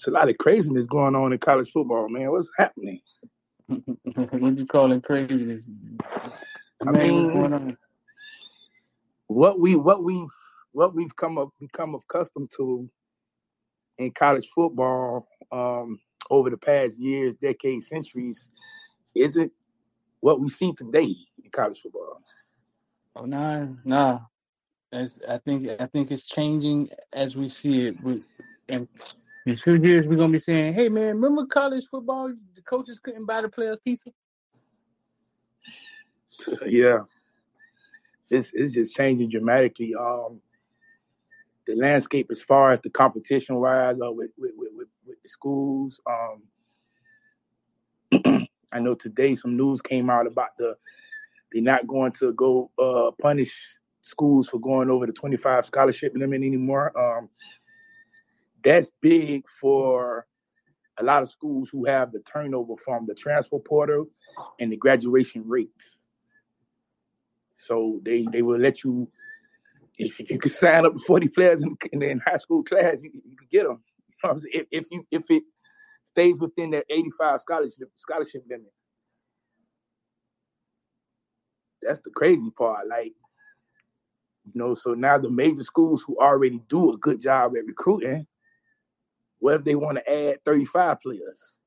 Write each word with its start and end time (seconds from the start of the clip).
it's 0.00 0.06
a 0.06 0.10
lot 0.10 0.30
of 0.30 0.38
craziness 0.38 0.86
going 0.86 1.14
on 1.14 1.30
in 1.30 1.38
college 1.38 1.70
football, 1.70 2.08
man. 2.08 2.30
What's 2.30 2.48
happening? 2.56 3.02
what 3.68 4.58
you 4.58 4.64
calling 4.64 5.02
craziness? 5.02 5.62
I 6.86 6.90
mean, 6.90 7.76
what 9.26 9.60
we 9.60 9.76
what 9.76 10.02
we 10.02 10.26
what 10.72 10.94
we've 10.94 11.14
come 11.16 11.36
up 11.36 11.50
become 11.60 11.94
accustomed 11.94 12.50
to 12.56 12.88
in 13.98 14.10
college 14.12 14.48
football 14.54 15.28
um, 15.52 16.00
over 16.30 16.48
the 16.48 16.56
past 16.56 16.96
years, 16.98 17.34
decades, 17.34 17.88
centuries, 17.88 18.48
isn't 19.14 19.52
what 20.20 20.40
we 20.40 20.48
see 20.48 20.72
today 20.72 21.14
in 21.44 21.50
college 21.52 21.78
football. 21.82 22.22
Oh 23.16 23.26
nah, 23.26 23.66
nah. 23.84 24.20
As 24.92 25.20
I 25.28 25.36
think 25.36 25.68
I 25.78 25.84
think 25.84 26.10
it's 26.10 26.24
changing 26.24 26.88
as 27.12 27.36
we 27.36 27.50
see 27.50 27.88
it. 27.88 28.02
We, 28.02 28.24
and 28.70 28.88
in 29.50 29.56
two 29.56 29.76
years 29.76 30.06
we're 30.06 30.16
gonna 30.16 30.32
be 30.32 30.38
saying, 30.38 30.74
"Hey 30.74 30.88
man, 30.88 31.16
remember 31.16 31.44
college 31.46 31.86
football? 31.88 32.32
The 32.54 32.62
coaches 32.62 33.00
couldn't 33.00 33.26
buy 33.26 33.42
the 33.42 33.48
players 33.48 33.78
pizza." 33.84 34.10
yeah, 36.66 37.00
it's 38.30 38.50
it's 38.54 38.72
just 38.74 38.94
changing 38.94 39.30
dramatically. 39.30 39.94
Um, 39.94 40.40
the 41.66 41.74
landscape 41.74 42.28
as 42.30 42.40
far 42.42 42.72
as 42.72 42.80
the 42.82 42.90
competition 42.90 43.56
wise 43.56 43.96
uh, 44.04 44.10
with, 44.10 44.30
with, 44.38 44.52
with, 44.56 44.88
with, 45.06 45.22
the 45.22 45.28
schools. 45.28 46.00
Um, 46.06 46.42
I 48.72 48.80
know 48.80 48.94
today 48.94 49.34
some 49.34 49.56
news 49.56 49.82
came 49.82 50.10
out 50.10 50.26
about 50.26 50.56
the 50.58 50.76
they're 51.52 51.62
not 51.62 51.86
going 51.86 52.12
to 52.12 52.32
go 52.32 52.70
uh, 52.78 53.10
punish 53.20 53.52
schools 54.02 54.48
for 54.48 54.58
going 54.58 54.90
over 54.90 55.06
the 55.06 55.12
25 55.12 55.66
scholarship 55.66 56.12
limit 56.16 56.42
anymore. 56.42 56.96
Um, 56.98 57.28
that's 58.64 58.90
big 59.00 59.44
for 59.60 60.26
a 60.98 61.04
lot 61.04 61.22
of 61.22 61.30
schools 61.30 61.68
who 61.70 61.86
have 61.86 62.12
the 62.12 62.20
turnover 62.20 62.74
from 62.84 63.06
the 63.06 63.14
transfer 63.14 63.58
portal 63.58 64.06
and 64.58 64.70
the 64.70 64.76
graduation 64.76 65.44
rates. 65.46 66.00
So 67.66 68.00
they 68.04 68.26
they 68.32 68.42
will 68.42 68.58
let 68.58 68.84
you 68.84 69.08
if 69.98 70.18
you 70.30 70.38
could 70.38 70.52
sign 70.52 70.86
up 70.86 70.94
40 71.06 71.28
players 71.28 71.62
in, 71.62 71.76
in, 71.92 72.02
in 72.02 72.20
high 72.24 72.38
school 72.38 72.62
class, 72.62 72.96
you, 73.02 73.10
you 73.12 73.36
get 73.50 73.64
them. 73.66 73.82
if, 74.52 74.66
if 74.70 74.86
you 74.90 75.06
if 75.10 75.22
it 75.30 75.42
stays 76.04 76.38
within 76.40 76.70
that 76.70 76.86
85 76.90 77.40
scholarship 77.40 77.90
scholarship 77.96 78.44
limit. 78.48 78.72
That's 81.82 82.00
the 82.00 82.10
crazy 82.10 82.50
part. 82.56 82.88
Like, 82.88 83.12
you 84.44 84.52
know, 84.54 84.74
so 84.74 84.92
now 84.94 85.18
the 85.18 85.30
major 85.30 85.62
schools 85.62 86.02
who 86.06 86.18
already 86.18 86.60
do 86.68 86.92
a 86.92 86.98
good 86.98 87.20
job 87.20 87.52
at 87.56 87.64
recruiting, 87.64 88.26
what 89.40 89.54
if 89.56 89.64
they 89.64 89.74
want 89.74 89.98
to 89.98 90.10
add 90.10 90.44
35 90.44 91.00
players? 91.00 91.58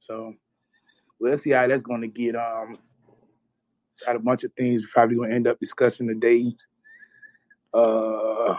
So 0.00 0.32
we'll 1.20 1.36
see 1.36 1.50
how 1.50 1.66
that's 1.66 1.82
going 1.82 2.00
to 2.00 2.08
get. 2.08 2.34
Um, 2.34 2.78
got 4.06 4.16
a 4.16 4.20
bunch 4.20 4.44
of 4.44 4.52
things 4.54 4.80
we're 4.82 4.88
probably 4.92 5.16
going 5.16 5.30
to 5.30 5.36
end 5.36 5.46
up 5.48 5.58
discussing 5.60 6.08
today. 6.08 6.54
Uh, 7.74 8.54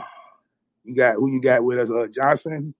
you 0.83 0.95
got 0.95 1.15
who 1.15 1.31
you 1.31 1.41
got 1.41 1.63
with 1.63 1.79
us? 1.79 1.89
Uh, 1.89 2.05
Johnson. 2.13 2.75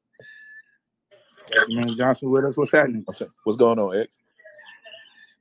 Johnson 1.97 2.29
with 2.29 2.43
us. 2.43 2.55
What's 2.55 2.71
happening? 2.71 3.03
What's 3.43 3.57
going 3.57 3.79
on, 3.79 3.97
X? 3.97 4.19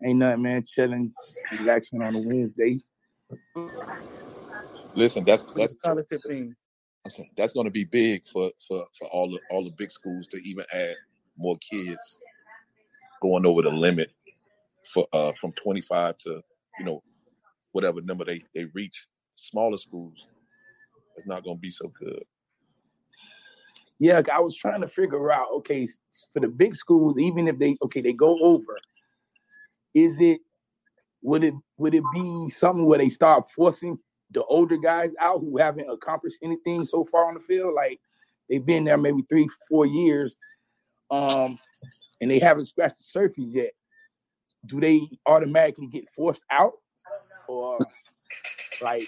Ain't 0.04 0.18
nothing, 0.18 0.42
man. 0.42 0.64
Chilling, 0.64 1.12
relaxing 1.58 2.02
on 2.02 2.14
a 2.14 2.20
Wednesday. 2.20 2.80
Listen, 4.94 5.24
that's 5.24 5.44
that's 5.56 5.74
that's 7.36 7.52
going 7.52 7.66
to 7.66 7.70
be 7.70 7.84
big 7.84 8.26
for 8.26 8.50
for 8.66 8.84
for 8.98 9.08
all 9.08 9.30
the 9.30 9.40
all 9.50 9.64
the 9.64 9.72
big 9.76 9.90
schools 9.90 10.26
to 10.28 10.36
even 10.38 10.64
add 10.72 10.94
more 11.36 11.56
kids 11.58 12.18
going 13.20 13.46
over 13.46 13.62
the 13.62 13.70
limit 13.70 14.12
for 14.92 15.06
uh 15.12 15.32
from 15.32 15.52
25 15.52 16.16
to 16.18 16.42
you 16.78 16.84
know 16.84 17.02
whatever 17.72 18.00
number 18.00 18.24
they 18.24 18.42
they 18.54 18.64
reach 18.74 19.06
smaller 19.36 19.76
schools 19.76 20.28
it's 21.16 21.26
not 21.26 21.44
going 21.44 21.56
to 21.56 21.60
be 21.60 21.70
so 21.70 21.88
good 21.98 22.22
yeah 23.98 24.20
i 24.32 24.40
was 24.40 24.56
trying 24.56 24.80
to 24.80 24.88
figure 24.88 25.30
out 25.32 25.46
okay 25.52 25.86
for 26.32 26.40
the 26.40 26.48
big 26.48 26.74
schools 26.74 27.18
even 27.18 27.48
if 27.48 27.58
they 27.58 27.76
okay 27.82 28.00
they 28.00 28.12
go 28.12 28.38
over 28.40 28.78
is 30.04 30.20
it 30.20 30.40
would 31.22 31.44
it 31.44 31.54
would 31.76 31.94
it 31.94 32.04
be 32.12 32.50
something 32.50 32.86
where 32.86 32.98
they 32.98 33.08
start 33.08 33.50
forcing 33.54 33.98
the 34.32 34.44
older 34.44 34.76
guys 34.76 35.12
out 35.20 35.40
who 35.40 35.56
haven't 35.56 35.90
accomplished 35.90 36.38
anything 36.42 36.84
so 36.84 37.04
far 37.04 37.26
on 37.26 37.34
the 37.34 37.40
field 37.40 37.74
like 37.74 37.98
they've 38.48 38.66
been 38.66 38.84
there 38.84 38.98
maybe 38.98 39.22
three 39.28 39.48
four 39.68 39.86
years 39.86 40.36
um 41.10 41.58
and 42.20 42.30
they 42.30 42.38
haven't 42.38 42.66
scratched 42.66 42.98
the 42.98 43.04
surface 43.04 43.54
yet, 43.54 43.72
do 44.66 44.80
they 44.80 45.08
automatically 45.26 45.86
get 45.86 46.04
forced 46.14 46.42
out? 46.50 46.72
Or 47.46 47.78
like 48.82 49.02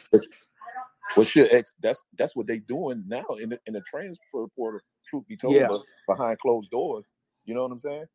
well 1.17 1.27
shit 1.27 1.53
X, 1.53 1.73
that's 1.83 2.01
that's 2.17 2.35
what 2.35 2.47
they 2.47 2.61
doing 2.61 3.05
now 3.07 3.25
in 3.41 3.51
the 3.51 3.61
in 3.67 3.75
the 3.75 3.83
transfer 3.83 4.47
portal, 4.57 4.81
truth 5.07 5.27
be 5.29 5.37
told, 5.37 5.55
yeah. 5.55 5.69
behind 6.09 6.39
closed 6.39 6.71
doors. 6.71 7.07
You 7.45 7.55
know 7.55 7.63
what 7.63 7.73
I'm 7.73 7.79
saying? 7.79 8.07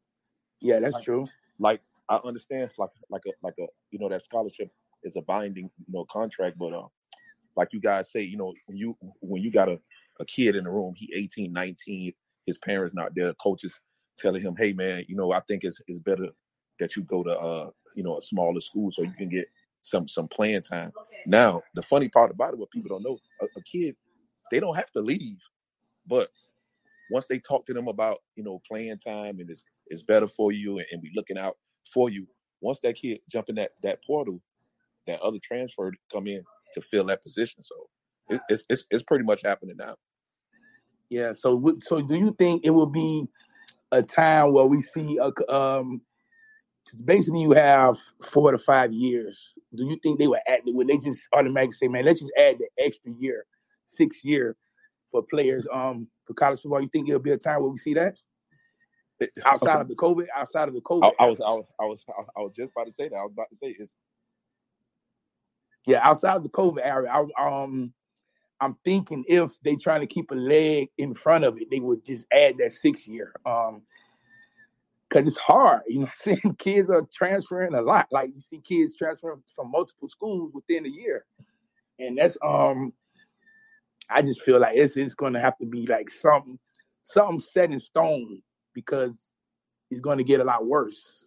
Yeah, 0.62 0.80
that's 0.80 0.96
like, 0.96 1.03
true. 1.03 1.28
Like 1.59 1.81
I 2.09 2.19
understand 2.23 2.69
like 2.77 2.89
like 3.09 3.23
a 3.27 3.31
like 3.41 3.55
a 3.59 3.67
you 3.91 3.99
know 3.99 4.09
that 4.09 4.23
scholarship 4.23 4.69
is 5.03 5.16
a 5.16 5.21
binding, 5.21 5.69
you 5.88 5.93
know, 5.93 6.05
contract, 6.05 6.57
but 6.57 6.73
uh 6.73 6.88
like 7.55 7.69
you 7.71 7.79
guys 7.79 8.11
say, 8.11 8.21
you 8.21 8.38
know, 8.38 8.53
when 8.66 8.77
you 8.77 8.97
when 9.21 9.41
you 9.41 9.51
got 9.51 9.69
a, 9.69 9.79
a 10.19 10.25
kid 10.25 10.55
in 10.55 10.65
the 10.65 10.69
room, 10.69 10.94
he 10.95 11.11
18, 11.15 11.51
19, 11.53 12.13
his 12.45 12.57
parents 12.57 12.95
not 12.95 13.15
there, 13.15 13.33
coaches 13.35 13.79
telling 14.17 14.41
him, 14.41 14.55
"Hey, 14.57 14.73
man, 14.73 15.05
you 15.07 15.15
know, 15.15 15.31
I 15.31 15.41
think 15.41 15.63
it's 15.63 15.81
it's 15.88 15.99
better 15.99 16.27
that 16.79 16.95
you 16.95 17.03
go 17.03 17.23
to 17.23 17.39
uh, 17.39 17.69
you 17.95 18.03
know, 18.03 18.17
a 18.17 18.21
smaller 18.21 18.59
school 18.59 18.91
so 18.91 19.03
you 19.03 19.13
can 19.17 19.29
get 19.29 19.47
some 19.81 20.07
some 20.07 20.27
playing 20.27 20.61
time." 20.61 20.91
Now, 21.25 21.63
the 21.75 21.81
funny 21.81 22.09
part 22.09 22.31
about 22.31 22.53
it, 22.53 22.59
what 22.59 22.71
people 22.71 22.89
don't 22.89 23.03
know, 23.03 23.17
a, 23.41 23.45
a 23.45 23.61
kid, 23.63 23.95
they 24.51 24.59
don't 24.59 24.75
have 24.75 24.91
to 24.91 25.01
leave, 25.01 25.39
but 26.07 26.29
once 27.11 27.25
they 27.27 27.39
talk 27.39 27.65
to 27.65 27.73
them 27.73 27.88
about 27.88 28.17
you 28.35 28.44
know 28.44 28.61
playing 28.67 28.97
time 28.97 29.39
and 29.39 29.49
it's 29.49 29.63
it's 29.88 30.03
better 30.03 30.27
for 30.27 30.51
you 30.51 30.79
and, 30.79 30.88
and 30.91 31.01
be 31.01 31.11
looking 31.15 31.38
out 31.38 31.57
for 31.91 32.09
you, 32.09 32.28
once 32.62 32.79
that 32.84 32.96
kid 32.96 33.19
jump 33.29 33.50
in 33.50 33.56
that 33.56 33.72
that 33.84 34.03
portal, 34.06 34.41
that 35.07 35.22
other 35.22 35.40
transfer 35.44 35.91
come 36.12 36.28
in 36.28 36.44
to 36.73 36.81
fill 36.81 37.06
that 37.06 37.23
position. 37.23 37.62
So 37.62 37.75
it, 38.29 38.41
it's 38.50 38.66
it's 38.69 38.85
it's 38.90 39.03
pretty 39.03 39.23
much 39.23 39.41
happening 39.44 39.78
now. 39.78 39.95
Yeah. 41.09 41.34
So 41.34 41.78
so 41.81 42.01
do 42.01 42.16
you 42.16 42.35
think 42.38 42.66
it 42.66 42.72
will 42.72 42.85
be 42.85 43.28
a 43.91 44.01
time 44.01 44.51
where 44.53 44.66
we 44.66 44.81
see 44.81 45.18
a 45.18 45.53
um 45.53 46.01
basically 47.03 47.41
you 47.41 47.51
have 47.51 47.97
four 48.24 48.51
to 48.51 48.57
five 48.57 48.91
years. 48.94 49.53
Do 49.75 49.85
you 49.85 49.97
think 50.01 50.19
they 50.19 50.28
were 50.28 50.41
add 50.47 50.62
when 50.66 50.88
they 50.88 50.97
just 50.97 51.28
automatically 51.34 51.74
say, 51.74 51.88
man, 51.88 52.06
let's 52.06 52.19
just 52.19 52.31
add 52.38 52.57
the 52.59 52.68
extra 52.84 53.12
year, 53.19 53.45
six 53.85 54.24
year 54.24 54.56
for 55.12 55.24
players 55.24 55.68
um 55.74 56.07
for 56.25 56.34
college 56.34 56.62
football? 56.62 56.81
You 56.81 56.90
think 56.90 57.07
it'll 57.07 57.22
be 57.22 57.31
a 57.31 57.38
time 57.38 57.62
where 57.62 57.72
we 57.72 57.78
see 57.78 57.94
that? 57.95 58.18
Outside 59.45 59.69
okay. 59.69 59.81
of 59.81 59.87
the 59.87 59.95
COVID, 59.95 60.27
outside 60.35 60.67
of 60.67 60.73
the 60.73 60.81
COVID. 60.81 61.05
I, 61.19 61.23
I, 61.23 61.27
was 61.27 61.39
I 61.39 61.51
was 61.51 61.65
I 61.79 61.85
was 61.85 62.03
I 62.09 62.41
was 62.41 62.51
just 62.53 62.71
about 62.71 62.87
to 62.87 62.91
say 62.91 63.07
that. 63.07 63.15
I 63.15 63.23
was 63.23 63.31
about 63.31 63.49
to 63.49 63.55
say 63.55 63.67
is 63.67 63.95
yeah, 65.87 65.99
outside 66.03 66.35
of 66.35 66.43
the 66.43 66.49
COVID 66.49 66.81
area, 66.83 67.09
I, 67.09 67.61
um 67.63 67.93
I'm 68.59 68.75
thinking 68.83 69.23
if 69.27 69.51
they're 69.63 69.75
trying 69.81 70.01
to 70.01 70.07
keep 70.07 70.31
a 70.31 70.35
leg 70.35 70.89
in 70.97 71.13
front 71.13 71.43
of 71.43 71.57
it, 71.57 71.69
they 71.69 71.79
would 71.79 72.03
just 72.03 72.25
add 72.33 72.57
that 72.59 72.71
six 72.71 73.07
year. 73.07 73.33
Um, 73.45 73.81
because 75.07 75.27
it's 75.27 75.37
hard. 75.37 75.81
You 75.87 75.99
know 75.99 76.05
I'm 76.07 76.11
saying? 76.17 76.56
Kids 76.57 76.89
are 76.89 77.07
transferring 77.13 77.73
a 77.73 77.81
lot. 77.81 78.07
Like 78.11 78.31
you 78.33 78.41
see 78.41 78.59
kids 78.59 78.95
transferring 78.97 79.41
from 79.56 79.71
multiple 79.71 80.09
schools 80.09 80.51
within 80.53 80.85
a 80.85 80.89
year. 80.89 81.25
And 82.00 82.18
that's 82.18 82.38
um 82.44 82.91
I 84.09 84.21
just 84.21 84.41
feel 84.41 84.59
like 84.59 84.75
it's 84.75 84.97
it's 84.97 85.13
gonna 85.13 85.39
have 85.39 85.57
to 85.59 85.65
be 85.65 85.85
like 85.85 86.09
something 86.09 86.59
something 87.03 87.39
set 87.39 87.71
in 87.71 87.79
stone 87.79 88.41
because 88.75 89.18
it's 89.89 90.01
gonna 90.01 90.24
get 90.24 90.42
a 90.42 90.44
lot 90.44 90.66
worse. 90.66 91.25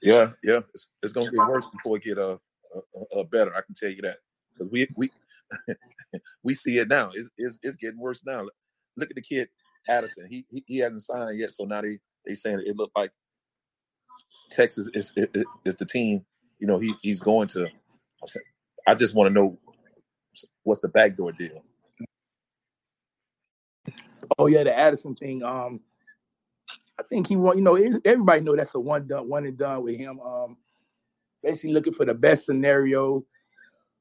Yeah, 0.00 0.30
yeah, 0.42 0.60
it's, 0.72 0.88
it's 1.02 1.12
gonna 1.12 1.30
get 1.30 1.48
worse 1.48 1.66
before 1.66 1.96
it 1.98 2.04
get 2.04 2.18
uh, 2.18 2.38
uh, 2.74 3.18
uh 3.20 3.24
better. 3.24 3.54
I 3.54 3.60
can 3.60 3.74
tell 3.74 3.90
you 3.90 4.00
that 4.02 4.18
because 4.52 4.70
we 4.70 4.88
we 4.96 5.10
we 6.42 6.54
see 6.54 6.78
it 6.78 6.88
now. 6.88 7.10
It's, 7.12 7.28
it's 7.36 7.58
it's 7.62 7.76
getting 7.76 7.98
worse 7.98 8.22
now. 8.24 8.46
Look 8.96 9.10
at 9.10 9.16
the 9.16 9.22
kid 9.22 9.48
Addison. 9.88 10.28
He 10.30 10.46
he, 10.50 10.64
he 10.66 10.78
hasn't 10.78 11.02
signed 11.02 11.38
yet, 11.38 11.50
so 11.50 11.64
now 11.64 11.82
they 11.82 11.98
they 12.24 12.34
saying 12.34 12.62
it 12.64 12.76
looked 12.76 12.96
like 12.96 13.10
Texas 14.50 14.88
is, 14.94 15.12
is 15.16 15.44
is 15.64 15.76
the 15.76 15.86
team. 15.86 16.24
You 16.58 16.66
know, 16.66 16.78
he 16.78 16.94
he's 17.02 17.20
going 17.20 17.48
to. 17.48 17.68
I 18.86 18.94
just 18.94 19.14
want 19.14 19.28
to 19.28 19.34
know 19.34 19.58
what's 20.62 20.80
the 20.80 20.88
backdoor 20.88 21.32
deal. 21.32 21.62
Oh 24.38 24.46
yeah, 24.46 24.64
the 24.64 24.76
Addison 24.76 25.14
thing. 25.14 25.42
Um, 25.42 25.80
I 26.98 27.02
think 27.04 27.26
he 27.28 27.36
want. 27.36 27.58
You 27.58 27.64
know, 27.64 27.76
everybody 28.04 28.40
know 28.40 28.56
that's 28.56 28.74
a 28.74 28.80
one 28.80 29.06
done, 29.06 29.28
one 29.28 29.46
and 29.46 29.56
done 29.56 29.82
with 29.84 29.96
him. 29.96 30.20
Um, 30.20 30.56
basically 31.42 31.72
looking 31.72 31.92
for 31.94 32.04
the 32.04 32.14
best 32.14 32.46
scenario, 32.46 33.24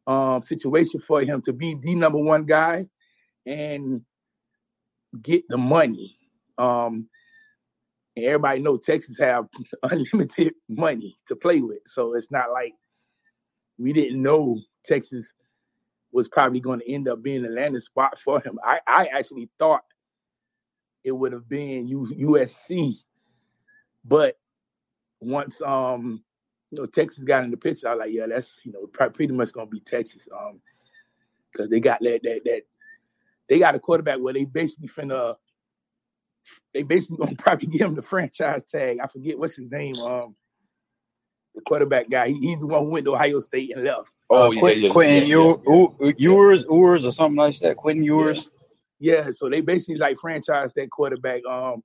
um, 0.08 0.42
situation 0.42 1.00
for 1.02 1.22
him 1.22 1.42
to 1.44 1.54
be 1.54 1.76
the 1.76 1.96
number 1.96 2.18
one 2.18 2.46
guy 2.46 2.86
and 3.46 4.02
get 5.22 5.44
the 5.50 5.58
money. 5.58 6.18
Um, 6.58 7.08
and 8.16 8.26
everybody 8.26 8.62
know 8.62 8.78
Texas 8.78 9.18
have 9.20 9.46
unlimited 9.84 10.54
money 10.68 11.18
to 11.28 11.36
play 11.36 11.62
with, 11.62 11.80
so 11.86 12.16
it's 12.16 12.32
not 12.32 12.52
like 12.52 12.74
we 13.78 13.94
didn't 13.94 14.22
know 14.22 14.60
Texas 14.84 15.32
was 16.12 16.28
probably 16.28 16.60
going 16.60 16.80
to 16.80 16.92
end 16.92 17.08
up 17.08 17.22
being 17.22 17.44
the 17.44 17.50
landing 17.50 17.82
spot 17.82 18.18
for 18.24 18.42
him. 18.42 18.58
I, 18.64 18.80
I 18.88 19.06
actually 19.08 19.50
thought 19.60 19.84
it 21.04 21.12
would 21.12 21.32
have 21.34 21.48
been 21.48 21.88
U, 21.88 22.08
USC, 22.20 22.96
but 24.06 24.38
once 25.20 25.62
um 25.62 26.24
you 26.72 26.80
know 26.80 26.86
Texas 26.86 27.24
got 27.24 27.44
in 27.44 27.52
the 27.52 27.58
picture, 27.58 27.88
I 27.88 27.92
was 27.94 28.00
like, 28.00 28.14
yeah, 28.14 28.26
that's 28.28 28.62
you 28.64 28.72
know 28.72 28.88
pretty 28.88 29.34
much 29.34 29.54
going 29.54 29.68
to 29.68 29.72
be 29.72 29.80
Texas, 29.80 30.28
um, 30.38 30.60
because 31.52 31.70
they 31.70 31.80
got 31.80 32.00
that 32.02 32.20
that 32.24 32.42
that 32.46 32.62
they 33.50 33.60
got 33.60 33.76
a 33.76 33.80
quarterback 33.80 34.20
where 34.20 34.34
they 34.34 34.44
basically 34.44 34.90
finna 34.90 35.36
they 36.74 36.84
basically 36.84 37.18
gonna 37.18 37.36
probably 37.38 37.68
give 37.68 37.88
him 37.88 37.96
the 37.96 38.02
franchise 38.02 38.66
tag. 38.66 38.98
I 39.04 39.08
forget 39.08 39.38
what's 39.38 39.56
his 39.56 39.72
name. 39.72 39.96
Um, 39.98 40.36
the 41.56 41.62
quarterback 41.62 42.10
guy. 42.10 42.30
He, 42.30 42.40
he's 42.40 42.60
the 42.60 42.68
one 42.68 42.84
who 42.84 42.92
went 42.92 43.06
to 43.06 43.16
Ohio 43.16 43.40
State 43.40 43.76
and 43.76 43.84
left. 43.84 44.10
Oh 44.30 44.48
uh, 44.48 44.52
yeah, 44.52 44.60
Quentin, 44.60 44.84
yeah, 44.84 44.92
Quentin 44.92 45.28
yeah, 45.28 45.46
yeah, 46.02 46.12
Ewers, 46.18 46.66
Ewers, 46.70 47.06
or 47.06 47.12
something 47.12 47.38
like 47.38 47.60
that. 47.60 47.78
Quentin 47.78 48.04
Ewers. 48.04 48.50
Yeah. 49.00 49.32
so 49.32 49.50
they 49.50 49.62
basically 49.62 49.98
like 49.98 50.18
franchise 50.20 50.74
that 50.76 50.92
quarterback. 50.92 51.46
Um, 51.50 51.84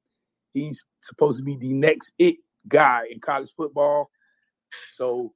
he's 0.55 0.85
supposed 1.03 1.39
to 1.39 1.45
be 1.45 1.57
the 1.57 1.73
next 1.75 2.13
it 2.19 2.37
guy 2.69 3.03
in 3.11 3.21
college 3.21 3.53
football. 3.57 4.11
So, 4.97 5.33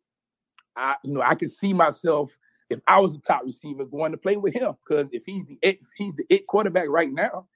I 0.76 0.96
you 1.04 1.14
know 1.14 1.22
I 1.22 1.34
could 1.36 1.52
see 1.52 1.72
myself 1.74 2.32
if 2.70 2.80
I 2.88 3.00
was 3.00 3.12
the 3.14 3.20
top 3.20 3.42
receiver 3.44 3.84
going 3.86 4.12
to 4.12 4.18
play 4.18 4.36
with 4.36 4.54
him 4.54 4.74
because 4.86 5.08
if 5.12 5.24
he's 5.26 5.46
the 5.46 5.58
it, 5.62 5.80
he's 5.96 6.14
the 6.14 6.24
it 6.30 6.46
quarterback 6.46 6.88
right 6.88 7.12
now, 7.12 7.46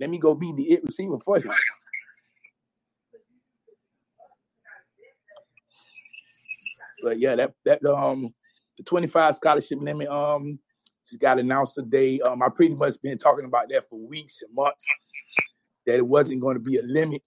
let 0.00 0.10
me 0.10 0.18
go 0.18 0.34
be 0.34 0.52
the 0.52 0.72
it 0.72 0.84
receiver 0.84 1.18
for 1.24 1.38
him. 1.38 1.52
But 7.02 7.20
yeah, 7.20 7.36
that 7.36 7.54
that 7.64 7.84
um 7.86 8.34
the 8.78 8.84
25 8.84 9.36
scholarship 9.36 9.80
limit 9.80 10.08
um 10.08 10.58
just 11.10 11.20
got 11.20 11.38
announced 11.38 11.74
today. 11.74 12.20
Um, 12.20 12.42
I 12.42 12.48
pretty 12.48 12.74
much 12.74 13.00
been 13.02 13.18
talking 13.18 13.44
about 13.44 13.68
that 13.70 13.88
for 13.90 13.98
weeks 13.98 14.42
and 14.42 14.54
months 14.54 14.84
that 15.86 15.96
it 15.96 16.06
wasn't 16.06 16.40
going 16.40 16.54
to 16.54 16.60
be 16.60 16.78
a 16.78 16.82
limit 16.82 17.22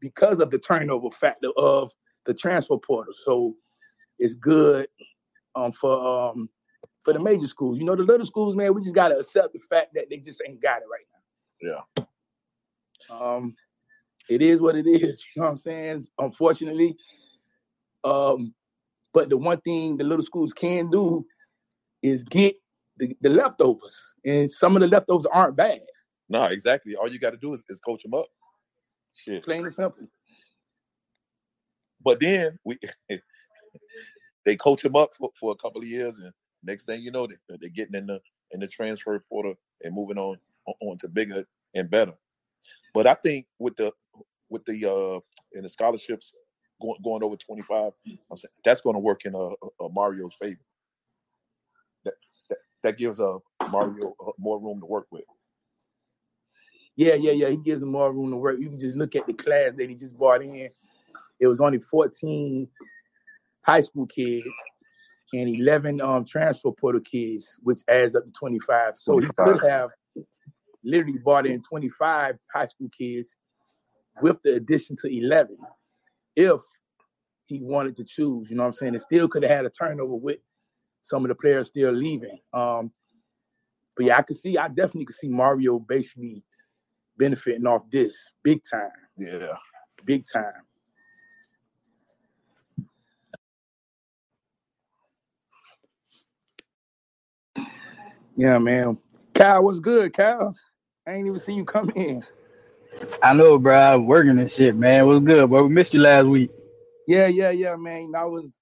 because 0.00 0.40
of 0.40 0.50
the 0.50 0.58
turnover 0.58 1.10
factor 1.10 1.50
of 1.56 1.90
the 2.26 2.34
transfer 2.34 2.76
portal. 2.76 3.14
So 3.24 3.56
it's 4.18 4.34
good 4.34 4.88
um 5.54 5.72
for 5.72 6.30
um 6.30 6.48
for 7.04 7.12
the 7.12 7.18
major 7.18 7.46
schools. 7.46 7.78
You 7.78 7.84
know, 7.84 7.96
the 7.96 8.02
little 8.02 8.26
schools, 8.26 8.54
man, 8.54 8.74
we 8.74 8.82
just 8.82 8.94
gotta 8.94 9.18
accept 9.18 9.52
the 9.52 9.58
fact 9.58 9.94
that 9.94 10.08
they 10.10 10.18
just 10.18 10.42
ain't 10.46 10.60
got 10.60 10.82
it 10.82 10.86
right 10.90 11.06
now. 11.12 12.08
Yeah. 13.10 13.16
Um, 13.16 13.56
it 14.28 14.42
is 14.42 14.60
what 14.60 14.76
it 14.76 14.86
is. 14.86 15.24
You 15.34 15.42
know 15.42 15.46
what 15.46 15.52
I'm 15.52 15.58
saying? 15.58 16.06
Unfortunately, 16.18 16.96
um, 18.04 18.54
but 19.12 19.28
the 19.28 19.36
one 19.36 19.60
thing 19.60 19.96
the 19.96 20.04
little 20.04 20.24
schools 20.24 20.52
can 20.52 20.90
do 20.90 21.26
is 22.02 22.22
get 22.24 22.56
the, 23.02 23.16
the 23.20 23.28
leftovers, 23.28 24.14
and 24.24 24.50
some 24.50 24.76
of 24.76 24.80
the 24.80 24.86
leftovers 24.86 25.26
aren't 25.32 25.56
bad. 25.56 25.80
No, 26.28 26.44
exactly. 26.44 26.94
All 26.94 27.12
you 27.12 27.18
got 27.18 27.30
to 27.30 27.36
do 27.36 27.52
is, 27.52 27.64
is 27.68 27.80
coach 27.80 28.04
them 28.04 28.14
up. 28.14 28.26
Shit. 29.24 29.44
Plain 29.44 29.64
and 29.64 29.74
simple. 29.74 30.06
But 32.04 32.20
then 32.20 32.58
we 32.64 32.78
they 34.46 34.54
coach 34.56 34.82
them 34.82 34.94
up 34.94 35.10
for, 35.18 35.30
for 35.38 35.50
a 35.50 35.56
couple 35.56 35.80
of 35.80 35.88
years, 35.88 36.16
and 36.18 36.32
next 36.62 36.84
thing 36.84 37.02
you 37.02 37.10
know, 37.10 37.26
they, 37.26 37.34
they're 37.48 37.70
getting 37.70 37.96
in 37.96 38.06
the 38.06 38.20
in 38.52 38.60
the 38.60 38.68
transfer 38.68 39.18
portal 39.28 39.54
and 39.82 39.94
moving 39.94 40.18
on 40.18 40.38
on 40.80 40.96
to 40.98 41.08
bigger 41.08 41.44
and 41.74 41.90
better. 41.90 42.14
But 42.94 43.08
I 43.08 43.14
think 43.14 43.46
with 43.58 43.76
the 43.76 43.92
with 44.48 44.64
the 44.64 44.88
uh 44.88 45.18
in 45.54 45.64
the 45.64 45.68
scholarships 45.68 46.32
going 46.80 47.00
going 47.02 47.24
over 47.24 47.36
25, 47.36 47.92
I'm 48.30 48.36
saying 48.36 48.50
that's 48.64 48.80
going 48.80 48.94
to 48.94 49.00
work 49.00 49.24
in 49.24 49.34
a, 49.34 49.50
a 49.84 49.88
Mario's 49.90 50.34
favor. 50.34 50.60
That, 52.82 52.96
gives 52.96 53.20
a 53.20 53.24
uh, 53.26 53.38
Mario 53.70 54.14
uh, 54.20 54.32
more 54.38 54.60
room 54.60 54.80
to 54.80 54.86
work 54.86 55.06
with. 55.10 55.24
Yeah, 56.96 57.14
yeah, 57.14 57.32
yeah. 57.32 57.48
He 57.48 57.56
gives 57.56 57.82
him 57.82 57.92
more 57.92 58.12
room 58.12 58.30
to 58.30 58.36
work. 58.36 58.58
You 58.58 58.68
can 58.68 58.78
just 58.78 58.96
look 58.96 59.16
at 59.16 59.26
the 59.26 59.32
class 59.32 59.72
that 59.76 59.88
he 59.88 59.94
just 59.94 60.16
brought 60.18 60.42
in. 60.42 60.68
It 61.40 61.46
was 61.46 61.60
only 61.60 61.78
14 61.78 62.68
high 63.64 63.80
school 63.80 64.06
kids 64.06 64.44
and 65.32 65.48
11 65.48 66.00
um, 66.00 66.24
transfer 66.24 66.70
portal 66.72 67.00
kids, 67.00 67.56
which 67.62 67.80
adds 67.88 68.14
up 68.14 68.24
to 68.24 68.32
25. 68.32 68.92
So 68.96 69.12
25. 69.14 69.46
he 69.46 69.52
could 69.52 69.68
have 69.68 69.90
literally 70.84 71.18
brought 71.18 71.46
in 71.46 71.62
25 71.62 72.36
high 72.52 72.66
school 72.66 72.88
kids 72.96 73.36
with 74.20 74.36
the 74.42 74.54
addition 74.54 74.96
to 74.96 75.08
11 75.08 75.56
if 76.36 76.60
he 77.46 77.60
wanted 77.62 77.96
to 77.96 78.04
choose. 78.04 78.50
You 78.50 78.56
know 78.56 78.62
what 78.62 78.68
I'm 78.68 78.74
saying? 78.74 78.94
It 78.94 79.02
still 79.02 79.28
could 79.28 79.42
have 79.42 79.52
had 79.52 79.66
a 79.66 79.70
turnover 79.70 80.14
with 80.14 80.38
some 81.02 81.24
of 81.24 81.28
the 81.30 81.34
players 81.36 81.68
still 81.68 81.92
leaving. 81.92 82.38
Um, 82.54 82.92
but 83.96 84.06
yeah, 84.06 84.18
I 84.18 84.22
could 84.22 84.38
see, 84.38 84.58
I 84.58 84.68
definitely 84.68 85.06
could 85.06 85.16
see 85.16 85.28
Mario 85.28 85.78
basically 85.78 86.44
benefiting 87.18 87.66
off 87.66 87.82
this 87.90 88.16
big 88.44 88.62
time. 88.70 88.90
Yeah. 89.16 89.54
Big 90.06 90.24
time. 90.32 90.52
Yeah, 98.36 98.58
man. 98.58 98.98
Kyle, 99.34 99.64
what's 99.64 99.80
good, 99.80 100.14
Kyle? 100.14 100.56
I 101.06 101.12
ain't 101.14 101.26
even 101.28 101.40
see 101.40 101.54
you 101.54 101.64
come 101.64 101.90
in. 101.96 102.24
I 103.22 103.34
know, 103.34 103.58
bro. 103.58 103.76
I'm 103.76 104.06
working 104.06 104.38
and 104.38 104.50
shit, 104.50 104.76
man. 104.76 105.06
What's 105.06 105.24
good, 105.24 105.50
bro? 105.50 105.64
We 105.64 105.70
missed 105.74 105.94
you 105.94 106.00
last 106.00 106.26
week. 106.26 106.50
Yeah, 107.06 107.28
yeah, 107.28 107.50
yeah, 107.50 107.76
man. 107.76 108.12
I 108.16 108.24
was 108.26 108.52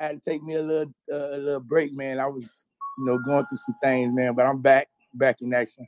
I 0.00 0.04
had 0.04 0.22
to 0.22 0.30
take 0.30 0.42
me 0.42 0.54
a 0.54 0.62
little 0.62 0.92
uh, 1.12 1.36
a 1.36 1.38
little 1.38 1.60
break, 1.60 1.92
man. 1.94 2.20
I 2.20 2.26
was, 2.26 2.66
you 2.98 3.04
know, 3.04 3.18
going 3.24 3.46
through 3.46 3.58
some 3.58 3.76
things, 3.82 4.14
man. 4.14 4.34
But 4.34 4.46
I'm 4.46 4.60
back, 4.60 4.88
back 5.14 5.40
in 5.40 5.52
action. 5.52 5.86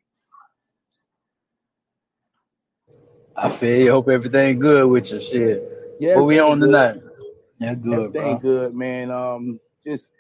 I 3.37 3.51
feel 3.51 3.85
you. 3.85 3.93
Hope 3.93 4.09
everything 4.09 4.59
good 4.59 4.87
with 4.87 5.11
your 5.11 5.21
shit. 5.21 5.97
Yeah. 6.01 6.17
What 6.17 6.25
we 6.25 6.39
on 6.39 6.59
good. 6.59 6.67
tonight? 6.67 7.03
Yeah, 7.59 7.75
good, 7.75 7.93
everything 7.93 8.39
bro. 8.39 8.39
good, 8.39 8.75
man. 8.75 9.11
Um, 9.11 9.61
just 9.85 10.11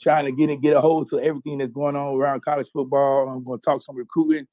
trying 0.00 0.26
to 0.26 0.32
get 0.32 0.50
it, 0.50 0.60
get 0.60 0.76
a 0.76 0.80
hold 0.80 1.08
to 1.10 1.20
everything 1.20 1.58
that's 1.58 1.72
going 1.72 1.96
on 1.96 2.16
around 2.16 2.44
college 2.44 2.68
football. 2.72 3.28
I'm 3.28 3.42
going 3.42 3.58
to 3.58 3.64
talk 3.64 3.80
some 3.80 3.96
recruiting. 3.96 4.46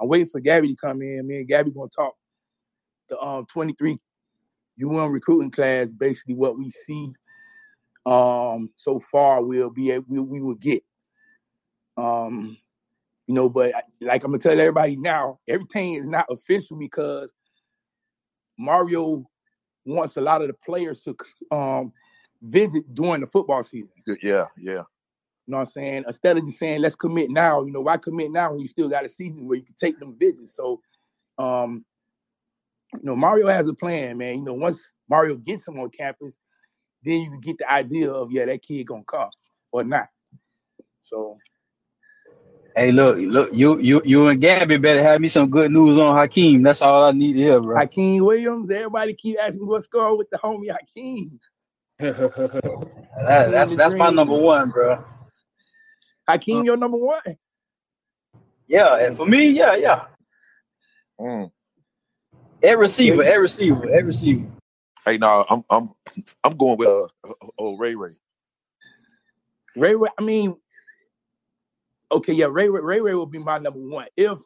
I'm 0.00 0.08
waiting 0.08 0.28
for 0.28 0.40
Gabby 0.40 0.68
to 0.68 0.76
come 0.76 1.00
in. 1.02 1.26
Me 1.26 1.38
and 1.38 1.48
Gabby 1.48 1.70
going 1.70 1.88
to 1.88 1.96
talk 1.96 2.14
the 3.08 3.18
um 3.18 3.46
23 3.52 3.98
UM 4.84 5.12
recruiting 5.12 5.50
class. 5.50 5.90
Basically, 5.92 6.34
what 6.34 6.58
we 6.58 6.70
see 6.86 7.12
um 8.08 8.70
so 8.76 9.00
far, 9.12 9.42
we'll 9.42 9.70
be 9.70 9.90
able, 9.90 10.06
we, 10.08 10.20
we 10.20 10.40
will 10.40 10.54
get. 10.54 10.82
Um, 11.96 12.56
you 13.26 13.34
know, 13.34 13.48
but 13.48 13.72
like 14.00 14.24
I'm 14.24 14.30
gonna 14.30 14.38
tell 14.38 14.58
everybody 14.58 14.96
now, 14.96 15.38
everything 15.46 15.94
is 15.94 16.08
not 16.08 16.26
official 16.30 16.78
because 16.78 17.32
Mario 18.58 19.28
wants 19.84 20.16
a 20.16 20.20
lot 20.20 20.40
of 20.42 20.48
the 20.48 20.54
players 20.64 21.02
to 21.02 21.16
um 21.50 21.92
visit 22.42 22.94
during 22.94 23.20
the 23.20 23.26
football 23.26 23.62
season. 23.62 23.94
Yeah, 24.22 24.46
yeah. 24.56 24.82
You 25.46 25.52
know 25.52 25.58
what 25.58 25.60
I'm 25.60 25.66
saying? 25.66 26.04
Instead 26.06 26.38
of 26.38 26.46
just 26.46 26.58
saying 26.58 26.80
let's 26.80 26.94
commit 26.96 27.30
now, 27.30 27.64
you 27.64 27.72
know, 27.72 27.80
why 27.80 27.96
commit 27.96 28.30
now 28.30 28.50
when 28.50 28.60
you 28.60 28.68
still 28.68 28.88
got 28.88 29.04
a 29.04 29.08
season 29.08 29.46
where 29.46 29.58
you 29.58 29.64
can 29.64 29.76
take 29.78 29.98
them 29.98 30.16
visits? 30.18 30.54
So 30.54 30.80
um, 31.38 31.84
you 32.94 33.00
know, 33.02 33.16
Mario 33.16 33.48
has 33.48 33.68
a 33.68 33.74
plan, 33.74 34.16
man. 34.18 34.38
You 34.38 34.44
know, 34.44 34.54
once 34.54 34.80
Mario 35.10 35.36
gets 35.36 35.68
him 35.68 35.78
on 35.78 35.90
campus, 35.90 36.38
then 37.08 37.20
you 37.20 37.30
can 37.30 37.40
get 37.40 37.58
the 37.58 37.70
idea 37.70 38.10
of 38.10 38.30
yeah, 38.30 38.46
that 38.46 38.62
kid 38.62 38.86
gonna 38.86 39.04
come 39.04 39.30
or 39.72 39.84
not. 39.84 40.08
So 41.02 41.38
Hey, 42.78 42.92
look, 42.92 43.16
look, 43.18 43.50
you 43.52 43.80
you 43.80 44.02
you 44.04 44.28
and 44.28 44.40
Gabby 44.40 44.76
better 44.76 45.02
have 45.02 45.20
me 45.20 45.26
some 45.26 45.50
good 45.50 45.72
news 45.72 45.98
on 45.98 46.14
Hakeem. 46.16 46.62
That's 46.62 46.80
all 46.80 47.02
I 47.02 47.10
need 47.10 47.32
to 47.32 47.38
hear, 47.40 47.60
bro. 47.60 47.76
Hakeem 47.76 48.24
Williams. 48.24 48.70
Everybody 48.70 49.14
keep 49.14 49.36
asking 49.36 49.66
what's 49.66 49.88
going 49.88 50.12
on 50.12 50.18
with 50.18 50.30
the 50.30 50.38
homie 50.38 50.70
Hakeem. 50.70 51.40
that, 51.98 53.50
that's 53.50 53.74
that's 53.74 53.94
my 53.96 54.10
number 54.10 54.36
one, 54.36 54.70
bro. 54.70 55.04
Hakeem, 56.28 56.64
your 56.64 56.76
number 56.76 56.98
one. 56.98 57.36
Yeah, 58.68 58.94
and 58.98 59.16
for 59.16 59.26
me, 59.26 59.50
yeah, 59.50 59.74
yeah. 59.74 60.04
Mm. 61.20 61.50
Every 62.62 62.82
receiver, 62.82 63.24
every 63.24 63.42
receiver, 63.42 63.86
every 63.86 64.04
receiver. 64.04 64.46
Hey, 65.08 65.18
no, 65.18 65.46
I'm 65.50 65.64
I'm 65.70 65.90
I'm 66.44 66.56
going 66.58 66.78
with 66.78 66.88
uh, 66.88 67.32
oh 67.58 67.78
Ray 67.78 67.96
Ray. 67.96 68.16
Ray 69.76 69.94
Ray. 69.94 70.10
I 70.18 70.22
mean, 70.22 70.56
okay, 72.12 72.34
yeah, 72.34 72.46
Ray 72.50 72.68
Ray 72.68 72.82
Ray 72.82 73.00
Ray 73.00 73.14
will 73.14 73.26
be 73.26 73.38
my 73.38 73.58
number 73.58 73.80
one 73.80 74.06
if 74.16 74.38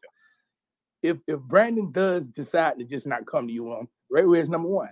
if 1.03 1.19
if 1.29 1.41
Brandon 1.41 1.93
does 1.93 2.29
decide 2.29 2.79
to 2.79 2.85
just 2.85 3.07
not 3.07 3.27
come 3.27 3.49
to 3.49 3.53
you, 3.53 3.73
um, 3.73 3.89
Ray 4.11 4.25
Ray 4.25 4.41
is 4.41 4.51
number 4.51 4.69
one. 4.69 4.91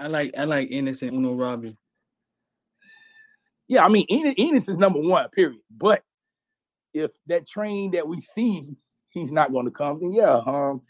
I 0.00 0.08
like 0.08 0.34
I 0.38 0.44
like 0.44 0.70
Inniss 0.70 1.02
and 1.02 1.16
Uno 1.16 1.34
Robbie. 1.34 1.76
Yeah, 3.68 3.84
I 3.84 3.88
mean 3.88 4.06
Enos, 4.10 4.34
Enos 4.38 4.68
is 4.68 4.76
number 4.78 5.00
one, 5.00 5.28
period. 5.30 5.60
But 5.70 6.02
if 6.94 7.12
that 7.26 7.48
train 7.48 7.92
that 7.92 8.08
we 8.08 8.20
see 8.34 8.76
he's 9.10 9.32
not 9.32 9.52
going 9.52 9.66
to 9.66 9.72
come, 9.72 10.00
then 10.00 10.12
yeah, 10.12 10.40
um, 10.46 10.82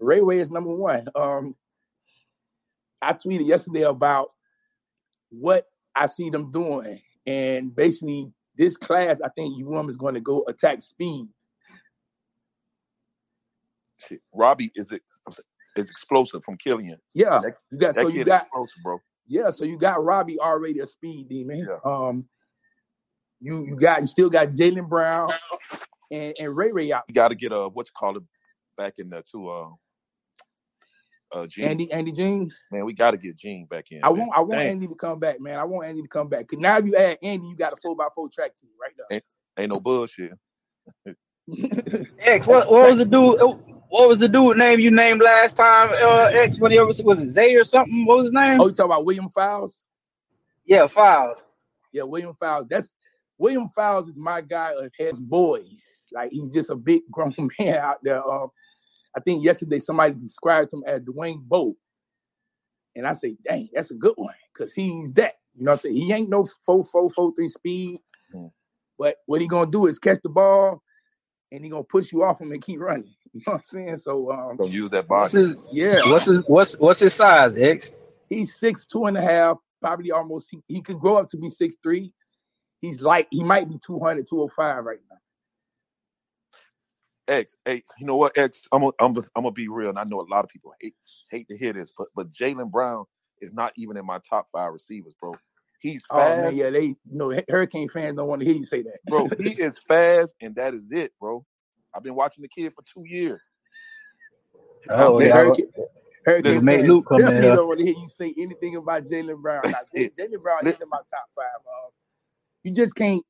Ray 0.00 0.20
Ray 0.20 0.40
is 0.40 0.50
number 0.50 0.74
one. 0.74 1.08
Um, 1.14 1.54
I 3.02 3.12
tweeted 3.12 3.46
yesterday 3.46 3.82
about 3.82 4.30
what 5.30 5.66
I 5.94 6.06
see 6.06 6.30
them 6.30 6.50
doing, 6.50 7.00
and 7.26 7.74
basically 7.74 8.32
this 8.56 8.76
class, 8.76 9.20
I 9.24 9.28
think 9.30 9.58
you 9.58 9.74
UM 9.76 9.88
is 9.88 9.96
going 9.96 10.14
to 10.14 10.20
go 10.20 10.44
attack 10.48 10.82
speed. 10.82 11.26
Robbie 14.34 14.70
is 14.74 14.92
it 14.92 15.02
is 15.76 15.90
explosive 15.90 16.42
from 16.44 16.56
Killian. 16.56 16.98
Yeah, 17.14 17.40
That, 17.42 17.56
you 17.70 17.78
got 17.78 17.94
so 17.94 18.08
you 18.08 18.24
got 18.24 18.42
explosive, 18.42 18.82
bro. 18.82 18.98
yeah, 19.26 19.50
so 19.50 19.64
you 19.64 19.78
got 19.78 20.02
Robbie 20.04 20.38
already 20.40 20.80
a 20.80 20.86
speed 20.86 21.28
demon. 21.28 21.66
Yeah. 21.68 21.78
Um, 21.84 22.24
you 23.40 23.64
you 23.66 23.76
got 23.76 24.00
you 24.00 24.06
still 24.06 24.30
got 24.30 24.48
Jalen 24.48 24.88
Brown 24.88 25.30
and, 26.10 26.34
and 26.38 26.56
Ray 26.56 26.72
Ray 26.72 26.92
out. 26.92 27.04
You 27.08 27.14
got 27.14 27.28
to 27.28 27.34
get 27.34 27.52
a 27.52 27.68
what 27.68 27.86
you 27.86 27.92
call 27.96 28.16
it 28.16 28.22
back 28.76 28.94
in 28.98 29.10
there 29.10 29.22
too. 29.22 29.48
Uh, 29.48 29.70
uh, 31.32 31.46
Jean. 31.46 31.64
Andy 31.66 31.92
Andy 31.92 32.12
Jean. 32.12 32.52
Man, 32.70 32.84
we 32.84 32.92
got 32.92 33.12
to 33.12 33.16
get 33.16 33.36
Jean 33.36 33.66
back 33.66 33.90
in. 33.90 34.02
I 34.02 34.08
man. 34.08 34.18
want 34.18 34.32
I 34.36 34.40
want 34.40 34.52
Dang, 34.52 34.68
Andy 34.68 34.88
to 34.88 34.94
come 34.94 35.18
back, 35.18 35.40
man. 35.40 35.58
I 35.58 35.64
want 35.64 35.88
Andy 35.88 36.02
to 36.02 36.08
come 36.08 36.28
back. 36.28 36.48
Cause 36.48 36.58
now 36.58 36.78
if 36.78 36.86
you 36.86 36.96
add 36.96 37.18
Andy, 37.22 37.46
you 37.48 37.56
got 37.56 37.72
a 37.72 37.76
four 37.82 37.96
by 37.96 38.08
four 38.14 38.28
track 38.28 38.52
team 38.56 38.70
right 38.80 38.92
ain't, 39.10 39.24
ain't 39.58 39.70
no 39.70 39.80
bullshit. 39.80 40.32
there. 41.04 41.16
X, 42.18 42.46
what, 42.46 42.70
what 42.70 42.90
was 42.90 42.98
the 42.98 43.04
dude? 43.04 43.40
What 43.90 44.08
was 44.08 44.18
the 44.18 44.28
dude 44.28 44.58
name 44.58 44.80
you 44.80 44.90
named 44.90 45.22
last 45.22 45.56
time? 45.56 45.90
Uh, 45.94 46.26
X, 46.26 46.58
when 46.58 46.72
he 46.72 46.78
was, 46.78 47.02
was 47.02 47.22
it 47.22 47.30
Zay 47.30 47.54
or 47.54 47.64
something? 47.64 48.04
What 48.04 48.18
was 48.18 48.26
his 48.26 48.34
name? 48.34 48.60
oh, 48.60 48.66
you 48.66 48.72
talking 48.72 48.92
about 48.92 49.06
William 49.06 49.30
Fowles? 49.30 49.88
Yeah, 50.66 50.86
Files. 50.86 51.44
Yeah, 51.92 52.02
William 52.02 52.36
Fowles. 52.38 52.66
That's 52.68 52.92
William 53.38 53.68
Fowles 53.74 54.08
is 54.08 54.16
my 54.16 54.42
guy 54.42 54.72
of 54.72 54.92
his 54.98 55.18
boys. 55.18 55.82
Like 56.12 56.30
he's 56.30 56.52
just 56.52 56.70
a 56.70 56.76
big 56.76 57.02
grown 57.10 57.34
man 57.58 57.76
out 57.76 57.98
there. 58.02 58.22
Um, 58.22 58.50
I 59.18 59.20
think 59.20 59.44
yesterday 59.44 59.80
somebody 59.80 60.14
described 60.14 60.72
him 60.72 60.84
as 60.86 61.02
Dwayne 61.02 61.42
Bowe. 61.42 61.76
And 62.96 63.06
I 63.06 63.14
say, 63.14 63.36
dang, 63.44 63.68
that's 63.74 63.90
a 63.90 63.94
good 63.94 64.14
one, 64.16 64.34
because 64.54 64.72
he's 64.74 65.12
that. 65.14 65.34
You 65.56 65.64
know 65.64 65.72
what 65.72 65.76
I'm 65.76 65.80
saying? 65.80 65.96
He 65.96 66.12
ain't 66.12 66.28
no 66.28 66.48
four 66.64 66.84
four 66.84 67.10
four 67.10 67.34
three 67.34 67.48
speed. 67.48 68.00
But 68.98 69.16
what 69.26 69.40
he 69.40 69.48
gonna 69.48 69.70
do 69.70 69.86
is 69.86 69.98
catch 69.98 70.18
the 70.22 70.28
ball 70.28 70.82
and 71.52 71.64
he 71.64 71.70
gonna 71.70 71.84
push 71.84 72.12
you 72.12 72.22
off 72.24 72.40
him 72.40 72.52
and 72.52 72.62
keep 72.62 72.80
running. 72.80 73.14
You 73.34 73.42
know 73.46 73.52
what 73.54 73.58
I'm 73.60 73.64
saying? 73.66 73.98
So 73.98 74.32
um 74.32 74.56
Don't 74.58 74.72
use 74.72 74.90
that 74.90 75.06
What's 75.08 75.32
body. 75.32 75.34
his 75.34 75.54
yeah, 75.72 76.00
What's 76.10 76.26
his 76.26 76.38
What's 76.46 76.78
What's 76.78 77.00
his 77.00 77.14
size? 77.14 77.56
X. 77.58 77.92
he's 78.30 78.56
six 78.56 78.86
two 78.86 79.04
and 79.06 79.16
a 79.16 79.22
half, 79.22 79.58
probably 79.82 80.10
almost 80.12 80.48
he, 80.50 80.60
he 80.68 80.80
could 80.82 80.98
grow 81.00 81.16
up 81.18 81.28
to 81.30 81.36
be 81.36 81.50
six 81.50 81.76
three. 81.82 82.12
He's 82.80 83.00
like 83.02 83.26
he 83.30 83.42
might 83.44 83.68
be 83.68 83.78
200, 83.84 84.26
205 84.28 84.84
right 84.84 84.98
now. 85.07 85.07
X, 87.28 87.56
hey, 87.66 87.82
you 88.00 88.06
know 88.06 88.16
what, 88.16 88.38
X? 88.38 88.68
I'm 88.72 88.80
gonna 88.82 88.92
I'm, 89.00 89.14
gonna- 89.14 89.28
I'm 89.36 89.44
gonna 89.44 89.52
be 89.52 89.68
real, 89.68 89.90
and 89.90 89.98
I 90.00 90.04
know 90.04 90.20
a 90.20 90.28
lot 90.30 90.44
of 90.44 90.50
people 90.50 90.72
hate 90.80 90.94
hate 91.30 91.48
to 91.48 91.58
hear 91.58 91.72
this, 91.74 91.92
but 91.96 92.08
but 92.16 92.30
Jalen 92.32 92.70
Brown 92.72 93.06
is 93.42 93.52
not 93.54 93.72
even 93.76 93.96
in 93.98 94.06
my 94.06 94.20
top 94.28 94.48
five 94.52 94.72
receivers, 94.72 95.14
bro. 95.20 95.34
He's 95.80 96.04
fast. 96.06 96.10
Oh 96.10 96.34
man, 96.34 96.52
fast, 96.52 96.56
yeah, 96.56 96.70
they 96.70 96.82
you 96.84 96.96
know 97.06 97.32
Hurricane 97.48 97.88
fans 97.90 98.16
don't 98.16 98.28
want 98.28 98.40
to 98.42 98.46
hear 98.46 98.56
you 98.56 98.66
say 98.66 98.82
that. 98.82 98.98
bro. 99.08 99.32
He 99.38 99.50
is 99.52 99.78
fast, 99.88 100.34
and 100.42 100.56
that 100.56 100.74
is 100.74 100.90
it, 100.92 101.12
bro. 101.20 101.44
I've 101.94 102.04
been 102.04 102.14
watching 102.16 102.42
the 102.42 102.48
kid 102.48 102.74
for 102.74 102.84
two 102.92 103.04
years. 103.06 103.44
Oh, 104.90 105.20
Yeah, 105.20 105.30
yeah. 105.32 105.32
Hurricane, 105.32 105.72
Hurricane 106.24 106.64
Listen, 106.64 106.66
made 106.66 106.84
fans 106.86 106.86
Luke 106.86 107.06
come 107.08 107.28
in 107.28 107.34
definitely 107.36 107.52
don't 107.52 107.68
want 107.68 107.80
to 107.80 107.86
hear 107.86 107.94
you 107.94 108.08
say 108.10 108.34
anything 108.38 108.76
about 108.76 109.04
Jalen 109.04 109.42
Brown. 109.42 109.64
Jalen 110.18 110.42
Brown 110.42 110.66
is 110.68 110.80
in 110.80 110.88
my 110.90 110.98
top 110.98 111.26
five. 111.36 111.60
Uh, 111.66 111.90
you 112.64 112.72
just 112.74 112.94
can't 112.96 113.24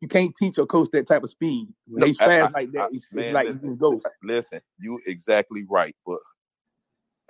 you 0.00 0.08
can't 0.08 0.34
teach 0.36 0.58
or 0.58 0.66
coach 0.66 0.88
that 0.92 1.06
type 1.06 1.22
of 1.22 1.30
speed. 1.30 1.68
When 1.86 2.00
No, 2.00 2.06
he's 2.06 2.20
I- 2.20 2.26
fast 2.26 2.54
I- 2.54 2.58
like 2.60 2.72
that, 2.72 2.82
I- 2.82 2.88
it's, 2.92 3.06
it's 3.12 3.32
like 3.32 3.46
listen. 3.48 3.60
you 3.62 3.68
just 3.70 3.78
go. 3.80 4.00
Listen, 4.22 4.60
you 4.78 5.00
exactly 5.06 5.64
right, 5.68 5.94
but 6.06 6.18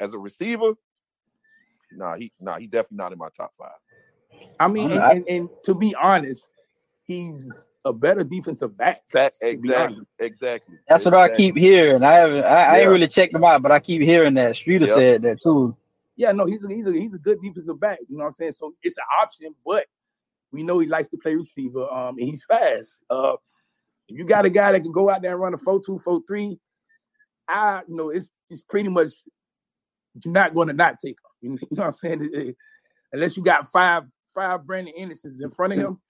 as 0.00 0.12
a 0.12 0.18
receiver, 0.18 0.72
nah, 1.92 2.16
he 2.16 2.32
nah, 2.40 2.58
he 2.58 2.66
definitely 2.66 2.98
not 2.98 3.12
in 3.12 3.18
my 3.18 3.28
top 3.36 3.52
five. 3.58 3.70
I 4.58 4.68
mean, 4.68 4.90
and, 4.90 5.00
and, 5.02 5.28
and 5.28 5.48
to 5.64 5.74
be 5.74 5.94
honest, 5.94 6.50
he's 7.04 7.66
a 7.84 7.92
better 7.92 8.24
defensive 8.24 8.76
back. 8.76 9.02
That 9.12 9.34
be 9.40 9.48
exactly, 9.48 9.96
honest. 9.96 10.10
exactly. 10.18 10.76
That's 10.88 11.04
what 11.04 11.14
I 11.14 11.34
keep 11.36 11.56
hearing. 11.56 12.02
I 12.02 12.12
haven't. 12.12 12.44
I, 12.44 12.64
I 12.64 12.78
ain't 12.80 12.90
really 12.90 13.08
checked 13.08 13.34
him 13.34 13.44
out, 13.44 13.62
but 13.62 13.70
I 13.70 13.80
keep 13.80 14.02
hearing 14.02 14.34
that. 14.34 14.56
Streeter 14.56 14.86
Yeah. 14.86 14.94
said 14.94 15.22
that 15.22 15.42
too. 15.42 15.76
Yeah, 16.16 16.32
no, 16.32 16.46
he's 16.46 16.64
a, 16.64 16.68
he's 16.68 16.86
a 16.86 16.92
he's 16.92 17.12
a 17.14 17.18
good 17.18 17.38
defensive 17.42 17.78
back. 17.78 17.98
You 18.08 18.16
know 18.16 18.24
what 18.24 18.28
I'm 18.28 18.32
saying? 18.32 18.52
So 18.52 18.72
it's 18.82 18.96
an 18.96 19.04
option, 19.22 19.54
but 19.64 19.84
we 20.56 20.62
know 20.62 20.78
he 20.80 20.86
likes 20.88 21.08
to 21.10 21.18
play 21.18 21.34
receiver. 21.36 21.88
Um, 21.90 22.18
and 22.18 22.28
he's 22.28 22.44
fast. 22.44 23.04
Uh, 23.10 23.34
if 24.08 24.16
you 24.18 24.24
got 24.24 24.44
a 24.44 24.50
guy 24.50 24.72
that 24.72 24.80
can 24.82 24.92
go 24.92 25.10
out 25.10 25.22
there 25.22 25.32
and 25.32 25.40
run 25.40 25.54
a 25.54 25.58
four 25.58 25.80
two 25.84 25.98
four 26.00 26.20
three, 26.26 26.58
I 27.48 27.82
you 27.86 27.96
know 27.96 28.10
it's 28.10 28.28
it's 28.50 28.62
pretty 28.62 28.88
much 28.88 29.10
you're 30.24 30.32
not 30.32 30.54
going 30.54 30.68
to 30.68 30.74
not 30.74 30.96
take 31.04 31.16
him. 31.42 31.58
You 31.60 31.68
know 31.76 31.82
what 31.82 31.86
I'm 31.88 31.94
saying? 31.94 32.24
It- 32.24 32.34
it- 32.48 32.56
unless 33.12 33.36
you 33.36 33.42
got 33.44 33.68
five 33.70 34.04
five 34.34 34.66
Brandon 34.66 34.94
Andersons 34.98 35.40
in 35.40 35.50
front 35.50 35.74
of 35.74 35.78
him, 35.78 36.00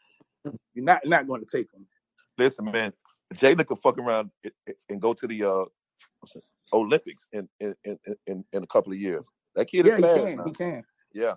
you're 0.74 0.84
not 0.84 1.00
not 1.04 1.26
going 1.26 1.44
to 1.44 1.46
take 1.50 1.66
him. 1.74 1.86
Listen, 2.38 2.66
man, 2.66 2.92
Jalen 3.34 3.66
could 3.66 3.78
fuck 3.80 3.98
around 3.98 4.30
and- 4.88 5.00
go 5.00 5.12
to 5.14 5.26
the 5.26 5.42
uh, 5.44 5.64
Olympics 6.72 7.26
in 7.32 7.48
in, 7.60 7.74
in 7.84 7.98
in 8.26 8.44
in 8.52 8.62
a 8.62 8.66
couple 8.66 8.92
of 8.92 8.98
years. 8.98 9.28
That 9.54 9.66
kid 9.66 9.86
Yeah, 9.86 9.96
is 9.96 9.98
he 9.98 10.02
can. 10.26 10.36
now. 10.36 10.44
He 10.44 10.52
can. 10.52 10.84
Yeah, 11.14 11.34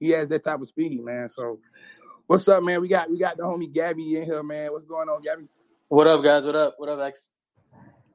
He 0.00 0.10
has 0.10 0.28
that 0.28 0.44
type 0.44 0.60
of 0.60 0.68
speed, 0.68 1.02
man. 1.02 1.28
So, 1.30 1.58
what's 2.26 2.48
up, 2.48 2.62
man? 2.62 2.80
We 2.80 2.88
got 2.88 3.10
we 3.10 3.18
got 3.18 3.36
the 3.36 3.42
homie 3.42 3.72
Gabby 3.72 4.16
in 4.16 4.24
here, 4.24 4.42
man. 4.42 4.72
What's 4.72 4.84
going 4.84 5.08
on, 5.08 5.22
Gabby? 5.22 5.44
What 5.88 6.06
up, 6.06 6.22
guys? 6.24 6.46
What 6.46 6.56
up? 6.56 6.74
What 6.78 6.88
up, 6.88 7.00
X? 7.00 7.30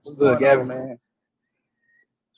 What's 0.04 0.18
Good, 0.18 0.40
going 0.40 0.60
on, 0.60 0.68
Gabby. 0.68 0.68
man? 0.68 1.00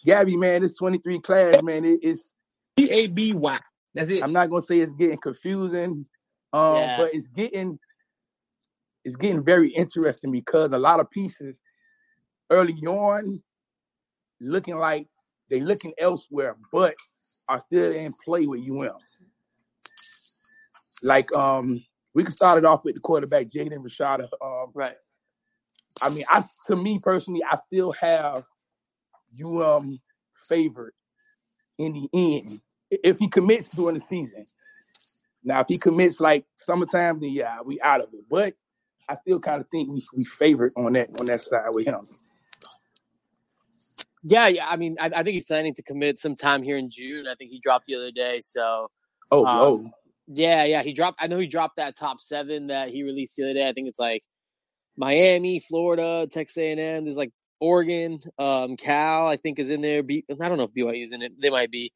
Gabby, 0.06 0.36
man, 0.36 0.64
this 0.64 0.76
23 0.78 1.20
class, 1.20 1.62
man, 1.62 1.86
it, 1.86 2.00
it's 2.02 2.34
P 2.76 2.90
A 2.90 3.08
B 3.08 3.34
Y. 3.34 3.60
That's 3.94 4.10
it. 4.10 4.24
I'm 4.24 4.34
not 4.34 4.50
gonna 4.50 4.62
say 4.62 4.80
it's 4.80 4.94
getting 4.94 5.20
confusing, 5.20 6.06
um, 6.54 6.76
Yeah. 6.76 6.98
but 6.98 7.14
it's 7.14 7.28
getting 7.28 7.78
it's 9.04 9.16
getting 9.16 9.44
very 9.44 9.70
interesting 9.74 10.32
because 10.32 10.72
a 10.72 10.78
lot 10.78 11.00
of 11.00 11.10
pieces 11.10 11.56
early 12.50 12.76
on 12.86 13.42
looking 14.40 14.78
like 14.78 15.08
they 15.50 15.60
looking 15.60 15.94
elsewhere, 15.98 16.56
but 16.72 16.96
are 17.50 17.60
still 17.60 17.92
in 17.92 18.14
play 18.24 18.46
with 18.48 18.70
UM. 18.70 18.92
Like 21.04 21.32
um, 21.34 21.84
we 22.14 22.24
can 22.24 22.34
start 22.34 22.58
it 22.58 22.66
off 22.66 22.84
with 22.84 22.96
the 22.96 23.02
quarterback 23.02 23.48
Jaden 23.48 23.84
Rashada. 23.84 24.28
Um, 24.42 24.72
Right. 24.74 24.96
I 26.02 26.10
mean, 26.10 26.24
I 26.30 26.44
to 26.68 26.76
me 26.76 27.00
personally, 27.04 27.42
I 27.50 27.58
still 27.68 27.92
have 27.94 28.44
you 29.34 29.62
UM 29.62 30.00
favored 30.48 30.94
in 31.78 31.94
the 31.94 32.10
end 32.14 32.62
if 32.90 33.18
he 33.20 33.28
commits 33.28 33.70
during 33.70 33.98
the 33.98 34.06
season. 34.08 34.46
Now, 35.44 35.62
if 35.62 35.68
he 35.68 35.78
commits 35.78 36.20
like 36.20 36.46
summertime, 36.58 37.20
then 37.20 37.32
yeah, 37.32 37.58
we 37.64 37.82
out 37.82 38.02
of 38.02 38.10
it. 38.14 38.22
But 38.30 38.54
I 39.10 39.16
still 39.16 39.40
kind 39.40 39.60
of 39.60 39.68
think 39.70 39.90
we 39.92 40.06
we 40.16 40.24
favored 40.24 40.72
on 40.78 40.94
that 40.94 41.10
on 41.20 41.26
that 41.26 41.42
side 41.42 41.70
with 41.72 41.86
him. 41.86 42.02
Yeah, 44.24 44.48
yeah. 44.48 44.68
I 44.68 44.78
mean, 44.78 44.98
I, 45.00 45.08
I 45.08 45.24
think 45.24 45.30
he's 45.34 45.46
planning 45.46 45.74
to 45.74 45.84
commit 45.84 46.20
sometime 46.20 46.62
here 46.62 46.78
in 46.78 46.90
June. 46.90 47.26
I 47.28 47.36
think 47.36 47.50
he 47.52 47.60
dropped 47.60 47.88
the 47.88 47.96
other 47.96 48.12
day. 48.12 48.40
So, 48.40 48.90
Oh, 49.32 49.46
Um, 49.46 49.62
oh, 49.62 49.92
yeah, 50.28 50.64
yeah. 50.64 50.84
He 50.84 50.94
dropped. 50.94 51.20
I 51.22 51.28
know 51.28 51.40
he 51.40 51.48
dropped 51.48 51.78
that 51.78 51.98
top 51.98 52.22
seven 52.22 52.68
that 52.68 52.90
he 52.90 53.04
released 53.04 53.36
the 53.36 53.44
other 53.44 53.54
day. 53.54 53.68
I 53.68 53.74
think 53.74 53.88
it's 53.88 54.00
like 54.00 54.24
Miami, 54.98 55.60
Florida, 55.60 56.28
Texas 56.32 56.58
A&M. 56.58 57.04
There's 57.04 57.18
like 57.18 57.32
Oregon, 57.60 58.20
um, 58.40 58.78
Cal. 58.78 59.28
I 59.28 59.38
think 59.38 59.60
is 59.60 59.70
in 59.70 59.82
there. 59.82 60.04
B, 60.04 60.26
I 60.30 60.48
don't 60.48 60.58
know 60.58 60.64
if 60.64 60.74
BYU's 60.74 61.12
in 61.12 61.22
it. 61.22 61.34
They 61.42 61.50
might 61.50 61.72
be. 61.72 61.92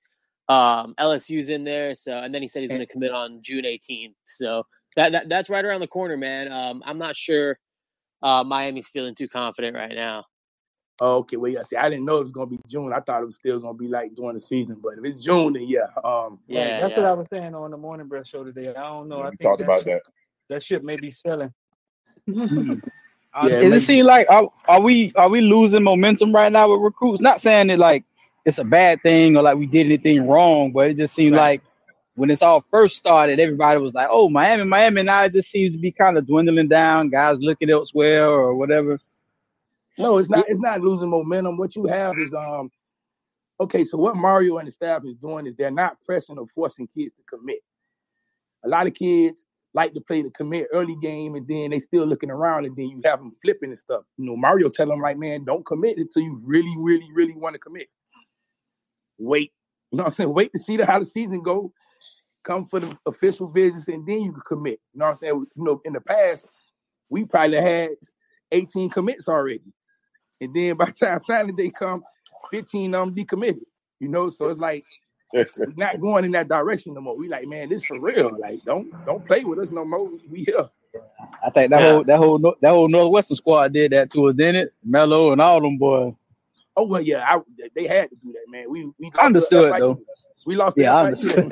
Um, 0.47 0.93
LSU's 0.99 1.49
in 1.49 1.63
there. 1.63 1.95
So, 1.95 2.15
and 2.15 2.33
then 2.33 2.43
he 2.43 2.47
said 2.47 2.61
he's 2.61 2.69
going 2.69 2.81
to 2.81 2.85
commit 2.85 3.11
on 3.11 3.39
June 3.41 3.63
18th. 3.63 4.13
So 4.27 4.63
that, 4.95 5.13
that 5.13 5.29
that's 5.29 5.49
right 5.49 5.65
around 5.65 5.81
the 5.81 5.87
corner, 5.87 6.17
man. 6.17 6.51
Um, 6.51 6.83
I'm 6.85 6.99
not 6.99 7.15
sure. 7.15 7.57
Uh, 8.21 8.43
Miami's 8.43 8.87
feeling 8.87 9.15
too 9.15 9.27
confident 9.27 9.75
right 9.75 9.93
now. 9.93 10.25
Oh, 11.01 11.17
okay. 11.17 11.37
Well, 11.37 11.51
yeah. 11.51 11.63
See, 11.63 11.75
I 11.75 11.89
didn't 11.89 12.05
know 12.05 12.17
it 12.17 12.23
was 12.23 12.31
gonna 12.31 12.47
be 12.47 12.59
June. 12.67 12.93
I 12.93 12.99
thought 12.99 13.21
it 13.21 13.25
was 13.25 13.35
still 13.35 13.59
gonna 13.59 13.73
be 13.77 13.87
like 13.87 14.15
during 14.15 14.35
the 14.35 14.41
season. 14.41 14.77
But 14.81 14.97
if 14.97 15.03
it's 15.05 15.23
June, 15.23 15.53
then 15.53 15.63
yeah. 15.67 15.87
Um, 16.03 16.39
Yeah, 16.47 16.81
that's 16.81 16.91
yeah. 16.91 17.01
what 17.03 17.09
I 17.09 17.13
was 17.13 17.27
saying 17.31 17.53
on 17.55 17.71
the 17.71 17.77
morning 17.77 18.07
breath 18.07 18.27
show 18.27 18.43
today. 18.43 18.69
I 18.69 18.83
don't 18.83 19.07
know. 19.09 19.19
Yeah, 19.19 19.23
I 19.25 19.29
we 19.29 19.37
think 19.37 19.49
talked 19.49 19.61
about 19.61 19.83
shit, 19.83 20.03
that. 20.03 20.11
that 20.55 20.63
shit 20.63 20.83
may 20.83 20.95
be 20.97 21.11
selling. 21.11 21.53
hmm. 22.25 22.73
Uh, 23.33 23.47
Yeah, 23.49 23.59
Does 23.63 23.83
it 23.83 23.85
seem 23.85 24.05
like 24.05 24.27
are, 24.29 24.47
are 24.69 24.79
we 24.79 25.11
are 25.17 25.27
we 25.27 25.41
losing 25.41 25.83
momentum 25.83 26.33
right 26.33 26.49
now 26.51 26.71
with 26.71 26.79
recruits? 26.79 27.21
Not 27.21 27.41
saying 27.41 27.67
that 27.67 27.79
like 27.79 28.05
it's 28.45 28.59
a 28.59 28.63
bad 28.63 29.01
thing 29.01 29.35
or 29.35 29.41
like 29.41 29.57
we 29.57 29.65
did 29.65 29.87
anything 29.87 30.25
wrong, 30.25 30.71
but 30.71 30.89
it 30.91 30.95
just 30.97 31.13
seemed 31.13 31.33
Right. 31.35 31.59
like 31.59 31.61
when 32.15 32.29
this 32.29 32.41
all 32.41 32.63
first 32.71 32.95
started, 32.95 33.41
everybody 33.41 33.77
was 33.81 33.93
like, 33.93 34.07
"Oh, 34.09 34.29
Miami, 34.29 34.63
Miami." 34.63 35.03
Now 35.03 35.25
it 35.25 35.33
just 35.33 35.49
seems 35.51 35.73
to 35.73 35.77
be 35.77 35.91
kind 35.91 36.17
of 36.17 36.25
dwindling 36.25 36.69
down. 36.69 37.09
Guys 37.09 37.41
looking 37.41 37.69
elsewhere 37.69 38.25
or 38.25 38.55
whatever. 38.55 39.01
No, 39.97 40.17
it's 40.17 40.29
not. 40.29 40.45
It's 40.47 40.59
not 40.59 40.81
losing 40.81 41.09
momentum. 41.09 41.57
What 41.57 41.75
you 41.75 41.85
have 41.85 42.17
is 42.17 42.33
um. 42.33 42.69
Okay, 43.59 43.85
so 43.85 43.97
what 43.97 44.17
Mario 44.17 44.57
and 44.57 44.67
the 44.67 44.71
staff 44.71 45.03
is 45.05 45.15
doing 45.15 45.47
is 45.47 45.55
they're 45.55 45.71
not 45.71 45.97
pressing 46.05 46.37
or 46.37 46.45
forcing 46.53 46.89
kids 46.93 47.13
to 47.13 47.21
commit. 47.29 47.59
A 48.65 48.67
lot 48.67 48.85
of 48.85 48.93
kids 48.93 49.45
like 49.73 49.93
to 49.93 50.01
play 50.01 50.21
the 50.21 50.29
commit 50.31 50.67
early 50.73 50.95
game, 51.01 51.35
and 51.35 51.47
then 51.47 51.69
they 51.69 51.79
still 51.79 52.05
looking 52.05 52.31
around, 52.31 52.65
and 52.65 52.75
then 52.75 52.87
you 52.87 53.01
have 53.05 53.19
them 53.19 53.35
flipping 53.41 53.69
and 53.69 53.77
stuff. 53.77 54.03
You 54.17 54.25
know, 54.25 54.35
Mario 54.35 54.69
tell 54.69 54.87
them 54.87 55.01
like, 55.01 55.17
man, 55.17 55.43
don't 55.43 55.65
commit 55.65 55.97
until 55.97 56.23
you 56.23 56.41
really, 56.43 56.73
really, 56.77 57.07
really 57.13 57.35
want 57.35 57.53
to 57.53 57.59
commit. 57.59 57.87
Wait, 59.17 59.51
you 59.91 59.97
know 59.97 60.03
what 60.03 60.09
I'm 60.09 60.15
saying? 60.15 60.33
Wait 60.33 60.51
to 60.53 60.59
see 60.59 60.77
the, 60.77 60.85
how 60.85 60.99
the 60.99 61.05
season 61.05 61.41
go. 61.41 61.71
Come 62.43 62.67
for 62.67 62.79
the 62.79 62.97
official 63.05 63.47
visits, 63.47 63.87
and 63.87 64.05
then 64.07 64.21
you 64.21 64.31
can 64.31 64.41
commit. 64.41 64.79
You 64.93 64.99
know 64.99 65.05
what 65.05 65.11
I'm 65.11 65.17
saying? 65.17 65.45
You 65.55 65.63
know, 65.63 65.81
in 65.83 65.93
the 65.93 66.01
past, 66.01 66.47
we 67.09 67.25
probably 67.25 67.59
had 67.59 67.91
18 68.51 68.89
commits 68.89 69.27
already. 69.27 69.61
And 70.41 70.53
then 70.53 70.77
by 70.77 70.85
the 70.85 70.91
time 70.91 71.21
signing 71.21 71.55
day 71.55 71.71
come, 71.71 72.03
15 72.51 72.93
of 72.93 73.05
them 73.05 73.15
decommitted. 73.15 73.61
You 73.99 74.09
know, 74.09 74.29
so 74.29 74.49
it's 74.49 74.59
like 74.59 74.83
we're 75.33 75.47
not 75.77 76.01
going 76.01 76.25
in 76.25 76.31
that 76.31 76.47
direction 76.47 76.93
no 76.93 77.01
more. 77.01 77.17
We 77.19 77.27
like, 77.27 77.47
man, 77.47 77.69
this 77.69 77.85
for 77.85 77.99
real. 77.99 78.37
Like, 78.39 78.63
don't 78.63 78.91
don't 79.05 79.25
play 79.25 79.43
with 79.43 79.59
us 79.59 79.71
no 79.71 79.85
more. 79.85 80.09
We 80.29 80.43
here. 80.43 80.69
I 81.45 81.49
think 81.49 81.71
that 81.71 81.81
yeah. 81.81 81.91
whole 81.91 82.03
that 82.03 82.17
whole 82.17 82.39
that 82.39 82.73
whole 82.73 82.87
Northwestern 82.87 83.35
squad 83.35 83.73
did 83.73 83.91
that 83.91 84.11
to 84.11 84.27
us, 84.27 84.35
didn't 84.35 84.55
it? 84.55 84.73
Melo 84.83 85.31
and 85.31 85.41
all 85.41 85.61
them 85.61 85.77
boys. 85.77 86.13
Oh 86.77 86.83
well, 86.83 87.01
yeah, 87.01 87.25
I, 87.27 87.39
they 87.73 87.87
had 87.87 88.09
to 88.09 88.15
do 88.15 88.33
that, 88.33 88.45
man. 88.49 88.69
We 88.69 88.91
we 88.99 89.11
understood 89.19 89.73
though. 89.79 90.01
We 90.45 90.55
lost. 90.55 90.77
Yeah, 90.77 90.95
I 90.95 91.05
understood. 91.07 91.51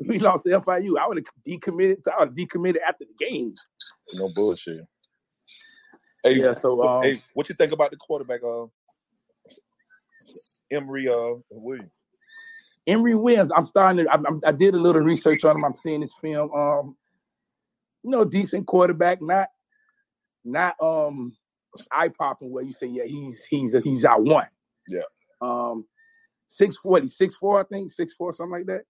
we 0.00 0.18
lost 0.18 0.44
the 0.44 0.50
FIU. 0.50 0.98
I 0.98 1.06
would 1.08 1.18
have 1.18 1.26
decommitted. 1.46 2.08
I 2.08 2.20
would 2.20 2.28
have 2.28 2.36
decommitted 2.36 2.78
after 2.88 3.04
the 3.04 3.24
games. 3.24 3.60
No 4.14 4.30
bullshit. 4.34 4.86
Hey, 6.22 6.34
yeah. 6.34 6.54
So, 6.54 6.82
um, 6.82 7.02
hey, 7.02 7.22
what 7.34 7.48
you 7.48 7.54
think 7.54 7.72
about 7.72 7.90
the 7.90 7.96
quarterback, 7.96 8.42
uh, 8.44 8.66
Emory 10.70 11.08
uh 11.08 11.34
Williams? 11.50 11.90
Emory 12.86 13.14
Williams. 13.14 13.50
I'm 13.54 13.66
starting 13.66 14.04
to. 14.04 14.10
I, 14.10 14.18
I, 14.48 14.52
did 14.52 14.74
a 14.74 14.78
little 14.78 15.02
research 15.02 15.44
on 15.44 15.56
him. 15.56 15.64
I'm 15.64 15.76
seeing 15.76 16.00
his 16.00 16.14
film. 16.20 16.52
Um, 16.52 16.96
you 18.02 18.10
know, 18.10 18.24
decent 18.24 18.66
quarterback. 18.66 19.20
Not, 19.22 19.48
not 20.44 20.74
um, 20.82 21.36
eye 21.92 22.08
popping. 22.08 22.50
Where 22.50 22.64
you 22.64 22.72
say, 22.72 22.86
yeah, 22.86 23.04
he's 23.04 23.44
he's 23.48 23.74
he's 23.84 24.04
our 24.04 24.20
one. 24.20 24.48
Yeah. 24.88 25.02
Um, 25.40 25.84
six 26.48 26.76
forty, 26.78 27.08
six 27.08 27.34
four, 27.36 27.60
I 27.60 27.64
think, 27.64 27.90
six 27.90 28.14
four, 28.14 28.32
something 28.32 28.52
like 28.52 28.66
that. 28.66 28.82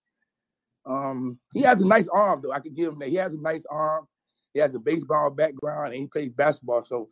Um, 0.87 1.39
he 1.53 1.63
has 1.63 1.81
a 1.81 1.87
nice 1.87 2.09
arm 2.09 2.41
though. 2.43 2.53
I 2.53 2.61
could 2.61 2.75
give 2.75 2.93
him 2.93 2.99
that. 3.01 3.09
He 3.09 3.17
has 3.17 3.35
a 3.35 3.41
nice 3.41 3.65
arm. 3.71 4.07
He 4.55 4.61
has 4.61 4.75
a 4.75 4.79
baseball 4.79 5.31
background 5.31 5.93
and 5.93 6.03
he 6.03 6.07
plays 6.07 6.33
basketball, 6.33 6.83
so 6.83 7.09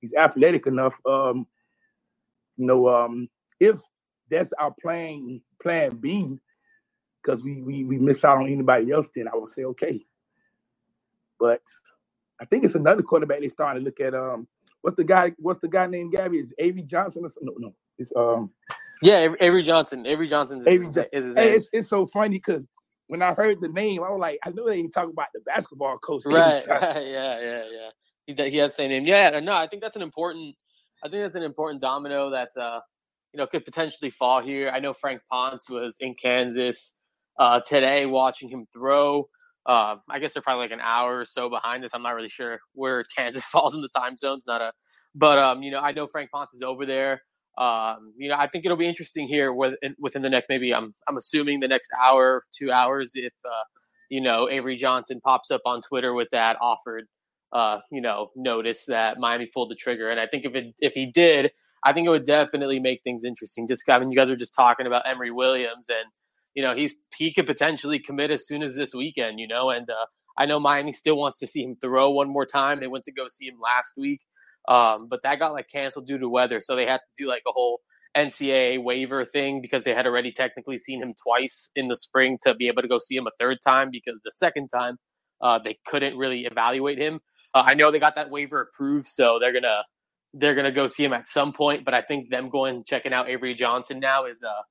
he's 0.00 0.14
athletic 0.14 0.66
enough. 0.66 0.94
Um, 1.06 1.46
you 2.56 2.66
know, 2.66 2.88
um, 2.88 3.28
if 3.60 3.76
that's 4.30 4.52
our 4.58 4.74
plan 4.80 5.40
plan 5.62 5.96
B, 5.96 6.38
because 7.22 7.42
we 7.42 7.62
we 7.62 7.84
we 7.84 7.98
miss 7.98 8.24
out 8.24 8.38
on 8.38 8.46
anybody 8.46 8.90
else, 8.90 9.08
then 9.14 9.28
I 9.28 9.36
would 9.36 9.50
say 9.50 9.64
okay. 9.64 10.04
But 11.38 11.62
I 12.40 12.44
think 12.46 12.64
it's 12.64 12.74
another 12.74 13.02
quarterback 13.02 13.40
they 13.40 13.48
starting 13.48 13.82
to 13.82 13.84
look 13.84 14.00
at. 14.00 14.14
Um, 14.14 14.48
what's 14.82 14.96
the 14.96 15.04
guy? 15.04 15.32
What's 15.38 15.60
the 15.60 15.68
guy 15.68 15.86
named 15.86 16.12
Gabby? 16.12 16.38
Is 16.38 16.52
Avery 16.58 16.82
Johnson 16.82 17.24
or? 17.24 17.30
No, 17.42 17.54
no. 17.58 17.74
It's 17.98 18.12
um. 18.16 18.50
Yeah, 19.02 19.34
Avery 19.40 19.62
Johnson. 19.62 20.06
Avery 20.06 20.26
Johnson 20.26 20.58
is, 20.58 20.66
Avery, 20.66 21.06
is 21.12 21.26
his 21.26 21.34
name. 21.34 21.54
It's, 21.54 21.70
it's 21.72 21.88
so 21.88 22.06
funny 22.08 22.36
because 22.36 22.66
when 23.08 23.22
I 23.22 23.34
heard 23.34 23.60
the 23.60 23.68
name, 23.68 24.02
I 24.02 24.10
was 24.10 24.20
like, 24.20 24.38
I 24.44 24.50
know 24.50 24.66
they 24.66 24.76
ain't 24.76 24.92
talking 24.94 25.12
about 25.12 25.28
the 25.34 25.40
basketball 25.40 25.98
coach. 25.98 26.22
Right, 26.26 26.66
right, 26.68 27.06
yeah, 27.06 27.40
yeah, 27.40 27.64
yeah. 27.70 27.90
He, 28.26 28.50
he 28.50 28.58
has 28.58 28.72
the 28.72 28.76
same 28.76 28.90
name. 28.90 29.06
Yeah, 29.06 29.40
no, 29.40 29.52
I 29.54 29.66
think 29.66 29.82
that's 29.82 29.96
an 29.96 30.02
important. 30.02 30.54
I 31.02 31.08
think 31.08 31.22
that's 31.22 31.36
an 31.36 31.42
important 31.42 31.80
domino 31.80 32.30
that's 32.30 32.56
uh, 32.56 32.80
you 33.32 33.38
know, 33.38 33.46
could 33.46 33.64
potentially 33.64 34.10
fall 34.10 34.42
here. 34.42 34.70
I 34.70 34.80
know 34.80 34.92
Frank 34.92 35.20
Ponce 35.30 35.68
was 35.68 35.96
in 36.00 36.14
Kansas 36.14 36.96
uh, 37.38 37.60
today 37.60 38.06
watching 38.06 38.48
him 38.48 38.66
throw. 38.72 39.28
Uh, 39.66 39.96
I 40.10 40.18
guess 40.18 40.32
they're 40.32 40.42
probably 40.42 40.64
like 40.64 40.72
an 40.72 40.80
hour 40.80 41.20
or 41.20 41.26
so 41.26 41.50
behind 41.50 41.84
us. 41.84 41.90
I'm 41.92 42.02
not 42.02 42.14
really 42.14 42.30
sure 42.30 42.58
where 42.72 43.04
Kansas 43.16 43.44
falls 43.44 43.74
in 43.74 43.80
the 43.82 43.88
time 43.96 44.16
zones. 44.16 44.44
Not 44.46 44.60
a, 44.62 44.72
but 45.14 45.38
um, 45.38 45.62
you 45.62 45.70
know, 45.70 45.80
I 45.80 45.92
know 45.92 46.06
Frank 46.06 46.30
Ponce 46.30 46.54
is 46.54 46.62
over 46.62 46.86
there. 46.86 47.22
Um, 47.58 48.12
you 48.16 48.28
know, 48.28 48.36
I 48.38 48.46
think 48.46 48.64
it'll 48.64 48.76
be 48.76 48.88
interesting 48.88 49.26
here 49.26 49.52
within, 49.52 50.22
the 50.22 50.30
next 50.30 50.48
maybe 50.48 50.72
I'm 50.72 50.94
I'm 51.08 51.16
assuming 51.16 51.58
the 51.58 51.68
next 51.68 51.90
hour, 52.00 52.44
two 52.56 52.70
hours, 52.70 53.10
if 53.14 53.32
uh, 53.44 53.64
you 54.08 54.20
know 54.20 54.48
Avery 54.48 54.76
Johnson 54.76 55.20
pops 55.20 55.50
up 55.50 55.62
on 55.66 55.82
Twitter 55.82 56.14
with 56.14 56.28
that 56.30 56.56
offered, 56.60 57.06
uh, 57.52 57.80
you 57.90 58.00
know, 58.00 58.30
notice 58.36 58.84
that 58.86 59.18
Miami 59.18 59.46
pulled 59.52 59.70
the 59.70 59.74
trigger, 59.74 60.08
and 60.08 60.20
I 60.20 60.26
think 60.28 60.44
if 60.44 60.54
it 60.54 60.74
if 60.78 60.92
he 60.92 61.10
did, 61.12 61.50
I 61.84 61.92
think 61.92 62.06
it 62.06 62.10
would 62.10 62.26
definitely 62.26 62.78
make 62.78 63.02
things 63.02 63.24
interesting. 63.24 63.66
Just 63.66 63.82
I 63.88 63.98
mean, 63.98 64.12
you 64.12 64.16
guys 64.16 64.30
are 64.30 64.36
just 64.36 64.54
talking 64.54 64.86
about 64.86 65.02
Emory 65.04 65.32
Williams, 65.32 65.86
and 65.88 66.12
you 66.54 66.62
know 66.62 66.76
he's 66.76 66.94
he 67.16 67.34
could 67.34 67.46
potentially 67.46 67.98
commit 67.98 68.30
as 68.30 68.46
soon 68.46 68.62
as 68.62 68.76
this 68.76 68.94
weekend, 68.94 69.40
you 69.40 69.48
know, 69.48 69.70
and 69.70 69.90
uh, 69.90 70.06
I 70.38 70.46
know 70.46 70.60
Miami 70.60 70.92
still 70.92 71.16
wants 71.16 71.40
to 71.40 71.48
see 71.48 71.64
him 71.64 71.76
throw 71.80 72.10
one 72.10 72.28
more 72.28 72.46
time. 72.46 72.78
They 72.78 72.86
went 72.86 73.04
to 73.06 73.12
go 73.12 73.26
see 73.28 73.46
him 73.46 73.58
last 73.60 73.94
week. 73.96 74.20
Um, 74.68 75.08
but 75.08 75.22
that 75.22 75.38
got 75.38 75.52
like 75.54 75.68
canceled 75.68 76.06
due 76.06 76.18
to 76.18 76.28
weather, 76.28 76.60
so 76.60 76.76
they 76.76 76.86
had 76.86 76.98
to 76.98 77.24
do 77.24 77.26
like 77.26 77.42
a 77.48 77.52
whole 77.52 77.80
NCAA 78.16 78.82
waiver 78.82 79.24
thing 79.24 79.60
because 79.62 79.84
they 79.84 79.94
had 79.94 80.06
already 80.06 80.32
technically 80.32 80.78
seen 80.78 81.02
him 81.02 81.14
twice 81.22 81.70
in 81.74 81.88
the 81.88 81.96
spring 81.96 82.38
to 82.42 82.54
be 82.54 82.68
able 82.68 82.82
to 82.82 82.88
go 82.88 82.98
see 82.98 83.16
him 83.16 83.26
a 83.26 83.30
third 83.40 83.58
time 83.66 83.90
because 83.90 84.20
the 84.24 84.32
second 84.34 84.68
time 84.68 84.98
uh, 85.40 85.58
they 85.62 85.78
couldn't 85.86 86.16
really 86.16 86.42
evaluate 86.42 86.98
him. 86.98 87.20
Uh, 87.54 87.62
I 87.66 87.74
know 87.74 87.90
they 87.90 87.98
got 87.98 88.16
that 88.16 88.30
waiver 88.30 88.60
approved, 88.62 89.06
so 89.06 89.38
they're 89.40 89.52
gonna 89.52 89.82
they're 90.34 90.54
gonna 90.54 90.72
go 90.72 90.86
see 90.86 91.04
him 91.04 91.12
at 91.12 91.28
some 91.28 91.52
point. 91.52 91.84
But 91.84 91.94
I 91.94 92.02
think 92.02 92.30
them 92.30 92.50
going 92.50 92.76
and 92.76 92.86
checking 92.86 93.12
out 93.12 93.28
Avery 93.28 93.54
Johnson 93.54 94.00
now 94.00 94.26
is 94.26 94.42
uh 94.42 94.62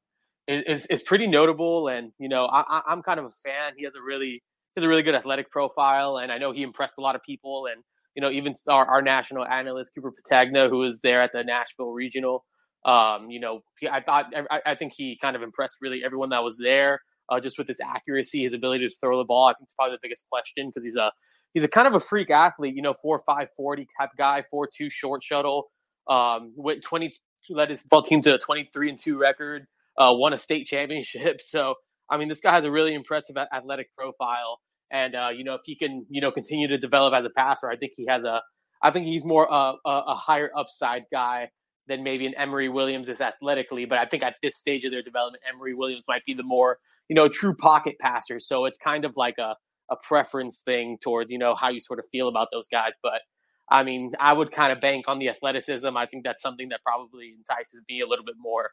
is 0.48 0.86
is 0.88 1.02
pretty 1.02 1.28
notable, 1.28 1.88
and 1.88 2.12
you 2.20 2.30
know 2.30 2.44
I, 2.46 2.82
I'm 2.88 3.02
kind 3.02 3.20
of 3.20 3.26
a 3.26 3.32
fan. 3.44 3.74
He 3.78 3.86
has 3.86 3.94
a 3.96 4.02
really 4.02 4.32
he 4.32 4.42
has 4.76 4.84
a 4.84 4.88
really 4.88 5.04
good 5.04 5.16
athletic 5.16 5.50
profile, 5.52 6.18
and 6.18 6.32
I 6.32 6.38
know 6.38 6.52
he 6.52 6.62
impressed 6.62 6.96
a 6.98 7.02
lot 7.02 7.16
of 7.16 7.24
people 7.24 7.68
and 7.72 7.84
you 8.18 8.22
know, 8.22 8.32
even 8.32 8.56
our, 8.68 8.84
our 8.88 9.02
national 9.04 9.46
analyst 9.46 9.92
Cooper 9.94 10.12
Petagna, 10.12 10.72
who 10.72 10.80
was 10.80 11.02
there 11.02 11.22
at 11.22 11.32
the 11.34 11.44
Nashville 11.44 11.92
Regional. 11.92 12.44
Um, 12.84 13.30
you 13.30 13.40
know, 13.40 13.62
I 13.92 14.02
thought 14.02 14.34
I, 14.50 14.60
I, 14.66 14.76
think 14.76 14.94
he 14.96 15.20
kind 15.22 15.36
of 15.36 15.44
impressed 15.44 15.78
really 15.82 16.02
everyone 16.04 16.30
that 16.30 16.44
was 16.44 16.58
there, 16.58 17.02
uh, 17.30 17.40
just 17.40 17.60
with 17.60 17.68
his 17.68 17.80
accuracy, 17.80 18.42
his 18.42 18.54
ability 18.54 18.88
to 18.88 18.96
throw 19.00 19.20
the 19.20 19.24
ball. 19.24 19.48
I 19.48 19.54
think 19.54 19.66
it's 19.66 19.74
probably 19.74 19.98
the 19.98 20.00
biggest 20.02 20.26
question 20.32 20.70
because 20.70 20.84
he's 20.84 20.96
a 20.96 21.12
he's 21.54 21.64
a 21.64 21.68
kind 21.68 21.88
of 21.88 21.94
a 21.94 22.00
freak 22.00 22.32
athlete. 22.32 22.76
You 22.76 22.82
know, 22.82 22.96
four 23.04 23.22
five 23.24 23.50
forty 23.56 23.88
type 24.00 24.10
guy, 24.18 24.44
four 24.50 24.68
two 24.76 24.90
short 24.90 25.22
shuttle. 25.22 25.66
Um, 26.10 26.54
with 26.56 26.82
twenty 26.82 27.14
led 27.52 27.70
his 27.70 27.84
ball 27.84 28.02
team 28.02 28.22
to 28.24 28.34
a 28.34 28.40
twenty 28.40 28.68
three 28.74 28.90
and 28.90 28.98
two 28.98 29.20
record. 29.20 29.68
Uh, 29.96 30.10
won 30.14 30.34
a 30.34 30.38
state 30.40 30.66
championship. 30.66 31.40
So 31.48 31.76
I 32.10 32.18
mean, 32.18 32.30
this 32.30 32.40
guy 32.40 32.54
has 32.54 32.66
a 32.66 32.72
really 32.72 32.96
impressive 32.96 33.36
athletic 33.38 33.94
profile. 33.96 34.60
And 34.92 35.16
uh, 35.16 35.30
you 35.36 35.44
know, 35.44 35.56
if 35.56 35.62
he 35.66 35.76
can, 35.76 36.06
you 36.10 36.22
know, 36.22 36.32
continue 36.32 36.68
to 36.68 36.78
develop 36.78 37.14
as 37.14 37.26
a 37.26 37.30
passer, 37.30 37.70
I 37.70 37.78
think 37.78 37.94
he 37.96 38.06
has 38.08 38.24
a. 38.24 38.42
I 38.82 38.92
think 38.92 39.08
he's 39.08 39.26
more 39.26 39.52
uh, 39.52 39.74
a, 39.86 40.04
a 40.08 40.16
higher 40.16 40.52
upside 40.56 41.04
guy 41.12 41.50
than 41.88 42.04
maybe 42.04 42.28
an 42.28 42.36
Emory 42.36 42.70
Williams 42.70 43.10
is 43.10 43.22
athletically. 43.22 43.86
But 43.86 43.98
I 43.98 44.06
think 44.06 44.24
at 44.24 44.36
this 44.44 44.58
stage 44.58 44.86
of 44.86 44.92
their 44.92 45.02
development, 45.02 45.44
Emory 45.52 45.74
Williams 45.74 46.04
might 46.08 46.24
be 46.26 46.34
the 46.34 46.44
more, 46.44 46.78
you 47.10 47.16
know, 47.16 47.28
true 47.28 47.56
pocket 47.56 47.96
passer. 48.00 48.40
So 48.40 48.66
it's 48.66 48.78
kind 48.78 49.06
of 49.06 49.18
like 49.18 49.38
a 49.40 49.56
a 49.90 49.96
preference 49.96 50.60
thing 50.60 50.98
towards 51.02 51.32
you 51.32 51.38
know 51.38 51.56
how 51.56 51.70
you 51.70 51.80
sort 51.80 52.00
of 52.00 52.06
feel 52.12 52.28
about 52.28 52.50
those 52.52 52.68
guys. 52.68 52.92
But 53.02 53.22
I 53.70 53.84
mean, 53.84 54.14
I 54.20 54.34
would 54.34 54.52
kind 54.52 54.72
of 54.72 54.80
bank 54.80 55.06
on 55.08 55.20
the 55.20 55.30
athleticism. 55.30 55.96
I 55.98 56.06
think 56.06 56.24
that's 56.24 56.42
something 56.42 56.70
that 56.70 56.82
probably 56.86 57.34
entices 57.38 57.82
me 57.90 58.02
a 58.02 58.08
little 58.08 58.26
bit 58.26 58.36
more 58.40 58.72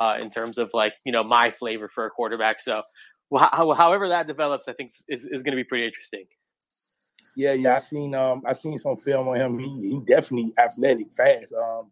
uh, 0.00 0.16
in 0.20 0.30
terms 0.30 0.58
of 0.58 0.70
like 0.72 0.94
you 1.04 1.12
know 1.12 1.24
my 1.24 1.50
flavor 1.50 1.88
for 1.92 2.06
a 2.06 2.10
quarterback. 2.10 2.60
So 2.60 2.82
well, 3.30 3.74
however 3.74 4.08
that 4.08 4.26
develops, 4.26 4.68
I 4.68 4.72
think 4.72 4.92
is, 5.08 5.24
is 5.24 5.42
going 5.42 5.52
to 5.52 5.56
be 5.56 5.64
pretty 5.64 5.86
interesting. 5.86 6.24
Yeah, 7.36 7.52
yeah, 7.52 7.76
I 7.76 7.78
seen 7.80 8.14
um 8.14 8.42
I 8.46 8.54
seen 8.54 8.78
some 8.78 8.96
film 8.96 9.28
on 9.28 9.36
him. 9.36 9.58
He 9.58 9.90
he 9.90 10.00
definitely 10.06 10.54
athletic, 10.58 11.08
fast. 11.16 11.52
Um, 11.52 11.90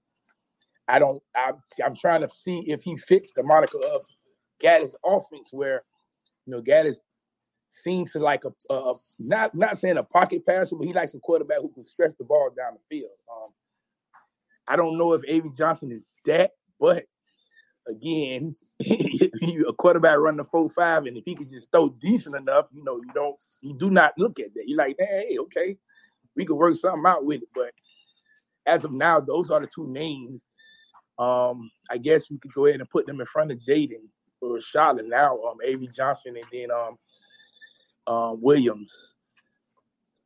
I 0.89 0.99
don't. 0.99 1.23
I'm 1.37 1.57
I'm 1.85 1.97
trying 1.97 2.23
to 2.23 2.29
see 2.29 2.65
if 2.67 2.83
he 2.83 2.97
fits 2.97 3.33
the 3.35 3.43
moniker 3.43 3.79
of 3.85 4.05
Gattis 4.63 4.95
offense, 5.05 5.49
where 5.51 5.83
you 6.47 6.53
know 6.53 6.63
Gattis 6.63 6.99
seems 7.69 8.13
to 8.13 8.21
like 8.21 8.45
a, 8.45 8.73
a, 8.73 8.95
not 9.21 9.55
not 9.55 9.79
saying 9.79 9.99
a 9.99 10.03
pocket 10.03 10.47
passer, 10.47 10.77
but 10.77 10.87
he 10.87 10.95
likes 10.95 11.15
a 11.15 11.19
quarterback 11.19 11.59
who 11.61 11.69
can 11.69 11.85
stretch 11.85 12.13
the 12.19 12.25
ball 12.25 12.51
down 12.57 12.75
the 12.75 12.97
field. 12.97 13.11
Um, 13.31 13.51
I 14.67 14.77
don't 14.77 14.97
know 14.97 15.13
if 15.13 15.23
Avery 15.29 15.51
Johnson 15.57 15.93
is 15.93 16.03
that, 16.25 16.53
but 16.81 17.05
again, 17.89 18.55
a 18.81 19.73
quarterback 19.73 20.19
running 20.19 20.39
the 20.39 20.45
four 20.45 20.71
five, 20.71 21.07
and 21.07 21.17
if 21.17 21.25
he 21.25 21.35
could 21.35 21.49
just 21.49 21.71
throw 21.71 21.89
decent 21.89 22.37
enough, 22.37 22.67
you 22.73 22.85
know, 22.85 22.97
you 22.97 23.11
don't, 23.15 23.37
you 23.61 23.75
do 23.75 23.91
not 23.91 24.13
look 24.19 24.39
at 24.41 24.55
that. 24.55 24.65
You're 24.67 24.79
like, 24.79 24.97
hey, 24.99 25.37
okay, 25.41 25.77
we 26.37 26.45
could 26.45 26.57
work 26.57 26.77
something 26.77 27.05
out 27.07 27.25
with 27.25 27.43
it. 27.43 27.49
But 27.55 27.73
as 28.67 28.85
of 28.85 28.93
now, 28.93 29.21
those 29.21 29.51
are 29.51 29.61
the 29.61 29.69
two 29.73 29.87
names. 29.87 30.43
Um, 31.19 31.71
I 31.91 31.99
guess 31.99 32.31
we 32.31 32.39
could 32.39 32.53
go 32.53 32.67
ahead 32.67 32.81
and 32.81 32.91
put 32.91 33.07
them 33.07 33.21
in 33.21 33.27
front 33.27 33.53
of 33.53 33.59
Jaden 33.59 34.09
Rashada 34.43 35.07
now. 35.07 35.41
Um, 35.43 35.59
Avery 35.65 35.89
Johnson 35.95 36.37
and 36.37 36.47
then 36.53 36.69
um, 36.71 36.99
um 38.13 38.41
Williams. 38.43 39.15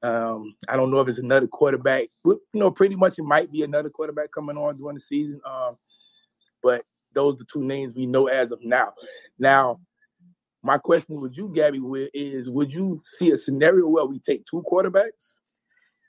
Um, 0.03 0.55
I 0.68 0.77
don't 0.77 0.90
know 0.90 1.01
if 1.01 1.09
it's 1.09 1.18
another 1.18 1.49
quarterback. 1.49 2.09
You 2.25 2.40
know, 2.55 2.71
pretty 2.71 2.94
much 2.94 3.18
it 3.18 3.25
might 3.25 3.51
be 3.51 3.62
another 3.62 3.90
quarterback 3.90 4.31
coming 4.33 4.57
on 4.57 4.77
during 4.77 4.94
the 4.94 5.01
season. 5.01 5.40
Um, 5.44 5.77
but 6.62 6.85
those 7.14 7.35
are 7.35 7.38
the 7.38 7.47
two 7.53 7.64
names 7.64 7.94
we 7.94 8.07
know 8.07 8.27
as 8.27 8.53
of 8.53 8.61
now. 8.62 8.92
Now, 9.38 9.77
my 10.62 10.79
question 10.79 11.21
with 11.21 11.37
you, 11.37 11.53
Gabby, 11.55 11.81
is 12.14 12.49
would 12.49 12.73
you 12.73 13.03
see 13.18 13.31
a 13.31 13.37
scenario 13.37 13.87
where 13.88 14.05
we 14.05 14.18
take 14.18 14.44
two 14.47 14.64
quarterbacks? 14.71 15.38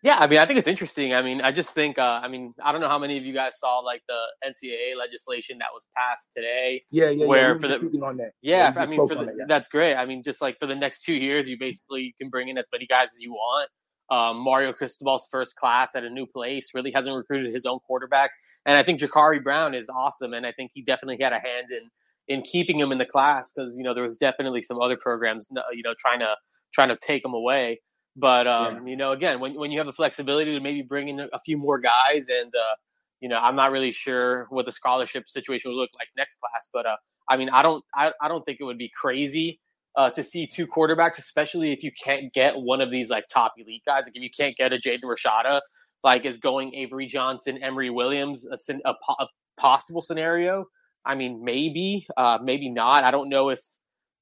Yeah, 0.02 0.18
I 0.18 0.28
mean, 0.28 0.40
I 0.40 0.46
think 0.46 0.58
it's 0.60 0.68
interesting. 0.68 1.14
I 1.14 1.22
mean, 1.22 1.42
I 1.42 1.52
just 1.52 1.72
think, 1.72 1.98
uh, 1.98 2.22
I 2.24 2.30
mean, 2.30 2.54
I 2.64 2.72
don't 2.72 2.80
know 2.80 2.88
how 2.88 3.00
many 3.00 3.18
of 3.18 3.26
you 3.26 3.34
guys 3.34 3.60
saw 3.60 3.80
like 3.80 4.02
the 4.08 4.48
NCAA 4.48 4.98
legislation 4.98 5.58
that 5.58 5.68
was 5.74 5.88
passed 5.96 6.32
today. 6.34 6.84
Yeah, 6.90 7.10
yeah, 7.10 7.26
where 7.26 7.54
yeah. 7.54 7.60
for 7.60 7.68
the 7.68 7.80
that. 7.80 8.32
Yeah, 8.42 8.74
yeah 8.74 8.82
I 8.82 8.86
mean, 8.86 9.06
for 9.08 9.16
the, 9.16 9.26
yeah. 9.26 9.46
that's 9.48 9.68
great. 9.68 9.96
I 9.96 10.06
mean, 10.06 10.24
just 10.24 10.42
like 10.42 10.58
for 10.58 10.68
the 10.68 10.76
next 10.76 11.04
two 11.04 11.14
years, 11.14 11.50
you 11.50 11.58
basically 11.60 12.16
can 12.18 12.30
bring 12.30 12.48
in 12.48 12.58
as 12.58 12.70
many 12.72 12.86
guys 12.86 13.10
as 13.14 13.20
you 13.20 13.34
want. 13.34 13.70
Um, 14.10 14.38
Mario 14.38 14.72
Cristobal's 14.72 15.28
first 15.30 15.56
class 15.56 15.96
at 15.96 16.04
a 16.06 16.10
new 16.10 16.26
place 16.26 16.70
really 16.74 16.92
hasn't 16.92 17.16
recruited 17.16 17.54
his 17.54 17.66
own 17.66 17.80
quarterback, 17.80 18.32
and 18.66 18.78
I 18.78 18.84
think 18.84 19.00
Jacurri 19.00 19.44
Brown 19.44 19.74
is 19.74 19.90
awesome, 19.90 20.34
and 20.34 20.46
I 20.46 20.52
think 20.52 20.72
he 20.74 20.82
definitely 20.82 21.18
had 21.22 21.34
a 21.34 21.40
hand 21.40 21.68
in 21.72 21.90
in 22.28 22.44
keeping 22.44 22.80
him 22.80 22.92
in 22.92 22.98
the 22.98 23.06
class 23.06 23.52
because 23.52 23.76
you 23.76 23.84
know 23.84 23.94
there 23.94 24.04
was 24.04 24.18
definitely 24.18 24.62
some 24.62 24.80
other 24.80 24.98
programs 24.98 25.48
you 25.74 25.84
know 25.84 25.94
trying 25.98 26.20
to 26.20 26.36
trying 26.74 26.90
to 26.90 26.98
take 26.98 27.24
him 27.24 27.34
away. 27.34 27.82
But 28.16 28.48
um, 28.48 28.86
yeah. 28.86 28.92
you 28.92 28.98
know, 28.98 29.12
again, 29.12 29.40
when 29.40 29.56
when 29.56 29.72
you 29.72 29.80
have 29.80 29.88
the 29.88 29.94
flexibility 29.94 30.54
to 30.54 30.60
maybe 30.60 30.82
bring 30.82 31.08
in 31.08 31.20
a 31.20 31.40
few 31.46 31.58
more 31.58 31.80
guys, 31.80 32.28
and 32.28 32.54
uh, 32.54 32.76
you 33.22 33.30
know, 33.30 33.38
I'm 33.38 33.56
not 33.56 33.72
really 33.72 33.92
sure 33.92 34.48
what 34.50 34.66
the 34.66 34.72
scholarship 34.72 35.30
situation 35.30 35.72
would 35.72 35.78
look 35.78 35.90
like 35.98 36.08
next 36.18 36.40
class. 36.40 36.70
But 36.72 36.86
uh, 36.86 36.96
I 37.30 37.38
mean, 37.38 37.50
I 37.50 37.62
don't, 37.62 37.84
I, 37.96 38.12
I 38.22 38.28
don't 38.28 38.44
think 38.46 38.58
it 38.60 38.64
would 38.64 38.78
be 38.78 38.92
crazy 39.00 39.60
uh, 39.96 40.10
to 40.12 40.24
see 40.24 40.46
two 40.46 40.68
quarterbacks, 40.68 41.18
especially 41.18 41.72
if 41.72 41.84
you 41.84 41.92
can't 41.92 42.34
get 42.34 42.56
one 42.56 42.82
of 42.82 42.92
these 42.92 43.10
like 43.10 43.26
top 43.30 43.54
elite 43.58 43.84
guys. 43.86 44.04
Like 44.06 44.16
if 44.16 44.24
you 44.24 44.30
can't 44.36 44.56
get 44.56 44.74
a 44.74 44.78
Jaden 44.78 45.04
Rashada, 45.04 45.62
like 46.04 46.26
is 46.26 46.38
going 46.38 46.74
Avery 46.76 47.06
Johnson, 47.06 47.62
Emory 47.62 47.90
Williams, 47.90 48.48
a, 48.48 48.74
a, 48.86 48.94
a 49.20 49.28
possible 49.58 50.02
scenario. 50.02 50.66
I 51.06 51.16
mean, 51.16 51.44
maybe, 51.44 52.08
uh, 52.18 52.40
maybe 52.42 52.70
not. 52.70 53.04
I 53.04 53.12
don't 53.12 53.30
know 53.30 53.50
if 53.50 53.62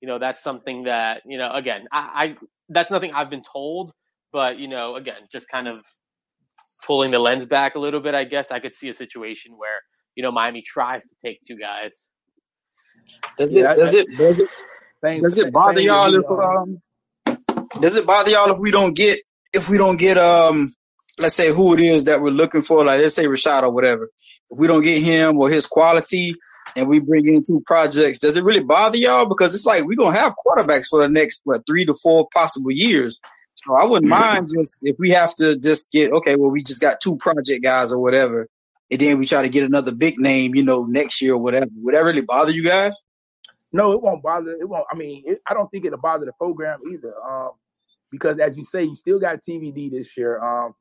you 0.02 0.08
know 0.08 0.20
that's 0.20 0.44
something 0.44 0.84
that 0.84 1.22
you 1.26 1.38
know. 1.38 1.52
Again, 1.52 1.86
I, 1.92 2.36
that's 2.70 2.92
nothing 2.92 3.12
I've 3.14 3.30
been 3.30 3.42
told, 3.42 3.92
but 4.32 4.58
you 4.60 4.68
know, 4.68 4.96
again, 4.96 5.28
just 5.32 5.48
kind 5.50 5.68
of 5.68 5.84
pulling 6.86 7.12
the 7.12 7.20
lens 7.20 7.46
back 7.46 7.76
a 7.76 7.80
little 7.80 8.00
bit, 8.00 8.14
I 8.14 8.24
guess 8.24 8.52
I 8.52 8.60
could 8.60 8.74
see 8.74 8.90
a 8.90 8.94
situation 8.94 9.54
where 9.58 9.80
you 10.16 10.24
know 10.24 10.32
Miami 10.32 10.62
tries 10.62 11.10
to 11.10 11.16
take 11.24 11.40
two 11.48 11.58
guys. 11.58 12.10
Does 13.38 13.52
it? 13.52 13.62
does 13.62 13.94
it? 13.94 14.18
Does 14.18 14.40
it? 14.40 14.50
does 15.22 15.38
it 15.38 15.52
bother 15.52 15.82
y'all 15.82 16.14
if 16.14 16.26
um? 16.30 16.82
Does 17.82 17.96
it 17.96 18.06
bother 18.06 18.32
y'all 18.32 18.52
if 18.52 18.60
we 18.60 18.72
don't 18.72 18.96
get 18.96 19.20
if 19.54 19.70
we 19.70 19.78
don't 19.78 19.98
get 19.98 20.18
um? 20.18 20.74
Let's 21.20 21.36
say 21.36 21.52
who 21.52 21.74
it 21.74 21.82
is 21.82 22.06
that 22.06 22.22
we're 22.22 22.30
looking 22.30 22.62
for, 22.62 22.86
like 22.86 23.02
let's 23.02 23.16
say 23.16 23.26
Rashad 23.26 23.64
or 23.64 23.72
whatever. 23.72 24.10
If 24.50 24.58
we 24.58 24.68
don't 24.68 24.84
get 24.84 25.02
him 25.02 25.40
or 25.40 25.50
his 25.50 25.66
quality, 25.66 26.36
and 26.76 26.88
we 26.88 27.00
bring 27.00 27.28
in 27.28 27.44
two 27.44 27.62
projects, 27.66 28.20
does 28.20 28.38
it 28.38 28.44
really 28.44 28.64
bother 28.64 28.98
y'all? 28.98 29.26
Because 29.26 29.56
it's 29.56 29.66
like 29.66 29.84
we're 29.84 29.96
gonna 29.98 30.18
have 30.18 30.36
quarterbacks 30.46 30.86
for 30.88 31.02
the 31.02 31.10
next 31.10 31.42
what 31.44 31.66
three 31.66 31.86
to 31.86 31.96
four 31.96 32.28
possible 32.34 32.72
years. 32.72 33.20
So 33.56 33.74
I 33.74 33.86
wouldn't 33.86 34.10
mind 34.10 34.48
just 34.56 34.78
if 34.84 34.98
we 35.00 35.10
have 35.12 35.34
to 35.36 35.58
just 35.58 35.92
get 35.92 36.12
okay, 36.12 36.36
well 36.36 36.52
we 36.52 36.62
just 36.64 36.80
got 36.80 37.02
two 37.02 37.18
project 37.18 37.64
guys 37.64 37.92
or 37.92 37.98
whatever, 38.00 38.48
and 38.92 39.00
then 39.00 39.18
we 39.18 39.26
try 39.26 39.42
to 39.42 39.50
get 39.50 39.64
another 39.64 39.92
big 39.92 40.20
name, 40.20 40.54
you 40.54 40.64
know, 40.64 40.86
next 40.86 41.22
year 41.22 41.34
or 41.34 41.40
whatever. 41.40 41.68
Would 41.78 41.96
that 41.96 42.04
really 42.04 42.22
bother 42.22 42.52
you 42.52 42.64
guys? 42.64 43.02
No, 43.74 43.92
it 43.92 44.02
won't 44.02 44.22
bother. 44.22 44.52
It 44.52 44.70
won't. 44.70 44.86
I 44.92 44.96
mean, 44.96 45.24
it, 45.26 45.42
I 45.50 45.56
don't 45.56 45.70
think 45.70 45.86
it'll 45.86 46.00
bother 46.00 46.26
the 46.26 46.34
program 46.34 46.80
either. 46.92 47.14
Um, 47.28 47.52
because 48.12 48.40
as 48.40 48.56
you 48.56 48.64
say, 48.64 48.84
you 48.84 48.96
still 48.96 49.20
got 49.20 49.44
TVD 49.44 49.92
this 49.92 50.16
year. 50.16 50.40
Um, 50.40 50.74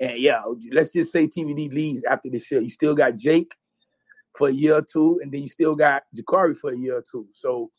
and 0.00 0.18
yeah, 0.18 0.40
let's 0.72 0.90
just 0.90 1.12
say 1.12 1.26
TVD 1.26 1.72
leaves 1.72 2.02
after 2.10 2.30
this 2.30 2.50
year. 2.50 2.60
You 2.60 2.70
still 2.70 2.94
got 2.94 3.16
Jake 3.16 3.54
for 4.36 4.48
a 4.48 4.52
year 4.52 4.76
or 4.76 4.82
two, 4.82 5.20
and 5.22 5.30
then 5.30 5.42
you 5.42 5.48
still 5.48 5.76
got 5.76 6.04
Jacurri 6.16 6.56
for 6.56 6.72
a 6.72 6.76
year 6.76 6.96
or 6.96 7.04
two. 7.10 7.26
So 7.32 7.70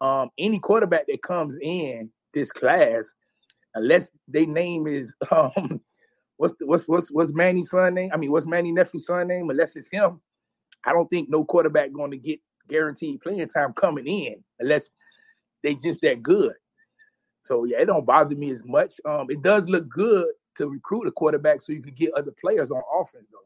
um, 0.00 0.30
any 0.38 0.60
quarterback 0.60 1.06
that 1.08 1.22
comes 1.22 1.58
in 1.60 2.10
this 2.34 2.52
class, 2.52 3.12
unless 3.74 4.10
their 4.28 4.46
name 4.46 4.86
is 4.86 5.12
um, 5.30 5.80
what's 6.36 6.54
the, 6.60 6.66
what's 6.66 6.86
what's 6.86 7.10
what's 7.10 7.32
Manny's 7.32 7.70
son 7.70 7.94
name? 7.94 8.10
I 8.12 8.16
mean, 8.16 8.30
what's 8.30 8.46
Manny 8.46 8.70
nephew's 8.70 9.06
son 9.06 9.26
name? 9.26 9.50
Unless 9.50 9.74
it's 9.74 9.88
him, 9.90 10.20
I 10.84 10.92
don't 10.92 11.08
think 11.08 11.28
no 11.28 11.44
quarterback 11.44 11.92
going 11.92 12.12
to 12.12 12.16
get 12.18 12.40
guaranteed 12.68 13.20
playing 13.20 13.48
time 13.48 13.72
coming 13.72 14.06
in 14.06 14.36
unless 14.60 14.88
they 15.64 15.74
just 15.74 16.00
that 16.02 16.22
good. 16.22 16.54
So 17.42 17.64
yeah, 17.64 17.80
it 17.80 17.86
don't 17.86 18.06
bother 18.06 18.36
me 18.36 18.52
as 18.52 18.64
much. 18.64 18.94
Um, 19.04 19.26
it 19.30 19.42
does 19.42 19.68
look 19.68 19.88
good 19.88 20.26
to 20.56 20.68
recruit 20.68 21.06
a 21.06 21.12
quarterback 21.12 21.62
so 21.62 21.72
you 21.72 21.82
can 21.82 21.94
get 21.94 22.12
other 22.14 22.32
players 22.40 22.70
on 22.70 22.82
offense 23.00 23.26
though. 23.30 23.38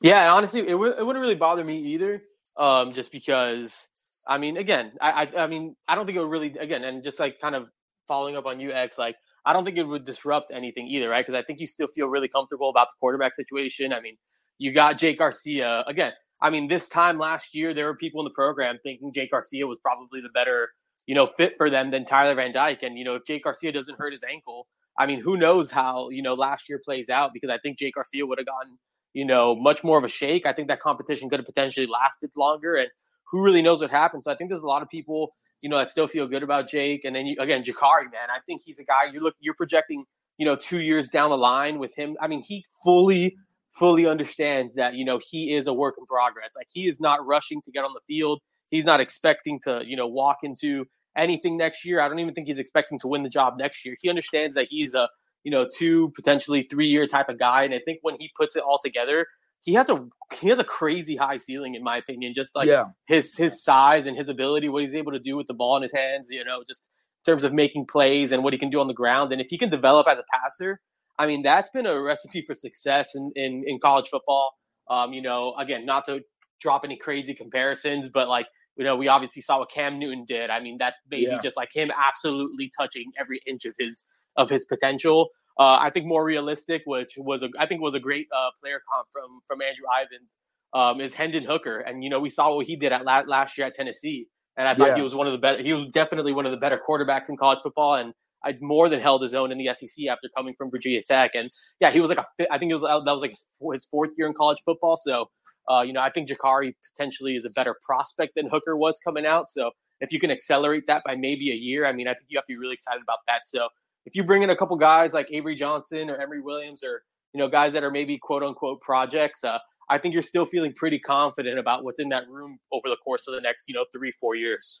Yeah, 0.00 0.32
honestly, 0.32 0.60
it, 0.60 0.72
w- 0.72 0.94
it 0.96 1.04
wouldn't 1.04 1.22
really 1.22 1.34
bother 1.34 1.64
me 1.64 1.78
either. 1.78 2.22
Um, 2.56 2.92
just 2.92 3.10
because, 3.10 3.88
I 4.28 4.38
mean, 4.38 4.58
again, 4.58 4.92
I, 5.00 5.24
I, 5.24 5.42
I 5.42 5.46
mean, 5.46 5.74
I 5.88 5.94
don't 5.94 6.06
think 6.06 6.16
it 6.16 6.20
would 6.20 6.30
really, 6.30 6.54
again, 6.58 6.84
and 6.84 7.02
just 7.02 7.18
like 7.18 7.40
kind 7.40 7.54
of 7.54 7.68
following 8.06 8.36
up 8.36 8.46
on 8.46 8.60
UX, 8.60 8.98
like 8.98 9.16
I 9.46 9.52
don't 9.52 9.64
think 9.64 9.76
it 9.76 9.84
would 9.84 10.04
disrupt 10.04 10.52
anything 10.52 10.86
either, 10.88 11.08
right? 11.08 11.24
Because 11.24 11.38
I 11.38 11.42
think 11.42 11.60
you 11.60 11.66
still 11.66 11.88
feel 11.88 12.06
really 12.06 12.28
comfortable 12.28 12.70
about 12.70 12.88
the 12.88 12.94
quarterback 13.00 13.34
situation. 13.34 13.92
I 13.92 14.00
mean, 14.00 14.16
you 14.58 14.72
got 14.72 14.98
Jake 14.98 15.18
Garcia 15.18 15.84
again. 15.86 16.12
I 16.42 16.50
mean, 16.50 16.68
this 16.68 16.88
time 16.88 17.18
last 17.18 17.54
year, 17.54 17.74
there 17.74 17.86
were 17.86 17.96
people 17.96 18.20
in 18.20 18.24
the 18.24 18.34
program 18.34 18.78
thinking 18.82 19.12
Jake 19.12 19.30
Garcia 19.30 19.66
was 19.66 19.78
probably 19.82 20.20
the 20.20 20.30
better, 20.34 20.70
you 21.06 21.14
know, 21.14 21.26
fit 21.26 21.54
for 21.56 21.70
them 21.70 21.90
than 21.90 22.04
Tyler 22.04 22.34
Van 22.34 22.52
Dyke. 22.52 22.82
And 22.82 22.98
you 22.98 23.04
know, 23.04 23.14
if 23.16 23.26
Jake 23.26 23.44
Garcia 23.44 23.72
doesn't 23.72 23.98
hurt 23.98 24.12
his 24.12 24.24
ankle, 24.24 24.66
I 24.98 25.06
mean, 25.06 25.20
who 25.20 25.36
knows 25.36 25.70
how 25.70 26.10
you 26.10 26.22
know 26.22 26.34
last 26.34 26.68
year 26.68 26.80
plays 26.84 27.10
out? 27.10 27.32
Because 27.32 27.50
I 27.50 27.58
think 27.58 27.78
Jake 27.78 27.94
Garcia 27.94 28.26
would 28.26 28.38
have 28.38 28.46
gotten 28.46 28.78
you 29.14 29.24
know, 29.24 29.54
much 29.54 29.82
more 29.82 29.96
of 29.96 30.04
a 30.04 30.08
shake. 30.08 30.44
I 30.44 30.52
think 30.52 30.68
that 30.68 30.80
competition 30.80 31.30
could 31.30 31.38
have 31.38 31.46
potentially 31.46 31.86
lasted 31.86 32.32
longer, 32.36 32.74
and 32.74 32.88
who 33.30 33.40
really 33.40 33.62
knows 33.62 33.80
what 33.80 33.90
happened. 33.90 34.22
So 34.22 34.30
I 34.30 34.36
think 34.36 34.50
there's 34.50 34.62
a 34.62 34.66
lot 34.66 34.82
of 34.82 34.90
people, 34.90 35.32
you 35.62 35.70
know, 35.70 35.78
that 35.78 35.88
still 35.88 36.08
feel 36.08 36.26
good 36.26 36.42
about 36.42 36.68
Jake. 36.68 37.04
And 37.04 37.16
then 37.16 37.26
you, 37.26 37.36
again, 37.40 37.62
Jacurri, 37.62 38.10
man, 38.12 38.28
I 38.28 38.40
think 38.44 38.62
he's 38.64 38.78
a 38.78 38.84
guy 38.84 39.04
you 39.12 39.20
look, 39.20 39.34
you're 39.40 39.54
projecting, 39.54 40.04
you 40.36 40.44
know, 40.44 40.56
two 40.56 40.80
years 40.80 41.08
down 41.08 41.30
the 41.30 41.38
line 41.38 41.78
with 41.78 41.96
him. 41.96 42.16
I 42.20 42.28
mean, 42.28 42.42
he 42.42 42.64
fully, 42.82 43.36
fully 43.70 44.06
understands 44.06 44.74
that 44.74 44.94
you 44.94 45.04
know 45.04 45.20
he 45.30 45.54
is 45.54 45.68
a 45.68 45.72
work 45.72 45.94
in 45.96 46.06
progress. 46.06 46.54
Like 46.56 46.66
he 46.70 46.88
is 46.88 47.00
not 47.00 47.24
rushing 47.24 47.62
to 47.62 47.70
get 47.70 47.84
on 47.84 47.92
the 47.94 48.02
field. 48.06 48.40
He's 48.70 48.84
not 48.84 49.00
expecting 49.00 49.60
to, 49.64 49.82
you 49.86 49.96
know, 49.96 50.08
walk 50.08 50.38
into 50.42 50.86
anything 51.16 51.56
next 51.56 51.84
year. 51.84 52.00
I 52.00 52.08
don't 52.08 52.18
even 52.18 52.34
think 52.34 52.46
he's 52.46 52.58
expecting 52.58 52.98
to 53.00 53.08
win 53.08 53.22
the 53.22 53.28
job 53.28 53.54
next 53.58 53.84
year. 53.84 53.96
He 54.00 54.08
understands 54.08 54.54
that 54.54 54.66
he's 54.68 54.94
a 54.94 55.08
you 55.44 55.50
know, 55.50 55.68
two 55.78 56.10
potentially 56.16 56.66
three 56.68 56.88
year 56.88 57.06
type 57.06 57.28
of 57.28 57.38
guy. 57.38 57.64
And 57.64 57.74
I 57.74 57.78
think 57.84 57.98
when 58.02 58.16
he 58.18 58.30
puts 58.36 58.56
it 58.56 58.62
all 58.66 58.80
together, 58.82 59.26
he 59.60 59.74
has 59.74 59.88
a 59.88 60.04
he 60.40 60.48
has 60.48 60.58
a 60.58 60.64
crazy 60.64 61.16
high 61.16 61.36
ceiling 61.36 61.74
in 61.74 61.84
my 61.84 61.98
opinion. 61.98 62.32
Just 62.34 62.56
like 62.56 62.66
yeah. 62.66 62.84
his 63.06 63.36
his 63.36 63.62
size 63.62 64.06
and 64.06 64.16
his 64.16 64.28
ability, 64.28 64.68
what 64.68 64.82
he's 64.82 64.94
able 64.94 65.12
to 65.12 65.18
do 65.18 65.36
with 65.36 65.46
the 65.46 65.54
ball 65.54 65.76
in 65.76 65.82
his 65.82 65.92
hands. 65.92 66.28
You 66.30 66.44
know, 66.44 66.64
just 66.66 66.88
in 67.26 67.32
terms 67.32 67.44
of 67.44 67.52
making 67.52 67.86
plays 67.86 68.32
and 68.32 68.42
what 68.42 68.52
he 68.52 68.58
can 68.58 68.70
do 68.70 68.80
on 68.80 68.88
the 68.88 68.94
ground. 68.94 69.32
And 69.32 69.40
if 69.40 69.46
he 69.50 69.58
can 69.58 69.70
develop 69.70 70.06
as 70.08 70.18
a 70.18 70.24
passer, 70.32 70.80
I 71.18 71.26
mean, 71.26 71.42
that's 71.42 71.70
been 71.70 71.86
a 71.86 72.00
recipe 72.00 72.42
for 72.46 72.54
success 72.54 73.10
in 73.14 73.30
in, 73.36 73.64
in 73.66 73.78
college 73.80 74.08
football. 74.10 74.50
Um, 74.90 75.12
you 75.12 75.22
know, 75.22 75.54
again, 75.58 75.86
not 75.86 76.06
to 76.06 76.20
drop 76.60 76.82
any 76.84 76.96
crazy 76.96 77.34
comparisons, 77.34 78.08
but 78.08 78.28
like 78.28 78.46
you 78.76 78.84
know, 78.84 78.96
we 78.96 79.08
obviously 79.08 79.42
saw 79.42 79.58
what 79.58 79.70
Cam 79.70 79.98
Newton 79.98 80.24
did. 80.26 80.50
I 80.50 80.60
mean, 80.60 80.76
that's 80.78 80.98
maybe 81.10 81.22
yeah. 81.22 81.38
just 81.42 81.56
like 81.56 81.70
him 81.72 81.90
absolutely 81.96 82.70
touching 82.76 83.12
every 83.18 83.40
inch 83.46 83.64
of 83.64 83.74
his 83.78 84.06
of 84.36 84.50
his 84.50 84.64
potential. 84.64 85.30
Uh, 85.58 85.76
I 85.78 85.90
think 85.90 86.06
more 86.06 86.24
realistic, 86.24 86.82
which 86.84 87.14
was 87.16 87.44
a, 87.44 87.48
I 87.58 87.66
think 87.66 87.80
was 87.80 87.94
a 87.94 88.00
great 88.00 88.26
uh, 88.36 88.50
player 88.60 88.80
comp 88.92 89.08
from 89.12 89.40
from 89.46 89.62
Andrew 89.62 89.84
Ivins, 90.02 90.38
um, 90.74 91.00
is 91.00 91.14
Hendon 91.14 91.44
Hooker, 91.44 91.78
and 91.80 92.02
you 92.02 92.10
know 92.10 92.18
we 92.18 92.30
saw 92.30 92.54
what 92.54 92.66
he 92.66 92.74
did 92.76 92.92
at 92.92 93.04
la- 93.04 93.22
last 93.26 93.56
year 93.56 93.68
at 93.68 93.74
Tennessee, 93.74 94.26
and 94.56 94.66
I 94.66 94.74
thought 94.74 94.88
yeah. 94.88 94.96
he 94.96 95.02
was 95.02 95.14
one 95.14 95.28
of 95.28 95.32
the 95.32 95.38
better. 95.38 95.62
He 95.62 95.72
was 95.72 95.86
definitely 95.86 96.32
one 96.32 96.46
of 96.46 96.50
the 96.50 96.58
better 96.58 96.80
quarterbacks 96.88 97.28
in 97.28 97.36
college 97.36 97.60
football, 97.62 97.94
and 97.94 98.12
I 98.44 98.56
more 98.60 98.88
than 98.88 99.00
held 99.00 99.22
his 99.22 99.34
own 99.34 99.52
in 99.52 99.58
the 99.58 99.70
SEC 99.72 100.06
after 100.10 100.28
coming 100.36 100.54
from 100.58 100.72
Virginia 100.72 101.02
Tech, 101.06 101.30
and 101.34 101.50
yeah, 101.78 101.92
he 101.92 102.00
was 102.00 102.10
like 102.10 102.18
a 102.18 102.26
I 102.52 102.58
think 102.58 102.70
it 102.70 102.74
was 102.74 102.82
that 102.82 103.12
was 103.12 103.22
like 103.22 103.36
his 103.72 103.84
fourth 103.88 104.10
year 104.18 104.26
in 104.26 104.34
college 104.34 104.58
football, 104.64 104.96
so. 104.96 105.26
Uh, 105.70 105.82
you 105.82 105.92
know, 105.92 106.00
I 106.00 106.10
think 106.10 106.28
Jacurri 106.28 106.74
potentially 106.92 107.36
is 107.36 107.44
a 107.44 107.50
better 107.50 107.76
prospect 107.84 108.34
than 108.36 108.48
Hooker 108.48 108.76
was 108.76 108.98
coming 109.04 109.26
out. 109.26 109.48
So 109.48 109.70
if 110.00 110.12
you 110.12 110.20
can 110.20 110.30
accelerate 110.30 110.86
that 110.86 111.02
by 111.04 111.16
maybe 111.16 111.50
a 111.50 111.54
year, 111.54 111.86
I 111.86 111.92
mean, 111.92 112.08
I 112.08 112.14
think 112.14 112.26
you 112.28 112.38
have 112.38 112.44
to 112.44 112.52
be 112.52 112.58
really 112.58 112.74
excited 112.74 113.02
about 113.02 113.18
that. 113.28 113.42
So 113.46 113.68
if 114.06 114.14
you 114.14 114.24
bring 114.24 114.42
in 114.42 114.50
a 114.50 114.56
couple 114.56 114.76
guys 114.76 115.12
like 115.12 115.28
Avery 115.30 115.54
Johnson 115.54 116.10
or 116.10 116.16
Emory 116.16 116.40
Williams 116.40 116.82
or 116.82 117.02
you 117.32 117.38
know 117.38 117.48
guys 117.48 117.72
that 117.72 117.82
are 117.82 117.90
maybe 117.90 118.18
quote 118.18 118.42
unquote 118.42 118.80
projects, 118.80 119.44
uh, 119.44 119.58
I 119.88 119.98
think 119.98 120.14
you're 120.14 120.22
still 120.22 120.46
feeling 120.46 120.72
pretty 120.74 120.98
confident 120.98 121.58
about 121.58 121.84
what's 121.84 122.00
in 122.00 122.08
that 122.10 122.28
room 122.28 122.58
over 122.72 122.88
the 122.88 122.96
course 122.96 123.26
of 123.28 123.34
the 123.34 123.40
next 123.40 123.68
you 123.68 123.74
know 123.74 123.84
three 123.92 124.12
four 124.20 124.34
years. 124.34 124.80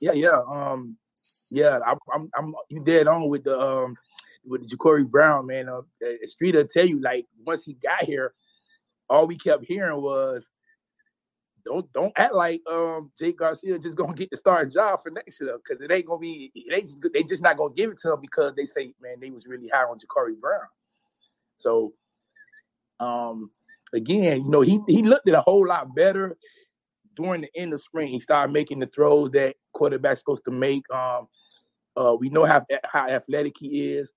Yeah, 0.00 0.12
yeah, 0.12 0.40
um, 0.50 0.96
yeah. 1.50 1.78
I'm, 1.86 1.98
I'm, 2.12 2.30
I'm 2.36 2.54
you 2.68 2.82
dead 2.84 3.06
on 3.06 3.28
with 3.28 3.44
the 3.44 3.58
um 3.58 3.96
with 4.44 4.68
Jacurri 4.68 5.08
Brown 5.08 5.46
man. 5.46 5.68
Uh, 5.68 5.82
Street 6.26 6.54
will 6.54 6.66
tell 6.66 6.86
you 6.86 7.00
like 7.00 7.26
once 7.44 7.64
he 7.64 7.74
got 7.74 8.04
here, 8.04 8.34
all 9.08 9.26
we 9.26 9.36
kept 9.36 9.64
hearing 9.64 10.00
was 10.00 10.50
don't 11.64 11.92
don't 11.92 12.12
act 12.16 12.34
like 12.34 12.60
um 12.70 13.10
Jake 13.18 13.38
Garcia 13.38 13.78
just 13.78 13.96
gonna 13.96 14.14
get 14.14 14.30
the 14.30 14.36
starting 14.36 14.72
job 14.72 15.02
for 15.02 15.10
next 15.10 15.40
year 15.40 15.56
because 15.58 15.82
it 15.82 15.92
ain't 15.92 16.06
gonna 16.06 16.18
be 16.18 16.52
they 16.70 16.82
just 16.82 16.98
they 17.12 17.22
just 17.22 17.42
not 17.42 17.56
gonna 17.56 17.74
give 17.74 17.90
it 17.90 17.98
to 17.98 18.12
him 18.12 18.20
because 18.20 18.54
they 18.54 18.64
say 18.64 18.94
man 19.00 19.16
they 19.20 19.30
was 19.30 19.46
really 19.46 19.68
high 19.68 19.84
on 19.84 19.98
Jacurri 19.98 20.38
Brown. 20.40 20.66
So 21.56 21.92
um 23.00 23.50
again, 23.94 24.42
you 24.44 24.50
know, 24.50 24.60
he 24.62 24.80
he 24.88 25.02
looked 25.02 25.28
at 25.28 25.34
a 25.34 25.42
whole 25.42 25.66
lot 25.66 25.94
better 25.94 26.36
during 27.16 27.42
the 27.42 27.50
end 27.54 27.72
of 27.74 27.82
spring. 27.82 28.08
He 28.08 28.20
started 28.20 28.52
making 28.52 28.78
the 28.80 28.86
throws 28.86 29.30
that 29.32 29.56
quarterback's 29.72 30.20
supposed 30.20 30.44
to 30.46 30.50
make. 30.50 30.82
Um 30.92 31.28
uh 31.96 32.16
we 32.18 32.28
know 32.28 32.44
how 32.44 32.64
how 32.84 33.08
athletic 33.08 33.54
he 33.58 33.92
is. 33.92 34.12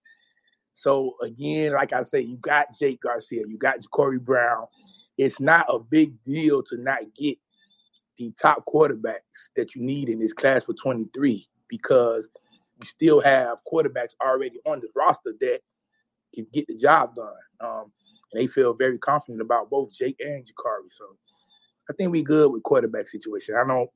So 0.76 1.16
again, 1.24 1.72
like 1.72 1.94
I 1.94 2.04
say, 2.04 2.20
you 2.20 2.36
got 2.36 2.78
Jake 2.78 3.02
Garcia, 3.02 3.44
you 3.48 3.58
got 3.58 3.80
Jacurri 3.80 4.20
Brown. 4.20 4.66
It's 5.18 5.40
not 5.40 5.66
a 5.70 5.80
big 5.80 6.22
deal 6.26 6.62
to 6.64 6.78
not 6.78 7.00
get 7.18 7.38
the 8.18 8.34
top 8.40 8.66
quarterbacks 8.68 9.52
that 9.56 9.74
you 9.74 9.82
need 9.82 10.10
in 10.10 10.20
this 10.20 10.34
class 10.34 10.66
for 10.66 10.74
23 10.74 11.48
because 11.70 12.28
you 12.82 12.88
still 12.88 13.22
have 13.22 13.60
quarterbacks 13.72 14.16
already 14.22 14.60
on 14.66 14.82
the 14.82 14.90
roster 14.94 15.34
that 15.40 15.60
can 16.34 16.46
get 16.54 16.68
the 16.68 16.76
job 16.76 17.16
done. 17.16 17.34
Um, 17.62 17.92
and 18.34 18.42
they 18.42 18.48
feel 18.48 18.74
very 18.74 18.98
confident 18.98 19.42
about 19.42 19.70
both 19.70 19.94
Jake 19.94 20.18
and 20.20 20.44
Jacurri. 20.44 20.92
So 20.92 21.06
I 21.90 21.94
think 21.94 22.12
we 22.12 22.22
good 22.22 22.52
with 22.52 22.64
quarterback 22.64 23.08
situation. 23.08 23.56
I 23.56 23.66
don't 23.66 23.90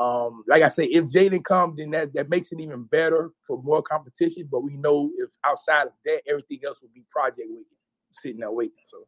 um, 0.00 0.44
like 0.48 0.62
I 0.62 0.70
say, 0.70 0.84
if 0.84 1.04
Jaden 1.04 1.44
comes, 1.44 1.76
then 1.76 1.90
that, 1.90 2.14
that 2.14 2.30
makes 2.30 2.52
it 2.52 2.60
even 2.60 2.84
better 2.84 3.32
for 3.46 3.62
more 3.62 3.82
competition. 3.82 4.48
But 4.50 4.62
we 4.62 4.78
know 4.78 5.10
if 5.18 5.28
outside 5.44 5.88
of 5.88 5.92
that, 6.06 6.22
everything 6.26 6.60
else 6.66 6.80
will 6.80 6.88
be 6.94 7.04
project 7.10 7.48
waiting, 7.50 7.64
sitting 8.10 8.40
there 8.40 8.50
waiting. 8.50 8.72
So 8.86 9.04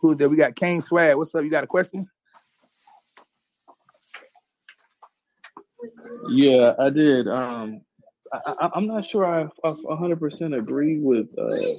who's 0.00 0.16
there? 0.16 0.28
We 0.28 0.36
got 0.36 0.56
Kane 0.56 0.82
Swag. 0.82 1.16
What's 1.16 1.32
up? 1.36 1.44
You 1.44 1.50
got 1.50 1.62
a 1.62 1.68
question? 1.68 2.08
Yeah, 6.30 6.72
I 6.80 6.90
did. 6.90 7.28
Um, 7.28 7.82
I, 8.32 8.70
am 8.74 8.88
not 8.88 9.04
sure 9.04 9.24
I, 9.24 9.42
I 9.64 9.70
100% 9.70 10.58
agree 10.58 11.00
with 11.00 11.30
uh, 11.38 11.78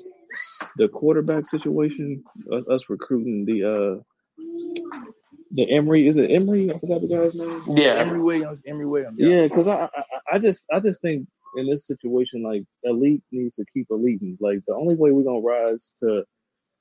the 0.78 0.88
quarterback 0.88 1.46
situation. 1.46 2.24
Us, 2.54 2.66
us 2.70 2.89
recruiting 2.89 3.44
the 3.44 4.00
uh, 4.00 4.02
the 4.38 5.69
Emory 5.69 6.08
is 6.08 6.17
it 6.17 6.32
Emory? 6.32 6.72
I 6.74 6.80
forgot 6.80 7.02
the 7.02 7.08
guy's 7.08 7.36
name. 7.36 7.63
Yeah, 7.67 7.96
Emory 7.96 8.19
Williams. 8.19 8.62
Emory 8.65 8.86
Williams. 8.86 9.17
Yeah, 9.19 9.43
because 9.43 9.67
I, 9.67 9.86
I 9.86 10.04
I 10.34 10.39
just 10.39 10.65
I 10.72 10.80
just 10.80 11.02
think 11.02 11.28
in 11.58 11.69
this 11.69 11.86
situation 11.86 12.43
like 12.43 12.63
elite 12.84 13.24
needs 13.32 13.56
to 13.56 13.65
keep 13.74 13.88
elite. 13.89 14.22
Like 14.39 14.60
the 14.67 14.74
only 14.74 14.96
way 14.96 15.12
we're 15.12 15.24
gonna 15.24 15.39
rise 15.39 15.93
to 16.00 16.24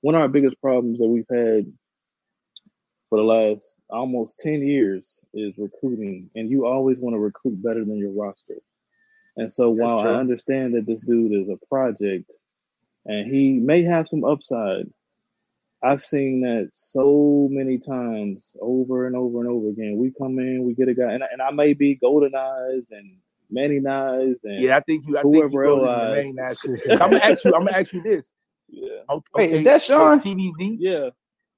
one 0.01 0.15
of 0.15 0.21
our 0.21 0.29
biggest 0.29 0.61
problems 0.61 0.99
that 0.99 1.09
we've 1.09 1.27
had 1.31 1.67
for 3.12 3.19
the 3.19 3.25
last 3.25 3.79
almost 3.91 4.38
10 4.41 4.62
years 4.62 5.23
is 5.35 5.53
recruiting 5.59 6.31
and 6.35 6.51
you 6.51 6.65
always 6.65 6.99
want 6.99 7.12
to 7.12 7.19
recruit 7.19 7.62
better 7.62 7.85
than 7.85 7.99
your 7.99 8.11
roster 8.11 8.57
and 9.37 9.53
so 9.53 9.69
while 9.69 9.99
i 9.99 10.15
understand 10.15 10.75
that 10.75 10.87
this 10.87 11.03
dude 11.03 11.31
is 11.31 11.51
a 11.51 11.59
project 11.67 12.33
and 13.05 13.31
he 13.31 13.53
may 13.53 13.83
have 13.83 14.09
some 14.09 14.25
upside 14.25 14.87
I've 15.85 16.03
seen 16.03 16.40
that 16.42 16.71
so 16.73 17.49
many 17.51 17.79
times 17.79 18.55
over 18.61 19.07
and 19.07 19.16
over 19.16 19.40
and 19.40 19.49
over 19.49 19.68
again. 19.68 19.97
We 19.97 20.12
come 20.16 20.38
in, 20.38 20.64
we 20.64 20.75
get 20.75 20.88
a 20.88 20.95
guy, 20.95 21.12
and, 21.12 21.25
and 21.31 21.42
I 21.42 21.51
may 21.51 21.73
be 21.73 21.97
goldenized 21.97 22.87
and 22.90 23.16
mannyized 23.53 24.45
and 24.45 24.62
yeah, 24.62 24.77
I 24.77 24.81
think 24.81 25.05
you. 25.07 25.18
I 25.18 25.23
whoever 25.23 25.49
think 25.49 25.55
you 25.55 25.87
else. 25.87 27.01
I'm 27.01 27.11
gonna 27.11 27.23
ask 27.23 27.45
you. 27.45 27.55
I'm 27.55 27.64
gonna 27.64 27.79
ask 27.79 27.92
you 27.92 28.03
this. 28.03 28.31
Yeah. 28.75 29.01
Okay. 29.11 29.23
Wait, 29.35 29.53
is 29.53 29.64
that 29.64 29.83
Sean? 29.83 30.18
TVD. 30.18 30.77
Yeah. 30.79 31.11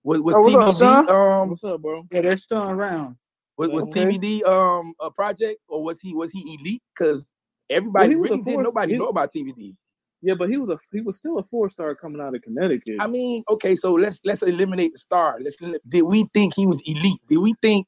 Was, 0.03 0.21
was 0.21 0.35
oh, 0.35 0.43
what's 0.43 0.57
TVD? 0.57 0.69
Up, 0.69 1.07
Sean? 1.07 1.09
Um, 1.09 1.49
what's 1.51 1.63
up, 1.63 1.81
bro? 1.81 2.05
Yeah, 2.11 2.23
they're 2.23 2.37
still 2.37 2.69
around. 2.69 3.15
Was, 3.57 3.69
was 3.69 3.85
okay. 3.85 4.07
TVD 4.07 4.45
um 4.45 4.95
a 5.01 5.13
project 5.13 5.61
or 5.69 5.85
was 5.85 6.01
he 6.01 6.13
was 6.13 6.33
he 6.33 6.59
elite? 6.59 6.83
Because 6.93 7.31
everybody 7.71 8.17
well, 8.17 8.31
really 8.31 8.43
didn't 8.43 8.65
nobody 8.65 8.95
he, 8.95 8.99
know 8.99 9.07
about 9.07 9.33
TVD. 9.33 9.77
Yeah, 10.25 10.33
but 10.39 10.49
he 10.49 10.57
was 10.57 10.71
a 10.71 10.79
he 10.91 11.03
was 11.03 11.19
still 11.19 11.39
a 11.39 11.43
four 11.43 11.69
star 11.69 11.95
coming 11.95 12.19
out 12.19 12.35
of 12.35 12.41
Connecticut. 12.41 12.97
I 12.99 13.07
mean, 13.07 13.45
okay, 13.51 13.77
so 13.77 13.93
let's 13.93 14.21
let's 14.25 14.41
eliminate 14.43 14.95
the 14.95 14.99
star. 14.99 15.39
Let's 15.39 15.57
did 15.87 16.03
we 16.03 16.27
think 16.33 16.55
he 16.55 16.67
was 16.67 16.81
elite? 16.87 17.21
Did 17.29 17.37
we 17.37 17.55
think 17.61 17.87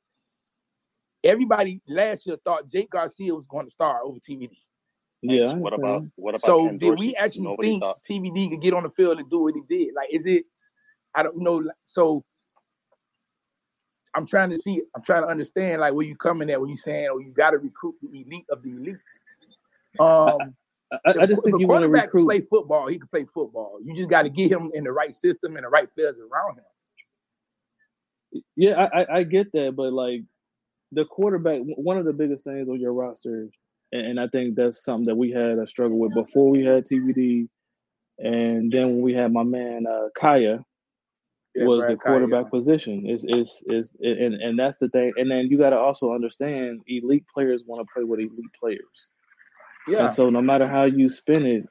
everybody 1.25 1.81
last 1.89 2.27
year 2.27 2.37
thought 2.45 2.71
Jake 2.71 2.91
Garcia 2.91 3.35
was 3.35 3.47
going 3.47 3.65
to 3.65 3.73
star 3.73 4.03
over 4.03 4.19
TVD? 4.19 4.51
Yeah. 5.23 5.55
What 5.55 5.73
about 5.73 6.05
what 6.17 6.35
about? 6.35 6.47
So 6.47 6.67
Ken 6.67 6.77
did 6.77 6.99
we 6.99 7.17
actually 7.17 7.45
Nobody 7.45 7.71
think 7.71 7.83
thought. 7.83 8.01
TVD 8.09 8.51
could 8.51 8.61
get 8.61 8.75
on 8.75 8.83
the 8.83 8.91
field 8.91 9.19
and 9.19 9.31
do 9.31 9.39
what 9.39 9.55
he 9.55 9.63
did? 9.67 9.95
Like, 9.95 10.09
is 10.13 10.27
it? 10.27 10.45
I 11.15 11.23
don't 11.23 11.39
know. 11.39 11.65
So 11.87 12.23
I'm 14.15 14.27
trying 14.27 14.51
to 14.51 14.59
see. 14.59 14.83
I'm 14.95 15.03
trying 15.03 15.23
to 15.23 15.29
understand 15.29 15.81
like 15.81 15.95
where 15.95 16.05
you 16.05 16.17
coming 16.17 16.51
at 16.51 16.61
when 16.61 16.69
you 16.69 16.77
saying, 16.77 17.09
"Oh, 17.11 17.17
you 17.17 17.33
got 17.33 17.53
to 17.53 17.57
recruit 17.57 17.95
the 18.03 18.09
elite 18.09 18.45
of 18.51 18.63
the 18.63 18.69
elites." 18.69 18.99
Um, 19.99 20.55
I, 20.93 21.15
I 21.23 21.27
just 21.27 21.45
think 21.45 21.61
you 21.61 21.67
want 21.67 21.83
to 21.83 21.89
recruit. 21.89 22.27
Play 22.27 22.41
football. 22.43 22.87
He 22.89 22.99
can 22.99 23.09
play 23.09 23.27
football. 23.35 23.79
You 23.85 23.95
just 23.95 24.11
got 24.11 24.23
to 24.23 24.29
get 24.29 24.53
him 24.53 24.71
in 24.75 24.85
the 24.85 24.93
right 24.93 25.15
system 25.15 25.57
and 25.57 25.65
the 25.65 25.69
right 25.69 25.93
players 25.95 26.19
around 26.19 26.59
him. 26.59 28.43
Yeah, 28.57 28.89
I, 28.93 29.19
I 29.19 29.23
get 29.25 29.53
that, 29.53 29.75
but 29.77 29.93
like 29.93 30.23
the 30.93 31.05
quarterback, 31.05 31.61
one 31.77 31.99
of 31.99 32.05
the 32.05 32.13
biggest 32.13 32.45
things 32.45 32.69
on 32.69 32.81
your 32.81 32.93
roster, 32.93 33.49
and 33.93 34.21
I 34.21 34.29
think 34.29 34.57
that's 34.57 34.85
something 34.85 35.07
that 35.07 35.17
we 35.17 35.31
had 35.31 35.59
a 35.59 35.67
struggle 35.67 35.99
with 35.99 36.15
before 36.15 36.51
we 36.51 36.65
had 36.65 36.85
TVD, 36.85 37.49
and 38.19 38.71
then 38.71 38.87
when 38.89 39.01
we 39.01 39.15
had 39.15 39.33
my 39.33 39.43
man 39.43 39.87
uh, 39.87 40.09
Kaaya, 40.17 40.65
was 41.57 41.87
the 41.87 41.97
quarterback 41.97 42.47
Kaaya. 42.47 42.51
position. 42.51 43.07
Is 43.07 43.25
is 43.25 43.63
is 43.67 43.93
and 44.01 44.35
and 44.35 44.59
that's 44.59 44.79
the 44.79 44.89
thing. 44.89 45.13
And 45.17 45.31
then 45.31 45.47
you 45.47 45.59
got 45.59 45.71
to 45.71 45.79
also 45.79 46.13
understand, 46.13 46.83
elite 46.87 47.25
players 47.33 47.63
want 47.67 47.87
to 47.87 47.93
play 47.93 48.05
with 48.05 48.21
elite 48.21 48.53
players. 48.59 49.11
Yeah. 49.87 50.03
And 50.03 50.11
so 50.11 50.31
no 50.31 50.43
matter 50.43 50.67
how 50.67 50.85
you 50.85 51.09
spin 51.09 51.47
it, 51.47 51.65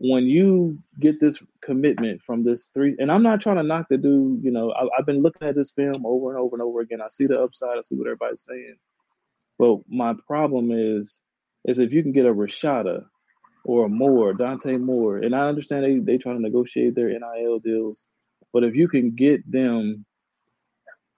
when 0.00 0.24
you 0.24 0.78
get 1.00 1.18
this 1.18 1.42
commitment 1.60 2.22
from 2.22 2.44
this 2.44 2.70
three, 2.72 2.94
and 2.98 3.10
I'm 3.10 3.22
not 3.22 3.40
trying 3.40 3.56
to 3.56 3.62
knock 3.64 3.86
the 3.90 3.96
dude, 3.96 4.44
you 4.44 4.50
know, 4.50 4.72
I, 4.72 4.86
have 4.96 5.06
been 5.06 5.22
looking 5.22 5.48
at 5.48 5.56
this 5.56 5.72
film 5.72 6.06
over 6.06 6.30
and 6.30 6.38
over 6.38 6.54
and 6.54 6.62
over 6.62 6.80
again. 6.80 7.00
I 7.00 7.08
see 7.08 7.26
the 7.26 7.40
upside, 7.40 7.76
I 7.76 7.80
see 7.80 7.96
what 7.96 8.06
everybody's 8.06 8.42
saying. 8.42 8.76
But 9.58 9.78
my 9.88 10.14
problem 10.26 10.70
is, 10.70 11.22
is 11.64 11.80
if 11.80 11.92
you 11.92 12.02
can 12.02 12.12
get 12.12 12.26
a 12.26 12.32
Rashada 12.32 13.04
or 13.64 13.86
a 13.86 13.88
Moore, 13.88 14.32
Dante 14.34 14.76
Moore, 14.76 15.18
and 15.18 15.34
I 15.34 15.48
understand 15.48 15.84
they 15.84 15.98
they 15.98 16.18
trying 16.18 16.36
to 16.36 16.42
negotiate 16.42 16.94
their 16.94 17.08
NIL 17.08 17.58
deals, 17.58 18.06
but 18.52 18.62
if 18.62 18.76
you 18.76 18.88
can 18.88 19.10
get 19.10 19.50
them, 19.50 20.06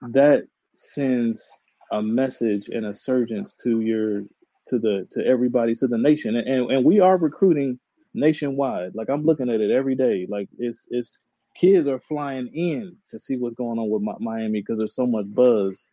that 0.09 0.45
sends 0.75 1.59
a 1.91 2.01
message 2.01 2.67
and 2.69 2.87
a 2.87 2.93
surgence 2.93 3.53
to 3.55 3.81
your 3.81 4.23
to 4.67 4.79
the 4.79 5.07
to 5.11 5.25
everybody 5.25 5.75
to 5.75 5.87
the 5.87 5.97
nation. 5.97 6.35
And, 6.35 6.47
and, 6.47 6.71
and 6.71 6.85
we 6.85 6.99
are 6.99 7.17
recruiting 7.17 7.79
nationwide. 8.13 8.95
Like 8.95 9.09
i'm 9.09 9.23
looking 9.23 9.49
at 9.49 9.61
it 9.61 9.71
every 9.71 9.95
day. 9.95 10.27
Like 10.29 10.49
it's 10.57 10.87
it's 10.91 11.19
kids 11.55 11.87
are 11.87 11.99
flying 11.99 12.47
in 12.47 12.95
to 13.11 13.19
see 13.19 13.37
what's 13.37 13.55
going 13.55 13.77
on 13.77 13.89
with 13.89 14.19
miami 14.19 14.61
because 14.61 14.77
there's 14.77 14.95
so 14.95 15.05
much 15.05 15.25
buzz. 15.33 15.85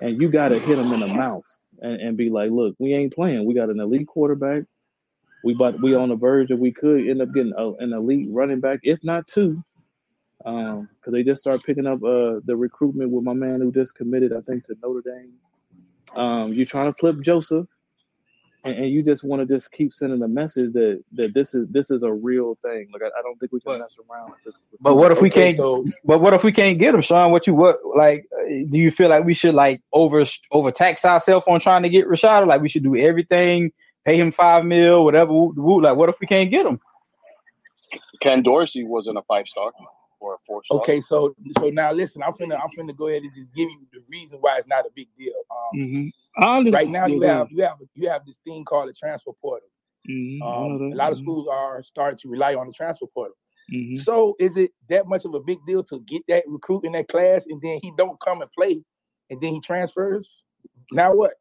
And 0.00 0.20
you 0.20 0.28
got 0.28 0.48
to 0.48 0.58
hit 0.58 0.76
them 0.76 0.92
in 0.92 1.00
the 1.00 1.06
mouth 1.06 1.44
and, 1.80 2.00
and 2.00 2.16
be 2.16 2.30
like 2.30 2.50
look 2.50 2.74
we 2.78 2.94
ain't 2.94 3.14
playing. 3.14 3.44
We 3.44 3.54
got 3.54 3.70
an 3.70 3.80
elite 3.80 4.08
quarterback. 4.08 4.64
We 5.42 5.54
but 5.54 5.80
we 5.80 5.94
on 5.94 6.08
the 6.08 6.16
verge 6.16 6.50
of 6.50 6.58
we 6.58 6.72
could 6.72 7.06
end 7.06 7.20
up 7.20 7.32
getting 7.32 7.52
a, 7.56 7.72
an 7.74 7.92
elite 7.92 8.28
running 8.30 8.60
back 8.60 8.80
if 8.82 9.02
not 9.04 9.26
two. 9.26 9.62
Um 10.44 10.88
because 10.96 11.12
they 11.12 11.22
just 11.22 11.42
start 11.42 11.62
picking 11.64 11.86
up 11.86 12.02
uh 12.02 12.40
the 12.44 12.56
recruitment 12.56 13.10
with 13.10 13.24
my 13.24 13.34
man 13.34 13.60
who 13.60 13.72
just 13.72 13.94
committed 13.94 14.32
i 14.32 14.40
think 14.42 14.64
to 14.64 14.76
notre 14.82 15.02
dame. 15.02 15.32
Um 16.14 16.52
you're 16.52 16.66
trying 16.66 16.92
to 16.92 16.98
flip 16.98 17.20
joseph 17.20 17.66
and, 18.64 18.76
and 18.76 18.90
you 18.90 19.02
just 19.02 19.22
want 19.24 19.46
to 19.46 19.54
just 19.54 19.70
keep 19.72 19.92
sending 19.92 20.18
the 20.18 20.28
message 20.28 20.72
that 20.72 21.02
that 21.12 21.34
this 21.34 21.54
is 21.54 21.68
this 21.68 21.90
is 21.90 22.02
a 22.02 22.12
real 22.12 22.56
thing. 22.62 22.88
Like 22.92 23.02
I, 23.02 23.18
I 23.18 23.22
don't 23.22 23.38
think 23.38 23.52
we 23.52 23.60
can 23.60 23.72
but, 23.72 23.80
mess 23.80 23.96
around 24.10 24.30
with 24.30 24.42
this. 24.44 24.58
But 24.80 24.96
what 24.96 25.12
if 25.12 25.20
we 25.20 25.30
can't? 25.30 25.56
So, 25.56 25.84
but 26.04 26.20
what 26.20 26.32
if 26.32 26.42
we 26.42 26.52
can't 26.52 26.78
get 26.78 26.92
them, 26.92 27.02
Sean? 27.02 27.30
What 27.30 27.46
you 27.46 27.54
what 27.54 27.78
like? 27.96 28.26
Uh, 28.32 28.64
do 28.70 28.78
you 28.78 28.90
feel 28.90 29.10
like 29.10 29.24
we 29.24 29.34
should 29.34 29.54
like 29.54 29.82
over 29.92 30.24
overtax 30.50 31.04
ourselves 31.04 31.44
on 31.46 31.60
trying 31.60 31.82
to 31.82 31.90
get 31.90 32.08
Rashad? 32.08 32.46
Like 32.46 32.62
we 32.62 32.68
should 32.70 32.82
do 32.84 32.96
everything, 32.96 33.70
pay 34.06 34.18
him 34.18 34.32
five 34.32 34.64
mil, 34.64 35.04
whatever. 35.04 35.32
Like 35.32 35.96
what 35.96 36.08
if 36.08 36.16
we 36.20 36.26
can't 36.26 36.50
get 36.50 36.66
him? 36.66 36.80
Ken 38.22 38.42
Dorsey 38.42 38.84
wasn't 38.84 39.18
a 39.18 39.22
five 39.22 39.46
star 39.46 39.72
or 40.24 40.34
a 40.34 40.38
four. 40.46 40.62
Okay, 40.70 41.00
so 41.00 41.34
so 41.58 41.68
now 41.68 41.92
listen, 41.92 42.22
I'm 42.22 42.32
finna 42.32 42.58
I'm 42.60 42.70
finna 42.76 42.96
go 42.96 43.08
ahead 43.08 43.22
and 43.22 43.32
just 43.34 43.52
give 43.54 43.68
you 43.68 43.86
the 43.92 44.00
reason 44.08 44.38
why 44.40 44.56
it's 44.56 44.66
not 44.66 44.86
a 44.86 44.90
big 44.94 45.08
deal. 45.18 45.32
Um, 45.50 45.78
mm-hmm. 45.78 46.70
Right 46.70 46.88
now, 46.88 47.06
you 47.06 47.20
have 47.22 47.48
you 47.50 47.62
have 47.62 47.78
you 47.94 48.08
have 48.08 48.24
this 48.26 48.38
thing 48.44 48.64
called 48.64 48.88
a 48.88 48.92
transfer 48.92 49.32
portal. 49.40 49.68
Mm-hmm. 50.08 50.42
Um, 50.42 50.92
a 50.92 50.96
lot 50.96 51.12
of 51.12 51.18
schools 51.18 51.48
are 51.50 51.82
starting 51.82 52.18
to 52.18 52.28
rely 52.28 52.54
on 52.54 52.66
the 52.66 52.72
transfer 52.72 53.06
portal. 53.06 53.36
Mm-hmm. 53.72 54.02
So, 54.02 54.36
is 54.38 54.56
it 54.56 54.72
that 54.90 55.06
much 55.06 55.24
of 55.24 55.34
a 55.34 55.40
big 55.40 55.58
deal 55.66 55.82
to 55.84 56.00
get 56.00 56.22
that 56.28 56.44
recruit 56.46 56.84
in 56.84 56.92
that 56.92 57.08
class, 57.08 57.44
and 57.48 57.60
then 57.62 57.78
he 57.82 57.92
don't 57.96 58.20
come 58.20 58.42
and 58.42 58.50
play, 58.52 58.82
and 59.30 59.40
then 59.40 59.54
he 59.54 59.60
transfers? 59.60 60.42
Now 60.92 61.14
what? 61.14 61.34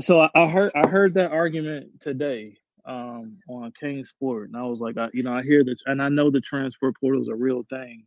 So 0.00 0.20
I, 0.20 0.30
I 0.34 0.48
heard 0.48 0.72
I 0.74 0.88
heard 0.88 1.14
that 1.14 1.32
argument 1.32 2.00
today 2.00 2.56
um, 2.86 3.38
on 3.48 3.72
King 3.78 4.04
Sport, 4.04 4.48
and 4.48 4.56
I 4.56 4.62
was 4.62 4.80
like, 4.80 4.96
I, 4.96 5.08
you 5.12 5.22
know, 5.22 5.32
I 5.32 5.42
hear 5.42 5.64
that, 5.64 5.80
and 5.86 6.02
I 6.02 6.08
know 6.08 6.30
the 6.30 6.40
transfer 6.40 6.92
portal 6.92 7.22
is 7.22 7.28
a 7.28 7.34
real 7.34 7.64
thing, 7.68 8.04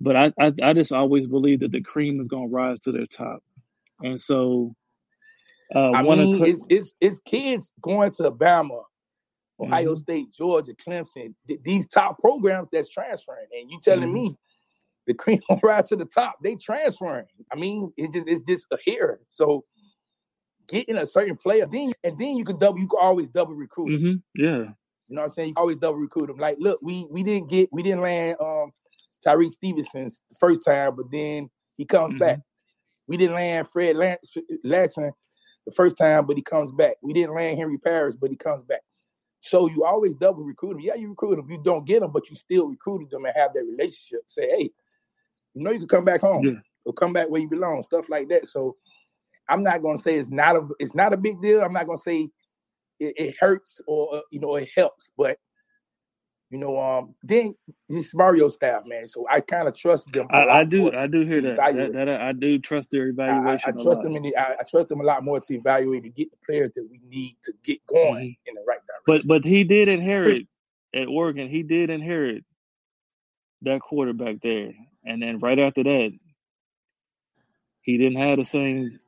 But 0.00 0.16
I, 0.16 0.32
I, 0.38 0.52
I 0.62 0.72
just 0.72 0.92
always 0.92 1.26
believe 1.26 1.60
that 1.60 1.72
the 1.72 1.80
cream 1.80 2.20
is 2.20 2.28
going 2.28 2.48
to 2.48 2.54
rise 2.54 2.80
to 2.80 2.92
their 2.92 3.06
top, 3.06 3.42
and 4.02 4.20
so 4.20 4.74
uh, 5.74 5.92
I 5.92 6.02
mean, 6.02 6.36
Cle- 6.38 6.46
it's, 6.46 6.66
it's 6.68 6.94
it's 7.00 7.20
kids 7.20 7.72
going 7.80 8.10
to 8.12 8.30
Bama, 8.30 8.82
Ohio 9.60 9.92
mm-hmm. 9.92 9.98
State, 9.98 10.32
Georgia, 10.32 10.74
Clemson, 10.74 11.34
th- 11.48 11.60
these 11.64 11.86
top 11.86 12.18
programs 12.18 12.68
that's 12.72 12.90
transferring, 12.90 13.46
and 13.52 13.70
you 13.70 13.80
telling 13.82 14.08
mm-hmm. 14.08 14.14
me 14.14 14.36
the 15.06 15.14
cream 15.14 15.40
will 15.48 15.60
rise 15.62 15.88
to 15.88 15.96
the 15.96 16.04
top? 16.04 16.36
They 16.42 16.56
transferring. 16.56 17.26
I 17.52 17.56
mean, 17.56 17.92
it 17.96 18.12
just 18.12 18.28
it's 18.28 18.42
just 18.42 18.66
a 18.72 18.78
here. 18.84 19.20
So 19.28 19.64
getting 20.68 20.96
a 20.96 21.06
certain 21.06 21.36
player, 21.36 21.66
then 21.70 21.92
and 22.02 22.18
then 22.18 22.36
you 22.36 22.44
can 22.44 22.58
double. 22.58 22.78
You 22.78 22.88
can 22.88 23.00
always 23.00 23.28
double 23.28 23.54
recruit. 23.54 24.00
Mm-hmm. 24.00 24.42
Yeah, 24.42 24.58
you 25.08 25.16
know 25.16 25.22
what 25.22 25.24
I'm 25.24 25.30
saying. 25.32 25.48
You 25.50 25.54
always 25.56 25.76
double 25.76 25.98
recruit 25.98 26.26
them. 26.28 26.38
Like, 26.38 26.56
look, 26.58 26.80
we 26.82 27.06
we 27.10 27.22
didn't 27.22 27.48
get 27.48 27.68
we 27.72 27.82
didn't 27.82 28.02
land 28.02 28.36
um 28.40 28.72
Tyrique 29.24 29.52
Stevenson 29.52 30.04
the 30.04 30.36
first 30.38 30.64
time, 30.64 30.96
but 30.96 31.10
then 31.10 31.48
he 31.76 31.84
comes 31.84 32.14
mm-hmm. 32.14 32.20
back. 32.20 32.38
We 33.06 33.16
didn't 33.16 33.36
land 33.36 33.68
Fred 33.68 33.96
Laxon 33.96 35.10
the 35.66 35.72
first 35.72 35.96
time, 35.96 36.26
but 36.26 36.36
he 36.36 36.42
comes 36.42 36.70
back. 36.72 36.96
We 37.02 37.12
didn't 37.12 37.34
land 37.34 37.58
Henry 37.58 37.78
Parrish, 37.78 38.14
but 38.14 38.30
he 38.30 38.36
comes 38.36 38.62
back. 38.62 38.80
So 39.40 39.68
you 39.68 39.84
always 39.84 40.14
double 40.14 40.42
recruit 40.42 40.74
them. 40.74 40.80
Yeah, 40.80 40.94
you 40.94 41.10
recruit 41.10 41.36
them. 41.36 41.50
You 41.50 41.60
don't 41.62 41.86
get 41.86 42.00
them, 42.00 42.12
but 42.12 42.30
you 42.30 42.36
still 42.36 42.66
recruited 42.68 43.10
them 43.10 43.26
and 43.26 43.34
have 43.36 43.52
that 43.54 43.64
relationship. 43.64 44.20
Say, 44.26 44.48
hey, 44.48 44.70
you 45.54 45.62
know 45.62 45.70
you 45.70 45.80
can 45.80 45.88
come 45.88 46.04
back 46.04 46.22
home 46.22 46.44
yeah. 46.44 46.52
or 46.86 46.94
come 46.94 47.12
back 47.12 47.28
where 47.28 47.42
you 47.42 47.48
belong, 47.48 47.82
stuff 47.82 48.08
like 48.08 48.28
that. 48.28 48.48
So 48.48 48.76
I'm 49.48 49.62
not 49.62 49.82
gonna 49.82 49.98
say 49.98 50.16
it's 50.16 50.30
not 50.30 50.56
a 50.56 50.68
it's 50.78 50.94
not 50.94 51.12
a 51.12 51.16
big 51.16 51.40
deal. 51.42 51.62
I'm 51.62 51.72
not 51.72 51.86
gonna 51.86 51.98
say 51.98 52.28
it, 53.00 53.14
it 53.16 53.36
hurts 53.38 53.80
or 53.86 54.16
uh, 54.16 54.20
you 54.30 54.40
know 54.40 54.56
it 54.56 54.68
helps, 54.74 55.10
but 55.16 55.38
you 56.54 56.60
know, 56.60 56.78
um, 56.80 57.16
then 57.24 57.56
this 57.88 58.14
Mario 58.14 58.48
staff, 58.48 58.84
man. 58.86 59.08
So 59.08 59.26
I 59.28 59.40
kind 59.40 59.66
of 59.66 59.74
trust 59.74 60.12
them. 60.12 60.28
I, 60.30 60.46
I 60.46 60.64
do, 60.64 60.92
I 60.92 61.08
do 61.08 61.22
hear 61.22 61.40
that. 61.42 61.56
That, 61.56 61.92
that. 61.94 62.08
I 62.08 62.30
do 62.30 62.60
trust 62.60 62.92
their 62.92 63.08
evaluation. 63.08 63.74
I, 63.76 63.80
I 63.80 63.82
trust 63.82 64.02
them 64.02 64.14
in 64.14 64.22
the, 64.22 64.36
I, 64.36 64.52
I, 64.60 64.62
trust 64.70 64.88
them 64.88 65.00
a 65.00 65.02
lot 65.02 65.24
more 65.24 65.40
to 65.40 65.54
evaluate 65.54 66.04
to 66.04 66.10
get 66.10 66.30
the 66.30 66.36
players 66.46 66.70
that 66.76 66.86
we 66.88 67.00
need 67.08 67.36
to 67.42 67.52
get 67.64 67.84
going 67.88 68.14
mm-hmm. 68.14 68.48
in 68.48 68.54
the 68.54 68.60
right 68.68 68.78
direction. 68.86 69.02
But 69.04 69.26
but 69.26 69.44
he 69.44 69.64
did 69.64 69.88
inherit 69.88 70.46
at 70.94 71.08
Oregon. 71.08 71.48
He 71.48 71.64
did 71.64 71.90
inherit 71.90 72.44
that 73.62 73.80
quarterback 73.80 74.40
there, 74.40 74.74
and 75.04 75.20
then 75.20 75.40
right 75.40 75.58
after 75.58 75.82
that, 75.82 76.12
he 77.82 77.98
didn't 77.98 78.18
have 78.18 78.36
the 78.36 78.44
same. 78.44 79.00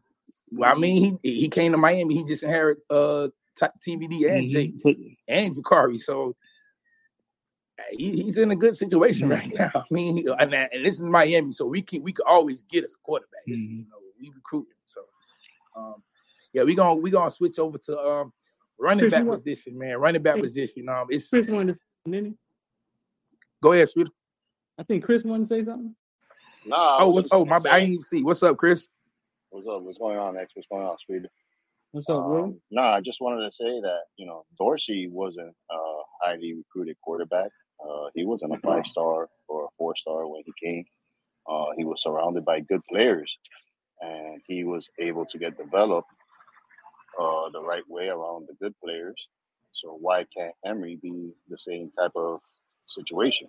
Well, 0.51 0.71
I 0.71 0.79
mean, 0.79 1.19
he 1.23 1.41
he 1.41 1.49
came 1.49 1.73
to 1.73 1.79
Miami. 1.79 2.15
He 2.15 2.25
just 2.25 2.43
inherited 2.43 2.83
uh 2.91 3.29
TVD 3.61 4.31
and 4.31 4.45
mm-hmm. 4.45 4.53
Jake 4.53 4.75
so, 4.79 4.95
and 5.29 5.55
Jacurri. 5.55 5.99
So 6.01 6.37
he, 7.91 8.23
he's 8.23 8.37
in 8.37 8.51
a 8.51 8.57
good 8.57 8.77
situation 8.77 9.29
right 9.29 9.53
now. 9.55 9.71
I 9.75 9.85
mean, 9.91 10.17
he, 10.17 10.27
and, 10.39 10.55
and, 10.55 10.85
this 10.85 10.95
is 10.95 11.01
Miami, 11.01 11.53
so 11.53 11.67
we 11.67 11.83
can 11.83 12.03
we 12.03 12.13
can 12.13 12.25
always 12.29 12.63
get 12.71 12.85
us 12.85 12.95
a 12.95 12.99
quarterback. 13.05 13.47
Mm-hmm. 13.49 13.77
You 13.79 13.87
know, 13.91 13.99
we 14.21 14.31
recruit 14.35 14.67
him. 14.69 14.77
So, 14.87 15.01
um, 15.77 16.03
yeah, 16.53 16.63
we 16.63 16.75
gonna 16.75 16.95
we 16.95 17.11
gonna 17.11 17.31
switch 17.31 17.59
over 17.59 17.79
to 17.79 17.99
um, 17.99 18.33
running 18.79 19.01
Chris, 19.01 19.13
back 19.13 19.27
position, 19.27 19.79
man. 19.79 19.99
Running 19.99 20.23
back 20.23 20.37
hey, 20.37 20.43
position. 20.43 20.89
Um, 20.89 21.07
it's 21.11 21.29
Chris 21.29 21.47
wanted 21.47 21.75
to 21.75 21.81
say 22.11 22.33
Go 23.63 23.73
ahead, 23.73 23.89
sweetie. 23.89 24.11
I 24.79 24.83
think 24.83 25.05
Chris 25.05 25.25
wanted 25.25 25.45
to 25.45 25.47
say 25.49 25.63
something. 25.63 25.95
Nah. 26.67 26.99
Oh, 27.01 27.11
what's, 27.11 27.29
oh, 27.31 27.45
my 27.45 27.59
bad. 27.59 27.73
I 27.73 27.81
didn't 27.87 28.05
see. 28.05 28.23
What's 28.23 28.43
up, 28.43 28.57
Chris? 28.57 28.89
What's 29.51 29.67
up? 29.69 29.83
What's 29.83 29.99
going 29.99 30.19
on, 30.19 30.37
X? 30.37 30.53
What's 30.55 30.69
going 30.71 30.87
on, 30.87 30.97
sweetie? 31.05 31.29
What's 31.93 32.09
up, 32.09 32.25
bro? 32.25 32.45
Um, 32.45 32.61
no, 32.71 32.83
I 32.83 33.01
just 33.01 33.21
wanted 33.21 33.45
to 33.45 33.53
say 33.53 33.81
that 33.81 34.01
you 34.17 34.27
know 34.27 34.45
Dorsey 34.59 35.09
wasn't 35.09 35.55
a 35.71 35.79
highly 36.23 36.55
recruited 36.55 36.97
quarterback. 37.03 37.51
Uh, 37.81 38.09
he 38.15 38.25
wasn't 38.25 38.55
a 38.55 38.59
five 38.59 38.87
star 38.87 39.29
or 39.49 39.65
a 39.65 39.69
four 39.79 39.95
star 39.97 40.29
when 40.29 40.43
he 40.45 40.53
came. 40.63 40.85
Uh, 41.49 41.67
he 41.77 41.85
was 41.85 42.03
surrounded 42.03 42.45
by 42.45 42.61
good 42.61 42.83
players, 42.91 43.35
and 44.01 44.41
he 44.47 44.65
was 44.65 44.89
able 44.99 45.25
to 45.27 45.39
get 45.39 45.57
developed 45.57 46.11
uh, 47.21 47.49
the 47.51 47.63
right 47.63 47.89
way 47.89 48.09
around 48.09 48.49
the 48.49 48.55
good 48.61 48.75
players. 48.83 49.29
So 49.73 49.97
why 50.01 50.27
can't 50.37 50.55
Emory 50.65 50.99
be 51.01 51.33
the 51.49 51.59
same 51.59 51.91
type 51.99 52.13
of 52.17 52.41
situation? 52.89 53.49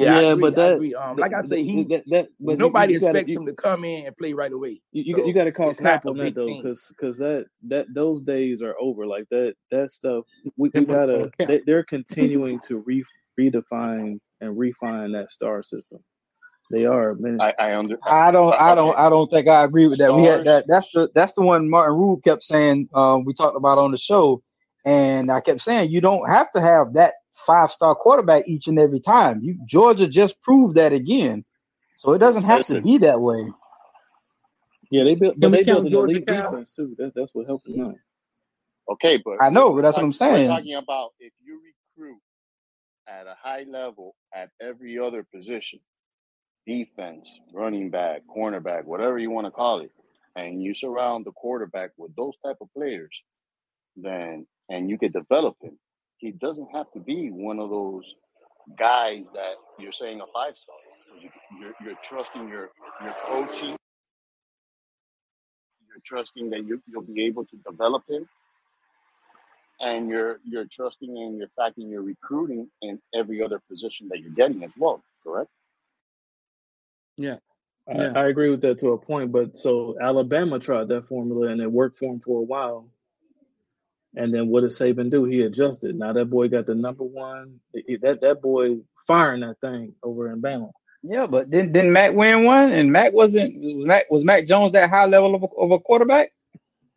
Yeah, 0.00 0.20
yeah 0.20 0.34
but 0.34 0.54
that, 0.56 0.94
um, 0.98 1.16
like 1.18 1.34
I 1.34 1.42
say, 1.42 1.62
he 1.62 1.84
that, 1.84 2.04
that 2.08 2.28
but 2.40 2.58
nobody 2.58 2.94
you, 2.94 3.00
you 3.00 3.06
expects 3.06 3.32
gotta, 3.32 3.40
him 3.40 3.46
to 3.46 3.52
come 3.52 3.84
in 3.84 4.06
and 4.06 4.16
play 4.16 4.32
right 4.32 4.52
away. 4.52 4.80
You 4.92 5.14
so 5.14 5.26
you 5.26 5.34
got 5.34 5.44
to 5.44 5.52
call 5.52 5.74
cap 5.74 6.06
on 6.06 6.16
that 6.16 6.34
though, 6.34 6.46
because 6.46 6.86
because 6.88 7.18
that 7.18 7.46
that 7.68 7.86
those 7.94 8.22
days 8.22 8.62
are 8.62 8.74
over. 8.80 9.06
Like 9.06 9.28
that 9.30 9.54
that 9.70 9.90
stuff, 9.90 10.24
we, 10.56 10.70
we 10.72 10.86
gotta. 10.86 11.30
They, 11.38 11.60
they're 11.66 11.84
continuing 11.84 12.60
to 12.68 12.78
re, 12.78 13.04
redefine 13.38 14.18
and 14.40 14.58
refine 14.58 15.12
that 15.12 15.30
star 15.30 15.62
system. 15.62 15.98
They 16.70 16.86
are. 16.86 17.14
Man. 17.14 17.38
I 17.40 17.52
I, 17.58 17.74
under, 17.76 17.98
I 18.06 18.30
don't 18.30 18.54
I 18.54 18.74
don't 18.74 18.96
I 18.96 19.10
don't 19.10 19.30
think 19.30 19.48
I 19.48 19.64
agree 19.64 19.86
with 19.86 19.98
that. 19.98 20.08
Stars. 20.08 20.22
We 20.22 20.28
had 20.28 20.44
that. 20.46 20.64
That's 20.66 20.90
the 20.92 21.10
that's 21.14 21.34
the 21.34 21.42
one 21.42 21.68
Martin 21.68 21.96
Rube 21.98 22.24
kept 22.24 22.42
saying. 22.42 22.88
Uh, 22.94 23.18
we 23.22 23.34
talked 23.34 23.56
about 23.56 23.76
on 23.76 23.90
the 23.90 23.98
show, 23.98 24.42
and 24.86 25.30
I 25.30 25.40
kept 25.40 25.60
saying 25.60 25.90
you 25.90 26.00
don't 26.00 26.26
have 26.26 26.50
to 26.52 26.60
have 26.62 26.94
that 26.94 27.14
five 27.46 27.72
star 27.72 27.94
quarterback 27.94 28.48
each 28.48 28.66
and 28.66 28.78
every 28.78 29.00
time. 29.00 29.40
You 29.42 29.58
Georgia 29.66 30.06
just 30.06 30.40
proved 30.42 30.76
that 30.76 30.92
again. 30.92 31.44
So 31.98 32.12
it 32.12 32.18
doesn't 32.18 32.44
have 32.44 32.58
Listen. 32.60 32.76
to 32.76 32.82
be 32.82 32.98
that 32.98 33.20
way. 33.20 33.52
Yeah, 34.90 35.04
they 35.04 35.14
built, 35.14 35.34
but 35.38 35.52
they 35.52 35.62
built 35.62 35.86
an 35.86 35.94
elite 35.94 36.26
defense 36.26 36.72
too. 36.72 36.94
That, 36.98 37.12
that's 37.14 37.34
what 37.34 37.46
helped 37.46 37.66
them 37.66 37.80
out. 37.80 37.94
Okay, 38.92 39.18
but 39.24 39.36
I 39.40 39.50
know, 39.50 39.72
but 39.72 39.82
that's 39.82 39.96
what 39.96 40.04
I'm 40.04 40.12
saying. 40.12 40.48
We're 40.48 40.56
talking 40.56 40.74
about 40.74 41.10
if 41.20 41.32
you 41.44 41.60
recruit 41.96 42.18
at 43.08 43.26
a 43.26 43.36
high 43.40 43.64
level 43.70 44.16
at 44.34 44.50
every 44.60 44.98
other 44.98 45.24
position, 45.34 45.78
defense, 46.66 47.30
running 47.52 47.90
back, 47.90 48.22
cornerback, 48.34 48.84
whatever 48.84 49.18
you 49.18 49.30
want 49.30 49.46
to 49.46 49.52
call 49.52 49.80
it, 49.80 49.92
and 50.34 50.62
you 50.62 50.74
surround 50.74 51.24
the 51.24 51.32
quarterback 51.32 51.90
with 51.96 52.14
those 52.16 52.34
type 52.44 52.56
of 52.60 52.68
players, 52.76 53.22
then 53.96 54.46
and 54.70 54.90
you 54.90 54.98
can 54.98 55.12
develop 55.12 55.56
him, 55.62 55.78
he 56.20 56.30
doesn't 56.32 56.68
have 56.72 56.90
to 56.92 57.00
be 57.00 57.30
one 57.30 57.58
of 57.58 57.70
those 57.70 58.04
guys 58.78 59.26
that 59.32 59.54
you're 59.78 59.92
saying 59.92 60.20
a 60.20 60.26
five 60.32 60.54
star. 60.56 60.76
You're, 61.58 61.72
you're 61.82 61.98
trusting 62.04 62.48
your 62.48 62.70
your 63.02 63.14
coaching. 63.26 63.76
You're 65.88 66.02
trusting 66.04 66.50
that 66.50 66.64
you, 66.66 66.80
you'll 66.86 67.02
be 67.02 67.24
able 67.24 67.46
to 67.46 67.56
develop 67.68 68.04
him, 68.08 68.28
and 69.80 70.08
you're 70.08 70.40
you're 70.44 70.66
trusting 70.66 71.16
in 71.16 71.38
your 71.38 71.48
fact 71.56 71.78
in 71.78 71.88
your 71.88 72.02
recruiting 72.02 72.68
in 72.82 73.00
every 73.14 73.42
other 73.42 73.60
position 73.68 74.08
that 74.10 74.20
you're 74.20 74.30
getting 74.30 74.62
as 74.62 74.72
well. 74.78 75.02
Correct? 75.24 75.50
Yeah. 77.16 77.36
yeah. 77.88 78.12
I, 78.14 78.20
I 78.20 78.28
agree 78.28 78.50
with 78.50 78.60
that 78.60 78.78
to 78.78 78.90
a 78.90 78.98
point, 78.98 79.32
but 79.32 79.56
so 79.56 79.96
Alabama 80.00 80.58
tried 80.58 80.88
that 80.88 81.08
formula 81.08 81.48
and 81.48 81.60
it 81.60 81.70
worked 81.70 81.98
for 81.98 82.06
him 82.06 82.20
for 82.20 82.38
a 82.38 82.44
while 82.44 82.86
and 84.16 84.34
then 84.34 84.48
what 84.48 84.62
did 84.62 84.70
Saban 84.70 85.10
do? 85.10 85.24
He 85.24 85.42
adjusted. 85.42 85.98
Now 85.98 86.12
that 86.12 86.26
boy 86.26 86.48
got 86.48 86.66
the 86.66 86.74
number 86.74 87.04
one. 87.04 87.60
That 87.72 88.18
that 88.22 88.42
boy 88.42 88.78
firing 89.06 89.40
that 89.40 89.60
thing 89.60 89.94
over 90.02 90.32
in 90.32 90.42
Bama. 90.42 90.70
Yeah, 91.02 91.26
but 91.26 91.50
didn't 91.50 91.72
didn't 91.72 91.92
Mac 91.92 92.12
win 92.12 92.44
one? 92.44 92.72
And 92.72 92.92
Mac 92.92 93.12
wasn't 93.12 93.54
was 93.56 93.86
Mac 93.86 94.10
was 94.10 94.24
Mac 94.24 94.46
Jones 94.46 94.72
that 94.72 94.90
high 94.90 95.06
level 95.06 95.34
of 95.34 95.42
a, 95.42 95.46
of 95.46 95.70
a 95.70 95.78
quarterback? 95.78 96.32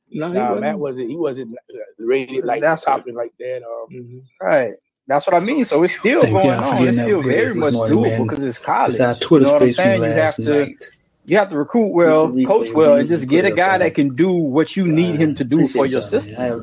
No, 0.09 0.27
he 0.27 0.33
nah, 0.33 0.55
Mac 0.55 0.77
wasn't. 0.77 1.09
He 1.09 1.15
wasn't 1.15 1.55
rated 1.97 2.45
like 2.45 2.61
that's 2.61 2.83
top 2.83 3.05
like 3.07 3.33
that. 3.39 3.57
Um, 3.63 3.87
mm-hmm. 3.91 4.45
Right. 4.45 4.73
That's 5.07 5.27
what 5.27 5.41
I 5.41 5.45
mean. 5.45 5.65
So 5.65 5.83
it's 5.83 5.97
still 5.97 6.21
going 6.21 6.49
on. 6.49 6.87
It's 6.87 7.01
still 7.01 7.21
very 7.21 7.53
much 7.53 7.73
doable 7.73 8.23
because 8.27 8.43
it's 8.43 8.59
college. 8.59 8.95
It's 8.99 9.19
Twitter 9.19 9.45
you 9.45 9.51
know 9.51 9.53
what 9.53 9.63
I'm 9.63 9.73
saying? 9.73 10.03
You 10.03 10.09
have 10.09 10.35
to. 10.35 10.65
Night 10.65 10.99
you 11.25 11.37
have 11.37 11.49
to 11.49 11.57
recruit 11.57 11.87
well, 11.87 12.31
coach 12.45 12.71
well, 12.71 12.95
and 12.95 13.07
just 13.07 13.27
get 13.27 13.45
a 13.45 13.51
guy 13.51 13.77
that 13.77 13.95
can 13.95 14.09
do 14.09 14.31
what 14.31 14.75
you 14.75 14.85
need 14.85 15.19
him 15.19 15.35
to 15.35 15.43
do 15.43 15.67
for 15.67 15.85
your 15.85 16.01
system. 16.01 16.61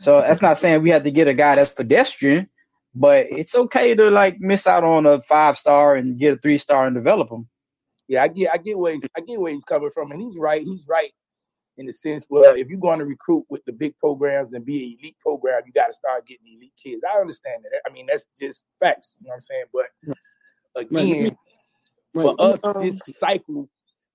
So 0.00 0.20
that's 0.20 0.42
not 0.42 0.58
saying 0.58 0.82
we 0.82 0.90
have 0.90 1.04
to 1.04 1.10
get 1.10 1.28
a 1.28 1.34
guy 1.34 1.54
that's 1.54 1.70
pedestrian, 1.70 2.48
but 2.94 3.26
it's 3.30 3.54
okay 3.54 3.94
to 3.94 4.10
like 4.10 4.38
miss 4.40 4.66
out 4.66 4.84
on 4.84 5.06
a 5.06 5.22
five 5.22 5.56
star 5.58 5.96
and 5.96 6.18
get 6.18 6.34
a 6.34 6.36
three 6.40 6.58
star 6.58 6.86
and 6.86 6.94
develop 6.94 7.30
him. 7.30 7.48
Yeah, 8.08 8.22
I 8.22 8.28
get, 8.28 8.50
I 8.52 8.58
get 8.58 8.78
where 8.78 8.94
he's, 8.94 9.04
I 9.16 9.20
get 9.20 9.40
where 9.40 9.52
he's 9.52 9.64
coming 9.64 9.90
from, 9.92 10.12
and 10.12 10.20
he's 10.20 10.36
right. 10.36 10.62
He's 10.62 10.86
right 10.86 11.12
in 11.78 11.86
the 11.86 11.92
sense 11.92 12.24
where 12.28 12.56
if 12.56 12.68
you're 12.68 12.80
going 12.80 12.98
to 12.98 13.04
recruit 13.04 13.44
with 13.48 13.64
the 13.64 13.72
big 13.72 13.96
programs 13.98 14.52
and 14.52 14.64
be 14.64 14.84
an 14.84 14.98
elite 15.00 15.16
program, 15.20 15.62
you 15.66 15.72
got 15.72 15.88
to 15.88 15.94
start 15.94 16.26
getting 16.26 16.46
elite 16.56 16.72
kids. 16.82 17.02
I 17.04 17.20
understand 17.20 17.64
that. 17.64 17.80
I 17.86 17.92
mean, 17.92 18.06
that's 18.06 18.26
just 18.40 18.64
facts. 18.80 19.16
You 19.20 19.28
know 19.28 19.34
what 19.34 19.36
I'm 19.36 19.42
saying? 19.42 19.64
But 20.74 20.90
again, 20.92 21.36
for 22.14 22.34
us, 22.38 22.60
this 22.80 22.98
cycle 23.18 23.68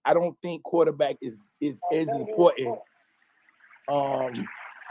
I 0.05 0.13
don't 0.13 0.35
think 0.41 0.63
quarterback 0.63 1.17
is 1.21 1.35
is 1.59 1.79
as 1.93 2.07
important 2.09 2.79
um 3.89 4.33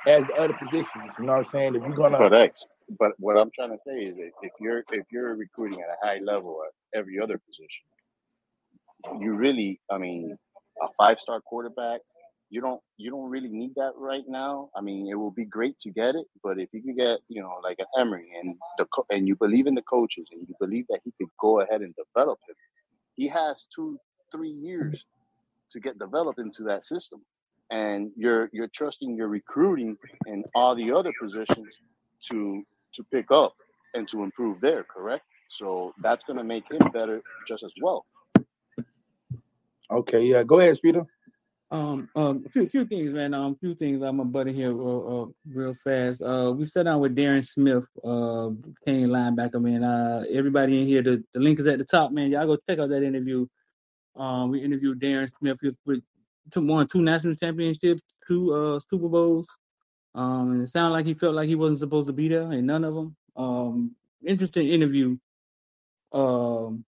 as 0.06 0.24
the 0.26 0.34
other 0.38 0.54
positions. 0.54 1.12
You 1.18 1.26
know 1.26 1.32
what 1.32 1.38
I'm 1.38 1.44
saying? 1.44 1.74
If 1.74 1.82
you're 1.82 1.94
gonna. 1.94 2.18
But 2.98 3.12
what 3.18 3.36
I'm 3.36 3.50
trying 3.54 3.70
to 3.70 3.78
say 3.78 4.00
is 4.04 4.18
if 4.18 4.52
you're 4.60 4.84
if 4.92 5.06
you're 5.10 5.34
recruiting 5.34 5.80
at 5.80 5.88
a 5.88 6.06
high 6.06 6.18
level 6.22 6.58
at 6.66 6.98
every 6.98 7.20
other 7.20 7.38
position, 7.38 9.22
you 9.22 9.34
really 9.34 9.80
I 9.90 9.98
mean 9.98 10.36
a 10.82 10.86
five 10.98 11.18
star 11.18 11.40
quarterback 11.40 12.00
you 12.50 12.60
don't 12.60 12.80
you 12.96 13.10
don't 13.10 13.30
really 13.30 13.48
need 13.48 13.74
that 13.76 13.92
right 13.96 14.24
now. 14.26 14.70
I 14.76 14.80
mean, 14.80 15.08
it 15.08 15.14
will 15.14 15.30
be 15.30 15.44
great 15.44 15.78
to 15.80 15.90
get 15.90 16.16
it, 16.16 16.26
but 16.42 16.58
if 16.58 16.68
you 16.72 16.82
can 16.82 16.96
get 16.96 17.20
you 17.28 17.40
know 17.40 17.60
like 17.62 17.78
an 17.78 17.86
Emory 17.98 18.28
and 18.42 18.56
the 18.76 18.86
and 19.10 19.26
you 19.26 19.36
believe 19.36 19.68
in 19.68 19.74
the 19.74 19.82
coaches 19.82 20.26
and 20.32 20.42
you 20.48 20.54
believe 20.60 20.86
that 20.88 21.00
he 21.04 21.12
could 21.16 21.30
go 21.40 21.60
ahead 21.60 21.80
and 21.80 21.94
develop 21.94 22.40
him, 22.48 22.56
he 23.14 23.28
has 23.28 23.66
two 23.74 23.98
three 24.32 24.50
years 24.50 25.04
to 25.72 25.80
get 25.80 25.98
developed 25.98 26.38
into 26.38 26.62
that 26.64 26.84
system, 26.84 27.20
and 27.70 28.10
you're 28.16 28.50
you're 28.52 28.70
trusting 28.74 29.16
your 29.16 29.28
recruiting 29.28 29.96
and 30.26 30.44
all 30.54 30.74
the 30.74 30.92
other 30.92 31.12
positions 31.20 31.68
to 32.28 32.64
to 32.94 33.04
pick 33.12 33.30
up 33.30 33.54
and 33.94 34.08
to 34.08 34.22
improve 34.22 34.60
there. 34.60 34.84
Correct. 34.84 35.24
So 35.48 35.92
that's 36.00 36.24
going 36.24 36.38
to 36.38 36.44
make 36.44 36.64
him 36.70 36.90
better 36.92 37.22
just 37.46 37.62
as 37.64 37.72
well. 37.82 38.06
Okay, 39.90 40.22
yeah. 40.22 40.44
Go 40.44 40.60
ahead, 40.60 40.76
Speeder. 40.76 41.04
Um, 41.72 42.08
um, 42.16 42.44
a 42.46 42.48
few, 42.48 42.66
few 42.66 42.84
things, 42.84 43.10
man. 43.10 43.32
Um, 43.32 43.56
few 43.56 43.74
things. 43.76 44.02
I'm 44.02 44.18
a 44.18 44.24
buddy 44.24 44.52
here, 44.52 44.72
uh, 44.72 45.22
uh, 45.22 45.26
real 45.52 45.74
fast. 45.74 46.20
Uh, 46.20 46.52
we 46.56 46.66
sat 46.66 46.84
down 46.84 47.00
with 47.00 47.14
Darrin 47.14 47.44
Smith, 47.44 47.84
uh, 48.02 48.50
Cane 48.84 49.08
linebacker, 49.08 49.62
man. 49.62 49.84
Uh, 49.84 50.24
everybody 50.30 50.80
in 50.80 50.86
here, 50.88 51.02
the, 51.02 51.22
the 51.32 51.40
link 51.40 51.60
is 51.60 51.66
at 51.66 51.78
the 51.78 51.84
top, 51.84 52.10
man. 52.10 52.30
Y'all 52.30 52.46
go 52.46 52.58
check 52.68 52.80
out 52.80 52.90
that 52.90 53.04
interview. 53.04 53.46
Um, 54.16 54.50
we 54.50 54.62
interviewed 54.62 55.00
Darrin 55.00 55.28
Smith 55.28 55.58
with, 55.62 55.76
with 55.86 56.02
two, 56.52 56.66
won 56.66 56.86
two 56.88 57.02
national 57.02 57.34
championships, 57.36 58.02
two 58.26 58.54
uh 58.54 58.80
Super 58.90 59.08
Bowls. 59.08 59.46
Um, 60.14 60.52
and 60.52 60.62
it 60.62 60.68
sounded 60.68 60.92
like 60.92 61.06
he 61.06 61.14
felt 61.14 61.34
like 61.34 61.48
he 61.48 61.56
wasn't 61.56 61.80
supposed 61.80 62.08
to 62.08 62.12
be 62.14 62.28
there, 62.28 62.50
and 62.52 62.66
none 62.66 62.84
of 62.84 62.94
them. 62.94 63.16
Um, 63.36 63.96
interesting 64.26 64.68
interview. 64.68 65.18
Um, 66.12 66.84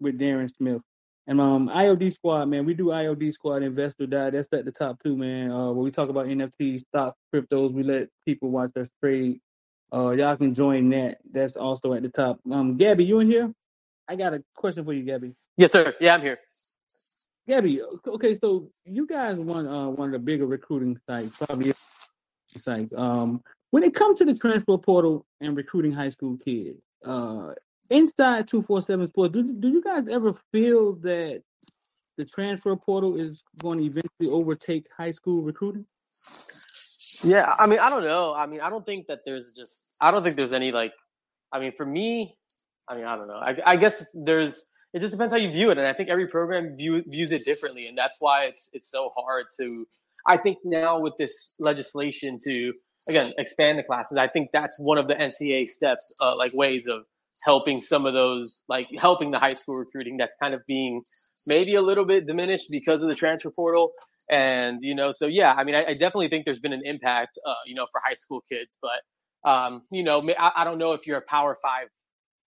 with 0.00 0.18
Darrin 0.18 0.48
Smith. 0.48 0.82
And 1.26 1.40
um, 1.40 1.68
IOD 1.68 2.12
squad, 2.14 2.46
man, 2.46 2.64
we 2.66 2.74
do 2.74 2.86
IOD 2.86 3.32
squad 3.32 3.62
investor 3.62 4.06
die. 4.06 4.30
That's 4.30 4.48
at 4.52 4.64
the 4.64 4.72
top 4.72 5.02
two, 5.02 5.16
man. 5.16 5.50
Uh, 5.50 5.68
when 5.72 5.84
we 5.84 5.90
talk 5.90 6.08
about 6.08 6.26
NFTs, 6.26 6.80
stocks, 6.80 7.18
cryptos, 7.34 7.72
we 7.72 7.82
let 7.82 8.08
people 8.26 8.50
watch 8.50 8.72
us 8.76 8.88
trade. 9.02 9.40
Uh, 9.92 10.10
y'all 10.10 10.36
can 10.36 10.54
join 10.54 10.90
that. 10.90 11.18
That's 11.30 11.56
also 11.56 11.94
at 11.94 12.02
the 12.02 12.10
top. 12.10 12.40
Um, 12.50 12.76
Gabby, 12.76 13.04
you 13.04 13.20
in 13.20 13.28
here? 13.28 13.52
I 14.08 14.16
got 14.16 14.34
a 14.34 14.42
question 14.54 14.84
for 14.84 14.92
you, 14.92 15.04
Gabby. 15.04 15.34
Yes, 15.56 15.72
sir. 15.72 15.94
Yeah, 16.00 16.14
I'm 16.14 16.22
here. 16.22 16.38
Gabby, 17.48 17.82
okay, 18.06 18.38
so 18.38 18.70
you 18.84 19.06
guys 19.06 19.38
won 19.40 19.66
uh, 19.66 19.88
one 19.88 20.08
of 20.08 20.12
the 20.12 20.18
bigger 20.18 20.46
recruiting 20.46 20.98
sites, 21.08 21.36
probably 21.36 21.72
sites. 22.46 22.92
Um, 22.96 23.42
when 23.70 23.82
it 23.82 23.94
comes 23.94 24.18
to 24.18 24.24
the 24.24 24.34
transfer 24.34 24.76
portal 24.78 25.26
and 25.40 25.56
recruiting 25.56 25.92
high 25.92 26.10
school 26.10 26.36
kids, 26.36 26.80
uh, 27.04 27.52
inside 27.88 28.48
247 28.48 29.08
Sports, 29.08 29.32
do, 29.32 29.52
do 29.54 29.68
you 29.68 29.82
guys 29.82 30.06
ever 30.08 30.32
feel 30.52 30.94
that 30.96 31.42
the 32.16 32.24
transfer 32.24 32.76
portal 32.76 33.18
is 33.18 33.42
going 33.60 33.78
to 33.78 33.84
eventually 33.84 34.28
overtake 34.28 34.86
high 34.96 35.10
school 35.10 35.42
recruiting? 35.42 35.86
Yeah, 37.22 37.54
I 37.58 37.66
mean, 37.66 37.78
I 37.78 37.90
don't 37.90 38.04
know. 38.04 38.34
I 38.34 38.46
mean, 38.46 38.60
I 38.60 38.70
don't 38.70 38.84
think 38.84 39.06
that 39.06 39.20
there's 39.24 39.52
just, 39.52 39.96
I 40.00 40.10
don't 40.10 40.22
think 40.22 40.36
there's 40.36 40.52
any 40.52 40.72
like, 40.72 40.92
I 41.52 41.60
mean, 41.60 41.72
for 41.72 41.86
me, 41.86 42.36
I 42.88 42.96
mean, 42.96 43.04
I 43.04 43.16
don't 43.16 43.28
know. 43.28 43.34
I, 43.34 43.56
I 43.64 43.76
guess 43.76 44.14
there's, 44.24 44.64
it 44.92 45.00
just 45.00 45.12
depends 45.12 45.32
how 45.32 45.38
you 45.38 45.50
view 45.50 45.70
it, 45.70 45.78
and 45.78 45.86
I 45.86 45.92
think 45.92 46.08
every 46.08 46.26
program 46.26 46.76
view, 46.76 47.02
views 47.06 47.32
it 47.32 47.44
differently, 47.44 47.86
and 47.86 47.96
that's 47.96 48.16
why 48.20 48.44
it's 48.44 48.70
it's 48.72 48.90
so 48.90 49.12
hard 49.16 49.46
to. 49.58 49.86
I 50.26 50.36
think 50.36 50.58
now 50.64 51.00
with 51.00 51.14
this 51.18 51.56
legislation 51.58 52.38
to 52.44 52.72
again 53.08 53.32
expand 53.38 53.78
the 53.78 53.82
classes, 53.82 54.18
I 54.18 54.28
think 54.28 54.50
that's 54.52 54.78
one 54.78 54.98
of 54.98 55.08
the 55.08 55.14
NCAA 55.14 55.68
steps, 55.68 56.14
uh, 56.20 56.36
like 56.36 56.52
ways 56.52 56.86
of 56.86 57.04
helping 57.44 57.80
some 57.80 58.06
of 58.06 58.12
those, 58.12 58.62
like 58.68 58.88
helping 58.98 59.30
the 59.30 59.38
high 59.38 59.54
school 59.54 59.76
recruiting 59.76 60.16
that's 60.16 60.36
kind 60.42 60.54
of 60.54 60.60
being 60.66 61.02
maybe 61.46 61.74
a 61.74 61.82
little 61.82 62.04
bit 62.04 62.26
diminished 62.26 62.66
because 62.70 63.02
of 63.02 63.08
the 63.08 63.14
transfer 63.14 63.50
portal. 63.50 63.92
And, 64.30 64.78
you 64.82 64.94
know, 64.94 65.10
so 65.10 65.26
yeah, 65.26 65.54
I 65.54 65.64
mean, 65.64 65.74
I, 65.74 65.86
I 65.86 65.92
definitely 65.94 66.28
think 66.28 66.44
there's 66.44 66.60
been 66.60 66.72
an 66.72 66.82
impact, 66.84 67.38
uh, 67.46 67.54
you 67.66 67.74
know, 67.74 67.86
for 67.90 68.00
high 68.04 68.14
school 68.14 68.42
kids, 68.50 68.76
but, 68.80 69.50
um, 69.50 69.82
you 69.90 70.04
know, 70.04 70.22
I 70.38 70.64
don't 70.64 70.78
know 70.78 70.92
if 70.92 71.06
you're 71.06 71.18
a 71.18 71.22
power 71.22 71.56
five 71.62 71.88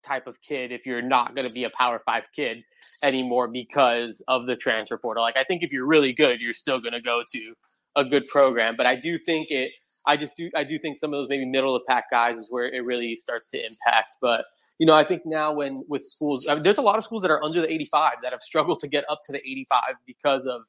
type 0.04 0.26
of 0.26 0.40
kid 0.42 0.72
if 0.72 0.86
you're 0.86 1.02
not 1.02 1.34
going 1.34 1.46
to 1.46 1.52
be 1.52 1.64
a 1.64 1.70
power 1.70 2.00
five 2.04 2.24
kid 2.34 2.64
anymore 3.02 3.48
because 3.48 4.22
of 4.28 4.46
the 4.46 4.56
transfer 4.56 4.96
portal. 4.96 5.22
Like, 5.22 5.36
I 5.36 5.44
think 5.44 5.62
if 5.62 5.72
you're 5.72 5.86
really 5.86 6.12
good, 6.12 6.40
you're 6.40 6.52
still 6.52 6.80
going 6.80 6.92
to 6.92 7.00
go 7.00 7.22
to 7.32 7.54
a 7.96 8.04
good 8.04 8.26
program. 8.26 8.74
But 8.76 8.86
I 8.86 8.96
do 8.96 9.18
think 9.18 9.50
it, 9.50 9.72
I 10.06 10.16
just 10.16 10.36
do, 10.36 10.50
I 10.56 10.64
do 10.64 10.78
think 10.78 10.98
some 10.98 11.12
of 11.12 11.20
those 11.20 11.28
maybe 11.28 11.44
middle 11.46 11.76
of 11.76 11.82
pack 11.86 12.04
guys 12.10 12.38
is 12.38 12.46
where 12.50 12.64
it 12.64 12.84
really 12.84 13.16
starts 13.16 13.48
to 13.50 13.58
impact. 13.58 14.16
But 14.20 14.44
you 14.78 14.86
know, 14.86 14.94
I 14.94 15.04
think 15.04 15.22
now 15.24 15.52
when 15.52 15.84
with 15.88 16.04
schools, 16.04 16.48
I 16.48 16.54
mean, 16.54 16.62
there's 16.62 16.78
a 16.78 16.82
lot 16.82 16.98
of 16.98 17.04
schools 17.04 17.22
that 17.22 17.30
are 17.30 17.42
under 17.42 17.60
the 17.60 17.72
85 17.72 18.14
that 18.22 18.32
have 18.32 18.40
struggled 18.40 18.80
to 18.80 18.88
get 18.88 19.04
up 19.08 19.20
to 19.26 19.32
the 19.32 19.38
85 19.38 19.80
because 20.06 20.46
of, 20.46 20.62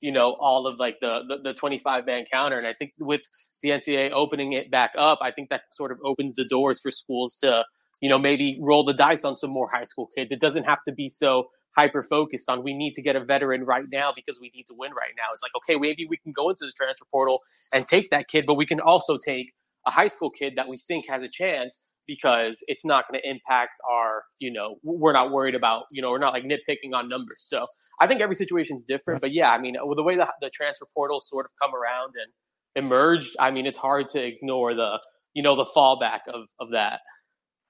you 0.00 0.12
know, 0.12 0.36
all 0.38 0.66
of 0.66 0.78
like 0.78 0.98
the, 1.00 1.24
the, 1.26 1.50
the 1.50 1.54
25 1.54 2.04
man 2.04 2.24
counter. 2.30 2.56
And 2.56 2.66
I 2.66 2.72
think 2.72 2.92
with 2.98 3.22
the 3.62 3.70
NCAA 3.70 4.10
opening 4.10 4.52
it 4.52 4.70
back 4.70 4.92
up, 4.98 5.20
I 5.22 5.30
think 5.30 5.48
that 5.48 5.62
sort 5.72 5.92
of 5.92 5.98
opens 6.04 6.36
the 6.36 6.44
doors 6.44 6.80
for 6.80 6.90
schools 6.90 7.36
to, 7.36 7.64
you 8.00 8.08
know, 8.08 8.18
maybe 8.18 8.58
roll 8.60 8.84
the 8.84 8.94
dice 8.94 9.24
on 9.24 9.36
some 9.36 9.50
more 9.50 9.68
high 9.72 9.84
school 9.84 10.08
kids. 10.16 10.32
It 10.32 10.40
doesn't 10.40 10.64
have 10.64 10.82
to 10.84 10.92
be 10.92 11.08
so 11.08 11.48
hyper 11.76 12.02
focused 12.02 12.48
on 12.48 12.62
we 12.62 12.74
need 12.74 12.94
to 12.94 13.02
get 13.02 13.16
a 13.16 13.24
veteran 13.24 13.64
right 13.64 13.84
now 13.92 14.12
because 14.14 14.38
we 14.40 14.50
need 14.54 14.64
to 14.64 14.74
win 14.76 14.92
right 14.92 15.12
now. 15.16 15.24
It's 15.32 15.42
like, 15.42 15.54
okay, 15.56 15.78
maybe 15.78 16.06
we 16.08 16.16
can 16.16 16.32
go 16.32 16.50
into 16.50 16.64
the 16.64 16.72
transfer 16.76 17.04
portal 17.10 17.40
and 17.72 17.86
take 17.86 18.10
that 18.10 18.28
kid, 18.28 18.44
but 18.46 18.54
we 18.54 18.66
can 18.66 18.80
also 18.80 19.18
take 19.18 19.52
a 19.86 19.90
high 19.90 20.08
school 20.08 20.30
kid 20.30 20.54
that 20.56 20.68
we 20.68 20.76
think 20.76 21.08
has 21.08 21.22
a 21.22 21.28
chance 21.28 21.78
because 22.06 22.58
it's 22.68 22.84
not 22.84 23.06
going 23.08 23.20
to 23.20 23.28
impact 23.28 23.72
our, 23.90 24.24
you 24.38 24.52
know, 24.52 24.76
we're 24.82 25.12
not 25.12 25.30
worried 25.30 25.54
about, 25.54 25.84
you 25.90 26.02
know, 26.02 26.10
we're 26.10 26.18
not 26.18 26.32
like 26.32 26.44
nitpicking 26.44 26.94
on 26.94 27.08
numbers. 27.08 27.38
So 27.48 27.66
I 28.00 28.06
think 28.06 28.20
every 28.20 28.34
situation 28.34 28.76
is 28.76 28.84
different. 28.84 29.20
But 29.20 29.32
yeah, 29.32 29.50
I 29.50 29.58
mean, 29.58 29.74
the 29.74 30.02
way 30.02 30.16
the, 30.16 30.26
the 30.40 30.50
transfer 30.50 30.86
portal 30.94 31.20
sort 31.20 31.46
of 31.46 31.52
come 31.60 31.74
around 31.74 32.14
and 32.22 32.84
emerged, 32.84 33.36
I 33.38 33.50
mean, 33.50 33.66
it's 33.66 33.78
hard 33.78 34.10
to 34.10 34.22
ignore 34.22 34.74
the, 34.74 35.00
you 35.32 35.42
know, 35.42 35.56
the 35.56 35.64
fallback 35.64 36.20
of, 36.28 36.42
of 36.60 36.70
that. 36.72 37.00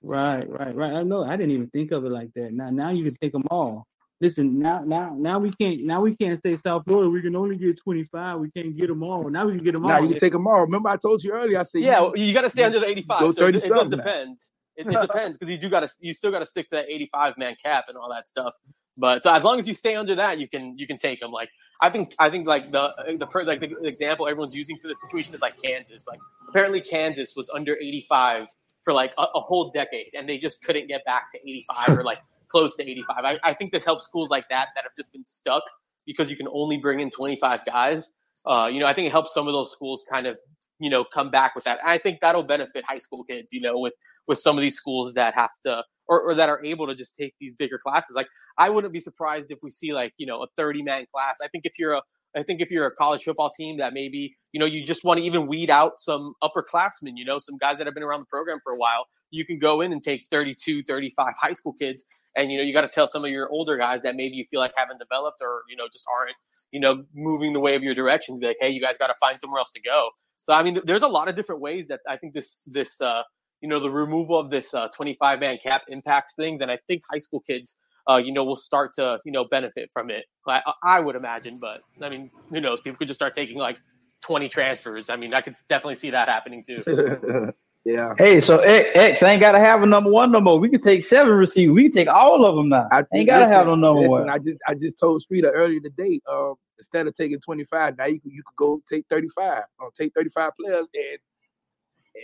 Right, 0.04 0.48
right, 0.48 0.74
right. 0.74 0.92
I 0.92 1.02
know. 1.02 1.24
I 1.24 1.36
didn't 1.36 1.52
even 1.52 1.68
think 1.68 1.90
of 1.90 2.04
it 2.04 2.10
like 2.10 2.30
that. 2.34 2.52
Now, 2.52 2.68
now 2.68 2.90
you 2.90 3.04
can 3.04 3.14
take 3.14 3.32
them 3.32 3.44
all. 3.50 3.86
Listen, 4.20 4.58
now, 4.58 4.80
now, 4.80 5.14
now 5.18 5.38
we 5.38 5.50
can't. 5.50 5.84
Now 5.84 6.02
we 6.02 6.14
can't 6.14 6.36
stay 6.38 6.56
South 6.56 6.84
Florida. 6.84 7.08
We 7.10 7.22
can 7.22 7.34
only 7.34 7.56
get 7.56 7.78
twenty 7.82 8.04
five. 8.04 8.38
We 8.38 8.50
can't 8.50 8.76
get 8.76 8.88
them 8.88 9.02
all. 9.02 9.28
Now 9.28 9.46
we 9.46 9.54
can 9.54 9.64
get 9.64 9.72
them 9.72 9.84
all. 9.84 9.88
now 9.88 9.96
all. 9.96 10.02
you 10.02 10.10
can 10.10 10.20
take 10.20 10.32
them 10.32 10.46
all. 10.46 10.60
Remember, 10.60 10.90
I 10.90 10.96
told 10.96 11.24
you 11.24 11.32
earlier. 11.32 11.58
I 11.58 11.64
said, 11.64 11.82
yeah, 11.82 12.00
you, 12.14 12.24
you 12.24 12.34
got 12.34 12.42
to 12.42 12.50
stay 12.50 12.64
under 12.64 12.78
the 12.78 12.86
eighty 12.86 13.02
five. 13.02 13.20
Go 13.20 13.30
So 13.32 13.46
it, 13.46 13.56
it 13.56 13.68
does 13.68 13.88
now. 13.88 13.96
depend. 13.96 14.38
It, 14.76 14.86
it 14.86 15.00
depends 15.08 15.38
because 15.38 15.50
you 15.50 15.58
do 15.58 15.68
got 15.68 15.80
to, 15.80 15.90
you 16.00 16.14
still 16.14 16.30
got 16.30 16.40
to 16.40 16.46
stick 16.46 16.68
to 16.68 16.76
that 16.76 16.88
eighty 16.88 17.08
five 17.12 17.36
man 17.38 17.56
cap 17.62 17.86
and 17.88 17.96
all 17.96 18.10
that 18.10 18.28
stuff. 18.28 18.54
But 18.96 19.22
so 19.22 19.32
as 19.32 19.42
long 19.42 19.58
as 19.58 19.66
you 19.66 19.74
stay 19.74 19.96
under 19.96 20.14
that, 20.14 20.38
you 20.38 20.48
can 20.48 20.78
you 20.78 20.86
can 20.86 20.98
take 20.98 21.20
them. 21.20 21.32
Like 21.32 21.48
I 21.82 21.90
think 21.90 22.14
I 22.18 22.30
think 22.30 22.46
like 22.46 22.70
the 22.70 22.94
the 23.18 23.26
per- 23.26 23.44
like 23.44 23.60
the 23.60 23.74
example 23.82 24.28
everyone's 24.28 24.54
using 24.54 24.78
for 24.78 24.86
the 24.86 24.94
situation 24.94 25.34
is 25.34 25.40
like 25.40 25.60
Kansas. 25.60 26.06
Like 26.06 26.20
apparently 26.48 26.80
Kansas 26.80 27.32
was 27.34 27.50
under 27.50 27.74
eighty 27.74 28.06
five 28.08 28.46
for 28.84 28.92
like 28.92 29.12
a, 29.18 29.22
a 29.22 29.40
whole 29.40 29.70
decade, 29.70 30.14
and 30.14 30.28
they 30.28 30.38
just 30.38 30.62
couldn't 30.62 30.86
get 30.86 31.04
back 31.04 31.32
to 31.32 31.38
eighty 31.38 31.64
five 31.68 31.96
or 31.96 32.04
like 32.04 32.18
close 32.48 32.76
to 32.76 32.82
eighty 32.82 33.04
five. 33.08 33.24
I, 33.24 33.38
I 33.42 33.54
think 33.54 33.72
this 33.72 33.84
helps 33.84 34.04
schools 34.04 34.30
like 34.30 34.48
that 34.50 34.68
that 34.74 34.84
have 34.84 34.92
just 34.96 35.12
been 35.12 35.24
stuck 35.24 35.62
because 36.06 36.30
you 36.30 36.36
can 36.36 36.48
only 36.52 36.76
bring 36.76 37.00
in 37.00 37.10
twenty 37.10 37.38
five 37.40 37.64
guys. 37.64 38.12
Uh, 38.46 38.68
you 38.70 38.80
know, 38.80 38.86
I 38.86 38.94
think 38.94 39.06
it 39.06 39.12
helps 39.12 39.32
some 39.32 39.46
of 39.46 39.52
those 39.52 39.72
schools 39.72 40.04
kind 40.10 40.26
of 40.26 40.38
you 40.78 40.90
know 40.90 41.04
come 41.04 41.30
back 41.30 41.54
with 41.54 41.64
that. 41.64 41.80
And 41.80 41.88
I 41.88 41.98
think 41.98 42.18
that'll 42.20 42.42
benefit 42.42 42.84
high 42.86 42.98
school 42.98 43.24
kids. 43.24 43.52
You 43.52 43.60
know, 43.60 43.78
with 43.78 43.94
with 44.26 44.38
some 44.38 44.56
of 44.56 44.62
these 44.62 44.76
schools 44.76 45.14
that 45.14 45.34
have 45.34 45.50
to 45.66 45.82
or, 46.06 46.20
or 46.22 46.34
that 46.34 46.48
are 46.48 46.64
able 46.64 46.86
to 46.86 46.94
just 46.94 47.16
take 47.16 47.34
these 47.40 47.52
bigger 47.52 47.78
classes. 47.78 48.14
Like 48.14 48.28
I 48.58 48.70
wouldn't 48.70 48.92
be 48.92 49.00
surprised 49.00 49.50
if 49.50 49.58
we 49.62 49.70
see 49.70 49.92
like 49.92 50.12
you 50.16 50.26
know 50.26 50.42
a 50.42 50.46
thirty 50.56 50.82
man 50.82 51.06
class. 51.12 51.38
I 51.42 51.48
think 51.48 51.64
if 51.64 51.78
you're 51.78 51.92
a 51.92 52.02
I 52.36 52.42
think 52.42 52.60
if 52.60 52.70
you're 52.70 52.86
a 52.86 52.90
college 52.94 53.22
football 53.24 53.50
team 53.50 53.78
that 53.78 53.92
maybe, 53.92 54.36
you 54.52 54.60
know, 54.60 54.66
you 54.66 54.84
just 54.84 55.04
want 55.04 55.18
to 55.18 55.24
even 55.24 55.46
weed 55.46 55.70
out 55.70 55.98
some 55.98 56.34
upperclassmen, 56.42 57.12
you 57.16 57.24
know, 57.24 57.38
some 57.38 57.56
guys 57.58 57.78
that 57.78 57.86
have 57.86 57.94
been 57.94 58.02
around 58.02 58.20
the 58.20 58.26
program 58.26 58.58
for 58.64 58.72
a 58.72 58.76
while, 58.76 59.06
you 59.30 59.44
can 59.44 59.58
go 59.58 59.80
in 59.80 59.92
and 59.92 60.02
take 60.02 60.26
32, 60.30 60.82
35 60.82 61.34
high 61.40 61.52
school 61.52 61.72
kids. 61.72 62.04
And, 62.36 62.50
you 62.50 62.58
know, 62.58 62.64
you 62.64 62.72
got 62.72 62.82
to 62.82 62.88
tell 62.88 63.06
some 63.06 63.24
of 63.24 63.30
your 63.30 63.48
older 63.50 63.76
guys 63.76 64.02
that 64.02 64.16
maybe 64.16 64.34
you 64.34 64.44
feel 64.50 64.60
like 64.60 64.72
haven't 64.76 64.98
developed 64.98 65.38
or, 65.40 65.62
you 65.68 65.76
know, 65.76 65.86
just 65.92 66.04
aren't, 66.16 66.36
you 66.72 66.80
know, 66.80 67.04
moving 67.14 67.52
the 67.52 67.60
way 67.60 67.76
of 67.76 67.82
your 67.82 67.94
direction 67.94 68.38
be 68.40 68.46
like, 68.46 68.56
hey, 68.60 68.70
you 68.70 68.80
guys 68.80 68.96
got 68.98 69.06
to 69.08 69.14
find 69.14 69.38
somewhere 69.38 69.60
else 69.60 69.70
to 69.72 69.80
go. 69.80 70.08
So, 70.36 70.52
I 70.52 70.62
mean, 70.62 70.80
there's 70.84 71.02
a 71.02 71.08
lot 71.08 71.28
of 71.28 71.36
different 71.36 71.60
ways 71.60 71.88
that 71.88 72.00
I 72.08 72.16
think 72.16 72.34
this, 72.34 72.60
this, 72.66 73.00
uh, 73.00 73.22
you 73.60 73.68
know, 73.68 73.80
the 73.80 73.90
removal 73.90 74.38
of 74.38 74.50
this 74.50 74.74
uh, 74.74 74.88
25 74.88 75.40
man 75.40 75.58
cap 75.62 75.82
impacts 75.88 76.34
things. 76.34 76.60
And 76.60 76.70
I 76.70 76.78
think 76.86 77.02
high 77.10 77.18
school 77.18 77.40
kids, 77.40 77.76
uh, 78.08 78.16
you 78.16 78.32
know, 78.32 78.44
will 78.44 78.56
start 78.56 78.92
to, 78.94 79.18
you 79.24 79.32
know, 79.32 79.44
benefit 79.44 79.90
from 79.92 80.10
it. 80.10 80.24
I, 80.46 80.60
I 80.82 81.00
would 81.00 81.16
imagine, 81.16 81.58
but 81.58 81.80
I 82.02 82.08
mean, 82.08 82.30
who 82.50 82.60
knows? 82.60 82.80
People 82.80 82.98
could 82.98 83.08
just 83.08 83.18
start 83.18 83.34
taking 83.34 83.58
like 83.58 83.78
20 84.22 84.48
transfers. 84.48 85.10
I 85.10 85.16
mean, 85.16 85.34
I 85.34 85.40
could 85.40 85.54
definitely 85.68 85.96
see 85.96 86.10
that 86.10 86.28
happening 86.28 86.62
too. 86.62 86.82
yeah. 87.84 88.14
Hey, 88.18 88.40
so 88.40 88.58
X, 88.58 88.90
X 88.94 89.22
ain't 89.22 89.40
gotta 89.40 89.58
have 89.58 89.82
a 89.82 89.86
number 89.86 90.10
one 90.10 90.32
no 90.32 90.40
more. 90.40 90.58
We 90.58 90.68
can 90.68 90.82
take 90.82 91.04
seven 91.04 91.32
receivers. 91.32 91.74
We 91.74 91.84
can 91.84 91.92
take 91.92 92.08
all 92.08 92.44
of 92.44 92.56
them 92.56 92.70
now. 92.70 92.88
I 92.90 93.04
ain't 93.14 93.28
gotta 93.28 93.46
have 93.46 93.66
no 93.66 93.74
number 93.74 94.00
listen, 94.00 94.10
one. 94.10 94.30
I 94.30 94.38
just 94.38 94.58
I 94.66 94.74
just 94.74 94.98
told 94.98 95.22
Streeter 95.22 95.50
earlier 95.50 95.80
today. 95.80 96.20
Um, 96.30 96.54
instead 96.78 97.06
of 97.06 97.14
taking 97.16 97.40
twenty 97.40 97.64
five, 97.64 97.96
now 97.96 98.06
you 98.06 98.20
could 98.20 98.32
you 98.32 98.42
could 98.42 98.56
go 98.56 98.82
take 98.90 99.06
thirty 99.10 99.28
five. 99.34 99.64
Or 99.78 99.90
take 99.98 100.12
thirty 100.14 100.30
five 100.30 100.52
players 100.58 100.86
and 100.94 101.18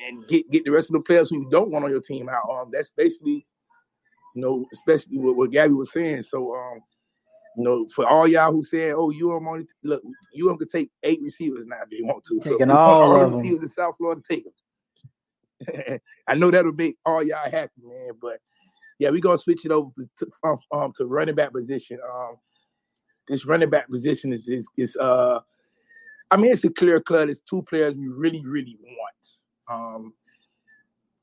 and 0.09 0.27
get 0.29 0.51
get 0.51 0.65
the 0.65 0.71
rest 0.71 0.91
of 0.91 0.95
the 0.95 1.01
players 1.01 1.31
who 1.31 1.41
you 1.41 1.49
don't 1.51 1.71
want 1.71 1.85
on 1.85 1.91
your 1.91 2.01
team 2.01 2.29
out. 2.29 2.49
Um, 2.51 2.71
that's 2.73 2.93
basically, 2.93 3.47
you 4.35 4.43
know, 4.43 4.67
especially 4.73 5.19
what, 5.19 5.37
what 5.37 5.51
Gabby 5.53 5.75
was 5.75 5.93
saying. 5.93 6.23
So 6.25 6.55
um, 6.55 6.81
You 7.57 7.65
know, 7.65 7.87
for 7.95 8.09
all 8.09 8.29
y'all 8.29 8.53
who 8.53 8.65
said, 8.65 8.93
"Oh, 8.97 9.11
you 9.11 9.31
are 9.33 9.49
only 9.49 9.67
look, 9.85 10.03
you 10.35 10.51
um 10.51 10.59
could 10.59 10.71
take 10.71 10.91
eight 11.05 11.21
receivers 11.23 11.67
now 11.67 11.79
if 11.85 11.93
you 11.93 12.07
want 12.07 12.25
to." 12.27 12.41
Taking 12.41 12.69
so 12.69 12.77
all, 12.77 13.03
all 13.03 13.21
the 13.21 13.37
receivers 13.37 13.63
in 13.63 13.69
South 13.69 13.97
Florida, 13.99 14.23
take 14.29 14.45
them. 14.45 16.01
I 16.29 16.35
know 16.35 16.51
that'll 16.51 16.73
make 16.73 16.97
all 17.05 17.23
y'all 17.23 17.51
happy, 17.51 17.83
man. 17.83 18.13
But 18.21 18.39
yeah, 18.99 19.11
we're 19.11 19.21
gonna 19.21 19.39
switch 19.39 19.65
it 19.65 19.73
over 19.73 19.91
to 20.19 20.29
um, 20.45 20.59
um 20.73 20.93
to 20.97 21.07
running 21.07 21.35
back 21.35 21.53
position. 21.53 21.99
Um, 22.15 22.37
this 23.29 23.47
running 23.47 23.71
back 23.71 23.89
position 23.91 24.33
is 24.33 24.49
is, 24.49 24.69
is 24.79 24.97
uh, 24.97 25.41
I 26.31 26.37
mean, 26.37 26.53
it's 26.53 26.65
a 26.65 26.71
clear 26.71 27.01
cut. 27.01 27.29
It's 27.31 27.41
two 27.41 27.63
players 27.69 27.95
we 27.95 28.09
really, 28.09 28.45
really 28.47 28.79
want. 28.83 29.27
Um, 29.71 30.15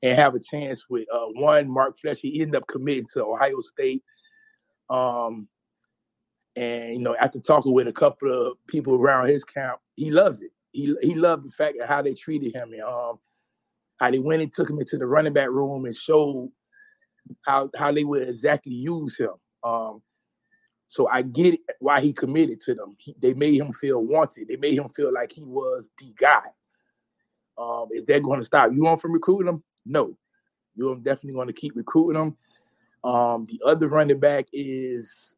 and 0.02 0.18
have 0.18 0.34
a 0.34 0.40
chance 0.40 0.84
with 0.88 1.06
uh, 1.12 1.26
one 1.34 1.68
Mark 1.68 1.98
Fletcher. 2.00 2.20
He 2.22 2.40
ended 2.42 2.56
up 2.62 2.68
committing 2.68 3.06
to 3.14 3.24
Ohio 3.24 3.60
State. 3.60 4.02
Um, 4.90 5.48
and 6.56 6.94
you 6.94 7.00
know, 7.00 7.16
after 7.20 7.40
talking 7.40 7.72
with 7.72 7.88
a 7.88 7.92
couple 7.92 8.48
of 8.48 8.56
people 8.66 8.94
around 8.94 9.28
his 9.28 9.44
camp, 9.44 9.78
he 9.96 10.10
loves 10.10 10.42
it. 10.42 10.50
He 10.72 10.94
he 11.02 11.14
loved 11.14 11.44
the 11.44 11.50
fact 11.50 11.78
of 11.80 11.88
how 11.88 12.02
they 12.02 12.14
treated 12.14 12.54
him 12.54 12.72
and 12.72 12.82
um, 12.82 13.18
how 13.98 14.10
they 14.10 14.18
went 14.18 14.42
and 14.42 14.52
took 14.52 14.68
him 14.70 14.80
into 14.80 14.98
the 14.98 15.06
running 15.06 15.32
back 15.32 15.48
room 15.50 15.84
and 15.84 15.94
showed 15.94 16.50
how 17.46 17.70
how 17.76 17.92
they 17.92 18.04
would 18.04 18.28
exactly 18.28 18.72
use 18.74 19.18
him. 19.18 19.34
Um, 19.64 20.02
so 20.88 21.08
I 21.08 21.22
get 21.22 21.54
it, 21.54 21.60
why 21.80 22.00
he 22.00 22.12
committed 22.12 22.60
to 22.62 22.74
them. 22.74 22.96
He, 22.98 23.14
they 23.20 23.34
made 23.34 23.60
him 23.60 23.72
feel 23.72 24.02
wanted. 24.02 24.48
They 24.48 24.56
made 24.56 24.78
him 24.78 24.88
feel 24.90 25.12
like 25.12 25.32
he 25.32 25.42
was 25.44 25.90
the 25.98 26.12
guy. 26.18 26.42
Um, 27.58 27.88
is 27.92 28.06
that 28.06 28.22
going 28.22 28.40
to 28.40 28.46
stop 28.46 28.70
you 28.72 28.96
from 29.00 29.12
recruiting 29.12 29.48
him? 29.48 29.62
No, 29.88 30.16
you're 30.76 30.96
definitely 30.96 31.32
going 31.32 31.48
to 31.48 31.52
keep 31.52 31.74
recruiting 31.74 32.20
them. 32.20 32.36
Um, 33.04 33.46
the 33.48 33.60
other 33.66 33.88
running 33.88 34.20
back 34.20 34.46
is 34.52 35.34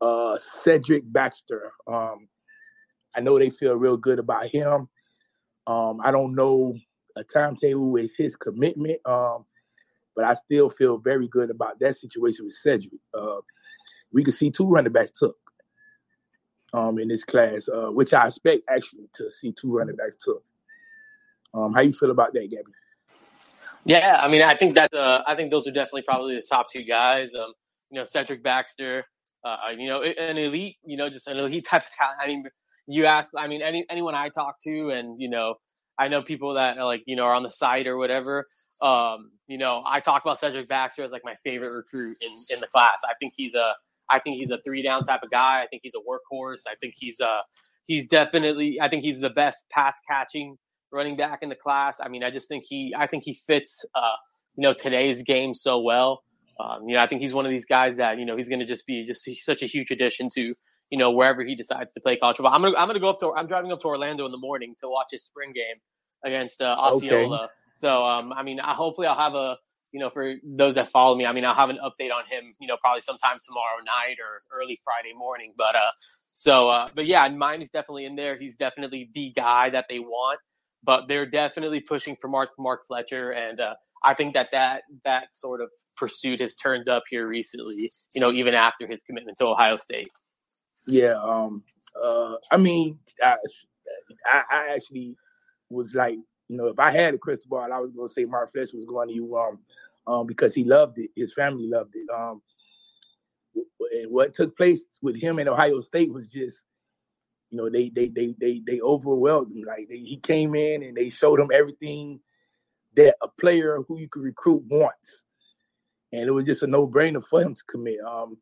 uh, 0.00 0.38
Cedric 0.38 1.02
Baxter. 1.12 1.72
Um, 1.86 2.28
I 3.14 3.20
know 3.20 3.38
they 3.38 3.50
feel 3.50 3.74
real 3.74 3.96
good 3.96 4.18
about 4.18 4.46
him. 4.46 4.88
Um, 5.66 6.00
I 6.02 6.10
don't 6.10 6.34
know 6.34 6.76
a 7.16 7.24
timetable 7.24 7.90
with 7.90 8.10
his 8.16 8.36
commitment, 8.36 9.00
um, 9.06 9.44
but 10.14 10.24
I 10.24 10.34
still 10.34 10.70
feel 10.70 10.98
very 10.98 11.28
good 11.28 11.50
about 11.50 11.80
that 11.80 11.96
situation 11.96 12.44
with 12.44 12.54
Cedric. 12.54 13.00
Uh, 13.14 13.40
we 14.12 14.22
could 14.22 14.34
see 14.34 14.50
two 14.50 14.68
running 14.68 14.92
backs 14.92 15.12
took 15.18 15.36
um, 16.72 16.98
in 16.98 17.08
this 17.08 17.24
class, 17.24 17.68
uh, 17.68 17.88
which 17.90 18.12
I 18.14 18.26
expect 18.26 18.64
actually 18.68 19.08
to 19.14 19.30
see 19.30 19.52
two 19.52 19.72
running 19.76 19.96
backs 19.96 20.16
took. 20.16 20.42
Um, 21.54 21.72
how 21.72 21.80
you 21.80 21.92
feel 21.92 22.10
about 22.10 22.34
that, 22.34 22.50
Gabby? 22.50 22.72
Yeah, 23.86 24.18
I 24.20 24.28
mean, 24.28 24.42
I 24.42 24.56
think 24.56 24.74
that's 24.74 24.92
uh, 24.92 25.22
I 25.26 25.36
think 25.36 25.52
those 25.52 25.66
are 25.68 25.70
definitely 25.70 26.02
probably 26.02 26.34
the 26.34 26.42
top 26.42 26.66
two 26.72 26.82
guys. 26.82 27.34
Um, 27.36 27.52
you 27.90 28.00
know, 28.00 28.04
Cedric 28.04 28.42
Baxter, 28.42 29.04
uh, 29.44 29.56
you 29.78 29.88
know, 29.88 30.02
an 30.02 30.36
elite, 30.36 30.76
you 30.84 30.96
know, 30.96 31.08
just 31.08 31.28
an 31.28 31.36
elite 31.38 31.66
type 31.70 31.84
of 31.84 31.90
talent. 31.96 32.18
I 32.20 32.26
mean, 32.26 32.44
you 32.88 33.06
ask, 33.06 33.30
I 33.38 33.46
mean, 33.46 33.62
any 33.62 33.86
anyone 33.88 34.16
I 34.16 34.28
talk 34.30 34.56
to, 34.64 34.90
and 34.90 35.20
you 35.20 35.30
know, 35.30 35.54
I 36.00 36.08
know 36.08 36.20
people 36.20 36.54
that 36.54 36.78
are 36.78 36.84
like, 36.84 37.04
you 37.06 37.14
know, 37.14 37.24
are 37.24 37.34
on 37.34 37.44
the 37.44 37.50
site 37.50 37.86
or 37.86 37.96
whatever. 37.96 38.44
Um, 38.82 39.30
you 39.46 39.56
know, 39.56 39.82
I 39.86 40.00
talk 40.00 40.24
about 40.24 40.40
Cedric 40.40 40.68
Baxter 40.68 41.04
as 41.04 41.12
like 41.12 41.22
my 41.24 41.36
favorite 41.44 41.72
recruit 41.72 42.16
in 42.22 42.32
in 42.54 42.60
the 42.60 42.66
class. 42.66 42.98
I 43.08 43.14
think 43.20 43.34
he's 43.36 43.54
a, 43.54 43.74
I 44.10 44.18
think 44.18 44.38
he's 44.38 44.50
a 44.50 44.58
three 44.64 44.82
down 44.82 45.04
type 45.04 45.22
of 45.22 45.30
guy. 45.30 45.62
I 45.62 45.68
think 45.68 45.82
he's 45.84 45.94
a 45.94 46.00
workhorse. 46.00 46.62
I 46.68 46.74
think 46.80 46.94
he's 46.98 47.20
uh 47.20 47.42
he's 47.84 48.08
definitely, 48.08 48.80
I 48.80 48.88
think 48.88 49.04
he's 49.04 49.20
the 49.20 49.30
best 49.30 49.64
pass 49.70 50.00
catching 50.10 50.56
running 50.92 51.16
back 51.16 51.40
in 51.42 51.48
the 51.48 51.54
class. 51.54 51.98
I 52.00 52.08
mean, 52.08 52.22
I 52.22 52.30
just 52.30 52.48
think 52.48 52.64
he, 52.66 52.94
I 52.96 53.06
think 53.06 53.24
he 53.24 53.34
fits, 53.34 53.84
uh, 53.94 54.16
you 54.56 54.62
know, 54.62 54.72
today's 54.72 55.22
game 55.22 55.54
so 55.54 55.80
well. 55.80 56.22
Um, 56.58 56.88
you 56.88 56.94
know, 56.94 57.02
I 57.02 57.06
think 57.06 57.20
he's 57.20 57.34
one 57.34 57.44
of 57.44 57.50
these 57.50 57.66
guys 57.66 57.96
that 57.98 58.18
you 58.18 58.24
know 58.24 58.36
he's 58.36 58.48
going 58.48 58.60
to 58.60 58.64
just 58.64 58.86
be 58.86 59.04
just 59.04 59.28
such 59.44 59.62
a 59.62 59.66
huge 59.66 59.90
addition 59.90 60.28
to 60.34 60.54
you 60.90 60.98
know 60.98 61.10
wherever 61.10 61.44
he 61.44 61.54
decides 61.54 61.92
to 61.92 62.00
play 62.00 62.16
college 62.16 62.36
football. 62.36 62.54
I'm 62.54 62.62
gonna 62.62 62.76
I'm 62.76 62.86
gonna 62.86 63.00
go 63.00 63.08
up 63.08 63.20
to 63.20 63.32
I'm 63.34 63.46
driving 63.46 63.72
up 63.72 63.80
to 63.80 63.86
Orlando 63.86 64.24
in 64.24 64.32
the 64.32 64.38
morning 64.38 64.74
to 64.80 64.88
watch 64.88 65.08
his 65.10 65.24
spring 65.24 65.52
game 65.52 65.76
against 66.24 66.62
uh, 66.62 66.76
Osceola. 66.78 67.44
Okay. 67.44 67.52
So 67.74 68.04
um, 68.04 68.32
I 68.32 68.42
mean, 68.42 68.60
I, 68.60 68.74
hopefully 68.74 69.06
I'll 69.06 69.16
have 69.16 69.34
a 69.34 69.58
you 69.92 70.00
know 70.00 70.10
for 70.10 70.34
those 70.44 70.76
that 70.76 70.88
follow 70.88 71.14
me, 71.14 71.26
I 71.26 71.32
mean 71.32 71.44
I'll 71.44 71.54
have 71.54 71.70
an 71.70 71.78
update 71.84 72.10
on 72.10 72.24
him. 72.30 72.50
You 72.58 72.68
know, 72.68 72.76
probably 72.78 73.02
sometime 73.02 73.38
tomorrow 73.46 73.78
night 73.84 74.16
or 74.20 74.40
early 74.58 74.80
Friday 74.82 75.14
morning. 75.14 75.52
But 75.58 75.74
uh, 75.74 75.90
so 76.32 76.70
uh, 76.70 76.88
but 76.94 77.06
yeah, 77.06 77.28
mine 77.28 77.60
is 77.60 77.68
definitely 77.68 78.06
in 78.06 78.16
there. 78.16 78.38
He's 78.38 78.56
definitely 78.56 79.10
the 79.12 79.32
guy 79.36 79.70
that 79.70 79.86
they 79.90 79.98
want. 79.98 80.40
But 80.86 81.08
they're 81.08 81.26
definitely 81.26 81.80
pushing 81.80 82.16
for 82.16 82.28
Mark 82.28 82.50
Mark 82.58 82.86
Fletcher, 82.86 83.32
and 83.32 83.60
uh, 83.60 83.74
I 84.04 84.14
think 84.14 84.32
that 84.34 84.50
that 84.52 84.82
that 85.04 85.34
sort 85.34 85.60
of 85.60 85.70
pursuit 85.96 86.40
has 86.40 86.54
turned 86.54 86.88
up 86.88 87.02
here 87.10 87.26
recently. 87.26 87.90
You 88.14 88.20
know, 88.20 88.30
even 88.30 88.54
after 88.54 88.86
his 88.86 89.02
commitment 89.02 89.36
to 89.38 89.46
Ohio 89.46 89.76
State. 89.76 90.10
Yeah, 90.86 91.14
um, 91.20 91.64
uh, 92.00 92.34
I 92.52 92.56
mean, 92.56 92.98
I, 93.22 93.34
I, 94.32 94.42
I 94.50 94.74
actually 94.74 95.16
was 95.68 95.94
like, 95.94 96.14
you 96.48 96.56
know, 96.56 96.68
if 96.68 96.78
I 96.78 96.92
had 96.92 97.14
a 97.14 97.18
crystal 97.18 97.48
ball, 97.50 97.72
I 97.72 97.80
was 97.80 97.90
going 97.90 98.06
to 98.06 98.14
say 98.14 98.24
Mark 98.24 98.52
Fletcher 98.52 98.76
was 98.76 98.86
going 98.86 99.08
to 99.08 99.14
you, 99.14 99.36
um, 99.36 99.58
um, 100.06 100.26
because 100.26 100.54
he 100.54 100.62
loved 100.62 100.98
it. 100.98 101.10
His 101.16 101.34
family 101.34 101.66
loved 101.66 101.94
it. 101.96 102.06
Um, 102.14 102.40
and 103.92 104.12
what 104.12 104.34
took 104.34 104.56
place 104.56 104.84
with 105.02 105.16
him 105.16 105.40
in 105.40 105.48
Ohio 105.48 105.80
State 105.80 106.12
was 106.12 106.30
just, 106.30 106.62
you 107.56 107.62
know, 107.62 107.70
they 107.70 107.88
they 107.88 108.08
they 108.08 108.34
they 108.38 108.62
they 108.66 108.80
overwhelmed 108.82 109.56
him. 109.56 109.64
Like 109.66 109.88
they, 109.88 109.96
he 109.96 110.18
came 110.18 110.54
in 110.54 110.82
and 110.82 110.94
they 110.94 111.08
showed 111.08 111.40
him 111.40 111.48
everything 111.52 112.20
that 112.96 113.16
a 113.22 113.28
player 113.40 113.78
who 113.88 113.98
you 113.98 114.08
could 114.08 114.22
recruit 114.22 114.62
wants, 114.68 115.24
and 116.12 116.22
it 116.22 116.30
was 116.30 116.44
just 116.44 116.62
a 116.62 116.66
no 116.66 116.86
brainer 116.86 117.24
for 117.26 117.40
him 117.40 117.54
to 117.54 117.64
commit. 117.64 118.00
Um, 118.00 118.36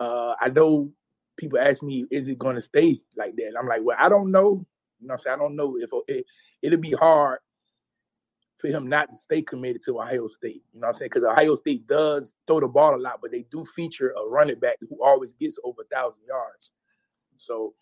uh, 0.00 0.34
I 0.38 0.50
know 0.50 0.90
people 1.38 1.58
ask 1.58 1.82
me, 1.82 2.04
is 2.10 2.28
it 2.28 2.38
going 2.38 2.56
to 2.56 2.60
stay 2.60 3.00
like 3.16 3.36
that? 3.36 3.46
And 3.46 3.56
I'm 3.56 3.66
like, 3.66 3.80
well, 3.82 3.96
I 3.98 4.10
don't 4.10 4.30
know. 4.30 4.66
You 5.00 5.08
know, 5.08 5.14
I'm 5.14 5.20
saying 5.20 5.36
I 5.36 5.38
don't 5.38 5.56
know 5.56 5.78
if 5.80 5.88
it, 6.08 6.26
it'll 6.60 6.78
be 6.78 6.92
hard 6.92 7.38
for 8.58 8.68
him 8.68 8.86
not 8.86 9.08
to 9.10 9.16
stay 9.16 9.40
committed 9.40 9.82
to 9.84 9.98
Ohio 9.98 10.28
State. 10.28 10.62
You 10.74 10.80
know 10.80 10.88
what 10.88 10.94
I'm 10.96 10.98
saying? 10.98 11.10
Because 11.14 11.24
Ohio 11.26 11.56
State 11.56 11.86
does 11.86 12.34
throw 12.46 12.60
the 12.60 12.68
ball 12.68 12.96
a 12.96 13.00
lot, 13.00 13.20
but 13.22 13.30
they 13.30 13.46
do 13.50 13.64
feature 13.74 14.10
a 14.10 14.28
running 14.28 14.58
back 14.58 14.76
who 14.80 15.02
always 15.02 15.32
gets 15.32 15.58
over 15.64 15.82
a 15.82 15.94
thousand 15.94 16.22
yards. 16.28 16.70
So 17.38 17.72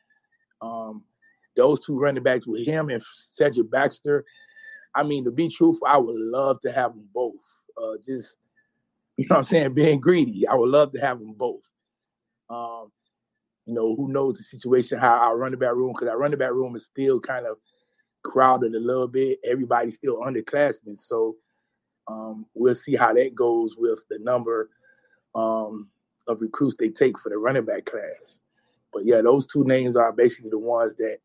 um, 0.65 1.03
those 1.57 1.85
two 1.85 1.99
running 1.99 2.23
backs 2.23 2.47
with 2.47 2.67
him 2.67 2.89
and 2.89 3.03
Cedric 3.13 3.71
Baxter, 3.71 4.25
I 4.95 5.03
mean, 5.03 5.25
to 5.25 5.31
be 5.31 5.49
truthful, 5.49 5.87
I 5.87 5.99
would 5.99 6.17
love 6.17 6.61
to 6.63 6.73
have 6.73 6.93
them 6.95 7.09
both. 7.13 7.35
Uh, 7.77 7.95
just 8.05 8.37
you 9.17 9.27
know 9.29 9.35
what 9.35 9.39
I'm 9.39 9.45
saying, 9.45 9.75
being 9.75 10.01
greedy. 10.01 10.47
I 10.49 10.55
would 10.55 10.71
love 10.71 10.93
to 10.93 11.01
have 11.01 11.21
them 11.21 11.35
both. 11.35 11.63
Um, 12.51 12.91
you 13.67 13.75
know, 13.75 13.95
who 13.95 14.13
knows 14.13 14.37
the 14.37 14.45
situation, 14.45 14.99
how 14.99 15.15
our 15.15 15.37
running 15.37 15.59
back 15.59 15.75
room, 15.75 15.93
because 15.93 16.09
our 16.09 16.19
running 16.19 16.39
back 16.39 16.51
room 16.51 16.75
is 16.77 16.85
still 16.85 17.21
kind 17.21 17.47
of 17.47 17.57
crowded 18.25 18.75
a 18.75 18.81
little 18.81 19.07
bit. 19.07 19.39
Everybody's 19.45 19.95
still 19.95 20.21
underclassmen. 20.21 20.99
So 20.99 21.37
um, 22.09 22.47
we'll 22.55 22.75
see 22.75 22.97
how 22.97 23.15
that 23.15 23.35
goes 23.35 23.77
with 23.79 24.05
the 24.11 24.19
number 24.19 24.71
um, 25.35 25.89
of 26.27 26.41
recruits 26.41 26.77
they 26.79 26.89
take 26.89 27.19
for 27.19 27.29
the 27.29 27.39
running 27.39 27.65
back 27.65 27.87
class. 27.87 28.39
But 28.95 29.05
yeah, 29.05 29.21
those 29.21 29.47
two 29.47 29.65
names 29.65 29.97
are 29.97 30.13
basically 30.13 30.51
the 30.51 30.59
ones 30.59 30.95
that 30.95 31.19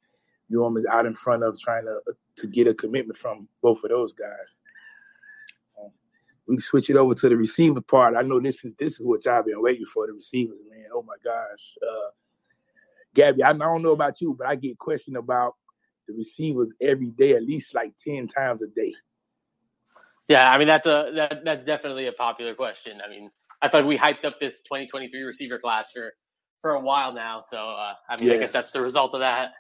UM 0.54 0.76
is 0.76 0.86
out 0.86 1.06
in 1.06 1.16
front 1.16 1.44
of 1.44 1.58
trying 1.60 1.86
to 1.86 2.02
to 2.38 2.48
get 2.48 2.68
a 2.68 2.74
commitment 2.74 3.18
from 3.18 3.48
both 3.62 3.84
of 3.84 3.90
those 3.90 4.14
guys. 4.14 4.50
Um, 5.80 5.92
we 6.48 6.60
switch 6.60 6.90
it 6.90 6.96
over 6.96 7.14
to 7.14 7.30
the 7.30 7.38
receiver 7.38 7.82
part. 7.82 8.16
I 8.16 8.24
know 8.24 8.40
this 8.40 8.66
is 8.66 8.74
this 8.80 9.00
is 9.00 9.06
what 9.06 9.24
y'all 9.26 9.44
been 9.44 9.62
waiting 9.62 9.86
for 9.86 10.08
the 10.08 10.14
receivers, 10.14 10.60
man. 10.70 10.86
Oh 10.94 11.04
my 11.04 11.16
gosh, 11.24 11.78
uh, 11.84 12.10
Gabby, 13.14 13.44
I 13.44 13.54
don't 13.54 13.84
know 13.84 13.92
about 13.92 14.20
you, 14.20 14.36
but 14.38 14.48
I 14.48 14.56
get 14.56 14.80
questioned 14.80 15.18
about 15.18 15.56
the 16.08 16.16
receivers 16.16 16.70
every 16.82 17.12
day, 17.12 17.36
at 17.36 17.44
least 17.44 17.76
like 17.76 17.94
ten 18.04 18.28
times 18.28 18.64
a 18.64 18.68
day. 18.68 18.96
Yeah, 20.28 20.50
I 20.50 20.58
mean 20.58 20.68
that's 20.68 20.88
a 20.88 21.12
that, 21.16 21.46
that's 21.46 21.64
definitely 21.64 22.08
a 22.08 22.14
popular 22.14 22.56
question. 22.56 23.00
I 23.06 23.10
mean, 23.10 23.30
I 23.62 23.68
thought 23.68 23.86
we 23.86 23.98
hyped 23.98 24.26
up 24.26 24.40
this 24.40 24.62
2023 24.62 25.24
receiver 25.24 25.60
class 25.60 25.92
for 25.92 26.14
for 26.62 26.72
a 26.72 26.80
while 26.80 27.14
now, 27.14 27.42
so 27.42 27.58
uh, 27.58 27.94
I 28.10 28.20
mean, 28.20 28.30
yeah. 28.30 28.36
I 28.36 28.40
guess 28.40 28.52
that's 28.52 28.72
the 28.72 28.82
result 28.82 29.14
of 29.14 29.22
that 29.22 29.54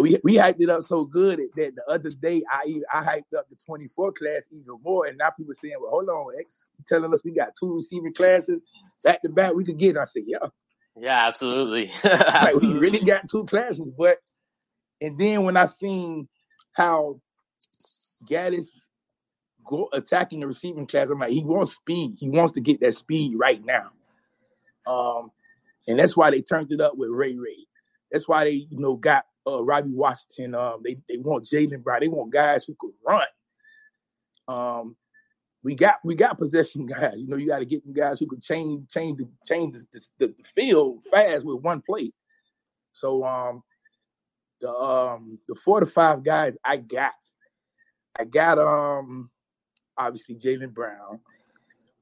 we 0.00 0.18
we 0.24 0.34
hyped 0.34 0.60
it 0.60 0.70
up 0.70 0.84
so 0.84 1.04
good 1.04 1.40
that 1.56 1.74
the 1.74 1.84
other 1.88 2.10
day 2.10 2.42
I 2.50 2.80
I 2.92 3.02
hyped 3.02 3.36
up 3.36 3.48
the 3.48 3.56
24 3.64 4.12
class 4.12 4.48
even 4.50 4.78
more, 4.82 5.06
and 5.06 5.18
now 5.18 5.30
people 5.30 5.54
saying, 5.54 5.74
"Well, 5.80 5.90
hold 5.90 6.08
on, 6.08 6.34
X, 6.38 6.68
you 6.78 6.84
telling 6.86 7.12
us 7.12 7.22
we 7.24 7.32
got 7.32 7.54
two 7.58 7.76
receiving 7.76 8.14
classes 8.14 8.60
back 9.04 9.22
to 9.22 9.28
back 9.28 9.54
we 9.54 9.64
could 9.64 9.78
get?" 9.78 9.96
I 9.96 10.04
said, 10.04 10.22
"Yeah, 10.26 10.46
yeah, 10.96 11.26
absolutely, 11.26 11.90
absolutely. 12.04 12.28
like, 12.42 12.54
we 12.62 12.72
really 12.74 13.00
got 13.00 13.28
two 13.28 13.44
classes." 13.44 13.90
But 13.96 14.18
and 15.00 15.18
then 15.18 15.44
when 15.44 15.56
I 15.56 15.66
seen 15.66 16.28
how 16.72 17.20
Gattis 18.30 18.68
go 19.66 19.88
attacking 19.92 20.40
the 20.40 20.46
receiving 20.46 20.86
class, 20.86 21.10
I'm 21.10 21.18
like, 21.18 21.32
he 21.32 21.44
wants 21.44 21.72
speed. 21.72 22.14
He 22.18 22.30
wants 22.30 22.54
to 22.54 22.60
get 22.60 22.80
that 22.80 22.96
speed 22.96 23.34
right 23.36 23.62
now. 23.64 23.90
Um, 24.86 25.30
and 25.88 25.98
that's 25.98 26.16
why 26.16 26.30
they 26.30 26.42
turned 26.42 26.72
it 26.72 26.80
up 26.80 26.96
with 26.96 27.10
Ray 27.10 27.36
Ray. 27.36 27.66
That's 28.10 28.28
why 28.28 28.44
they, 28.44 28.66
you 28.70 28.78
know, 28.78 28.94
got 28.94 29.24
uh, 29.46 29.62
Robbie 29.62 29.90
Washington. 29.90 30.54
Um, 30.54 30.80
they 30.84 30.98
they 31.08 31.16
want 31.18 31.44
Jalen 31.44 31.82
Brown. 31.82 32.00
They 32.00 32.08
want 32.08 32.32
guys 32.32 32.64
who 32.64 32.76
could 32.78 32.92
run. 33.06 33.26
Um, 34.48 34.96
we 35.62 35.74
got 35.74 35.96
we 36.04 36.14
got 36.14 36.38
possession 36.38 36.86
guys. 36.86 37.14
You 37.16 37.28
know, 37.28 37.36
you 37.36 37.48
got 37.48 37.60
to 37.60 37.64
get 37.64 37.84
them 37.84 37.94
guys 37.94 38.20
who 38.20 38.26
can 38.26 38.40
change 38.40 38.88
change 38.90 39.18
the 39.18 39.28
change 39.46 39.74
the, 39.92 40.08
the, 40.18 40.26
the, 40.28 40.44
field 40.54 41.04
fast 41.10 41.44
with 41.44 41.62
one 41.62 41.82
play. 41.82 42.12
So 42.92 43.24
um 43.24 43.62
the 44.60 44.70
um 44.70 45.38
the 45.48 45.54
four 45.54 45.80
to 45.80 45.86
five 45.86 46.22
guys 46.22 46.56
I 46.64 46.76
got, 46.76 47.12
I 48.18 48.24
got 48.24 48.58
um 48.58 49.30
obviously 49.96 50.36
Jalen 50.36 50.74
Brown, 50.74 51.20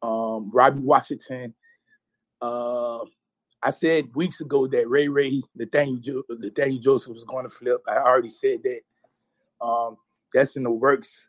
um 0.02 0.50
Robbie 0.52 0.80
Washington. 0.80 1.54
Uh, 2.42 3.04
I 3.62 3.70
said 3.70 4.14
weeks 4.14 4.40
ago 4.40 4.66
that 4.68 4.88
Ray 4.88 5.08
Ray 5.08 5.42
Nathaniel 5.54 5.98
jo- 5.98 6.24
Nathaniel 6.30 6.80
Joseph 6.80 7.14
was 7.14 7.24
going 7.24 7.44
to 7.44 7.50
flip. 7.50 7.82
I 7.88 7.96
already 7.96 8.30
said 8.30 8.60
that. 8.64 8.80
Um, 9.64 9.96
that's 10.32 10.56
in 10.56 10.62
the 10.62 10.70
works 10.70 11.26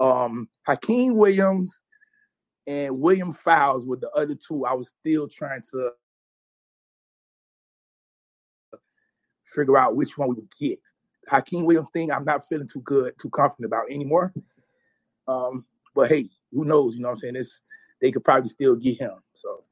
um, 0.00 0.48
Hakeem 0.66 1.16
Williams 1.16 1.80
and 2.66 2.98
William 2.98 3.32
Fowles 3.32 3.86
were 3.86 3.96
the 3.96 4.10
other 4.10 4.34
two. 4.34 4.66
I 4.66 4.74
was 4.74 4.92
still 5.00 5.28
trying 5.28 5.62
to 5.70 5.90
figure 9.54 9.78
out 9.78 9.96
which 9.96 10.18
one 10.18 10.28
we 10.30 10.34
would 10.36 10.50
get. 10.58 10.78
Hakeem 11.28 11.64
Williams 11.64 11.88
thing, 11.92 12.10
I'm 12.10 12.24
not 12.24 12.46
feeling 12.48 12.68
too 12.68 12.80
good, 12.80 13.14
too 13.20 13.30
confident 13.30 13.66
about 13.66 13.90
anymore. 13.90 14.32
Um, 15.28 15.64
but 15.94 16.08
hey, 16.10 16.28
who 16.52 16.64
knows? 16.64 16.94
You 16.96 17.02
know 17.02 17.08
what 17.08 17.14
I'm 17.14 17.18
saying? 17.18 17.36
It's 17.36 17.62
they 18.00 18.12
could 18.12 18.24
probably 18.24 18.48
still 18.50 18.76
get 18.76 19.00
him. 19.00 19.12
So 19.34 19.64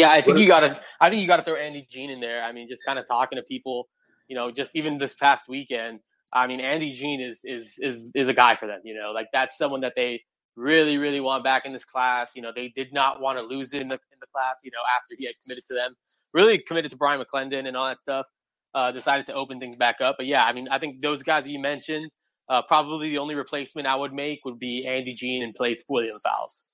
yeah, 0.00 0.10
I 0.10 0.22
think 0.22 0.38
you 0.38 0.48
gotta 0.48 0.78
I 1.00 1.10
think 1.10 1.22
you 1.22 1.28
gotta 1.28 1.42
throw 1.44 1.56
Andy 1.56 1.86
Jean 1.90 2.10
in 2.10 2.20
there. 2.20 2.42
I 2.44 2.52
mean, 2.52 2.68
just 2.68 2.84
kind 2.86 2.98
of 2.98 3.08
talking 3.08 3.36
to 3.38 3.44
people, 3.44 3.88
you 4.28 4.36
know, 4.36 4.52
just 4.52 4.72
even 4.74 4.98
this 4.98 5.14
past 5.14 5.46
weekend, 5.48 6.00
I 6.34 6.46
mean, 6.48 6.60
Andy 6.60 6.94
Jean 6.94 7.20
is 7.22 7.42
is 7.44 7.74
is 7.80 8.08
is 8.14 8.28
a 8.28 8.34
guy 8.34 8.56
for 8.56 8.66
them. 8.68 8.80
You 8.84 8.94
know, 8.96 9.12
like 9.12 9.28
that's 9.32 9.58
someone 9.58 9.82
that 9.82 9.94
they 9.96 10.22
really 10.56 10.98
really 10.98 11.20
want 11.20 11.44
back 11.44 11.66
in 11.66 11.72
this 11.72 11.84
class. 11.86 12.32
You 12.36 12.42
know, 12.42 12.52
they 12.56 12.68
did 12.68 12.92
not 12.92 13.20
want 13.20 13.38
to 13.38 13.44
lose 13.44 13.74
it 13.74 13.82
in 13.82 13.88
the 13.88 13.96
in 13.96 14.18
the 14.20 14.28
class. 14.34 14.60
You 14.64 14.72
know, 14.72 14.80
after 14.96 15.16
he 15.18 15.26
had 15.26 15.36
committed 15.44 15.64
to 15.68 15.74
them, 15.74 15.96
really 16.34 16.58
committed 16.58 16.92
to 16.92 16.98
Brian 16.98 17.22
McClendon 17.24 17.68
and 17.68 17.76
all 17.76 17.88
that 17.88 18.00
stuff. 18.00 18.26
Uh, 18.74 18.92
decided 18.92 19.26
to 19.26 19.34
open 19.34 19.60
things 19.60 19.76
back 19.76 20.00
up. 20.02 20.16
But 20.18 20.26
yeah, 20.26 20.44
I 20.44 20.52
mean, 20.52 20.68
I 20.70 20.78
think 20.78 21.02
those 21.02 21.24
guys 21.24 21.48
you 21.48 21.60
mentioned, 21.60 22.10
uh, 22.50 22.62
probably 22.62 23.10
the 23.10 23.18
only 23.18 23.34
replacement 23.36 23.86
I 23.88 23.96
would 23.96 24.14
make 24.14 24.44
would 24.46 24.60
be 24.60 24.86
Andy 24.86 25.14
Jean 25.14 25.42
in 25.42 25.54
place 25.54 25.84
William 25.88 26.14
Fowles. 26.24 26.69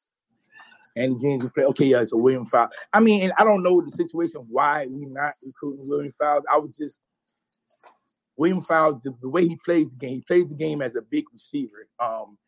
Andy 0.96 1.20
Jean 1.20 1.38
would 1.40 1.54
play. 1.54 1.64
Okay, 1.64 1.86
yeah, 1.86 2.04
so 2.04 2.16
William 2.16 2.46
Fowles. 2.46 2.70
I 2.92 3.00
mean, 3.00 3.22
and 3.22 3.32
I 3.38 3.44
don't 3.44 3.62
know 3.62 3.80
the 3.80 3.90
situation 3.90 4.46
why 4.48 4.86
we're 4.88 5.08
not 5.08 5.34
recruiting 5.44 5.84
William 5.88 6.14
Fowles. 6.18 6.44
I 6.50 6.56
was 6.56 6.76
just 6.76 7.00
William 8.36 8.62
Fowles, 8.62 9.02
the, 9.02 9.14
the, 9.20 9.28
way 9.28 9.46
he 9.46 9.56
plays 9.56 9.88
the 9.88 9.96
game, 9.96 10.14
he 10.14 10.20
plays 10.22 10.48
the 10.48 10.54
game 10.54 10.82
as 10.82 10.96
a 10.96 11.02
big 11.02 11.24
receiver. 11.32 11.88
Um, 12.00 12.38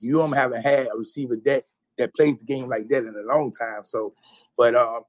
you 0.00 0.12
don't 0.12 0.32
haven't 0.32 0.62
had 0.62 0.88
a 0.92 0.96
receiver 0.96 1.36
that 1.44 1.64
that 1.98 2.14
plays 2.14 2.38
the 2.38 2.44
game 2.44 2.68
like 2.68 2.88
that 2.88 2.98
in 2.98 3.14
a 3.14 3.26
long 3.26 3.52
time. 3.52 3.84
So, 3.84 4.14
but 4.56 4.74
um, 4.74 5.00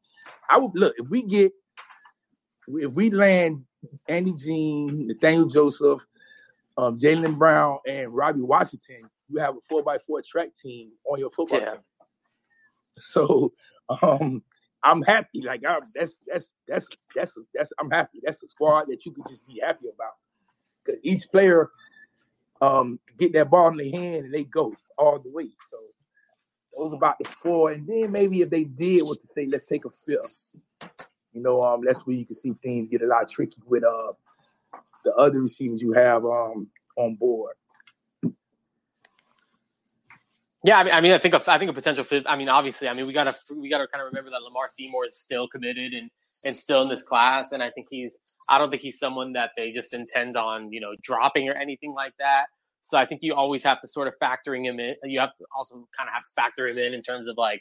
I 0.50 0.58
would 0.58 0.72
look 0.74 0.94
if 0.98 1.08
we 1.08 1.24
get 1.24 1.52
if 2.68 2.92
we 2.92 3.10
land 3.10 3.64
Andy 4.08 4.34
Jean, 4.34 5.08
Nathaniel 5.08 5.48
Joseph, 5.48 6.02
um, 6.78 6.98
Jalen 6.98 7.38
Brown, 7.38 7.80
and 7.88 8.14
Robbie 8.14 8.42
Washington, 8.42 8.98
you 9.30 9.40
have 9.40 9.56
a 9.56 9.60
four 9.68 9.84
by 9.84 9.98
four 10.08 10.22
track 10.22 10.50
team 10.62 10.92
on 11.10 11.20
your 11.20 11.30
football 11.30 11.60
yeah. 11.60 11.72
team. 11.74 11.82
So, 13.08 13.54
um, 14.02 14.44
I'm 14.84 15.02
happy. 15.02 15.42
Like 15.42 15.62
I'm, 15.68 15.82
that's 15.96 16.20
that's 16.28 16.54
that's 16.68 16.88
that's 17.16 17.34
that's 17.54 17.74
I'm 17.80 17.90
happy. 17.90 18.20
That's 18.24 18.42
a 18.44 18.48
squad 18.48 18.86
that 18.90 19.06
you 19.06 19.12
could 19.12 19.26
just 19.30 19.46
be 19.48 19.62
happy 19.64 19.88
about. 19.94 20.14
Cause 20.86 20.96
each 21.04 21.30
player 21.32 21.70
um 22.62 23.00
get 23.18 23.34
that 23.34 23.50
ball 23.50 23.70
in 23.70 23.78
their 23.78 24.02
hand 24.02 24.26
and 24.26 24.34
they 24.34 24.44
go 24.44 24.74
all 24.98 25.20
the 25.20 25.30
way. 25.30 25.50
So 25.70 25.78
those 26.78 26.94
about 26.94 27.18
the 27.20 27.30
four, 27.44 27.72
and 27.72 27.86
then 27.88 28.12
maybe 28.12 28.42
if 28.42 28.50
they 28.50 28.64
did 28.64 29.04
what 29.04 29.20
to 29.22 29.28
say 29.28 29.48
let's 29.52 29.66
take 29.66 29.86
a 29.86 29.90
fifth. 30.08 30.56
You 31.34 31.42
know, 31.42 31.64
um, 31.64 31.82
that's 31.86 32.06
where 32.08 32.16
you 32.16 32.26
can 32.26 32.36
see 32.36 32.54
things 32.64 32.88
get 32.88 33.02
a 33.02 33.08
lot 33.08 33.30
tricky 33.30 33.62
with 33.66 33.84
uh 33.84 34.14
the 35.04 35.14
other 35.16 35.42
receivers 35.42 35.82
you 35.82 35.92
have 35.94 36.26
um 36.26 36.68
on 36.96 37.16
board. 37.16 37.56
Yeah, 40.64 40.78
I 40.78 40.84
mean, 40.84 40.94
I 40.94 41.02
mean, 41.02 41.12
I 41.14 41.18
think 41.18 41.34
a, 41.34 41.52
I 41.52 41.58
think 41.58 41.72
a 41.72 41.74
potential 41.74 42.04
fit. 42.04 42.26
I 42.28 42.36
mean, 42.36 42.50
obviously, 42.50 42.90
I 42.90 42.94
mean, 42.94 43.08
we 43.08 43.14
gotta 43.14 43.34
we 43.56 43.70
gotta 43.70 43.88
kind 43.88 44.02
of 44.02 44.08
remember 44.08 44.30
that 44.32 44.42
Lamar 44.42 44.68
Seymour 44.68 45.06
is 45.06 45.18
still 45.18 45.48
committed 45.48 45.94
and 45.94 46.10
and 46.44 46.56
still 46.56 46.82
in 46.82 46.90
this 46.90 47.04
class, 47.04 47.52
and 47.52 47.64
I 47.64 47.70
think 47.70 47.88
he's. 47.90 48.20
I 48.50 48.58
don't 48.58 48.70
think 48.70 48.82
he's 48.82 49.00
someone 49.00 49.34
that 49.34 49.52
they 49.56 49.72
just 49.72 49.94
intend 49.94 50.36
on, 50.36 50.72
you 50.74 50.82
know, 50.82 50.96
dropping 51.02 51.48
or 51.48 51.54
anything 51.54 51.94
like 51.94 52.14
that. 52.20 52.48
So 52.82 52.98
I 52.98 53.06
think 53.06 53.22
you 53.22 53.34
always 53.36 53.64
have 53.64 53.80
to 53.82 53.88
sort 53.88 54.08
of 54.08 54.16
factoring 54.22 54.66
him 54.66 54.80
in. 54.80 54.96
You 55.04 55.20
have 55.20 55.36
to 55.36 55.46
also 55.56 55.76
kind 55.98 56.10
of 56.10 56.14
have 56.14 56.24
to 56.24 56.32
factor 56.36 56.68
him 56.68 56.78
in 56.78 56.94
in 56.94 57.04
terms 57.04 57.28
of 57.28 57.38
like, 57.38 57.60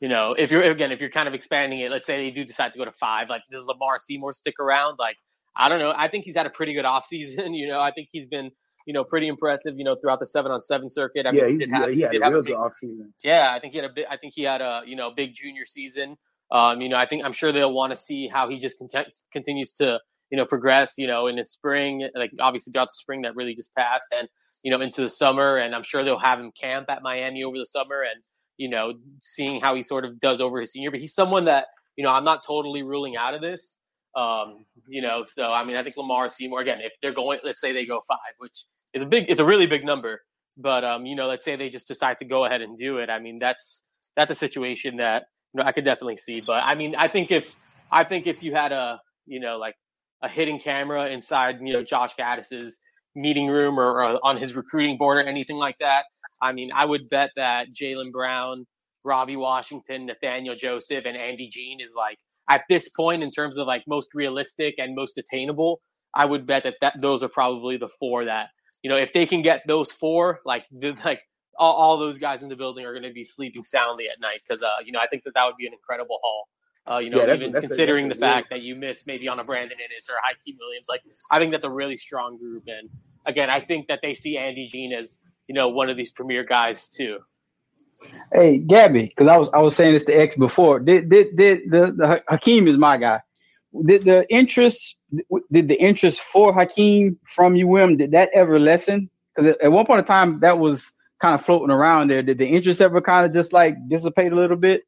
you 0.00 0.08
know, 0.08 0.34
if 0.36 0.50
you're 0.50 0.62
again 0.62 0.90
if 0.90 1.00
you're 1.00 1.10
kind 1.10 1.28
of 1.28 1.34
expanding 1.34 1.80
it. 1.80 1.90
Let's 1.90 2.06
say 2.06 2.16
they 2.16 2.30
do 2.30 2.44
decide 2.44 2.72
to 2.72 2.78
go 2.78 2.84
to 2.84 2.92
five. 2.92 3.28
Like, 3.28 3.42
does 3.50 3.66
Lamar 3.66 3.98
Seymour 3.98 4.32
stick 4.32 4.58
around? 4.58 4.96
Like, 4.98 5.16
I 5.56 5.68
don't 5.68 5.78
know. 5.78 5.92
I 5.96 6.08
think 6.08 6.24
he's 6.24 6.36
had 6.36 6.46
a 6.46 6.50
pretty 6.50 6.74
good 6.74 6.84
offseason. 6.84 7.54
You 7.56 7.68
know, 7.68 7.80
I 7.80 7.92
think 7.92 8.08
he's 8.10 8.26
been 8.26 8.50
you 8.86 8.92
know, 8.92 9.04
pretty 9.04 9.28
impressive, 9.28 9.74
you 9.76 9.84
know, 9.84 9.94
throughout 9.94 10.18
the 10.18 10.26
seven 10.26 10.52
on 10.52 10.60
seven 10.60 10.88
circuit. 10.88 11.26
I 11.26 11.30
yeah, 11.32 11.42
mean, 11.42 11.52
he 11.52 11.56
did 11.58 11.70
have, 11.70 11.88
yeah, 11.88 11.94
he 11.94 12.00
had 12.02 12.12
he 12.12 12.18
a 12.18 12.30
real 12.30 12.42
big, 12.42 12.54
good 12.54 12.60
offseason. 12.60 13.12
Yeah, 13.22 13.52
I 13.54 13.60
think 13.60 13.72
he 13.72 13.78
had 13.78 13.90
a 13.90 13.92
big, 13.94 14.06
I 14.10 14.16
think 14.16 14.32
he 14.34 14.42
had 14.42 14.60
a, 14.60 14.82
you 14.86 14.96
know, 14.96 15.10
big 15.14 15.34
junior 15.34 15.64
season. 15.64 16.16
Um, 16.50 16.80
you 16.80 16.88
know, 16.88 16.96
I 16.96 17.06
think 17.06 17.24
I'm 17.24 17.32
sure 17.32 17.50
they'll 17.50 17.72
want 17.72 17.94
to 17.94 17.96
see 17.96 18.28
how 18.28 18.48
he 18.48 18.58
just 18.58 18.76
cont- 18.78 19.16
continues 19.32 19.72
to, 19.74 19.98
you 20.30 20.36
know, 20.36 20.44
progress, 20.44 20.94
you 20.98 21.06
know, 21.06 21.26
in 21.26 21.36
the 21.36 21.44
spring, 21.44 22.08
like 22.14 22.30
obviously 22.40 22.72
throughout 22.72 22.88
the 22.88 22.98
spring 22.98 23.22
that 23.22 23.34
really 23.36 23.54
just 23.54 23.74
passed 23.74 24.14
and, 24.16 24.28
you 24.62 24.70
know, 24.70 24.80
into 24.80 25.00
the 25.00 25.08
summer. 25.08 25.56
And 25.56 25.74
I'm 25.74 25.82
sure 25.82 26.02
they'll 26.02 26.18
have 26.18 26.38
him 26.38 26.52
camp 26.58 26.86
at 26.90 27.02
Miami 27.02 27.42
over 27.42 27.56
the 27.56 27.66
summer 27.66 28.02
and, 28.02 28.22
you 28.58 28.68
know, 28.68 28.92
seeing 29.22 29.60
how 29.60 29.74
he 29.74 29.82
sort 29.82 30.04
of 30.04 30.20
does 30.20 30.40
over 30.40 30.60
his 30.60 30.72
senior. 30.72 30.90
But 30.90 31.00
he's 31.00 31.14
someone 31.14 31.46
that, 31.46 31.66
you 31.96 32.04
know, 32.04 32.10
I'm 32.10 32.24
not 32.24 32.44
totally 32.46 32.82
ruling 32.82 33.16
out 33.16 33.34
of 33.34 33.40
this. 33.40 33.78
Um, 34.14 34.64
you 34.88 35.00
know, 35.00 35.24
so 35.26 35.44
I 35.44 35.64
mean, 35.64 35.76
I 35.76 35.82
think 35.82 35.96
Lamar 35.96 36.28
Seymour 36.28 36.60
again. 36.60 36.80
If 36.82 36.92
they're 37.00 37.14
going, 37.14 37.40
let's 37.44 37.60
say 37.60 37.72
they 37.72 37.86
go 37.86 38.02
five, 38.06 38.34
which 38.38 38.66
is 38.92 39.02
a 39.02 39.06
big, 39.06 39.26
it's 39.28 39.40
a 39.40 39.44
really 39.44 39.66
big 39.66 39.84
number. 39.84 40.20
But 40.58 40.84
um, 40.84 41.06
you 41.06 41.16
know, 41.16 41.28
let's 41.28 41.44
say 41.44 41.56
they 41.56 41.70
just 41.70 41.88
decide 41.88 42.18
to 42.18 42.24
go 42.24 42.44
ahead 42.44 42.60
and 42.60 42.76
do 42.76 42.98
it. 42.98 43.08
I 43.08 43.18
mean, 43.18 43.38
that's 43.38 43.82
that's 44.16 44.30
a 44.30 44.34
situation 44.34 44.96
that 44.98 45.24
you 45.54 45.58
know 45.58 45.66
I 45.66 45.72
could 45.72 45.84
definitely 45.84 46.16
see. 46.16 46.40
But 46.40 46.62
I 46.64 46.74
mean, 46.74 46.94
I 46.96 47.08
think 47.08 47.30
if 47.30 47.56
I 47.90 48.04
think 48.04 48.26
if 48.26 48.42
you 48.42 48.54
had 48.54 48.72
a 48.72 49.00
you 49.26 49.40
know 49.40 49.56
like 49.58 49.74
a 50.22 50.28
hidden 50.28 50.58
camera 50.58 51.08
inside 51.08 51.56
you 51.62 51.72
know 51.72 51.82
Josh 51.82 52.14
Gattis's 52.16 52.80
meeting 53.14 53.48
room 53.48 53.78
or, 53.78 54.02
or 54.02 54.20
on 54.22 54.36
his 54.36 54.54
recruiting 54.54 54.96
board 54.98 55.24
or 55.24 55.28
anything 55.28 55.56
like 55.56 55.78
that, 55.78 56.04
I 56.40 56.52
mean, 56.52 56.70
I 56.74 56.84
would 56.84 57.08
bet 57.08 57.30
that 57.36 57.68
Jalen 57.72 58.10
Brown, 58.12 58.66
Robbie 59.04 59.36
Washington, 59.36 60.06
Nathaniel 60.06 60.54
Joseph, 60.54 61.04
and 61.06 61.16
Andy 61.16 61.48
Jean 61.48 61.80
is 61.80 61.94
like 61.96 62.18
at 62.48 62.62
this 62.68 62.88
point 62.88 63.22
in 63.22 63.30
terms 63.30 63.58
of 63.58 63.66
like 63.66 63.84
most 63.86 64.10
realistic 64.14 64.74
and 64.78 64.94
most 64.94 65.18
attainable, 65.18 65.80
I 66.14 66.24
would 66.24 66.46
bet 66.46 66.64
that, 66.64 66.76
that 66.80 67.00
those 67.00 67.22
are 67.22 67.28
probably 67.28 67.76
the 67.76 67.88
four 67.88 68.24
that 68.24 68.48
you 68.82 68.90
know 68.90 68.96
if 68.96 69.12
they 69.12 69.26
can 69.26 69.42
get 69.42 69.62
those 69.66 69.92
four, 69.92 70.40
like 70.44 70.66
the, 70.70 70.94
like 71.04 71.20
all, 71.58 71.74
all 71.74 71.96
those 71.98 72.18
guys 72.18 72.42
in 72.42 72.48
the 72.48 72.56
building 72.56 72.84
are 72.84 72.92
going 72.92 73.04
to 73.04 73.12
be 73.12 73.24
sleeping 73.24 73.64
soundly 73.64 74.06
at 74.08 74.20
night 74.20 74.38
because 74.46 74.62
uh, 74.62 74.68
you 74.84 74.92
know 74.92 75.00
I 75.00 75.06
think 75.06 75.24
that 75.24 75.34
that 75.34 75.44
would 75.46 75.56
be 75.56 75.66
an 75.66 75.72
incredible 75.72 76.18
haul. 76.22 76.48
Uh, 76.90 76.98
you 76.98 77.10
know, 77.10 77.24
yeah, 77.24 77.32
even 77.32 77.52
that's 77.52 77.64
considering 77.64 78.06
a, 78.06 78.08
the 78.08 78.14
fact 78.16 78.50
that 78.50 78.60
you 78.60 78.74
miss 78.74 79.06
maybe 79.06 79.28
on 79.28 79.38
a 79.38 79.44
Brandon 79.44 79.78
Inniss 79.78 80.10
or 80.10 80.16
a 80.16 80.20
Hakeem 80.26 80.56
Williams, 80.58 80.86
like 80.88 81.00
I 81.30 81.38
think 81.38 81.52
that's 81.52 81.62
a 81.62 81.70
really 81.70 81.96
strong 81.96 82.38
group. 82.38 82.64
And 82.66 82.90
again, 83.24 83.50
I 83.50 83.60
think 83.60 83.86
that 83.86 84.00
they 84.02 84.14
see 84.14 84.36
Andy 84.36 84.66
Jean 84.66 84.92
as 84.92 85.20
you 85.46 85.54
know 85.54 85.68
one 85.68 85.90
of 85.90 85.96
these 85.96 86.10
premier 86.10 86.42
guys 86.42 86.88
too. 86.88 87.20
Hey, 88.32 88.58
Gabby, 88.58 89.06
because 89.06 89.28
I 89.28 89.36
was 89.36 89.50
I 89.52 89.58
was 89.58 89.76
saying 89.76 89.94
this 89.94 90.04
to 90.06 90.12
X 90.12 90.36
before. 90.36 90.80
Did 90.80 91.08
did 91.10 91.36
did 91.36 91.70
the, 91.70 91.92
the 91.96 92.22
Hakeem 92.28 92.66
is 92.66 92.78
my 92.78 92.96
guy. 92.96 93.20
Did 93.86 94.04
the 94.04 94.30
interest 94.32 94.96
did 95.50 95.68
the 95.68 95.80
interest 95.80 96.22
for 96.32 96.52
Hakeem 96.52 97.18
from 97.34 97.54
UM 97.54 97.96
did 97.96 98.12
that 98.12 98.30
ever 98.34 98.58
lessen? 98.58 99.10
Because 99.34 99.54
at 99.62 99.72
one 99.72 99.86
point 99.86 100.00
in 100.00 100.04
time 100.06 100.40
that 100.40 100.58
was 100.58 100.92
kind 101.20 101.34
of 101.34 101.44
floating 101.44 101.70
around 101.70 102.08
there. 102.08 102.22
Did 102.22 102.38
the 102.38 102.46
interest 102.46 102.80
ever 102.80 103.00
kind 103.00 103.24
of 103.24 103.32
just 103.32 103.52
like 103.52 103.76
dissipate 103.88 104.32
a 104.32 104.34
little 104.34 104.56
bit? 104.56 104.82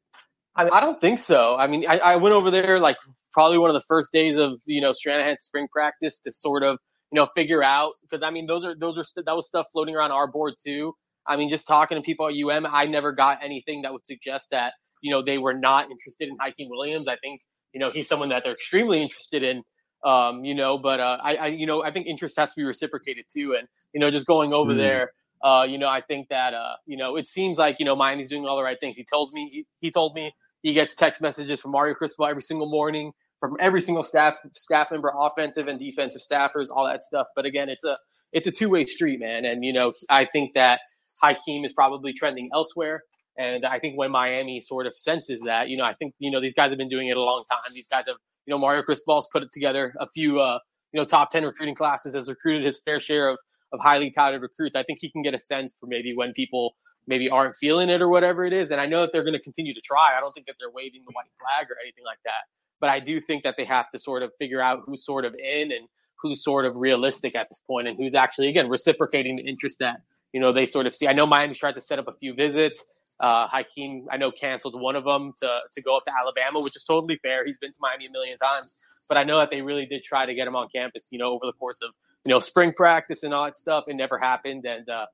I, 0.55 0.69
I 0.69 0.79
don't 0.79 0.99
think 0.99 1.19
so. 1.19 1.55
I 1.55 1.67
mean, 1.67 1.85
I, 1.87 1.97
I 1.97 2.15
went 2.17 2.33
over 2.33 2.51
there 2.51 2.79
like 2.79 2.97
probably 3.31 3.57
one 3.57 3.69
of 3.69 3.73
the 3.73 3.83
first 3.87 4.11
days 4.11 4.37
of 4.37 4.59
you 4.65 4.81
know 4.81 4.91
Stranahan's 4.91 5.43
spring 5.43 5.67
practice 5.71 6.19
to 6.19 6.31
sort 6.31 6.63
of 6.63 6.77
you 7.11 7.15
know 7.15 7.27
figure 7.35 7.63
out 7.63 7.93
because 8.01 8.23
I 8.23 8.31
mean 8.31 8.47
those 8.47 8.63
are 8.63 8.75
those 8.75 8.97
are 8.97 9.23
that 9.23 9.35
was 9.35 9.47
stuff 9.47 9.67
floating 9.71 9.95
around 9.95 10.11
our 10.11 10.27
board 10.27 10.55
too 10.63 10.93
I 11.27 11.37
mean, 11.37 11.49
just 11.49 11.67
talking 11.67 11.97
to 11.97 12.01
people 12.01 12.27
at 12.27 12.33
UM, 12.33 12.65
I 12.65 12.85
never 12.85 13.11
got 13.11 13.39
anything 13.43 13.81
that 13.81 13.91
would 13.91 14.05
suggest 14.05 14.47
that, 14.51 14.73
you 15.01 15.11
know, 15.11 15.21
they 15.23 15.37
were 15.37 15.53
not 15.53 15.89
interested 15.91 16.29
in 16.29 16.37
Hakeem 16.39 16.69
Williams. 16.69 17.07
I 17.07 17.15
think, 17.17 17.41
you 17.73 17.79
know, 17.79 17.91
he's 17.91 18.07
someone 18.07 18.29
that 18.29 18.43
they're 18.43 18.53
extremely 18.53 19.01
interested 19.01 19.43
in, 19.43 19.63
um, 20.03 20.45
you 20.45 20.53
know, 20.53 20.77
but 20.77 20.99
uh, 20.99 21.17
I, 21.21 21.35
I, 21.35 21.47
you 21.47 21.65
know, 21.65 21.83
I 21.83 21.91
think 21.91 22.07
interest 22.07 22.37
has 22.37 22.53
to 22.53 22.61
be 22.61 22.63
reciprocated 22.63 23.25
too. 23.31 23.55
And, 23.57 23.67
you 23.93 23.99
know, 23.99 24.11
just 24.11 24.25
going 24.25 24.53
over 24.53 24.73
mm. 24.73 24.77
there, 24.77 25.11
uh, 25.43 25.63
you 25.63 25.77
know, 25.77 25.87
I 25.87 26.01
think 26.01 26.29
that, 26.29 26.53
uh, 26.53 26.75
you 26.85 26.97
know, 26.97 27.17
it 27.17 27.27
seems 27.27 27.57
like, 27.57 27.77
you 27.79 27.85
know, 27.85 27.95
Miami's 27.95 28.29
doing 28.29 28.45
all 28.45 28.57
the 28.57 28.63
right 28.63 28.79
things. 28.79 28.95
He 28.95 29.03
told 29.03 29.29
me, 29.33 29.49
he, 29.51 29.65
he 29.79 29.91
told 29.91 30.15
me 30.15 30.31
he 30.61 30.73
gets 30.73 30.95
text 30.95 31.21
messages 31.21 31.59
from 31.59 31.71
Mario 31.71 31.93
Cristobal 31.95 32.27
every 32.27 32.41
single 32.41 32.69
morning 32.69 33.11
from 33.39 33.57
every 33.59 33.81
single 33.81 34.03
staff, 34.03 34.37
staff 34.55 34.89
member, 34.91 35.11
offensive 35.15 35.67
and 35.67 35.77
defensive 35.79 36.21
staffers, 36.21 36.67
all 36.71 36.85
that 36.85 37.03
stuff. 37.03 37.27
But 37.35 37.45
again, 37.45 37.69
it's 37.69 37.83
a, 37.83 37.97
it's 38.31 38.47
a 38.47 38.51
two 38.51 38.69
way 38.69 38.85
street, 38.85 39.19
man. 39.19 39.45
And, 39.45 39.63
you 39.63 39.73
know, 39.73 39.93
I 40.09 40.25
think 40.25 40.53
that, 40.53 40.79
Hakeem 41.21 41.65
is 41.65 41.73
probably 41.73 42.13
trending 42.13 42.49
elsewhere. 42.53 43.03
And 43.37 43.65
I 43.65 43.79
think 43.79 43.97
when 43.97 44.11
Miami 44.11 44.59
sort 44.61 44.87
of 44.87 44.95
senses 44.95 45.41
that, 45.45 45.69
you 45.69 45.77
know, 45.77 45.83
I 45.83 45.93
think, 45.93 46.13
you 46.19 46.31
know, 46.31 46.39
these 46.39 46.53
guys 46.53 46.69
have 46.69 46.77
been 46.77 46.89
doing 46.89 47.09
it 47.09 47.17
a 47.17 47.21
long 47.21 47.43
time. 47.51 47.59
These 47.73 47.87
guys 47.87 48.05
have, 48.07 48.15
you 48.45 48.51
know, 48.53 48.57
Mario 48.57 48.81
Cristobal's 48.81 49.27
put 49.31 49.43
it 49.43 49.49
together 49.51 49.93
a 49.99 50.07
few, 50.13 50.39
uh, 50.39 50.59
you 50.93 50.99
know, 50.99 51.05
top 51.05 51.31
10 51.31 51.43
recruiting 51.43 51.75
classes, 51.75 52.15
has 52.15 52.29
recruited 52.29 52.63
his 52.63 52.79
fair 52.79 52.99
share 52.99 53.29
of, 53.29 53.37
of 53.73 53.79
highly 53.81 54.09
touted 54.09 54.41
recruits. 54.41 54.75
I 54.75 54.83
think 54.83 54.99
he 55.01 55.09
can 55.09 55.21
get 55.21 55.33
a 55.33 55.39
sense 55.39 55.75
for 55.77 55.87
maybe 55.87 56.13
when 56.15 56.31
people 56.31 56.75
maybe 57.07 57.29
aren't 57.29 57.55
feeling 57.57 57.89
it 57.89 58.01
or 58.01 58.09
whatever 58.09 58.45
it 58.45 58.53
is. 58.53 58.71
And 58.71 58.79
I 58.79 58.85
know 58.85 59.01
that 59.01 59.11
they're 59.11 59.23
going 59.23 59.33
to 59.33 59.41
continue 59.41 59.73
to 59.73 59.81
try. 59.81 60.15
I 60.15 60.19
don't 60.19 60.33
think 60.33 60.47
that 60.47 60.55
they're 60.59 60.71
waving 60.71 61.03
the 61.05 61.11
white 61.11 61.29
flag 61.39 61.69
or 61.69 61.75
anything 61.83 62.05
like 62.05 62.19
that. 62.23 62.45
But 62.79 62.89
I 62.89 62.99
do 62.99 63.21
think 63.21 63.43
that 63.43 63.55
they 63.57 63.65
have 63.65 63.89
to 63.89 63.99
sort 63.99 64.23
of 64.23 64.31
figure 64.39 64.61
out 64.61 64.81
who's 64.85 65.05
sort 65.05 65.25
of 65.25 65.35
in 65.41 65.71
and 65.71 65.87
who's 66.21 66.43
sort 66.43 66.65
of 66.65 66.75
realistic 66.75 67.35
at 67.35 67.47
this 67.49 67.59
point 67.59 67.87
and 67.87 67.97
who's 67.97 68.15
actually, 68.15 68.47
again, 68.47 68.69
reciprocating 68.69 69.35
the 69.37 69.43
interest 69.43 69.79
that, 69.79 70.01
you 70.35 70.41
know, 70.41 70.51
they 70.51 70.65
sort 70.65 70.85
of 70.85 70.93
see. 70.93 71.07
I 71.07 71.13
know 71.13 71.25
Miami 71.25 71.55
tried 71.55 71.75
to 71.75 71.81
set 71.81 71.97
up 71.97 72.09
a 72.09 72.11
few 72.11 72.33
visits. 72.33 72.83
Uh, 73.21 73.47
Hakeem, 73.47 74.05
I 74.11 74.17
know, 74.17 74.31
canceled 74.31 74.77
one 74.77 74.97
of 74.97 75.05
them 75.05 75.31
to, 75.39 75.59
to 75.71 75.81
go 75.81 75.95
up 75.95 76.03
to 76.03 76.11
Alabama, 76.11 76.59
which 76.59 76.75
is 76.75 76.83
totally 76.83 77.17
fair. 77.23 77.45
He's 77.45 77.57
been 77.57 77.71
to 77.71 77.79
Miami 77.79 78.07
a 78.07 78.11
million 78.11 78.37
times. 78.37 78.75
But 79.07 79.17
I 79.17 79.23
know 79.23 79.39
that 79.39 79.49
they 79.49 79.61
really 79.61 79.85
did 79.85 80.03
try 80.03 80.25
to 80.25 80.33
get 80.33 80.45
him 80.45 80.57
on 80.57 80.67
campus, 80.75 81.07
you 81.09 81.19
know, 81.19 81.31
over 81.31 81.45
the 81.45 81.53
course 81.53 81.79
of, 81.81 81.91
you 82.25 82.33
know, 82.33 82.41
spring 82.41 82.73
practice 82.73 83.23
and 83.23 83.33
all 83.33 83.45
that 83.45 83.57
stuff. 83.57 83.85
It 83.87 83.95
never 83.95 84.17
happened. 84.17 84.65
And, 84.65 84.89
uh, 84.89 85.05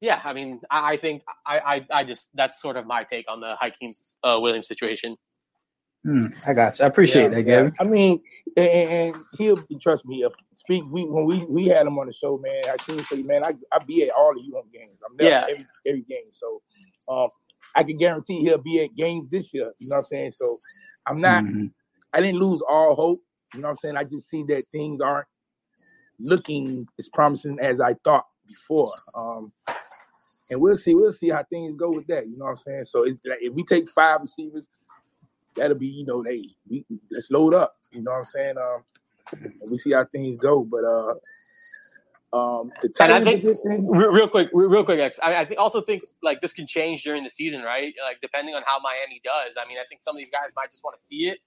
yeah, 0.00 0.20
I 0.24 0.32
mean, 0.32 0.60
I, 0.70 0.92
I 0.92 0.96
think 0.96 1.24
I, 1.44 1.58
I, 1.58 1.86
I, 1.90 2.04
just, 2.04 2.30
that's 2.34 2.62
sort 2.62 2.76
of 2.76 2.86
my 2.86 3.02
take 3.02 3.24
on 3.28 3.40
the 3.40 3.56
Hakeem 3.60 3.90
uh, 4.22 4.38
Williams 4.40 4.68
situation. 4.68 5.16
Hmm, 6.04 6.26
I 6.46 6.54
got 6.54 6.78
you. 6.78 6.84
I 6.84 6.88
appreciate 6.88 7.24
yeah, 7.24 7.28
that, 7.28 7.42
Gavin. 7.42 7.72
Yeah. 7.74 7.84
I 7.84 7.88
mean, 7.88 8.20
and, 8.56 8.68
and, 8.68 9.16
he'll 9.36 9.62
trust 9.80 10.04
me. 10.04 10.22
If 10.22 10.32
speak, 10.54 10.84
we 10.92 11.04
when 11.04 11.24
we 11.24 11.44
we 11.46 11.66
had 11.66 11.86
him 11.86 11.98
on 11.98 12.06
the 12.06 12.12
show, 12.12 12.38
man. 12.38 12.62
I 12.72 12.76
can 12.76 13.02
say, 13.04 13.22
man, 13.22 13.44
I 13.44 13.54
I 13.72 13.82
be 13.84 14.04
at 14.04 14.10
all 14.10 14.30
of 14.30 14.44
you 14.44 14.56
on 14.56 14.64
games. 14.72 14.98
I'm 15.04 15.16
there 15.16 15.28
yeah. 15.28 15.42
every, 15.42 15.66
every 15.86 16.02
game. 16.02 16.30
So, 16.32 16.62
um, 17.08 17.28
I 17.74 17.82
can 17.82 17.98
guarantee 17.98 18.40
he'll 18.40 18.58
be 18.58 18.84
at 18.84 18.94
games 18.96 19.28
this 19.30 19.52
year. 19.52 19.72
You 19.78 19.88
know 19.88 19.96
what 19.96 20.02
I'm 20.02 20.04
saying? 20.06 20.32
So, 20.32 20.56
I'm 21.06 21.20
not. 21.20 21.44
Mm-hmm. 21.44 21.66
I 22.14 22.20
didn't 22.20 22.40
lose 22.40 22.62
all 22.68 22.94
hope. 22.94 23.22
You 23.54 23.60
know 23.60 23.68
what 23.68 23.72
I'm 23.72 23.76
saying? 23.78 23.96
I 23.96 24.04
just 24.04 24.30
see 24.30 24.44
that 24.48 24.64
things 24.70 25.00
aren't 25.00 25.26
looking 26.20 26.84
as 26.98 27.08
promising 27.08 27.58
as 27.60 27.80
I 27.80 27.94
thought 28.04 28.26
before. 28.46 28.92
Um, 29.16 29.52
and 30.50 30.60
we'll 30.60 30.76
see. 30.76 30.94
We'll 30.94 31.12
see 31.12 31.30
how 31.30 31.44
things 31.50 31.74
go 31.76 31.90
with 31.90 32.06
that. 32.06 32.28
You 32.28 32.36
know 32.36 32.46
what 32.46 32.52
I'm 32.52 32.56
saying? 32.58 32.84
So, 32.84 33.02
it's 33.02 33.18
like 33.26 33.38
if 33.40 33.52
we 33.52 33.64
take 33.64 33.90
five 33.90 34.20
receivers 34.22 34.68
that'll 35.58 35.76
be, 35.76 35.86
you 35.86 36.06
know, 36.06 36.22
they 36.22 36.48
we, 36.68 36.84
let's 37.10 37.30
load 37.30 37.54
up. 37.54 37.76
You 37.92 38.02
know 38.02 38.12
what 38.12 38.18
I'm 38.18 38.24
saying? 38.24 38.54
Um, 38.58 39.50
we 39.70 39.78
see 39.78 39.92
how 39.92 40.04
things 40.06 40.38
go, 40.40 40.64
but 40.64 40.84
uh, 40.84 41.12
um, 42.32 42.72
the 42.82 42.88
tight 42.88 43.10
end 43.10 43.40
position. 43.40 43.86
Real 43.88 44.28
quick, 44.28 44.48
real 44.52 44.84
quick, 44.84 45.00
X. 45.00 45.18
I, 45.22 45.34
I 45.34 45.54
also 45.54 45.80
think 45.80 46.02
like 46.22 46.40
this 46.40 46.52
can 46.52 46.66
change 46.66 47.02
during 47.02 47.24
the 47.24 47.30
season, 47.30 47.62
right? 47.62 47.94
Like 48.04 48.20
depending 48.20 48.54
on 48.54 48.62
how 48.66 48.78
Miami 48.80 49.20
does. 49.24 49.56
I 49.62 49.66
mean, 49.68 49.78
I 49.78 49.84
think 49.88 50.02
some 50.02 50.16
of 50.16 50.22
these 50.22 50.30
guys 50.30 50.50
might 50.56 50.70
just 50.70 50.84
want 50.84 50.98
to 50.98 51.02
see 51.02 51.28
it. 51.28 51.38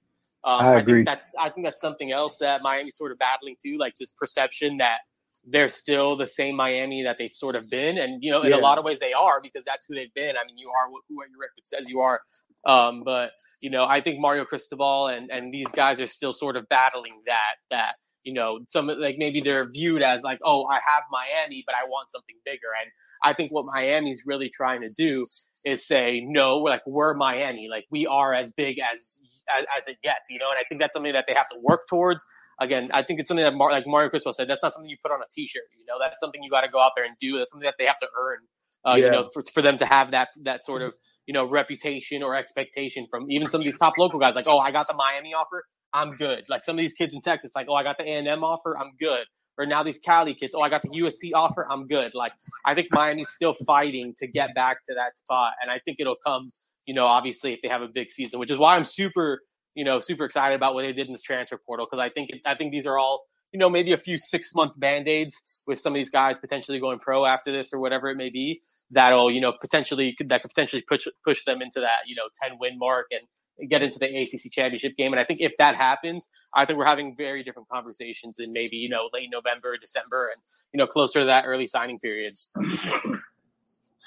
Um, 0.43 0.65
I 0.65 0.75
agree. 0.75 0.93
I 0.93 0.95
think 0.95 1.05
that's 1.05 1.25
I 1.39 1.49
think 1.49 1.65
that's 1.65 1.79
something 1.81 2.11
else 2.11 2.37
that 2.37 2.63
Miami's 2.63 2.97
sort 2.97 3.11
of 3.11 3.19
battling 3.19 3.55
too, 3.61 3.77
like 3.77 3.95
this 3.95 4.11
perception 4.11 4.77
that 4.77 4.99
they're 5.45 5.69
still 5.69 6.15
the 6.15 6.27
same 6.27 6.55
Miami 6.55 7.03
that 7.03 7.17
they've 7.17 7.31
sort 7.31 7.55
of 7.55 7.69
been, 7.69 7.99
and 7.99 8.23
you 8.23 8.31
know, 8.31 8.41
in 8.41 8.49
yeah. 8.49 8.57
a 8.57 8.59
lot 8.59 8.79
of 8.79 8.83
ways 8.83 8.99
they 8.99 9.13
are 9.13 9.39
because 9.41 9.63
that's 9.63 9.85
who 9.85 9.93
they've 9.93 10.13
been. 10.15 10.35
I 10.35 10.45
mean, 10.47 10.57
you 10.57 10.69
are 10.69 10.89
who 10.89 11.15
your 11.15 11.39
record 11.39 11.65
says 11.65 11.89
you 11.89 11.99
are. 11.99 12.21
Um, 12.65 13.03
but 13.03 13.31
you 13.61 13.69
know, 13.69 13.85
I 13.85 14.01
think 14.01 14.19
Mario 14.19 14.45
Cristobal 14.45 15.07
and 15.07 15.29
and 15.31 15.53
these 15.53 15.69
guys 15.71 15.99
are 16.01 16.07
still 16.07 16.33
sort 16.33 16.55
of 16.55 16.67
battling 16.69 17.13
that 17.25 17.55
that 17.69 17.93
you 18.23 18.33
know 18.33 18.59
some 18.67 18.87
like 18.87 19.15
maybe 19.17 19.41
they're 19.41 19.69
viewed 19.69 20.01
as 20.01 20.21
like 20.21 20.39
oh 20.43 20.65
I 20.65 20.75
have 20.75 21.03
Miami 21.11 21.63
but 21.65 21.75
I 21.75 21.85
want 21.85 22.09
something 22.09 22.35
bigger. 22.45 22.69
And 22.81 22.91
I 23.23 23.33
think 23.33 23.51
what 23.51 23.65
Miami's 23.75 24.23
really 24.25 24.49
trying 24.49 24.81
to 24.81 24.89
do 24.95 25.25
is 25.65 25.85
say 25.85 26.21
no 26.23 26.61
we're 26.61 26.69
like 26.69 26.85
we're 26.85 27.13
Miami. 27.15 27.67
Like 27.69 27.85
we 27.89 28.05
are 28.05 28.33
as 28.33 28.51
big 28.51 28.77
as 28.79 29.19
as, 29.55 29.65
as 29.77 29.87
it 29.87 29.97
gets 30.03 30.29
you 30.29 30.39
know? 30.39 30.49
And 30.49 30.57
I 30.59 30.63
think 30.67 30.81
that's 30.81 30.93
something 30.93 31.13
that 31.13 31.25
they 31.27 31.33
have 31.33 31.49
to 31.49 31.59
work 31.63 31.87
towards. 31.89 32.25
Again 32.59 32.89
I 32.93 33.01
think 33.01 33.19
it's 33.19 33.27
something 33.27 33.43
that 33.43 33.55
Mar- 33.55 33.71
like 33.71 33.87
Mario 33.87 34.09
Cristobal 34.09 34.33
said 34.33 34.47
that's 34.47 34.61
not 34.61 34.73
something 34.73 34.89
you 34.89 34.97
put 35.03 35.11
on 35.11 35.19
a 35.19 35.29
t-shirt 35.31 35.63
you 35.79 35.85
know? 35.87 35.95
That's 35.99 36.19
something 36.19 36.43
you 36.43 36.49
got 36.51 36.61
to 36.61 36.69
go 36.69 36.79
out 36.79 36.91
there 36.95 37.05
and 37.05 37.15
do. 37.19 37.39
That's 37.39 37.49
something 37.51 37.65
that 37.65 37.75
they 37.79 37.85
have 37.85 37.97
to 37.99 38.07
earn 38.19 38.37
uh, 38.85 38.95
yeah. 38.97 39.05
you 39.05 39.11
know 39.11 39.29
for, 39.33 39.43
for 39.53 39.61
them 39.61 39.77
to 39.79 39.85
have 39.85 40.11
that 40.11 40.29
that 40.43 40.63
sort 40.63 40.81
of 40.81 40.93
you 41.31 41.33
know, 41.33 41.45
reputation 41.45 42.23
or 42.23 42.35
expectation 42.35 43.07
from 43.09 43.31
even 43.31 43.47
some 43.47 43.61
of 43.61 43.63
these 43.63 43.77
top 43.77 43.97
local 43.97 44.19
guys. 44.19 44.35
Like, 44.35 44.49
oh, 44.49 44.59
I 44.59 44.71
got 44.71 44.89
the 44.89 44.93
Miami 44.93 45.33
offer, 45.33 45.63
I'm 45.93 46.11
good. 46.17 46.43
Like 46.49 46.65
some 46.65 46.75
of 46.75 46.81
these 46.81 46.91
kids 46.91 47.15
in 47.15 47.21
Texas, 47.21 47.53
like, 47.55 47.67
oh, 47.69 47.73
I 47.73 47.83
got 47.83 47.97
the 47.97 48.03
A 48.03 48.17
and 48.17 48.27
M 48.27 48.43
offer, 48.43 48.77
I'm 48.77 48.91
good. 48.99 49.23
Or 49.57 49.65
now 49.65 49.81
these 49.81 49.97
Cali 49.97 50.33
kids, 50.33 50.53
oh, 50.53 50.59
I 50.59 50.67
got 50.67 50.81
the 50.81 50.89
USC 50.89 51.29
offer, 51.33 51.65
I'm 51.69 51.87
good. 51.87 52.13
Like, 52.13 52.33
I 52.65 52.75
think 52.75 52.89
Miami's 52.91 53.29
still 53.29 53.53
fighting 53.65 54.13
to 54.19 54.27
get 54.27 54.53
back 54.53 54.83
to 54.89 54.95
that 54.95 55.17
spot, 55.17 55.53
and 55.61 55.71
I 55.71 55.79
think 55.79 56.01
it'll 56.01 56.17
come. 56.17 56.49
You 56.85 56.95
know, 56.95 57.05
obviously, 57.05 57.53
if 57.53 57.61
they 57.61 57.69
have 57.69 57.81
a 57.81 57.87
big 57.87 58.11
season, 58.11 58.37
which 58.41 58.51
is 58.51 58.57
why 58.57 58.75
I'm 58.75 58.83
super, 58.83 59.39
you 59.73 59.85
know, 59.85 60.01
super 60.01 60.25
excited 60.25 60.55
about 60.55 60.73
what 60.73 60.81
they 60.81 60.91
did 60.91 61.07
in 61.07 61.13
this 61.13 61.21
transfer 61.21 61.57
portal 61.65 61.87
because 61.89 62.03
I 62.03 62.09
think 62.09 62.31
I 62.45 62.55
think 62.55 62.73
these 62.73 62.85
are 62.85 62.99
all 62.99 63.21
you 63.53 63.59
know, 63.59 63.69
maybe 63.69 63.91
a 63.91 63.97
few 63.97 64.17
six 64.17 64.53
month 64.55 64.71
band 64.77 65.07
aids 65.07 65.63
with 65.67 65.79
some 65.79 65.91
of 65.91 65.95
these 65.95 66.09
guys 66.09 66.37
potentially 66.37 66.79
going 66.79 66.99
pro 66.99 67.25
after 67.25 67.51
this 67.51 67.73
or 67.73 67.79
whatever 67.79 68.09
it 68.09 68.15
may 68.15 68.29
be 68.29 68.61
that'll 68.91 69.31
you 69.31 69.41
know 69.41 69.53
potentially 69.59 70.15
that 70.19 70.41
could 70.41 70.49
potentially 70.49 70.83
push 70.87 71.07
push 71.23 71.43
them 71.45 71.61
into 71.61 71.79
that 71.79 72.07
you 72.07 72.15
know 72.15 72.27
10 72.43 72.57
win 72.59 72.77
mark 72.79 73.07
and 73.11 73.21
get 73.69 73.81
into 73.81 73.99
the 73.99 74.05
ACC 74.05 74.51
championship 74.51 74.95
game. 74.97 75.11
And 75.11 75.19
I 75.19 75.23
think 75.23 75.41
if 75.41 75.51
that 75.59 75.75
happens, 75.75 76.29
I 76.55 76.65
think 76.65 76.79
we're 76.79 76.85
having 76.85 77.15
very 77.15 77.43
different 77.43 77.69
conversations 77.69 78.39
in 78.39 78.51
maybe 78.53 78.77
you 78.77 78.89
know 78.89 79.09
late 79.13 79.29
November, 79.31 79.77
December, 79.77 80.31
and 80.33 80.41
you 80.73 80.77
know 80.77 80.87
closer 80.87 81.19
to 81.19 81.25
that 81.25 81.45
early 81.45 81.67
signing 81.67 81.99
period. 81.99 82.33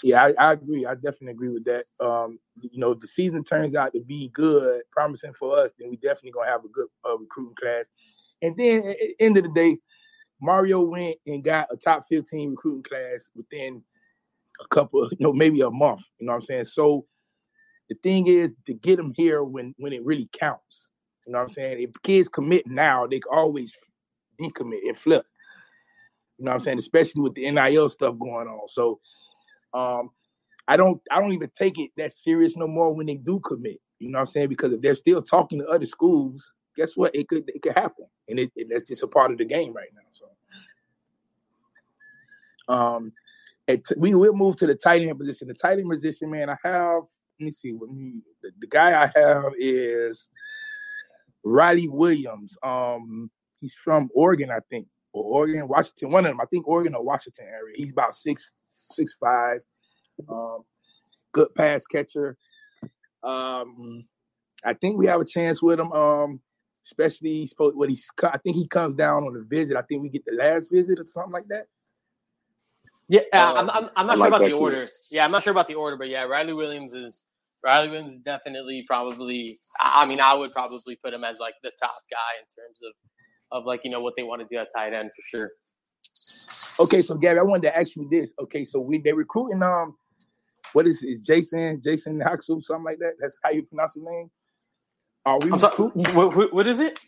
Yeah, 0.03 0.25
I, 0.25 0.49
I 0.49 0.53
agree. 0.55 0.85
I 0.87 0.95
definitely 0.95 1.31
agree 1.31 1.51
with 1.51 1.65
that. 1.67 1.85
Um, 2.05 2.39
you 2.61 2.81
know, 2.81 2.91
if 2.93 3.01
the 3.01 3.07
season 3.07 3.45
turns 3.45 3.77
out 3.77 3.93
to 3.93 4.01
be 4.01 4.29
good, 4.31 4.83
promising 4.91 5.33
for 5.39 5.57
us, 5.57 5.71
then 5.79 5.89
we 5.91 5.97
definitely 5.97 6.33
gonna 6.33 6.51
have 6.51 6.65
a 6.65 6.69
good 6.69 6.89
uh, 7.09 7.17
recruiting 7.17 7.55
class. 7.61 7.87
And 8.43 8.57
then 8.57 8.79
at 8.87 8.97
the 8.99 9.15
end 9.21 9.37
of 9.37 9.45
the 9.45 9.53
day, 9.53 9.79
Mario 10.41 10.83
went 10.83 11.17
and 11.27 11.45
got 11.45 11.69
a 11.73 11.77
top 11.77 12.05
15 12.11 12.51
recruiting 12.51 12.83
class 12.83 13.31
within 13.37 13.83
a 14.61 14.75
couple, 14.75 15.09
you 15.11 15.19
know, 15.21 15.33
maybe 15.33 15.61
a 15.61 15.71
month. 15.71 16.03
You 16.19 16.27
know 16.27 16.33
what 16.33 16.41
I'm 16.41 16.47
saying? 16.47 16.65
So 16.67 17.07
the 17.89 17.97
thing 18.03 18.27
is 18.29 18.51
to 18.67 18.75
get 18.75 18.97
them 18.97 19.13
here 19.17 19.45
when 19.45 19.75
when 19.79 19.93
it 19.93 20.05
really 20.05 20.29
counts. 20.33 20.91
You 21.27 21.33
know 21.33 21.41
what 21.41 21.49
I'm 21.49 21.55
saying? 21.55 21.83
If 21.83 21.91
kids 22.03 22.29
commit 22.29 22.67
now, 22.67 23.07
they 23.07 23.21
can 23.21 23.33
always 23.33 23.73
decommit 24.41 24.81
and 24.87 24.99
flip. 24.99 25.25
You 26.39 26.45
know 26.45 26.51
what 26.51 26.57
I'm 26.57 26.61
saying? 26.61 26.79
Especially 26.79 27.23
with 27.23 27.35
the 27.35 27.51
NIL 27.51 27.89
stuff 27.89 28.19
going 28.19 28.49
on. 28.49 28.69
So 28.69 29.01
um 29.73 30.11
I 30.67 30.77
don't 30.77 31.01
I 31.11 31.21
don't 31.21 31.33
even 31.33 31.51
take 31.57 31.79
it 31.79 31.91
that 31.97 32.13
serious 32.13 32.57
no 32.57 32.67
more 32.67 32.95
when 32.95 33.07
they 33.07 33.17
do 33.17 33.41
commit. 33.41 33.81
You 33.99 34.11
know 34.11 34.19
what 34.19 34.29
I'm 34.29 34.33
saying? 34.33 34.49
Because 34.49 34.73
if 34.73 34.81
they're 34.81 34.95
still 34.95 35.23
talking 35.23 35.61
to 35.61 35.69
other 35.69 35.87
schools, 35.87 36.53
guess 36.77 36.97
what? 36.97 37.15
It 37.15 37.29
could 37.29 37.45
it 37.49 37.63
could 37.63 37.75
happen. 37.75 38.07
And 38.29 38.39
it, 38.39 38.51
it 38.57 38.69
that's 38.71 38.89
just 38.89 39.03
a 39.03 39.07
part 39.07 39.31
of 39.31 39.39
the 39.39 39.45
game 39.45 39.73
right 39.73 39.89
now. 39.95 40.01
So 40.13 40.27
um 42.75 43.13
we 43.97 44.15
will 44.15 44.35
move 44.35 44.57
to 44.57 44.67
the 44.67 44.75
tight 44.75 45.03
end 45.03 45.19
position. 45.19 45.49
The 45.49 45.55
tight 45.55 45.79
end 45.79 45.91
position, 45.91 46.31
man, 46.31 46.51
I 46.51 46.57
have. 46.65 47.03
Let 47.41 47.47
me 47.47 47.51
see. 47.51 47.73
What 47.73 47.91
me 47.91 48.21
the, 48.43 48.51
the 48.61 48.67
guy 48.67 49.03
I 49.03 49.11
have 49.19 49.53
is 49.59 50.29
Riley 51.45 51.89
Williams. 51.89 52.57
Um, 52.63 53.31
he's 53.61 53.75
from 53.83 54.11
Oregon, 54.15 54.51
I 54.51 54.61
think, 54.71 54.87
or 55.13 55.25
Oregon, 55.25 55.67
Washington. 55.69 56.11
One 56.11 56.27
of 56.27 56.31
them, 56.31 56.41
I 56.41 56.47
think, 56.47 56.69
Oregon 56.69 56.95
or 56.95 57.03
Washington 57.03 57.47
area. 57.47 57.75
He's 57.77 57.93
about 57.93 58.15
six, 58.15 58.49
six 58.91 59.17
five. 59.21 59.61
Um, 60.29 60.61
good 61.33 61.55
pass 61.55 61.87
catcher. 61.87 62.37
Um, 63.23 64.05
I 64.65 64.75
think 64.75 64.99
we 64.99 65.07
have 65.07 65.21
a 65.21 65.25
chance 65.25 65.63
with 65.63 65.81
him. 65.81 65.93
Um, 65.93 66.41
especially 66.87 67.51
what 67.57 67.89
he's. 67.89 68.09
I 68.23 68.39
think 68.39 68.57
he 68.57 68.69
comes 68.69 68.95
down 68.95 69.25
on 69.25 69.37
a 69.37 69.45
visit. 69.45 69.77
I 69.77 69.83
think 69.83 70.03
we 70.03 70.09
get 70.09 70.25
the 70.25 70.35
last 70.35 70.71
visit 70.71 71.01
or 71.01 71.07
something 71.07 71.33
like 71.33 71.49
that. 71.49 71.67
Yeah, 73.09 73.21
uh, 73.33 73.53
I'm, 73.55 73.71
I'm, 73.71 73.89
I'm 73.97 74.07
not 74.07 74.17
sure 74.17 74.19
like 74.19 74.29
about 74.29 74.45
the 74.45 74.53
order. 74.53 74.87
Yeah, 75.11 75.25
I'm 75.25 75.31
not 75.31 75.43
sure 75.43 75.51
about 75.51 75.69
the 75.69 75.75
order, 75.75 75.97
but 75.97 76.09
yeah, 76.09 76.23
Riley 76.23 76.55
Williams 76.55 76.95
is 76.95 77.27
Riley 77.63 77.89
Williams 77.89 78.13
is 78.13 78.21
definitely 78.21 78.85
probably. 78.87 79.57
I 79.81 80.07
mean, 80.07 80.21
I 80.21 80.35
would 80.35 80.53
probably 80.53 80.97
put 80.97 81.13
him 81.13 81.25
as 81.25 81.39
like 81.39 81.55
the 81.63 81.71
top 81.81 81.95
guy 82.11 82.39
in 82.39 82.45
terms 82.45 82.79
of 82.83 83.59
of 83.59 83.67
like 83.67 83.81
you 83.85 83.91
know 83.91 84.01
what 84.01 84.15
they 84.17 84.23
want 84.23 84.41
to 84.41 84.49
do 84.51 84.59
at 84.59 84.69
tight 84.75 84.95
end 84.95 85.11
for 85.15 85.23
sure. 85.29 85.51
Okay, 86.81 87.03
so 87.03 87.15
Gabby, 87.15 87.39
I 87.39 87.43
wanted 87.43 87.69
to 87.69 87.77
ask 87.77 87.95
you 87.95 88.09
this. 88.11 88.33
Okay, 88.41 88.65
so 88.65 88.81
we 88.81 88.99
they 88.99 89.13
recruiting 89.13 89.63
um, 89.63 89.97
what 90.73 90.87
is 90.87 91.03
is 91.03 91.21
Jason 91.21 91.81
Jason 91.85 92.19
Haxu 92.21 92.63
something 92.63 92.85
like 92.85 92.99
that? 92.99 93.13
That's 93.21 93.37
how 93.45 93.51
you 93.51 93.63
pronounce 93.65 93.95
his 93.95 94.05
name. 94.05 94.31
Are 95.27 95.39
we? 95.39 95.59
Sorry, 95.59 95.91
what, 96.13 96.53
what 96.55 96.67
is 96.67 96.81
it? 96.81 96.99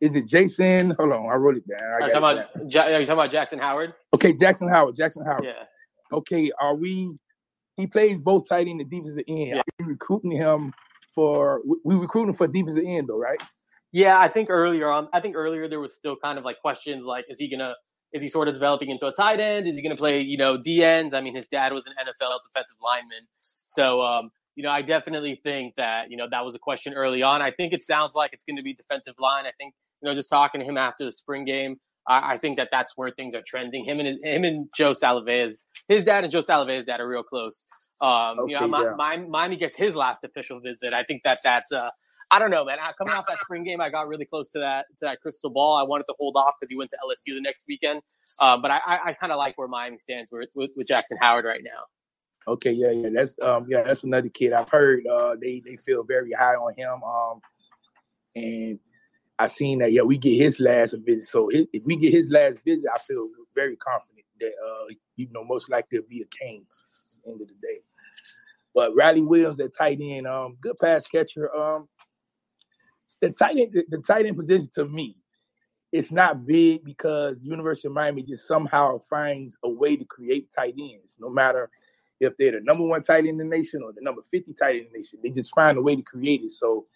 Is 0.00 0.14
it 0.14 0.26
Jason? 0.26 0.90
Hold 0.90 1.12
on, 1.12 1.26
I 1.30 1.34
wrote 1.34 1.56
it 1.56 1.66
down. 1.68 1.80
Are 1.80 2.00
you, 2.02 2.12
talking 2.12 2.16
about, 2.18 2.72
ja- 2.72 2.82
are 2.82 3.00
you 3.00 3.06
talking 3.06 3.12
about 3.12 3.30
Jackson 3.30 3.58
Howard? 3.58 3.94
Okay, 4.14 4.34
Jackson 4.34 4.68
Howard. 4.68 4.96
Jackson 4.96 5.24
Howard. 5.24 5.44
Yeah. 5.44 5.64
Okay, 6.12 6.50
are 6.60 6.74
we? 6.74 7.16
He 7.76 7.86
plays 7.86 8.16
both 8.18 8.48
tight 8.48 8.68
end 8.68 8.80
and 8.80 8.90
defensive 8.90 9.24
end. 9.26 9.48
Yeah. 9.48 9.58
Are 9.58 9.64
we 9.80 9.86
recruiting 9.86 10.32
him 10.32 10.72
for? 11.14 11.62
We 11.84 11.94
recruiting 11.94 12.34
for 12.34 12.46
defensive 12.46 12.84
end 12.86 13.08
though, 13.08 13.18
right? 13.18 13.38
Yeah, 13.92 14.18
I 14.18 14.28
think 14.28 14.50
earlier 14.50 14.90
on, 14.90 15.08
I 15.12 15.20
think 15.20 15.36
earlier 15.36 15.68
there 15.68 15.80
was 15.80 15.94
still 15.94 16.16
kind 16.22 16.38
of 16.38 16.44
like 16.44 16.60
questions 16.60 17.06
like, 17.06 17.24
is 17.28 17.38
he 17.38 17.48
gonna 17.48 17.74
is 18.12 18.22
he 18.22 18.28
sort 18.28 18.48
of 18.48 18.54
developing 18.54 18.90
into 18.90 19.06
a 19.06 19.12
tight 19.12 19.40
end? 19.40 19.68
Is 19.68 19.76
he 19.76 19.82
going 19.82 19.94
to 19.94 20.00
play, 20.00 20.20
you 20.20 20.38
know, 20.38 20.56
D 20.56 20.82
ends? 20.82 21.14
I 21.14 21.20
mean, 21.20 21.34
his 21.34 21.46
dad 21.48 21.72
was 21.72 21.86
an 21.86 21.92
NFL 22.00 22.38
defensive 22.42 22.78
lineman. 22.82 23.26
So, 23.40 24.04
um, 24.04 24.30
you 24.54 24.62
know, 24.62 24.70
I 24.70 24.82
definitely 24.82 25.40
think 25.42 25.74
that, 25.76 26.10
you 26.10 26.16
know, 26.16 26.26
that 26.30 26.44
was 26.44 26.54
a 26.54 26.58
question 26.58 26.94
early 26.94 27.22
on. 27.22 27.42
I 27.42 27.50
think 27.50 27.72
it 27.72 27.82
sounds 27.82 28.14
like 28.14 28.32
it's 28.32 28.44
going 28.44 28.56
to 28.56 28.62
be 28.62 28.72
defensive 28.72 29.14
line. 29.18 29.44
I 29.44 29.50
think, 29.58 29.74
you 30.06 30.12
know, 30.12 30.14
just 30.14 30.28
talking 30.28 30.60
to 30.60 30.66
him 30.66 30.78
after 30.78 31.04
the 31.04 31.10
spring 31.10 31.44
game, 31.44 31.80
I, 32.06 32.34
I 32.34 32.38
think 32.38 32.58
that 32.58 32.68
that's 32.70 32.92
where 32.96 33.10
things 33.10 33.34
are 33.34 33.42
trending. 33.44 33.84
Him 33.84 33.98
and 33.98 34.24
him 34.24 34.44
and 34.44 34.68
Joe 34.76 34.92
Salave's, 34.92 35.66
his 35.88 36.04
dad 36.04 36.22
and 36.22 36.32
Joe 36.32 36.42
Salave's 36.42 36.86
dad 36.86 37.00
are 37.00 37.08
real 37.08 37.24
close. 37.24 37.66
Um, 38.00 38.38
okay, 38.38 38.52
you 38.52 38.60
know, 38.60 38.82
yeah. 38.82 38.94
my, 38.96 39.16
Miami 39.16 39.56
gets 39.56 39.76
his 39.76 39.96
last 39.96 40.22
official 40.22 40.60
visit. 40.60 40.94
I 40.94 41.02
think 41.02 41.22
that 41.24 41.38
that's, 41.42 41.72
uh, 41.72 41.90
I 42.30 42.38
don't 42.38 42.52
know, 42.52 42.64
man. 42.64 42.78
Coming 42.98 43.14
off 43.14 43.24
that 43.26 43.40
spring 43.40 43.64
game, 43.64 43.80
I 43.80 43.90
got 43.90 44.06
really 44.06 44.26
close 44.26 44.50
to 44.50 44.60
that 44.60 44.86
to 44.98 45.06
that 45.06 45.20
crystal 45.20 45.50
ball. 45.50 45.76
I 45.76 45.82
wanted 45.82 46.04
to 46.04 46.14
hold 46.18 46.36
off 46.36 46.54
because 46.60 46.70
he 46.70 46.76
went 46.76 46.90
to 46.90 46.96
LSU 46.96 47.34
the 47.34 47.40
next 47.40 47.64
weekend. 47.68 48.02
Uh, 48.40 48.58
but 48.58 48.70
I, 48.70 48.80
I, 48.84 48.98
I 49.06 49.12
kind 49.14 49.32
of 49.32 49.38
like 49.38 49.56
where 49.58 49.68
Miami 49.68 49.98
stands 49.98 50.30
with, 50.30 50.50
with, 50.56 50.72
with 50.76 50.88
Jackson 50.88 51.18
Howard 51.20 51.44
right 51.44 51.62
now. 51.64 52.52
Okay, 52.52 52.72
yeah, 52.72 52.90
yeah, 52.90 53.08
that's 53.12 53.34
um, 53.42 53.66
yeah, 53.68 53.82
that's 53.84 54.04
another 54.04 54.28
kid 54.28 54.52
I've 54.52 54.68
heard. 54.68 55.04
Uh, 55.06 55.34
they 55.40 55.62
they 55.64 55.76
feel 55.76 56.04
very 56.04 56.32
high 56.32 56.54
on 56.54 56.74
him. 56.76 57.02
Um, 57.02 57.40
and 58.36 58.78
I 59.38 59.48
seen 59.48 59.78
that. 59.80 59.92
Yeah, 59.92 60.02
we 60.02 60.16
get 60.18 60.40
his 60.40 60.60
last 60.60 60.94
visit. 61.04 61.28
So 61.28 61.50
if 61.52 61.84
we 61.84 61.96
get 61.96 62.12
his 62.12 62.30
last 62.30 62.58
visit, 62.64 62.88
I 62.94 62.98
feel 62.98 63.28
very 63.54 63.76
confident 63.76 64.24
that 64.40 64.52
uh, 64.64 64.94
you 65.16 65.28
know, 65.32 65.44
most 65.44 65.70
likely 65.70 65.98
it'll 65.98 66.08
be 66.08 66.22
a 66.22 66.26
Cane. 66.26 66.64
End 67.26 67.40
of 67.40 67.48
the 67.48 67.54
day. 67.54 67.80
But 68.74 68.94
Riley 68.94 69.22
Williams 69.22 69.58
at 69.60 69.74
tight 69.74 69.98
end, 70.02 70.26
um, 70.26 70.56
good 70.60 70.76
pass 70.80 71.08
catcher. 71.08 71.54
Um, 71.54 71.88
the 73.20 73.30
tight 73.30 73.56
end, 73.56 73.72
the, 73.72 73.84
the 73.88 74.02
tight 74.02 74.26
end 74.26 74.36
position 74.36 74.68
to 74.74 74.84
me, 74.84 75.16
it's 75.92 76.12
not 76.12 76.46
big 76.46 76.84
because 76.84 77.42
University 77.42 77.88
of 77.88 77.94
Miami 77.94 78.22
just 78.22 78.46
somehow 78.46 79.00
finds 79.08 79.56
a 79.64 79.68
way 79.68 79.96
to 79.96 80.04
create 80.04 80.50
tight 80.54 80.74
ends, 80.78 81.16
no 81.18 81.30
matter 81.30 81.70
if 82.20 82.36
they're 82.36 82.52
the 82.52 82.60
number 82.60 82.84
one 82.84 83.02
tight 83.02 83.20
end 83.20 83.28
in 83.28 83.38
the 83.38 83.44
nation 83.44 83.82
or 83.82 83.92
the 83.92 84.00
number 84.02 84.22
50 84.30 84.52
tight 84.54 84.76
end 84.76 84.86
in 84.86 84.92
the 84.92 84.98
nation. 84.98 85.18
They 85.22 85.30
just 85.30 85.54
find 85.54 85.78
a 85.78 85.82
way 85.82 85.96
to 85.96 86.02
create 86.02 86.42
it. 86.42 86.50
So 86.50 86.86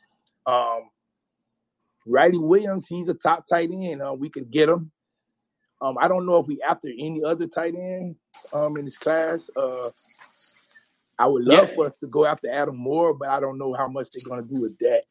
um 0.47 0.91
Riley 2.11 2.39
Williams, 2.39 2.87
he's 2.87 3.09
a 3.09 3.15
top 3.15 3.47
tight 3.47 3.71
end. 3.73 4.03
Uh, 4.03 4.15
we 4.15 4.29
could 4.29 4.51
get 4.51 4.69
him. 4.69 4.91
Um, 5.83 5.97
I 5.99 6.09
don't 6.09 6.27
know 6.27 6.39
if 6.39 6.47
we 6.47 6.61
after 6.63 6.89
any 6.89 7.23
other 7.25 7.47
tight 7.47 7.75
end 7.75 8.17
um 8.53 8.77
in 8.77 8.85
this 8.85 8.99
class. 8.99 9.49
Uh 9.57 9.89
I 11.19 11.27
would 11.27 11.45
love 11.45 11.69
yeah. 11.69 11.75
for 11.75 11.87
us 11.87 11.93
to 12.01 12.07
go 12.07 12.25
after 12.25 12.51
Adam 12.51 12.77
Moore, 12.77 13.13
but 13.13 13.29
I 13.29 13.41
don't 13.41 13.59
know 13.59 13.75
how 13.75 13.89
much 13.89 14.09
they're 14.11 14.27
gonna 14.27 14.47
do 14.51 14.63
with 14.63 14.79
that. 14.79 15.03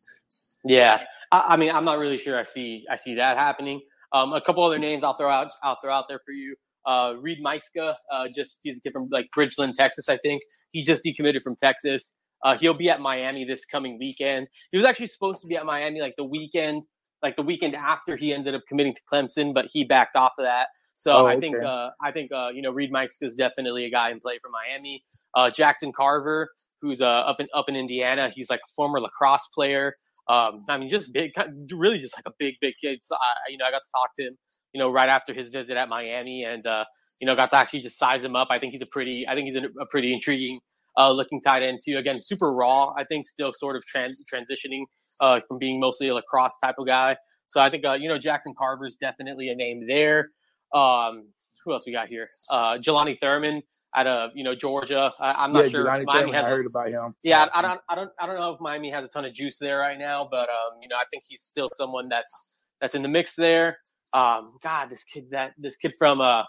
Yeah, 0.63 1.03
I, 1.31 1.45
I, 1.49 1.57
mean, 1.57 1.69
I'm 1.69 1.85
not 1.85 1.99
really 1.99 2.17
sure. 2.17 2.37
I 2.37 2.43
see, 2.43 2.85
I 2.89 2.95
see 2.95 3.15
that 3.15 3.37
happening. 3.37 3.81
Um, 4.11 4.33
a 4.33 4.41
couple 4.41 4.63
other 4.63 4.79
names 4.79 5.03
I'll 5.03 5.15
throw 5.15 5.29
out, 5.29 5.51
I'll 5.61 5.77
throw 5.83 5.93
out 5.93 6.05
there 6.09 6.19
for 6.25 6.31
you. 6.31 6.55
Uh, 6.83 7.13
Reid 7.19 7.43
Mikeska, 7.43 7.93
uh, 8.11 8.27
just 8.33 8.61
he's 8.63 8.77
a 8.77 8.81
kid 8.81 8.93
from 8.93 9.07
like 9.11 9.29
Bridgeland, 9.35 9.75
Texas, 9.75 10.09
I 10.09 10.17
think. 10.17 10.41
He 10.71 10.83
just 10.83 11.03
decommitted 11.03 11.43
from 11.43 11.55
Texas. 11.55 12.13
Uh, 12.43 12.57
he'll 12.57 12.73
be 12.73 12.89
at 12.89 12.99
Miami 12.99 13.43
this 13.43 13.65
coming 13.65 13.97
weekend. 13.99 14.47
He 14.71 14.77
was 14.77 14.85
actually 14.85 15.07
supposed 15.07 15.41
to 15.41 15.47
be 15.47 15.55
at 15.55 15.65
Miami 15.65 16.01
like 16.01 16.15
the 16.15 16.23
weekend, 16.23 16.83
like 17.21 17.35
the 17.35 17.41
weekend 17.43 17.75
after 17.75 18.15
he 18.15 18.33
ended 18.33 18.55
up 18.55 18.61
committing 18.67 18.95
to 18.95 19.01
Clemson, 19.11 19.53
but 19.53 19.65
he 19.71 19.83
backed 19.83 20.15
off 20.15 20.33
of 20.37 20.45
that. 20.45 20.67
So 20.95 21.13
oh, 21.13 21.25
I 21.27 21.39
think 21.39 21.57
uh, 21.63 21.91
I 22.03 22.11
think 22.11 22.29
uh, 22.33 22.49
you 22.53 22.61
know 22.61 22.71
Reid 22.71 22.91
Mikeska 22.91 23.23
is 23.23 23.35
definitely 23.35 23.85
a 23.85 23.89
guy 23.89 24.11
in 24.11 24.19
play 24.19 24.37
for 24.41 24.49
Miami. 24.49 25.01
Uh, 25.33 25.49
Jackson 25.49 25.93
Carver, 25.93 26.49
who's 26.81 27.01
uh, 27.01 27.05
up 27.05 27.39
in 27.39 27.47
up 27.53 27.69
in 27.69 27.77
Indiana, 27.77 28.29
he's 28.33 28.49
like 28.49 28.59
a 28.59 28.71
former 28.75 28.99
lacrosse 28.99 29.47
player. 29.55 29.95
Um, 30.27 30.57
I 30.67 30.77
mean, 30.77 30.89
just 30.89 31.11
big, 31.13 31.31
really 31.71 31.99
just 31.99 32.17
like 32.17 32.25
a 32.27 32.33
big, 32.37 32.55
big 32.59 32.73
kid. 32.81 32.99
So 33.01 33.15
I, 33.15 33.49
you 33.49 33.57
know, 33.57 33.65
I 33.65 33.71
got 33.71 33.79
to 33.79 33.91
talk 33.95 34.13
to 34.17 34.27
him, 34.27 34.37
you 34.73 34.79
know, 34.79 34.91
right 34.91 35.07
after 35.07 35.33
his 35.33 35.47
visit 35.47 35.77
at 35.77 35.87
Miami, 35.87 36.43
and 36.43 36.67
uh, 36.67 36.83
you 37.21 37.25
know, 37.25 37.35
got 37.35 37.49
to 37.51 37.57
actually 37.57 37.79
just 37.79 37.97
size 37.97 38.23
him 38.23 38.35
up. 38.35 38.49
I 38.51 38.59
think 38.59 38.73
he's 38.73 38.81
a 38.81 38.85
pretty, 38.85 39.25
I 39.27 39.35
think 39.35 39.45
he's 39.45 39.55
a, 39.55 39.81
a 39.81 39.85
pretty 39.89 40.13
intriguing 40.13 40.59
uh, 40.97 41.11
looking 41.11 41.41
tight 41.41 41.63
end 41.63 41.79
too. 41.83 41.97
Again, 41.97 42.19
super 42.19 42.51
raw. 42.51 42.93
I 42.97 43.03
think 43.03 43.27
still 43.27 43.53
sort 43.53 43.75
of 43.75 43.85
trans- 43.85 44.23
transitioning 44.31 44.83
uh, 45.21 45.39
from 45.47 45.57
being 45.57 45.79
mostly 45.79 46.07
a 46.07 46.13
lacrosse 46.13 46.57
type 46.63 46.75
of 46.77 46.87
guy. 46.87 47.15
So 47.47 47.59
I 47.59 47.69
think 47.69 47.85
uh, 47.85 47.93
you 47.93 48.09
know 48.09 48.17
Jackson 48.17 48.53
Carver's 48.57 48.97
definitely 48.97 49.49
a 49.49 49.55
name 49.55 49.87
there. 49.87 50.29
Um, 50.73 51.29
who 51.65 51.73
else 51.73 51.83
we 51.85 51.91
got 51.91 52.07
here? 52.07 52.29
Uh, 52.49 52.77
Jelani 52.77 53.17
Thurman 53.19 53.61
out 53.95 54.07
of 54.07 54.31
you 54.35 54.43
know 54.43 54.55
Georgia. 54.55 55.11
I, 55.19 55.45
am 55.45 55.53
not 55.53 55.65
yeah, 55.65 55.69
sure. 55.69 55.85
Jelani 55.85 56.05
Miami 56.05 56.31
has 56.31 56.45
I 56.45 56.49
heard 56.49 56.65
about 56.65 56.89
him. 56.89 57.15
Yeah, 57.23 57.47
I, 57.53 57.59
I, 57.59 57.61
don't, 57.61 57.81
I 57.89 57.95
don't, 57.95 58.11
I 58.19 58.25
don't 58.25 58.39
know 58.39 58.53
if 58.53 58.59
Miami 58.59 58.91
has 58.91 59.05
a 59.05 59.07
ton 59.07 59.25
of 59.25 59.33
juice 59.33 59.57
there 59.59 59.79
right 59.79 59.97
now, 59.97 60.27
but 60.29 60.49
um, 60.49 60.79
you 60.81 60.87
know, 60.87 60.95
I 60.95 61.03
think 61.11 61.23
he's 61.27 61.41
still 61.41 61.69
someone 61.73 62.09
that's 62.09 62.63
that's 62.81 62.95
in 62.95 63.01
the 63.01 63.09
mix 63.09 63.33
there. 63.35 63.79
Um, 64.13 64.53
God, 64.63 64.89
this 64.89 65.03
kid, 65.03 65.27
that 65.31 65.53
this 65.57 65.75
kid 65.75 65.93
from 65.97 66.21
uh, 66.21 66.43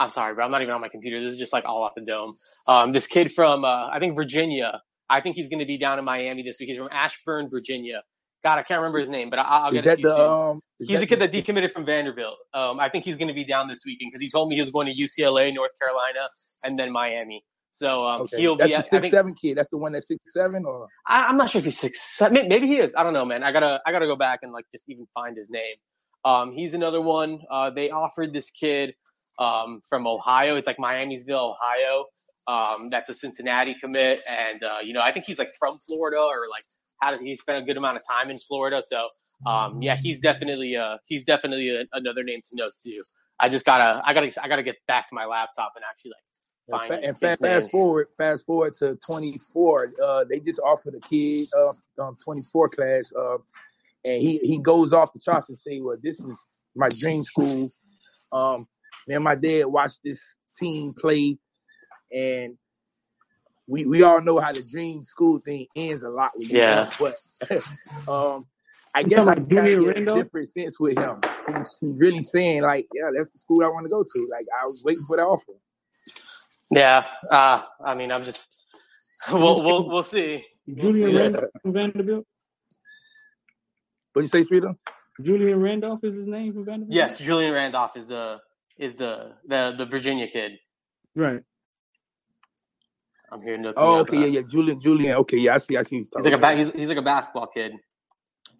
I'm 0.00 0.08
sorry, 0.08 0.34
bro, 0.34 0.46
I'm 0.46 0.50
not 0.50 0.62
even 0.62 0.74
on 0.74 0.80
my 0.80 0.88
computer. 0.88 1.22
This 1.22 1.34
is 1.34 1.38
just 1.38 1.52
like 1.52 1.66
all 1.66 1.82
off 1.82 1.92
the 1.94 2.00
dome. 2.00 2.36
Um, 2.66 2.92
this 2.92 3.06
kid 3.06 3.32
from 3.32 3.64
uh, 3.64 3.88
I 3.88 3.98
think 4.00 4.16
Virginia. 4.16 4.80
I 5.10 5.20
think 5.20 5.36
he's 5.36 5.48
going 5.48 5.58
to 5.58 5.66
be 5.66 5.76
down 5.76 5.98
in 5.98 6.04
Miami 6.04 6.42
this 6.42 6.58
week. 6.58 6.68
He's 6.68 6.78
from 6.78 6.88
Ashburn, 6.90 7.50
Virginia. 7.50 8.02
God, 8.42 8.58
I 8.58 8.62
can't 8.62 8.80
remember 8.80 9.00
his 9.00 9.10
name, 9.10 9.28
but 9.28 9.38
I, 9.38 9.66
will 9.66 9.72
get 9.72 9.86
it 9.86 9.96
to 9.96 10.00
you 10.00 10.08
the, 10.08 10.30
um, 10.30 10.60
he's 10.78 11.00
a 11.00 11.06
kid 11.06 11.18
that 11.18 11.30
decommitted 11.30 11.72
from 11.72 11.84
Vanderbilt. 11.84 12.36
Um, 12.54 12.80
I 12.80 12.88
think 12.88 13.04
he's 13.04 13.16
going 13.16 13.28
to 13.28 13.34
be 13.34 13.44
down 13.44 13.68
this 13.68 13.82
weekend 13.84 14.10
because 14.10 14.22
he 14.22 14.30
told 14.30 14.48
me 14.48 14.54
he 14.54 14.62
was 14.62 14.70
going 14.70 14.86
to 14.86 14.94
UCLA, 14.94 15.52
North 15.52 15.72
Carolina, 15.78 16.26
and 16.64 16.78
then 16.78 16.90
Miami. 16.90 17.44
So 17.72 18.06
um, 18.06 18.22
okay. 18.22 18.38
he'll 18.38 18.56
that's 18.56 18.68
be. 18.68 18.76
The 18.76 18.82
six 18.82 19.00
think, 19.02 19.12
seven 19.12 19.34
kid. 19.34 19.58
That's 19.58 19.68
the 19.68 19.78
one 19.78 19.92
that's 19.92 20.08
six 20.08 20.20
seven, 20.32 20.64
or 20.64 20.86
I, 21.06 21.28
am 21.28 21.36
not 21.36 21.50
sure 21.50 21.58
if 21.58 21.66
he's 21.66 21.78
six. 21.78 22.00
Seven. 22.00 22.48
Maybe 22.48 22.66
he 22.66 22.78
is. 22.78 22.94
I 22.94 23.02
don't 23.02 23.12
know, 23.12 23.24
man. 23.24 23.42
I 23.42 23.52
gotta 23.52 23.80
I 23.84 23.92
gotta 23.92 24.06
go 24.06 24.16
back 24.16 24.40
and 24.42 24.52
like 24.52 24.64
just 24.72 24.84
even 24.88 25.06
find 25.12 25.36
his 25.36 25.50
name. 25.50 25.76
Um, 26.24 26.52
he's 26.52 26.74
another 26.74 27.00
one. 27.00 27.40
Uh, 27.50 27.70
they 27.70 27.90
offered 27.90 28.32
this 28.32 28.50
kid 28.50 28.94
um, 29.40 29.80
from 29.88 30.06
Ohio. 30.06 30.54
It's 30.54 30.66
like 30.66 30.76
Miamisburg, 30.76 31.30
Ohio. 31.30 32.04
Um, 32.46 32.90
that's 32.90 33.08
a 33.10 33.14
Cincinnati 33.14 33.74
commit, 33.80 34.20
and 34.28 34.62
uh, 34.62 34.78
you 34.82 34.92
know 34.92 35.00
I 35.00 35.12
think 35.12 35.24
he's 35.24 35.38
like 35.38 35.52
from 35.58 35.78
Florida 35.78 36.18
or 36.18 36.48
like 36.50 36.64
how 37.00 37.10
did 37.10 37.20
he 37.20 37.34
spent 37.34 37.62
a 37.62 37.66
good 37.66 37.76
amount 37.76 37.96
of 37.96 38.02
time 38.08 38.30
in 38.30 38.38
Florida. 38.38 38.82
So 38.82 39.08
um, 39.46 39.82
yeah, 39.82 39.96
he's 39.96 40.20
definitely 40.20 40.76
uh, 40.76 40.98
he's 41.06 41.24
definitely 41.24 41.70
a, 41.70 41.84
another 41.92 42.22
name 42.22 42.40
to 42.50 42.56
note 42.56 42.72
too. 42.84 43.00
I 43.40 43.48
just 43.48 43.64
gotta 43.64 44.02
I 44.04 44.14
gotta 44.14 44.32
I 44.42 44.48
gotta 44.48 44.62
get 44.62 44.76
back 44.86 45.08
to 45.08 45.14
my 45.14 45.24
laptop 45.24 45.72
and 45.76 45.84
actually 45.88 46.12
like 46.12 46.88
find. 46.88 47.04
And, 47.04 47.18
fast, 47.18 47.40
fast 47.40 47.70
forward, 47.70 48.08
fast 48.16 48.46
forward 48.46 48.74
to 48.76 48.96
24. 49.06 49.88
Uh, 50.02 50.24
they 50.28 50.40
just 50.40 50.60
offered 50.60 50.94
a 50.94 51.00
kid 51.00 51.46
uh, 51.58 52.02
um, 52.02 52.16
24 52.22 52.68
class, 52.70 53.12
uh, 53.18 53.38
and 54.06 54.22
he 54.22 54.38
he 54.38 54.58
goes 54.58 54.92
off 54.92 55.12
the 55.12 55.20
charts 55.20 55.48
and 55.48 55.58
say, 55.58 55.80
"Well, 55.80 55.96
this 56.02 56.20
is 56.20 56.38
my 56.74 56.88
dream 56.88 57.22
school." 57.22 57.70
Um, 58.32 58.66
man, 59.10 59.22
my 59.24 59.34
dad 59.34 59.64
watched 59.64 60.00
this 60.04 60.20
team 60.56 60.92
play, 60.92 61.36
and 62.12 62.56
we 63.66 63.84
we 63.84 64.02
all 64.02 64.20
know 64.20 64.38
how 64.38 64.52
the 64.52 64.66
dream 64.70 65.00
school 65.00 65.38
thing 65.38 65.66
ends 65.76 66.02
a 66.02 66.08
lot 66.08 66.30
with 66.36 66.52
yeah. 66.52 66.88
but 66.98 67.14
um, 68.08 68.46
I 68.94 69.02
guess 69.02 69.26
I 69.26 69.34
kind 69.34 69.52
of 69.52 69.94
get 69.94 70.08
a 70.08 70.14
different 70.14 70.48
sense 70.48 70.78
with 70.80 70.98
him. 70.98 71.20
He's, 71.48 71.78
he's, 71.80 71.94
really 71.96 72.22
saying 72.22 72.62
like, 72.62 72.86
yeah, 72.94 73.10
that's 73.14 73.28
the 73.30 73.38
school 73.38 73.62
I 73.62 73.68
want 73.68 73.84
to 73.84 73.90
go 73.90 74.02
to. 74.02 74.28
Like 74.30 74.46
I 74.60 74.64
was 74.64 74.82
waiting 74.84 75.04
for 75.06 75.16
the 75.16 75.22
offer. 75.22 75.52
Yeah, 76.70 77.04
uh, 77.30 77.62
I 77.84 77.94
mean, 77.94 78.12
I'm 78.12 78.24
just 78.24 78.64
we'll 79.32 79.62
we'll 79.62 79.88
we'll 79.88 80.02
see. 80.02 80.44
Julian 80.72 81.12
we'll 81.12 81.22
Randolph 81.22 81.44
from 81.62 81.72
Vanderbilt. 81.72 82.26
What 84.12 84.22
you 84.22 84.28
say, 84.28 84.42
Streeter? 84.44 84.74
Julian 85.22 85.60
Randolph 85.60 86.02
is 86.02 86.14
his 86.14 86.26
name 86.26 86.52
from 86.52 86.64
Vanderbilt. 86.64 86.94
Yes, 86.94 87.18
Julian 87.18 87.52
Randolph 87.52 87.96
is 87.96 88.08
the 88.08 88.40
is 88.80 88.96
the 88.96 89.32
the 89.46 89.74
the 89.76 89.86
Virginia 89.86 90.26
kid. 90.26 90.52
Right. 91.14 91.42
I'm 93.32 93.42
hearing 93.42 93.62
nothing. 93.62 93.74
Oh, 93.76 93.98
okay, 93.98 94.18
yeah, 94.18 94.26
yeah, 94.26 94.40
Julian, 94.40 94.80
Julian. 94.80 95.14
Okay, 95.18 95.36
yeah, 95.36 95.54
I 95.54 95.58
see, 95.58 95.76
I 95.76 95.82
see. 95.82 95.98
He's 95.98 96.24
like 96.24 96.32
a 96.32 96.38
ba- 96.38 96.56
he's, 96.56 96.72
he's 96.72 96.88
like 96.88 96.98
a 96.98 97.02
basketball 97.02 97.46
kid. 97.46 97.72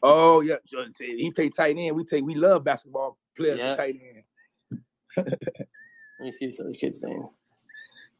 Oh 0.02 0.40
yeah, 0.40 0.56
he 0.98 1.30
played 1.32 1.52
tight 1.56 1.76
end. 1.76 1.96
We 1.96 2.04
take 2.04 2.24
we 2.24 2.34
love 2.34 2.62
basketball 2.64 3.18
players 3.36 3.58
yeah. 3.58 3.74
tight 3.74 3.96
end. 3.96 4.84
Let 5.16 6.24
me 6.24 6.30
see 6.30 6.46
this 6.46 6.60
other 6.60 6.72
kid's 6.72 7.02
name. 7.02 7.28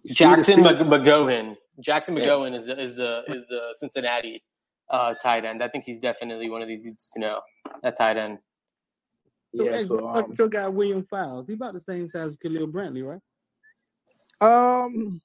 Jackson 0.06 0.60
McGowan. 0.60 1.56
Jackson 1.80 2.16
McGowan 2.16 2.56
is 2.56 2.68
is 2.68 2.96
the 2.96 3.22
is 3.28 3.46
the 3.46 3.74
Cincinnati 3.78 4.42
uh, 4.90 5.14
tight 5.22 5.44
end. 5.44 5.62
I 5.62 5.68
think 5.68 5.84
he's 5.84 6.00
definitely 6.00 6.50
one 6.50 6.62
of 6.62 6.68
these 6.68 6.82
dudes 6.82 7.08
to 7.12 7.20
know. 7.20 7.40
That 7.82 7.96
tight 7.96 8.16
end. 8.16 8.38
So, 9.56 9.64
yeah, 9.64 9.84
so, 9.84 10.06
um, 10.08 10.34
your 10.38 10.48
guy 10.48 10.68
William 10.68 11.04
Files. 11.04 11.46
He 11.48 11.54
about 11.54 11.74
the 11.74 11.80
same 11.80 12.08
size 12.08 12.32
as 12.32 12.36
Khalil 12.36 12.68
Brantley, 12.68 13.04
right? 13.04 13.20
Um, 14.40 15.20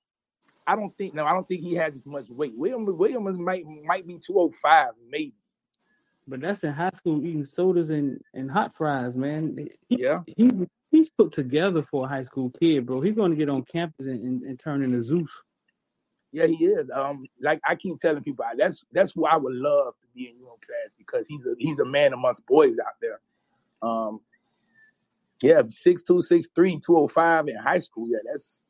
I 0.67 0.75
don't 0.75 0.95
think 0.97 1.13
no, 1.13 1.25
I 1.25 1.33
don't 1.33 1.47
think 1.47 1.61
he 1.61 1.75
has 1.75 1.95
as 1.95 2.05
much 2.05 2.29
weight. 2.29 2.53
William 2.55 2.85
Williams 2.85 3.37
might 3.37 3.65
might 3.85 4.07
be 4.07 4.19
205, 4.19 4.93
maybe. 5.09 5.35
But 6.27 6.41
that's 6.41 6.63
in 6.63 6.71
high 6.71 6.91
school 6.93 7.23
eating 7.23 7.45
sodas 7.45 7.91
and, 7.91 8.19
and 8.33 8.49
hot 8.49 8.73
fries, 8.75 9.15
man. 9.15 9.69
He, 9.87 9.97
yeah. 10.01 10.21
He 10.25 10.49
he's 10.89 11.09
put 11.09 11.31
together 11.31 11.83
for 11.83 12.05
a 12.05 12.07
high 12.07 12.23
school 12.23 12.51
kid, 12.59 12.87
bro. 12.87 13.01
He's 13.01 13.15
going 13.15 13.31
to 13.31 13.37
get 13.37 13.49
on 13.49 13.63
campus 13.63 14.07
and, 14.07 14.23
and, 14.23 14.41
and 14.41 14.59
turn 14.59 14.83
into 14.83 15.01
Zeus. 15.01 15.29
Yeah, 16.31 16.47
he 16.47 16.65
is. 16.65 16.89
Um, 16.93 17.25
like 17.39 17.61
I 17.65 17.75
keep 17.75 17.99
telling 17.99 18.23
people, 18.23 18.43
that's 18.57 18.83
that's 18.91 19.13
who 19.13 19.25
I 19.25 19.37
would 19.37 19.53
love 19.53 19.93
to 20.01 20.07
be 20.15 20.29
in 20.29 20.39
your 20.39 20.55
class 20.65 20.93
because 20.97 21.27
he's 21.27 21.45
a 21.45 21.53
he's 21.59 21.79
a 21.79 21.85
man 21.85 22.11
amongst 22.11 22.45
boys 22.47 22.77
out 22.79 22.95
there. 23.01 23.21
Um, 23.81 24.19
Yeah, 25.41 25.61
six 25.69 26.03
two, 26.03 26.21
six 26.21 26.47
three, 26.55 26.79
two 26.85 26.97
oh 26.97 27.07
five 27.07 27.47
in 27.47 27.55
high 27.57 27.79
school. 27.79 28.07
Yeah, 28.09 28.19
that's 28.31 28.61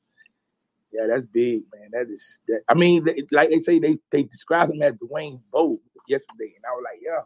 yeah, 0.93 1.07
that's 1.07 1.25
big, 1.25 1.63
man. 1.73 1.89
That 1.93 2.11
is 2.11 2.39
that. 2.47 2.61
I 2.69 2.75
mean, 2.75 3.05
like 3.31 3.49
they 3.49 3.59
say, 3.59 3.79
they 3.79 3.97
they 4.11 4.23
describe 4.23 4.71
him 4.71 4.81
as 4.81 4.95
Dwayne 4.95 5.41
Bowe 5.51 5.79
yesterday, 6.07 6.53
and 6.55 6.65
I 6.65 6.71
was 6.71 6.85
like, 6.85 7.01
yeah, 7.05 7.21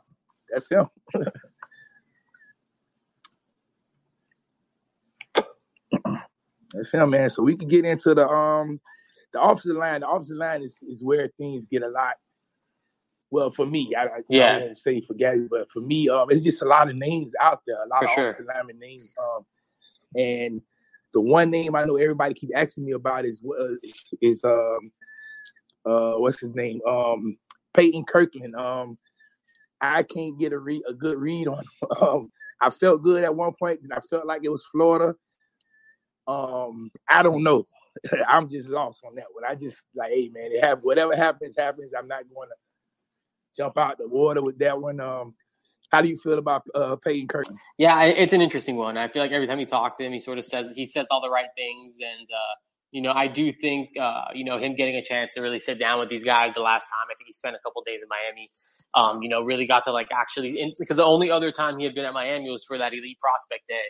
that's 0.52 0.70
him. 0.70 0.88
that's 6.74 6.92
him, 6.92 7.12
man. 7.12 7.30
So 7.30 7.44
we 7.44 7.58
can 7.58 7.70
get 7.70 7.86
into 7.86 8.16
the 8.16 8.28
um 8.28 8.80
the 9.34 9.42
offensive 9.42 9.78
line. 9.78 10.02
The 10.02 10.10
offensive 10.10 10.38
line 10.38 10.64
is, 10.64 10.78
is 10.90 11.04
where 11.04 11.30
things 11.38 11.66
get 11.72 11.84
a 11.84 11.90
lot. 11.90 12.16
Well, 13.32 13.52
for 13.52 13.66
me, 13.66 13.94
I, 13.96 14.04
I 14.06 14.20
yeah. 14.28 14.58
I 14.58 14.60
won't 14.60 14.80
say 14.80 15.02
for 15.02 15.14
Gary, 15.14 15.48
but 15.50 15.70
for 15.72 15.82
me, 15.82 16.10
um, 16.10 16.32
it's 16.32 16.44
just 16.44 16.64
a 16.64 16.66
lot 16.66 16.90
of 16.90 16.96
names 16.96 17.34
out 17.40 17.62
there, 17.68 17.84
a 17.84 17.88
lot 17.88 18.00
for 18.00 18.30
of 18.30 18.36
sure. 18.36 18.46
lineman 18.48 18.80
names. 18.80 19.14
Um, 19.22 19.46
and 20.16 20.62
the 21.14 21.22
one 21.22 21.52
name 21.52 21.76
I 21.76 21.86
know 21.86 21.98
everybody 21.98 22.34
keep 22.34 22.50
asking 22.56 22.86
me 22.86 22.94
about 22.94 23.26
is 23.26 23.42
is 24.22 24.44
um 24.44 24.92
uh 25.86 26.14
what's 26.14 26.40
his 26.40 26.56
name 26.56 26.82
um 26.88 27.38
Peyton 27.74 28.06
Kirkland. 28.06 28.56
Um, 28.56 28.98
I 29.82 30.04
can't 30.04 30.40
get 30.40 30.54
a 30.54 30.60
read 30.60 30.84
a 30.88 30.94
good 30.94 31.18
read 31.18 31.48
on. 31.48 31.64
Um, 32.02 32.32
I 32.62 32.70
felt 32.70 33.04
good 33.04 33.24
at 33.24 33.36
one 33.36 33.54
point, 33.58 33.80
and 33.84 33.94
I 33.94 34.00
felt 34.10 34.26
like 34.26 34.42
it 34.44 34.50
was 34.50 34.66
Florida. 34.72 35.16
Um, 36.28 36.92
I 37.10 37.24
don't 37.24 37.42
know. 37.44 37.68
I'm 38.28 38.50
just 38.50 38.68
lost 38.68 39.02
on 39.06 39.16
that 39.16 39.26
one. 39.32 39.46
I 39.46 39.56
just 39.56 39.78
like, 39.96 40.12
hey 40.12 40.30
man, 40.34 40.52
it 40.52 40.64
have 40.64 40.80
whatever 40.82 41.16
happens, 41.16 41.56
happens. 41.58 41.94
I'm 41.98 42.08
not 42.08 42.24
going 42.34 42.50
to 42.50 42.56
jump 43.60 43.78
out 43.78 43.98
the 43.98 44.08
water 44.08 44.42
with 44.42 44.58
that 44.60 44.80
one. 44.80 45.00
Um, 45.00 45.34
how 45.92 46.02
do 46.02 46.08
you 46.08 46.18
feel 46.18 46.38
about 46.38 46.64
uh, 46.76 46.96
Peyton 47.04 47.28
Kirkland? 47.28 47.60
Yeah, 47.78 48.04
it's 48.04 48.34
an 48.34 48.42
interesting 48.42 48.76
one. 48.76 48.98
I 48.98 49.08
feel 49.08 49.22
like 49.22 49.32
every 49.32 49.48
time 49.48 49.60
you 49.60 49.66
talk 49.66 49.98
to 49.98 50.04
him, 50.04 50.14
he 50.14 50.20
sort 50.20 50.38
of 50.38 50.46
says 50.46 50.72
he 50.76 50.86
says 50.86 51.08
all 51.10 51.22
the 51.22 51.30
right 51.30 51.50
things, 51.58 51.98
and 52.00 52.28
uh, 52.32 52.54
you 52.92 53.02
know, 53.02 53.12
I 53.12 53.28
do 53.28 53.52
think 53.52 53.90
uh, 54.00 54.26
you 54.34 54.46
know 54.46 54.60
him 54.60 54.76
getting 54.76 54.96
a 54.96 55.04
chance 55.04 55.34
to 55.34 55.42
really 55.42 55.60
sit 55.60 55.80
down 55.80 56.00
with 56.00 56.10
these 56.10 56.24
guys 56.24 56.54
the 56.54 56.62
last 56.62 56.84
time. 56.84 57.08
I 57.12 57.16
think 57.18 57.28
he 57.28 57.34
spent 57.34 57.56
a 57.56 57.60
couple 57.66 57.82
days 57.84 58.02
in 58.02 58.08
Miami. 58.08 58.50
Um, 58.94 59.24
you 59.24 59.30
know, 59.30 59.42
really 59.42 59.66
got 59.66 59.84
to 59.86 59.92
like 59.92 60.10
actually 60.14 60.60
in, 60.60 60.70
because 60.78 60.98
the 60.98 61.06
only 61.06 61.32
other 61.32 61.52
time 61.52 61.80
he 61.80 61.86
had 61.86 61.96
been 61.96 62.06
at 62.06 62.14
Miami 62.14 62.50
was 62.50 62.64
for 62.68 62.78
that 62.78 62.94
elite 62.94 63.20
prospect 63.20 63.68
day. 63.68 63.82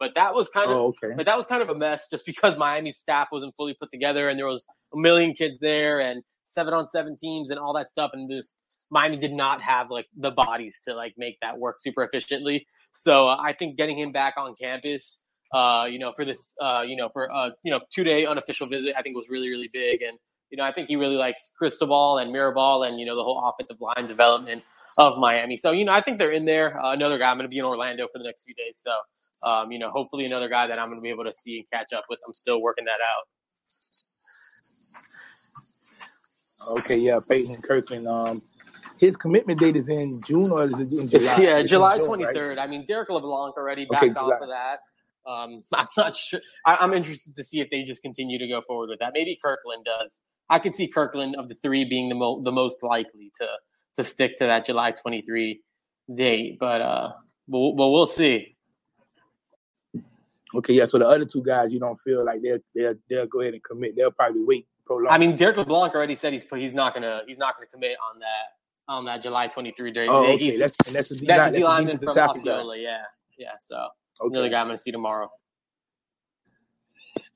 But 0.00 0.16
that 0.16 0.34
was 0.34 0.48
kind 0.48 0.68
of, 0.68 0.76
oh, 0.76 0.86
okay. 0.88 1.14
but 1.16 1.26
that 1.26 1.36
was 1.36 1.46
kind 1.46 1.62
of 1.62 1.68
a 1.68 1.76
mess 1.76 2.08
just 2.10 2.26
because 2.26 2.56
Miami's 2.56 2.96
staff 2.96 3.28
wasn't 3.30 3.54
fully 3.54 3.76
put 3.78 3.88
together 3.88 4.28
and 4.28 4.36
there 4.36 4.48
was 4.48 4.66
a 4.92 4.98
million 4.98 5.32
kids 5.32 5.60
there 5.60 6.00
and 6.00 6.24
seven 6.44 6.74
on 6.74 6.86
seven 6.86 7.14
teams 7.16 7.50
and 7.50 7.60
all 7.60 7.72
that 7.74 7.88
stuff. 7.88 8.10
And 8.12 8.28
just 8.28 8.60
Miami 8.92 9.16
did 9.16 9.32
not 9.32 9.62
have 9.62 9.90
like 9.90 10.06
the 10.14 10.30
bodies 10.30 10.80
to 10.84 10.94
like 10.94 11.14
make 11.16 11.38
that 11.40 11.58
work 11.58 11.76
super 11.80 12.04
efficiently. 12.04 12.66
So 12.92 13.26
uh, 13.26 13.38
I 13.42 13.54
think 13.54 13.78
getting 13.78 13.98
him 13.98 14.12
back 14.12 14.34
on 14.36 14.52
campus, 14.54 15.22
uh, 15.54 15.86
you 15.88 15.98
know, 15.98 16.12
for 16.14 16.26
this, 16.26 16.54
uh, 16.60 16.82
you 16.86 16.96
know, 16.96 17.08
for 17.08 17.32
uh, 17.32 17.50
you 17.64 17.72
know, 17.72 17.80
two 17.92 18.04
day 18.04 18.26
unofficial 18.26 18.66
visit, 18.66 18.94
I 18.96 19.00
think 19.00 19.16
was 19.16 19.30
really 19.30 19.48
really 19.48 19.70
big. 19.72 20.02
And 20.02 20.18
you 20.50 20.58
know, 20.58 20.64
I 20.64 20.72
think 20.72 20.88
he 20.88 20.96
really 20.96 21.16
likes 21.16 21.52
Cristobal 21.56 22.18
and 22.18 22.30
Mirabal 22.34 22.86
and 22.86 23.00
you 23.00 23.06
know 23.06 23.14
the 23.16 23.24
whole 23.24 23.42
offensive 23.48 23.80
line 23.80 24.04
development 24.04 24.62
of 24.98 25.16
Miami. 25.16 25.56
So 25.56 25.70
you 25.72 25.86
know, 25.86 25.92
I 25.92 26.02
think 26.02 26.18
they're 26.18 26.30
in 26.30 26.44
there. 26.44 26.78
Uh, 26.78 26.92
another 26.92 27.16
guy, 27.16 27.30
I'm 27.30 27.38
going 27.38 27.48
to 27.48 27.50
be 27.50 27.58
in 27.58 27.64
Orlando 27.64 28.06
for 28.12 28.18
the 28.18 28.24
next 28.24 28.44
few 28.44 28.54
days. 28.54 28.78
So 28.78 28.92
um, 29.48 29.72
you 29.72 29.78
know, 29.78 29.90
hopefully 29.90 30.26
another 30.26 30.50
guy 30.50 30.66
that 30.66 30.78
I'm 30.78 30.84
going 30.84 30.98
to 30.98 31.02
be 31.02 31.08
able 31.08 31.24
to 31.24 31.32
see 31.32 31.56
and 31.56 31.64
catch 31.72 31.94
up 31.94 32.04
with. 32.10 32.20
I'm 32.26 32.34
still 32.34 32.60
working 32.60 32.84
that 32.84 33.00
out. 33.00 33.26
Okay, 36.76 36.98
yeah, 36.98 37.18
Peyton 37.26 37.60
Kirkland. 37.62 38.06
Um, 38.06 38.40
his 39.02 39.16
commitment 39.16 39.58
date 39.58 39.74
is 39.74 39.88
in 39.88 40.20
June 40.24 40.48
or 40.52 40.64
is 40.64 40.78
it 40.78 41.00
in 41.00 41.08
July? 41.08 41.36
yeah, 41.40 41.58
it's 41.58 41.70
July 41.70 41.98
twenty 41.98 42.24
third. 42.32 42.56
Right? 42.56 42.68
I 42.68 42.68
mean, 42.68 42.86
Derek 42.86 43.08
LeBlanc 43.10 43.56
already 43.56 43.84
backed 43.90 44.04
okay, 44.04 44.12
off 44.12 44.40
of 44.40 44.48
that. 44.48 44.78
Um, 45.28 45.64
I'm 45.74 45.88
not 45.96 46.16
sure. 46.16 46.38
I, 46.64 46.84
am 46.84 46.94
interested 46.94 47.34
to 47.34 47.42
see 47.42 47.60
if 47.60 47.68
they 47.68 47.82
just 47.82 48.00
continue 48.00 48.38
to 48.38 48.46
go 48.46 48.62
forward 48.64 48.90
with 48.90 49.00
that. 49.00 49.10
Maybe 49.12 49.36
Kirkland 49.42 49.84
does. 49.84 50.20
I 50.48 50.60
could 50.60 50.76
see 50.76 50.86
Kirkland 50.86 51.34
of 51.36 51.48
the 51.48 51.56
three 51.56 51.84
being 51.84 52.10
the, 52.10 52.14
mo- 52.14 52.42
the 52.42 52.52
most 52.52 52.82
likely 52.84 53.32
to 53.40 53.48
to 53.96 54.04
stick 54.04 54.38
to 54.38 54.44
that 54.44 54.66
July 54.66 54.92
23 54.92 55.60
date, 56.14 56.58
but 56.60 56.80
uh, 56.80 57.10
but, 57.48 57.72
but 57.72 57.88
we'll 57.88 58.06
see. 58.06 58.56
Okay, 60.54 60.74
yeah. 60.74 60.84
So 60.84 60.98
the 60.98 61.08
other 61.08 61.24
two 61.24 61.42
guys, 61.42 61.72
you 61.72 61.80
don't 61.80 61.98
feel 62.04 62.24
like 62.24 62.40
they'll 62.40 62.58
they'll 62.72 62.94
they'll 63.10 63.26
go 63.26 63.40
ahead 63.40 63.54
and 63.54 63.64
commit. 63.64 63.96
They'll 63.96 64.12
probably 64.12 64.44
wait 64.44 64.68
prolong. 64.86 65.08
I 65.10 65.18
mean, 65.18 65.34
Derek 65.34 65.56
LeBlanc 65.56 65.92
already 65.92 66.14
said 66.14 66.32
he's 66.32 66.46
he's 66.54 66.74
not 66.74 66.94
gonna 66.94 67.22
he's 67.26 67.38
not 67.38 67.56
gonna 67.56 67.66
commit 67.66 67.96
on 68.08 68.20
that 68.20 68.61
on 68.88 69.04
that 69.06 69.22
July 69.22 69.46
23 69.46 69.90
date. 69.92 70.08
Oh, 70.08 70.24
okay. 70.24 70.36
He's, 70.36 70.58
that's 70.58 70.76
that's 70.90 71.08
the 71.08 71.26
that's 71.26 71.56
D 71.56 71.64
lineman 71.64 71.98
from 71.98 72.18
Osceola. 72.18 72.76
Yeah, 72.76 72.98
yeah. 73.38 73.52
So 73.60 73.76
okay. 73.76 74.32
another 74.32 74.48
guy 74.48 74.60
I'm 74.60 74.66
gonna 74.66 74.78
see 74.78 74.90
tomorrow. 74.90 75.30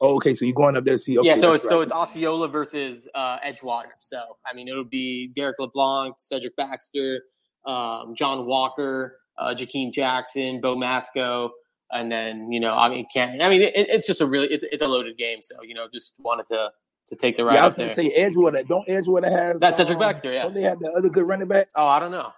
Oh, 0.00 0.16
okay. 0.16 0.34
So 0.34 0.44
you're 0.44 0.54
going 0.54 0.76
up 0.76 0.84
there 0.84 0.96
to 0.96 1.02
see? 1.02 1.18
Okay, 1.18 1.28
yeah. 1.28 1.36
So 1.36 1.52
it's 1.52 1.64
right. 1.64 1.70
so 1.70 1.80
it's 1.80 1.92
Osceola 1.92 2.48
versus 2.48 3.08
uh, 3.14 3.38
Edgewater. 3.46 3.92
So 3.98 4.18
I 4.50 4.54
mean, 4.54 4.68
it'll 4.68 4.84
be 4.84 5.28
Derek 5.34 5.58
LeBlanc, 5.58 6.16
Cedric 6.18 6.56
Baxter, 6.56 7.22
um, 7.64 8.14
John 8.14 8.46
Walker, 8.46 9.18
uh, 9.38 9.54
Jakeem 9.54 9.92
Jackson, 9.92 10.60
Bo 10.60 10.76
Masco 10.76 11.50
and 11.92 12.10
then 12.10 12.50
you 12.50 12.60
know, 12.60 12.74
I 12.74 12.88
mean, 12.88 13.06
can't. 13.12 13.40
I 13.42 13.48
mean, 13.48 13.62
it, 13.62 13.72
it's 13.74 14.06
just 14.06 14.20
a 14.20 14.26
really 14.26 14.48
it's 14.48 14.64
it's 14.70 14.82
a 14.82 14.88
loaded 14.88 15.16
game. 15.16 15.38
So 15.42 15.56
you 15.62 15.74
know, 15.74 15.86
just 15.92 16.14
wanted 16.18 16.46
to 16.46 16.70
to 17.08 17.16
take 17.16 17.36
the 17.36 17.44
ride 17.44 17.54
yeah, 17.54 17.66
up 17.66 17.76
there. 17.76 17.94
Say 17.94 18.12
Edgewater. 18.18 18.66
Don't 18.66 18.86
Edgewater 18.88 19.30
has 19.30 19.58
that's 19.60 19.76
Cedric 19.76 19.96
um, 19.96 20.00
Baxter? 20.00 20.32
Yeah. 20.32 20.42
Don't 20.44 20.54
they 20.54 20.62
have 20.62 20.78
the 20.78 20.90
other 20.90 21.08
good 21.08 21.26
running 21.26 21.48
back? 21.48 21.68
Oh, 21.74 21.86
I 21.86 22.00
don't 22.00 22.10
know. 22.10 22.32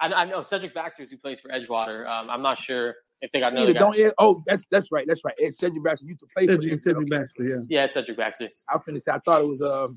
I, 0.00 0.12
I 0.12 0.24
know 0.24 0.42
Cedric 0.42 0.74
Baxter 0.74 1.06
who 1.08 1.16
plays 1.16 1.40
for 1.40 1.48
Edgewater. 1.48 2.06
Um, 2.06 2.30
I'm 2.30 2.42
not 2.42 2.58
sure 2.58 2.94
if 3.20 3.30
they 3.32 3.40
got 3.40 3.52
another 3.52 3.72
guy. 3.72 3.80
Don't, 3.80 4.14
oh, 4.18 4.42
that's 4.46 4.64
that's 4.70 4.90
right. 4.92 5.06
That's 5.06 5.22
right. 5.24 5.34
Ed 5.42 5.54
Cedric 5.54 5.82
Baxter 5.82 6.06
used 6.06 6.20
to 6.20 6.26
play 6.34 6.46
Cedric, 6.46 6.72
for 6.72 6.78
Cedric 6.78 7.10
Baxter. 7.10 7.44
Yeah. 7.44 7.56
Yeah, 7.68 7.86
Cedric 7.86 8.16
Baxter. 8.16 8.48
I 8.70 8.78
finished. 8.78 9.08
I 9.08 9.18
thought 9.18 9.42
it 9.42 9.48
was 9.48 9.62
um. 9.62 9.96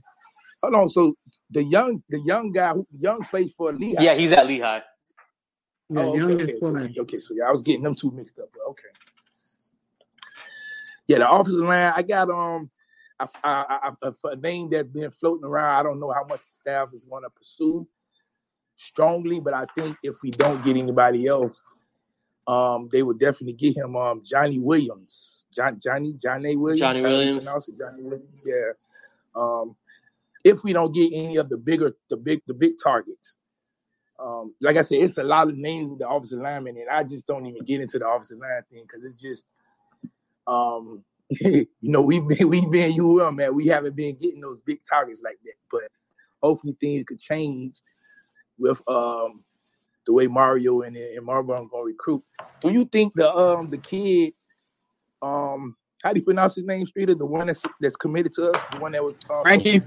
Hold 0.64 0.76
on. 0.76 0.90
So 0.90 1.16
the 1.50 1.64
young 1.64 2.04
the 2.10 2.20
young 2.20 2.52
guy 2.52 2.74
who 2.74 2.86
young 3.00 3.18
plays 3.30 3.54
for 3.58 3.74
Lehigh. 3.74 4.02
Yeah, 4.02 4.16
he's 4.16 4.32
at 4.32 4.46
Lehigh. 4.46 4.82
Yeah, 5.90 6.00
oh, 6.00 6.20
okay, 6.22 6.44
okay, 6.44 6.54
okay, 6.62 7.00
okay. 7.02 7.20
So 7.20 7.34
yeah, 7.34 7.50
I 7.50 7.52
was 7.52 7.64
getting 7.64 7.82
them 7.82 7.96
two 7.96 8.12
mixed 8.12 8.40
up. 8.40 8.50
Okay 8.70 8.88
yeah, 11.12 11.20
the 11.20 11.30
offensive 11.30 11.66
line. 11.66 11.94
I 11.96 12.02
got 12.04 12.30
um 12.30 12.70
a, 13.44 13.48
a, 13.48 13.96
a, 14.04 14.14
a 14.30 14.36
name 14.36 14.70
that's 14.72 14.88
been 14.90 15.12
floating 15.12 15.46
around. 15.46 15.80
I 15.80 15.84
don't 15.84 16.00
know 16.00 16.12
how 16.12 16.24
much 16.24 16.42
staff 16.42 16.90
is 16.94 17.06
going 17.06 17.24
to 17.24 17.30
pursue 17.30 17.88
strongly, 18.76 19.40
but 19.40 19.54
I 19.54 19.62
think 19.76 19.96
if 20.04 20.16
we 20.24 20.32
don't 20.32 20.64
get 20.64 20.78
anybody 20.78 21.28
else, 21.28 21.62
um, 22.48 22.90
they 22.92 23.04
would 23.04 23.20
definitely 23.20 23.54
get 23.54 23.78
him 23.78 23.96
um 23.96 24.24
Johnny 24.26 24.60
Williams. 24.60 25.46
John 25.56 25.80
Johnny 25.82 26.16
Johnny 26.22 26.56
Williams. 26.56 26.80
Johnny 26.80 27.02
Williams. 27.02 27.46
Johnny 27.46 28.02
Williams. 28.02 28.44
Yeah. 28.46 28.72
Um, 29.36 29.76
if 30.44 30.64
we 30.64 30.74
don't 30.74 30.94
get 30.94 31.12
any 31.14 31.38
of 31.38 31.50
the 31.50 31.58
bigger 31.58 31.96
the 32.10 32.18
big 32.18 32.42
the 32.48 32.54
big 32.54 32.74
targets. 32.84 33.38
Um, 34.20 34.54
like 34.62 34.78
I 34.78 34.84
said, 34.84 35.00
it's 35.00 35.18
a 35.18 35.24
lot 35.24 35.50
of 35.50 35.58
names 35.58 35.90
with 35.90 36.00
the 36.00 36.08
offensive 36.08 36.40
lineman, 36.40 36.78
and 36.78 36.90
I 36.90 37.04
just 37.04 37.26
don't 37.26 37.48
even 37.48 37.66
get 37.66 37.82
into 37.82 37.98
the 37.98 38.08
offensive 38.08 38.38
line 38.38 38.62
thing 38.70 38.84
because 38.84 39.04
it's 39.04 39.20
just 39.20 39.46
um, 40.46 41.04
you 41.40 41.68
know, 41.82 42.02
we've 42.02 42.28
been 42.28 42.50
we've 42.50 42.70
been 42.70 42.92
you 42.92 43.22
UL, 43.22 43.32
man. 43.32 43.56
We 43.56 43.68
haven't 43.68 43.96
been 43.96 44.18
getting 44.18 44.42
those 44.42 44.60
big 44.62 44.82
targets 44.88 45.22
like 45.24 45.40
that. 45.46 45.54
But 45.72 45.84
hopefully 46.44 46.76
things 46.80 47.06
could 47.06 47.20
change 47.20 47.76
with 48.58 48.82
um 48.88 49.44
the 50.06 50.14
way 50.14 50.28
Mario 50.28 50.82
and, 50.82 50.98
and 50.98 51.26
Mirabal 51.26 51.66
are 51.66 51.66
gonna 51.66 51.84
recruit. 51.84 52.24
Do 52.62 52.72
you 52.72 52.86
think 52.86 53.14
the 53.16 53.34
um 53.34 53.70
the 53.70 53.78
kid 53.78 54.34
um 55.22 55.78
how 56.04 56.12
do 56.12 56.20
you 56.20 56.26
pronounce 56.26 56.56
his 56.56 56.66
name, 56.66 56.86
Streeter? 56.86 57.16
The 57.16 57.26
one 57.26 57.48
that's 57.48 57.62
that's 57.80 57.96
committed 57.96 58.34
to 58.34 58.52
us, 58.52 58.62
the 58.72 58.80
one 58.80 58.92
that 58.92 59.04
was 59.04 59.20
uh, 59.30 59.42
Frankie. 59.44 59.82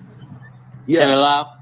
Yeah. 0.86 1.54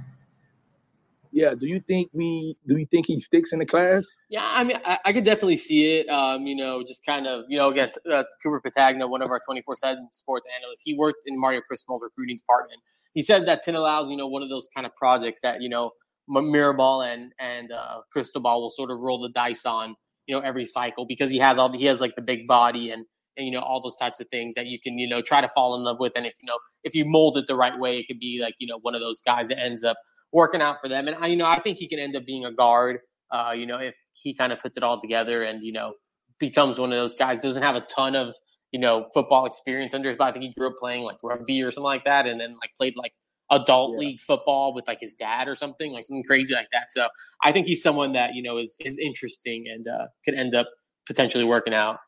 Yeah. 1.32 1.54
Do 1.54 1.66
you 1.66 1.80
think 1.80 2.10
we 2.12 2.56
do 2.68 2.76
you 2.76 2.86
think 2.86 3.06
he 3.06 3.18
sticks 3.18 3.52
in 3.52 3.58
the 3.58 3.66
class? 3.66 4.04
Yeah, 4.28 4.44
I 4.44 4.64
mean, 4.64 4.78
I, 4.84 4.98
I 5.06 5.12
could 5.14 5.24
definitely 5.24 5.56
see 5.56 5.98
it. 5.98 6.08
Um, 6.08 6.46
you 6.46 6.54
know, 6.54 6.84
just 6.86 7.04
kind 7.06 7.26
of, 7.26 7.44
you 7.48 7.58
know, 7.58 7.70
again, 7.70 7.90
uh, 8.10 8.24
Cooper 8.42 8.60
Petagna, 8.60 9.08
one 9.08 9.22
of 9.22 9.30
our 9.30 9.40
24 9.44 9.76
7 9.76 10.08
sports 10.12 10.46
analysts, 10.60 10.82
he 10.84 10.94
worked 10.94 11.20
in 11.26 11.40
Mario 11.40 11.62
Cristobal's 11.66 12.02
recruiting 12.02 12.36
department. 12.36 12.80
He 13.14 13.22
said 13.22 13.46
that 13.46 13.62
Tin 13.62 13.74
allows, 13.74 14.10
you 14.10 14.16
know, 14.16 14.26
one 14.26 14.42
of 14.42 14.50
those 14.50 14.68
kind 14.74 14.86
of 14.86 14.94
projects 14.94 15.40
that, 15.42 15.62
you 15.62 15.70
know, 15.70 15.92
Mirabal 16.30 17.10
and, 17.12 17.32
and 17.40 17.72
uh, 17.72 18.00
Cristobal 18.12 18.60
will 18.60 18.70
sort 18.70 18.90
of 18.90 19.00
roll 19.00 19.20
the 19.20 19.30
dice 19.30 19.66
on, 19.66 19.96
you 20.26 20.34
know, 20.34 20.42
every 20.42 20.64
cycle 20.64 21.06
because 21.06 21.30
he 21.30 21.38
has 21.38 21.58
all, 21.58 21.72
he 21.76 21.86
has 21.86 22.00
like 22.00 22.14
the 22.14 22.22
big 22.22 22.46
body 22.46 22.90
and, 22.90 23.06
and, 23.36 23.46
you 23.46 23.52
know, 23.52 23.60
all 23.60 23.82
those 23.82 23.96
types 23.96 24.20
of 24.20 24.28
things 24.28 24.54
that 24.54 24.66
you 24.66 24.78
can, 24.80 24.98
you 24.98 25.08
know, 25.08 25.22
try 25.22 25.40
to 25.40 25.48
fall 25.48 25.76
in 25.76 25.82
love 25.82 25.96
with. 25.98 26.12
And 26.14 26.26
if, 26.26 26.34
you 26.42 26.46
know, 26.46 26.58
if 26.84 26.94
you 26.94 27.04
mold 27.06 27.36
it 27.38 27.46
the 27.46 27.56
right 27.56 27.78
way, 27.78 27.98
it 27.98 28.06
could 28.06 28.20
be 28.20 28.38
like, 28.42 28.54
you 28.58 28.66
know, 28.66 28.78
one 28.80 28.94
of 28.94 29.00
those 29.00 29.20
guys 29.20 29.48
that 29.48 29.58
ends 29.58 29.82
up 29.82 29.96
working 30.32 30.62
out 30.62 30.78
for 30.82 30.88
them. 30.88 31.08
And 31.08 31.16
I, 31.16 31.28
you 31.28 31.36
know, 31.36 31.46
I 31.46 31.60
think 31.60 31.78
he 31.78 31.88
can 31.88 31.98
end 31.98 32.16
up 32.16 32.24
being 32.24 32.44
a 32.44 32.52
guard. 32.52 33.00
Uh, 33.30 33.52
you 33.52 33.66
know, 33.66 33.78
if 33.78 33.94
he 34.12 34.34
kind 34.34 34.52
of 34.52 34.60
puts 34.60 34.76
it 34.76 34.82
all 34.82 35.00
together 35.00 35.42
and 35.42 35.62
you 35.62 35.72
know 35.72 35.94
becomes 36.38 36.78
one 36.78 36.92
of 36.92 36.98
those 36.98 37.14
guys. 37.14 37.40
Doesn't 37.40 37.62
have 37.62 37.76
a 37.76 37.82
ton 37.82 38.14
of 38.16 38.34
you 38.72 38.80
know 38.80 39.08
football 39.14 39.46
experience 39.46 39.94
under 39.94 40.08
his, 40.10 40.18
but 40.18 40.24
I 40.24 40.32
think 40.32 40.44
he 40.44 40.52
grew 40.52 40.68
up 40.68 40.76
playing 40.78 41.04
like 41.04 41.18
rugby 41.22 41.62
or 41.62 41.70
something 41.70 41.84
like 41.84 42.04
that, 42.04 42.26
and 42.26 42.40
then 42.40 42.56
like 42.60 42.70
played 42.76 42.94
like 42.96 43.12
adult 43.50 43.92
yeah. 43.92 44.06
league 44.06 44.20
football 44.20 44.74
with 44.74 44.86
like 44.88 45.00
his 45.00 45.14
dad 45.14 45.46
or 45.48 45.54
something 45.54 45.92
like 45.92 46.06
something 46.06 46.24
crazy 46.24 46.54
like 46.54 46.68
that. 46.72 46.90
So 46.90 47.06
I 47.42 47.52
think 47.52 47.66
he's 47.66 47.82
someone 47.82 48.12
that 48.12 48.34
you 48.34 48.42
know 48.42 48.58
is 48.58 48.76
is 48.80 48.98
interesting 48.98 49.66
and 49.72 49.88
uh, 49.88 50.06
could 50.24 50.34
end 50.34 50.54
up 50.54 50.68
potentially 51.06 51.44
working 51.44 51.74
out. 51.74 51.98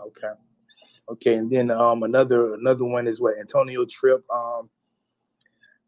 Okay. 0.00 0.32
Okay, 1.10 1.34
and 1.34 1.50
then 1.50 1.70
um 1.70 2.02
another 2.04 2.54
another 2.54 2.84
one 2.84 3.06
is 3.06 3.20
what 3.20 3.34
Antonio 3.38 3.84
Tripp. 3.84 4.24
Um, 4.30 4.70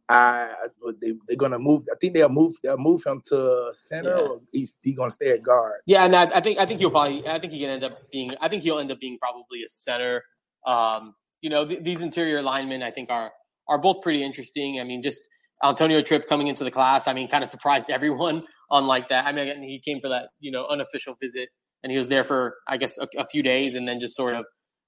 I 0.08 0.52
they 1.00 1.14
they're 1.26 1.36
gonna 1.36 1.58
move. 1.58 1.84
I 1.90 1.96
think 1.98 2.12
they'll 2.12 2.28
move. 2.28 2.54
They'll 2.62 2.76
move 2.76 3.02
him 3.06 3.22
to 3.28 3.70
center, 3.74 4.16
yeah. 4.16 4.22
or 4.22 4.40
he's 4.52 4.74
he 4.82 4.92
gonna 4.92 5.10
stay 5.10 5.30
at 5.30 5.42
guard. 5.42 5.80
Yeah, 5.86 6.04
and 6.04 6.14
I, 6.14 6.24
I, 6.24 6.40
think 6.40 6.58
I 6.58 6.66
think 6.66 6.80
he'll 6.80 6.90
probably. 6.90 7.26
I 7.26 7.38
think 7.38 7.52
he 7.52 7.60
can 7.60 7.70
end 7.70 7.84
up 7.84 7.98
being. 8.10 8.34
I 8.40 8.48
think 8.48 8.62
he'll 8.62 8.78
end 8.78 8.92
up 8.92 9.00
being 9.00 9.18
probably 9.18 9.62
a 9.64 9.68
center. 9.68 10.22
Um, 10.66 11.14
you 11.40 11.48
know, 11.48 11.66
th- 11.66 11.82
these 11.82 12.02
interior 12.02 12.42
linemen, 12.42 12.82
I 12.82 12.90
think 12.90 13.10
are 13.10 13.32
are 13.66 13.78
both 13.78 14.02
pretty 14.02 14.22
interesting. 14.22 14.78
I 14.78 14.84
mean, 14.84 15.02
just 15.02 15.26
Antonio 15.64 16.02
Tripp 16.02 16.28
coming 16.28 16.48
into 16.48 16.64
the 16.64 16.70
class. 16.70 17.08
I 17.08 17.14
mean, 17.14 17.28
kind 17.28 17.42
of 17.42 17.48
surprised 17.48 17.90
everyone 17.90 18.44
on 18.70 18.86
like 18.86 19.08
that. 19.08 19.24
I 19.24 19.32
mean, 19.32 19.62
he 19.62 19.80
came 19.82 20.00
for 20.00 20.10
that 20.10 20.28
you 20.38 20.52
know 20.52 20.66
unofficial 20.66 21.16
visit, 21.18 21.48
and 21.82 21.90
he 21.90 21.96
was 21.96 22.08
there 22.08 22.24
for 22.24 22.56
I 22.68 22.76
guess 22.76 22.98
a, 22.98 23.08
a 23.16 23.26
few 23.26 23.42
days, 23.42 23.74
and 23.74 23.88
then 23.88 24.00
just 24.00 24.16
sort 24.16 24.34
of 24.34 24.44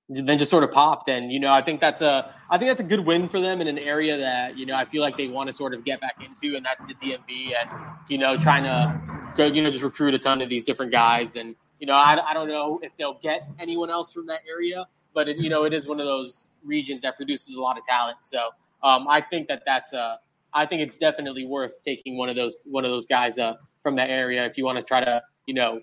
then 0.09 0.39
just 0.39 0.51
sort 0.51 0.63
of 0.63 0.71
popped. 0.71 1.09
And 1.09 1.33
you 1.33 1.41
know, 1.41 1.53
I 1.53 1.63
think 1.63 1.81
that's 1.81 2.03
a 2.03 2.33
I 2.51 2.59
think 2.59 2.71
that's 2.71 2.81
a 2.81 2.85
good 2.85 3.01
win 3.01 3.29
for 3.29 3.41
them 3.41 3.61
in 3.61 3.67
an 3.67 3.79
area 3.79 4.17
that 4.19 4.57
you 4.57 4.67
know 4.67 4.75
I 4.75 4.85
feel 4.85 5.03
like 5.03 5.17
they 5.17 5.29
want 5.29 5.49
to 5.49 5.53
sort 5.53 5.75
of 5.75 5.85
get 5.85 6.01
back 6.01 6.17
into, 6.25 6.57
and 6.57 6.65
that's 6.65 6.85
the 6.85 6.95
DMV, 6.95 7.53
and 7.61 7.71
you 8.09 8.19
know, 8.19 8.37
trying 8.37 8.65
to 8.65 9.01
go, 9.37 9.47
you 9.47 9.63
know, 9.63 9.71
just 9.71 9.85
recruit 9.85 10.15
a 10.15 10.19
ton 10.19 10.41
of 10.41 10.49
these 10.49 10.65
different 10.65 10.93
guys. 10.93 11.37
And 11.37 11.57
you 11.81 11.87
know, 11.87 11.95
I, 11.95 12.31
I 12.31 12.35
don't 12.35 12.49
know 12.49 12.79
if 12.83 12.93
they'll 12.97 13.19
get 13.23 13.49
anyone 13.59 13.91
else 13.91 14.13
from 14.13 14.27
that 14.27 14.41
area, 14.49 14.87
but 15.13 15.29
it, 15.29 15.37
you 15.39 15.51
know, 15.51 15.65
it 15.65 15.75
is 15.75 15.87
one 15.87 16.01
of 16.01 16.07
those 16.07 16.49
regions 16.65 17.03
that 17.03 17.17
produces 17.17 17.55
a 17.55 17.61
lot 17.61 17.77
of 17.77 17.85
talent. 17.85 18.19
So 18.21 18.51
um, 18.83 19.07
I 19.09 19.21
think 19.21 19.49
that 19.49 19.63
that's 19.67 19.93
a 19.93 20.19
I 20.55 20.65
think 20.67 20.81
it's 20.81 20.97
definitely 20.97 21.47
worth 21.47 21.83
taking 21.85 22.17
one 22.17 22.29
of 22.29 22.37
those 22.37 22.59
one 22.65 22.85
of 22.85 22.91
those 22.91 23.07
guys 23.07 23.39
uh, 23.39 23.55
from 23.83 23.97
that 23.97 24.11
area 24.11 24.45
if 24.47 24.57
you 24.57 24.65
want 24.65 24.79
to 24.79 24.85
try 24.85 25.05
to 25.05 25.23
you 25.47 25.55
know 25.55 25.81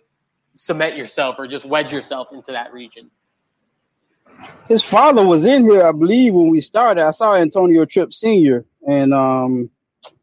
cement 0.55 0.95
yourself 0.95 1.35
or 1.37 1.47
just 1.47 1.65
wedge 1.65 1.91
yourself 1.91 2.29
into 2.31 2.51
that 2.51 2.71
region 2.71 3.09
his 4.67 4.83
father 4.83 5.25
was 5.25 5.45
in 5.45 5.69
here, 5.69 5.83
I 5.83 5.91
believe, 5.91 6.33
when 6.33 6.49
we 6.49 6.61
started. 6.61 7.03
I 7.03 7.11
saw 7.11 7.35
Antonio 7.35 7.85
Tripp 7.85 8.13
Senior, 8.13 8.65
and 8.87 9.13
um, 9.13 9.69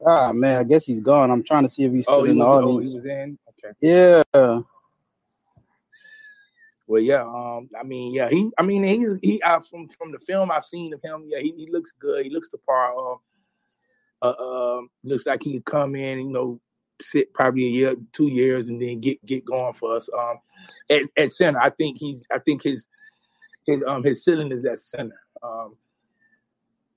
ah 0.07 0.33
man, 0.33 0.59
I 0.59 0.65
guess 0.65 0.85
he's 0.85 1.01
gone. 1.01 1.31
I'm 1.31 1.43
trying 1.43 1.65
to 1.65 1.71
see 1.71 1.85
if 1.85 1.93
he's 1.93 2.05
still 2.05 2.17
oh, 2.17 2.25
in 2.25 2.39
the 2.39 2.45
was, 2.45 2.65
audience. 2.65 2.91
Oh, 2.91 2.93
he 2.93 2.97
was 2.97 3.07
in. 3.07 3.39
Okay. 3.65 4.23
Yeah. 4.35 4.61
Well, 6.91 7.01
yeah. 7.01 7.23
Um, 7.23 7.71
I 7.79 7.85
mean, 7.85 8.13
yeah. 8.13 8.29
He, 8.29 8.51
I 8.59 8.63
mean, 8.63 8.83
he's 8.83 9.15
he. 9.23 9.41
Uh, 9.43 9.61
from 9.61 9.89
from 9.91 10.11
the 10.11 10.19
film 10.19 10.51
I've 10.51 10.65
seen 10.65 10.93
of 10.93 11.01
him, 11.03 11.25
yeah, 11.29 11.39
he, 11.39 11.53
he 11.57 11.71
looks 11.71 11.93
good. 11.93 12.25
He 12.25 12.31
looks 12.31 12.49
the 12.49 12.59
part. 12.59 12.97
Uh, 12.97 13.15
uh, 14.23 14.29
uh, 14.29 14.81
looks 15.05 15.25
like 15.25 15.43
he 15.43 15.55
could 15.55 15.65
come 15.65 15.95
in, 15.95 16.19
you 16.19 16.31
know, 16.31 16.61
sit 17.01 17.33
probably 17.33 17.65
a 17.65 17.71
year, 17.71 17.97
two 18.13 18.27
years, 18.27 18.67
and 18.67 18.83
then 18.83 19.01
get 19.01 19.25
get 19.25 19.45
going 19.45 19.73
for 19.73 19.97
us. 19.97 20.09
Um, 20.17 20.41
at, 20.91 21.03
at 21.17 21.31
center, 21.31 21.61
I 21.61 21.71
think 21.71 21.97
he's. 21.97 22.27
I 22.33 22.41
think 22.41 22.63
his 22.63 22.89
his 23.71 23.83
um 23.87 24.03
his 24.03 24.25
ceiling 24.25 24.53
is 24.53 24.65
at 24.65 24.81
center, 24.81 25.21
um, 25.43 25.77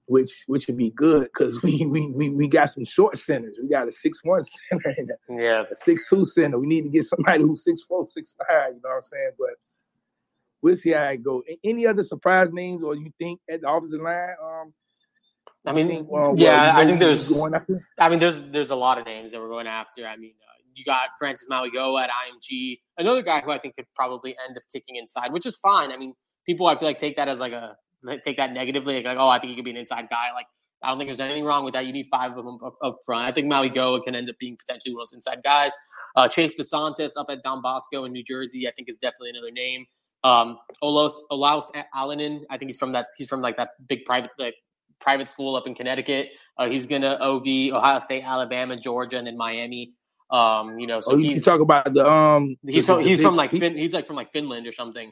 which 0.05 0.43
which 0.47 0.67
would 0.67 0.77
be 0.77 0.91
good 0.91 1.23
because 1.23 1.61
we, 1.63 1.85
we 1.85 2.07
we 2.07 2.29
we 2.29 2.47
got 2.47 2.69
some 2.69 2.85
short 2.85 3.17
centers. 3.17 3.57
We 3.61 3.69
got 3.69 3.87
a 3.87 3.91
six 3.91 4.19
one 4.23 4.43
center 4.69 4.95
and 4.97 5.11
a, 5.11 5.41
yeah, 5.41 5.63
a 5.71 5.75
six 5.75 6.09
two 6.09 6.25
center. 6.25 6.59
We 6.59 6.67
need 6.67 6.83
to 6.83 6.89
get 6.89 7.05
somebody 7.05 7.43
who's 7.43 7.63
six 7.63 7.81
four, 7.83 8.05
six 8.07 8.35
five. 8.47 8.73
You 8.75 8.81
know 8.83 8.89
what 8.89 8.95
I'm 8.95 9.01
saying? 9.03 9.31
But 9.37 9.55
we'll 10.61 10.75
see 10.75 10.91
how 10.91 11.03
it 11.05 11.23
go. 11.23 11.43
Any 11.63 11.85
other 11.85 12.03
surprise 12.03 12.51
names, 12.51 12.83
or 12.83 12.95
you 12.95 13.11
think 13.19 13.39
at 13.49 13.61
the 13.61 13.69
offensive 13.69 14.01
line? 14.01 14.35
Um, 14.43 14.73
I 15.65 15.71
mean, 15.71 15.87
think, 15.87 16.09
uh, 16.13 16.33
yeah, 16.33 16.73
I 16.75 16.85
think 16.85 16.99
there's. 16.99 17.31
I 17.99 18.09
mean, 18.09 18.19
there's 18.19 18.43
there's 18.43 18.71
a 18.71 18.75
lot 18.75 18.97
of 18.97 19.05
names 19.05 19.31
that 19.31 19.39
we're 19.39 19.49
going 19.49 19.67
after. 19.67 20.05
I 20.05 20.17
mean, 20.17 20.33
uh, 20.41 20.53
you 20.75 20.83
got 20.83 21.09
Francis 21.17 21.47
Mauigoa 21.49 22.03
at 22.03 22.09
IMG, 22.09 22.79
another 22.97 23.21
guy 23.21 23.41
who 23.41 23.51
I 23.51 23.59
think 23.59 23.75
could 23.75 23.85
probably 23.93 24.35
end 24.47 24.57
up 24.57 24.63
kicking 24.71 24.97
inside, 24.97 25.31
which 25.31 25.45
is 25.45 25.57
fine. 25.57 25.91
I 25.91 25.97
mean, 25.97 26.13
people 26.45 26.67
I 26.67 26.77
feel 26.77 26.87
like 26.87 26.99
take 26.99 27.15
that 27.17 27.27
as 27.27 27.39
like 27.39 27.53
a 27.53 27.77
take 28.23 28.37
that 28.37 28.51
negatively, 28.51 28.95
like, 28.95 29.05
like 29.05 29.17
oh, 29.17 29.29
I 29.29 29.39
think 29.39 29.51
he 29.51 29.55
could 29.55 29.65
be 29.65 29.71
an 29.71 29.77
inside 29.77 30.07
guy. 30.09 30.31
Like 30.33 30.47
I 30.83 30.89
don't 30.89 30.97
think 30.97 31.07
there's 31.07 31.21
anything 31.21 31.45
wrong 31.45 31.63
with 31.63 31.73
that. 31.73 31.85
You 31.85 31.93
need 31.93 32.07
five 32.11 32.37
of 32.37 32.45
them 32.45 32.59
up, 32.63 32.75
up 32.83 32.97
front. 33.05 33.27
I 33.27 33.31
think 33.31 33.47
Mauigoa 33.47 34.03
can 34.03 34.15
end 34.15 34.29
up 34.29 34.37
being 34.39 34.57
potentially 34.57 34.93
one 34.93 35.03
of 35.03 35.07
those 35.07 35.13
inside 35.13 35.41
guys. 35.43 35.71
Uh, 36.15 36.27
Chase 36.27 36.51
Bisontis 36.59 37.11
up 37.17 37.27
at 37.29 37.41
Don 37.41 37.61
Bosco 37.61 38.03
in 38.05 38.11
New 38.11 38.23
Jersey, 38.23 38.67
I 38.67 38.71
think 38.71 38.89
is 38.89 38.97
definitely 38.97 39.29
another 39.29 39.51
name. 39.51 39.85
Um, 40.23 40.57
Olos 40.83 41.13
Olaus 41.31 41.69
Alinen, 41.95 42.41
I 42.49 42.57
think 42.57 42.69
he's 42.69 42.77
from 42.77 42.91
that. 42.93 43.07
He's 43.17 43.27
from 43.27 43.41
like 43.41 43.57
that 43.57 43.69
big 43.87 44.05
private 44.05 44.31
like 44.37 44.55
private 44.99 45.29
school 45.29 45.55
up 45.55 45.67
in 45.67 45.75
Connecticut. 45.75 46.29
Uh, 46.57 46.69
he's 46.69 46.87
gonna 46.87 47.17
OV 47.19 47.73
Ohio 47.73 47.99
State, 47.99 48.23
Alabama, 48.23 48.77
Georgia, 48.77 49.17
and 49.17 49.27
then 49.27 49.37
Miami. 49.37 49.93
Um, 50.31 50.79
you 50.79 50.87
know, 50.87 51.01
so 51.01 51.13
oh, 51.13 51.17
he's 51.17 51.43
talk 51.43 51.61
about 51.61 51.93
the 51.93 52.07
um. 52.07 52.57
He's 52.65 52.85
from, 52.85 53.01
he's 53.01 53.21
from 53.21 53.35
like 53.35 53.51
fin, 53.51 53.77
he's 53.77 53.93
like 53.93 54.07
from 54.07 54.15
like 54.15 54.31
Finland 54.31 54.65
or 54.65 54.71
something. 54.71 55.11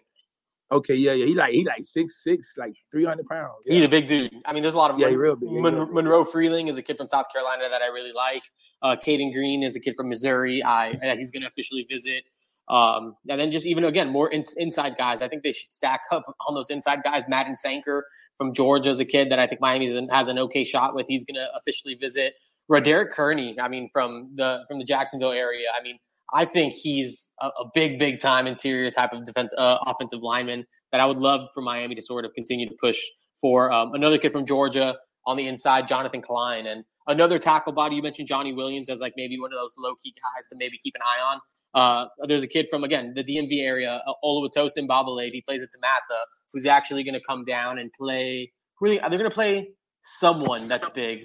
Okay, 0.71 0.95
yeah, 0.95 1.11
yeah. 1.11 1.25
He 1.25 1.35
like 1.35 1.51
he 1.51 1.65
like 1.65 1.83
six 1.83 2.23
six, 2.23 2.53
like 2.57 2.73
three 2.91 3.03
hundred 3.03 3.27
pounds. 3.27 3.63
Yeah. 3.65 3.75
He's 3.75 3.83
a 3.85 3.89
big 3.89 4.07
dude. 4.07 4.31
I 4.45 4.53
mean, 4.53 4.61
there's 4.61 4.73
a 4.73 4.77
lot 4.77 4.89
of 4.89 4.99
yeah, 4.99 5.07
Mon- 5.07 5.17
real 5.17 5.35
big. 5.35 5.49
Mon- 5.51 5.93
Monroe 5.93 6.23
Freeling 6.23 6.67
is 6.67 6.77
a 6.77 6.81
kid 6.81 6.97
from 6.97 7.09
South 7.09 7.25
Carolina 7.31 7.67
that 7.69 7.81
I 7.81 7.87
really 7.87 8.13
like. 8.13 8.43
Uh, 8.81 8.95
Cayden 8.95 9.31
Green 9.31 9.63
is 9.63 9.75
a 9.75 9.79
kid 9.79 9.95
from 9.97 10.09
Missouri. 10.09 10.63
I 10.63 10.93
that 11.01 11.17
he's 11.17 11.29
going 11.29 11.41
to 11.41 11.47
officially 11.47 11.85
visit. 11.89 12.23
Um, 12.69 13.15
and 13.27 13.39
then 13.39 13.51
just 13.51 13.65
even 13.65 13.83
again 13.83 14.09
more 14.09 14.29
in, 14.29 14.45
inside 14.55 14.95
guys. 14.97 15.21
I 15.21 15.27
think 15.27 15.43
they 15.43 15.51
should 15.51 15.71
stack 15.71 16.01
up 16.11 16.23
on 16.47 16.55
those 16.55 16.69
inside 16.69 16.99
guys. 17.03 17.23
Madden 17.27 17.57
Sanker 17.57 18.05
from 18.37 18.53
Georgia 18.53 18.91
is 18.91 18.99
a 18.99 19.05
kid 19.05 19.29
that 19.31 19.39
I 19.39 19.47
think 19.47 19.59
Miami 19.59 19.93
has 20.09 20.27
an 20.29 20.39
okay 20.39 20.63
shot 20.63 20.95
with. 20.95 21.05
He's 21.07 21.25
going 21.25 21.35
to 21.35 21.47
officially 21.55 21.95
visit. 21.95 22.33
Roderick 22.69 23.11
Kearney, 23.11 23.59
I 23.59 23.67
mean, 23.67 23.89
from 23.91 24.31
the 24.35 24.63
from 24.69 24.79
the 24.79 24.85
Jacksonville 24.85 25.31
area. 25.33 25.67
I 25.77 25.83
mean, 25.83 25.97
I 26.33 26.45
think 26.45 26.73
he's 26.73 27.33
a, 27.41 27.47
a 27.47 27.71
big, 27.73 27.99
big 27.99 28.19
time 28.19 28.47
interior 28.47 28.89
type 28.91 29.11
of 29.13 29.25
defense, 29.25 29.51
uh, 29.57 29.77
offensive 29.85 30.21
lineman 30.21 30.65
that 30.91 31.01
I 31.01 31.05
would 31.05 31.17
love 31.17 31.49
for 31.53 31.61
Miami 31.61 31.95
to 31.95 32.01
sort 32.01 32.25
of 32.25 32.33
continue 32.33 32.67
to 32.67 32.75
push 32.81 32.99
for. 33.39 33.71
Um, 33.71 33.93
another 33.93 34.17
kid 34.17 34.31
from 34.31 34.45
Georgia 34.45 34.95
on 35.25 35.37
the 35.37 35.47
inside, 35.47 35.87
Jonathan 35.87 36.21
Klein, 36.21 36.65
and 36.67 36.83
another 37.07 37.39
tackle 37.39 37.73
body. 37.73 37.95
You 37.95 38.03
mentioned 38.03 38.27
Johnny 38.27 38.53
Williams 38.53 38.89
as 38.89 38.99
like 38.99 39.13
maybe 39.17 39.39
one 39.39 39.51
of 39.53 39.59
those 39.59 39.73
low 39.77 39.95
key 40.03 40.13
guys 40.13 40.47
to 40.49 40.55
maybe 40.57 40.79
keep 40.83 40.93
an 40.95 41.01
eye 41.01 41.33
on. 41.33 41.41
Uh, 41.73 42.07
there's 42.27 42.43
a 42.43 42.47
kid 42.47 42.67
from 42.69 42.83
again 42.83 43.13
the 43.15 43.23
DMV 43.23 43.61
area, 43.61 44.01
uh, 44.05 44.13
Oluwatosin 44.23 44.87
Babalade. 44.87 45.31
He 45.31 45.41
plays 45.41 45.61
at 45.61 45.69
DeMatha, 45.69 46.19
who's 46.51 46.65
actually 46.65 47.03
going 47.03 47.13
to 47.13 47.21
come 47.27 47.45
down 47.45 47.79
and 47.79 47.91
play. 47.93 48.51
Really, 48.79 48.97
they're 48.99 49.09
going 49.09 49.23
to 49.23 49.29
play 49.29 49.69
someone 50.01 50.67
that's 50.67 50.89
big. 50.89 51.19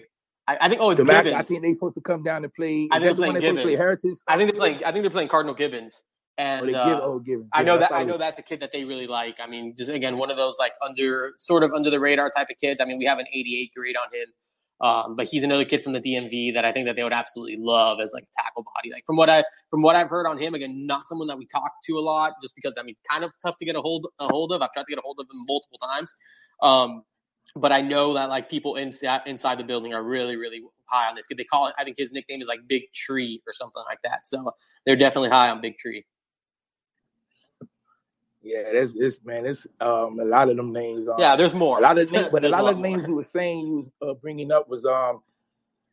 I, 0.49 0.59
I 0.61 0.68
think. 0.68 0.80
Oh, 0.80 0.90
it's 0.90 1.01
the 1.01 1.05
Gibbons. 1.05 1.34
I 1.34 1.42
think 1.42 1.62
they're 1.62 1.74
supposed 1.74 1.94
to 1.97 2.01
come 2.01 2.22
down 2.22 2.44
and 2.44 2.55
play. 2.55 2.88
I 2.90 2.99
think 2.99 3.05
they're 3.07 3.14
playing 3.14 3.40
Gibbons. 3.40 3.62
Play 3.62 3.76
Heritage. 3.76 4.16
I 4.28 4.36
think 4.36 4.51
they're 4.51 4.59
playing. 4.59 4.84
I 4.84 4.92
think 4.92 5.03
they're 5.03 5.11
playing 5.11 5.28
Cardinal 5.28 5.55
Gibbons. 5.55 6.05
And 6.38 6.74
oh, 6.74 6.78
uh, 6.78 6.88
give, 6.88 6.99
oh, 7.03 7.18
give, 7.18 7.40
I 7.53 7.62
know 7.62 7.78
that 7.78 7.90
I, 7.90 8.01
I 8.01 8.05
know 8.05 8.12
was... 8.12 8.20
that's 8.20 8.38
a 8.38 8.42
kid 8.42 8.61
that 8.61 8.70
they 8.70 8.84
really 8.84 9.07
like. 9.07 9.36
I 9.42 9.47
mean, 9.47 9.74
just 9.76 9.90
again, 9.90 10.18
one 10.18 10.30
of 10.30 10.36
those 10.36 10.57
like 10.59 10.72
under 10.86 11.32
sort 11.38 11.62
of 11.62 11.72
under 11.72 11.88
the 11.88 11.99
radar 11.99 12.30
type 12.30 12.49
of 12.51 12.59
kids. 12.59 12.80
I 12.80 12.84
mean, 12.84 12.99
we 12.99 13.07
have 13.07 13.18
an 13.18 13.24
88 13.32 13.70
grade 13.74 13.97
on 13.97 14.09
him, 14.12 14.86
um, 14.86 15.16
but 15.16 15.26
he's 15.26 15.44
another 15.44 15.64
kid 15.64 15.82
from 15.82 15.94
the 15.94 16.01
DMV 16.01 16.53
that 16.53 16.64
I 16.66 16.72
think 16.72 16.86
that 16.86 16.97
they 16.97 17.03
would 17.03 17.14
absolutely 17.14 17.57
love 17.59 18.01
as 18.01 18.12
like 18.12 18.24
a 18.24 18.42
tackle 18.42 18.64
body. 18.74 18.92
Like 18.92 19.07
from 19.07 19.16
what 19.16 19.30
I 19.30 19.44
from 19.70 19.80
what 19.80 19.97
I've 19.97 20.11
heard 20.11 20.26
on 20.26 20.38
him, 20.38 20.55
again, 20.55 20.86
not 20.86 21.09
someone 21.09 21.26
that 21.28 21.38
we 21.38 21.47
talk 21.47 21.72
to 21.86 21.94
a 21.94 22.01
lot, 22.01 22.34
just 22.42 22.55
because 22.55 22.74
I 22.78 22.82
mean, 22.82 22.97
kind 23.11 23.24
of 23.24 23.30
tough 23.42 23.57
to 23.57 23.64
get 23.64 23.74
a 23.74 23.80
hold 23.80 24.07
a 24.18 24.26
hold 24.26 24.53
of. 24.53 24.61
I've 24.61 24.72
tried 24.72 24.82
to 24.82 24.90
get 24.90 24.99
a 24.99 25.03
hold 25.03 25.16
of 25.18 25.24
him 25.24 25.42
multiple 25.49 25.78
times. 25.78 26.12
Um, 26.62 27.03
but 27.57 27.72
I 27.72 27.80
know 27.80 28.14
that 28.14 28.28
like 28.28 28.50
people 28.50 28.76
inside 28.76 29.22
inside 29.26 29.59
the 29.59 29.64
building 29.64 29.94
are 29.94 30.02
really 30.02 30.36
really 30.36 30.62
high 30.84 31.08
on 31.08 31.16
this. 31.16 31.26
They 31.34 31.45
call 31.45 31.66
it. 31.68 31.74
I 31.78 31.84
think 31.84 31.96
his 31.99 32.12
nickname 32.12 32.42
is 32.42 32.49
like 32.49 32.61
Big 32.68 32.83
Tree 32.95 33.42
or 33.46 33.53
something 33.53 33.83
like 33.88 33.99
that. 34.04 34.26
So 34.26 34.53
they're 34.84 34.96
definitely 34.96 35.30
high 35.30 35.50
on 35.50 35.61
Big 35.61 35.78
Tree. 35.78 36.04
Yeah, 38.42 38.62
that's 38.72 38.92
this 38.95 39.18
man. 39.24 39.45
It's 39.46 39.66
um 39.80 40.20
a 40.20 40.24
lot 40.24 40.49
of 40.49 40.57
them 40.57 40.72
names. 40.72 41.08
Um, 41.08 41.16
yeah, 41.18 41.34
there's 41.34 41.54
more. 41.54 41.78
A 41.78 41.80
lot 41.80 41.99
of 41.99 42.11
names, 42.12 42.28
but 42.33 42.45
a 42.45 42.49
lot, 42.49 42.62
lot 42.62 42.74
of 42.74 42.78
names 42.78 43.08
you 43.08 43.14
were 43.14 43.24
saying 43.24 43.66
you 43.66 43.76
was 43.76 43.91
uh, 44.03 44.14
bringing 44.14 44.53
up 44.53 44.68
was 44.68 44.84
um 44.87 45.22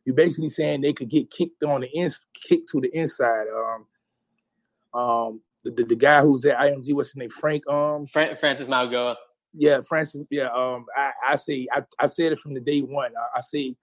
you 0.04 0.12
basically 0.12 0.50
saying 0.50 0.82
they 0.82 0.92
could 0.92 1.08
get 1.08 1.30
kicked 1.30 1.64
on 1.64 1.80
the 1.80 1.88
ins 1.88 2.26
kicked 2.34 2.68
to 2.70 2.80
the 2.80 2.96
inside. 2.96 3.46
Um, 3.48 5.00
um 5.00 5.40
the, 5.64 5.70
the, 5.70 5.84
the 5.84 5.96
guy 5.96 6.20
who's 6.20 6.44
at 6.44 6.58
IMG, 6.58 6.92
what's 6.94 7.08
his 7.08 7.16
name? 7.16 7.30
Frank 7.30 7.66
um 7.68 8.06
Fra- 8.06 8.36
Francis 8.36 8.68
Mauigoa. 8.68 9.16
Yeah, 9.56 9.80
Francis. 9.88 10.26
Yeah, 10.30 10.48
um, 10.54 10.86
I, 10.96 11.12
I 11.30 11.36
say 11.36 11.66
I, 11.72 11.82
I 11.98 12.06
said 12.06 12.32
it 12.32 12.40
from 12.40 12.54
the 12.54 12.60
day 12.60 12.80
one. 12.80 13.12
I, 13.16 13.38
I 13.38 13.40
say 13.40 13.76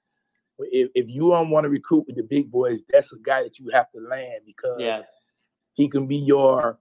if, 0.59 0.89
if 0.93 1.09
you 1.09 1.29
don't 1.29 1.49
want 1.49 1.63
to 1.63 1.69
recruit 1.69 2.05
with 2.07 2.17
the 2.17 2.23
big 2.23 2.51
boys, 2.51 2.81
that's 2.91 3.11
a 3.13 3.17
guy 3.23 3.43
that 3.43 3.57
you 3.57 3.69
have 3.73 3.91
to 3.91 3.99
land 3.99 4.41
because 4.45 4.77
yeah. 4.79 5.01
he 5.73 5.87
can 5.87 6.07
be 6.07 6.17
your 6.17 6.77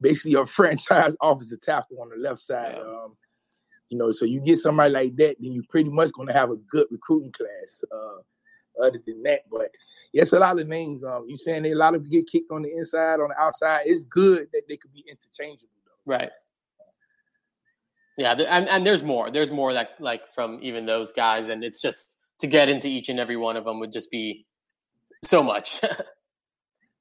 basically 0.00 0.32
your 0.32 0.46
franchise 0.46 1.14
offensive 1.22 1.62
tackle 1.62 2.00
on 2.00 2.10
the 2.10 2.16
left 2.16 2.40
side. 2.40 2.74
Yeah. 2.76 2.82
Um, 2.82 3.16
you 3.90 3.98
know, 3.98 4.12
so 4.12 4.24
you 4.24 4.40
get 4.40 4.58
somebody 4.58 4.92
like 4.92 5.16
that, 5.16 5.36
then 5.40 5.52
you're 5.52 5.64
pretty 5.68 5.90
much 5.90 6.12
going 6.12 6.28
to 6.28 6.34
have 6.34 6.50
a 6.50 6.56
good 6.56 6.86
recruiting 6.90 7.32
class. 7.32 7.84
Uh, 7.92 8.20
other 8.82 9.00
than 9.06 9.22
that, 9.22 9.42
but 9.48 9.70
yes, 10.12 10.32
a 10.32 10.38
lot 10.38 10.58
of 10.58 10.66
names. 10.66 11.04
Um, 11.04 11.26
you 11.28 11.36
saying 11.36 11.64
a 11.64 11.74
lot 11.74 11.94
of 11.94 12.10
get 12.10 12.26
kicked 12.26 12.50
on 12.50 12.62
the 12.62 12.72
inside, 12.72 13.20
on 13.20 13.28
the 13.28 13.40
outside. 13.40 13.82
It's 13.86 14.02
good 14.02 14.48
that 14.52 14.62
they 14.68 14.76
could 14.76 14.92
be 14.92 15.04
interchangeable, 15.08 15.68
though. 15.84 16.12
Right. 16.12 16.30
Yeah, 18.16 18.32
and, 18.32 18.68
and 18.68 18.86
there's 18.86 19.02
more. 19.02 19.30
There's 19.30 19.50
more 19.50 19.72
that 19.72 19.90
like 19.98 20.22
from 20.34 20.60
even 20.62 20.86
those 20.86 21.12
guys, 21.12 21.48
and 21.48 21.64
it's 21.64 21.80
just 21.80 22.16
to 22.40 22.46
get 22.46 22.68
into 22.68 22.88
each 22.88 23.08
and 23.08 23.18
every 23.18 23.36
one 23.36 23.56
of 23.56 23.64
them 23.64 23.80
would 23.80 23.92
just 23.92 24.10
be 24.10 24.46
so 25.24 25.42
much. 25.42 25.80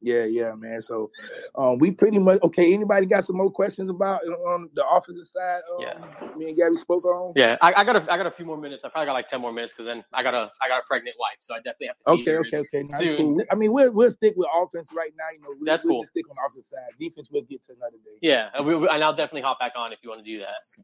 Yeah, 0.03 0.25
yeah, 0.25 0.53
man. 0.53 0.81
So 0.81 1.11
um, 1.55 1.79
we 1.79 1.91
pretty 1.91 2.19
much 2.19 2.41
okay. 2.43 2.73
Anybody 2.73 3.05
got 3.05 3.23
some 3.23 3.37
more 3.37 3.49
questions 3.49 3.89
about 3.89 4.19
on 4.25 4.69
the 4.75 4.85
offensive 4.85 5.25
side? 5.25 5.61
Um, 5.71 5.79
yeah, 5.79 6.27
me 6.35 6.47
and 6.47 6.57
Gabby 6.57 6.75
spoke 6.75 7.05
on. 7.05 7.31
Yeah, 7.37 7.55
I, 7.61 7.73
I, 7.73 7.83
got 7.85 7.95
a 7.95 8.11
I 8.11 8.17
got 8.17 8.27
a 8.27 8.31
few 8.31 8.45
more 8.45 8.57
minutes. 8.57 8.83
I 8.83 8.89
probably 8.89 9.05
got 9.05 9.13
like 9.13 9.29
ten 9.29 9.39
more 9.39 9.53
minutes 9.53 9.71
because 9.71 9.85
then 9.85 10.03
I 10.11 10.21
got 10.21 10.33
a 10.33 10.49
I 10.61 10.67
got 10.67 10.83
a 10.83 10.85
pregnant 10.85 11.15
wife, 11.17 11.37
so 11.39 11.55
I 11.55 11.59
definitely 11.59 11.87
have 11.87 11.97
to. 11.97 12.09
okay, 12.21 12.35
okay, 12.35 12.57
okay. 12.57 12.83
Soon. 12.83 13.17
Cool. 13.17 13.43
I 13.49 13.55
mean, 13.55 13.71
we'll 13.71 13.93
we'll 13.93 14.11
stick 14.11 14.33
with 14.35 14.47
offense 14.53 14.89
right 14.93 15.13
now. 15.17 15.23
You 15.31 15.41
know, 15.41 15.47
we'll, 15.51 15.65
that's 15.65 15.85
we'll 15.85 15.93
cool. 15.93 16.07
stick 16.07 16.25
on 16.29 16.35
the 16.35 16.41
offensive 16.49 16.65
side. 16.65 16.99
Defense, 16.99 17.29
we'll 17.31 17.43
get 17.43 17.63
to 17.63 17.71
another 17.71 17.97
day. 18.03 18.19
Yeah, 18.21 18.49
and, 18.53 18.65
we, 18.65 18.75
and 18.75 19.01
I'll 19.01 19.15
definitely 19.15 19.43
hop 19.43 19.59
back 19.59 19.71
on 19.77 19.93
if 19.93 19.99
you 20.03 20.09
want 20.09 20.21
to 20.21 20.29
do 20.29 20.39
that. 20.39 20.83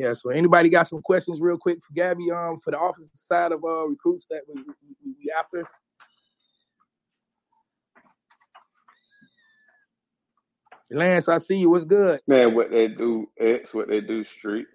Yeah. 0.00 0.14
So 0.14 0.30
anybody 0.30 0.70
got 0.70 0.88
some 0.88 1.02
questions 1.02 1.42
real 1.42 1.58
quick 1.58 1.76
for 1.84 1.92
Gabby? 1.92 2.30
Um, 2.30 2.58
for 2.64 2.70
the 2.70 2.80
offensive 2.80 3.10
side 3.12 3.52
of 3.52 3.62
uh 3.62 3.86
recruits 3.86 4.26
that 4.30 4.40
we, 4.48 4.62
we, 4.62 4.72
we 5.04 5.32
after. 5.38 5.68
Lance, 10.90 11.28
I 11.28 11.36
see 11.36 11.56
you. 11.56 11.68
What's 11.68 11.84
good? 11.84 12.20
Man, 12.26 12.54
what 12.54 12.70
they 12.70 12.88
do, 12.88 13.28
X, 13.38 13.74
what 13.74 13.88
they 13.88 14.00
do, 14.00 14.24
Street. 14.24 14.66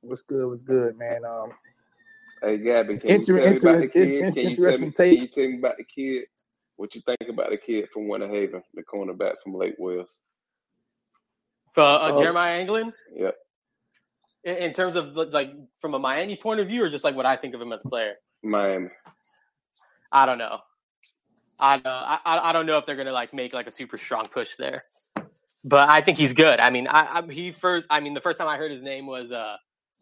What's 0.00 0.22
good? 0.22 0.48
What's 0.48 0.62
good, 0.62 0.96
man? 0.96 1.26
Um, 1.26 1.52
hey, 2.42 2.56
Gabby, 2.56 2.96
can 2.96 3.10
inter- 3.10 3.34
you 3.34 3.38
tell 3.38 3.52
inter- 3.52 3.68
me 3.68 3.74
about 3.74 3.80
the 3.82 3.88
kid? 3.88 4.34
Can 4.34 4.50
you, 4.50 4.56
tell 4.56 4.78
me, 4.78 4.90
can 4.90 5.12
you 5.12 5.26
tell 5.28 5.48
me 5.48 5.58
about 5.58 5.76
the 5.76 5.84
kid? 5.84 6.24
What 6.76 6.94
you 6.94 7.02
think 7.06 7.28
about 7.28 7.50
the 7.50 7.58
kid 7.58 7.90
from 7.92 8.08
Winter 8.08 8.28
Haven, 8.28 8.62
the 8.72 8.82
cornerback 8.82 9.34
from 9.44 9.54
Lake 9.54 9.74
Wales? 9.78 10.22
For 11.74 11.84
uh, 11.84 12.12
oh. 12.12 12.18
Jeremiah 12.20 12.58
England? 12.58 12.94
Yep. 13.14 13.36
In, 14.44 14.56
in 14.56 14.72
terms 14.72 14.96
of 14.96 15.14
like 15.14 15.52
from 15.80 15.94
a 15.94 15.98
Miami 15.98 16.36
point 16.36 16.60
of 16.60 16.68
view, 16.68 16.82
or 16.84 16.90
just 16.90 17.04
like 17.04 17.14
what 17.14 17.26
I 17.26 17.36
think 17.36 17.54
of 17.54 17.60
him 17.60 17.72
as 17.72 17.84
a 17.84 17.88
player? 17.88 18.14
Miami. 18.42 18.88
I 20.10 20.26
don't 20.26 20.38
know. 20.38 20.58
I 21.58 21.76
don't, 21.76 21.86
I, 21.86 22.18
I 22.24 22.52
don't 22.52 22.66
know 22.66 22.78
if 22.78 22.86
they're 22.86 22.96
gonna 22.96 23.12
like 23.12 23.32
make 23.32 23.52
like 23.52 23.66
a 23.66 23.70
super 23.70 23.96
strong 23.96 24.28
push 24.28 24.56
there, 24.58 24.82
but 25.64 25.88
I 25.88 26.00
think 26.00 26.18
he's 26.18 26.32
good. 26.32 26.58
I 26.58 26.70
mean, 26.70 26.88
I, 26.88 27.20
I 27.20 27.32
he 27.32 27.52
first. 27.52 27.86
I 27.88 28.00
mean, 28.00 28.14
the 28.14 28.20
first 28.20 28.38
time 28.38 28.48
I 28.48 28.56
heard 28.56 28.72
his 28.72 28.82
name 28.82 29.06
was 29.06 29.32
uh 29.32 29.56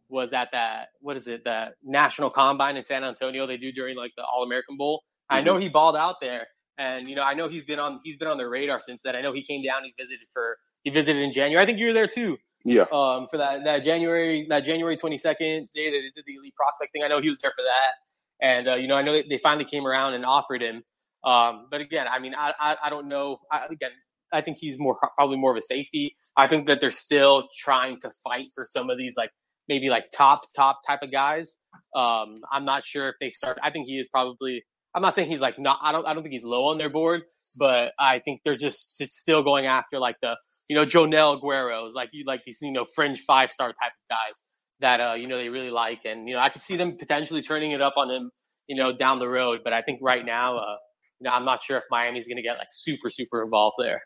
was 0.08 0.32
at 0.32 0.48
that 0.52 0.88
what 1.00 1.16
is 1.16 1.28
it 1.28 1.44
that 1.44 1.74
national 1.84 2.30
combine 2.30 2.76
in 2.76 2.84
San 2.84 3.04
Antonio 3.04 3.46
they 3.46 3.56
do 3.56 3.72
during 3.72 3.96
like 3.96 4.12
the 4.16 4.24
All 4.24 4.42
American 4.42 4.76
Bowl. 4.76 4.98
Mm-hmm. 5.30 5.38
I 5.38 5.42
know 5.42 5.58
he 5.58 5.68
balled 5.68 5.96
out 5.96 6.16
there, 6.20 6.48
and 6.80 7.06
you 7.06 7.14
know 7.14 7.22
I 7.22 7.34
know 7.34 7.46
he's 7.46 7.64
been 7.64 7.78
on 7.78 8.00
he's 8.02 8.16
been 8.16 8.26
on 8.26 8.38
their 8.38 8.48
radar 8.48 8.80
since 8.80 9.02
then. 9.02 9.14
I 9.14 9.20
know 9.20 9.32
he 9.32 9.42
came 9.42 9.62
down. 9.62 9.84
He 9.84 9.92
visited 10.00 10.26
for 10.32 10.56
he 10.82 10.90
visited 10.90 11.22
in 11.22 11.32
January. 11.32 11.62
I 11.62 11.66
think 11.66 11.78
you 11.78 11.86
were 11.86 11.92
there 11.92 12.06
too. 12.06 12.38
Yeah. 12.64 12.86
Um, 12.92 13.26
for 13.30 13.36
that 13.36 13.64
that 13.64 13.82
January 13.82 14.46
that 14.48 14.60
January 14.60 14.96
twenty 14.96 15.18
second 15.18 15.68
day 15.74 15.90
that 15.90 15.98
they 15.98 16.10
did 16.14 16.24
the 16.26 16.34
elite 16.36 16.54
prospect 16.56 16.92
thing. 16.92 17.04
I 17.04 17.08
know 17.08 17.20
he 17.20 17.28
was 17.28 17.40
there 17.40 17.50
for 17.50 17.62
that, 17.62 18.46
and 18.46 18.68
uh, 18.68 18.74
you 18.74 18.88
know 18.88 18.94
I 18.94 19.02
know 19.02 19.12
they, 19.12 19.22
they 19.28 19.38
finally 19.38 19.66
came 19.66 19.86
around 19.86 20.14
and 20.14 20.24
offered 20.24 20.62
him. 20.62 20.82
Um, 21.22 21.66
but 21.70 21.82
again, 21.82 22.06
I 22.10 22.18
mean, 22.18 22.34
I, 22.34 22.54
I, 22.58 22.76
I 22.84 22.90
don't 22.90 23.06
know. 23.06 23.36
I, 23.52 23.66
again, 23.66 23.90
I 24.32 24.40
think 24.40 24.56
he's 24.56 24.78
more 24.78 24.96
probably 25.18 25.36
more 25.36 25.50
of 25.50 25.58
a 25.58 25.60
safety. 25.60 26.16
I 26.36 26.46
think 26.46 26.66
that 26.68 26.80
they're 26.80 26.90
still 26.90 27.48
trying 27.58 28.00
to 28.00 28.10
fight 28.24 28.46
for 28.54 28.64
some 28.64 28.88
of 28.88 28.96
these 28.96 29.16
like 29.18 29.30
maybe 29.68 29.90
like 29.90 30.06
top 30.16 30.44
top 30.56 30.80
type 30.86 31.02
of 31.02 31.12
guys. 31.12 31.58
Um, 31.94 32.40
I'm 32.50 32.64
not 32.64 32.84
sure 32.84 33.10
if 33.10 33.16
they 33.20 33.32
start. 33.32 33.58
I 33.62 33.70
think 33.70 33.86
he 33.86 33.98
is 33.98 34.08
probably. 34.10 34.64
I'm 34.94 35.02
not 35.02 35.14
saying 35.14 35.28
he's 35.30 35.40
like 35.40 35.58
not. 35.58 35.78
I 35.82 35.92
don't. 35.92 36.06
I 36.06 36.14
don't 36.14 36.22
think 36.22 36.32
he's 36.32 36.44
low 36.44 36.66
on 36.66 36.78
their 36.78 36.90
board, 36.90 37.22
but 37.58 37.92
I 37.98 38.18
think 38.20 38.42
they're 38.44 38.56
just 38.56 39.00
it's 39.00 39.18
still 39.18 39.42
going 39.42 39.66
after 39.66 39.98
like 39.98 40.16
the 40.22 40.36
you 40.68 40.76
know 40.76 40.84
Joenel 40.84 41.34
Aguero's 41.34 41.94
like 41.94 42.10
you 42.12 42.24
like 42.26 42.42
these 42.44 42.58
you 42.62 42.72
know 42.72 42.84
fringe 42.84 43.20
five 43.20 43.50
star 43.50 43.68
type 43.68 43.92
of 43.92 44.08
guys 44.08 44.58
that 44.80 45.00
uh 45.00 45.14
you 45.14 45.28
know 45.28 45.38
they 45.38 45.48
really 45.48 45.70
like, 45.70 46.00
and 46.04 46.28
you 46.28 46.34
know 46.34 46.40
I 46.40 46.48
could 46.48 46.62
see 46.62 46.76
them 46.76 46.96
potentially 46.96 47.42
turning 47.42 47.72
it 47.72 47.80
up 47.80 47.94
on 47.96 48.10
him 48.10 48.30
you 48.66 48.76
know 48.76 48.92
down 48.96 49.18
the 49.18 49.28
road. 49.28 49.60
But 49.64 49.72
I 49.72 49.82
think 49.82 50.00
right 50.02 50.24
now. 50.24 50.58
uh 50.58 50.76
you 51.20 51.28
know, 51.28 51.32
I'm 51.36 51.44
not 51.44 51.62
sure 51.62 51.76
if 51.76 51.84
Miami's 51.90 52.26
going 52.26 52.38
to 52.38 52.42
get 52.42 52.56
like 52.56 52.68
super, 52.72 53.10
super 53.10 53.42
involved 53.42 53.76
there. 53.78 54.00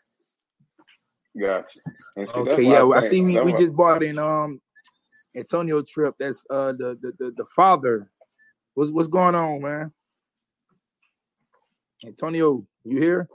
Gotcha. 1.39 1.65
Okay, 2.17 2.63
yeah, 2.63 2.83
well, 2.83 2.99
I 2.99 3.07
see 3.07 3.21
we, 3.21 3.39
we 3.39 3.53
just 3.53 3.73
bought 3.73 4.03
in 4.03 4.19
um 4.19 4.59
Antonio 5.35 5.81
Tripp. 5.81 6.15
That's 6.19 6.43
uh 6.49 6.73
the 6.73 6.97
the 7.01 7.13
the, 7.19 7.31
the 7.37 7.45
father. 7.55 8.11
What's 8.73 8.91
what's 8.91 9.07
going 9.07 9.35
on, 9.35 9.61
man? 9.61 9.91
Antonio, 12.03 12.65
you 12.83 13.01
here? 13.01 13.29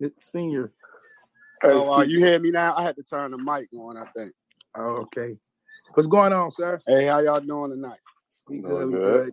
It's 0.00 0.32
senior. 0.32 0.72
Oh, 1.62 1.92
uh, 1.94 2.02
you 2.02 2.18
hear 2.18 2.38
me 2.38 2.50
now? 2.50 2.74
I 2.76 2.82
had 2.82 2.96
to 2.96 3.02
turn 3.02 3.30
the 3.30 3.38
mic 3.38 3.68
on. 3.72 3.96
I 3.96 4.04
think. 4.16 4.32
Oh, 4.76 4.96
okay. 5.02 5.36
What's 5.94 6.08
going 6.08 6.32
on, 6.32 6.50
sir? 6.50 6.80
Hey, 6.86 7.06
how 7.06 7.20
y'all 7.20 7.40
doing 7.40 7.70
tonight? 7.70 8.00
We 8.48 8.58
good. 8.58 8.86
We 8.88 8.92
good. 8.94 9.32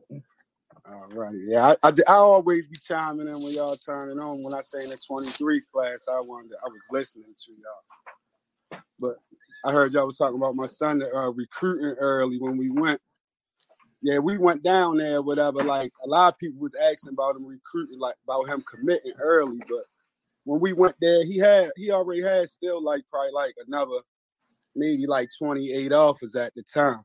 All 0.85 1.07
right. 1.13 1.35
Yeah, 1.35 1.75
I, 1.83 1.89
I, 1.89 1.93
I, 2.07 2.13
always 2.13 2.67
be 2.67 2.77
chiming 2.77 3.27
in 3.27 3.33
when 3.33 3.53
y'all 3.53 3.75
turning 3.75 4.19
on. 4.19 4.43
When 4.43 4.53
I 4.53 4.61
say 4.61 4.83
in 4.83 4.89
the 4.89 4.97
23 4.97 5.61
class, 5.73 6.07
I 6.11 6.19
wanted, 6.19 6.53
I 6.63 6.69
was 6.69 6.81
listening 6.91 7.33
to 7.45 7.51
y'all. 7.51 8.81
But 8.99 9.15
I 9.65 9.71
heard 9.71 9.93
y'all 9.93 10.07
was 10.07 10.17
talking 10.17 10.37
about 10.37 10.55
my 10.55 10.67
son 10.67 11.03
uh, 11.13 11.31
recruiting 11.31 11.95
early 11.99 12.37
when 12.39 12.57
we 12.57 12.69
went. 12.69 13.01
Yeah, 14.01 14.17
we 14.17 14.37
went 14.37 14.63
down 14.63 14.97
there, 14.97 15.21
whatever. 15.21 15.63
Like 15.63 15.91
a 16.03 16.07
lot 16.07 16.33
of 16.33 16.39
people 16.39 16.59
was 16.59 16.75
asking 16.75 17.13
about 17.13 17.35
him 17.35 17.45
recruiting, 17.45 17.99
like 17.99 18.15
about 18.23 18.47
him 18.49 18.63
committing 18.63 19.13
early. 19.19 19.59
But 19.69 19.85
when 20.43 20.59
we 20.59 20.73
went 20.73 20.95
there, 20.99 21.23
he 21.23 21.37
had 21.37 21.69
he 21.75 21.91
already 21.91 22.21
had 22.21 22.49
still 22.49 22.83
like 22.83 23.03
probably 23.11 23.31
like 23.31 23.53
another 23.65 23.99
maybe 24.75 25.05
like 25.05 25.29
28 25.37 25.91
offers 25.91 26.35
at 26.35 26.53
the 26.55 26.63
time. 26.63 27.03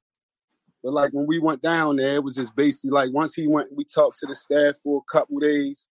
But 0.83 0.93
like 0.93 1.13
when 1.13 1.27
we 1.27 1.39
went 1.39 1.63
down 1.63 1.97
there, 1.97 2.15
it 2.15 2.25
was 2.25 2.37
just 2.37 2.55
basically 2.55 2.91
like 2.91 3.13
once 3.13 3.35
he 3.35 3.47
went, 3.47 3.75
we 3.75 3.85
talked 3.85 4.19
to 4.21 4.27
the 4.27 4.35
staff 4.35 4.77
for 4.83 5.03
a 5.03 5.13
couple 5.13 5.39
days. 5.39 5.89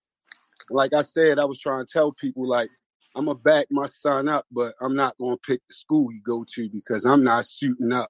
Like 0.69 0.93
I 0.93 1.01
said, 1.01 1.39
I 1.39 1.45
was 1.45 1.59
trying 1.59 1.85
to 1.85 1.91
tell 1.91 2.13
people 2.13 2.47
like 2.47 2.69
I'm 3.15 3.25
gonna 3.25 3.37
back 3.37 3.67
my 3.71 3.87
son 3.87 4.29
up, 4.29 4.45
but 4.51 4.73
I'm 4.81 4.95
not 4.95 5.17
gonna 5.17 5.37
pick 5.37 5.61
the 5.67 5.73
school 5.73 6.09
he 6.09 6.19
go 6.25 6.45
to 6.55 6.69
because 6.69 7.05
I'm 7.05 7.23
not 7.23 7.45
shooting 7.45 7.91
up, 7.91 8.09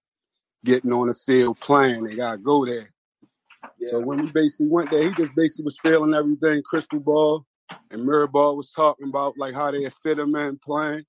getting 0.63 0.91
on 0.93 1.07
the 1.07 1.13
field 1.13 1.59
playing. 1.59 2.03
They 2.03 2.15
gotta 2.15 2.37
go 2.37 2.65
there. 2.65 2.89
Yeah. 3.79 3.91
So 3.91 3.99
when 3.99 4.25
we 4.25 4.31
basically 4.31 4.67
went 4.67 4.91
there, 4.91 5.03
he 5.03 5.13
just 5.13 5.35
basically 5.35 5.65
was 5.65 5.79
feeling 5.79 6.13
everything 6.13 6.61
Cristobal, 6.63 7.45
and 7.91 8.01
Mirabal 8.01 8.57
was 8.57 8.71
talking 8.71 9.07
about 9.07 9.37
like 9.37 9.55
how 9.55 9.71
they 9.71 9.89
fit 9.89 10.19
him 10.19 10.35
in 10.35 10.57
playing. 10.57 11.03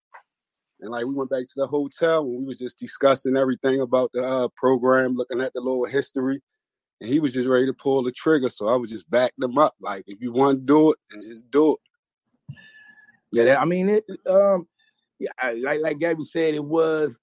And 0.80 0.90
like 0.90 1.06
we 1.06 1.14
went 1.14 1.30
back 1.30 1.44
to 1.44 1.52
the 1.56 1.66
hotel 1.66 2.22
and 2.22 2.40
we 2.40 2.44
was 2.44 2.58
just 2.58 2.78
discussing 2.78 3.36
everything 3.36 3.80
about 3.80 4.10
the 4.12 4.22
uh, 4.26 4.48
program, 4.56 5.14
looking 5.14 5.40
at 5.40 5.52
the 5.54 5.60
little 5.60 5.84
history. 5.84 6.42
And 7.00 7.10
he 7.10 7.20
was 7.20 7.32
just 7.32 7.48
ready 7.48 7.66
to 7.66 7.72
pull 7.72 8.02
the 8.02 8.12
trigger. 8.12 8.48
So 8.48 8.68
I 8.68 8.76
was 8.76 8.90
just 8.90 9.08
backing 9.10 9.44
him 9.44 9.58
up. 9.58 9.74
Like 9.80 10.04
if 10.06 10.20
you 10.20 10.32
want 10.32 10.60
to 10.60 10.66
do 10.66 10.92
it, 10.92 10.98
then 11.10 11.22
just 11.22 11.50
do 11.50 11.72
it. 11.72 11.78
Yeah, 13.32 13.56
I 13.56 13.64
mean 13.64 13.88
it. 13.88 14.04
Um, 14.28 14.68
yeah, 15.18 15.30
like 15.62 15.80
like 15.80 15.98
Gabby 15.98 16.24
said, 16.24 16.54
it 16.54 16.64
was 16.64 17.18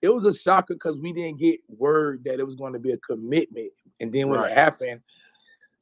it 0.00 0.08
was 0.08 0.24
a 0.24 0.34
shocker 0.34 0.74
because 0.74 0.96
we 0.96 1.12
didn't 1.12 1.38
get 1.38 1.60
word 1.68 2.22
that 2.24 2.38
it 2.38 2.46
was 2.46 2.56
going 2.56 2.72
to 2.72 2.78
be 2.78 2.92
a 2.92 2.98
commitment, 2.98 3.72
and 4.00 4.12
then 4.12 4.28
when 4.28 4.40
right. 4.40 4.50
it 4.50 4.56
happened, 4.56 5.00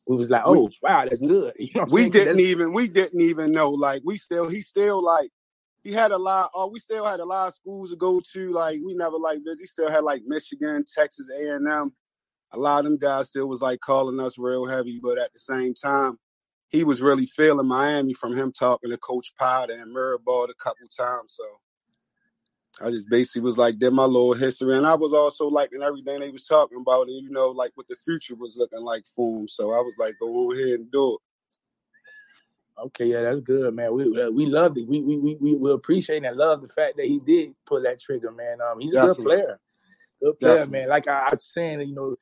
we 0.07 0.17
was 0.17 0.31
like, 0.31 0.43
"Oh, 0.45 0.65
we, 0.65 0.79
wow, 0.83 1.05
that's 1.09 1.21
good." 1.21 1.55
You 1.59 1.71
know 1.75 1.87
we 1.91 2.09
didn't 2.09 2.41
even 2.41 2.73
we 2.73 2.89
didn't 2.89 3.21
even 3.21 3.53
know. 3.53 3.71
Like 3.71 4.03
we 4.05 4.17
still 4.17 4.49
he 4.49 4.61
still 4.61 5.03
like 5.03 5.31
he 5.83 5.93
had 5.93 6.13
a 6.13 6.19
lot. 6.19 6.51
Oh, 6.55 6.69
we 6.69 6.81
still 6.81 7.05
had 7.05 7.21
a 7.21 7.25
lot 7.25 7.49
of 7.49 7.55
schools 7.55 7.91
to 7.91 7.97
go 7.97 8.21
to. 8.33 8.53
Like 8.53 8.81
we 8.85 8.95
never 8.95 9.17
like 9.17 9.39
this. 9.45 9.61
He 9.61 9.67
still 9.67 9.91
had 9.91 10.05
like 10.05 10.23
Michigan, 10.27 10.85
Texas 10.93 11.29
A 11.31 11.55
and 11.55 11.69
M. 11.69 11.93
A 12.53 12.59
lot 12.59 12.81
of 12.81 12.85
them 12.85 12.99
guys 12.99 13.29
still 13.29 13.47
was 13.47 13.61
like 13.61 13.81
calling 13.81 14.21
us 14.21 14.39
real 14.39 14.67
heavy, 14.67 15.01
but 15.03 15.19
at 15.19 15.33
the 15.33 15.39
same 15.39 15.75
time, 15.75 16.19
he 16.69 16.85
was 16.85 17.03
really 17.03 17.27
feeling 17.27 17.67
Miami 17.67 18.15
from 18.15 18.37
him 18.37 18.53
talking 18.53 18.91
to 18.91 18.99
Coach 18.99 19.33
Potter 19.39 19.75
and 19.75 19.95
Mirabal 19.95 20.49
a 20.49 20.55
couple 20.55 20.87
times. 20.89 21.35
So 21.35 21.45
I 22.81 22.91
just 22.91 23.09
basically 23.09 23.43
was 23.43 23.57
like, 23.57 23.79
did 23.79 23.93
my 23.93 24.05
little 24.05 24.35
history, 24.35 24.77
and 24.77 24.87
I 24.87 24.95
was 24.95 25.13
also 25.13 25.49
liking 25.49 25.83
everything 25.83 26.21
they 26.21 26.31
was 26.31 26.47
talking 26.47 26.81
about, 26.81 27.09
and 27.09 27.23
you 27.23 27.31
know, 27.31 27.49
like 27.49 27.73
what 27.75 27.89
the 27.89 27.97
future 27.97 28.35
was 28.35 28.57
looking 28.57 28.83
like 28.83 29.05
for 29.15 29.41
him. 29.41 29.49
So 29.49 29.73
I 29.73 29.79
was 29.79 29.95
like, 29.99 30.15
go 30.21 30.27
on 30.27 30.57
ahead 30.57 30.81
and 30.81 30.93
do 30.93 31.15
it. 31.15 31.21
Okay, 32.79 33.07
yeah, 33.07 33.23
that's 33.23 33.41
good, 33.41 33.75
man. 33.75 33.95
We 33.95 34.21
uh, 34.21 34.31
we 34.31 34.45
loved 34.45 34.77
it. 34.77 34.87
We 34.87 35.01
we 35.01 35.17
we 35.17 35.37
we, 35.41 35.55
we 35.55 35.73
appreciate 35.73 36.25
and 36.25 36.37
love 36.37 36.61
the 36.61 36.69
fact 36.69 36.99
that 36.99 37.07
he 37.07 37.19
did 37.27 37.55
pull 37.67 37.83
that 37.83 38.01
trigger, 38.01 38.31
man. 38.31 38.59
Um, 38.61 38.81
he's 38.81 38.93
Definitely. 38.93 39.15
a 39.15 39.17
good 39.17 39.25
player, 39.25 39.61
good 40.23 40.39
player, 40.41 40.55
Definitely. 40.57 40.79
man. 40.81 40.89
Like 40.91 41.09
I, 41.09 41.21
I 41.21 41.29
was 41.33 41.51
saying, 41.55 41.81
you 41.81 41.95
know, 41.95 42.17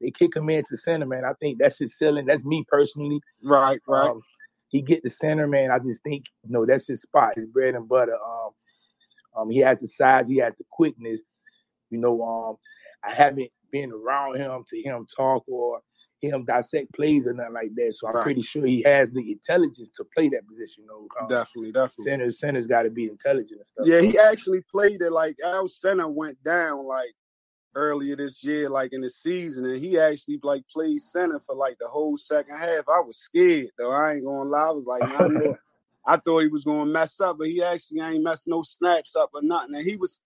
they 0.00 0.10
kick 0.10 0.34
him 0.34 0.48
into 0.48 0.78
center, 0.78 1.04
man. 1.04 1.26
I 1.26 1.34
think 1.34 1.58
that's 1.58 1.78
his 1.78 1.98
ceiling. 1.98 2.24
That's 2.24 2.44
me 2.46 2.64
personally. 2.68 3.20
Right, 3.44 3.80
right. 3.86 4.08
Um, 4.08 4.22
he 4.68 4.80
get 4.80 5.02
the 5.02 5.10
center, 5.10 5.46
man. 5.46 5.70
I 5.70 5.78
just 5.78 6.02
think, 6.02 6.24
you 6.44 6.52
know, 6.52 6.64
that's 6.64 6.86
his 6.86 7.02
spot, 7.02 7.36
his 7.36 7.46
bread 7.48 7.74
and 7.74 7.88
butter. 7.88 8.14
Um, 8.14 8.52
um, 9.36 9.50
he 9.50 9.58
has 9.58 9.78
the 9.80 9.88
size, 9.88 10.28
he 10.28 10.38
has 10.38 10.54
the 10.56 10.64
quickness. 10.70 11.20
You 11.90 11.98
know, 11.98 12.22
um, 12.22 12.56
I 13.04 13.14
haven't 13.14 13.50
been 13.70 13.92
around 13.92 14.36
him 14.36 14.64
to 14.68 14.82
him 14.82 15.06
talk 15.14 15.44
or 15.48 15.80
him 16.20 16.44
dissect 16.44 16.92
plays 16.92 17.26
or 17.26 17.32
nothing 17.32 17.54
like 17.54 17.74
that. 17.76 17.94
So 17.94 18.08
I'm 18.08 18.14
right. 18.14 18.24
pretty 18.24 18.42
sure 18.42 18.66
he 18.66 18.82
has 18.82 19.10
the 19.10 19.32
intelligence 19.32 19.90
to 19.96 20.04
play 20.14 20.28
that 20.28 20.46
position. 20.46 20.84
You 20.84 20.88
know, 20.88 21.08
um, 21.20 21.28
definitely, 21.28 21.72
definitely. 21.72 22.04
Center, 22.04 22.30
center's 22.30 22.66
got 22.66 22.82
to 22.82 22.90
be 22.90 23.04
intelligent 23.04 23.60
and 23.60 23.66
stuff. 23.66 23.86
Yeah, 23.86 24.00
he 24.00 24.18
actually 24.18 24.62
played 24.70 25.00
it 25.00 25.12
like 25.12 25.36
our 25.44 25.66
center 25.68 26.08
went 26.08 26.42
down. 26.44 26.86
Like 26.86 27.12
earlier 27.74 28.16
this 28.16 28.42
year, 28.42 28.68
like 28.68 28.92
in 28.92 29.00
the 29.00 29.10
season, 29.10 29.64
and 29.64 29.78
he 29.78 29.98
actually 29.98 30.38
like 30.42 30.62
played 30.72 31.00
center 31.00 31.40
for 31.46 31.54
like 31.54 31.76
the 31.80 31.88
whole 31.88 32.16
second 32.16 32.56
half. 32.56 32.84
I 32.88 33.00
was 33.00 33.18
scared 33.18 33.70
though. 33.78 33.92
I 33.92 34.14
ain't 34.14 34.24
gonna 34.24 34.48
lie. 34.48 34.68
I 34.68 34.70
was 34.70 34.86
like, 34.86 35.02
I 35.02 35.26
know. 35.28 35.56
I 36.06 36.16
thought 36.16 36.40
he 36.40 36.48
was 36.48 36.64
gonna 36.64 36.86
mess 36.86 37.20
up, 37.20 37.38
but 37.38 37.48
he 37.48 37.62
actually 37.62 38.00
ain't 38.00 38.24
messed 38.24 38.46
no 38.46 38.62
snaps 38.62 39.16
up 39.16 39.30
or 39.34 39.42
nothing. 39.42 39.74
And 39.74 39.84
he 39.86 39.96
was 39.96 40.20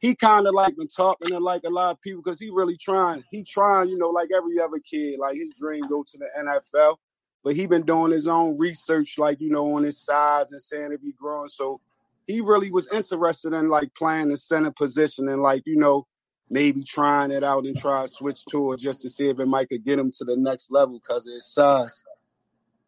he 0.00 0.14
kind 0.14 0.46
of 0.46 0.54
like 0.54 0.76
been 0.76 0.88
talking 0.88 1.28
to 1.28 1.38
like 1.38 1.62
a 1.64 1.70
lot 1.70 1.92
of 1.92 2.00
people 2.00 2.22
because 2.22 2.40
he 2.40 2.50
really 2.50 2.76
trying. 2.76 3.22
He 3.30 3.44
trying, 3.44 3.90
you 3.90 3.98
know, 3.98 4.08
like 4.08 4.30
every 4.34 4.58
other 4.58 4.78
kid. 4.78 5.18
Like 5.18 5.36
his 5.36 5.50
dream 5.50 5.82
go 5.82 6.02
to 6.02 6.18
the 6.18 6.28
NFL, 6.38 6.96
but 7.44 7.54
he 7.54 7.66
been 7.66 7.82
doing 7.82 8.10
his 8.10 8.26
own 8.26 8.58
research, 8.58 9.16
like 9.18 9.40
you 9.40 9.50
know, 9.50 9.74
on 9.74 9.82
his 9.82 9.98
size 9.98 10.52
and 10.52 10.60
saying 10.60 10.92
if 10.92 11.02
he 11.02 11.12
growing. 11.12 11.48
So 11.48 11.80
he 12.26 12.40
really 12.40 12.70
was 12.70 12.88
interested 12.88 13.52
in 13.52 13.68
like 13.68 13.94
playing 13.94 14.28
the 14.28 14.36
center 14.36 14.70
position 14.70 15.28
and 15.28 15.42
like 15.42 15.62
you 15.66 15.76
know 15.76 16.06
maybe 16.48 16.82
trying 16.82 17.30
it 17.30 17.44
out 17.44 17.64
and 17.64 17.78
try 17.78 18.02
to 18.02 18.08
switch 18.08 18.44
to 18.46 18.72
it 18.72 18.80
just 18.80 19.02
to 19.02 19.08
see 19.08 19.28
if 19.28 19.38
it 19.38 19.46
might 19.46 19.68
could 19.68 19.84
get 19.84 19.98
him 19.98 20.10
to 20.10 20.24
the 20.24 20.36
next 20.36 20.70
level 20.70 20.98
because 20.98 21.26
of 21.26 21.34
his 21.34 21.46
size. 21.46 22.02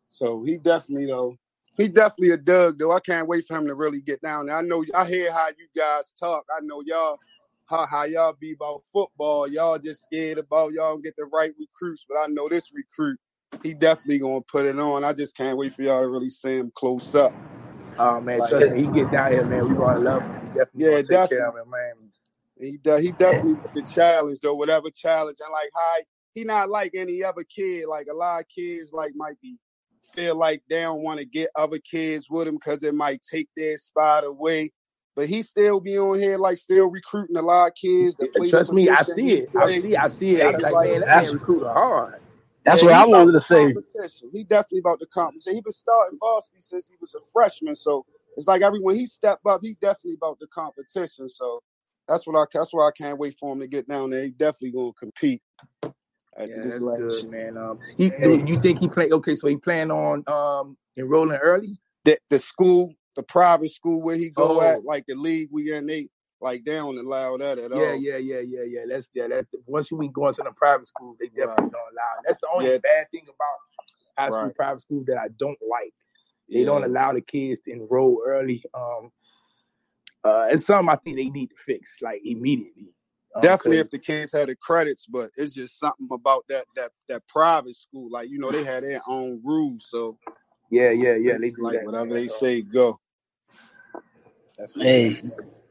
So 0.08 0.42
he 0.42 0.56
definitely 0.56 1.06
though 1.06 1.36
he 1.76 1.88
definitely 1.88 2.30
a 2.30 2.36
Doug 2.36 2.78
though. 2.78 2.92
I 2.92 3.00
can't 3.00 3.26
wait 3.26 3.46
for 3.46 3.56
him 3.56 3.66
to 3.66 3.74
really 3.74 4.00
get 4.00 4.20
down 4.22 4.46
there. 4.46 4.56
I 4.56 4.62
know 4.62 4.84
I 4.94 5.06
hear 5.06 5.32
how 5.32 5.48
you 5.48 5.66
guys 5.76 6.12
talk. 6.18 6.44
I 6.54 6.60
know 6.62 6.82
y'all 6.84 7.18
how, 7.66 7.86
how 7.86 8.04
y'all 8.04 8.36
be 8.38 8.52
about 8.52 8.82
football. 8.92 9.48
Y'all 9.48 9.78
just 9.78 10.04
scared 10.04 10.38
about 10.38 10.72
y'all 10.72 10.98
get 10.98 11.16
the 11.16 11.24
right 11.24 11.52
recruits, 11.58 12.04
but 12.08 12.18
I 12.18 12.26
know 12.26 12.48
this 12.48 12.70
recruit, 12.74 13.18
he 13.62 13.74
definitely 13.74 14.18
gonna 14.18 14.42
put 14.42 14.66
it 14.66 14.78
on. 14.78 15.04
I 15.04 15.12
just 15.12 15.36
can't 15.36 15.56
wait 15.56 15.74
for 15.74 15.82
y'all 15.82 16.02
to 16.02 16.08
really 16.08 16.30
see 16.30 16.58
him 16.58 16.72
close 16.74 17.14
up. 17.14 17.32
Oh 17.98 18.20
man, 18.20 18.40
like, 18.40 18.50
trust 18.50 18.70
me, 18.70 18.84
he 18.84 18.92
get 18.92 19.10
down 19.10 19.32
here, 19.32 19.46
man. 19.46 19.68
We 19.68 19.74
gonna 19.74 19.98
love 19.98 20.22
him. 20.22 20.34
He 20.40 20.46
definitely 20.58 20.84
yeah, 20.84 21.02
definitely. 21.02 21.60
Him, 21.60 21.70
man. 21.70 21.92
He 22.58 22.70
he 23.02 23.12
definitely 23.12 23.56
the 23.74 23.86
challenge 23.92 24.38
though, 24.40 24.54
whatever 24.54 24.90
challenge. 24.90 25.38
And 25.40 25.52
like 25.52 25.70
hi, 25.74 26.04
he 26.34 26.44
not 26.44 26.70
like 26.70 26.92
any 26.94 27.24
other 27.24 27.44
kid. 27.44 27.86
Like 27.88 28.06
a 28.10 28.14
lot 28.14 28.40
of 28.40 28.48
kids 28.48 28.92
like 28.92 29.12
might 29.14 29.40
be 29.40 29.56
feel 30.14 30.36
like 30.36 30.62
they 30.68 30.82
don't 30.82 31.02
want 31.02 31.18
to 31.20 31.24
get 31.24 31.50
other 31.56 31.78
kids 31.78 32.28
with 32.30 32.48
him 32.48 32.54
because 32.54 32.82
it 32.82 32.94
might 32.94 33.20
take 33.30 33.48
their 33.56 33.76
spot 33.76 34.24
away. 34.24 34.72
But 35.14 35.28
he 35.28 35.42
still 35.42 35.78
be 35.78 35.98
on 35.98 36.18
here, 36.18 36.38
like 36.38 36.56
still 36.56 36.88
recruiting 36.88 37.36
a 37.36 37.42
lot 37.42 37.68
of 37.68 37.74
kids. 37.74 38.16
Trust 38.48 38.72
me, 38.72 38.88
I 38.88 39.02
see 39.02 39.32
it. 39.32 39.50
I 39.56 39.78
see, 39.78 39.96
I 39.96 40.08
see 40.08 40.36
it. 40.36 40.60
Like, 40.60 40.72
like 40.72 40.88
man, 40.88 41.02
that's 41.06 41.32
recruiting 41.32 41.68
hard. 41.68 42.14
That's 42.64 42.82
yeah, 42.82 42.86
what 42.86 42.94
I 42.94 43.06
wanted 43.06 43.32
to 43.32 43.40
say. 43.40 43.74
He 44.32 44.44
definitely 44.44 44.78
about 44.78 45.00
the 45.00 45.06
competition. 45.06 45.54
He 45.54 45.60
been 45.60 45.72
starting 45.72 46.18
varsity 46.18 46.60
since 46.60 46.88
he 46.88 46.94
was 47.00 47.14
a 47.14 47.20
freshman, 47.32 47.74
so 47.74 48.06
it's 48.36 48.46
like 48.46 48.62
everyone 48.62 48.94
he 48.94 49.06
stepped 49.06 49.44
up, 49.46 49.60
he 49.62 49.76
definitely 49.80 50.14
about 50.14 50.38
the 50.38 50.46
competition. 50.46 51.28
So 51.28 51.60
that's 52.08 52.26
what 52.26 52.36
I 52.36 52.44
that's 52.52 52.72
why 52.72 52.86
I 52.86 52.90
can't 52.96 53.18
wait 53.18 53.36
for 53.38 53.52
him 53.52 53.60
to 53.60 53.66
get 53.66 53.88
down 53.88 54.10
there. 54.10 54.24
He 54.24 54.30
definitely 54.30 54.72
gonna 54.72 54.92
compete 54.92 55.42
yeah, 56.38 56.46
that's 56.62 56.78
good, 56.78 57.30
man. 57.30 57.56
Um, 57.56 57.78
he 57.96 58.10
do 58.10 58.42
you 58.46 58.60
think 58.60 58.78
he 58.78 58.88
play? 58.88 59.10
Okay, 59.10 59.34
so 59.34 59.48
he 59.48 59.56
plan 59.56 59.90
on 59.90 60.24
um 60.26 60.76
enrolling 60.96 61.38
early. 61.38 61.78
The 62.04 62.18
the 62.30 62.38
school, 62.38 62.94
the 63.16 63.22
private 63.22 63.70
school 63.70 64.02
where 64.02 64.16
he 64.16 64.30
go 64.30 64.60
oh. 64.60 64.62
at, 64.62 64.84
like 64.84 65.06
the 65.06 65.14
league 65.14 65.48
we 65.52 65.72
in, 65.72 65.86
they 65.86 66.08
like 66.40 66.64
they 66.64 66.72
don't 66.74 66.98
allow 66.98 67.36
that 67.36 67.58
at 67.58 67.70
yeah, 67.70 67.76
all. 67.76 67.94
Yeah, 67.94 68.16
yeah, 68.16 68.16
yeah, 68.16 68.40
yeah, 68.40 68.62
yeah. 68.62 68.80
That's 68.88 69.08
yeah. 69.14 69.28
That's 69.28 69.48
once 69.66 69.90
you 69.90 70.10
go 70.12 70.28
into 70.28 70.42
the 70.42 70.52
private 70.52 70.86
school, 70.86 71.16
they 71.20 71.28
definitely 71.28 71.64
right. 71.64 71.72
don't 71.72 71.92
allow. 71.92 72.18
It. 72.18 72.24
That's 72.26 72.40
the 72.40 72.48
only 72.54 72.72
yeah. 72.72 72.78
bad 72.78 73.10
thing 73.10 73.24
about 73.24 74.18
high 74.18 74.28
school 74.28 74.46
right. 74.46 74.54
private 74.54 74.80
school 74.80 75.04
that 75.06 75.18
I 75.18 75.28
don't 75.38 75.58
like. 75.68 75.94
They 76.48 76.60
yeah. 76.60 76.66
don't 76.66 76.84
allow 76.84 77.12
the 77.12 77.20
kids 77.20 77.60
to 77.64 77.72
enroll 77.72 78.22
early. 78.26 78.62
Um, 78.74 79.12
uh, 80.24 80.48
it's 80.50 80.66
something 80.66 80.88
I 80.88 80.96
think 80.96 81.16
they 81.16 81.28
need 81.28 81.48
to 81.48 81.56
fix 81.64 81.90
like 82.00 82.22
immediately. 82.24 82.92
Definitely, 83.40 83.78
if 83.78 83.90
the 83.90 83.98
kids 83.98 84.32
had 84.32 84.48
the 84.48 84.56
credits, 84.56 85.06
but 85.06 85.30
it's 85.36 85.54
just 85.54 85.78
something 85.78 86.08
about 86.12 86.44
that 86.48 86.66
that 86.76 86.90
that 87.08 87.22
private 87.28 87.76
school. 87.76 88.10
Like 88.10 88.28
you 88.28 88.38
know, 88.38 88.50
they 88.50 88.64
had 88.64 88.82
their 88.82 89.00
own 89.08 89.40
rules, 89.44 89.86
so 89.88 90.18
yeah, 90.70 90.90
yeah, 90.90 91.14
yeah. 91.14 91.38
They 91.38 91.52
like 91.58 91.74
that, 91.74 91.84
whatever 91.86 92.12
they 92.14 92.28
say, 92.28 92.60
go. 92.62 93.00
Hey, 94.76 95.16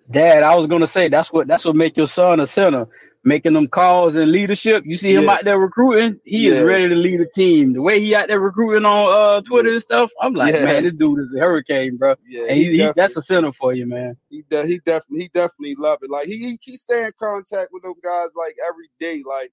Dad, 0.10 0.44
I 0.44 0.56
was 0.56 0.68
gonna 0.68 0.88
say 0.88 1.10
that's 1.10 1.32
what 1.32 1.48
that's 1.48 1.66
what 1.66 1.76
make 1.76 1.98
your 1.98 2.08
son 2.08 2.40
a 2.40 2.48
center 2.48 2.88
making 3.23 3.53
them 3.53 3.68
calls 3.68 4.15
and 4.15 4.31
leadership. 4.31 4.84
You 4.85 4.98
see 4.98 5.14
him 5.14 5.26
yeah. 5.26 5.31
out 5.31 5.43
there 5.43 5.60
recruiting, 5.60 6.19
he 6.26 6.48
yeah. 6.48 6.53
is 6.53 6.64
ready 6.64 6.89
to 6.89 6.95
lead 6.95 7.22
a 7.22 7.27
team. 7.27 7.73
The 7.73 7.81
way 7.81 7.99
he 7.99 8.15
out 8.15 8.27
there 8.27 8.39
recruiting 8.39 8.85
on 8.85 9.14
uh, 9.14 9.41
Twitter 9.41 9.69
yeah. 9.69 9.76
and 9.76 9.84
stuff, 9.84 10.11
I'm 10.19 10.34
like, 10.34 10.53
man, 10.53 10.84
this 10.84 10.93
dude 10.93 11.19
is 11.19 11.34
a 11.35 11.39
hurricane, 11.39 11.98
bro. 11.98 12.15
Yeah, 12.27 12.45
and 12.49 12.57
he, 12.57 12.65
he, 12.65 12.84
he 12.84 12.91
that's 12.95 13.15
a 13.18 13.22
center 13.22 13.52
for 13.53 13.73
you, 13.73 13.85
man. 13.85 14.18
He 14.30 14.43
de- 14.49 14.65
he 14.65 14.80
definitely 14.80 15.22
he 15.22 15.27
definitely 15.30 15.76
love 15.76 15.99
it. 16.02 16.10
Like 16.10 16.27
he 16.27 16.38
he, 16.38 16.60
he 16.61 16.77
stay 16.77 17.06
in 17.06 17.11
contact 17.19 17.69
with 17.72 17.84
them 17.84 17.93
guys 18.03 18.30
like 18.35 18.56
every 18.68 18.89
day. 18.99 19.23
Like 19.27 19.52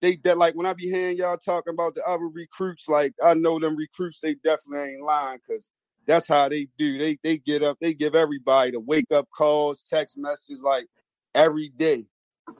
they 0.00 0.16
de- 0.16 0.34
like 0.34 0.54
when 0.54 0.66
I 0.66 0.72
be 0.72 0.88
hearing 0.88 1.18
y'all 1.18 1.36
talking 1.36 1.74
about 1.74 1.94
the 1.94 2.04
other 2.04 2.28
recruits, 2.28 2.88
like 2.88 3.14
I 3.22 3.34
know 3.34 3.58
them 3.58 3.76
recruits, 3.76 4.20
they 4.20 4.34
definitely 4.34 4.94
ain't 4.94 5.02
lying 5.02 5.38
because 5.46 5.70
that's 6.06 6.26
how 6.26 6.48
they 6.48 6.68
do. 6.78 6.98
They 6.98 7.18
they 7.22 7.38
get 7.38 7.62
up, 7.62 7.78
they 7.80 7.92
give 7.92 8.14
everybody 8.14 8.70
the 8.70 8.80
wake 8.80 9.12
up 9.12 9.28
calls, 9.36 9.84
text 9.84 10.16
messages 10.16 10.62
like 10.62 10.86
every 11.34 11.68
day. 11.68 12.06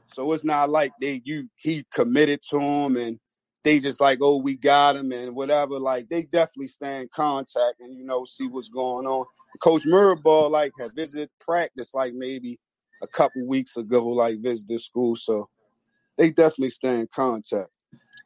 So 0.08 0.32
it's 0.32 0.44
not 0.44 0.70
like 0.70 0.92
they 1.00 1.22
you 1.24 1.48
he 1.56 1.84
committed 1.92 2.40
to 2.50 2.58
him 2.58 2.96
and 2.96 3.18
they 3.64 3.78
just 3.78 4.00
like, 4.00 4.18
oh, 4.20 4.36
we 4.36 4.56
got 4.56 4.96
him 4.96 5.12
and 5.12 5.34
whatever. 5.34 5.78
Like 5.78 6.08
they 6.08 6.24
definitely 6.24 6.68
stay 6.68 7.00
in 7.00 7.08
contact 7.14 7.80
and 7.80 7.96
you 7.96 8.04
know 8.04 8.24
see 8.24 8.46
what's 8.46 8.68
going 8.68 9.06
on. 9.06 9.24
Coach 9.60 9.84
Mirabal 9.84 10.50
like 10.50 10.72
had 10.78 10.94
visited 10.94 11.30
practice 11.40 11.94
like 11.94 12.14
maybe 12.14 12.58
a 13.02 13.06
couple 13.06 13.46
weeks 13.46 13.76
ago, 13.76 14.06
like 14.08 14.40
visited 14.40 14.80
school. 14.80 15.16
So 15.16 15.48
they 16.18 16.30
definitely 16.30 16.70
stay 16.70 17.00
in 17.00 17.08
contact. 17.14 17.68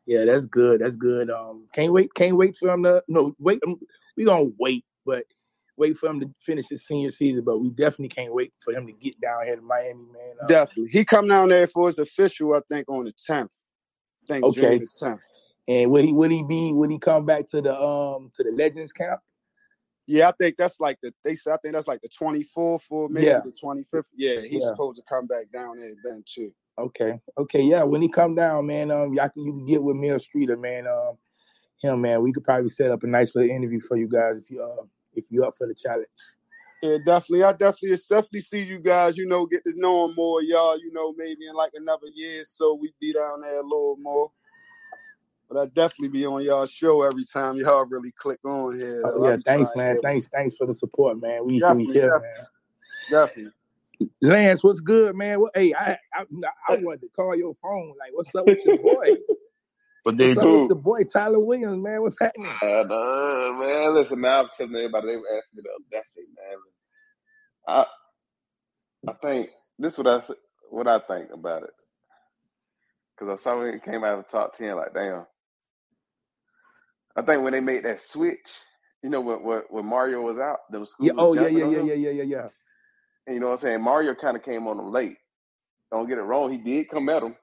Yeah, 0.06 0.24
that's 0.24 0.46
good. 0.46 0.80
That's 0.80 0.96
good. 0.96 1.30
Um, 1.30 1.66
can't 1.72 1.92
wait. 1.92 2.14
Can't 2.14 2.36
wait 2.36 2.56
for 2.56 2.72
him 2.72 2.84
to 2.84 3.02
no 3.08 3.34
wait. 3.38 3.60
Um, 3.66 3.78
we 4.16 4.24
gonna 4.24 4.50
wait, 4.58 4.84
but 5.04 5.24
wait 5.76 5.96
for 5.96 6.08
him 6.08 6.20
to 6.20 6.30
finish 6.40 6.68
his 6.68 6.86
senior 6.86 7.10
season, 7.10 7.42
but 7.44 7.58
we 7.58 7.70
definitely 7.70 8.08
can't 8.08 8.32
wait 8.32 8.52
for 8.64 8.72
him 8.72 8.86
to 8.86 8.92
get 8.92 9.20
down 9.20 9.44
here 9.44 9.56
to 9.56 9.62
Miami, 9.62 10.04
man. 10.12 10.34
Uh, 10.42 10.46
definitely, 10.46 10.90
he 10.90 11.04
come 11.04 11.28
down 11.28 11.48
there 11.48 11.66
for 11.66 11.86
his 11.86 11.98
official. 11.98 12.54
I 12.54 12.60
think 12.68 12.88
on 12.88 13.04
the 13.04 13.12
tenth. 13.12 13.50
Think 14.26 14.44
okay. 14.44 14.78
The 14.78 14.88
tenth. 14.98 15.20
And 15.68 15.90
would 15.90 16.04
he 16.04 16.12
would 16.12 16.30
he 16.30 16.42
be 16.42 16.72
would 16.72 16.90
he 16.90 16.98
come 16.98 17.26
back 17.26 17.48
to 17.50 17.60
the 17.60 17.74
um 17.74 18.30
to 18.36 18.44
the 18.44 18.52
Legends 18.52 18.92
camp? 18.92 19.20
Yeah, 20.06 20.28
I 20.28 20.32
think 20.38 20.56
that's 20.56 20.78
like 20.78 20.98
the 21.02 21.12
they 21.24 21.34
said 21.34 21.54
I 21.54 21.56
think 21.58 21.74
that's 21.74 21.88
like 21.88 22.00
the 22.00 22.08
twenty 22.08 22.44
fourth 22.44 22.84
or 22.90 23.08
maybe 23.08 23.26
yeah. 23.26 23.40
the 23.44 23.52
twenty 23.52 23.84
fifth. 23.90 24.08
Yeah, 24.14 24.40
he's 24.40 24.62
yeah. 24.62 24.68
supposed 24.68 24.98
to 24.98 25.02
come 25.08 25.26
back 25.26 25.50
down 25.52 25.80
there 25.80 25.94
then 26.04 26.22
too. 26.24 26.50
Okay, 26.78 27.18
okay, 27.38 27.62
yeah. 27.62 27.82
When 27.82 28.02
he 28.02 28.08
come 28.08 28.34
down, 28.34 28.66
man, 28.66 28.90
um, 28.90 29.14
y'all 29.14 29.28
can 29.28 29.44
you 29.44 29.52
can 29.52 29.66
get 29.66 29.82
with 29.82 29.96
Mill 29.96 30.18
Streeter, 30.18 30.56
man. 30.56 30.86
Um, 30.86 31.18
him, 31.82 32.00
man. 32.00 32.22
We 32.22 32.32
could 32.32 32.44
probably 32.44 32.70
set 32.70 32.90
up 32.90 33.02
a 33.02 33.06
nice 33.06 33.34
little 33.34 33.50
interview 33.50 33.80
for 33.80 33.96
you 33.96 34.08
guys 34.08 34.38
if 34.38 34.50
you 34.50 34.62
uh 34.62 34.84
if 35.16 35.24
you're 35.30 35.44
up 35.44 35.56
for 35.58 35.66
the 35.66 35.74
challenge. 35.74 36.06
Yeah, 36.82 36.98
definitely. 37.04 37.44
I 37.44 37.52
definitely 37.52 37.96
definitely 38.08 38.40
see 38.40 38.62
you 38.62 38.78
guys, 38.78 39.16
you 39.16 39.26
know, 39.26 39.46
get 39.46 39.64
to 39.64 39.72
know 39.76 40.12
more, 40.14 40.42
y'all, 40.42 40.78
you 40.78 40.92
know, 40.92 41.14
maybe 41.16 41.46
in 41.48 41.54
like 41.54 41.72
another 41.74 42.08
year 42.14 42.42
so 42.44 42.74
we 42.74 42.92
be 43.00 43.12
down 43.12 43.40
there 43.40 43.60
a 43.60 43.62
little 43.62 43.96
more. 43.98 44.30
But 45.48 45.58
I 45.58 45.66
definitely 45.66 46.08
be 46.08 46.26
on 46.26 46.42
y'all 46.42 46.66
show 46.66 47.02
every 47.02 47.24
time 47.24 47.56
y'all 47.56 47.86
really 47.86 48.10
click 48.12 48.40
on 48.44 48.76
here. 48.76 49.02
Oh, 49.04 49.28
yeah, 49.28 49.36
thanks, 49.46 49.70
man. 49.76 50.00
Thanks, 50.02 50.28
thanks 50.28 50.56
for 50.56 50.66
the 50.66 50.74
support, 50.74 51.20
man. 51.20 51.46
We 51.46 51.60
definitely, 51.60 51.94
here, 51.94 52.10
definitely. 52.10 52.28
man. 52.28 52.46
Definitely. 53.10 53.52
Lance, 54.20 54.62
what's 54.62 54.80
good, 54.80 55.16
man? 55.16 55.40
Well, 55.40 55.50
hey, 55.54 55.72
I, 55.72 55.96
I 56.12 56.24
I 56.68 56.76
wanted 56.76 57.00
to 57.02 57.08
call 57.14 57.34
your 57.34 57.54
phone. 57.62 57.94
Like, 57.98 58.10
what's 58.12 58.34
up 58.34 58.46
with 58.46 58.58
your 58.64 58.76
boy? 58.82 59.06
But 60.06 60.18
they 60.18 60.36
do. 60.36 60.68
The 60.68 60.76
boy 60.76 61.04
Tyler 61.04 61.40
Williams, 61.40 61.82
man. 61.82 62.02
What's 62.02 62.18
happening? 62.20 62.60
Uh, 62.62 63.52
man, 63.58 63.94
listen, 63.94 64.20
man. 64.20 64.32
I 64.32 64.42
was 64.42 64.50
telling 64.56 64.74
everybody 64.76 65.08
they 65.08 65.16
were 65.16 65.28
asking 65.36 65.56
me 65.56 65.62
the 65.64 65.70
that's 65.92 66.12
it, 66.16 66.26
man. 66.36 66.58
I 67.68 67.86
I 69.08 69.12
think 69.22 69.50
this 69.78 69.94
is 69.94 69.98
what 69.98 70.08
I 70.08 70.22
what 70.70 70.88
I 70.88 70.98
think 71.00 71.30
about 71.32 71.64
it. 71.64 71.70
Cause 73.18 73.28
I 73.30 73.36
saw 73.42 73.58
when 73.58 73.74
it 73.74 73.84
came 73.84 74.04
out 74.04 74.18
of 74.18 74.26
the 74.26 74.32
top 74.38 74.56
ten, 74.56 74.76
like 74.76 74.94
damn. 74.94 75.26
I 77.16 77.22
think 77.22 77.42
when 77.42 77.52
they 77.52 77.60
made 77.60 77.84
that 77.84 78.00
switch, 78.00 78.38
you 79.02 79.10
know, 79.10 79.20
when 79.20 79.42
when, 79.42 79.62
when 79.70 79.86
Mario 79.86 80.22
was 80.22 80.38
out, 80.38 80.58
the 80.70 80.84
school. 80.86 81.06
Yeah, 81.06 81.12
oh 81.18 81.34
yeah, 81.34 81.48
yeah, 81.48 81.64
yeah, 81.64 81.78
yeah, 81.82 81.94
yeah, 81.94 82.10
yeah, 82.10 82.22
yeah. 82.24 82.48
And 83.26 83.34
you 83.34 83.40
know 83.40 83.48
what 83.48 83.54
I'm 83.54 83.60
saying? 83.60 83.82
Mario 83.82 84.14
kind 84.14 84.36
of 84.36 84.44
came 84.44 84.66
on 84.68 84.76
them 84.78 84.92
late. 84.92 85.16
Don't 85.92 86.08
get 86.08 86.18
it 86.18 86.22
wrong, 86.22 86.52
he 86.52 86.58
did 86.58 86.88
come 86.90 87.08
at 87.08 87.22
them, 87.22 87.34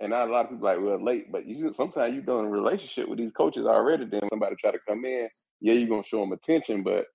and 0.00 0.10
not 0.10 0.28
a 0.28 0.32
lot 0.32 0.44
of 0.46 0.50
people 0.50 0.64
like, 0.64 0.80
well, 0.80 1.02
late, 1.02 1.30
but 1.30 1.46
you 1.46 1.72
sometimes 1.72 2.14
you 2.14 2.20
done 2.20 2.44
a 2.44 2.50
relationship 2.50 3.08
with 3.08 3.18
these 3.18 3.32
coaches 3.32 3.66
already. 3.66 4.04
Then 4.04 4.28
somebody 4.28 4.56
try 4.56 4.70
to 4.70 4.78
come 4.86 5.04
in, 5.04 5.28
yeah, 5.60 5.74
you're 5.74 5.88
gonna 5.88 6.04
show 6.04 6.20
them 6.20 6.32
attention, 6.32 6.82
but 6.82 7.06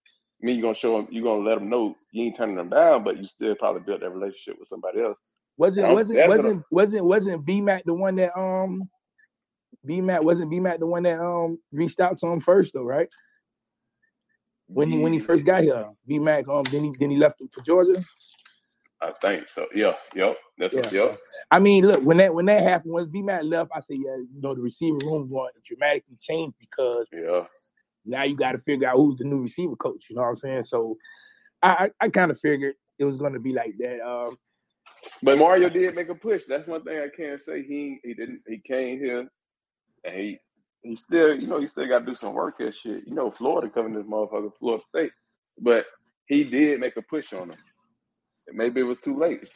me, 0.41 0.53
you're 0.53 0.61
gonna 0.61 0.75
show 0.75 0.95
them, 0.95 1.07
you're 1.11 1.23
gonna 1.23 1.43
let 1.43 1.59
them 1.59 1.69
know 1.69 1.95
you 2.11 2.25
ain't 2.25 2.37
turning 2.37 2.55
them 2.55 2.69
down, 2.69 3.03
but 3.03 3.17
you 3.17 3.27
still 3.27 3.55
probably 3.55 3.81
built 3.81 4.01
that 4.01 4.11
relationship 4.11 4.57
with 4.59 4.69
somebody 4.69 5.01
else. 5.01 5.17
Wasn't 5.57 5.89
wasn't 5.93 6.27
wasn't 6.27 6.65
wasn't 6.71 7.05
wasn't 7.05 7.45
B 7.45 7.59
Mac 7.59 7.83
the 7.85 7.93
one 7.93 8.15
that 8.15 8.37
um 8.39 8.89
B 9.85 9.99
Mac 9.99 10.23
wasn't 10.23 10.49
B 10.49 10.59
Mac 10.59 10.79
the 10.79 10.85
one 10.85 11.03
that 11.03 11.19
um 11.19 11.59
reached 11.73 11.99
out 11.99 12.17
to 12.19 12.27
him 12.27 12.39
first 12.39 12.73
though, 12.73 12.83
right? 12.83 13.09
When 14.67 14.89
he 14.89 14.99
when 14.99 15.11
he 15.11 15.19
first 15.19 15.45
got 15.45 15.63
here, 15.63 15.89
B 16.07 16.17
Mac 16.17 16.47
um 16.47 16.63
then 16.71 16.85
he 16.85 16.93
then 16.97 17.11
he 17.11 17.17
left 17.17 17.41
him 17.41 17.49
for 17.53 17.61
Georgia. 17.61 18.01
I 19.01 19.11
think 19.21 19.49
so. 19.49 19.67
Yeah, 19.73 19.95
yep. 20.15 20.37
That's 20.59 20.73
Yeah. 20.73 20.81
what, 20.81 20.93
yep. 20.93 21.19
I 21.51 21.59
mean, 21.59 21.87
look, 21.87 22.03
when 22.03 22.17
that 22.19 22.33
when 22.35 22.47
that 22.47 22.63
happened, 22.63 22.93
when 22.93 23.11
B 23.11 23.23
Matt 23.23 23.45
left, 23.45 23.71
I 23.75 23.81
said, 23.81 23.97
yeah, 23.99 24.17
you 24.17 24.41
know, 24.41 24.55
the 24.55 24.61
receiver 24.61 24.97
room 24.97 25.29
going 25.29 25.51
to 25.55 25.61
dramatically 25.65 26.17
change 26.21 26.55
because 26.59 27.09
Yeah. 27.13 27.47
now 28.05 28.23
you 28.23 28.35
got 28.37 28.53
to 28.53 28.59
figure 28.59 28.87
out 28.89 28.97
who's 28.97 29.17
the 29.17 29.25
new 29.25 29.41
receiver 29.43 29.75
coach. 29.77 30.07
You 30.09 30.17
know 30.17 30.23
what 30.23 30.29
I'm 30.29 30.35
saying? 30.37 30.63
So 30.65 30.97
I 31.63 31.91
I, 32.01 32.05
I 32.05 32.09
kind 32.09 32.31
of 32.31 32.39
figured 32.39 32.75
it 32.99 33.05
was 33.05 33.17
going 33.17 33.33
to 33.33 33.39
be 33.39 33.53
like 33.53 33.75
that. 33.79 34.01
Um, 34.07 34.37
But 35.23 35.37
Mario 35.39 35.69
did 35.69 35.95
make 35.95 36.09
a 36.09 36.15
push. 36.15 36.43
That's 36.47 36.67
one 36.67 36.83
thing 36.83 36.99
I 36.99 37.09
can't 37.09 37.41
say. 37.41 37.63
He 37.63 37.99
he 38.03 38.13
didn't. 38.15 38.41
He 38.47 38.59
came 38.59 38.99
here, 38.99 39.29
and 40.05 40.15
he 40.15 40.39
he 40.83 40.95
still 40.95 41.35
you 41.39 41.47
know 41.47 41.59
he 41.61 41.67
still 41.67 41.87
got 41.87 41.99
to 42.01 42.05
do 42.07 42.15
some 42.15 42.33
work 42.33 42.55
and 42.59 42.73
shit. 42.75 43.07
You 43.07 43.15
know 43.15 43.31
Florida 43.31 43.69
coming 43.69 43.93
this 43.93 44.05
motherfucker 44.05 44.51
Florida 44.59 44.83
State, 44.89 45.13
but 45.59 45.85
he 46.27 46.43
did 46.45 46.79
make 46.79 46.97
a 46.97 47.03
push 47.03 47.33
on 47.33 47.51
him. 47.51 47.57
And 48.47 48.57
maybe 48.57 48.81
it 48.81 48.85
was 48.85 48.99
too 49.01 49.17
late. 49.17 49.49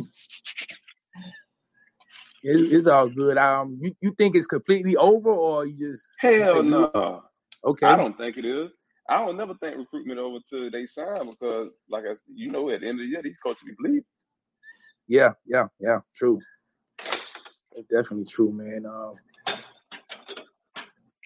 It, 2.43 2.73
it's 2.73 2.87
all 2.87 3.07
good. 3.09 3.37
Um, 3.37 3.77
you, 3.81 3.95
you 4.01 4.13
think 4.17 4.35
it's 4.35 4.47
completely 4.47 4.95
over, 4.97 5.29
or 5.29 5.65
you 5.65 5.91
just 5.91 6.05
Hell 6.19 6.63
you 6.63 6.71
no. 6.71 7.23
Okay, 7.65 7.87
I 7.87 7.95
don't 7.95 8.17
think 8.17 8.37
it 8.37 8.45
is. 8.45 8.71
I 9.09 9.17
don't 9.25 9.37
never 9.37 9.53
think 9.55 9.77
recruitment 9.77 10.19
over 10.19 10.39
till 10.49 10.69
they 10.71 10.85
sign 10.85 11.29
because, 11.29 11.71
like 11.89 12.05
I, 12.05 12.13
you 12.33 12.51
know, 12.51 12.69
at 12.69 12.81
the 12.81 12.87
end 12.87 12.99
of 12.99 13.05
the 13.05 13.09
year, 13.09 13.21
these 13.21 13.37
coaches 13.37 13.63
be 13.65 13.73
bleeding. 13.77 14.03
Yeah, 15.07 15.31
yeah, 15.45 15.67
yeah. 15.79 15.99
True. 16.15 16.39
It's 17.75 17.87
definitely 17.89 18.25
true, 18.25 18.51
man. 18.51 18.85
Um, 18.85 19.15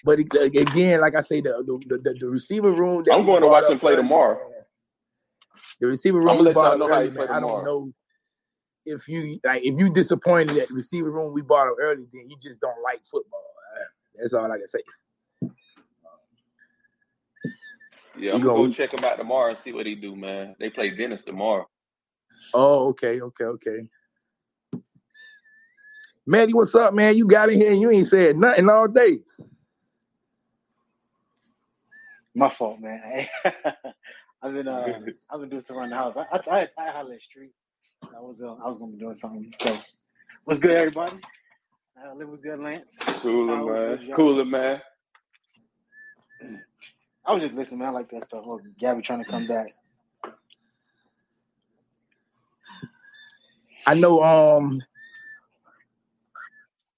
but 0.03 0.19
it- 0.19 0.33
again, 0.55 1.01
like 1.01 1.15
I 1.15 1.21
say, 1.21 1.41
the 1.41 1.63
the, 1.65 1.97
the, 1.97 2.13
the 2.19 2.27
receiver 2.27 2.71
room. 2.71 3.03
that 3.05 3.13
I'm 3.13 3.25
going 3.25 3.41
to 3.41 3.47
watch 3.47 3.69
him 3.69 3.79
play 3.79 3.95
tomorrow. 3.95 4.49
man, 4.49 4.63
The 5.81 5.87
receiver 5.87 6.19
room 6.19 6.29
I'ma 6.29 6.41
let 6.41 6.55
y'all 6.55 6.77
know 6.77 6.87
how 6.87 6.95
earlier, 6.95 7.11
he 7.11 7.17
play 7.17 7.27
man, 7.27 7.35
I 7.35 7.39
don't 7.39 7.63
know 7.63 7.93
if 8.87 9.07
you 9.07 9.39
like 9.43 9.63
if 9.63 9.77
you 9.77 9.89
disappointed 9.89 10.57
at 10.57 10.69
the 10.69 10.73
receiver 10.73 11.11
room 11.11 11.33
we 11.33 11.41
bought 11.41 11.67
up 11.67 11.75
early, 11.79 12.05
then 12.13 12.29
you 12.29 12.37
just 12.41 12.61
don't 12.61 12.81
like 12.81 13.01
football. 13.11 13.43
That's 14.19 14.33
all 14.33 14.51
I 14.51 14.57
can 14.57 14.67
say. 14.67 14.79
Yeah, 18.17 18.33
I'm 18.33 18.41
gonna 18.41 18.53
gonna- 18.55 18.67
go 18.69 18.73
check 18.73 18.93
him 18.93 19.03
out 19.03 19.17
tomorrow 19.17 19.49
and 19.49 19.57
see 19.57 19.73
what 19.73 19.85
he 19.85 19.93
do, 19.93 20.15
man. 20.15 20.55
They 20.59 20.69
play 20.71 20.89
Venice 20.89 21.23
tomorrow. 21.23 21.69
Oh, 22.53 22.87
okay, 22.87 23.21
okay, 23.21 23.43
okay. 23.43 23.89
Maddie, 26.25 26.53
what's 26.53 26.73
up, 26.75 26.93
man? 26.93 27.15
You 27.15 27.27
got 27.27 27.49
in 27.51 27.59
here 27.59 27.71
and 27.71 27.79
you 27.79 27.91
ain't 27.91 28.07
said 28.07 28.37
nothing 28.37 28.69
all 28.69 28.87
day. 28.87 29.19
My 32.33 32.49
fault, 32.49 32.79
man. 32.79 33.27
I've 34.41 34.53
been 34.53 34.67
uh, 34.67 34.99
I've 35.31 35.39
been 35.41 35.49
doing 35.49 35.61
some 35.61 35.77
around 35.77 35.89
the 35.89 35.95
house. 35.95 36.15
I 36.17 36.23
I 36.31 36.59
I, 36.61 36.67
I 36.77 36.91
hollered 36.91 37.15
at 37.15 37.21
street. 37.21 37.51
I 38.15 38.19
was 38.19 38.41
uh, 38.41 38.53
I 38.63 38.67
was 38.67 38.77
gonna 38.77 38.91
be 38.91 38.99
doing 38.99 39.15
something. 39.15 39.53
So, 39.59 39.77
what's 40.45 40.59
good, 40.59 40.71
everybody? 40.71 41.17
Uh, 41.97 42.13
live 42.15 42.29
was 42.29 42.41
good, 42.41 42.59
Lance. 42.59 42.95
Cooler, 43.21 43.57
man. 43.57 43.97
good. 43.97 44.15
Cooler, 44.15 44.45
man. 44.45 44.81
I 47.25 47.33
was 47.33 47.43
just 47.43 47.55
listening, 47.55 47.79
man. 47.79 47.89
I 47.89 47.91
like 47.91 48.09
that 48.11 48.25
stuff. 48.25 48.45
Oh, 48.47 48.61
Gabby 48.79 49.01
trying 49.01 49.23
to 49.23 49.29
come 49.29 49.47
back. 49.47 49.67
I 53.85 53.93
know 53.93 54.23
um 54.23 54.81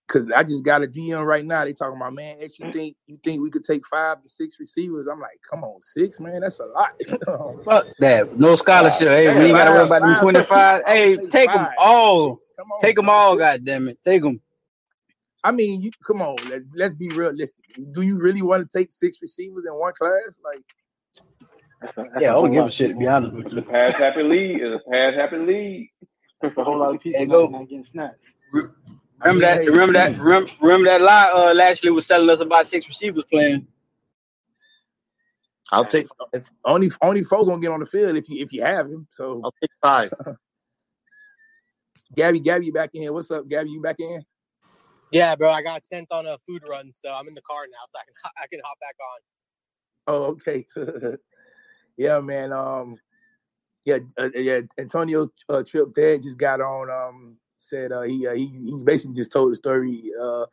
cause 0.10 0.26
I 0.36 0.44
just 0.44 0.64
got 0.64 0.84
a 0.84 0.88
DM 0.88 1.26
right 1.26 1.46
now. 1.46 1.66
They 1.66 1.74
talking 1.74 1.98
about 1.98 2.14
man, 2.14 2.38
X, 2.42 2.60
you 2.60 2.72
think 2.74 2.98
you 3.08 3.20
think 3.24 3.42
we 3.42 3.52
could 3.52 3.64
take 3.64 3.88
five 3.88 4.22
to 4.24 4.30
six 4.30 4.58
receivers? 4.60 5.08
I'm 5.08 5.22
like, 5.22 5.40
come 5.50 5.64
on, 5.64 5.82
six, 5.82 6.20
man, 6.20 6.42
that's 6.42 6.60
a 6.60 6.66
lot. 6.66 6.92
Fuck 7.66 7.88
that. 8.00 8.38
No 8.38 8.56
scholarship. 8.58 9.08
Hey, 9.08 9.38
we 9.38 9.48
ain't 9.48 9.58
gotta 9.58 9.72
worry 9.72 9.84
about 9.86 10.02
them 10.02 10.18
twenty 10.18 10.42
five. 10.42 10.48
five. 10.50 10.84
five, 10.84 10.88
Hey, 10.88 11.16
five, 11.18 11.30
take 11.32 11.52
them 11.52 11.68
all. 11.78 12.42
Come 12.58 12.72
on, 12.72 12.82
Take 12.82 12.96
them 12.98 13.06
come 13.06 13.16
on. 13.16 13.26
all. 13.26 13.38
God 13.38 13.66
damn 13.66 13.88
it. 13.90 14.00
Take 14.06 14.24
them. 14.24 14.42
I 15.44 15.52
mean, 15.52 15.82
you 15.82 15.92
come 16.06 16.22
on, 16.22 16.36
let, 16.50 16.62
let's 16.76 16.96
be 16.96 17.10
realistic. 17.10 17.64
Do 17.94 18.02
you 18.02 18.20
really 18.20 18.42
want 18.42 18.70
to 18.70 18.78
take 18.80 18.92
six 18.92 19.22
receivers 19.22 19.66
in 19.68 19.74
one 19.74 19.94
class? 19.98 20.40
Like 20.44 20.60
That's 21.82 21.98
a, 21.98 22.06
that's 22.14 22.24
Yeah, 22.24 22.30
a 22.30 22.32
I 22.32 22.34
whole 22.34 22.44
don't 22.44 22.54
give 22.54 22.66
a 22.66 22.72
shit 22.72 22.90
to 22.90 22.94
people. 22.94 23.02
be 23.02 23.08
honest 23.08 23.36
with 23.36 23.54
you. 23.54 23.62
Pass 23.62 23.96
happy 23.96 24.24
lead 24.24 24.62
is 24.62 24.74
a 24.74 24.80
pass 24.92 25.16
happy 25.16 25.38
lead. 25.38 25.92
That's 26.42 26.58
a 26.58 26.64
whole 26.64 26.80
lot 26.80 26.96
of 26.96 27.02
people 27.02 27.26
not, 27.26 27.36
go. 27.38 27.48
not 27.48 27.70
getting 27.70 27.84
snapped. 27.84 28.20
I 29.22 29.28
Remember 29.28 29.46
mean, 29.46 29.56
that? 29.56 29.64
hey, 29.64 29.70
Remember 29.70 29.94
that? 29.94 30.18
Remember, 30.18 30.52
remember 30.62 30.90
that 30.90 31.02
lie? 31.02 31.32
Uh, 31.34 31.54
Lashley 31.54 31.92
was 31.92 32.08
telling 32.08 32.30
us 32.30 32.40
about 32.40 32.68
six 32.68 32.88
receivers 32.88 33.24
playing. 33.30 33.68
I'll 35.72 35.86
take 35.86 36.08
five. 36.34 36.50
only 36.66 36.90
only 37.02 37.24
four 37.24 37.46
gonna 37.46 37.62
get 37.62 37.72
on 37.72 37.80
the 37.80 37.86
field 37.86 38.16
if 38.16 38.30
you 38.30 38.44
if 38.44 38.52
you 38.54 38.64
have 38.64 38.88
him. 38.88 39.08
So 39.12 39.42
I'll 39.44 39.54
take 39.62 39.72
five. 39.82 40.12
Gabby, 42.16 42.40
Gabby, 42.40 42.68
you 42.68 42.74
back 42.74 42.90
in 42.94 43.02
here. 43.04 43.14
What's 43.14 43.30
up, 43.30 43.48
Gabby? 43.48 43.70
You 43.70 43.82
back 43.82 43.98
in? 44.00 44.24
Yeah, 45.12 45.36
bro, 45.36 45.52
I 45.52 45.62
got 45.62 45.84
sent 45.84 46.08
on 46.12 46.26
a 46.26 46.38
food 46.48 46.64
run, 46.68 46.92
so 46.92 47.10
I'm 47.10 47.28
in 47.28 47.34
the 47.36 47.42
car 47.42 47.66
now, 47.70 47.86
so 47.88 48.00
I 48.00 48.04
can 48.06 48.14
I 48.44 48.48
can 48.48 48.62
hop 48.64 48.80
back 48.80 48.96
on. 49.00 49.20
Oh, 50.08 50.24
okay. 50.32 50.66
yeah, 51.98 52.20
man. 52.20 52.52
Um, 52.52 52.98
yeah, 53.86 53.98
uh, 54.18 54.30
yeah. 54.36 54.62
Antonio 54.80 55.30
uh, 55.50 55.64
Tripp 55.64 55.94
Dad 55.94 56.24
just 56.24 56.38
got 56.38 56.62
on. 56.62 56.90
Um, 56.90 57.38
said 57.70 57.92
uh, 57.92 58.02
he 58.04 58.28
uh, 58.28 58.34
he 58.34 58.48
he's 58.48 58.84
basically 58.84 59.16
just 59.16 59.32
told 59.32 59.52
the 59.52 59.56
story 59.58 60.12
uh 60.22 60.46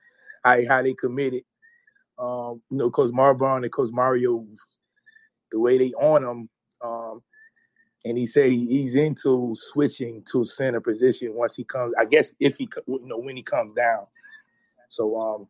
how 0.45 0.59
how 0.69 0.83
they 0.83 0.95
committed. 0.95 1.43
Um, 2.19 2.63
you 2.71 2.79
know, 2.79 2.91
Coach 2.91 3.13
Mirabal 3.13 3.63
and 3.63 3.73
Coach 3.73 3.91
Mario, 3.93 4.47
the 5.53 5.61
way 5.61 5.79
they 5.79 5.93
on 5.95 6.25
him. 6.25 6.49
Um, 6.83 7.23
and 8.05 8.17
he 8.17 8.27
said 8.27 8.51
he, 8.53 8.67
he's 8.67 8.95
into 8.95 9.55
switching 9.59 10.23
to 10.33 10.45
center 10.45 10.81
position 10.81 11.35
once 11.35 11.57
he 11.57 11.65
comes. 11.65 11.95
I 11.99 12.05
guess 12.07 12.35
if 12.41 12.57
he 12.57 12.69
you 12.87 13.01
know 13.05 13.19
when 13.19 13.37
he 13.37 13.43
comes 13.43 13.75
down. 13.75 14.07
So 14.91 15.21
um, 15.21 15.49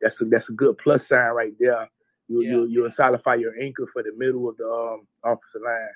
that's 0.00 0.20
a 0.20 0.24
that's 0.26 0.48
a 0.48 0.52
good 0.52 0.78
plus 0.78 1.08
sign 1.08 1.32
right 1.32 1.54
there. 1.58 1.88
You 2.28 2.42
Yeah. 2.42 2.50
you 2.52 2.66
you'll 2.66 2.90
solidify 2.90 3.36
your 3.36 3.54
anchor 3.60 3.86
for 3.92 4.02
the 4.02 4.12
middle 4.16 4.48
of 4.48 4.56
the 4.56 4.66
um 4.68 5.06
offensive 5.24 5.62
line. 5.64 5.88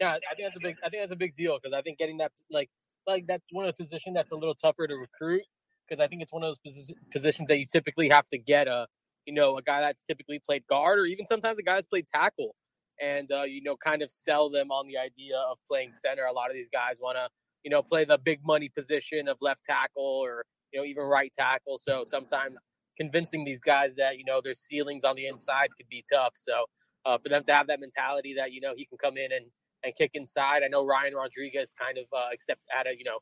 Yeah, 0.00 0.12
I 0.12 0.34
think 0.34 0.46
that's 0.52 0.56
a 0.56 0.60
big. 0.60 0.76
I 0.84 0.88
think 0.90 1.02
that's 1.02 1.12
a 1.12 1.16
big 1.16 1.34
deal 1.34 1.58
because 1.62 1.76
I 1.76 1.82
think 1.82 1.98
getting 1.98 2.18
that 2.18 2.32
like 2.50 2.70
like 3.06 3.26
that's 3.26 3.44
one 3.52 3.64
of 3.66 3.74
the 3.76 3.84
positions 3.84 4.14
that's 4.14 4.30
a 4.30 4.36
little 4.36 4.54
tougher 4.54 4.86
to 4.86 4.94
recruit 4.94 5.42
because 5.88 6.02
I 6.02 6.06
think 6.06 6.22
it's 6.22 6.32
one 6.32 6.44
of 6.44 6.50
those 6.64 6.74
posi- 6.74 6.94
positions 7.12 7.48
that 7.48 7.58
you 7.58 7.66
typically 7.66 8.08
have 8.10 8.28
to 8.30 8.38
get 8.38 8.68
a 8.68 8.86
you 9.26 9.34
know 9.34 9.56
a 9.56 9.62
guy 9.62 9.80
that's 9.80 10.04
typically 10.04 10.40
played 10.44 10.66
guard 10.68 10.98
or 10.98 11.06
even 11.06 11.26
sometimes 11.26 11.58
a 11.58 11.62
guy 11.62 11.74
that's 11.76 11.88
played 11.88 12.06
tackle 12.14 12.54
and 13.00 13.30
uh, 13.32 13.42
you 13.42 13.62
know 13.62 13.76
kind 13.76 14.02
of 14.02 14.10
sell 14.10 14.50
them 14.50 14.70
on 14.70 14.86
the 14.86 14.98
idea 14.98 15.36
of 15.50 15.58
playing 15.68 15.92
center. 15.92 16.24
A 16.24 16.32
lot 16.32 16.50
of 16.50 16.54
these 16.54 16.68
guys 16.72 16.98
want 17.00 17.16
to 17.16 17.28
you 17.64 17.70
know 17.70 17.82
play 17.82 18.04
the 18.04 18.18
big 18.18 18.40
money 18.46 18.68
position 18.68 19.28
of 19.28 19.38
left 19.40 19.64
tackle 19.64 20.04
or 20.22 20.44
you 20.72 20.80
know 20.80 20.84
even 20.86 21.04
right 21.04 21.32
tackle. 21.36 21.78
So 21.78 22.04
sometimes 22.04 22.56
convincing 22.98 23.44
these 23.44 23.60
guys 23.60 23.96
that 23.96 24.18
you 24.18 24.24
know 24.24 24.40
their 24.44 24.54
ceilings 24.54 25.02
on 25.04 25.16
the 25.16 25.26
inside 25.26 25.70
could 25.76 25.88
be 25.88 26.04
tough. 26.12 26.32
So 26.34 26.66
uh, 27.04 27.18
for 27.18 27.30
them 27.30 27.42
to 27.44 27.52
have 27.54 27.66
that 27.66 27.80
mentality 27.80 28.34
that 28.38 28.52
you 28.52 28.60
know 28.60 28.74
he 28.76 28.86
can 28.86 28.98
come 28.98 29.16
in 29.16 29.32
and 29.32 29.46
and 29.84 29.94
kick 29.94 30.10
inside. 30.14 30.62
I 30.64 30.68
know 30.68 30.84
Ryan 30.84 31.14
Rodriguez 31.14 31.72
kind 31.78 31.98
of 31.98 32.04
uh, 32.12 32.28
accept 32.32 32.60
had 32.68 32.86
a 32.86 32.96
you 32.96 33.04
know 33.04 33.18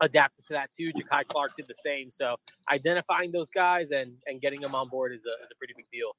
adapted 0.00 0.46
to 0.46 0.52
that 0.54 0.70
too. 0.76 0.92
Jakai 0.92 1.26
Clark 1.26 1.52
did 1.56 1.66
the 1.68 1.74
same. 1.84 2.10
So 2.10 2.36
identifying 2.70 3.32
those 3.32 3.50
guys 3.50 3.90
and 3.90 4.12
and 4.26 4.40
getting 4.40 4.60
them 4.60 4.74
on 4.74 4.88
board 4.88 5.12
is 5.12 5.24
a 5.24 5.44
is 5.44 5.50
a 5.52 5.56
pretty 5.56 5.74
big 5.76 5.86
deal. 5.92 6.12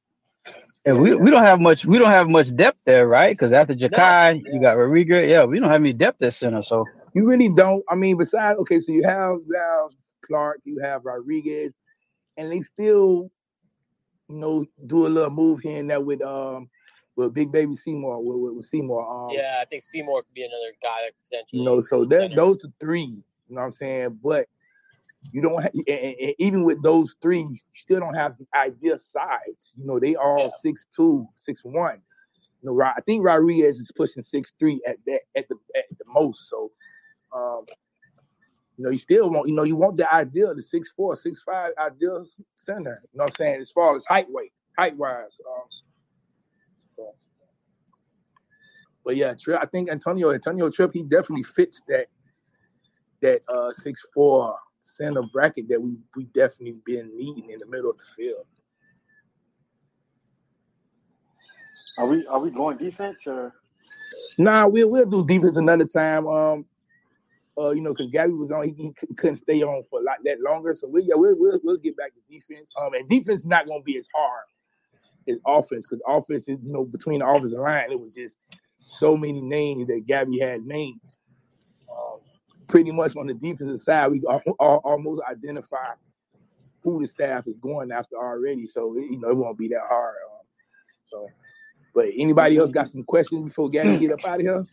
And 0.85 1.01
we, 1.01 1.13
we 1.15 1.29
don't 1.29 1.43
have 1.43 1.59
much 1.59 1.85
we 1.85 1.97
don't 1.97 2.07
have 2.07 2.29
much 2.29 2.55
depth 2.55 2.79
there, 2.85 3.07
right? 3.07 3.37
Because 3.37 3.51
after 3.51 3.75
Jakai, 3.75 4.41
yeah. 4.43 4.53
you 4.53 4.61
got 4.61 4.77
Rodriguez. 4.77 5.29
Yeah, 5.29 5.43
we 5.43 5.59
don't 5.59 5.69
have 5.69 5.81
any 5.81 5.93
depth 5.93 6.21
at 6.21 6.33
center. 6.33 6.61
So 6.61 6.85
You 7.13 7.25
really 7.25 7.49
don't. 7.49 7.83
I 7.89 7.95
mean, 7.95 8.17
besides 8.17 8.59
okay, 8.59 8.79
so 8.79 8.91
you 8.91 9.03
have 9.03 9.37
you 9.47 9.59
have 9.59 9.89
Clark, 10.25 10.61
you 10.63 10.79
have 10.81 11.03
Rodriguez, 11.03 11.73
and 12.37 12.51
they 12.51 12.61
still, 12.61 13.29
you 14.29 14.35
know, 14.35 14.65
do 14.85 15.07
a 15.07 15.09
little 15.09 15.29
move 15.29 15.61
here 15.61 15.79
and 15.79 15.89
there 15.89 15.99
with 15.99 16.21
um 16.21 16.69
with 17.17 17.33
Big 17.33 17.51
Baby 17.51 17.75
Seymour 17.75 18.23
with, 18.23 18.55
with, 18.55 18.65
Seymour. 18.67 19.01
Um, 19.05 19.35
Yeah, 19.35 19.57
I 19.59 19.65
think 19.65 19.83
Seymour 19.83 20.21
could 20.21 20.33
be 20.33 20.43
another 20.43 20.71
guy 20.81 21.01
that 21.03 21.13
potentially. 21.29 21.59
You 21.59 21.65
know, 21.65 21.81
so 21.81 22.05
that 22.05 22.35
those 22.35 22.63
are 22.63 22.71
three. 22.79 23.23
You 23.49 23.55
know 23.55 23.61
what 23.61 23.67
I'm 23.67 23.73
saying? 23.73 24.19
But 24.23 24.47
you 25.31 25.41
don't 25.41 25.61
have, 25.61 25.73
and, 25.73 25.87
and 25.87 26.35
even 26.37 26.63
with 26.63 26.81
those 26.83 27.15
three, 27.21 27.39
you 27.39 27.57
still 27.73 27.99
don't 27.99 28.13
have 28.13 28.37
the 28.37 28.45
ideal 28.55 28.97
size. 28.99 29.73
You 29.75 29.85
know, 29.85 29.99
they 29.99 30.15
all 30.15 30.53
six 30.61 30.85
two, 30.95 31.27
six 31.35 31.61
one. 31.63 31.99
You 32.61 32.71
know, 32.71 32.81
I 32.81 33.01
think 33.01 33.25
Rodriguez 33.25 33.79
is 33.79 33.91
pushing 33.91 34.23
six 34.23 34.53
three 34.59 34.79
at 34.87 34.97
that 35.07 35.21
at 35.35 35.49
the 35.49 35.55
at 35.75 35.85
the 35.97 36.05
most. 36.07 36.49
So, 36.49 36.71
um, 37.33 37.65
you 38.77 38.83
know, 38.85 38.91
you 38.91 38.97
still 38.97 39.31
want, 39.31 39.49
you 39.49 39.55
know, 39.55 39.63
you 39.63 39.75
want 39.75 39.97
the 39.97 40.13
ideal, 40.13 40.53
the 40.53 40.61
six 40.61 40.91
four, 40.95 41.15
six 41.15 41.41
five 41.41 41.71
ideal 41.79 42.27
center. 42.55 43.01
You 43.11 43.17
know 43.17 43.23
what 43.23 43.31
I'm 43.31 43.35
saying? 43.35 43.61
As 43.61 43.71
far 43.71 43.95
as 43.95 44.05
height 44.05 44.29
weight, 44.29 44.53
height 44.77 44.95
wise. 44.95 45.41
Um, 45.47 45.63
so. 46.97 47.13
But 49.05 49.15
yeah, 49.15 49.33
I 49.59 49.65
think 49.65 49.89
Antonio 49.89 50.33
Antonio 50.33 50.69
Tripp 50.69 50.91
he 50.93 51.03
definitely 51.03 51.43
fits 51.43 51.81
that 51.87 52.07
that 53.21 53.41
uh 53.47 53.71
six 53.71 54.05
four 54.13 54.57
center 54.81 55.21
bracket 55.31 55.69
that 55.69 55.81
we 55.81 55.95
we 56.15 56.25
definitely 56.25 56.81
been 56.85 57.15
needing 57.15 57.51
in 57.51 57.59
the 57.59 57.65
middle 57.67 57.89
of 57.89 57.97
the 57.97 58.03
field. 58.15 58.45
Are 61.97 62.07
we 62.07 62.27
are 62.27 62.39
we 62.39 62.51
going 62.51 62.77
defense 62.77 63.25
or 63.27 63.53
Nah, 64.37 64.67
we'll 64.67 64.89
we'll 64.89 65.05
do 65.05 65.25
defense 65.25 65.55
another 65.55 65.85
time. 65.85 66.27
Um, 66.27 66.65
uh, 67.57 67.71
you 67.71 67.81
know, 67.81 67.91
because 67.93 68.11
Gabby 68.11 68.33
was 68.33 68.51
on, 68.51 68.67
he, 68.67 68.93
he, 68.99 69.15
couldn't 69.15 69.37
stay 69.37 69.63
on 69.63 69.83
for 69.89 69.99
a 69.99 70.03
lot 70.03 70.17
that 70.25 70.39
longer. 70.41 70.75
So 70.75 70.87
we 70.87 71.03
yeah, 71.03 71.15
we'll, 71.15 71.35
we'll 71.37 71.59
we'll 71.63 71.77
get 71.77 71.97
back 71.97 72.11
to 72.13 72.19
defense. 72.29 72.69
Um, 72.79 72.93
and 72.93 73.09
defense 73.09 73.39
is 73.39 73.45
not 73.45 73.67
gonna 73.67 73.81
be 73.81 73.97
as 73.97 74.07
hard 74.13 74.43
as 75.27 75.37
offense 75.45 75.85
because 75.87 76.01
offense 76.07 76.43
is 76.47 76.57
you 76.63 76.71
know 76.71 76.85
between 76.85 77.19
the 77.19 77.27
offensive 77.27 77.59
line, 77.59 77.91
it 77.91 77.99
was 77.99 78.13
just 78.13 78.37
so 78.85 79.17
many 79.17 79.41
names 79.41 79.87
that 79.87 80.05
Gabby 80.07 80.39
had 80.39 80.65
named. 80.65 80.99
Um, 81.91 82.19
pretty 82.67 82.91
much 82.91 83.15
on 83.15 83.27
the 83.27 83.33
defensive 83.33 83.81
side, 83.81 84.11
we 84.11 84.21
all, 84.21 84.41
all, 84.59 84.81
almost 84.83 85.21
identify 85.29 85.93
who 86.83 87.01
the 87.01 87.07
staff 87.07 87.47
is 87.47 87.57
going 87.57 87.91
after 87.91 88.15
already. 88.15 88.65
So 88.65 88.95
you 88.95 89.19
know, 89.19 89.29
it 89.29 89.37
won't 89.37 89.57
be 89.57 89.67
that 89.69 89.81
hard. 89.87 90.15
Um, 90.31 90.45
so, 91.05 91.27
but 91.93 92.05
anybody 92.17 92.57
else 92.57 92.71
got 92.71 92.87
some 92.87 93.03
questions 93.03 93.45
before 93.45 93.69
Gabby 93.69 93.97
get 93.97 94.11
up 94.11 94.25
out 94.25 94.35
of 94.35 94.41
here? 94.41 94.65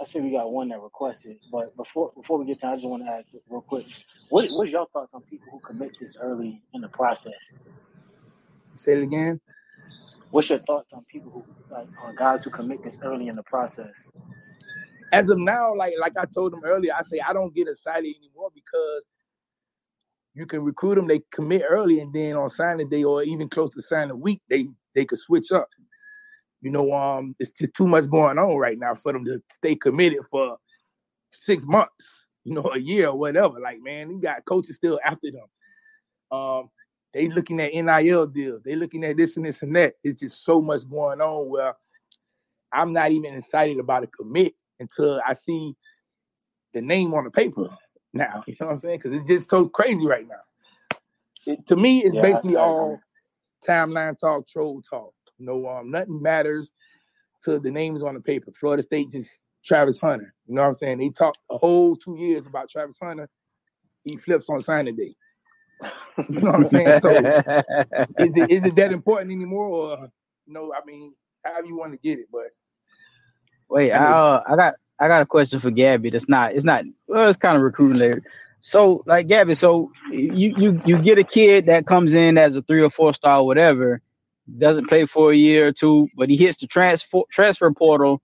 I 0.00 0.04
see 0.06 0.20
we 0.20 0.30
got 0.30 0.50
one 0.50 0.68
that 0.70 0.80
requested, 0.80 1.36
but 1.52 1.76
before 1.76 2.10
before 2.16 2.38
we 2.38 2.46
get 2.46 2.58
to, 2.60 2.68
I 2.68 2.74
just 2.74 2.86
want 2.86 3.04
to 3.04 3.10
ask 3.10 3.34
real 3.50 3.60
quick, 3.60 3.84
what 4.30 4.48
what's 4.50 4.70
your 4.70 4.86
thoughts 4.86 5.10
on 5.12 5.20
people 5.22 5.48
who 5.52 5.60
commit 5.60 5.90
this 6.00 6.16
early 6.18 6.62
in 6.72 6.80
the 6.80 6.88
process? 6.88 7.34
Say 8.80 8.92
it 8.92 9.02
again. 9.02 9.40
What's 10.30 10.50
your 10.50 10.60
thoughts 10.60 10.88
on 10.92 11.04
people 11.10 11.30
who 11.30 11.74
like 11.74 11.86
on 12.02 12.16
guys 12.16 12.44
who 12.44 12.50
commit 12.50 12.82
this 12.82 12.98
early 13.02 13.28
in 13.28 13.36
the 13.36 13.42
process? 13.44 13.92
As 15.12 15.28
of 15.28 15.38
now, 15.38 15.74
like 15.74 15.94
like 16.00 16.16
I 16.16 16.24
told 16.34 16.52
them 16.52 16.62
earlier, 16.64 16.92
I 16.98 17.02
say 17.02 17.20
I 17.26 17.32
don't 17.32 17.54
get 17.54 17.68
excited 17.68 18.14
anymore 18.16 18.50
because 18.54 19.06
you 20.34 20.46
can 20.46 20.62
recruit 20.62 20.94
them, 20.94 21.06
they 21.06 21.20
commit 21.32 21.62
early, 21.68 22.00
and 22.00 22.12
then 22.12 22.36
on 22.36 22.50
signing 22.50 22.88
day 22.88 23.04
or 23.04 23.22
even 23.22 23.48
close 23.48 23.70
to 23.70 23.82
signing 23.82 24.20
week, 24.20 24.40
they 24.48 24.66
they 24.94 25.04
could 25.04 25.18
switch 25.18 25.52
up 25.52 25.68
you 26.62 26.70
know, 26.70 26.92
um, 26.92 27.34
it's 27.38 27.52
just 27.52 27.74
too 27.74 27.86
much 27.86 28.08
going 28.10 28.38
on 28.38 28.56
right 28.56 28.78
now 28.78 28.94
for 28.94 29.12
them 29.12 29.24
to 29.24 29.42
stay 29.52 29.74
committed 29.74 30.20
for 30.30 30.58
six 31.32 31.64
months, 31.66 32.26
you 32.44 32.54
know, 32.54 32.70
a 32.74 32.78
year 32.78 33.08
or 33.08 33.18
whatever. 33.18 33.58
Like, 33.60 33.78
man, 33.82 34.10
you 34.10 34.20
got 34.20 34.44
coaches 34.44 34.76
still 34.76 35.00
after 35.04 35.30
them. 35.30 36.38
Um, 36.38 36.70
they 37.12 37.28
looking 37.28 37.60
at 37.60 37.72
NIL 37.72 38.26
deals, 38.26 38.62
they 38.62 38.76
looking 38.76 39.04
at 39.04 39.16
this 39.16 39.36
and 39.36 39.46
this 39.46 39.62
and 39.62 39.74
that. 39.76 39.94
It's 40.04 40.20
just 40.20 40.44
so 40.44 40.60
much 40.60 40.88
going 40.88 41.20
on 41.20 41.48
where 41.48 41.74
I'm 42.72 42.92
not 42.92 43.10
even 43.10 43.34
excited 43.34 43.78
about 43.78 44.04
a 44.04 44.06
commit 44.06 44.54
until 44.78 45.20
I 45.26 45.34
see 45.34 45.74
the 46.72 46.80
name 46.80 47.14
on 47.14 47.24
the 47.24 47.30
paper 47.30 47.68
now. 48.12 48.44
You 48.46 48.56
know 48.60 48.66
what 48.66 48.72
I'm 48.74 48.78
saying? 48.78 49.00
Because 49.02 49.16
it's 49.16 49.28
just 49.28 49.50
so 49.50 49.68
crazy 49.68 50.06
right 50.06 50.26
now. 50.26 50.96
It, 51.46 51.66
to 51.66 51.76
me, 51.76 52.04
it's 52.04 52.14
yeah, 52.14 52.22
basically 52.22 52.56
all 52.56 53.00
timeline 53.66 54.18
talk, 54.18 54.46
troll 54.46 54.82
talk. 54.88 55.12
No, 55.38 55.66
um, 55.68 55.90
nothing 55.90 56.20
matters 56.20 56.70
to 57.44 57.58
the 57.58 57.70
names 57.70 58.02
on 58.02 58.14
the 58.14 58.20
paper. 58.20 58.52
Florida 58.58 58.82
State 58.82 59.10
just 59.10 59.30
Travis 59.64 59.98
Hunter. 59.98 60.34
You 60.46 60.54
know 60.54 60.62
what 60.62 60.68
I'm 60.68 60.74
saying? 60.74 60.98
They 60.98 61.08
talked 61.08 61.38
a 61.50 61.58
whole 61.58 61.96
two 61.96 62.16
years 62.18 62.46
about 62.46 62.68
Travis 62.70 62.98
Hunter. 63.02 63.28
He 64.04 64.16
flips 64.16 64.48
on 64.48 64.62
signing 64.62 64.96
day. 64.96 65.14
you 66.28 66.40
know 66.40 66.52
what 66.52 66.60
I'm 66.60 66.68
saying? 66.68 67.00
So 67.00 67.10
is 68.18 68.36
it 68.36 68.50
is 68.50 68.64
it 68.64 68.76
that 68.76 68.92
important 68.92 69.32
anymore, 69.32 69.68
or 69.68 70.12
no? 70.46 70.72
I 70.72 70.84
mean, 70.84 71.14
however 71.44 71.66
you 71.66 71.76
want 71.76 71.92
to 71.92 71.98
get 71.98 72.18
it, 72.18 72.26
but 72.30 72.48
wait, 73.68 73.92
I 73.92 74.04
uh, 74.04 74.42
I 74.46 74.56
got 74.56 74.74
I 74.98 75.08
got 75.08 75.22
a 75.22 75.26
question 75.26 75.60
for 75.60 75.70
Gabby. 75.70 76.10
That's 76.10 76.28
not 76.28 76.54
it's 76.54 76.64
not 76.64 76.84
well, 77.08 77.28
it's 77.28 77.38
kind 77.38 77.56
of 77.56 77.62
recruiting 77.62 77.98
later. 77.98 78.22
So 78.60 79.02
like 79.06 79.28
Gabby, 79.28 79.54
so 79.54 79.90
you 80.10 80.54
you 80.56 80.82
you 80.84 80.98
get 80.98 81.18
a 81.18 81.24
kid 81.24 81.66
that 81.66 81.86
comes 81.86 82.14
in 82.14 82.36
as 82.36 82.54
a 82.54 82.62
three 82.62 82.82
or 82.82 82.90
four 82.90 83.14
star, 83.14 83.44
whatever 83.44 84.02
doesn't 84.58 84.88
play 84.88 85.06
for 85.06 85.32
a 85.32 85.36
year 85.36 85.68
or 85.68 85.72
two, 85.72 86.08
but 86.16 86.28
he 86.28 86.36
hits 86.36 86.58
the 86.58 86.66
transfer 86.66 87.22
transfer 87.30 87.70
portal. 87.72 88.20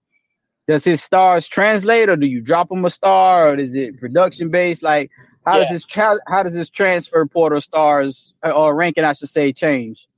Does 0.68 0.84
his 0.84 1.02
stars 1.02 1.46
translate, 1.46 2.08
or 2.08 2.16
do 2.16 2.26
you 2.26 2.40
drop 2.40 2.70
him 2.70 2.84
a 2.84 2.90
star, 2.90 3.50
or 3.50 3.58
is 3.58 3.74
it 3.74 4.00
production 4.00 4.50
based? 4.50 4.82
Like, 4.82 5.10
how 5.47 5.55
yeah. 5.55 5.60
does 5.60 5.70
this 5.70 5.85
tra- 5.85 6.18
how 6.27 6.43
does 6.43 6.55
this 6.55 6.68
transfer 6.68 7.24
portal 7.24 7.60
stars 7.60 8.35
uh, 8.44 8.51
or 8.51 8.74
ranking, 8.74 9.05
I 9.05 9.12
should 9.12 9.28
say, 9.28 9.52
change? 9.52 10.09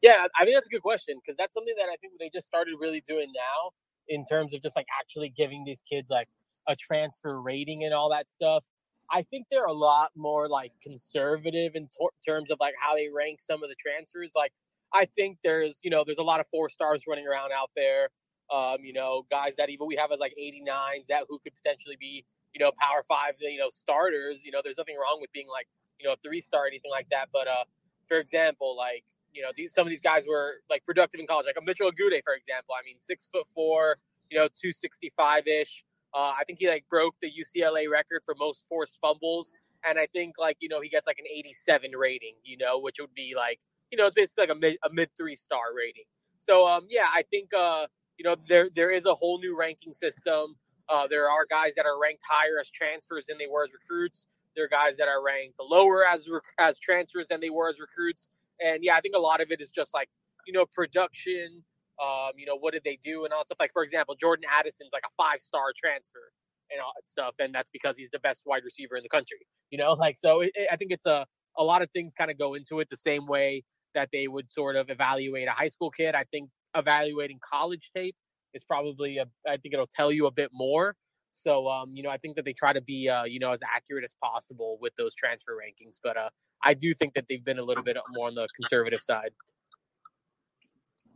Yeah, 0.00 0.26
I 0.38 0.44
think 0.44 0.54
that's 0.54 0.66
a 0.66 0.70
good 0.70 0.82
question 0.82 1.18
because 1.20 1.36
that's 1.36 1.52
something 1.52 1.74
that 1.76 1.88
I 1.92 1.96
think 1.96 2.14
they 2.20 2.30
just 2.32 2.46
started 2.46 2.74
really 2.80 3.02
doing 3.06 3.28
now 3.34 3.72
in 4.08 4.24
terms 4.24 4.54
of 4.54 4.62
just 4.62 4.76
like 4.76 4.86
actually 4.98 5.34
giving 5.36 5.64
these 5.64 5.82
kids 5.90 6.08
like 6.08 6.28
a 6.68 6.76
transfer 6.76 7.40
rating 7.40 7.84
and 7.84 7.92
all 7.92 8.08
that 8.10 8.28
stuff. 8.28 8.62
I 9.10 9.22
think 9.22 9.46
they're 9.50 9.66
a 9.66 9.72
lot 9.72 10.10
more 10.16 10.48
like 10.48 10.72
conservative 10.82 11.72
in 11.74 11.88
terms 12.26 12.50
of 12.50 12.58
like 12.60 12.74
how 12.80 12.94
they 12.94 13.08
rank 13.08 13.40
some 13.42 13.62
of 13.64 13.68
the 13.68 13.74
transfers. 13.74 14.32
Like 14.36 14.52
I 14.92 15.06
think 15.16 15.38
there's, 15.42 15.78
you 15.82 15.90
know, 15.90 16.04
there's 16.04 16.18
a 16.18 16.22
lot 16.22 16.38
of 16.38 16.46
four 16.52 16.68
stars 16.70 17.02
running 17.08 17.26
around 17.26 17.50
out 17.52 17.70
there. 17.74 18.10
Um, 18.52 18.76
you 18.80 18.92
know, 18.92 19.26
guys 19.30 19.56
that 19.58 19.68
even 19.70 19.86
we 19.86 19.96
have 19.96 20.12
as 20.12 20.18
like 20.20 20.34
89s 20.40 21.06
that 21.08 21.24
who 21.28 21.38
could 21.40 21.52
potentially 21.54 21.96
be, 21.98 22.24
you 22.54 22.60
know, 22.60 22.72
power 22.78 23.04
five, 23.08 23.34
you 23.40 23.58
know, 23.58 23.70
starters. 23.70 24.44
You 24.44 24.52
know, 24.52 24.60
there's 24.62 24.78
nothing 24.78 24.96
wrong 24.96 25.18
with 25.20 25.32
being 25.32 25.48
like, 25.48 25.66
you 25.98 26.06
know, 26.06 26.14
a 26.14 26.16
three 26.16 26.40
star 26.40 26.64
or 26.64 26.66
anything 26.66 26.90
like 26.90 27.08
that. 27.10 27.28
But 27.32 27.48
uh, 27.48 27.64
for 28.08 28.18
example, 28.18 28.76
like, 28.76 29.04
you 29.32 29.42
know, 29.42 29.50
these 29.54 29.72
some 29.74 29.86
of 29.86 29.90
these 29.90 30.02
guys 30.02 30.24
were 30.28 30.56
like 30.70 30.84
productive 30.84 31.20
in 31.20 31.26
college, 31.26 31.46
like 31.46 31.56
a 31.58 31.64
Mitchell 31.64 31.90
Agude, 31.90 32.22
for 32.24 32.34
example. 32.34 32.74
I 32.78 32.84
mean, 32.84 32.96
six 32.98 33.28
foot 33.32 33.46
four, 33.54 33.96
you 34.30 34.38
know, 34.38 34.46
265 34.46 35.46
ish. 35.46 35.84
Uh, 36.14 36.32
I 36.38 36.44
think 36.46 36.58
he 36.58 36.68
like 36.68 36.84
broke 36.88 37.14
the 37.20 37.30
UCLA 37.30 37.90
record 37.90 38.22
for 38.24 38.34
most 38.38 38.64
forced 38.68 38.98
fumbles. 39.00 39.52
And 39.86 39.98
I 39.98 40.06
think 40.06 40.36
like, 40.38 40.56
you 40.60 40.68
know, 40.68 40.80
he 40.80 40.88
gets 40.88 41.06
like 41.06 41.18
an 41.18 41.26
87 41.30 41.92
rating, 41.96 42.34
you 42.44 42.56
know, 42.56 42.78
which 42.80 42.96
would 42.98 43.14
be 43.14 43.34
like, 43.36 43.60
you 43.90 43.98
know, 43.98 44.06
it's 44.06 44.14
basically 44.14 44.42
like 44.42 44.56
a 44.56 44.58
mid 44.58 44.76
a 44.84 44.90
mid 44.90 45.10
three 45.16 45.36
star 45.36 45.74
rating. 45.76 46.04
So 46.38 46.66
um, 46.66 46.86
yeah, 46.88 47.06
I 47.12 47.22
think 47.30 47.52
uh, 47.54 47.86
you 48.16 48.24
know 48.24 48.36
there 48.48 48.68
there 48.74 48.90
is 48.90 49.04
a 49.04 49.14
whole 49.14 49.38
new 49.38 49.56
ranking 49.56 49.92
system. 49.92 50.56
Uh, 50.88 51.06
there 51.06 51.28
are 51.28 51.46
guys 51.48 51.74
that 51.76 51.86
are 51.86 52.00
ranked 52.00 52.22
higher 52.28 52.58
as 52.60 52.70
transfers 52.70 53.26
than 53.28 53.38
they 53.38 53.46
were 53.46 53.64
as 53.64 53.70
recruits. 53.72 54.26
There 54.56 54.64
are 54.64 54.68
guys 54.68 54.96
that 54.96 55.08
are 55.08 55.22
ranked 55.22 55.54
lower 55.60 56.06
as 56.06 56.26
as 56.58 56.78
transfers 56.78 57.28
than 57.28 57.40
they 57.40 57.50
were 57.50 57.68
as 57.68 57.78
recruits. 57.78 58.28
And 58.60 58.82
yeah, 58.82 58.96
I 58.96 59.00
think 59.00 59.14
a 59.14 59.20
lot 59.20 59.40
of 59.40 59.50
it 59.50 59.60
is 59.60 59.68
just 59.68 59.92
like 59.94 60.08
you 60.46 60.52
know 60.52 60.66
production. 60.74 61.62
Um, 62.02 62.30
you 62.36 62.46
know 62.46 62.56
what 62.56 62.72
did 62.72 62.82
they 62.84 62.98
do 63.04 63.24
and 63.24 63.32
all 63.32 63.40
that 63.40 63.48
stuff. 63.48 63.58
Like 63.60 63.72
for 63.72 63.82
example, 63.82 64.14
Jordan 64.18 64.44
Addison's 64.52 64.90
like 64.92 65.02
a 65.04 65.22
five 65.22 65.40
star 65.40 65.72
transfer 65.76 66.32
and 66.70 66.80
all 66.80 66.92
that 66.96 67.06
stuff, 67.08 67.34
and 67.38 67.54
that's 67.54 67.70
because 67.70 67.96
he's 67.96 68.10
the 68.10 68.20
best 68.20 68.42
wide 68.46 68.62
receiver 68.64 68.96
in 68.96 69.02
the 69.02 69.08
country. 69.08 69.46
You 69.70 69.78
know, 69.78 69.92
like 69.92 70.16
so. 70.16 70.40
It, 70.40 70.52
it, 70.54 70.68
I 70.72 70.76
think 70.76 70.92
it's 70.92 71.06
a 71.06 71.26
a 71.58 71.64
lot 71.64 71.82
of 71.82 71.90
things 71.90 72.14
kind 72.16 72.30
of 72.30 72.38
go 72.38 72.54
into 72.54 72.80
it 72.80 72.88
the 72.88 72.96
same 72.96 73.26
way 73.26 73.64
that 73.94 74.08
they 74.12 74.28
would 74.28 74.50
sort 74.50 74.76
of 74.76 74.90
evaluate 74.90 75.48
a 75.48 75.52
high 75.52 75.68
school 75.68 75.90
kid. 75.90 76.14
I 76.14 76.24
think 76.30 76.50
evaluating 76.74 77.38
college 77.42 77.90
tape 77.94 78.14
is 78.54 78.64
probably 78.64 79.18
a, 79.18 79.26
I 79.46 79.56
think 79.56 79.74
it'll 79.74 79.86
tell 79.86 80.12
you 80.12 80.26
a 80.26 80.30
bit 80.30 80.50
more. 80.52 80.96
So 81.32 81.68
um, 81.68 81.94
you 81.94 82.02
know, 82.02 82.10
I 82.10 82.16
think 82.16 82.36
that 82.36 82.44
they 82.44 82.52
try 82.52 82.72
to 82.72 82.80
be 82.80 83.08
uh, 83.08 83.24
you 83.24 83.38
know 83.38 83.52
as 83.52 83.60
accurate 83.74 84.04
as 84.04 84.14
possible 84.22 84.78
with 84.80 84.94
those 84.96 85.14
transfer 85.14 85.52
rankings, 85.52 85.98
but 86.02 86.16
uh, 86.16 86.30
I 86.62 86.74
do 86.74 86.94
think 86.94 87.14
that 87.14 87.26
they've 87.28 87.44
been 87.44 87.58
a 87.58 87.62
little 87.62 87.84
bit 87.84 87.96
more 88.10 88.26
on 88.26 88.34
the 88.34 88.48
conservative 88.56 89.02
side. 89.02 89.30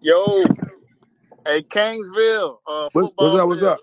Yo, 0.01 0.45
hey 1.47 1.63
Kingsville, 1.63 2.59
uh, 2.67 2.89
what's, 2.93 3.13
what's 3.17 3.35
up? 3.35 3.49
What's 3.49 3.63
up? 3.63 3.79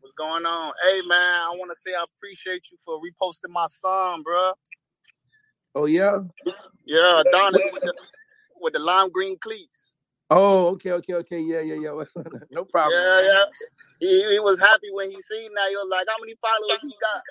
What's 0.00 0.14
going 0.16 0.44
on? 0.44 0.72
Hey 0.82 1.00
man, 1.06 1.20
I 1.20 1.50
want 1.54 1.70
to 1.74 1.80
say 1.80 1.90
I 1.96 2.04
appreciate 2.16 2.62
you 2.70 2.78
for 2.84 2.98
reposting 2.98 3.50
my 3.50 3.66
son, 3.68 4.22
bro. 4.22 4.52
Oh 5.74 5.86
yeah. 5.86 6.18
Yeah, 6.84 7.20
Adonis 7.20 7.62
with 7.72 7.82
the, 7.82 7.94
with 8.60 8.72
the 8.72 8.80
lime 8.80 9.10
green 9.10 9.38
cleats. 9.38 9.89
Oh, 10.30 10.68
okay, 10.68 10.92
okay, 10.92 11.14
okay. 11.14 11.40
Yeah, 11.40 11.60
yeah, 11.60 11.74
yeah. 11.74 12.04
no 12.52 12.64
problem. 12.64 13.00
Yeah, 13.00 13.20
yeah. 13.20 13.44
He, 14.00 14.32
he 14.32 14.38
was 14.40 14.60
happy 14.60 14.90
when 14.92 15.10
he 15.10 15.20
seen 15.22 15.52
that. 15.54 15.68
He 15.70 15.76
was 15.76 15.88
like, 15.90 16.06
"How 16.08 16.16
many 16.20 16.34
followers 16.40 16.80
he 16.82 16.94
got?" 17.00 17.22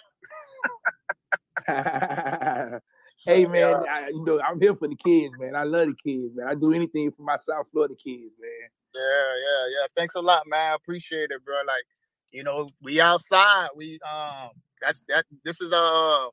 hey 3.26 3.46
man, 3.46 3.76
I, 3.90 4.10
you 4.10 4.24
know 4.26 4.40
I'm 4.42 4.60
here 4.62 4.76
for 4.76 4.88
the 4.88 4.96
kids, 4.96 5.34
man. 5.40 5.56
I 5.56 5.64
love 5.64 5.88
the 5.88 5.96
kids, 5.96 6.36
man. 6.36 6.48
I 6.48 6.56
do 6.56 6.74
anything 6.74 7.12
for 7.12 7.24
my 7.24 7.38
South 7.38 7.68
Florida 7.72 7.96
kids, 7.96 8.34
man. 8.40 8.70
Yeah, 8.96 9.02
yeah, 9.02 9.68
yeah. 9.82 9.88
Thanks 9.96 10.16
a 10.16 10.22
lot, 10.22 10.44
man. 10.48 10.72
I 10.72 10.76
appreciate 10.76 11.32
it, 11.32 11.44
bro. 11.46 11.56
Like, 11.68 11.86
you 12.32 12.44
know, 12.44 12.68
we 12.82 13.02
outside. 13.02 13.70
We 13.76 14.00
um, 14.10 14.52
that's 14.82 15.04
that. 15.10 15.26
This 15.46 15.62
is 15.62 15.72
uh 15.72 16.28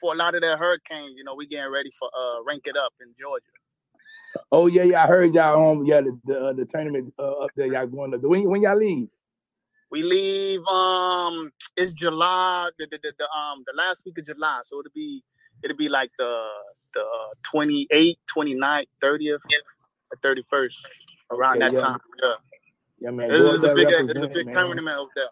for 0.00 0.14
a 0.14 0.16
lot 0.16 0.34
of 0.34 0.42
the 0.42 0.56
hurricanes. 0.56 1.14
You 1.16 1.24
know, 1.24 1.34
we 1.34 1.46
getting 1.46 1.72
ready 1.72 1.90
for 1.98 2.08
uh 2.16 2.42
rank 2.44 2.62
it 2.66 2.76
up 2.76 2.92
in 3.00 3.08
Georgia. 3.18 3.44
Oh 4.52 4.66
yeah, 4.66 4.82
yeah. 4.82 5.04
I 5.04 5.06
heard 5.06 5.34
y'all 5.34 5.70
um 5.70 5.84
yeah 5.84 6.00
the 6.00 6.18
the, 6.24 6.38
uh, 6.38 6.52
the 6.52 6.64
tournament 6.64 7.12
uh, 7.18 7.44
up 7.44 7.50
there. 7.56 7.66
Y'all 7.66 7.86
going 7.86 8.10
to 8.12 8.18
when 8.18 8.48
when 8.48 8.62
y'all 8.62 8.76
leave? 8.76 9.08
We 9.90 10.02
leave 10.02 10.64
um 10.66 11.52
it's 11.76 11.92
July 11.92 12.70
the, 12.78 12.86
the, 12.90 12.98
the, 13.02 13.12
the 13.18 13.30
um 13.30 13.62
the 13.66 13.72
last 13.76 14.02
week 14.04 14.18
of 14.18 14.26
July, 14.26 14.60
so 14.64 14.80
it'll 14.80 14.92
be 14.94 15.22
it'll 15.62 15.76
be 15.76 15.88
like 15.88 16.10
the 16.18 16.48
the 16.94 17.04
28th, 17.54 18.16
29th, 18.34 18.86
30th, 19.02 19.38
31st 20.24 20.72
around 21.30 21.62
okay, 21.62 21.66
that 21.66 21.72
yeah. 21.74 21.80
time. 21.80 21.98
Yeah. 22.22 22.32
Yeah, 22.98 23.10
man. 23.10 23.28
This 23.28 23.42
is 23.42 23.62
a 23.62 23.74
big, 23.74 23.88
it's 23.90 24.20
a 24.20 24.28
big 24.28 24.50
tournament 24.52 24.96
over 24.96 25.10
there. 25.14 25.28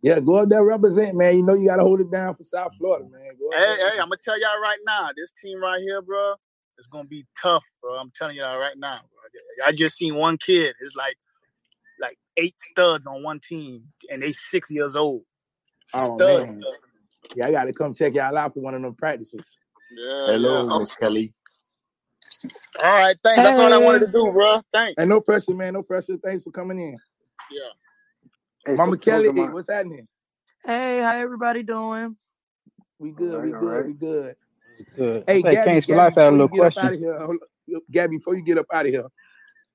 Yeah, 0.00 0.20
go 0.20 0.36
up 0.36 0.48
there 0.48 0.64
represent, 0.64 1.14
man. 1.16 1.36
You 1.36 1.42
know 1.42 1.54
you 1.54 1.66
gotta 1.66 1.82
hold 1.82 2.00
it 2.00 2.10
down 2.10 2.34
for 2.34 2.44
South 2.44 2.72
Florida, 2.78 3.06
man. 3.10 3.32
hey, 3.52 3.76
hey, 3.76 3.98
I'm 3.98 4.08
gonna 4.08 4.16
tell 4.22 4.40
y'all 4.40 4.60
right 4.62 4.78
now, 4.86 5.10
this 5.16 5.30
team 5.32 5.60
right 5.60 5.80
here, 5.80 6.00
bro, 6.00 6.34
it's 6.78 6.86
gonna 6.88 7.08
be 7.08 7.26
tough, 7.40 7.64
bro. 7.82 7.96
I'm 7.96 8.12
telling 8.16 8.36
y'all 8.36 8.58
right 8.58 8.76
now, 8.78 9.00
bro. 9.00 9.66
I 9.66 9.72
just 9.72 9.96
seen 9.96 10.14
one 10.14 10.38
kid. 10.38 10.74
It's 10.80 10.96
like 10.96 11.16
like 12.00 12.18
eight 12.36 12.54
studs 12.58 13.06
on 13.06 13.22
one 13.22 13.40
team, 13.40 13.82
and 14.10 14.22
they 14.22 14.32
six 14.32 14.70
years 14.70 14.96
old. 14.96 15.22
Oh 15.94 16.16
Studs. 16.16 16.50
man, 16.50 16.62
yeah, 17.34 17.46
I 17.46 17.52
got 17.52 17.64
to 17.64 17.72
come 17.72 17.94
check 17.94 18.14
y'all 18.14 18.36
out 18.36 18.54
for 18.54 18.60
one 18.60 18.74
of 18.74 18.82
them 18.82 18.94
practices. 18.94 19.44
Yeah, 19.96 20.26
Hello, 20.26 20.68
yeah. 20.68 20.78
Miss 20.78 20.92
Kelly. 20.92 21.34
All 22.82 22.90
right, 22.96 23.16
thanks. 23.22 23.42
That's 23.42 23.58
all 23.58 23.72
I 23.72 23.78
wanted 23.78 24.06
to 24.06 24.12
do, 24.12 24.30
bro. 24.32 24.62
Thanks. 24.72 24.94
And 24.98 25.08
no 25.08 25.20
pressure, 25.20 25.54
man. 25.54 25.74
No 25.74 25.82
pressure. 25.82 26.16
Thanks 26.22 26.44
for 26.44 26.50
coming 26.50 26.78
in. 26.78 26.96
Yeah. 27.50 27.60
Hey, 28.66 28.74
Mama 28.76 28.92
so- 28.92 28.98
Kelly, 28.98 29.28
what's 29.30 29.68
happening? 29.70 30.06
Hey, 30.64 31.00
how 31.00 31.16
everybody 31.16 31.62
doing? 31.62 32.16
We 32.98 33.10
good. 33.12 33.34
All 33.34 33.40
we 33.40 33.50
good. 33.50 33.56
all 33.56 33.62
right. 33.62 33.86
We 33.86 33.92
good. 33.94 34.36
Good. 34.96 35.24
Hey, 35.26 35.38
I 35.44 35.54
Gabby, 35.54 35.70
Kings 35.70 35.84
for 35.86 35.92
Gabby, 35.92 35.98
Life 35.98 36.14
had 36.14 36.28
a 36.28 36.32
before 36.32 36.32
little 36.32 36.48
you 36.48 36.62
get 36.62 36.66
up 36.66 36.66
out 36.66 36.72
question. 36.72 36.94
of 36.94 37.00
here, 37.00 37.26
hold. 37.26 37.82
Gabby, 37.90 38.16
before 38.18 38.36
you 38.36 38.42
get 38.42 38.58
up 38.58 38.66
out 38.72 38.86
of 38.86 38.92
here, 38.92 39.06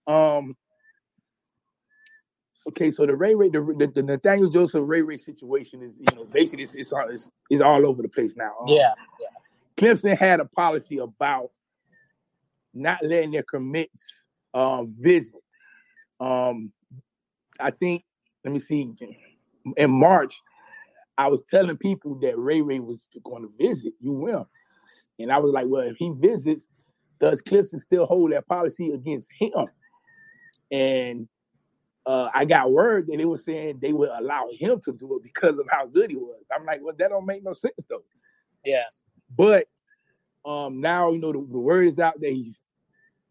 um, 0.07 0.55
okay, 2.69 2.91
so 2.91 3.05
the 3.05 3.15
Ray 3.15 3.35
Ray, 3.35 3.49
the, 3.49 3.61
the, 3.77 3.91
the 3.93 4.03
Nathaniel 4.03 4.49
Joseph 4.49 4.83
Ray 4.85 5.01
Ray 5.01 5.17
situation 5.17 5.83
is, 5.83 5.99
you 5.99 6.05
know, 6.15 6.25
basically 6.33 6.63
it's, 6.63 6.75
it's, 6.75 6.91
all, 6.91 7.07
it's, 7.09 7.31
it's 7.49 7.61
all 7.61 7.87
over 7.87 8.01
the 8.01 8.09
place 8.09 8.35
now. 8.35 8.51
Um, 8.61 8.67
Yeah. 8.69 8.93
Clemson 9.77 10.17
had 10.17 10.39
a 10.39 10.45
policy 10.45 10.99
about 10.99 11.51
not 12.73 12.99
letting 13.03 13.31
their 13.31 13.43
commits 13.43 14.05
um, 14.53 14.93
visit. 14.99 15.41
Um, 16.19 16.71
I 17.59 17.71
think, 17.71 18.03
let 18.43 18.53
me 18.53 18.59
see, 18.59 18.91
in 19.77 19.91
March, 19.91 20.39
I 21.17 21.27
was 21.27 21.41
telling 21.49 21.77
people 21.77 22.15
that 22.21 22.37
Ray 22.37 22.61
Ray 22.61 22.79
was 22.79 23.03
going 23.23 23.43
to 23.43 23.53
visit 23.59 23.93
UM. 24.05 24.45
And 25.19 25.31
I 25.31 25.39
was 25.39 25.53
like, 25.53 25.65
well, 25.67 25.83
if 25.83 25.97
he 25.97 26.11
visits, 26.15 26.67
does 27.19 27.41
Clemson 27.41 27.81
still 27.81 28.05
hold 28.05 28.31
that 28.33 28.47
policy 28.47 28.91
against 28.91 29.29
him? 29.39 29.67
And 30.71 31.27
uh, 32.05 32.29
I 32.33 32.45
got 32.45 32.71
word 32.71 33.07
that 33.07 33.17
they 33.17 33.25
were 33.25 33.37
saying 33.37 33.79
they 33.81 33.93
would 33.93 34.09
allow 34.09 34.49
him 34.51 34.81
to 34.85 34.93
do 34.93 35.17
it 35.17 35.23
because 35.23 35.59
of 35.59 35.67
how 35.71 35.87
good 35.87 36.11
he 36.11 36.17
was. 36.17 36.43
I'm 36.55 36.65
like, 36.65 36.81
well, 36.83 36.95
that 36.99 37.09
don't 37.09 37.25
make 37.25 37.43
no 37.43 37.53
sense 37.53 37.85
though. 37.89 38.03
Yeah. 38.65 38.83
But 39.37 39.67
um, 40.45 40.81
now 40.81 41.11
you 41.11 41.19
know 41.19 41.31
the, 41.33 41.39
the 41.39 41.59
word 41.59 41.87
is 41.89 41.99
out 41.99 42.19
that 42.21 42.31
he's 42.31 42.61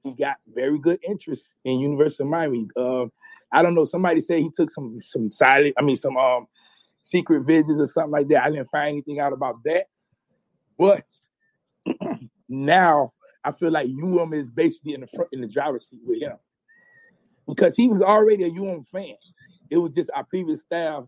he 0.04 0.12
got 0.12 0.36
very 0.54 0.78
good 0.78 1.00
interest 1.08 1.44
in 1.64 1.80
University 1.80 2.24
of 2.24 2.30
Miami. 2.30 2.68
Uh, 2.76 3.06
I 3.52 3.62
don't 3.62 3.74
know. 3.74 3.84
Somebody 3.84 4.20
said 4.22 4.40
he 4.40 4.50
took 4.54 4.70
some 4.70 5.00
some 5.02 5.32
silent, 5.32 5.74
I 5.78 5.82
mean 5.82 5.96
some 5.96 6.16
um 6.16 6.46
secret 7.02 7.42
visits 7.46 7.80
or 7.80 7.86
something 7.86 8.12
like 8.12 8.28
that. 8.28 8.44
I 8.44 8.50
didn't 8.50 8.70
find 8.70 8.90
anything 8.90 9.20
out 9.20 9.32
about 9.32 9.56
that. 9.64 9.86
But 10.78 11.04
now 12.48 13.12
I 13.44 13.52
feel 13.52 13.70
like 13.70 13.88
UM 13.88 14.32
is 14.32 14.48
basically 14.50 14.94
in 14.94 15.00
the 15.00 15.08
front 15.08 15.30
in 15.32 15.40
the 15.40 15.48
driver's 15.48 15.88
seat 15.88 16.00
with 16.04 16.20
him 16.20 16.36
because 17.48 17.76
he 17.76 17.88
was 17.88 18.02
already 18.02 18.44
a 18.44 18.48
UM 18.48 18.84
fan. 18.92 19.16
It 19.70 19.78
was 19.78 19.92
just 19.92 20.10
our 20.14 20.24
previous 20.24 20.60
staff, 20.62 21.04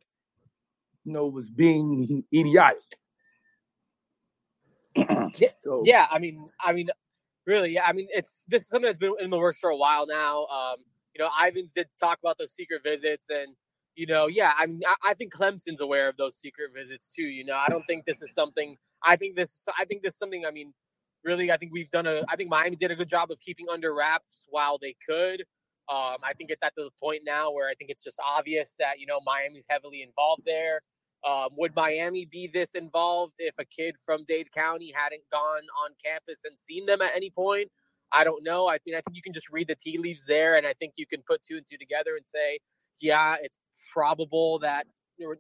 you 1.05 1.13
know, 1.13 1.27
was 1.27 1.51
being 1.51 2.25
idiotic. 2.35 2.83
Yeah, 5.37 5.49
So 5.61 5.83
yeah. 5.85 6.07
I 6.13 6.21
mean, 6.21 6.39
I 6.61 6.73
mean, 6.73 6.89
really, 7.45 7.73
yeah. 7.73 7.85
I 7.87 7.93
mean, 7.93 8.07
it's 8.11 8.45
this 8.47 8.63
is 8.63 8.69
something 8.69 8.87
that's 8.87 8.99
been 8.99 9.15
in 9.19 9.31
the 9.31 9.39
works 9.39 9.59
for 9.59 9.71
a 9.71 9.77
while 9.77 10.07
now. 10.07 10.47
Um, 10.47 10.77
you 11.13 11.25
know, 11.25 11.29
Ivans 11.37 11.73
did 11.73 11.89
talk 12.01 12.21
about 12.21 12.39
those 12.39 12.53
secret 12.53 12.83
visits, 12.85 13.27
and 13.31 13.57
you 13.97 14.07
know, 14.07 14.29
yeah. 14.29 14.53
I 14.57 14.67
mean, 14.67 14.83
I, 14.87 15.11
I 15.11 15.15
think 15.15 15.35
Clemson's 15.35 15.81
aware 15.81 16.09
of 16.09 16.17
those 16.17 16.37
secret 16.37 16.71
visits 16.73 17.13
too. 17.13 17.25
You 17.25 17.45
know, 17.45 17.57
I 17.57 17.69
don't 17.69 17.85
think 17.85 18.05
this 18.05 18.23
is 18.23 18.33
something. 18.33 18.77
I 19.05 19.17
think 19.17 19.37
this. 19.37 19.53
I 19.79 19.85
think 19.85 20.03
this 20.03 20.15
is 20.15 20.19
something. 20.19 20.45
I 20.47 20.51
mean, 20.51 20.73
really, 21.25 21.51
I 21.51 21.57
think 21.57 21.73
we've 21.73 21.91
done 21.91 22.07
a. 22.07 22.23
I 22.29 22.37
think 22.37 22.51
Miami 22.51 22.77
did 22.77 22.91
a 22.91 22.97
good 22.97 23.09
job 23.09 23.31
of 23.31 23.41
keeping 23.41 23.67
under 23.73 23.95
wraps 23.95 24.45
while 24.49 24.79
they 24.79 24.95
could. 25.07 25.43
Um, 25.93 26.17
I 26.23 26.33
think 26.37 26.51
it's 26.51 26.63
at 26.63 26.73
the 26.77 26.89
point 27.03 27.23
now 27.27 27.53
where 27.53 27.69
I 27.69 27.75
think 27.75 27.91
it's 27.91 28.03
just 28.03 28.19
obvious 28.25 28.75
that 28.79 28.99
you 28.99 29.07
know 29.07 29.21
Miami's 29.25 29.67
heavily 29.69 30.03
involved 30.03 30.43
there. 30.47 30.81
Um, 31.27 31.51
would 31.57 31.75
Miami 31.75 32.27
be 32.31 32.51
this 32.53 32.75
involved 32.75 33.35
if 33.39 33.55
a 33.59 33.65
kid 33.65 33.95
from 34.05 34.25
Dade 34.25 34.53
County 34.53 34.93
hadn't 34.95 35.23
gone 35.33 35.63
on 35.85 35.91
campus 36.05 36.41
and 36.45 36.59
seen 36.59 36.85
them 36.87 37.01
at 37.01 37.13
any 37.15 37.31
point? 37.31 37.71
I 38.13 38.25
don't 38.25 38.45
know. 38.45 38.67
I 38.67 38.79
think 38.79 38.97
I 38.97 39.01
think 39.01 39.17
you 39.17 39.23
can 39.23 39.33
just 39.33 39.51
read 39.51 39.69
the 39.69 39.75
tea 39.75 39.99
leaves 39.99 40.25
there, 40.27 40.57
and 40.57 40.67
I 40.67 40.73
think 40.75 40.95
you 40.97 41.07
can 41.07 41.23
put 41.27 41.43
two 41.43 41.57
and 41.57 41.67
two 41.71 41.77
together 41.79 42.17
and 42.17 42.27
say, 42.27 42.61
yeah, 43.01 43.37
it's 43.43 43.59
probable 43.93 44.59
that 44.61 44.87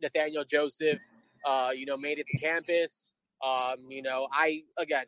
Nathaniel 0.03 0.45
Joseph, 0.45 0.99
uh, 1.47 1.70
you 1.74 1.86
know, 1.86 1.97
made 1.97 2.19
it 2.19 2.27
to 2.27 2.39
campus. 2.39 3.09
Um, 3.44 3.90
you 3.90 4.02
know, 4.02 4.28
I 4.32 4.62
again, 4.78 5.06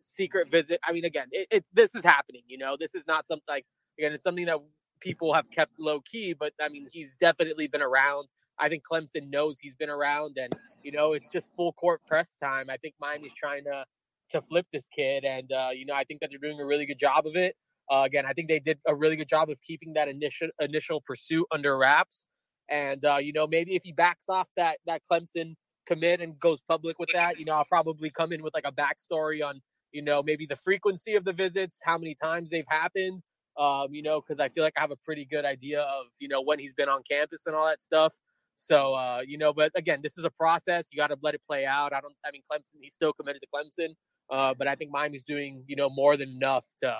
secret 0.00 0.50
visit. 0.50 0.80
I 0.86 0.92
mean, 0.92 1.04
again, 1.04 1.28
it, 1.32 1.48
it's 1.50 1.68
this 1.72 1.94
is 1.94 2.04
happening. 2.04 2.42
You 2.46 2.58
know, 2.58 2.76
this 2.78 2.94
is 2.94 3.04
not 3.06 3.26
something 3.26 3.44
like 3.48 3.66
again, 3.98 4.12
it's 4.12 4.24
something 4.24 4.46
that 4.46 4.58
people 5.00 5.34
have 5.34 5.50
kept 5.50 5.72
low 5.78 6.00
key, 6.00 6.34
but 6.38 6.52
I 6.60 6.68
mean, 6.68 6.88
he's 6.90 7.16
definitely 7.16 7.68
been 7.68 7.82
around. 7.82 8.28
I 8.58 8.68
think 8.68 8.84
Clemson 8.90 9.30
knows 9.30 9.58
he's 9.60 9.74
been 9.74 9.90
around, 9.90 10.38
and 10.38 10.52
you 10.82 10.92
know, 10.92 11.12
it's 11.12 11.28
just 11.28 11.54
full 11.56 11.72
court 11.72 12.00
press 12.06 12.36
time. 12.42 12.70
I 12.70 12.76
think 12.78 12.94
Miami's 13.00 13.32
trying 13.36 13.64
to 13.64 13.84
to 14.30 14.42
flip 14.42 14.66
this 14.72 14.88
kid, 14.88 15.24
and 15.24 15.50
uh, 15.52 15.70
you 15.74 15.86
know, 15.86 15.94
I 15.94 16.04
think 16.04 16.20
that 16.20 16.30
they're 16.30 16.38
doing 16.38 16.60
a 16.60 16.66
really 16.66 16.86
good 16.86 16.98
job 16.98 17.26
of 17.26 17.36
it. 17.36 17.54
Uh, 17.90 18.02
again, 18.04 18.24
I 18.26 18.32
think 18.32 18.48
they 18.48 18.58
did 18.58 18.78
a 18.86 18.94
really 18.94 19.16
good 19.16 19.28
job 19.28 19.50
of 19.50 19.60
keeping 19.62 19.92
that 19.94 20.08
initial 20.08 20.48
initial 20.60 21.00
pursuit 21.00 21.46
under 21.52 21.76
wraps. 21.76 22.28
And 22.68 23.04
uh, 23.04 23.18
you 23.18 23.32
know, 23.32 23.46
maybe 23.46 23.76
if 23.76 23.82
he 23.84 23.92
backs 23.92 24.24
off 24.28 24.48
that 24.56 24.78
that 24.86 25.02
Clemson 25.10 25.54
commit 25.86 26.20
and 26.20 26.38
goes 26.38 26.60
public 26.68 26.98
with 26.98 27.08
that, 27.14 27.38
you 27.38 27.44
know, 27.44 27.52
I'll 27.52 27.64
probably 27.64 28.10
come 28.10 28.32
in 28.32 28.42
with 28.42 28.54
like 28.54 28.66
a 28.66 28.72
backstory 28.72 29.44
on 29.44 29.60
you 29.92 30.02
know 30.02 30.22
maybe 30.22 30.46
the 30.46 30.56
frequency 30.56 31.14
of 31.14 31.24
the 31.24 31.32
visits, 31.32 31.78
how 31.82 31.96
many 31.98 32.14
times 32.14 32.50
they've 32.50 32.68
happened. 32.68 33.22
Um, 33.58 33.94
you 33.94 34.02
know, 34.02 34.20
because 34.20 34.38
I 34.38 34.50
feel 34.50 34.62
like 34.62 34.74
I 34.76 34.82
have 34.82 34.90
a 34.90 34.96
pretty 34.96 35.24
good 35.24 35.46
idea 35.46 35.80
of 35.80 36.06
you 36.18 36.28
know 36.28 36.42
when 36.42 36.58
he's 36.58 36.74
been 36.74 36.88
on 36.88 37.02
campus 37.10 37.46
and 37.46 37.56
all 37.56 37.66
that 37.66 37.80
stuff. 37.80 38.14
So 38.56 38.94
uh, 38.94 39.22
you 39.26 39.38
know, 39.38 39.52
but 39.52 39.72
again, 39.74 40.00
this 40.02 40.18
is 40.18 40.24
a 40.24 40.30
process. 40.30 40.86
You 40.92 40.98
got 40.98 41.08
to 41.08 41.16
let 41.22 41.34
it 41.34 41.40
play 41.46 41.64
out. 41.64 41.92
I 41.94 42.00
don't. 42.00 42.14
I 42.24 42.30
mean, 42.30 42.42
Clemson. 42.50 42.78
He's 42.82 42.92
still 42.92 43.14
committed 43.14 43.40
to 43.42 43.48
Clemson, 43.54 43.94
uh, 44.30 44.54
but 44.58 44.68
I 44.68 44.74
think 44.74 44.90
Miami's 44.90 45.22
doing 45.22 45.64
you 45.66 45.76
know 45.76 45.88
more 45.88 46.16
than 46.16 46.28
enough 46.30 46.66
to 46.82 46.94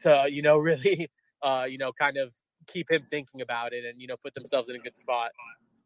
to 0.00 0.26
you 0.28 0.42
know 0.42 0.58
really 0.70 1.10
uh, 1.42 1.66
you 1.68 1.78
know 1.78 1.92
kind 1.92 2.18
of 2.18 2.32
keep 2.66 2.90
him 2.90 3.00
thinking 3.10 3.40
about 3.40 3.72
it 3.72 3.84
and 3.86 4.00
you 4.00 4.06
know 4.06 4.16
put 4.22 4.34
themselves 4.34 4.68
in 4.68 4.76
a 4.76 4.78
good 4.78 4.96
spot. 4.96 5.30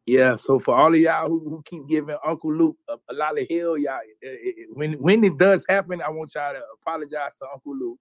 Yeah, 0.05 0.35
so 0.35 0.59
for 0.59 0.75
all 0.75 0.93
of 0.93 0.99
y'all 0.99 1.29
who, 1.29 1.39
who 1.49 1.63
keep 1.65 1.87
giving 1.87 2.17
Uncle 2.25 2.53
Luke 2.53 2.77
a, 2.89 2.95
a 3.09 3.13
lot 3.13 3.39
of 3.39 3.47
hell, 3.49 3.77
y'all, 3.77 3.99
it, 4.21 4.57
it, 4.57 4.67
when 4.73 4.93
when 4.93 5.23
it 5.23 5.37
does 5.37 5.65
happen, 5.67 6.01
I 6.01 6.09
want 6.09 6.35
y'all 6.35 6.53
to 6.53 6.61
apologize 6.81 7.31
to 7.39 7.47
Uncle 7.51 7.75
Luke, 7.75 7.99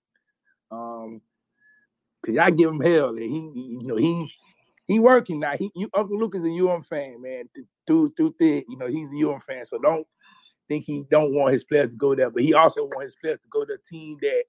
um, 0.70 1.22
cause 2.24 2.34
y'all 2.34 2.50
give 2.50 2.70
him 2.70 2.80
hell, 2.80 3.10
and 3.10 3.20
he, 3.20 3.50
he 3.54 3.78
you 3.80 3.86
know, 3.86 3.96
he's 3.96 4.30
he 4.86 4.98
working 4.98 5.40
now. 5.40 5.56
He, 5.58 5.70
you, 5.74 5.88
Uncle 5.94 6.18
Luke 6.18 6.34
is 6.34 6.44
a 6.44 6.50
UM 6.50 6.82
fan, 6.82 7.22
man, 7.22 7.48
th- 7.54 7.66
through 7.86 8.12
through 8.16 8.34
thick. 8.38 8.66
You 8.68 8.76
know, 8.76 8.88
he's 8.88 9.08
a 9.08 9.28
UM 9.30 9.40
fan, 9.40 9.64
so 9.64 9.78
don't 9.78 10.06
think 10.68 10.84
he 10.84 11.04
don't 11.10 11.34
want 11.34 11.54
his 11.54 11.64
players 11.64 11.90
to 11.90 11.96
go 11.96 12.14
there, 12.14 12.30
but 12.30 12.42
he 12.42 12.54
also 12.54 12.84
wants 12.84 13.04
his 13.04 13.16
players 13.16 13.40
to 13.40 13.48
go 13.50 13.64
to 13.64 13.74
a 13.74 13.78
team 13.88 14.18
that 14.22 14.44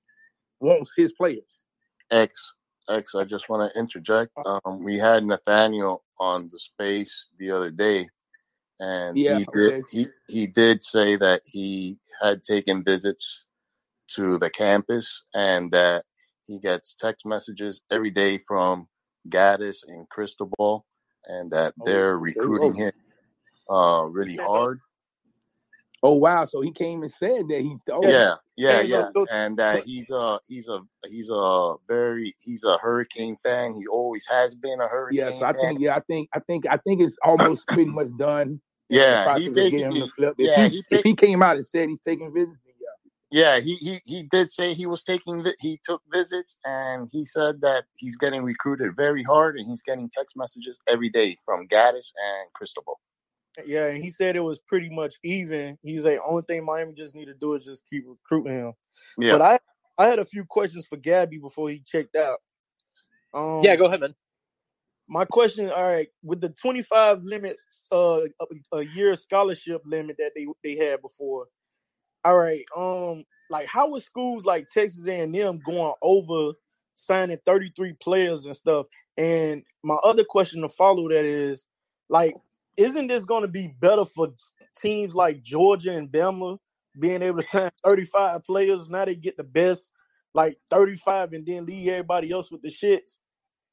wants 0.59 0.91
his 0.97 1.13
players. 1.13 1.63
X, 2.11 2.53
X, 2.89 3.15
I 3.15 3.23
just 3.23 3.49
want 3.49 3.71
to 3.71 3.79
interject. 3.79 4.31
Um, 4.45 4.83
we 4.83 4.97
had 4.97 5.25
Nathaniel 5.25 6.03
on 6.19 6.49
the 6.51 6.59
space 6.59 7.29
the 7.39 7.51
other 7.51 7.71
day, 7.71 8.07
and 8.79 9.17
Yeah, 9.17 9.39
he 9.39 9.45
did 9.53 9.73
okay. 9.73 9.83
he 9.91 10.07
he 10.27 10.47
did 10.47 10.83
say 10.83 11.15
that 11.15 11.41
he 11.45 11.97
had 12.21 12.43
taken 12.43 12.83
visits 12.83 13.45
to 14.15 14.37
the 14.37 14.49
campus 14.49 15.23
and 15.33 15.71
that 15.71 16.05
he 16.45 16.59
gets 16.59 16.93
text 16.93 17.25
messages 17.25 17.81
every 17.91 18.11
day 18.11 18.37
from 18.37 18.87
Gattis 19.29 19.77
and 19.87 20.07
Cristobal, 20.09 20.85
and 21.25 21.51
that 21.51 21.73
Oh, 21.81 21.85
they're 21.85 22.17
recruiting 22.17 22.75
him 22.75 22.91
uh 23.69 24.05
really 24.09 24.35
hard. 24.37 24.79
Oh 26.05 26.13
wow, 26.13 26.45
so 26.45 26.61
he 26.61 26.71
came 26.71 27.01
and 27.01 27.11
said 27.11 27.47
that 27.49 27.61
he's 27.61 27.81
oh, 27.91 28.01
Yeah, 28.03 28.35
yeah, 28.55 28.81
Hey, 28.81 28.87
yeah, 28.89 28.97
look, 28.97 29.15
look, 29.15 29.29
and 29.31 29.57
that 29.57 29.83
he's 29.85 30.11
a 30.11 30.39
he's 30.47 30.67
a 30.67 30.81
he's 31.07 31.29
a 31.31 31.73
very 31.87 32.35
he's 32.43 32.63
a 32.63 32.77
Hurricane 32.77 33.37
fan. 33.37 33.73
He 33.73 33.87
always 33.87 34.23
has 34.29 34.53
been 34.53 34.79
a 34.81 34.87
hurricane. 34.87 35.17
yeah. 35.17 35.23
Hurricane 35.25 35.39
So 35.39 35.45
I 35.47 35.53
fan. 35.53 35.69
think 35.69 35.81
yeah, 35.81 35.95
I 35.95 35.99
think 36.01 36.29
I 36.31 36.39
think 36.41 36.65
I 36.69 36.77
think 36.77 37.01
it's 37.01 37.17
almost 37.25 37.67
pretty 37.67 37.89
much 37.89 38.09
done. 38.19 38.61
Yeah, 38.89 39.35
he 39.39 39.47
of 39.47 39.55
getting 39.55 39.79
him 39.79 39.93
to 39.95 39.99
basically 39.99 40.09
flip. 40.15 40.35
If 40.37 40.51
yeah 40.51 40.67
he 40.67 40.69
he 40.69 40.83
if 40.91 41.03
he 41.03 41.15
came 41.15 41.41
out 41.41 41.55
and 41.55 41.65
said 41.65 41.89
he's 41.89 42.01
taking 42.01 42.31
visits, 42.31 42.59
yeah. 43.31 43.55
yeah 43.55 43.59
he 43.59 43.73
he 43.77 43.99
he 44.05 44.23
did 44.23 44.51
say 44.51 44.75
he 44.75 44.85
was 44.85 45.01
taking 45.01 45.43
vi- 45.43 45.55
he 45.59 45.79
took 45.83 46.03
visits 46.13 46.57
and 46.65 47.09
he 47.11 47.25
said 47.25 47.61
that 47.61 47.85
he's 47.95 48.15
getting 48.15 48.43
recruited 48.43 48.95
very 48.95 49.23
hard 49.23 49.57
and 49.57 49.67
he's 49.67 49.81
getting 49.81 50.07
text 50.07 50.37
messages 50.37 50.77
every 50.87 51.09
day 51.09 51.35
from 51.43 51.67
Gattis 51.67 52.13
and 52.15 52.53
Cristobal. 52.53 52.99
Yeah, 53.65 53.87
and 53.87 54.03
he 54.03 54.09
said 54.09 54.35
it 54.35 54.43
was 54.43 54.59
pretty 54.59 54.89
much 54.89 55.15
even. 55.23 55.77
He's 55.81 56.05
like, 56.05 56.19
only 56.25 56.43
thing 56.47 56.65
Miami 56.65 56.93
just 56.93 57.15
need 57.15 57.25
to 57.25 57.33
do 57.33 57.53
is 57.53 57.65
just 57.65 57.83
keep 57.89 58.05
recruiting 58.07 58.53
him. 58.53 58.73
Yeah. 59.17 59.33
But 59.33 59.41
I, 59.41 59.59
I 59.97 60.07
had 60.07 60.19
a 60.19 60.25
few 60.25 60.45
questions 60.45 60.85
for 60.85 60.97
Gabby 60.97 61.37
before 61.37 61.69
he 61.69 61.79
checked 61.79 62.15
out. 62.15 62.39
Um, 63.33 63.61
Yeah, 63.63 63.75
go 63.75 63.85
ahead, 63.85 64.01
man. 64.01 64.15
my 65.07 65.25
question, 65.25 65.69
all 65.69 65.87
right, 65.87 66.07
with 66.23 66.41
the 66.41 66.49
twenty 66.49 66.81
five 66.81 67.23
limits, 67.23 67.87
uh, 67.91 68.21
a, 68.39 68.77
a 68.77 68.83
year 68.83 69.15
scholarship 69.15 69.81
limit 69.85 70.17
that 70.19 70.31
they 70.35 70.47
they 70.63 70.75
had 70.75 71.01
before. 71.01 71.47
All 72.23 72.37
right, 72.37 72.65
um, 72.75 73.23
like 73.49 73.67
how 73.67 73.89
was 73.89 74.03
schools 74.03 74.45
like 74.45 74.67
Texas 74.67 75.07
A 75.07 75.21
and 75.21 75.35
M 75.35 75.59
going 75.65 75.93
over 76.01 76.53
signing 76.95 77.37
33 77.45 77.93
players 78.01 78.45
and 78.45 78.55
stuff. 78.55 78.87
And 79.17 79.63
my 79.83 79.95
other 80.03 80.23
question 80.23 80.61
to 80.61 80.69
follow 80.69 81.09
that 81.09 81.25
is 81.25 81.67
like, 82.09 82.35
isn't 82.77 83.07
this 83.07 83.25
going 83.25 83.43
to 83.43 83.47
be 83.47 83.67
better 83.79 84.05
for 84.05 84.33
teams 84.79 85.15
like 85.15 85.41
Georgia 85.41 85.95
and 85.95 86.11
Bama 86.11 86.57
being 86.99 87.21
able 87.21 87.41
to 87.41 87.47
sign 87.47 87.71
35 87.85 88.43
players? 88.43 88.89
Now 88.89 89.05
they 89.05 89.15
get 89.15 89.37
the 89.37 89.43
best, 89.43 89.91
like 90.33 90.57
35, 90.69 91.33
and 91.33 91.45
then 91.45 91.65
leave 91.65 91.87
everybody 91.89 92.31
else 92.31 92.51
with 92.51 92.61
the 92.61 92.69
shits. 92.69 93.19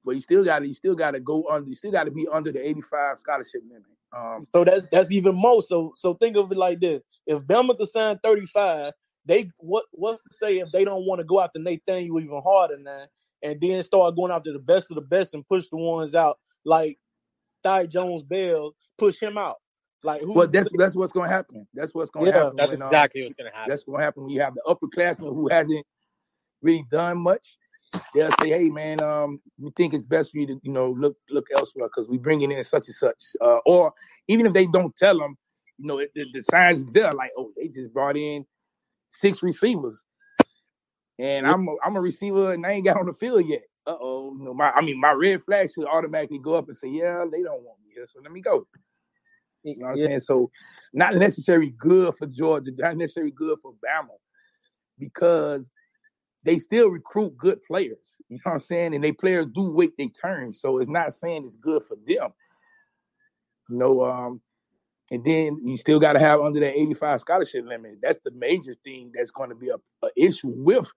But 0.05 0.13
you 0.13 0.21
still 0.21 0.45
got 0.45 0.61
to 0.61 0.67
you 0.67 0.75
still 0.75 0.97
got 0.97 1.13
to 1.13 1.21
go 1.21 1.47
under. 1.49 1.69
You 1.69 1.77
still 1.77 1.93
got 1.93 2.05
to 2.05 2.11
be 2.11 2.27
under 2.33 2.51
the 2.51 2.67
85 2.67 3.19
scholarship 3.19 3.63
limit. 3.69 3.85
Um, 4.17 4.43
so 4.43 4.65
that's 4.65 4.83
that's 4.91 5.13
even 5.13 5.35
more. 5.35 5.63
So 5.63 5.95
so 5.97 6.15
think 6.15 6.37
of 6.37 6.51
it 6.51 6.59
like 6.59 6.81
this: 6.81 7.03
if 7.27 7.45
Bama 7.45 7.79
could 7.79 7.89
sign 7.89 8.19
35, 8.23 8.93
they 9.25 9.49
what 9.59 9.85
what's 9.93 10.21
to 10.23 10.35
say 10.35 10.59
if 10.59 10.73
they 10.73 10.85
don't 10.85 11.07
want 11.07 11.21
to 11.21 11.25
go 11.25 11.41
after 11.41 11.61
Nathaniel 11.61 12.21
even 12.21 12.43
harder 12.43 12.79
now, 12.79 13.07
and 13.43 13.61
then 13.61 13.83
start 13.85 14.17
going 14.17 14.33
after 14.33 14.53
the 14.53 14.59
best 14.59 14.91
of 14.91 14.97
the 14.97 15.03
best 15.03 15.35
and 15.35 15.47
push 15.47 15.69
the 15.69 15.77
ones 15.77 16.15
out 16.15 16.39
like 16.65 16.99
Ty 17.63 17.87
Jones 17.87 18.23
Bell, 18.23 18.75
push 18.99 19.21
him 19.21 19.39
out. 19.39 19.57
Like 20.05 20.23
who? 20.23 20.35
Well, 20.35 20.49
that's 20.49 20.71
that's 20.77 20.97
what's 20.97 21.13
going 21.13 21.29
to 21.31 21.35
happen. 21.35 21.67
That's 21.75 21.95
what's 21.95 22.11
going 22.11 22.27
to 22.27 22.33
yeah, 22.33 22.45
happen. 22.45 22.57
That's 22.57 22.71
when, 22.71 22.83
exactly 22.83 23.21
um, 23.21 23.27
what's 23.27 23.35
going 23.37 23.51
to 23.51 23.57
happen. 23.57 23.71
That's 23.71 23.85
going 23.85 23.99
to 23.99 24.05
happen 24.05 24.23
when 24.25 24.31
you 24.33 24.41
have 24.41 24.55
the 24.55 24.63
upperclassmen 24.67 25.33
who 25.33 25.49
hasn't 25.49 25.87
really 26.61 26.85
done 26.91 27.19
much. 27.19 27.57
They'll 28.15 28.31
say, 28.41 28.49
"Hey, 28.49 28.69
man, 28.69 29.01
um, 29.03 29.41
we 29.61 29.71
think 29.77 29.95
it's 29.95 30.07
best 30.07 30.33
for 30.33 30.39
you 30.39 30.47
to, 30.49 30.61
you 30.63 30.73
know, 30.73 30.91
look 30.91 31.17
look 31.31 31.47
elsewhere 31.57 31.89
because 31.89 32.09
we 32.09 32.19
bringing 32.19 32.51
in 32.51 32.65
such 32.65 32.89
and 32.89 32.95
such." 32.97 33.23
Uh, 33.41 33.59
or 33.67 33.93
even 34.29 34.47
if 34.47 34.53
they 34.55 34.67
don't 34.67 34.97
tell 34.97 35.19
them, 35.19 35.37
you 35.79 35.87
know, 35.87 35.99
it, 35.99 36.11
the, 36.15 36.27
the 36.33 36.43
signs 36.51 36.83
there, 36.93 37.13
like, 37.13 37.31
"Oh, 37.37 37.53
they 37.57 37.69
just 37.69 37.93
brought 37.93 38.17
in 38.17 38.45
six 39.11 39.43
receivers, 39.43 40.03
and 41.19 41.47
I'm 41.47 41.69
a, 41.69 41.77
I'm 41.85 41.97
a 41.97 42.01
receiver 42.01 42.55
and 42.55 42.67
I 42.67 42.73
ain't 42.73 42.87
got 42.87 42.99
on 42.99 43.07
the 43.07 43.15
field 43.15 43.47
yet. 43.47 43.63
Uh 43.87 43.97
oh, 44.01 44.35
you 44.37 44.45
know, 44.45 44.55
my 44.55 44.71
I 44.71 44.81
mean, 44.81 44.99
my 44.99 45.13
red 45.13 45.45
flag 45.45 45.71
should 45.73 45.87
automatically 45.87 46.39
go 46.39 46.55
up 46.55 46.69
and 46.69 46.77
say, 46.77 46.89
"Yeah, 46.89 47.25
they 47.31 47.43
don't 47.43 47.63
want 47.63 47.79
me 47.82 47.82
here, 47.95 48.07
so 48.07 48.21
let 48.23 48.33
me 48.33 48.41
go." 48.41 48.67
You 49.63 49.79
know 49.79 49.89
what 49.89 49.99
yeah. 49.99 50.05
I'm 50.05 50.09
saying? 50.11 50.21
So, 50.21 50.51
not 50.93 51.15
necessarily 51.15 51.73
good 51.79 52.17
for 52.17 52.27
Georgia, 52.27 52.73
not 52.77 52.97
necessarily 52.97 53.33
good 53.33 53.59
for 53.63 53.73
Bama, 53.73 54.17
because 54.99 55.69
they 56.45 56.59
still 56.59 56.89
recruit 56.89 57.37
good 57.37 57.63
players. 57.65 58.17
You 58.29 58.37
know 58.37 58.41
what 58.45 58.55
I'm 58.55 58.61
saying? 58.61 58.95
And 58.95 59.05
they 59.05 59.13
players 59.13 59.47
do 59.55 59.71
wait 59.71 59.93
their 59.97 60.09
turn. 60.09 60.53
So 60.53 60.79
it's 60.79 60.91
not 60.91 61.15
saying 61.15 61.45
it's 61.45 61.57
good 61.57 61.85
for 61.87 61.95
them. 61.95 62.31
You 63.69 63.79
know, 63.79 64.05
um, 64.05 64.41
and 65.11 65.25
then 65.25 65.61
you 65.65 65.77
still 65.77 66.01
got 66.01 66.15
to 66.15 66.19
have 66.19 66.41
under 66.41 66.61
that 66.61 66.75
85 66.75 67.21
scholarship 67.21 67.65
limit. 67.67 67.99
That's 68.03 68.19
the 68.25 68.33
major 68.33 68.75
thing 68.83 69.13
that's 69.15 69.31
going 69.31 69.51
to 69.51 69.55
be 69.55 69.69
a, 69.69 69.77
a 70.05 70.09
issue 70.17 70.53
with 70.55 70.91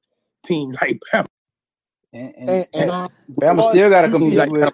teams 0.45 0.76
like 0.81 0.99
Bama. 1.13 1.26
And, 2.13 2.34
and, 2.38 2.49
and, 2.49 2.91
and 2.91 3.09
Bama 3.39 3.69
still 3.72 3.89
got 3.89 4.03
to 4.03 4.09
compete 4.09 4.34
like 4.34 4.51
with. 4.51 4.73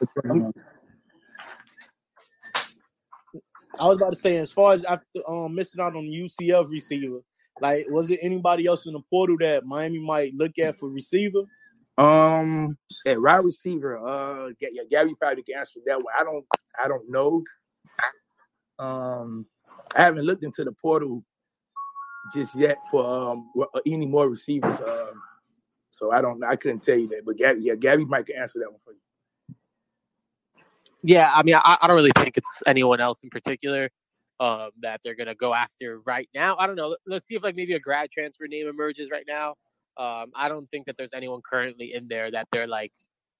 I 3.81 3.87
was 3.87 3.97
about 3.97 4.11
to 4.11 4.15
say, 4.15 4.37
as 4.37 4.51
far 4.51 4.73
as 4.73 4.83
after 4.83 5.05
um, 5.27 5.55
missing 5.55 5.81
out 5.81 5.95
on 5.95 6.05
the 6.05 6.21
UCF 6.21 6.69
receiver, 6.69 7.17
like, 7.61 7.87
was 7.89 8.11
it 8.11 8.19
anybody 8.21 8.67
else 8.67 8.85
in 8.85 8.93
the 8.93 9.01
portal 9.09 9.37
that 9.39 9.65
Miami 9.65 9.97
might 9.97 10.35
look 10.35 10.59
at 10.59 10.77
for 10.77 10.87
receiver? 10.87 11.41
Um, 11.97 12.75
at 13.07 13.19
right 13.19 13.43
receiver, 13.43 13.97
uh, 13.97 14.49
yeah, 14.59 14.83
Gabby 14.89 15.15
probably 15.19 15.41
can 15.41 15.57
answer 15.57 15.79
that 15.87 15.97
one. 15.97 16.13
I 16.15 16.23
don't, 16.23 16.45
I 16.83 16.87
don't 16.87 17.09
know. 17.09 17.43
Um, 18.77 19.47
I 19.95 20.03
haven't 20.03 20.25
looked 20.25 20.43
into 20.43 20.63
the 20.63 20.73
portal 20.73 21.23
just 22.35 22.53
yet 22.53 22.77
for 22.91 23.03
um 23.03 23.49
uh, 23.59 23.79
any 23.87 24.05
more 24.05 24.29
receivers. 24.29 24.79
Um, 24.79 25.21
so 25.89 26.11
I 26.11 26.21
don't, 26.21 26.43
I 26.43 26.55
couldn't 26.55 26.83
tell 26.83 26.97
you 26.97 27.07
that. 27.09 27.25
But 27.25 27.37
Gabby, 27.37 27.61
yeah, 27.63 27.75
Gabby 27.75 28.05
might 28.05 28.27
can 28.27 28.37
answer 28.37 28.59
that 28.59 28.69
one 28.69 28.79
for 28.85 28.93
you. 28.93 28.99
Yeah, 31.03 31.31
I 31.33 31.43
mean, 31.43 31.55
I, 31.55 31.77
I 31.81 31.87
don't 31.87 31.95
really 31.95 32.11
think 32.17 32.37
it's 32.37 32.49
anyone 32.67 32.99
else 32.99 33.19
in 33.23 33.29
particular 33.29 33.89
um, 34.39 34.69
that 34.81 35.01
they're 35.03 35.15
gonna 35.15 35.35
go 35.35 35.53
after 35.53 35.99
right 36.01 36.29
now. 36.33 36.55
I 36.57 36.67
don't 36.67 36.75
know. 36.75 36.95
Let's 37.05 37.27
see 37.27 37.35
if 37.35 37.43
like 37.43 37.55
maybe 37.55 37.73
a 37.73 37.79
grad 37.79 38.11
transfer 38.11 38.47
name 38.47 38.67
emerges 38.67 39.09
right 39.11 39.25
now. 39.27 39.55
Um, 39.97 40.31
I 40.35 40.47
don't 40.49 40.69
think 40.69 40.85
that 40.85 40.95
there's 40.97 41.13
anyone 41.13 41.41
currently 41.47 41.93
in 41.93 42.07
there 42.07 42.31
that 42.31 42.47
they're 42.51 42.67
like, 42.67 42.91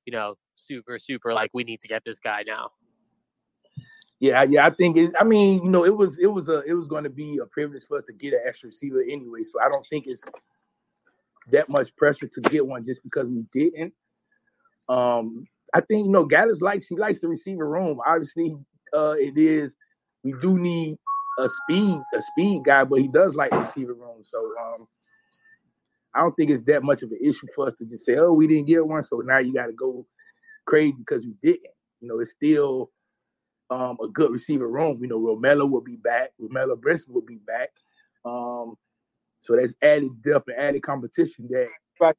you 0.06 0.12
know, 0.12 0.36
super 0.56 1.00
super 1.00 1.34
like 1.34 1.52
we 1.54 1.64
need 1.64 1.82
to 1.82 1.88
get 1.88 2.04
this 2.06 2.20
guy 2.20 2.44
now. 2.46 2.72
Yeah, 4.20 4.44
yeah, 4.44 4.68
I 4.68 4.70
think 4.70 4.98
it, 4.98 5.12
I 5.20 5.24
mean, 5.24 5.64
you 5.64 5.72
know, 5.72 5.84
it 5.84 5.98
was 5.98 6.20
it 6.20 6.28
was 6.28 6.50
a 6.50 6.62
it 6.62 6.74
was 6.74 6.88
going 6.88 7.04
to 7.04 7.10
be 7.10 7.40
a 7.42 7.46
privilege 7.48 7.84
for 7.88 7.98
us 7.98 8.04
to 8.04 8.14
get 8.14 8.34
an 8.34 8.42
extra 8.46 8.68
receiver 8.68 9.02
anyway. 9.02 9.44
So 9.44 9.60
I 9.60 9.68
don't 9.68 9.86
think 9.90 10.06
it's 10.06 10.24
that 11.52 11.70
much 11.70 11.96
pressure 11.96 12.28
to 12.28 12.42
get 12.42 12.66
one 12.66 12.84
just 12.84 13.02
because 13.02 13.26
we 13.28 13.46
didn't. 13.52 13.94
Um, 14.88 15.48
I 15.74 15.82
think 15.82 16.08
you 16.08 16.12
know, 16.14 16.26
Gallus 16.26 16.62
likes 16.62 16.88
he 16.88 16.98
likes 16.98 17.22
the 17.22 17.30
receiver 17.30 17.70
room. 17.70 18.00
Obviously, 18.08 18.58
uh, 18.96 19.16
it 19.20 19.38
is 19.38 19.76
we 20.24 20.34
do 20.42 20.60
need 20.60 20.98
a 21.40 21.50
speed 21.50 22.00
a 22.16 22.22
speed 22.22 22.64
guy, 22.66 22.86
but 22.86 23.02
he 23.02 23.10
does 23.10 23.36
like 23.36 23.52
the 23.52 23.60
receiver 23.60 23.96
room. 23.96 24.24
So 24.24 24.54
um, 24.62 24.88
I 26.16 26.22
don't 26.22 26.36
think 26.36 26.52
it's 26.52 26.64
that 26.64 26.84
much 26.84 27.04
of 27.04 27.12
an 27.12 27.20
issue 27.24 27.48
for 27.56 27.68
us 27.68 27.76
to 27.76 27.86
just 27.86 28.06
say, 28.06 28.18
oh, 28.18 28.34
we 28.34 28.48
didn't 28.48 28.68
get 28.68 28.86
one, 28.88 29.04
so 29.04 29.18
now 29.26 29.40
you 29.40 29.54
got 29.54 29.68
to 29.68 29.74
go 29.74 30.06
crazy 30.68 30.96
because 30.98 31.26
we 31.26 31.36
didn't. 31.44 31.74
You 32.02 32.10
know, 32.10 32.20
it's 32.22 32.32
still 32.32 32.92
um, 33.72 33.98
a 34.04 34.10
good 34.10 34.32
receiver 34.32 34.68
room. 34.70 35.00
You 35.02 35.10
know, 35.10 35.20
Romello 35.20 35.70
will 35.70 35.82
be 35.82 35.98
back. 35.98 36.32
Romello 36.42 36.76
Brinson 36.76 37.10
will 37.12 37.22
be 37.26 37.40
back. 37.48 37.70
Um, 38.26 38.76
so 39.42 39.56
that's 39.58 39.74
added 39.82 40.22
depth 40.24 40.46
and 40.48 40.58
added 40.58 40.84
competition 40.84 41.48
that 41.52 41.70
right. 42.02 42.16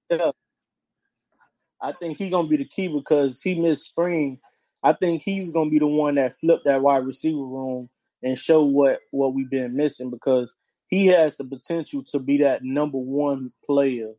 I 1.82 1.92
think 1.92 2.16
he's 2.16 2.30
gonna 2.30 2.48
be 2.48 2.56
the 2.56 2.64
key 2.64 2.88
because 2.88 3.42
he 3.42 3.54
missed 3.60 3.86
spring. 3.86 4.38
I 4.82 4.92
think 4.92 5.22
he's 5.22 5.50
gonna 5.50 5.70
be 5.70 5.80
the 5.80 5.86
one 5.86 6.14
that 6.14 6.38
flipped 6.40 6.64
that 6.66 6.82
wide 6.82 7.04
receiver 7.04 7.44
room 7.44 7.90
and 8.22 8.38
show 8.38 8.64
what 8.64 9.00
what 9.10 9.34
we've 9.34 9.50
been 9.50 9.76
missing 9.76 10.10
because 10.10 10.54
he 10.86 11.06
has 11.06 11.36
the 11.36 11.44
potential 11.44 12.04
to 12.04 12.18
be 12.18 12.38
that 12.38 12.62
number 12.62 12.98
one 12.98 13.50
player 13.64 14.12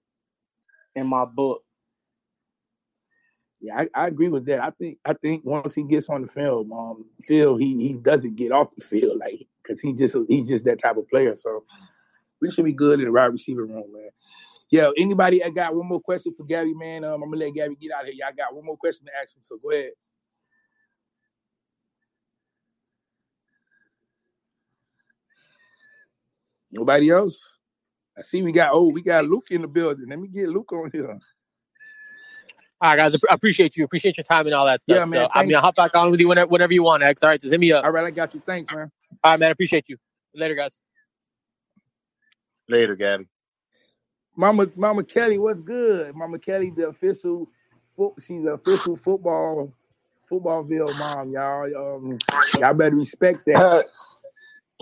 in 0.95 1.07
my 1.07 1.25
book. 1.25 1.63
Yeah, 3.61 3.77
I, 3.77 3.87
I, 3.95 4.07
agree 4.07 4.27
with 4.27 4.45
that. 4.47 4.59
I 4.59 4.71
think 4.71 4.97
I 5.05 5.13
think 5.13 5.45
once 5.45 5.73
he 5.73 5.83
gets 5.83 6.09
on 6.09 6.23
the 6.23 6.27
film, 6.27 6.73
um, 6.73 7.05
Phil 7.25 7.55
he 7.55 7.77
he 7.87 7.93
doesn't 7.93 8.35
get 8.35 8.51
off 8.51 8.75
the 8.75 8.83
field 8.83 9.19
like 9.19 9.47
because 9.61 9.79
he 9.79 9.93
just 9.93 10.17
he's 10.27 10.49
just 10.49 10.65
that 10.65 10.79
type 10.79 10.97
of 10.97 11.07
player. 11.07 11.35
So 11.35 11.63
we 12.41 12.51
should 12.51 12.65
be 12.65 12.73
good 12.73 12.99
in 12.99 13.05
the 13.05 13.11
wide 13.11 13.27
receiver 13.27 13.65
room, 13.65 13.85
man. 13.93 14.09
Yeah, 14.71 14.89
anybody 14.97 15.43
I 15.43 15.49
got 15.49 15.75
one 15.75 15.87
more 15.87 16.01
question 16.01 16.33
for 16.35 16.45
Gabby, 16.45 16.73
man? 16.73 17.03
Um, 17.03 17.21
I'm 17.21 17.29
gonna 17.29 17.45
let 17.45 17.53
Gabby 17.53 17.75
get 17.75 17.91
out 17.91 18.01
of 18.01 18.07
here. 18.07 18.15
Y'all 18.17 18.35
got 18.35 18.55
one 18.55 18.65
more 18.65 18.77
question 18.77 19.05
to 19.05 19.11
ask 19.21 19.35
him, 19.35 19.43
so 19.43 19.57
go 19.57 19.71
ahead. 19.71 19.91
Nobody 26.71 27.11
else? 27.11 27.39
I 28.17 28.23
see 28.23 28.41
we 28.41 28.51
got 28.51 28.71
oh 28.73 28.91
we 28.91 29.01
got 29.01 29.25
Luke 29.25 29.47
in 29.51 29.61
the 29.61 29.67
building. 29.67 30.07
Let 30.09 30.19
me 30.19 30.27
get 30.27 30.49
Luke 30.49 30.71
on 30.73 30.89
here. 30.91 31.19
All 32.81 32.89
right, 32.89 32.97
guys. 32.97 33.15
I 33.15 33.33
appreciate 33.33 33.77
you. 33.77 33.85
Appreciate 33.85 34.17
your 34.17 34.25
time 34.25 34.45
and 34.45 34.53
all 34.53 34.65
that 34.65 34.81
stuff. 34.81 34.97
Yeah, 34.97 35.05
man. 35.05 35.27
So, 35.27 35.31
I 35.33 35.45
mean, 35.45 35.55
I'll 35.55 35.61
hop 35.61 35.75
back 35.75 35.95
on 35.95 36.11
with 36.11 36.19
you 36.19 36.27
whenever, 36.27 36.49
whenever 36.49 36.73
you 36.73 36.83
want, 36.83 37.01
X. 37.01 37.23
All 37.23 37.29
right, 37.29 37.39
just 37.39 37.51
hit 37.51 37.59
me 37.59 37.71
up. 37.71 37.85
All 37.85 37.91
right, 37.91 38.05
I 38.05 38.11
got 38.11 38.33
you. 38.33 38.41
Thanks, 38.45 38.73
man. 38.73 38.91
All 39.23 39.31
right, 39.31 39.39
man. 39.39 39.51
Appreciate 39.51 39.85
you. 39.87 39.95
Later, 40.35 40.55
guys. 40.55 40.77
Later, 42.67 42.95
Gabby. 42.97 43.27
Mama, 44.35 44.67
Mama 44.75 45.03
Kelly, 45.03 45.37
what's 45.37 45.61
good? 45.61 46.15
Mama 46.15 46.39
Kelly, 46.39 46.71
the 46.71 46.87
official, 46.87 47.47
she's 48.25 48.43
the 48.43 48.53
official 48.53 48.97
football, 48.97 49.71
footballville 50.29 50.97
mom, 50.97 51.31
y'all. 51.31 51.95
Um, 51.95 52.19
y'all 52.59 52.73
better 52.73 52.95
respect 52.95 53.45
that. 53.45 53.85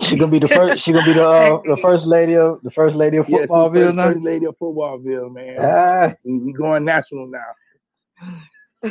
She 0.02 0.16
gonna 0.18 0.32
be 0.32 0.38
the 0.38 0.48
first. 0.48 0.82
She 0.82 0.92
gonna 0.92 1.04
be 1.04 1.12
the 1.12 1.28
uh, 1.28 1.60
the 1.64 1.76
first 1.76 2.06
lady 2.06 2.34
of 2.34 2.60
the 2.62 2.70
first 2.70 2.96
lady 2.96 3.18
of 3.18 3.26
Footballville 3.26 3.84
yeah, 3.84 3.90
now. 3.92 4.12
First 4.12 4.24
lady 4.24 4.46
of 4.46 4.58
Footballville, 4.58 5.32
man. 5.32 5.58
Ah. 5.60 6.14
We, 6.24 6.38
we 6.38 6.52
going 6.52 6.84
national 6.84 7.28
now. 7.28 8.90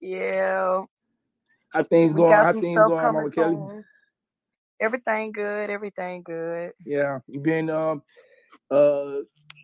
yeah. 0.00 0.84
How 1.70 1.82
things 1.82 2.14
going? 2.14 2.32
How 2.32 2.52
things 2.52 2.76
going, 2.76 3.02
Mama 3.02 3.30
Kelly? 3.30 3.58
Everything 4.80 5.32
good. 5.32 5.70
Everything 5.70 6.22
good. 6.22 6.72
Yeah, 6.84 7.18
you 7.26 7.40
been 7.40 7.70
um 7.70 8.02
uh 8.70 9.18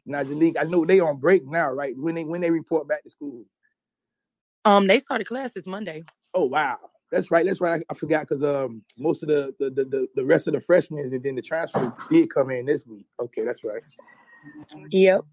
Najee 0.09 0.55
I 0.59 0.65
know 0.65 0.85
they 0.85 1.01
on 1.01 1.19
break 1.19 1.47
now, 1.47 1.71
right? 1.71 1.95
When 1.97 2.15
they 2.15 2.25
when 2.25 2.41
they 2.41 2.51
report 2.51 2.89
back 2.89 3.03
to 3.05 3.11
school. 3.11 3.45
Um, 4.65 4.87
they 4.87 4.99
started 4.99 5.27
classes 5.27 5.67
Monday. 5.67 6.03
Oh 6.35 6.45
wow. 6.45 6.79
That's 7.11 7.31
right. 7.31 7.45
That's 7.45 7.61
right. 7.61 7.81
I, 7.81 7.93
I 7.93 7.95
forgot 7.95 8.23
because 8.29 8.43
um 8.43 8.83
most 8.99 9.23
of 9.23 9.29
the 9.29 9.55
the, 9.59 9.71
the 9.71 10.09
the 10.17 10.25
rest 10.25 10.47
of 10.47 10.55
the 10.55 10.61
freshmen 10.61 11.05
and 11.05 11.23
then 11.23 11.35
the 11.35 11.43
transfers 11.43 11.91
did 12.11 12.33
come 12.33 12.51
in 12.51 12.67
this 12.67 12.85
week. 12.87 13.07
Okay, 13.21 13.45
that's 13.45 13.63
right. 13.65 13.83
Yep. 14.91 15.25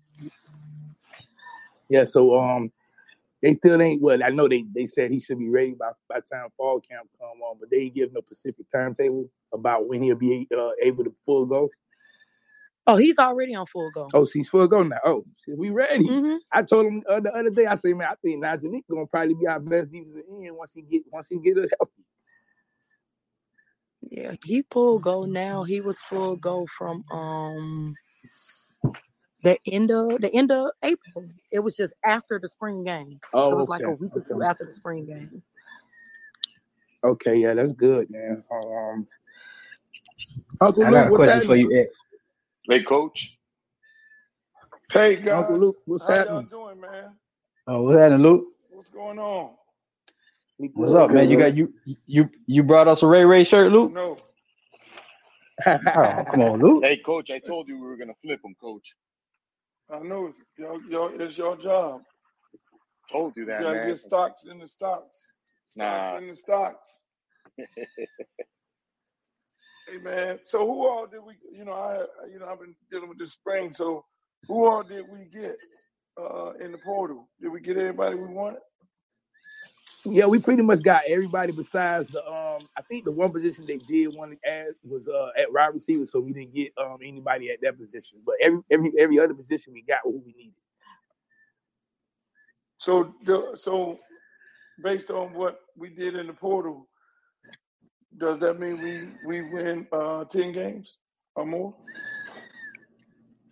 Yeah. 1.90 2.04
So 2.04 2.38
um, 2.38 2.72
they 3.42 3.54
still 3.54 3.82
ain't. 3.82 4.02
Well, 4.02 4.22
I 4.24 4.30
know 4.30 4.48
they 4.48 4.66
they 4.76 4.86
said 4.86 5.12
he 5.12 5.20
should 5.20 5.40
be 5.40 5.50
ready 5.50 5.72
by 5.72 5.92
by 6.10 6.20
time 6.20 6.50
fall 6.58 6.82
camp 6.82 7.08
come 7.18 7.42
on, 7.42 7.58
but 7.60 7.70
they 7.70 7.78
ain't 7.78 7.96
give 7.96 8.14
no 8.14 8.22
specific 8.22 8.70
timetable 8.70 9.30
about 9.54 9.88
when 9.88 10.04
he'll 10.04 10.16
be 10.16 10.48
uh, 10.56 10.72
able 10.84 11.06
to 11.06 11.14
full 11.26 11.46
go. 11.46 11.70
Oh, 12.90 12.95
he's 12.95 13.20
already 13.20 13.53
on 13.53 13.68
full 13.68 13.91
go. 13.91 14.10
Oh, 14.16 14.26
she's 14.26 14.49
full 14.49 14.68
go 14.68 14.82
now. 14.82 14.98
Oh, 15.06 15.24
shit, 15.45 15.56
we 15.56 15.70
ready. 15.70 16.07
Mm-hmm. 16.07 16.38
I 16.52 16.64
told 16.64 16.88
him 16.88 17.03
uh, 17.07 17.20
the 17.20 17.32
other 17.36 17.52
day. 17.52 17.68
I 17.68 17.76
said, 17.76 17.95
man, 17.95 18.07
I 18.10 18.16
think 18.16 18.44
Najee 18.44 18.82
gonna 18.90 19.06
probably 19.06 19.36
be 19.36 19.45
our 19.45 19.60
best 19.60 19.91
defensive 19.91 20.24
end 20.28 20.57
once 20.57 20.74
he 20.74 20.82
get 20.82 21.03
once 21.11 21.30
he 21.30 21.38
get 21.38 21.60
it 21.60 21.70
healthy. 21.80 22.03
Yeah, 24.02 24.34
he 24.44 24.64
full 24.72 24.98
go 24.98 25.26
now. 25.26 25.64
He 25.64 25.82
was 25.82 25.99
full 25.99 26.36
go 26.38 26.66
from 26.66 27.03
um 27.11 27.94
the 29.44 29.60
end 29.68 29.91
of 29.91 30.20
the 30.22 30.34
end 30.34 30.52
of 30.52 30.72
April. 30.84 31.26
It 31.52 31.60
was 31.60 31.76
just 31.76 31.94
after 32.03 32.40
the 32.40 32.49
spring 32.49 32.84
game. 32.84 33.20
Oh, 33.36 33.52
it 33.52 33.56
was 33.56 33.70
like 33.70 33.84
a 33.84 33.91
week 33.91 34.16
or 34.16 34.22
two 34.22 34.38
okay. 34.38 34.48
after 34.48 34.66
the 34.66 34.72
spring 34.72 35.06
game. 35.06 35.44
Okay, 37.03 37.36
yeah, 37.36 37.53
that's 37.53 37.72
good, 37.74 38.10
man. 38.10 38.41
Um, 38.52 39.07
Uncle 40.60 40.86
I 40.86 40.90
Luke, 40.90 40.94
got 40.94 41.11
a 41.11 41.16
question 41.16 41.48
for 41.48 41.56
you, 41.56 41.82
X. 41.82 41.99
Hey, 42.70 42.84
coach. 42.84 43.40
Hey 44.94 45.18
guys, 45.18 45.36
Uncle 45.38 45.60
Luke, 45.60 45.78
what's 45.86 46.08
how 46.08 46.16
y'all 46.16 46.41
happening? 46.41 46.50
doing, 46.50 46.82
man? 46.82 47.16
Oh, 47.68 47.84
what's 47.84 47.98
happening, 48.00 48.22
Luke? 48.24 48.46
What's 48.70 48.90
going 48.90 49.20
on? 49.20 49.52
What's 50.74 50.94
up, 50.94 51.12
man? 51.12 51.30
You 51.30 51.38
got 51.38 51.56
you 51.58 51.74
you 52.08 52.30
you 52.48 52.64
brought 52.64 52.88
us 52.88 53.04
a 53.04 53.08
Ray 53.08 53.26
Ray 53.26 53.44
shirt, 53.46 53.72
Luke? 53.72 53.94
No, 53.94 54.18
Oh, 55.96 56.26
come 56.32 56.41
on, 56.41 56.60
Luke. 56.62 56.84
Hey, 56.84 56.98
coach. 56.98 57.32
I 57.32 57.40
told 57.40 57.68
you 57.70 57.80
we 57.80 57.88
were 57.88 57.98
gonna 57.98 58.16
flip 58.22 58.41
him, 58.44 58.56
coach. 58.62 58.94
I 59.91 60.00
know 60.00 60.34
y'all, 60.58 60.82
y'all, 60.90 61.12
it's 61.22 61.38
your 61.38 61.58
job. 61.58 62.02
Told 63.12 63.38
you 63.38 63.46
that. 63.46 63.66
You 63.66 63.66
gotta 63.66 63.80
man. 63.80 63.88
get 63.88 64.00
stocks 64.00 64.46
in 64.46 64.60
the 64.60 64.68
stocks. 64.68 65.28
Stocks 65.68 66.12
Nah. 66.12 66.20
in 66.20 66.28
the 66.28 66.36
stocks. 66.36 66.90
Hey 69.90 69.98
man, 69.98 70.40
so 70.44 70.60
who 70.68 70.88
all 70.88 71.07
did 71.07 71.22
we? 71.26 71.34
You 71.52 71.66
know, 71.66 71.74
I 71.74 72.06
you 72.32 72.40
know 72.40 72.48
I've 72.48 72.60
been 72.60 72.76
dealing 72.91 73.10
with 73.10 73.18
this 73.18 73.32
spring. 73.32 73.74
So 73.74 74.06
who 74.48 74.68
all 74.68 74.84
did 74.84 75.06
we 75.10 75.26
get 75.26 75.57
uh, 76.20 76.52
in 76.64 76.72
the 76.72 76.78
portal? 76.78 77.28
Did 77.41 77.49
we 77.49 77.60
get 77.60 77.78
everybody 77.78 78.16
we 78.16 78.28
wanted? 78.28 78.60
Yeah, 80.06 80.28
we 80.28 80.40
pretty 80.40 80.61
much 80.61 80.84
got 80.84 81.03
everybody 81.07 81.53
besides 81.53 82.10
the 82.10 82.24
um. 82.28 82.61
I 82.78 82.82
think 82.84 83.06
the 83.06 83.11
one 83.11 83.32
position 83.32 83.66
they 83.66 83.78
did 83.78 84.16
want 84.16 84.32
to 84.32 84.49
add 84.49 84.68
was 84.84 85.07
uh 85.07 85.30
at 85.40 85.52
wide 85.52 85.74
receiver, 85.74 86.06
so 86.06 86.20
we 86.20 86.34
didn't 86.34 86.53
get 86.53 86.72
um 86.78 86.98
anybody 87.03 87.49
at 87.49 87.60
that 87.64 87.80
position. 87.80 88.20
But 88.26 88.36
every 88.41 88.60
every 88.70 88.91
every 88.99 89.20
other 89.20 89.34
position 89.34 89.74
we 89.74 89.82
got 89.82 89.99
who 90.03 90.22
we 90.24 90.34
needed. 90.38 90.53
So 92.78 93.16
the, 93.26 93.56
so 93.56 93.98
based 94.84 95.10
on 95.10 95.34
what 95.34 95.61
we 95.76 95.90
did 95.90 96.16
in 96.16 96.28
the 96.28 96.34
portal, 96.34 96.89
does 98.20 98.40
that 98.40 98.60
mean 98.60 98.82
we 99.24 99.41
we 99.41 99.50
win 99.50 99.88
uh, 99.91 100.26
ten 100.26 100.52
games 100.54 100.98
or 101.36 101.46
more? 101.46 101.74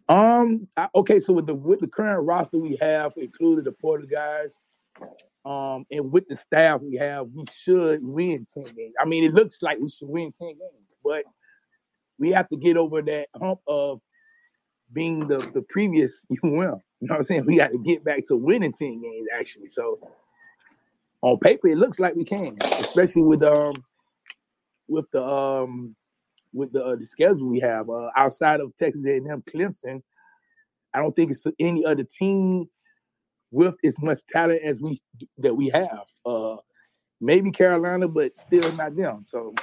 Um. 0.10 0.68
I, 0.78 0.88
okay, 0.96 1.20
so 1.20 1.34
with 1.34 1.48
the 1.48 1.56
with 1.56 1.80
the 1.80 1.88
current 1.88 2.26
roster 2.26 2.58
we 2.60 2.78
have, 2.82 3.14
including 3.18 3.64
the 3.66 3.72
portal 3.72 4.08
guys, 4.08 4.54
um, 5.46 5.86
and 5.92 6.12
with 6.12 6.28
the 6.28 6.36
staff 6.36 6.82
we 6.82 6.96
have, 6.98 7.28
we 7.34 7.46
should 7.64 8.04
win 8.04 8.48
ten 8.54 8.66
games. 8.74 8.94
I 9.00 9.06
mean, 9.06 9.24
it 9.24 9.34
looks 9.34 9.62
like 9.62 9.80
we 9.80 9.90
should 9.90 10.10
win 10.10 10.32
ten 10.32 10.50
games, 10.50 10.96
but 11.04 11.24
we 12.20 12.32
have 12.32 12.50
to 12.50 12.58
get 12.58 12.78
over 12.78 13.02
that 13.02 13.28
hump 13.40 13.60
of 13.68 14.02
being 14.94 15.28
the 15.28 15.40
the 15.54 15.64
previous 15.70 16.26
UM. 16.44 16.52
You 16.52 16.62
know 16.62 16.80
what 17.02 17.18
I'm 17.18 17.24
saying? 17.26 17.46
We 17.46 17.58
got 17.58 17.72
to 17.72 17.78
get 17.80 18.04
back 18.04 18.28
to 18.28 18.36
winning 18.36 18.74
ten 18.74 19.02
games 19.02 19.28
actually. 19.38 19.70
So 19.72 20.00
on 21.22 21.40
paper, 21.40 21.68
it 21.68 21.78
looks 21.78 22.00
like 22.00 22.16
we 22.16 22.26
can, 22.26 22.58
especially 22.80 23.24
with 23.24 23.44
um 23.44 23.84
with 24.88 25.10
the 25.12 25.24
um 25.24 25.96
with 26.54 26.72
the 26.72 26.84
uh, 26.84 26.96
the 26.96 27.06
schedule 27.06 27.48
we 27.48 27.60
have 27.60 27.90
uh, 27.90 28.10
outside 28.16 28.60
of 28.60 28.76
Texas 28.78 29.04
A&M, 29.06 29.44
Clemson. 29.54 30.02
I 30.94 31.00
don't 31.00 31.16
think 31.16 31.32
it's 31.32 31.46
any 31.60 31.86
other 31.86 32.04
team 32.04 32.70
with 33.52 33.76
as 33.84 34.02
much 34.02 34.22
talent 34.28 34.62
as 34.64 34.80
we 34.80 35.02
that 35.40 35.56
we 35.56 35.70
have. 35.70 36.06
Uh, 36.26 36.58
maybe 37.22 37.52
Carolina, 37.52 38.08
but 38.08 38.38
still 38.38 38.72
not 38.74 38.96
them. 38.96 39.24
So 39.28 39.54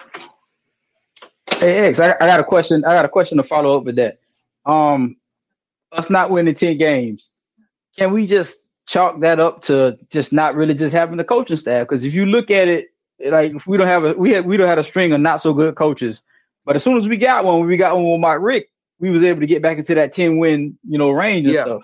Hey 1.59 1.79
X, 1.89 2.01
I, 2.01 2.15
I 2.21 2.27
got 2.27 2.41
a 2.41 2.45
question. 2.45 2.85
I 2.85 2.95
got 2.95 3.05
a 3.05 3.09
question 3.09 3.39
to 3.39 3.45
follow 3.45 3.77
up 3.77 3.85
with 3.85 3.97
that. 3.97 4.19
Um, 4.67 5.17
us 5.93 6.11
not 6.11 6.31
winning 6.31 6.55
ten 6.55 6.77
games, 6.79 7.31
can 7.97 8.13
we 8.13 8.27
just 8.27 8.59
chalk 8.87 9.21
that 9.21 9.41
up 9.41 9.63
to 9.63 9.97
just 10.11 10.33
not 10.33 10.55
really 10.57 10.75
just 10.75 10.95
having 10.95 11.17
the 11.17 11.25
coaching 11.25 11.57
staff? 11.57 11.89
Because 11.89 12.05
if 12.05 12.13
you 12.13 12.27
look 12.27 12.51
at 12.51 12.69
it, 12.69 12.89
like 13.25 13.53
we 13.67 13.77
don't 13.77 13.87
have 13.87 14.05
a 14.05 14.13
we 14.15 14.33
had 14.33 14.47
we 14.47 14.57
don't 14.57 14.69
have 14.69 14.79
a 14.79 14.85
string 14.85 15.13
of 15.13 15.21
not 15.21 15.41
so 15.43 15.53
good 15.55 15.75
coaches, 15.77 16.23
but 16.65 16.77
as 16.77 16.83
soon 16.83 16.97
as 16.97 17.09
we 17.09 17.17
got 17.17 17.45
one, 17.45 17.67
we 17.67 17.77
got 17.77 17.95
one 17.97 18.11
with 18.11 18.21
Mark 18.21 18.43
Richt, 18.43 18.71
we 18.99 19.11
was 19.11 19.25
able 19.25 19.41
to 19.41 19.47
get 19.47 19.63
back 19.63 19.79
into 19.79 19.95
that 19.95 20.15
ten 20.15 20.39
win 20.39 20.79
you 20.89 20.99
know 20.99 21.11
range 21.11 21.47
and 21.47 21.55
Yeah. 21.55 21.63
stuff. 21.65 21.83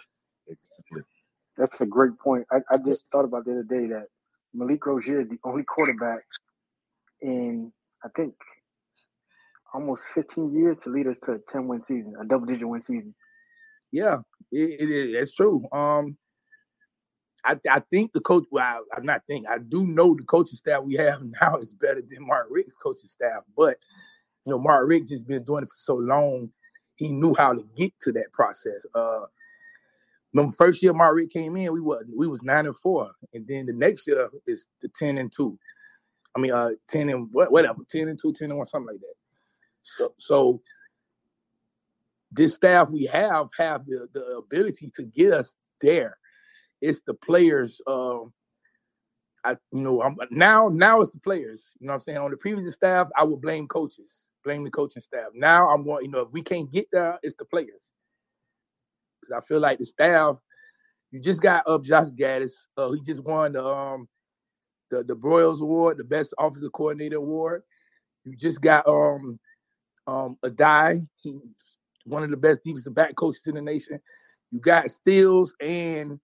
That's 1.57 1.79
a 1.81 1.87
great 1.87 2.19
point. 2.19 2.47
I, 2.51 2.59
I 2.73 2.79
just 2.79 3.11
thought 3.13 3.25
about 3.27 3.45
the 3.45 3.53
other 3.53 3.63
day 3.65 3.87
that 3.89 4.07
Malik 4.55 4.87
Rosier 4.87 5.21
is 5.21 5.29
the 5.29 5.39
only 5.45 5.63
quarterback 5.65 6.21
in 7.21 7.71
I 8.05 8.09
think 8.17 8.35
almost 9.75 10.03
15 10.15 10.53
years 10.55 10.81
to 10.81 10.91
lead 10.91 11.07
us 11.07 11.19
to 11.25 11.33
a 11.33 11.39
10 11.53 11.69
win 11.69 11.83
season, 11.83 12.15
a 12.21 12.25
double 12.25 12.47
digit 12.47 12.67
win 12.67 12.83
season. 12.83 13.15
yeah, 13.93 14.17
it, 14.51 14.81
it 14.81 14.91
is. 14.91 15.15
It's 15.15 15.35
true. 15.35 15.69
Um, 15.73 16.17
I 17.45 17.57
I 17.71 17.81
think 17.91 18.13
the 18.13 18.21
coach. 18.21 18.45
Well, 18.51 18.65
I, 18.65 18.97
I'm 18.97 19.05
not 19.05 19.23
think. 19.27 19.49
I 19.49 19.59
do 19.59 19.87
know 19.87 20.15
the 20.15 20.25
coaching 20.25 20.57
staff 20.57 20.83
we 20.83 20.95
have 20.95 21.23
now 21.41 21.57
is 21.57 21.73
better 21.73 22.03
than 22.03 22.27
Mark 22.27 22.49
Richt's 22.51 22.75
coaching 22.83 23.09
staff. 23.09 23.43
But 23.57 23.79
you 24.45 24.53
know, 24.53 24.59
Mark 24.59 24.89
Richt 24.89 25.09
just 25.09 25.27
been 25.27 25.45
doing 25.45 25.63
it 25.65 25.69
for 25.69 25.77
so 25.77 25.95
long. 25.97 26.51
He 26.97 27.11
knew 27.11 27.35
how 27.35 27.55
to 27.55 27.65
get 27.77 27.93
to 28.03 28.13
that 28.13 28.33
process. 28.33 28.85
Uh, 28.95 29.21
remember 30.33 30.55
first 30.57 30.83
year 30.83 30.93
Mark 30.93 31.15
Rick 31.17 31.31
came 31.31 31.57
in, 31.57 31.73
we 31.73 31.81
was 31.81 32.05
we 32.15 32.27
was 32.27 32.43
nine 32.43 32.67
and 32.67 32.77
four, 32.77 33.11
and 33.35 33.47
then 33.47 33.67
the 33.67 33.73
next 33.73 34.07
year 34.07 34.29
is 34.47 34.67
the 34.81 34.89
ten 34.97 35.19
and 35.19 35.33
two. 35.33 35.59
I 36.37 36.41
mean, 36.41 36.53
uh, 36.53 36.71
ten 36.89 37.09
and 37.09 37.29
what, 37.33 37.51
whatever, 37.51 37.81
ten 37.91 38.09
and 38.09 38.19
two, 38.21 38.33
10 38.33 38.51
and 38.51 38.59
one, 38.59 38.67
something 38.67 38.95
like 38.95 39.01
that. 39.01 39.15
So, 39.83 40.15
so 40.19 40.63
this 42.33 42.55
staff 42.55 42.89
we 42.91 43.05
have 43.07 43.49
have 43.59 43.87
the, 43.87 44.09
the 44.13 44.37
ability 44.37 44.93
to 44.97 45.03
get 45.03 45.33
us 45.33 45.55
there. 45.81 46.17
It's 46.81 47.01
the 47.07 47.15
players. 47.15 47.81
Um, 47.87 48.33
I 49.45 49.53
you 49.73 49.81
know 49.81 50.03
I'm 50.03 50.17
now 50.31 50.69
now 50.69 51.01
it's 51.01 51.11
the 51.11 51.21
players. 51.21 51.65
You 51.81 51.87
know 51.87 51.93
what 51.93 51.97
I'm 51.97 52.01
saying. 52.03 52.19
On 52.19 52.31
the 52.31 52.37
previous 52.37 52.75
staff, 52.75 53.09
I 53.17 53.25
would 53.25 53.41
blame 53.41 53.69
coaches, 53.69 54.31
blame 54.45 54.65
the 54.65 54.71
coaching 54.71 55.03
staff. 55.03 55.29
Now 55.35 55.71
I'm 55.71 55.85
going. 55.85 56.05
You 56.05 56.11
know, 56.11 56.21
if 56.21 56.33
we 56.33 56.43
can't 56.43 56.71
get 56.73 56.87
there, 56.93 57.19
it's 57.23 57.37
the 57.39 57.45
players. 57.47 57.81
Because 59.21 59.43
I 59.43 59.47
feel 59.47 59.61
like 59.61 59.79
the 59.79 59.87
staff. 59.87 60.37
You 61.11 61.21
just 61.21 61.43
got 61.43 61.65
up 61.67 61.85
Josh 61.85 62.09
Gattis. 62.09 62.53
Uh, 62.77 62.93
he 62.93 63.01
just 63.03 63.25
won 63.25 63.53
the 63.55 63.65
um 63.65 64.09
the 64.91 65.03
the 65.03 65.17
Broyles 65.17 65.61
Award, 65.61 65.99
the 65.99 66.05
Best 66.05 66.35
Offensive 66.39 66.73
Coordinator 66.73 67.17
Award. 67.17 67.63
You 68.25 68.37
just 68.37 68.61
got 68.61 68.87
um 68.87 69.39
um 70.07 70.37
Addae. 70.45 71.07
He 71.17 71.41
one 72.05 72.23
of 72.23 72.31
the 72.31 72.37
best 72.37 72.61
defensive 72.65 72.95
back 72.95 73.15
coaches 73.17 73.47
in 73.47 73.55
the 73.55 73.63
nation. 73.63 74.01
You 74.51 74.61
got 74.61 74.91
Stills 74.91 75.55
and 75.61 76.19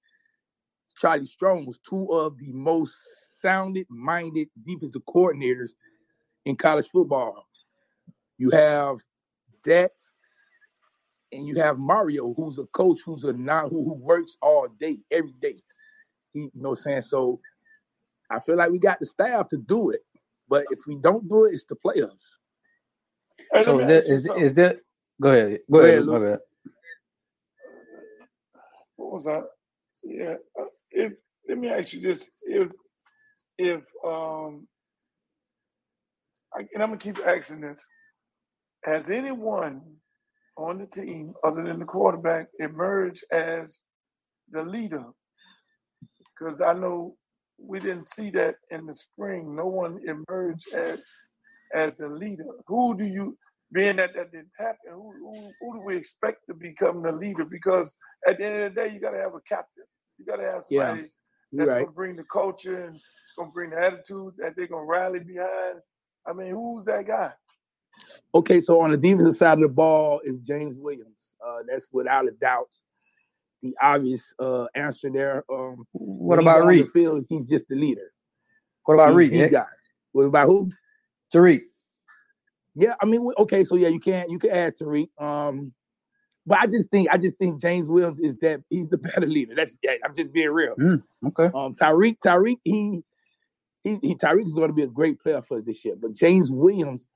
Charlie 0.98 1.26
Strong 1.26 1.66
was 1.66 1.78
two 1.88 2.08
of 2.12 2.38
the 2.38 2.52
most 2.52 2.96
sounded 3.42 3.86
minded 3.90 4.48
defensive 4.66 5.02
coordinators 5.08 5.70
in 6.46 6.56
college 6.56 6.88
football. 6.90 7.46
You 8.38 8.50
have 8.50 8.98
that, 9.64 9.92
and 11.32 11.46
you 11.46 11.56
have 11.56 11.78
Mario, 11.78 12.34
who's 12.34 12.58
a 12.58 12.66
coach 12.66 13.00
who's 13.04 13.24
a 13.24 13.32
non 13.32 13.70
who, 13.70 13.84
who 13.84 13.94
works 13.94 14.36
all 14.42 14.68
day, 14.80 14.98
every 15.10 15.34
day. 15.40 15.56
He, 16.34 16.40
you 16.40 16.50
know 16.56 16.70
what 16.70 16.78
I'm 16.80 16.84
saying? 16.84 17.02
So 17.02 17.40
I 18.30 18.40
feel 18.40 18.56
like 18.56 18.70
we 18.70 18.78
got 18.78 19.00
the 19.00 19.06
staff 19.06 19.48
to 19.50 19.56
do 19.58 19.90
it. 19.90 20.02
But 20.48 20.66
if 20.70 20.80
we 20.86 20.96
don't 20.96 21.28
do 21.28 21.46
it, 21.46 21.54
it's 21.54 21.64
the 21.64 21.76
players. 21.76 22.38
Hey, 23.54 23.62
So 23.62 23.80
is 23.80 23.86
there, 23.86 24.02
ask 24.02 24.12
you 24.12 24.18
is, 24.18 24.26
something. 24.26 24.46
is 24.46 24.54
there? 24.54 24.76
Go 25.22 25.30
ahead. 25.30 25.60
Go, 25.72 25.80
Go 25.80 25.86
ahead. 25.86 25.94
ahead, 25.94 26.04
Luke. 26.04 26.08
My 26.08 26.18
Luke. 26.20 26.20
bad. 26.20 26.38
What 28.96 29.14
was 29.14 29.24
that? 29.26 29.44
Yeah. 30.04 30.34
Uh, 30.60 30.66
If 30.92 31.14
let 31.48 31.58
me 31.58 31.68
ask 31.70 31.92
you 31.94 32.00
this: 32.02 32.28
if 32.44 32.70
if 33.58 33.82
um, 34.06 34.68
I, 36.54 36.60
and 36.74 36.82
I'm 36.82 36.90
gonna 36.90 36.98
keep 36.98 37.18
asking 37.26 37.62
this: 37.62 37.80
Has 38.84 39.10
anyone 39.10 39.82
on 40.58 40.78
the 40.78 40.86
team, 40.86 41.34
other 41.44 41.64
than 41.64 41.80
the 41.80 41.86
quarterback, 41.86 42.48
emerged 42.60 43.24
as 43.32 43.78
the 44.50 44.62
leader? 44.62 45.04
Because 46.38 46.60
I 46.62 46.74
know 46.74 47.16
we 47.58 47.80
didn't 47.80 48.08
see 48.08 48.30
that 48.30 48.56
in 48.70 48.86
the 48.86 48.94
spring. 48.94 49.56
No 49.56 49.66
one 49.66 50.00
emerged 50.06 50.66
as 50.74 51.00
as 51.74 51.96
the 51.96 52.08
leader. 52.08 52.44
Who 52.66 52.96
do 52.96 53.04
you, 53.04 53.36
being 53.72 53.96
that 53.96 54.14
that 54.14 54.32
didn't 54.32 54.50
happen, 54.58 54.92
who, 54.92 55.12
who, 55.12 55.50
who 55.60 55.74
do 55.78 55.84
we 55.84 55.96
expect 55.96 56.40
to 56.48 56.54
become 56.54 57.02
the 57.02 57.12
leader? 57.12 57.44
Because 57.44 57.92
at 58.26 58.38
the 58.38 58.46
end 58.46 58.62
of 58.62 58.74
the 58.74 58.80
day, 58.82 58.94
you 58.94 59.00
got 59.00 59.12
to 59.12 59.18
have 59.18 59.34
a 59.34 59.40
captain. 59.48 59.84
You 60.18 60.24
got 60.24 60.36
to 60.36 60.42
have 60.42 60.64
somebody 60.64 61.10
you're 61.52 61.66
that's 61.66 61.68
right. 61.68 61.74
going 61.74 61.86
to 61.86 61.92
bring 61.92 62.16
the 62.16 62.24
culture 62.24 62.84
and 62.84 63.00
going 63.36 63.50
to 63.50 63.52
bring 63.52 63.70
the 63.70 63.78
attitude 63.78 64.34
that 64.38 64.54
they're 64.56 64.66
going 64.66 64.86
to 64.86 64.90
rally 64.90 65.20
behind. 65.20 65.80
I 66.26 66.32
mean, 66.32 66.50
who's 66.50 66.84
that 66.86 67.06
guy? 67.06 67.32
Okay, 68.34 68.60
so 68.60 68.80
on 68.80 68.90
the 68.90 68.96
defensive 68.96 69.36
side 69.36 69.54
of 69.54 69.60
the 69.60 69.68
ball 69.68 70.20
is 70.24 70.42
James 70.42 70.76
Williams. 70.78 71.36
Uh, 71.46 71.58
that's 71.68 71.86
without 71.92 72.26
a 72.26 72.32
doubt 72.32 72.68
the 73.62 73.74
obvious 73.80 74.34
uh, 74.38 74.66
answer 74.74 75.10
there. 75.10 75.44
Um, 75.50 75.84
what 75.92 76.38
about 76.38 76.66
Reed? 76.66 76.88
Field, 76.92 77.24
he's 77.28 77.48
just 77.48 77.66
the 77.68 77.76
leader. 77.76 78.12
What 78.84 78.94
about 78.94 79.10
he, 79.10 79.16
Reed? 79.16 79.32
He 79.32 79.48
got. 79.48 79.66
What 80.12 80.24
about 80.24 80.46
who? 80.46 80.70
Tariq. 81.34 81.62
Yeah, 82.74 82.94
I 83.00 83.06
mean, 83.06 83.30
okay, 83.38 83.64
so 83.64 83.76
yeah, 83.76 83.88
you 83.88 84.00
can't 84.00 84.30
you 84.30 84.38
can 84.38 84.50
add 84.50 84.74
Tariq. 84.76 85.08
Um, 85.18 85.72
but 86.46 86.58
I 86.58 86.66
just 86.66 86.88
think 86.90 87.08
I 87.12 87.18
just 87.18 87.36
think 87.36 87.60
James 87.60 87.88
Williams 87.88 88.20
is 88.20 88.36
that 88.38 88.62
he's 88.70 88.88
the 88.88 88.98
better 88.98 89.26
leader. 89.26 89.54
That's 89.56 89.76
I'm 90.04 90.14
just 90.16 90.32
being 90.32 90.50
real. 90.50 90.74
Mm, 90.80 91.02
okay. 91.28 91.46
Um, 91.54 91.74
Tyreek, 91.74 92.18
Tyreek, 92.24 92.58
he 92.64 93.02
he, 93.84 93.98
he 94.02 94.14
Tyreek 94.16 94.46
is 94.46 94.54
going 94.54 94.68
to 94.68 94.74
be 94.74 94.82
a 94.82 94.88
great 94.88 95.20
player 95.20 95.42
for 95.42 95.58
us 95.58 95.64
this 95.66 95.84
year. 95.84 95.94
But 96.00 96.14
James 96.14 96.50
Williams, 96.50 97.06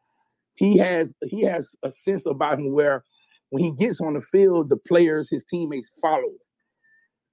he 0.57 0.79
has 0.79 1.13
he 1.23 1.43
has 1.43 1.75
a 1.85 1.93
sense 2.05 2.27
about 2.27 2.59
him 2.59 2.73
where 2.73 3.05
when 3.51 3.63
he 3.65 3.73
gets 3.73 4.01
on 4.01 4.15
the 4.15 4.23
field, 4.23 4.69
the 4.69 4.77
players, 4.77 5.31
his 5.31 5.45
teammates 5.51 5.91
follow 6.03 6.33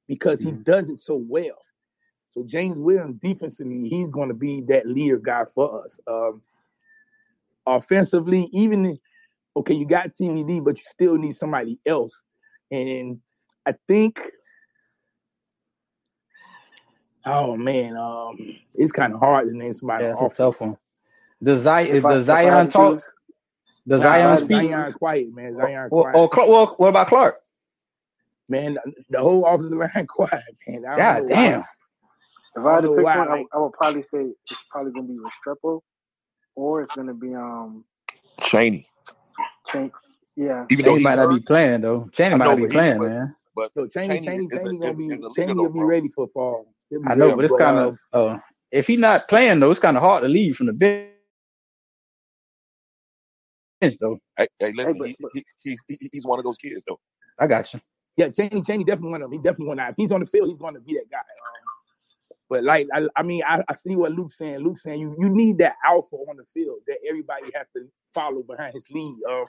because 0.08 0.42
he 0.42 0.52
mm 0.52 0.64
does 0.64 0.90
it 0.90 1.00
so 1.00 1.16
well. 1.28 1.60
So 2.30 2.44
James 2.46 2.78
Williams, 2.78 3.16
defensively, 3.22 3.90
he's 3.90 4.12
going 4.12 4.30
to 4.30 4.36
be 4.36 4.62
that 4.68 4.88
leader 4.88 5.18
guy 5.18 5.44
for 5.56 5.84
us. 5.86 6.00
Um, 6.08 6.42
offensively, 7.68 8.50
even 8.54 9.00
okay, 9.58 9.74
you 9.74 9.86
got 9.86 10.14
TVD, 10.14 10.64
but 10.64 10.78
you 10.78 10.84
still 10.92 11.18
need 11.18 11.36
somebody 11.36 11.80
else. 11.86 12.22
And 12.72 13.20
I 13.66 13.76
think 13.88 14.20
Oh 17.26 17.58
man, 17.58 17.98
um, 17.98 18.38
it's 18.76 18.94
kind 18.94 19.14
of 19.14 19.20
hard 19.20 19.50
to 19.50 19.58
name 19.58 19.74
somebody. 19.74 20.06
Yeah, 20.06 20.14
it's 20.24 20.34
a 20.34 20.38
tough 20.38 20.62
one. 20.62 20.78
Does 21.44 21.62
Zion, 21.62 22.02
does 22.02 22.24
Zion 22.24 22.70
talk? 22.70 23.02
Does 23.88 24.02
nah, 24.02 24.08
Zion 24.08 24.38
speak? 24.38 24.72
Zion 24.72 24.94
quiet, 24.94 25.36
man. 25.36 25.56
Zion 25.58 25.90
Well, 25.90 26.04
quiet. 26.04 26.16
oh, 26.16 26.50
well, 26.50 26.76
what 26.78 26.88
about 26.88 27.08
Clark? 27.08 27.36
man, 28.50 28.78
the 29.10 29.20
whole 29.20 29.46
offensive 29.46 29.78
line 29.78 30.08
quiet, 30.08 30.44
man. 30.68 30.86
I 30.86 30.98
God 30.98 31.28
damn. 31.28 31.60
why. 31.60 31.64
If 32.56 32.66
I 32.66 32.76
had 32.76 32.82
to 32.84 32.88
pick 32.90 33.04
why, 33.04 33.18
one, 33.18 33.28
I, 33.28 33.32
like- 33.32 33.48
I 33.54 33.58
would 33.60 33.74
probably 33.74 34.04
say 34.04 34.32
it's 34.50 34.64
probably 34.72 34.94
gonna 34.94 35.08
be 35.08 35.16
Restrepo, 35.16 35.82
or 36.56 36.82
it's 36.82 36.92
gonna 36.96 37.14
be 37.14 37.36
um 37.36 37.84
Cheney. 38.42 38.88
Change. 39.72 39.92
Yeah, 40.36 40.66
Even 40.70 40.86
though 40.86 40.92
Cheney 40.92 40.98
he's 41.00 41.04
might 41.04 41.16
not 41.16 41.34
be 41.34 41.40
playing 41.42 41.82
though. 41.82 42.10
Cheney 42.14 42.34
I 42.34 42.38
might 42.38 42.46
not 42.46 42.58
be 42.58 42.68
playing, 42.68 43.00
but- 43.00 43.10
man. 43.10 43.36
but 43.56 43.72
Yo, 43.76 43.88
Cheney, 43.88 44.08
Cheney 44.20 44.26
Cheney, 44.26 44.46
is 44.46 44.64
gonna 44.64 44.86
is- 44.90 44.96
be 44.96 45.08
is 45.08 45.16
a 45.16 45.28
leader 45.28 45.34
Cheney 45.36 45.48
though, 45.54 45.62
will 45.64 45.74
be 45.74 45.80
bro. 45.80 45.88
ready 45.88 46.08
for 46.10 46.28
fall. 46.28 46.74
I 47.08 47.16
know, 47.16 47.36
but 47.36 47.46
it's 47.46 47.52
but, 47.52 47.60
kind 47.60 47.78
uh, 47.78 47.88
of 47.88 48.00
uh, 48.14 48.38
if 48.72 48.86
he's 48.88 49.00
not 49.00 49.28
playing 49.28 49.60
though, 49.60 49.72
it's 49.72 49.80
kind 49.80 49.98
of 49.98 50.04
hard 50.04 50.22
to 50.24 50.30
leave 50.30 50.56
from 50.56 50.68
the 50.68 50.74
bench 50.74 51.10
though. 54.00 54.20
Hey, 54.38 54.48
hey, 54.60 54.72
listen, 54.74 54.98
but- 54.98 55.08
he, 55.08 55.16
he, 55.34 55.44
he, 55.64 55.78
he, 56.00 56.10
he's 56.14 56.26
one 56.26 56.40
of 56.40 56.46
those 56.46 56.58
kids 56.58 56.84
though. 56.88 57.00
I 57.40 57.48
got 57.48 57.74
you. 57.74 57.82
Yeah, 58.16 58.30
Cheney, 58.30 58.62
Cheney 58.62 58.84
definitely 58.84 59.12
one 59.12 59.22
of 59.22 59.30
them. 59.30 59.40
He 59.40 59.44
definitely 59.44 59.68
one. 59.68 59.80
If 59.80 59.96
he's 59.98 60.12
on 60.12 60.20
the 60.22 60.26
field, 60.28 60.50
he's 60.50 60.58
going 60.58 60.74
to 60.74 60.80
be 60.80 60.94
that 60.94 61.10
guy. 61.12 61.18
Um, 61.18 61.24
but 62.50 62.64
like, 62.64 62.88
I, 62.94 63.08
I 63.16 63.24
mean, 63.24 63.42
I, 63.48 63.64
I 63.68 63.76
see 63.76 63.96
what 63.96 64.14
Luke's 64.14 64.38
saying. 64.38 64.60
Luke's 64.60 64.84
saying 64.84 65.00
you 65.00 65.16
you 65.20 65.30
need 65.30 65.58
that 65.60 65.76
alpha 65.86 66.16
on 66.16 66.38
the 66.38 66.46
field 66.54 66.80
that 66.88 66.98
everybody 67.08 67.48
has 67.54 67.68
to 67.76 67.88
follow 68.14 68.42
behind 68.44 68.74
his 68.74 68.86
lead. 68.90 69.16
Um, 69.30 69.46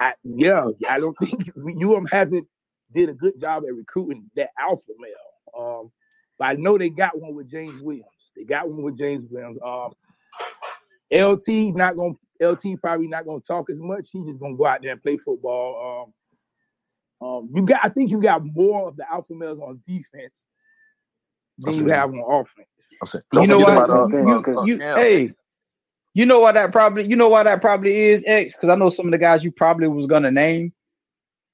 I, 0.00 0.14
yeah, 0.24 0.66
I 0.88 1.00
don't 1.00 1.16
think 1.18 1.50
UM 1.82 2.06
hasn't 2.06 2.46
did 2.94 3.08
a 3.08 3.14
good 3.14 3.38
job 3.40 3.64
at 3.66 3.74
recruiting 3.74 4.30
that 4.36 4.50
alpha 4.58 4.92
male. 4.98 5.58
Um, 5.58 5.92
but 6.38 6.46
I 6.46 6.52
know 6.54 6.78
they 6.78 6.90
got 6.90 7.18
one 7.18 7.34
with 7.34 7.50
James 7.50 7.80
Williams. 7.82 8.06
They 8.36 8.44
got 8.44 8.68
one 8.68 8.82
with 8.82 8.98
James 8.98 9.26
Williams. 9.30 9.58
Um, 9.64 9.92
LT 11.12 11.74
not 11.76 11.96
gonna 11.96 12.14
LT 12.40 12.80
probably 12.80 13.08
not 13.08 13.26
gonna 13.26 13.40
talk 13.40 13.68
as 13.68 13.78
much. 13.78 14.08
He's 14.12 14.26
just 14.26 14.40
gonna 14.40 14.56
go 14.56 14.66
out 14.66 14.80
there 14.82 14.92
and 14.92 15.02
play 15.02 15.18
football. 15.18 16.06
Um, 17.20 17.28
um, 17.28 17.50
you 17.54 17.62
got, 17.62 17.80
I 17.84 17.88
think 17.88 18.10
you 18.10 18.20
got 18.20 18.44
more 18.44 18.88
of 18.88 18.96
the 18.96 19.04
alpha 19.10 19.34
males 19.34 19.60
on 19.60 19.80
defense 19.86 20.46
than 21.64 21.74
you 21.74 21.88
have 21.88 22.10
on 22.10 22.18
offense. 22.40 22.68
Okay. 23.04 23.18
You 23.32 23.38
Don't 23.38 23.48
know 23.48 23.58
forget 23.60 23.76
what? 23.76 23.84
about 23.90 24.10
You, 24.64 24.66
you, 24.66 24.78
Cam. 24.78 24.98
hey, 24.98 25.32
you 26.14 26.26
know 26.26 26.40
why 26.40 26.52
that 26.52 26.72
probably 26.72 27.04
you 27.04 27.16
know 27.16 27.28
why 27.28 27.42
that 27.42 27.60
probably 27.60 27.96
is 27.96 28.22
X 28.26 28.54
because 28.54 28.68
I 28.68 28.74
know 28.74 28.88
some 28.90 29.06
of 29.06 29.12
the 29.12 29.18
guys 29.18 29.42
you 29.42 29.50
probably 29.50 29.88
was 29.88 30.06
gonna 30.06 30.30
name. 30.30 30.72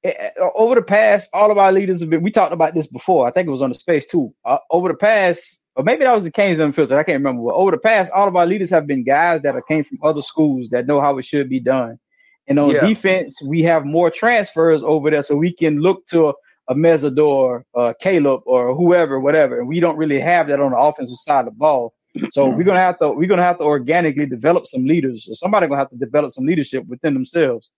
Eh, 0.04 0.12
eh, 0.16 0.30
Over 0.54 0.74
the 0.76 0.82
past, 0.82 1.28
all 1.32 1.50
of 1.50 1.58
our 1.58 1.72
leaders 1.72 2.00
have 2.00 2.10
been. 2.10 2.22
We 2.22 2.30
talked 2.30 2.52
about 2.52 2.74
this 2.74 2.86
before. 2.86 3.26
I 3.26 3.30
think 3.30 3.48
it 3.48 3.50
was 3.52 3.62
on 3.62 3.70
the 3.70 3.74
space 3.74 4.06
too. 4.06 4.32
Uh, 4.44 4.58
over 4.70 4.88
the 4.88 4.94
past, 4.94 5.60
or 5.76 5.84
maybe 5.84 6.04
that 6.04 6.14
was 6.14 6.24
the 6.24 6.30
Canes 6.30 6.58
and 6.60 6.74
Fields. 6.74 6.92
I 6.92 7.02
can't 7.02 7.18
remember. 7.18 7.42
But 7.42 7.54
over 7.54 7.70
the 7.72 7.78
past, 7.78 8.12
all 8.12 8.28
of 8.28 8.36
our 8.36 8.46
leaders 8.46 8.70
have 8.70 8.86
been 8.86 9.04
guys 9.04 9.42
that 9.42 9.54
are 9.54 9.62
came 9.62 9.84
from 9.84 9.98
other 10.02 10.22
schools 10.22 10.68
that 10.70 10.86
know 10.86 11.00
how 11.00 11.18
it 11.18 11.24
should 11.24 11.48
be 11.48 11.60
done. 11.60 11.98
And 12.46 12.58
on 12.58 12.70
Yeah. 12.74 12.86
defense, 12.86 13.40
we 13.44 13.62
have 13.62 13.84
more 13.84 14.10
transfers 14.10 14.82
over 14.82 15.10
there, 15.10 15.22
so 15.22 15.36
we 15.36 15.52
can 15.52 15.80
look 15.80 16.06
to 16.08 16.32
a, 16.68 16.74
Mesador, 16.74 17.62
uh, 17.74 17.92
Caleb, 18.00 18.42
or 18.46 18.74
whoever, 18.74 19.20
whatever. 19.20 19.60
And 19.60 19.68
we 19.68 19.80
don't 19.80 19.96
really 19.96 20.20
have 20.20 20.48
that 20.48 20.60
on 20.60 20.72
the 20.72 20.78
offensive 20.78 21.16
side 21.16 21.40
of 21.40 21.54
the 21.54 21.58
ball. 21.58 21.94
So 22.30 22.48
we're 22.48 22.64
gonna 22.64 22.80
have 22.80 22.96
to 22.98 23.10
we're 23.10 23.28
gonna 23.28 23.42
have 23.42 23.58
to 23.58 23.64
organically 23.64 24.26
develop 24.26 24.66
some 24.66 24.84
leaders, 24.84 25.26
or 25.30 25.34
somebody 25.34 25.66
gonna 25.66 25.80
have 25.80 25.90
to 25.90 25.96
develop 25.96 26.32
some 26.32 26.46
leadership 26.46 26.84
within 26.86 27.14
themselves. 27.14 27.70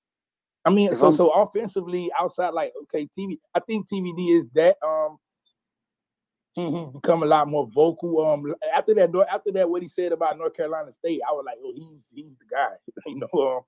I 0.65 0.71
mean, 0.71 0.95
so 0.95 1.11
so 1.13 1.31
offensively, 1.31 2.11
outside 2.19 2.51
like 2.51 2.73
okay, 2.85 3.09
TV. 3.19 3.39
I 3.55 3.61
think 3.61 3.89
TVD 3.89 4.41
is 4.41 4.47
that. 4.55 4.77
Um, 4.87 5.19
he, 6.55 6.69
he's 6.71 6.91
become 6.91 7.23
a 7.23 7.27
lot 7.27 7.49
more 7.49 7.69
vocal. 7.73 8.27
Um, 8.27 8.55
after 8.75 8.95
that, 8.95 9.11
after 9.33 9.53
that, 9.53 9.71
what 9.71 9.83
he 9.83 9.89
said 9.89 10.13
about 10.13 10.37
North 10.37 10.55
Carolina 10.55 10.91
State, 10.93 11.21
I 11.29 11.33
was 11.33 11.45
like, 11.47 11.59
oh, 11.63 11.73
he's 11.75 12.09
he's 12.13 12.37
the 12.39 12.45
guy. 12.51 12.71
you 13.07 13.21
know, 13.21 13.41
um, 13.41 13.61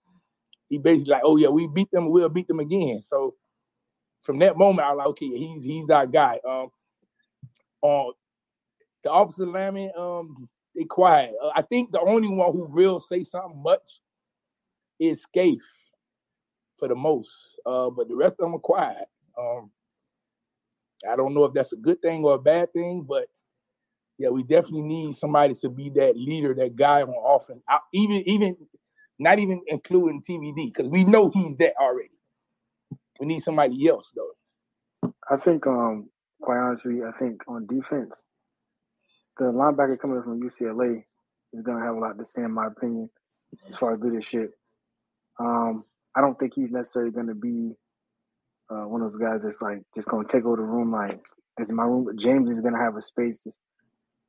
he 0.68 0.78
basically 0.78 1.12
like, 1.12 1.22
oh 1.24 1.36
yeah, 1.36 1.48
we 1.48 1.66
beat 1.66 1.90
them, 1.90 2.10
we'll 2.10 2.28
beat 2.28 2.48
them 2.48 2.60
again. 2.60 3.02
So 3.04 3.34
from 4.22 4.38
that 4.40 4.56
moment, 4.56 4.86
I 4.86 4.92
was 4.92 4.98
like, 4.98 5.08
okay, 5.08 5.28
he's 5.28 5.64
he's 5.64 5.90
our 5.90 6.06
guy. 6.06 6.38
Um, 6.48 6.68
on 7.82 8.12
the 9.04 9.10
opposite 9.10 9.48
lineman, 9.48 9.90
um, 9.98 10.48
they 10.74 10.84
quiet. 10.84 11.32
Uh, 11.42 11.50
I 11.54 11.62
think 11.62 11.92
the 11.92 12.00
only 12.00 12.28
one 12.28 12.52
who 12.52 12.64
will 12.66 13.00
say 13.00 13.24
something 13.24 13.62
much 13.62 14.00
is 15.00 15.22
Scaife 15.22 15.62
for 16.78 16.88
the 16.88 16.94
most. 16.94 17.30
Uh, 17.66 17.90
but 17.90 18.08
the 18.08 18.16
rest 18.16 18.34
of 18.34 18.46
them 18.46 18.54
are 18.56 18.60
quiet. 18.60 19.08
Um, 19.38 19.70
I 21.10 21.16
don't 21.16 21.34
know 21.34 21.44
if 21.44 21.54
that's 21.54 21.72
a 21.72 21.76
good 21.76 22.00
thing 22.02 22.24
or 22.24 22.34
a 22.34 22.38
bad 22.38 22.72
thing, 22.72 23.04
but 23.08 23.26
yeah, 24.18 24.28
we 24.28 24.42
definitely 24.42 24.82
need 24.82 25.16
somebody 25.16 25.54
to 25.54 25.68
be 25.68 25.90
that 25.90 26.16
leader, 26.16 26.54
that 26.54 26.76
guy 26.76 27.02
on 27.02 27.14
offense. 27.24 27.62
I, 27.68 27.78
even 27.92 28.22
even 28.28 28.56
not 29.18 29.38
even 29.38 29.62
including 29.66 30.22
TVD 30.22 30.72
because 30.72 30.88
we 30.88 31.04
know 31.04 31.30
he's 31.34 31.56
that 31.56 31.74
already. 31.80 32.10
We 33.22 33.28
need 33.28 33.44
somebody 33.44 33.88
else 33.88 34.10
though. 34.16 35.12
I 35.30 35.36
think, 35.36 35.64
um, 35.68 36.10
quite 36.40 36.58
honestly, 36.58 37.02
I 37.06 37.16
think 37.20 37.42
on 37.46 37.68
defense, 37.68 38.20
the 39.38 39.44
linebacker 39.44 40.00
coming 40.00 40.20
from 40.24 40.42
UCLA 40.42 41.04
is 41.52 41.62
going 41.62 41.78
to 41.78 41.84
have 41.84 41.94
a 41.94 42.00
lot 42.00 42.18
to 42.18 42.26
say, 42.26 42.42
in 42.42 42.50
my 42.50 42.66
opinion, 42.66 43.08
as 43.68 43.76
far 43.76 43.94
as 43.94 44.00
leadership. 44.00 44.50
Um, 45.38 45.84
I 46.16 46.20
don't 46.20 46.36
think 46.36 46.54
he's 46.56 46.72
necessarily 46.72 47.12
going 47.12 47.28
to 47.28 47.36
be 47.36 47.70
uh, 48.70 48.88
one 48.88 49.02
of 49.02 49.12
those 49.12 49.20
guys 49.20 49.42
that's 49.44 49.62
like 49.62 49.82
just 49.94 50.08
going 50.08 50.26
to 50.26 50.32
take 50.32 50.44
over 50.44 50.56
the 50.56 50.62
room. 50.64 50.90
Like, 50.90 51.20
it's 51.58 51.70
my 51.72 51.84
room. 51.84 52.08
James 52.18 52.50
is 52.50 52.60
going 52.60 52.74
to 52.74 52.80
have 52.80 52.96
a 52.96 53.02
space 53.02 53.46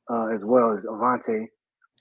uh, 0.08 0.28
as 0.36 0.46
well 0.46 0.72
as 0.72 0.86
Avante. 0.86 1.48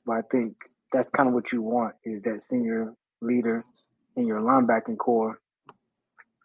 But 0.04 0.12
I 0.12 0.20
think 0.30 0.56
that's 0.92 1.08
kind 1.16 1.30
of 1.30 1.34
what 1.34 1.52
you 1.52 1.62
want 1.62 1.94
is 2.04 2.22
that 2.24 2.42
senior 2.42 2.92
leader 3.22 3.62
in 4.16 4.26
your 4.26 4.40
linebacking 4.42 4.98
core 4.98 5.40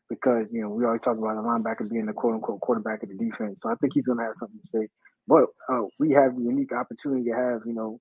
because 0.09 0.47
you 0.51 0.61
know 0.61 0.69
we 0.69 0.85
always 0.85 1.01
talk 1.01 1.17
about 1.17 1.37
a 1.37 1.41
linebacker 1.41 1.89
being 1.89 2.05
the 2.05 2.13
quote 2.13 2.35
unquote 2.35 2.61
quarterback 2.61 3.03
of 3.03 3.09
the 3.09 3.15
defense. 3.15 3.61
So 3.61 3.71
I 3.71 3.75
think 3.75 3.93
he's 3.93 4.07
going 4.07 4.19
to 4.19 4.25
have 4.25 4.35
something 4.35 4.59
to 4.59 4.67
say. 4.67 4.87
But 5.27 5.45
uh, 5.71 5.83
we 5.99 6.11
have 6.11 6.35
the 6.35 6.43
unique 6.43 6.73
opportunity 6.73 7.29
to 7.29 7.35
have 7.35 7.61
you 7.65 7.73
know 7.73 7.99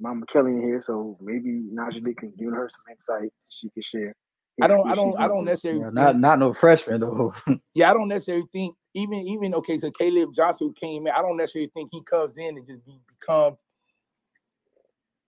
Mama 0.00 0.26
Kelly 0.26 0.52
in 0.52 0.62
here, 0.62 0.82
so 0.82 1.18
maybe 1.20 1.66
Najee 1.74 2.16
can 2.16 2.32
give 2.38 2.52
her 2.52 2.68
some 2.70 2.82
insight 2.90 3.30
she 3.48 3.70
can 3.70 3.82
share. 3.82 4.14
I 4.62 4.66
don't 4.68 4.90
I 4.90 4.94
don't 4.94 5.18
I 5.18 5.28
don't 5.28 5.44
necessarily 5.44 5.80
Yeah, 5.80 5.90
not 5.92 6.18
not 6.18 6.38
no 6.38 6.54
freshman 6.54 7.00
though. 7.00 7.34
Yeah, 7.74 7.90
I 7.90 7.94
don't 7.94 8.08
necessarily 8.08 8.46
think 8.52 8.74
even 8.94 9.20
even 9.28 9.54
okay. 9.54 9.78
So 9.78 9.90
Caleb 9.92 10.34
Johnson 10.34 10.74
came 10.78 11.06
in, 11.06 11.12
I 11.12 11.22
don't 11.22 11.36
necessarily 11.36 11.70
think 11.74 11.90
he 11.92 12.02
comes 12.02 12.36
in 12.36 12.56
and 12.56 12.66
just 12.66 12.84
be, 12.84 12.98
becomes 13.20 13.64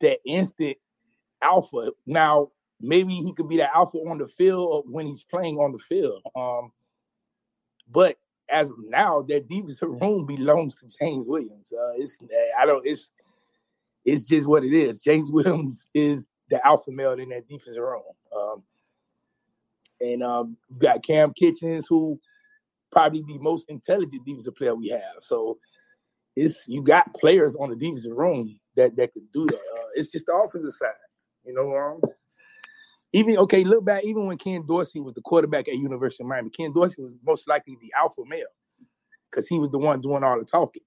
that 0.00 0.18
instant 0.26 0.76
alpha. 1.42 1.90
Now 2.06 2.48
maybe 2.82 3.14
he 3.14 3.32
could 3.32 3.48
be 3.48 3.56
the 3.56 3.74
alpha 3.74 3.98
on 3.98 4.18
the 4.18 4.28
field 4.28 4.84
when 4.88 5.06
he's 5.06 5.24
playing 5.24 5.56
on 5.58 5.72
the 5.72 5.78
field. 5.78 6.22
Um, 6.36 6.72
but 7.90 8.16
as 8.50 8.68
of 8.68 8.76
now, 8.88 9.22
that 9.28 9.48
defensive 9.48 9.88
room 10.00 10.26
belongs 10.26 10.76
to 10.76 10.86
James 11.00 11.26
Williams. 11.26 11.72
Uh, 11.72 11.92
it's 11.96 12.18
I 12.60 12.66
don't 12.66 12.86
it's 12.86 13.10
it's 14.04 14.24
just 14.24 14.46
what 14.48 14.64
it 14.64 14.74
is. 14.74 15.02
James 15.02 15.30
Williams 15.32 15.88
is 15.94 16.24
the 16.50 16.64
alpha 16.66 16.90
male 16.90 17.12
in 17.12 17.30
that 17.30 17.48
defensive 17.48 17.82
room. 17.82 18.02
Um, 18.36 18.62
and 20.00 20.22
um, 20.22 20.56
got 20.78 21.04
Cam 21.04 21.32
Kinchens, 21.40 21.84
who 21.88 22.18
probably 22.90 23.22
the 23.26 23.38
most 23.38 23.66
intelligent 23.68 24.24
defensive 24.26 24.56
player 24.56 24.74
we 24.74 24.88
have. 24.88 25.22
So 25.22 25.58
it's 26.36 26.66
you 26.68 26.82
got 26.82 27.14
players 27.14 27.56
on 27.56 27.70
the 27.70 27.76
defensive 27.76 28.16
room 28.16 28.58
that 28.76 28.96
that 28.96 29.12
could 29.12 29.30
do 29.32 29.46
that. 29.46 29.54
Uh, 29.56 29.86
it's 29.94 30.10
just 30.10 30.26
the 30.26 30.34
offensive 30.34 30.74
side, 30.74 30.88
you 31.44 31.54
know. 31.54 31.74
Um, 31.76 32.00
even 33.12 33.36
okay, 33.38 33.64
look 33.64 33.84
back, 33.84 34.04
even 34.04 34.26
when 34.26 34.38
Ken 34.38 34.64
Dorsey 34.66 35.00
was 35.00 35.14
the 35.14 35.20
quarterback 35.20 35.68
at 35.68 35.74
University 35.74 36.22
of 36.22 36.28
Miami, 36.28 36.50
Ken 36.50 36.72
Dorsey 36.72 37.02
was 37.02 37.14
most 37.24 37.48
likely 37.48 37.76
the 37.80 37.92
alpha 37.98 38.22
male 38.26 38.46
because 39.30 39.46
he 39.48 39.58
was 39.58 39.70
the 39.70 39.78
one 39.78 40.00
doing 40.00 40.22
all 40.22 40.38
the 40.38 40.44
talking. 40.44 40.82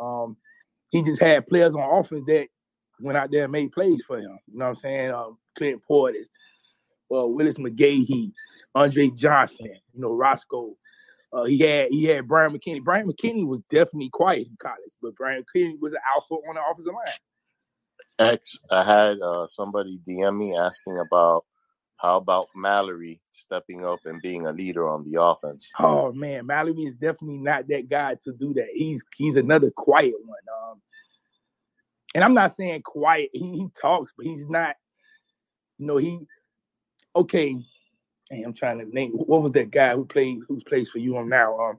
Um, 0.00 0.36
he 0.90 1.02
just 1.02 1.20
had 1.20 1.46
players 1.46 1.74
on 1.74 1.98
offense 1.98 2.24
that 2.26 2.46
went 3.00 3.18
out 3.18 3.30
there 3.30 3.44
and 3.44 3.52
made 3.52 3.72
plays 3.72 4.02
for 4.06 4.18
him. 4.18 4.38
You 4.46 4.58
know 4.58 4.66
what 4.66 4.70
I'm 4.70 4.76
saying? 4.76 5.10
Um, 5.10 5.38
Clint 5.56 5.82
Portis, 5.88 6.26
uh, 7.14 7.26
Willis 7.26 7.58
McGahee, 7.58 8.32
Andre 8.74 9.08
Johnson, 9.08 9.74
you 9.92 10.00
know, 10.00 10.12
Roscoe. 10.12 10.76
Uh, 11.32 11.44
he 11.44 11.58
had 11.60 11.88
he 11.90 12.04
had 12.04 12.28
Bryant 12.28 12.54
McKinnie. 12.54 12.84
Bryant 12.84 13.08
McKinnie 13.08 13.46
was 13.46 13.60
definitely 13.70 14.10
quiet 14.10 14.46
in 14.46 14.56
college, 14.60 14.92
but 15.00 15.16
Bryant 15.16 15.46
McKinnie 15.46 15.80
was 15.80 15.94
an 15.94 16.00
alpha 16.14 16.34
on 16.34 16.54
the 16.54 16.60
offensive 16.70 16.92
line. 16.92 17.14
X, 18.18 18.58
I 18.70 18.84
had 18.84 19.20
uh, 19.20 19.46
somebody 19.46 20.00
DM 20.06 20.38
me 20.38 20.56
asking 20.56 20.98
about 20.98 21.44
how 21.96 22.16
about 22.16 22.48
Mallory 22.54 23.20
stepping 23.30 23.86
up 23.86 24.00
and 24.04 24.20
being 24.20 24.46
a 24.46 24.52
leader 24.52 24.88
on 24.88 25.08
the 25.08 25.22
offense. 25.22 25.70
Oh 25.78 26.12
man, 26.12 26.46
Mallory 26.46 26.82
is 26.82 26.96
definitely 26.96 27.38
not 27.38 27.68
that 27.68 27.88
guy 27.88 28.16
to 28.24 28.32
do 28.32 28.52
that. 28.54 28.68
He's 28.74 29.04
he's 29.16 29.36
another 29.36 29.70
quiet 29.70 30.14
one. 30.24 30.38
Um, 30.52 30.82
and 32.14 32.24
I'm 32.24 32.34
not 32.34 32.56
saying 32.56 32.82
quiet. 32.82 33.30
He, 33.32 33.52
he 33.52 33.68
talks, 33.80 34.12
but 34.16 34.26
he's 34.26 34.46
not. 34.48 34.74
You 35.78 35.86
know, 35.86 35.96
he 35.96 36.18
okay. 37.14 37.56
Hey, 38.30 38.42
I'm 38.42 38.54
trying 38.54 38.78
to 38.78 38.84
name 38.84 39.12
what 39.12 39.42
was 39.42 39.52
that 39.52 39.70
guy 39.70 39.94
who 39.94 40.04
played 40.04 40.40
who 40.48 40.60
plays 40.62 40.90
for 40.90 40.98
you 40.98 41.16
on 41.18 41.28
now? 41.28 41.58
Um, 41.58 41.78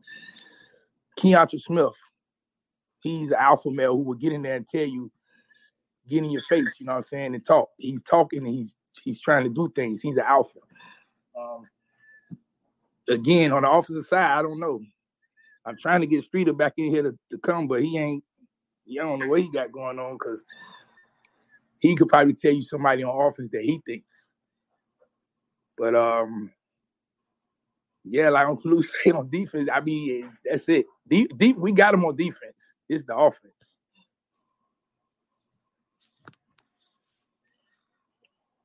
Keontra 1.19 1.59
Smith. 1.59 1.93
He's 3.01 3.31
an 3.31 3.37
alpha 3.39 3.69
male 3.69 3.97
who 3.97 4.03
will 4.03 4.15
get 4.15 4.31
in 4.31 4.43
there 4.43 4.55
and 4.55 4.67
tell 4.67 4.85
you, 4.85 5.11
get 6.09 6.19
in 6.23 6.31
your 6.31 6.43
face, 6.49 6.75
you 6.79 6.85
know 6.85 6.93
what 6.93 6.97
I'm 6.99 7.03
saying, 7.03 7.35
and 7.35 7.45
talk. 7.45 7.69
He's 7.77 8.03
talking 8.03 8.45
and 8.45 8.55
he's 8.55 8.75
he's 9.03 9.21
trying 9.21 9.43
to 9.43 9.49
do 9.49 9.71
things. 9.75 10.01
He's 10.01 10.17
an 10.17 10.23
alpha. 10.27 10.59
Um, 11.37 11.65
again, 13.09 13.51
on 13.51 13.63
the 13.63 13.69
offensive 13.71 14.05
side, 14.05 14.37
I 14.37 14.41
don't 14.41 14.59
know. 14.59 14.81
I'm 15.65 15.77
trying 15.77 16.01
to 16.01 16.07
get 16.07 16.23
Streeter 16.23 16.53
back 16.53 16.73
in 16.77 16.91
here 16.91 17.03
to, 17.03 17.17
to 17.31 17.37
come, 17.39 17.67
but 17.67 17.83
he 17.83 17.97
ain't. 17.97 18.23
You 18.85 19.01
don't 19.01 19.19
know 19.19 19.27
what 19.27 19.41
he 19.41 19.51
got 19.51 19.71
going 19.71 19.99
on 19.99 20.13
because 20.13 20.43
he 21.79 21.95
could 21.95 22.09
probably 22.09 22.33
tell 22.33 22.53
you 22.53 22.63
somebody 22.63 23.03
on 23.03 23.27
offense 23.27 23.51
that 23.51 23.63
he 23.63 23.81
thinks. 23.85 24.31
But 25.77 25.95
um, 25.95 26.51
yeah, 28.05 28.29
like 28.29 28.47
Uncle 28.47 28.71
Lou 28.71 28.83
say 29.05 29.11
on 29.11 29.29
defense, 29.29 29.69
I 29.73 29.81
mean 29.81 30.31
that's 30.49 30.67
it. 30.69 30.85
Deep, 31.09 31.37
deep, 31.37 31.57
we 31.57 31.71
got 31.71 31.93
him 31.93 32.05
on 32.05 32.15
defense. 32.15 32.75
It's 32.89 33.05
the 33.05 33.15
offense. 33.15 33.53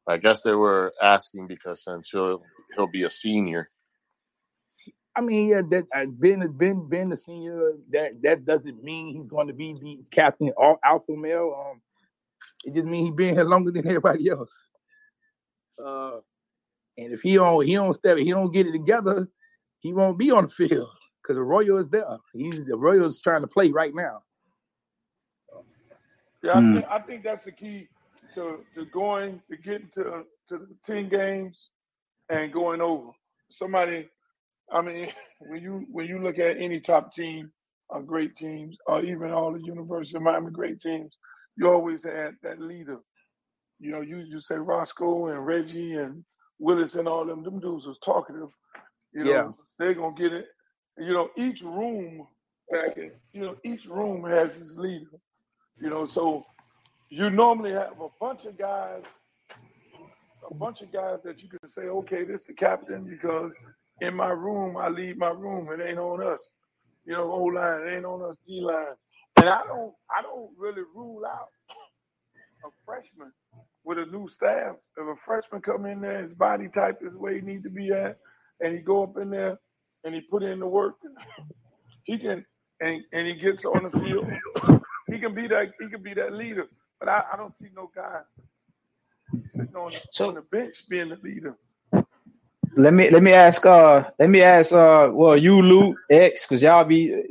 I 0.08 0.16
guess 0.16 0.42
they 0.42 0.54
were 0.54 0.92
asking 1.02 1.46
because 1.46 1.84
since 1.84 2.08
he'll 2.10 2.42
he'll 2.74 2.86
be 2.86 3.02
a 3.02 3.10
senior. 3.10 3.70
I 5.14 5.20
mean, 5.20 5.48
yeah, 5.48 5.62
that 5.70 5.84
uh, 5.94 6.06
being 6.18 6.50
being 6.56 6.88
being 6.88 7.10
the 7.10 7.16
senior, 7.16 7.72
that 7.92 8.22
that 8.22 8.44
doesn't 8.44 8.82
mean 8.82 9.14
he's 9.14 9.28
going 9.28 9.48
to 9.48 9.52
be 9.52 9.74
the 9.74 9.98
captain 10.10 10.50
or 10.56 10.78
alpha 10.82 11.12
male. 11.12 11.54
Um, 11.58 11.82
it 12.64 12.74
just 12.74 12.86
means 12.86 13.08
he's 13.08 13.16
been 13.16 13.34
here 13.34 13.44
longer 13.44 13.70
than 13.70 13.86
everybody 13.86 14.30
else. 14.30 14.52
Uh, 15.84 16.18
and 16.96 17.12
if 17.12 17.20
he 17.20 17.34
don't 17.34 17.66
he 17.66 17.74
don't 17.74 17.94
step 17.94 18.16
he 18.16 18.30
don't 18.30 18.52
get 18.52 18.66
it 18.66 18.72
together, 18.72 19.28
he 19.80 19.92
won't 19.92 20.18
be 20.18 20.30
on 20.30 20.44
the 20.44 20.50
field 20.50 20.88
because 21.22 21.36
Arroyo 21.36 21.76
is 21.76 21.88
there. 21.88 22.16
He's 22.32 22.66
Arroyo's 22.68 23.20
trying 23.20 23.42
to 23.42 23.46
play 23.46 23.70
right 23.70 23.94
now. 23.94 24.22
Yeah, 26.42 26.52
I, 26.58 26.60
think, 26.60 26.84
I 26.88 26.98
think 27.00 27.22
that's 27.24 27.44
the 27.44 27.52
key 27.52 27.88
to, 28.38 28.58
to 28.76 28.86
going 28.86 29.42
to 29.50 29.56
getting 29.58 29.90
to 29.94 30.24
to 30.48 30.58
the 30.58 30.76
ten 30.84 31.08
games 31.08 31.70
and 32.30 32.52
going 32.52 32.80
over. 32.80 33.10
Somebody, 33.50 34.08
I 34.72 34.82
mean, 34.82 35.10
when 35.40 35.62
you 35.62 35.86
when 35.92 36.06
you 36.06 36.20
look 36.22 36.38
at 36.38 36.58
any 36.58 36.80
top 36.80 37.12
team, 37.12 37.52
or 37.90 38.02
great 38.02 38.36
teams, 38.36 38.76
or 38.86 39.02
even 39.02 39.32
all 39.32 39.52
the 39.52 39.62
University 39.64 40.16
of 40.16 40.22
Miami 40.22 40.50
great 40.52 40.80
teams, 40.80 41.16
you 41.56 41.68
always 41.68 42.04
had 42.04 42.36
that 42.42 42.60
leader. 42.60 42.98
You 43.80 43.92
know, 43.92 44.00
you 44.02 44.18
you 44.18 44.40
say 44.40 44.56
Roscoe 44.56 45.28
and 45.28 45.46
Reggie 45.46 45.94
and 45.94 46.24
Willis 46.58 46.96
and 46.96 47.08
all 47.08 47.26
them. 47.26 47.44
Them 47.44 47.60
dudes 47.60 47.86
was 47.86 47.98
talkative. 48.04 48.50
You 49.12 49.24
know, 49.24 49.30
Yeah. 49.32 49.50
they're 49.78 49.94
gonna 49.94 50.16
get 50.16 50.32
it. 50.32 50.48
You 50.98 51.12
know, 51.14 51.30
each 51.36 51.62
room 51.62 52.26
back 52.70 52.96
in, 52.98 53.12
you 53.32 53.42
know, 53.42 53.56
each 53.64 53.86
room 53.86 54.24
has 54.24 54.56
its 54.58 54.76
leader. 54.76 55.06
You 55.80 55.90
know, 55.90 56.06
so 56.06 56.44
you 57.10 57.30
normally 57.30 57.72
have 57.72 58.00
a 58.00 58.08
bunch 58.20 58.44
of 58.46 58.58
guys, 58.58 59.02
a 60.50 60.54
bunch 60.54 60.82
of 60.82 60.92
guys 60.92 61.22
that 61.24 61.42
you 61.42 61.48
can 61.48 61.68
say, 61.68 61.82
okay, 61.82 62.24
this 62.24 62.44
the 62.44 62.54
captain 62.54 63.04
because 63.08 63.52
in 64.00 64.14
my 64.16 64.30
room 64.30 64.76
I 64.76 64.88
leave 64.88 65.18
my 65.18 65.30
room. 65.30 65.68
It 65.72 65.84
ain't 65.86 65.98
on 65.98 66.22
us. 66.26 66.40
You 67.06 67.14
know, 67.14 67.32
O 67.32 67.44
line, 67.44 67.82
it 67.88 67.96
ain't 67.96 68.06
on 68.06 68.22
us 68.28 68.36
D 68.46 68.60
line. 68.62 68.94
And 69.38 69.48
I 69.48 69.62
don't 69.66 69.94
I 70.16 70.22
don't 70.22 70.50
really 70.58 70.82
rule 70.94 71.24
out 71.26 71.48
a 72.64 72.68
freshman 72.86 73.32
with 73.84 73.98
a 73.98 74.06
new 74.06 74.28
staff. 74.30 74.76
If 74.98 75.06
a 75.06 75.16
freshman 75.16 75.62
come 75.62 75.86
in 75.86 76.00
there, 76.00 76.22
his 76.22 76.34
body 76.34 76.68
type 76.74 76.98
is 77.02 77.14
where 77.16 77.34
he 77.34 77.40
need 77.42 77.64
to 77.64 77.70
be 77.70 77.92
at, 77.92 78.18
and 78.60 78.74
he 78.76 78.82
go 78.82 79.04
up 79.04 79.16
in 79.20 79.30
there 79.30 79.58
and 80.04 80.14
he 80.14 80.22
put 80.22 80.42
in 80.44 80.60
the 80.60 80.66
work, 80.68 80.94
he 82.04 82.18
can 82.18 82.44
and, 82.80 83.02
and 83.12 83.26
he 83.28 83.34
gets 83.34 83.64
on 83.64 83.90
the 83.90 84.00
field. 84.00 84.26
He 85.12 85.18
can 85.20 85.34
be 85.34 85.48
that 85.48 85.72
he 85.80 85.88
can 85.88 86.02
be 86.02 86.14
that 86.14 86.34
leader. 86.34 86.66
But 86.98 87.08
I, 87.08 87.24
I 87.32 87.36
don't 87.36 87.56
see 87.58 87.68
no 87.74 87.90
guy 87.94 88.20
sitting 89.50 89.76
on, 89.76 89.92
on 90.20 90.34
the 90.34 90.42
bench 90.42 90.88
being 90.88 91.10
the 91.10 91.16
leader. 91.16 91.54
Let 92.76 92.92
me 92.92 93.10
let 93.10 93.22
me 93.22 93.32
ask 93.32 93.64
uh 93.66 94.04
let 94.18 94.28
me 94.28 94.42
ask 94.42 94.72
uh 94.72 95.08
well 95.12 95.36
you 95.36 95.62
Luke 95.62 95.96
X 96.10 96.46
because 96.46 96.62
y'all 96.62 96.84
be 96.84 97.24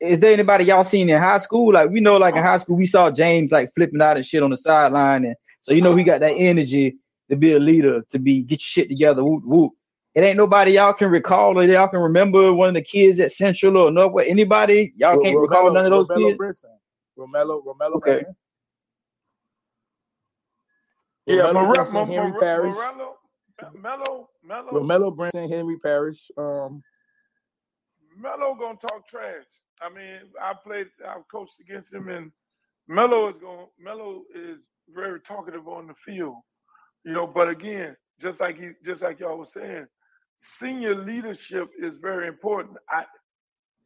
is 0.00 0.20
there 0.20 0.32
anybody 0.32 0.64
y'all 0.64 0.84
seen 0.84 1.08
in 1.08 1.20
high 1.20 1.38
school 1.38 1.72
like 1.72 1.90
we 1.90 2.00
know 2.00 2.16
like 2.16 2.34
in 2.34 2.42
high 2.42 2.58
school 2.58 2.76
we 2.76 2.86
saw 2.86 3.10
James 3.10 3.52
like 3.52 3.72
flipping 3.74 4.00
out 4.02 4.16
and 4.16 4.26
shit 4.26 4.42
on 4.42 4.50
the 4.50 4.56
sideline 4.56 5.26
and 5.26 5.36
so 5.62 5.72
you 5.72 5.80
know 5.82 5.94
he 5.94 6.02
got 6.02 6.20
that 6.20 6.34
energy 6.36 6.96
to 7.30 7.36
be 7.36 7.52
a 7.52 7.58
leader 7.58 8.02
to 8.10 8.18
be 8.18 8.42
get 8.42 8.60
your 8.62 8.66
shit 8.66 8.88
together 8.88 9.22
whoop 9.22 9.44
whoop 9.44 9.72
it 10.14 10.22
ain't 10.22 10.36
nobody 10.36 10.72
y'all 10.72 10.92
can 10.92 11.10
recall 11.10 11.56
or 11.58 11.64
y'all 11.64 11.86
can 11.88 12.00
remember 12.00 12.52
one 12.52 12.68
of 12.68 12.74
the 12.74 12.82
kids 12.82 13.20
at 13.20 13.32
Central 13.32 13.76
or 13.76 13.90
Northwest 13.90 14.28
anybody 14.28 14.92
y'all 14.96 15.16
can't 15.18 15.38
recall 15.38 15.72
none 15.72 15.84
of 15.84 15.90
those 15.90 16.08
Romello 16.08 16.30
kids 16.30 16.38
Brinson. 16.38 16.76
Romello, 17.18 17.64
Romello 17.64 17.96
Okay. 17.96 18.24
Brinson. 18.24 18.34
Yeah, 21.26 21.42
Romello 21.52 21.92
More- 21.92 22.06
Henry 22.06 22.40
Parrish. 22.40 22.74
Morello, 22.74 23.16
Mello, 23.74 24.30
Mello, 24.42 24.72
Romello 24.72 25.16
Brinson, 25.16 25.48
Henry 25.48 25.78
Parrish. 25.78 26.30
Um, 26.36 26.82
Mello 28.16 28.54
gonna 28.54 28.78
talk 28.78 29.06
trash. 29.08 29.44
I 29.80 29.88
mean, 29.88 30.20
I 30.40 30.52
played, 30.54 30.88
I've 31.06 31.26
coached 31.30 31.58
against 31.60 31.92
him, 31.92 32.08
and 32.08 32.30
Mello 32.88 33.28
is 33.28 33.38
going. 33.38 33.66
Mello 33.78 34.24
is 34.34 34.60
very 34.94 35.20
talkative 35.20 35.66
on 35.66 35.86
the 35.86 35.94
field, 35.94 36.36
you 37.04 37.12
know. 37.12 37.26
But 37.26 37.48
again, 37.48 37.96
just 38.20 38.40
like 38.40 38.58
you, 38.60 38.74
just 38.84 39.02
like 39.02 39.20
y'all 39.20 39.38
was 39.38 39.52
saying, 39.52 39.86
senior 40.38 40.94
leadership 40.94 41.70
is 41.80 41.94
very 42.00 42.28
important. 42.28 42.76
I, 42.90 43.04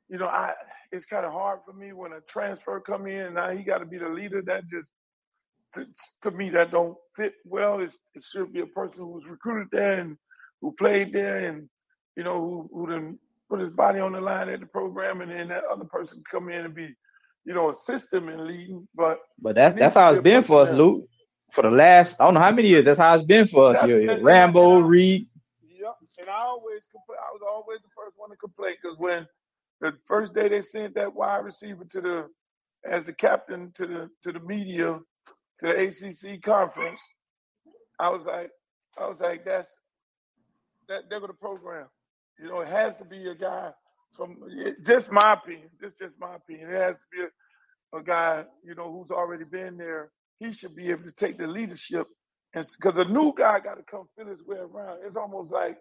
you 0.09 0.19
know, 0.19 0.27
I 0.27 0.55
it's 0.93 1.07
kind 1.07 1.25
of 1.25 1.33
hard 1.33 1.61
for 1.65 1.73
me 1.73 1.93
when 1.93 2.13
a 2.13 2.21
transfer 2.23 2.81
come 2.81 3.07
in 3.07 3.27
and 3.27 3.35
now 3.37 3.51
he 3.51 3.63
got 3.63 3.79
to 3.79 3.87
be 3.87 3.99
the 3.99 4.09
leader. 4.09 4.43
That 4.43 4.67
just 4.67 4.91
to, 5.75 5.87
to 6.23 6.31
me 6.31 6.51
that 6.51 6.71
don't 6.71 6.97
fit 7.17 7.35
well. 7.45 7.81
It, 7.81 7.91
it 8.15 8.23
should 8.23 8.53
be 8.53 8.61
a 8.61 8.67
person 8.67 9.01
who 9.01 9.09
was 9.09 9.25
recruited 9.29 9.69
there 9.73 10.01
and 10.01 10.17
who 10.61 10.73
played 10.79 11.13
there 11.13 11.49
and 11.49 11.69
you 12.17 12.25
know 12.25 12.41
who 12.41 12.71
who 12.73 12.91
then 12.91 13.19
put 13.49 13.61
his 13.61 13.71
body 13.71 14.01
on 14.01 14.13
the 14.13 14.21
line 14.21 14.49
at 14.49 14.61
the 14.61 14.67
program, 14.67 15.21
and 15.21 15.31
then 15.31 15.49
that 15.49 15.65
other 15.71 15.85
person 15.85 16.23
come 16.31 16.51
in 16.51 16.67
and 16.67 16.75
be, 16.75 16.95
you 17.45 17.55
know, 17.55 17.71
assist 17.71 18.13
him 18.13 18.29
in 18.29 18.47
leading. 18.47 18.87
But 18.95 19.21
but 19.41 19.55
that's 19.55 19.79
that's 19.79 19.95
how 19.95 20.13
it's 20.13 20.23
been 20.23 20.43
for 20.43 20.63
us 20.63 20.71
Luke 20.71 21.05
for 21.53 21.63
the 21.63 21.71
last 21.71 22.21
I 22.21 22.25
don't 22.25 22.35
know 22.35 22.41
how 22.41 22.51
many 22.51 22.69
years 22.69 22.85
that's 22.85 22.99
how 22.99 23.15
it's 23.15 23.25
been 23.25 23.49
for 23.49 23.71
us 23.71 23.75
That's- 23.75 23.89
here 23.89 24.01
and- 24.03 24.11
and 24.11 24.25
Rambo 24.25 24.81
Reed 24.81 25.27
Yep. 25.81 25.95
And 26.21 26.29
I 26.29 26.41
always 26.41 26.87
complain. 26.91 27.19
I 27.21 27.31
was 27.33 27.41
always 27.49 27.81
the 27.81 27.89
first 27.97 28.15
one 28.19 28.31
to 28.31 28.37
complain 28.37 28.75
because 28.83 28.99
when 28.99 29.27
the 29.81 29.97
first 30.07 30.35
day 30.35 30.49
they 30.49 30.61
sent 30.61 30.95
that 30.97 31.15
wide 31.15 31.45
receiver 31.45 31.85
to 31.85 32.01
the 32.01 32.29
as 32.85 33.05
the 33.05 33.13
captain 33.13 33.71
to 33.75 33.87
the 33.87 34.11
to 34.25 34.33
the 34.33 34.41
media 34.41 34.99
to 35.61 35.67
the 35.67 36.35
ACC 36.35 36.43
conference, 36.43 37.01
I 37.99 38.11
was 38.11 38.25
like, 38.27 38.51
I 38.99 39.09
was 39.09 39.21
like, 39.21 39.45
that's 39.45 39.69
that 40.89 41.05
they're 41.11 41.21
gonna 41.21 41.33
program. 41.35 41.87
You 42.41 42.49
know, 42.49 42.61
it 42.61 42.69
has 42.69 42.97
to 42.97 43.05
be 43.05 43.29
a 43.29 43.35
guy 43.35 43.71
from 44.17 44.37
just 44.85 45.11
my 45.13 45.35
opinion. 45.35 45.71
This 45.81 45.93
just 46.01 46.15
my 46.21 46.37
opinion. 46.37 46.71
It 46.71 46.77
has 46.77 46.97
to 46.97 47.03
be 47.13 47.23
a, 47.23 47.99
a 47.99 48.03
guy, 48.03 48.45
you 48.65 48.75
know, 48.75 48.93
who's 48.93 49.11
already 49.11 49.45
been 49.45 49.77
there. 49.79 50.11
He 50.41 50.53
should 50.53 50.77
be 50.77 50.91
able 50.91 51.05
to 51.05 51.13
take 51.13 51.39
the 51.39 51.47
leadership, 51.47 52.07
and 52.55 52.67
because 52.81 52.99
a 52.99 53.07
new 53.11 53.35
guy 53.37 53.61
got 53.61 53.77
to 53.77 53.85
come 53.91 54.07
feel 54.17 54.29
his 54.29 54.45
way 54.45 54.59
around. 54.59 55.01
It's 55.05 55.17
almost 55.17 55.51
like 55.53 55.79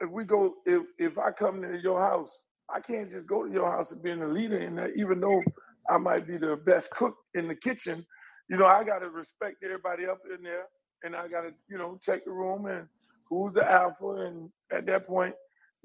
if 0.00 0.10
we 0.10 0.24
go, 0.24 0.54
if 0.66 0.82
if 0.98 1.18
I 1.18 1.30
come 1.32 1.62
to 1.62 1.80
your 1.80 2.00
house, 2.00 2.44
I 2.72 2.80
can't 2.80 3.10
just 3.10 3.26
go 3.26 3.44
to 3.46 3.52
your 3.52 3.70
house 3.70 3.92
and 3.92 4.02
be 4.02 4.10
in 4.10 4.22
a 4.22 4.28
leader 4.28 4.58
in 4.58 4.76
there, 4.76 4.92
even 4.94 5.20
though 5.20 5.42
I 5.90 5.98
might 5.98 6.26
be 6.26 6.38
the 6.38 6.56
best 6.56 6.90
cook 6.90 7.16
in 7.34 7.48
the 7.48 7.54
kitchen. 7.56 8.04
You 8.48 8.56
know, 8.58 8.66
I 8.66 8.84
got 8.84 8.98
to 8.98 9.08
respect 9.08 9.62
everybody 9.64 10.06
up 10.06 10.20
in 10.36 10.42
there, 10.42 10.66
and 11.04 11.16
I 11.16 11.28
got 11.28 11.42
to, 11.42 11.52
you 11.68 11.78
know, 11.78 11.98
check 12.02 12.24
the 12.24 12.32
room 12.32 12.66
and 12.66 12.86
who's 13.28 13.54
the 13.54 13.68
alpha. 13.70 14.26
And 14.26 14.50
at 14.70 14.86
that 14.86 15.06
point, 15.06 15.34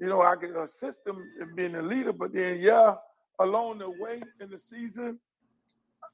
you 0.00 0.06
know, 0.06 0.22
I 0.22 0.36
can 0.36 0.56
assist 0.56 1.04
them 1.04 1.22
in 1.40 1.54
being 1.54 1.74
a 1.76 1.82
leader. 1.82 2.12
But 2.12 2.32
then, 2.32 2.60
yeah, 2.60 2.94
along 3.38 3.78
the 3.78 3.90
way 3.90 4.20
in 4.40 4.50
the 4.50 4.58
season, 4.58 5.18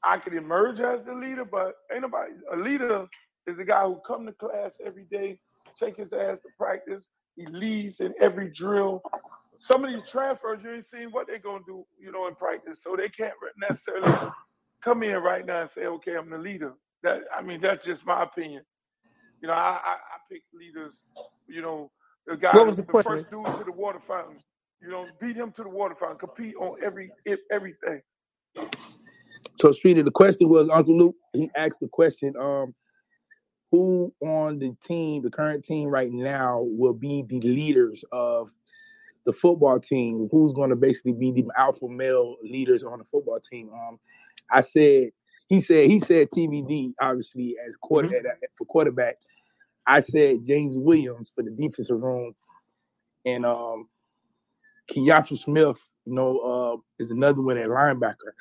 I 0.03 0.19
could 0.19 0.35
emerge 0.35 0.81
as 0.81 1.03
the 1.05 1.15
leader. 1.15 1.45
But 1.45 1.75
ain't 1.93 2.03
nobody 2.03 2.33
a 2.53 2.57
leader 2.57 3.07
is 3.47 3.57
the 3.57 3.65
guy 3.65 3.85
who 3.85 4.01
come 4.07 4.27
to 4.27 4.33
class 4.33 4.79
every 4.85 5.05
day, 5.05 5.39
take 5.79 5.97
his 5.97 6.13
ass 6.13 6.39
to 6.41 6.49
practice. 6.57 7.09
He 7.37 7.47
leads 7.47 8.01
in 8.01 8.15
every 8.21 8.51
drill. 8.51 9.03
Some 9.59 9.85
of 9.85 9.93
these 9.93 10.09
transfers, 10.09 10.63
you 10.63 10.73
ain't 10.73 10.87
seen 10.87 11.11
what 11.11 11.27
they're 11.27 11.39
gonna 11.39 11.65
do, 11.67 11.85
you 11.99 12.13
know, 12.13 12.29
in 12.29 12.35
practice. 12.35 12.81
So 12.83 12.97
they 12.97 13.09
can't 13.09 13.35
necessarily 13.59 14.31
come 14.85 15.05
in 15.05 15.17
right 15.17 15.47
now 15.47 15.63
and 15.63 15.71
say, 15.71 15.87
okay, 15.87 16.17
I'm 16.17 16.31
the 16.31 16.39
leader. 16.39 16.75
That 17.05 17.23
I 17.37 17.43
mean, 17.43 17.63
that's 17.63 17.85
just 17.85 18.07
my 18.07 18.25
opinion. 18.25 18.63
You 19.43 19.49
know, 19.49 19.55
I, 19.55 19.79
I, 19.85 19.95
I 19.95 20.19
pick 20.33 20.43
leaders, 20.55 20.95
you 21.49 21.63
know, 21.63 21.91
the 22.27 22.37
guy 22.37 22.53
What 22.53 22.67
was 22.67 22.77
the 22.77 22.85
the 22.87 22.95
question? 22.95 23.05
first 23.05 23.31
dude 23.31 23.47
to 23.59 23.65
the 23.65 23.73
water 23.73 24.01
fountain. 24.07 24.39
You 24.83 24.91
know, 24.91 25.07
beat 25.21 25.37
him 25.37 25.53
to 25.53 25.65
the 25.65 25.71
water 25.71 25.97
fountain, 25.99 26.19
compete 26.19 26.57
on 26.57 26.79
every 26.85 27.09
everything. 27.51 28.03
So, 29.61 29.73
Streeter, 29.73 30.03
the 30.03 30.11
question 30.13 30.49
was 30.49 30.69
Uncle 30.73 30.99
Luke. 30.99 31.17
He 31.35 31.51
asked 31.57 31.81
the 31.81 31.89
question, 31.89 32.35
um, 32.41 32.75
who 33.73 34.13
on 34.23 34.59
the 34.59 34.77
team, 34.87 35.23
the 35.23 35.31
current 35.31 35.65
team 35.65 35.89
right 35.89 36.13
now, 36.13 36.63
will 36.65 36.95
be 36.95 37.25
the 37.29 37.41
leaders 37.41 38.05
of 38.13 38.51
the 39.27 39.33
football 39.33 39.81
team? 39.81 40.29
Who's 40.33 40.53
going 40.55 40.71
to 40.71 40.77
basically 40.77 41.13
be 41.13 41.33
the 41.33 41.45
alpha 41.59 41.89
male 41.89 42.37
leaders 42.43 42.85
on 42.85 42.99
the 42.99 43.05
football 43.13 43.41
team? 43.41 43.71
Um, 43.73 43.99
I 44.51 44.61
said, 44.61 45.11
he 45.49 45.61
said, 45.61 45.91
he 45.91 46.01
said 46.01 46.29
TVD 46.31 46.95
obviously 47.01 47.57
as 47.67 47.77
quarter 47.77 48.09
Mhm. 48.09 48.25
for 48.57 48.65
quarterback. 48.65 49.17
I 49.87 50.01
said 50.01 50.45
James 50.45 50.77
Williams 50.77 51.31
for 51.35 51.43
the 51.43 51.51
defensive 51.51 52.01
room, 52.01 52.35
and 53.25 53.45
um, 53.45 53.89
Keontra 54.91 55.39
Smith, 55.39 55.79
you 56.07 56.15
know, 56.15 56.39
uh, 56.39 56.77
is 56.99 57.11
another 57.11 57.43
one 57.43 57.59
at 57.59 57.69
linebacker. 57.69 58.33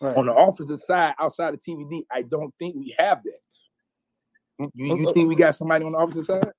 Right. 0.00 0.16
On 0.16 0.26
the 0.26 0.34
offensive 0.34 0.80
side, 0.80 1.14
outside 1.18 1.54
of 1.54 1.60
TVD, 1.60 2.06
I 2.10 2.22
don't 2.22 2.54
think 2.58 2.76
we 2.76 2.94
have 2.98 3.22
that. 3.24 4.68
You, 4.74 4.96
you 4.96 5.12
think 5.12 5.28
we 5.28 5.36
got 5.36 5.54
somebody 5.54 5.84
on 5.84 5.92
the 5.92 5.98
offensive 5.98 6.24
side? 6.26 6.52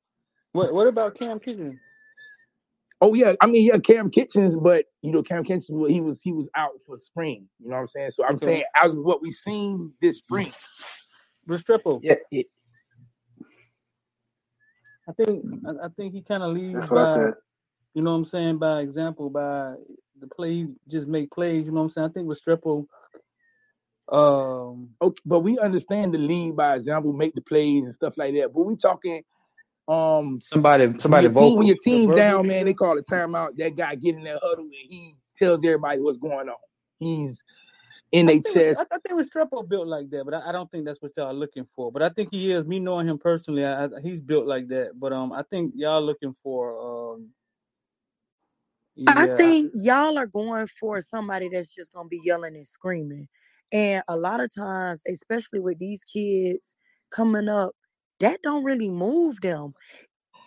What 0.54 0.74
What 0.74 0.88
about 0.88 1.16
Cam 1.16 1.40
Kinchen? 1.40 1.80
Oh 3.02 3.14
yeah, 3.14 3.34
I 3.42 3.48
mean 3.48 3.64
yeah, 3.66 3.80
Cam 3.80 4.12
Kinchens, 4.12 4.62
but 4.62 4.86
you 5.04 5.12
know 5.12 5.24
Cam 5.24 5.44
Kinchens, 5.46 5.72
well, 5.72 5.90
he 5.92 6.02
was 6.02 6.22
he 6.22 6.34
was 6.34 6.50
out 6.56 6.72
for 6.86 6.98
spring. 7.00 7.48
You 7.60 7.70
know 7.70 7.76
what 7.76 7.82
I'm 7.84 7.88
saying? 7.88 8.12
So 8.12 8.26
I'm 8.26 8.38
Okay. 8.38 8.40
saying 8.40 8.64
as 8.82 8.94
of 8.94 9.00
what 9.04 9.22
we've 9.22 9.36
seen 9.36 9.94
this 10.02 10.20
spring, 10.20 10.54
Restrepo. 11.50 12.04
Yeah, 12.04 12.16
yeah. 12.32 12.44
I 15.10 15.14
think 15.14 15.46
I, 15.66 15.86
I 15.86 15.90
think 15.98 16.14
he 16.14 16.22
kind 16.24 16.44
of 16.44 16.54
leads 16.56 16.90
That's 16.90 16.90
by 16.90 17.32
you 17.96 18.04
know 18.04 18.12
what 18.12 18.18
I'm 18.18 18.26
saying 18.26 18.60
by 18.60 18.82
example 18.82 19.30
by 19.30 19.76
the 20.20 20.28
play 20.28 20.54
he 20.54 20.68
just 20.90 21.08
make 21.08 21.32
plays. 21.32 21.68
You 21.68 21.74
know 21.74 21.80
what 21.82 21.86
I'm 21.86 21.90
saying? 21.92 22.10
I 22.10 22.14
think 22.14 22.28
Restrepo. 22.30 22.86
Um, 24.12 24.92
okay, 25.02 25.22
but 25.26 25.42
we 25.42 25.60
understand 25.60 26.14
the 26.14 26.20
lead 26.20 26.56
by 26.56 26.76
example, 26.76 27.14
make 27.14 27.36
the 27.36 27.42
plays 27.42 27.86
and 27.86 27.94
stuff 27.96 28.16
like 28.18 28.36
that. 28.36 28.54
But 28.54 28.64
we 28.64 28.76
talking 28.78 29.24
um 29.90 30.40
Somebody, 30.44 30.88
when 30.88 31.00
somebody 31.00 31.28
your 31.28 31.34
team 31.34 31.58
when 31.58 31.68
your 31.68 31.76
the 31.84 31.92
team's 31.92 32.16
down, 32.16 32.48
man, 32.48 32.66
they 32.66 32.74
call 32.74 32.98
a 32.98 33.04
timeout. 33.04 33.58
That 33.58 33.76
guy 33.76 33.96
get 33.96 34.16
in 34.16 34.24
that 34.24 34.40
huddle 34.42 34.66
and 34.66 34.74
he 34.74 35.16
tells 35.38 35.66
everybody 35.66 36.00
what's 36.00 36.20
going 36.20 36.48
on. 36.48 36.56
He's 37.00 37.38
in 38.12 38.30
I 38.30 38.34
their 38.34 38.42
think 38.42 38.56
chest. 38.56 38.80
I, 38.80 38.96
I 38.96 39.00
think 39.00 39.20
Restrepo 39.20 39.68
built 39.68 39.88
like 39.88 40.10
that, 40.12 40.26
but 40.26 40.34
I, 40.34 40.50
I 40.50 40.52
don't 40.52 40.70
think 40.72 40.86
that's 40.86 41.02
what 41.02 41.12
y'all 41.18 41.28
are 41.28 41.34
looking 41.34 41.66
for. 41.76 41.92
But 41.92 42.04
I 42.04 42.10
think 42.10 42.30
he 42.32 42.52
is. 42.52 42.66
Me 42.66 42.80
knowing 42.80 43.08
him 43.08 43.18
personally, 43.18 43.66
I, 43.66 43.86
I, 43.86 43.90
he's 44.02 44.22
built 44.22 44.46
like 44.46 44.68
that. 44.68 44.92
But 45.00 45.12
um, 45.12 45.32
I 45.32 45.44
think 45.50 45.74
y'all 45.76 46.02
looking 46.02 46.36
for 46.44 47.16
um, 47.16 47.30
yeah, 48.96 49.14
I, 49.16 49.36
think 49.36 49.72
y'all 49.76 50.18
are 50.18 50.28
going 50.28 50.68
for 50.80 51.02
somebody 51.02 51.50
that's 51.50 51.74
just 51.74 51.94
gonna 51.94 52.10
be 52.10 52.22
yelling 52.24 52.56
and 52.56 52.68
screaming. 52.68 53.28
And 53.72 54.04
a 54.08 54.16
lot 54.16 54.42
of 54.42 54.54
times, 54.54 55.02
especially 55.08 55.60
with 55.60 55.80
these 55.80 56.04
kids 56.04 56.76
coming 57.12 57.48
up, 57.48 57.72
that 58.20 58.42
don't 58.44 58.64
really 58.64 58.90
move 58.90 59.40
them. 59.42 59.74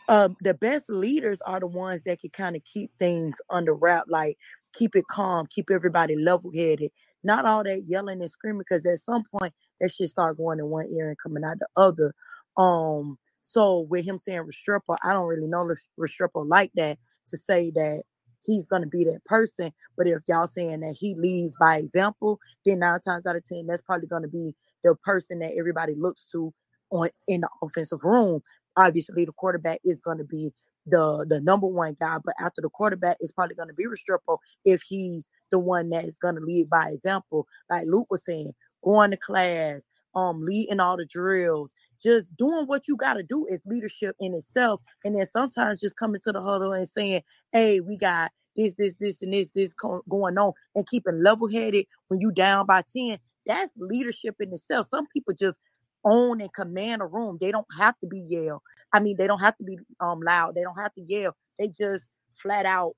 Uh, 0.09 0.29
the 0.43 0.55
best 0.55 0.91
leaders 0.91 1.41
are 1.43 1.61
the 1.61 1.67
ones 1.67 2.03
that 2.03 2.21
can 2.21 2.31
kind 2.31 2.57
of 2.57 2.63
keep 2.65 2.91
things 2.99 3.37
under 3.51 3.75
wrap, 3.75 4.05
like 4.09 4.37
keep 4.75 4.97
it 4.97 5.07
calm, 5.09 5.47
keep 5.49 5.71
everybody 5.71 6.17
level 6.17 6.51
headed. 6.55 6.91
Not 7.25 7.47
all 7.47 7.63
that 7.65 7.85
yelling 7.87 8.21
and 8.21 8.31
screaming, 8.31 8.59
because 8.59 8.85
at 8.85 8.99
some 8.99 9.23
point 9.33 9.55
that 9.81 9.93
should 9.93 10.09
start 10.09 10.37
going 10.37 10.59
in 10.59 10.67
one 10.67 10.87
ear 10.87 11.09
and 11.09 11.19
coming 11.19 11.45
out 11.45 11.59
the 11.61 11.69
other. 11.77 12.15
Um, 12.57 13.17
so 13.41 13.81
with 13.89 14.05
him 14.05 14.19
saying 14.19 14.43
Restrepo, 14.43 14.97
I 15.05 15.13
don't 15.13 15.27
really 15.27 15.47
know 15.47 15.69
Restrepo 15.99 16.47
like 16.47 16.73
that 16.75 16.99
to 17.29 17.37
say 17.39 17.71
that 17.71 18.03
he's 18.45 18.67
gonna 18.67 18.87
be 18.87 19.05
that 19.05 19.25
person. 19.25 19.73
But 19.97 20.09
if 20.09 20.19
y'all 20.27 20.47
saying 20.49 20.81
that 20.81 20.97
he 20.99 21.15
leads 21.15 21.55
by 21.59 21.77
example, 21.77 22.41
then 22.67 22.81
nine 22.81 23.01
times 23.01 23.25
out 23.25 23.37
of 23.37 23.45
ten, 23.45 23.67
that's 23.67 23.83
probably 23.83 24.09
gonna 24.09 24.29
be 24.29 24.55
the 24.83 24.95
person 24.97 25.39
that 25.39 25.53
everybody 25.57 25.95
looks 25.95 26.25
to 26.33 26.53
on 26.93 27.09
in 27.29 27.41
the 27.43 27.49
offensive 27.63 28.05
room. 28.05 28.43
Obviously, 28.77 29.25
the 29.25 29.33
quarterback 29.33 29.81
is 29.85 30.01
gonna 30.01 30.25
be 30.25 30.53
the 30.87 31.27
the 31.29 31.41
number 31.41 31.67
one 31.67 31.95
guy, 31.99 32.19
but 32.25 32.35
after 32.41 32.61
the 32.61 32.69
quarterback 32.69 33.17
is 33.21 33.33
probably 33.33 33.55
gonna 33.57 33.75
be 33.75 33.85
Restrepo 33.87 34.39
if 34.65 34.83
he's 34.83 35.29
the 35.51 35.59
one 35.59 35.91
that 35.91 36.05
is 36.05 36.19
gonna 36.19 36.41
lead 36.41 36.71
by 36.71 36.91
example. 36.91 37.47
Like 37.71 37.87
Luke 37.87 38.09
was 38.11 38.25
saying, 38.25 38.53
going 38.83 39.11
to 39.11 39.17
class, 39.17 39.89
um, 40.15 40.43
leading 40.43 40.81
all 40.81 40.97
the 40.97 41.07
drills, 41.07 41.73
just 42.03 42.35
doing 42.37 42.67
what 42.67 42.89
you 42.89 42.97
gotta 42.97 43.23
do 43.23 43.47
is 43.49 43.63
leadership 43.67 44.17
in 44.21 44.35
itself. 44.35 44.81
And 45.05 45.17
then 45.17 45.27
sometimes 45.27 45.81
just 45.81 45.97
coming 45.97 46.21
to 46.25 46.33
the 46.33 46.43
huddle 46.43 46.73
and 46.73 46.89
saying, 46.89 47.23
hey, 47.53 47.81
we 47.81 47.97
got 47.97 48.31
this, 48.57 48.75
this, 48.75 48.95
this, 48.97 49.23
and 49.23 49.33
this, 49.33 49.51
this 49.51 49.75
going 50.09 50.39
on, 50.39 50.53
and 50.75 50.87
keeping 50.87 51.23
level 51.23 51.49
headed 51.49 51.87
when 52.09 52.21
you 52.21 52.31
down 52.31 52.67
by 52.67 52.83
10, 52.95 53.19
that's 53.47 53.73
leadership 53.77 54.37
in 54.41 54.53
itself. 54.53 54.89
Some 54.89 55.07
people 55.07 55.35
just 55.35 55.59
own 56.05 56.41
and 56.41 56.53
command 56.53 57.03
a 57.03 57.07
room. 57.07 57.39
They 57.41 57.53
don't 57.53 57.67
have 57.79 57.99
to 58.01 58.07
be 58.07 58.19
yell. 58.19 58.63
I 58.93 59.01
mean, 59.01 59.17
they 59.17 59.27
don't 59.27 59.41
have 59.41 59.57
to 59.59 59.65
be 59.65 59.79
um 60.01 60.21
loud. 60.21 60.55
They 60.55 60.63
don't 60.63 60.79
have 60.79 60.95
to 60.95 61.03
yell. 61.03 61.35
They 61.59 61.69
just 61.69 62.11
flat 62.37 62.67
out 62.67 62.95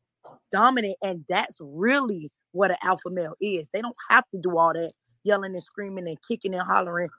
dominant. 0.53 0.97
And 1.03 1.25
that's 1.29 1.57
really 1.61 2.31
what 2.53 2.71
an 2.71 2.77
alpha 2.83 3.11
male 3.11 3.35
is. 3.41 3.69
They 3.73 3.83
don't 3.83 3.97
have 4.09 4.25
to 4.35 4.41
do 4.41 4.57
all 4.59 4.73
that 4.73 4.93
yelling 5.25 5.55
and 5.55 5.63
screaming 5.63 6.07
and 6.07 6.19
kicking 6.27 6.55
and 6.55 6.63
hollering. 6.63 7.11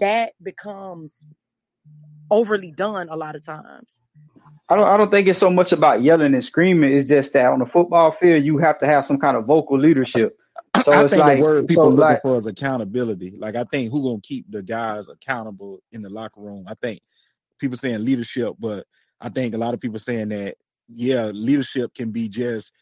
That 0.00 0.32
becomes 0.42 1.24
overly 2.30 2.72
done 2.72 3.08
a 3.08 3.16
lot 3.16 3.34
of 3.34 3.44
times. 3.44 4.00
I 4.68 4.76
don't. 4.76 4.86
I 4.86 4.96
don't 4.96 5.10
think 5.10 5.26
it's 5.28 5.38
so 5.38 5.50
much 5.50 5.72
about 5.72 6.02
yelling 6.02 6.34
and 6.34 6.44
screaming. 6.44 6.92
It's 6.92 7.08
just 7.08 7.32
that 7.32 7.46
on 7.46 7.60
the 7.60 7.66
football 7.66 8.12
field, 8.12 8.44
you 8.44 8.58
have 8.58 8.78
to 8.80 8.86
have 8.86 9.06
some 9.06 9.18
kind 9.18 9.36
of 9.36 9.46
vocal 9.46 9.78
leadership. 9.78 10.36
So 10.84 10.92
I 10.92 11.04
it's 11.04 11.10
think 11.10 11.20
like, 11.20 11.38
the 11.38 11.42
word 11.42 11.68
so 11.68 11.68
people 11.68 11.90
looking 11.90 12.00
like, 12.00 12.22
for 12.22 12.36
is 12.36 12.46
accountability. 12.46 13.36
Like 13.38 13.56
I 13.56 13.64
think 13.64 13.90
who 13.90 14.02
gonna 14.02 14.20
keep 14.22 14.46
the 14.50 14.62
guys 14.62 15.08
accountable 15.08 15.80
in 15.92 16.02
the 16.02 16.10
locker 16.10 16.40
room. 16.40 16.64
I 16.68 16.74
think 16.74 17.00
people 17.58 17.76
saying 17.76 18.04
leadership, 18.04 18.54
but 18.58 18.86
I 19.20 19.28
think 19.28 19.54
a 19.54 19.58
lot 19.58 19.74
of 19.74 19.80
people 19.80 19.98
saying 19.98 20.28
that 20.30 20.56
yeah, 20.88 21.26
leadership 21.26 21.94
can 21.94 22.10
be 22.10 22.28
just 22.28 22.72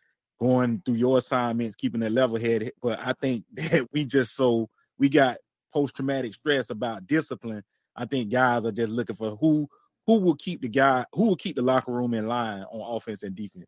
going 0.40 0.82
through 0.84 0.94
your 0.94 1.18
assignments, 1.18 1.76
keeping 1.76 2.02
a 2.02 2.10
level 2.10 2.38
head. 2.38 2.70
But 2.82 3.00
I 3.00 3.14
think 3.20 3.44
that 3.54 3.88
we 3.92 4.04
just 4.04 4.34
so 4.34 4.68
we 4.98 5.08
got 5.08 5.38
post 5.72 5.94
traumatic 5.96 6.34
stress 6.34 6.70
about 6.70 7.06
discipline. 7.06 7.62
I 7.96 8.06
think 8.06 8.30
guys 8.30 8.66
are 8.66 8.72
just 8.72 8.90
looking 8.92 9.16
for 9.16 9.36
who 9.36 9.68
who 10.06 10.20
will 10.20 10.36
keep 10.36 10.62
the 10.62 10.68
guy 10.68 11.04
who 11.12 11.24
will 11.24 11.36
keep 11.36 11.56
the 11.56 11.62
locker 11.62 11.92
room 11.92 12.14
in 12.14 12.26
line 12.26 12.62
on 12.70 12.96
offense 12.96 13.22
and 13.22 13.34
defense. 13.34 13.66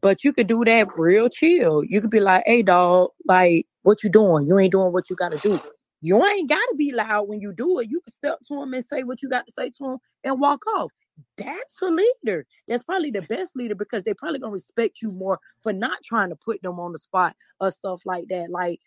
But 0.00 0.22
you 0.22 0.32
could 0.32 0.46
do 0.46 0.64
that 0.64 0.88
real 0.96 1.28
chill. 1.28 1.82
You 1.84 2.00
could 2.00 2.10
be 2.10 2.20
like, 2.20 2.44
hey 2.46 2.62
dog, 2.62 3.10
like 3.26 3.66
what 3.82 4.02
you 4.02 4.10
doing? 4.10 4.46
You 4.46 4.58
ain't 4.58 4.72
doing 4.72 4.92
what 4.92 5.10
you 5.10 5.16
gotta 5.16 5.38
do. 5.38 5.60
You 6.00 6.24
ain't 6.24 6.48
gotta 6.48 6.74
be 6.76 6.92
loud 6.92 7.28
when 7.28 7.40
you 7.40 7.52
do 7.52 7.80
it. 7.80 7.90
You 7.90 8.00
can 8.00 8.12
step 8.12 8.38
to 8.48 8.62
him 8.62 8.74
and 8.74 8.84
say 8.84 9.02
what 9.02 9.22
you 9.22 9.28
got 9.28 9.46
to 9.46 9.52
say 9.52 9.70
to 9.70 9.84
him 9.84 9.98
and 10.22 10.40
walk 10.40 10.64
off. 10.76 10.92
That's 11.36 11.82
a 11.82 11.90
leader. 11.90 12.46
That's 12.68 12.84
probably 12.84 13.10
the 13.10 13.22
best 13.22 13.56
leader 13.56 13.74
because 13.74 14.04
they 14.04 14.14
probably 14.14 14.38
gonna 14.38 14.52
respect 14.52 15.02
you 15.02 15.10
more 15.10 15.40
for 15.62 15.72
not 15.72 16.02
trying 16.04 16.28
to 16.28 16.36
put 16.36 16.62
them 16.62 16.78
on 16.78 16.92
the 16.92 16.98
spot 16.98 17.34
or 17.60 17.72
stuff 17.72 18.02
like 18.04 18.26
that. 18.28 18.50
Like 18.50 18.78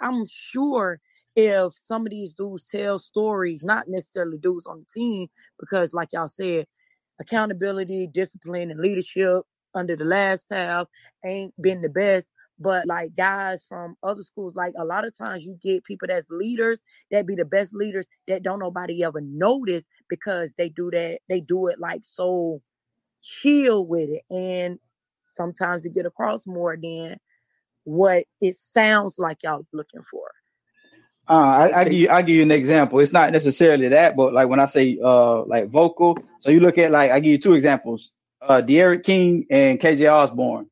I'm 0.00 0.26
sure 0.26 1.00
if 1.34 1.72
some 1.72 2.04
of 2.04 2.10
these 2.10 2.34
dudes 2.34 2.64
tell 2.64 2.98
stories, 2.98 3.64
not 3.64 3.88
necessarily 3.88 4.36
dudes 4.36 4.66
on 4.66 4.80
the 4.80 5.00
team, 5.00 5.28
because 5.58 5.94
like 5.94 6.10
y'all 6.12 6.28
said, 6.28 6.66
accountability, 7.20 8.08
discipline, 8.08 8.70
and 8.70 8.80
leadership 8.80 9.42
under 9.74 9.96
the 9.96 10.04
last 10.04 10.46
half 10.50 10.86
ain't 11.24 11.54
been 11.60 11.82
the 11.82 11.88
best. 11.88 12.32
But 12.58 12.86
like 12.86 13.16
guys 13.16 13.64
from 13.68 13.96
other 14.02 14.22
schools, 14.22 14.54
like 14.54 14.74
a 14.78 14.84
lot 14.84 15.06
of 15.06 15.16
times 15.16 15.44
you 15.44 15.58
get 15.62 15.84
people 15.84 16.06
that's 16.08 16.30
leaders 16.30 16.84
that 17.10 17.26
be 17.26 17.34
the 17.34 17.44
best 17.44 17.74
leaders 17.74 18.06
that 18.28 18.42
don't 18.42 18.60
nobody 18.60 19.02
ever 19.02 19.20
notice 19.20 19.88
because 20.08 20.54
they 20.54 20.68
do 20.68 20.90
that, 20.92 21.18
they 21.28 21.40
do 21.40 21.66
it 21.66 21.80
like 21.80 22.02
so 22.04 22.62
chill 23.22 23.86
with 23.86 24.10
it. 24.10 24.22
And 24.30 24.78
sometimes 25.24 25.84
it 25.84 25.94
get 25.94 26.06
across 26.06 26.46
more 26.46 26.76
than 26.80 27.16
what 27.84 28.24
it 28.40 28.56
sounds 28.56 29.18
like 29.18 29.42
y'all 29.42 29.66
looking 29.72 30.02
for. 30.02 30.30
Uh, 31.28 31.32
I, 31.34 31.80
I 31.80 31.84
give 31.84 31.92
you, 31.92 32.08
I 32.10 32.22
give 32.22 32.36
you 32.36 32.42
an 32.42 32.50
example. 32.50 32.98
It's 32.98 33.12
not 33.12 33.32
necessarily 33.32 33.88
that, 33.88 34.16
but 34.16 34.32
like 34.32 34.48
when 34.48 34.60
I 34.60 34.66
say 34.66 34.98
uh 35.02 35.44
like 35.44 35.70
vocal, 35.70 36.18
so 36.40 36.50
you 36.50 36.60
look 36.60 36.78
at 36.78 36.90
like 36.90 37.10
I 37.10 37.20
give 37.20 37.30
you 37.30 37.38
two 37.38 37.54
examples. 37.54 38.12
Uh 38.46 38.60
D'Eriq 38.60 39.04
King 39.04 39.46
and 39.50 39.80
KJ 39.80 40.12
Osborn. 40.12 40.66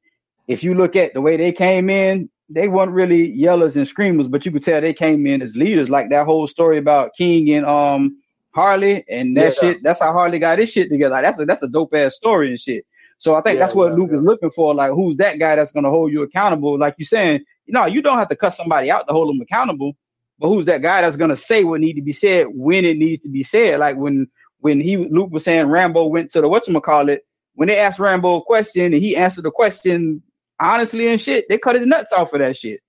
If 0.48 0.64
you 0.64 0.74
look 0.74 0.96
at 0.96 1.14
the 1.14 1.20
way 1.20 1.36
they 1.36 1.52
came 1.52 1.88
in, 1.88 2.28
they 2.48 2.66
weren't 2.66 2.90
really 2.90 3.36
yellers 3.36 3.76
and 3.76 3.86
screamers, 3.86 4.26
but 4.26 4.44
you 4.44 4.50
could 4.50 4.64
tell 4.64 4.80
they 4.80 4.92
came 4.92 5.26
in 5.26 5.40
as 5.40 5.54
leaders. 5.54 5.88
Like 5.88 6.10
that 6.10 6.26
whole 6.26 6.48
story 6.48 6.78
about 6.78 7.12
King 7.16 7.50
and 7.50 7.64
um 7.64 8.20
Harley 8.52 9.04
and 9.08 9.36
that 9.36 9.54
yeah. 9.54 9.60
shit. 9.60 9.82
That's 9.82 10.00
how 10.00 10.12
Harley 10.12 10.38
got 10.38 10.58
his 10.58 10.70
shit 10.70 10.90
together. 10.90 11.14
Like, 11.14 11.24
that's 11.24 11.38
a 11.38 11.44
that's 11.44 11.62
a 11.62 11.68
dope 11.68 11.94
ass 11.94 12.16
story 12.16 12.50
and 12.50 12.60
shit. 12.60 12.84
So 13.18 13.34
I 13.34 13.42
think 13.42 13.56
yeah, 13.56 13.64
that's 13.64 13.74
what 13.74 13.92
yeah, 13.92 13.98
Luke 13.98 14.10
is 14.12 14.22
looking 14.22 14.50
for. 14.50 14.74
Like, 14.74 14.92
who's 14.92 15.16
that 15.18 15.38
guy 15.38 15.54
that's 15.54 15.72
gonna 15.72 15.90
hold 15.90 16.10
you 16.10 16.22
accountable? 16.22 16.78
Like 16.78 16.94
you 16.98 17.04
saying, 17.04 17.44
you 17.66 17.72
know, 17.72 17.86
you 17.86 18.02
don't 18.02 18.18
have 18.18 18.30
to 18.30 18.36
cut 18.36 18.54
somebody 18.54 18.90
out 18.90 19.06
to 19.06 19.12
hold 19.12 19.28
them 19.28 19.40
accountable, 19.40 19.92
but 20.38 20.48
who's 20.48 20.66
that 20.66 20.82
guy 20.82 21.02
that's 21.02 21.16
gonna 21.16 21.36
say 21.36 21.62
what 21.62 21.80
need 21.80 21.94
to 21.94 22.02
be 22.02 22.12
said 22.12 22.46
when 22.50 22.84
it 22.84 22.96
needs 22.96 23.22
to 23.22 23.28
be 23.28 23.42
said? 23.42 23.78
Like 23.78 23.96
when 23.96 24.26
when 24.58 24.80
he 24.80 24.96
Luke 24.96 25.30
was 25.30 25.44
saying 25.44 25.66
Rambo 25.66 26.06
went 26.06 26.30
to 26.32 26.40
the 26.40 26.48
whatchamacallit, 26.48 27.18
when 27.60 27.66
they 27.66 27.78
asked 27.78 27.98
Rambo 27.98 28.36
a 28.36 28.42
question 28.42 28.86
and 28.86 28.94
he 28.94 29.14
answered 29.14 29.44
the 29.44 29.50
question 29.50 30.22
honestly 30.58 31.08
and 31.08 31.20
shit, 31.20 31.44
they 31.50 31.58
cut 31.58 31.74
his 31.74 31.86
nuts 31.86 32.10
off 32.10 32.30
for 32.30 32.38
that 32.38 32.56
shit. 32.56 32.80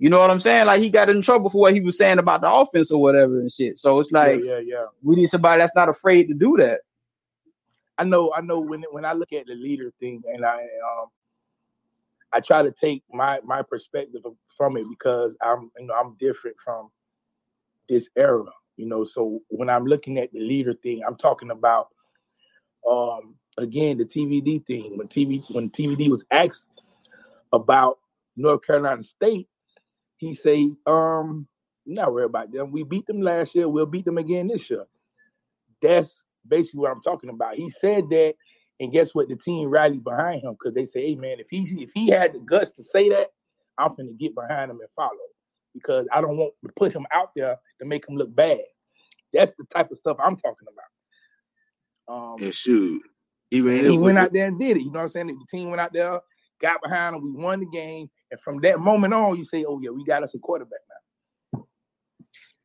You 0.00 0.10
know 0.10 0.18
what 0.18 0.28
I'm 0.28 0.40
saying? 0.40 0.66
Like 0.66 0.82
he 0.82 0.90
got 0.90 1.08
in 1.08 1.22
trouble 1.22 1.50
for 1.50 1.60
what 1.60 1.72
he 1.72 1.80
was 1.80 1.96
saying 1.96 2.18
about 2.18 2.40
the 2.40 2.50
offense 2.50 2.90
or 2.90 3.00
whatever 3.00 3.38
and 3.38 3.52
shit. 3.52 3.78
So 3.78 4.00
it's 4.00 4.10
like, 4.10 4.40
yeah, 4.40 4.54
yeah, 4.54 4.58
yeah. 4.58 4.86
we 5.04 5.14
need 5.14 5.28
somebody 5.28 5.60
that's 5.60 5.76
not 5.76 5.88
afraid 5.88 6.26
to 6.26 6.34
do 6.34 6.56
that. 6.56 6.80
I 7.96 8.02
know, 8.02 8.32
I 8.36 8.40
know. 8.40 8.58
When 8.58 8.82
when 8.90 9.04
I 9.04 9.12
look 9.12 9.32
at 9.32 9.46
the 9.46 9.54
leader 9.54 9.92
thing, 10.00 10.20
and 10.26 10.44
I 10.44 10.62
um, 10.62 11.06
I 12.32 12.40
try 12.40 12.64
to 12.64 12.72
take 12.72 13.04
my 13.12 13.38
my 13.44 13.62
perspective 13.62 14.22
from 14.56 14.76
it 14.78 14.86
because 14.90 15.36
I'm 15.40 15.70
you 15.78 15.86
know 15.86 15.94
I'm 15.94 16.16
different 16.18 16.56
from 16.64 16.90
this 17.88 18.08
era. 18.16 18.46
You 18.76 18.86
know, 18.86 19.04
so 19.04 19.42
when 19.46 19.70
I'm 19.70 19.84
looking 19.84 20.18
at 20.18 20.32
the 20.32 20.40
leader 20.40 20.74
thing, 20.74 21.02
I'm 21.06 21.16
talking 21.16 21.52
about 21.52 21.90
um 22.84 23.36
again 23.58 23.98
the 23.98 24.04
TVD 24.04 24.64
thing. 24.66 24.96
When 24.96 25.08
TV 25.08 25.42
when 25.54 25.70
TVD 25.70 26.08
was 26.08 26.24
asked 26.30 26.66
about 27.52 27.98
North 28.36 28.62
Carolina 28.66 29.02
State, 29.02 29.48
he 30.16 30.34
say, 30.34 30.70
um, 30.86 31.46
not 31.86 32.12
worry 32.12 32.24
about 32.24 32.52
them. 32.52 32.70
We 32.70 32.82
beat 32.84 33.06
them 33.06 33.20
last 33.20 33.54
year. 33.54 33.68
We'll 33.68 33.86
beat 33.86 34.04
them 34.04 34.18
again 34.18 34.48
this 34.48 34.70
year. 34.70 34.84
That's 35.82 36.24
basically 36.46 36.80
what 36.80 36.92
I'm 36.92 37.02
talking 37.02 37.30
about. 37.30 37.54
He 37.56 37.70
said 37.80 38.08
that, 38.10 38.34
and 38.80 38.92
guess 38.92 39.14
what? 39.14 39.28
The 39.28 39.36
team 39.36 39.68
rallied 39.68 40.04
behind 40.04 40.42
him 40.42 40.52
because 40.52 40.74
they 40.74 40.84
say, 40.84 41.08
"Hey, 41.08 41.14
man, 41.14 41.40
if 41.40 41.48
he 41.50 41.62
if 41.82 41.90
he 41.94 42.08
had 42.08 42.32
the 42.32 42.40
guts 42.40 42.70
to 42.72 42.82
say 42.82 43.08
that, 43.10 43.28
I'm 43.78 43.94
gonna 43.94 44.12
get 44.12 44.34
behind 44.34 44.70
him 44.70 44.80
and 44.80 44.88
follow 44.94 45.16
because 45.74 46.06
I 46.12 46.20
don't 46.20 46.36
want 46.36 46.52
to 46.64 46.72
put 46.76 46.92
him 46.92 47.06
out 47.12 47.30
there 47.34 47.56
to 47.80 47.86
make 47.86 48.08
him 48.08 48.16
look 48.16 48.34
bad." 48.34 48.60
That's 49.32 49.52
the 49.58 49.64
type 49.64 49.90
of 49.90 49.98
stuff 49.98 50.16
I'm 50.24 50.36
talking 50.36 50.68
about. 50.68 52.14
Um, 52.14 52.36
yeah, 52.38 52.50
shoot. 52.50 53.02
Even 53.50 53.90
he 53.90 53.98
went 53.98 54.18
out 54.18 54.32
there 54.32 54.46
and 54.46 54.58
did 54.58 54.76
it. 54.76 54.80
You 54.80 54.90
know 54.90 54.98
what 54.98 55.04
I'm 55.04 55.08
saying? 55.08 55.26
The 55.28 55.56
team 55.56 55.70
went 55.70 55.80
out 55.80 55.92
there, 55.92 56.20
got 56.60 56.82
behind 56.82 57.16
him, 57.16 57.22
we 57.22 57.32
won 57.32 57.60
the 57.60 57.66
game, 57.66 58.10
and 58.30 58.40
from 58.40 58.60
that 58.60 58.78
moment 58.78 59.14
on, 59.14 59.36
you 59.36 59.44
say, 59.44 59.64
"Oh 59.66 59.80
yeah, 59.80 59.90
we 59.90 60.04
got 60.04 60.22
us 60.22 60.34
a 60.34 60.38
quarterback 60.38 60.80
now." 60.88 61.66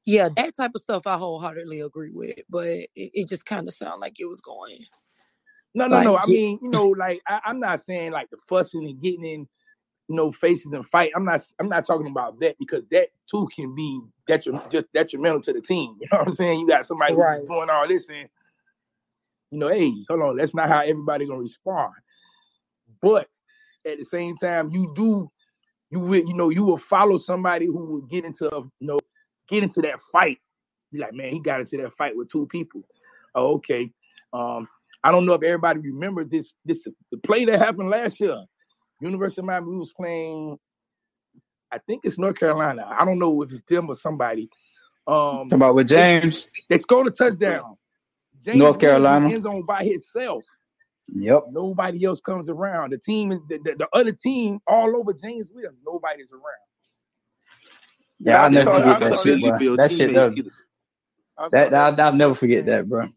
Yeah, 0.06 0.30
that 0.36 0.56
type 0.56 0.72
of 0.76 0.82
stuff 0.82 1.08
I 1.08 1.18
wholeheartedly 1.18 1.80
agree 1.80 2.12
with, 2.12 2.40
but 2.50 2.68
it, 2.68 2.90
it 2.96 3.30
just 3.30 3.46
kind 3.46 3.68
of 3.68 3.74
sounded 3.74 4.00
like 4.02 4.20
it 4.20 4.26
was 4.26 4.42
going. 4.42 4.86
No, 5.76 5.88
no, 5.88 5.96
like, 5.96 6.06
no. 6.06 6.18
I 6.18 6.26
mean, 6.26 6.60
you 6.62 6.70
know, 6.70 6.90
like 6.90 7.22
I, 7.28 7.40
am 7.46 7.60
not 7.60 7.84
saying 7.84 8.12
like 8.12 8.30
the 8.30 8.38
fussing 8.48 8.86
and 8.86 9.02
getting 9.02 9.26
in, 9.26 9.48
you 10.10 10.16
know, 10.16 10.32
faces 10.32 10.72
and 10.74 10.86
fight. 10.86 11.12
I'm 11.16 11.26
not. 11.26 11.42
I'm 11.60 11.70
not 11.70 11.86
talking 11.86 12.08
about 12.08 12.40
that 12.42 12.58
because 12.60 12.84
that 12.92 13.08
too 13.30 13.48
can 13.56 13.74
be 13.74 14.02
detrimental, 14.28 14.70
just 14.70 14.92
detrimental 14.94 15.42
to 15.42 15.54
the 15.54 15.62
team. 15.62 15.96
You 16.02 16.08
know 16.12 16.20
what 16.20 16.28
I'm 16.28 16.36
saying? 16.36 16.60
You 16.60 16.68
got 16.68 16.86
somebody 16.86 17.14
right. 17.14 17.40
who's 17.40 17.50
doing 17.50 17.70
all 17.70 17.88
this 17.88 18.08
and, 18.10 18.28
you 19.54 19.60
know, 19.60 19.70
hey, 19.70 19.94
hold 20.10 20.22
on, 20.22 20.38
that's 20.38 20.56
not 20.56 20.68
how 20.68 20.80
everybody 20.80 21.28
gonna 21.28 21.40
respond. 21.40 21.94
But 23.02 23.28
at 23.86 24.00
the 24.00 24.06
same 24.06 24.36
time, 24.36 24.72
you 24.72 24.92
do, 24.96 25.30
you 25.92 26.00
will, 26.00 26.28
you 26.28 26.34
know, 26.34 26.50
you 26.50 26.64
will 26.64 26.80
follow 26.80 27.20
somebody 27.20 27.68
who 27.68 27.86
will 27.86 28.02
get 28.02 28.26
into, 28.26 28.50
you 28.80 28.88
know, 28.88 28.98
get 29.48 29.62
into 29.62 29.82
that 29.82 30.00
fight. 30.12 30.40
Be 30.92 30.98
like, 30.98 31.14
man, 31.14 31.34
he 31.34 31.40
got 31.40 31.60
into 31.60 31.78
that 31.78 31.96
fight 31.98 32.18
with 32.18 32.32
two 32.32 32.48
people. 32.48 32.82
Oh, 33.36 33.56
okay. 33.56 33.92
Um, 34.34 34.68
I 35.04 35.12
don't 35.12 35.26
know 35.26 35.34
if 35.34 35.44
everybody 35.44 35.80
remember 35.82 36.24
this. 36.24 36.52
This 36.66 36.84
the 37.12 37.18
play 37.18 37.46
that 37.46 37.60
happened 37.60 37.92
last 37.92 38.20
year. 38.20 38.44
University 39.02 39.42
of 39.42 39.46
Miami 39.46 39.78
was 39.78 39.94
playing. 39.94 40.58
I 41.72 41.78
think 41.78 42.02
it's 42.06 42.18
North 42.18 42.40
Carolina. 42.40 42.88
I 42.90 43.06
don't 43.06 43.20
know 43.20 43.44
if 43.44 43.52
it's 43.52 43.62
them 43.68 43.90
or 43.90 43.96
somebody. 43.96 44.50
Um, 45.06 45.50
Talk 45.50 45.54
about 45.54 45.76
with 45.76 45.90
James. 45.90 46.46
They, 46.46 46.78
they 46.78 46.80
scored 46.80 47.08
a 47.08 47.12
touchdown. 47.12 47.76
James 48.44 48.58
North 48.58 48.80
Carolina 48.80 49.34
end 49.34 49.44
zone 49.44 49.64
by 49.66 49.84
himself. 49.84 50.44
Yep. 51.14 51.46
Nobody 51.52 52.04
else 52.06 52.22
comes 52.22 52.50
around. 52.50 52.92
The 52.92 52.98
team 52.98 53.32
is 53.32 53.40
the, 53.50 53.60
the, 53.64 53.76
the 53.80 53.88
other 53.94 54.12
team 54.12 54.60
all 54.68 54.96
over 54.96 55.14
James 55.14 55.50
Williams. 55.54 55.78
Nobody's 55.86 56.32
around. 56.32 56.44
Yeah, 58.20 58.44
I'll 58.44 58.52
never 58.52 58.74
forget 58.74 59.00
that 59.00 59.20
shit, 59.20 59.40
bro. 59.42 59.76
That 59.76 59.92
shit 59.92 60.14
does. 60.14 60.36
That 61.52 61.74
I'll, 61.74 62.00
I'll 62.00 62.14
never 62.14 62.36
forget 62.36 62.66
that, 62.68 62.88
bro. 62.88 63.10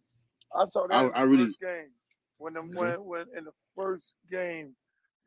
I 0.54 0.66
saw 0.68 0.86
that 0.88 0.94
I, 0.94 1.00
in 1.02 1.08
the 1.08 1.18
I 1.18 1.22
really, 1.22 1.44
first 1.46 1.60
game 1.60 1.90
when 2.38 2.54
the 2.54 2.60
mm-hmm. 2.60 2.76
when, 2.76 3.04
when 3.04 3.26
in 3.36 3.44
the 3.44 3.52
first 3.74 4.14
game 4.30 4.74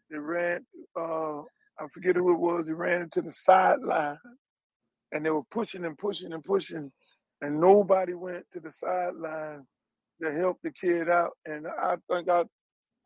they 0.09 0.17
ran. 0.17 0.65
Uh, 0.95 1.41
I 1.41 1.87
forget 1.93 2.15
who 2.17 2.33
it 2.33 2.39
was. 2.39 2.67
He 2.67 2.73
ran 2.73 3.03
into 3.03 3.21
the 3.21 3.31
sideline, 3.31 4.17
and 5.13 5.25
they 5.25 5.29
were 5.29 5.43
pushing 5.49 5.85
and 5.85 5.97
pushing 5.97 6.33
and 6.33 6.43
pushing, 6.43 6.91
and 7.41 7.59
nobody 7.61 8.15
went 8.15 8.45
to 8.51 8.59
the 8.59 8.69
sideline 8.69 9.65
to 10.21 10.31
help 10.31 10.59
the 10.63 10.71
kid 10.71 11.09
out. 11.09 11.31
And 11.45 11.67
I 11.67 11.97
think 12.11 12.29
I 12.29 12.43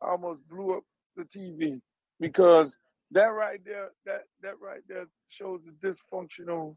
almost 0.00 0.40
blew 0.48 0.76
up 0.76 0.84
the 1.16 1.24
TV 1.24 1.80
because 2.20 2.76
that 3.12 3.28
right 3.32 3.60
there, 3.64 3.90
that 4.06 4.22
that 4.42 4.54
right 4.60 4.82
there 4.88 5.06
shows 5.28 5.60
a 5.68 5.86
dysfunctional 5.86 6.76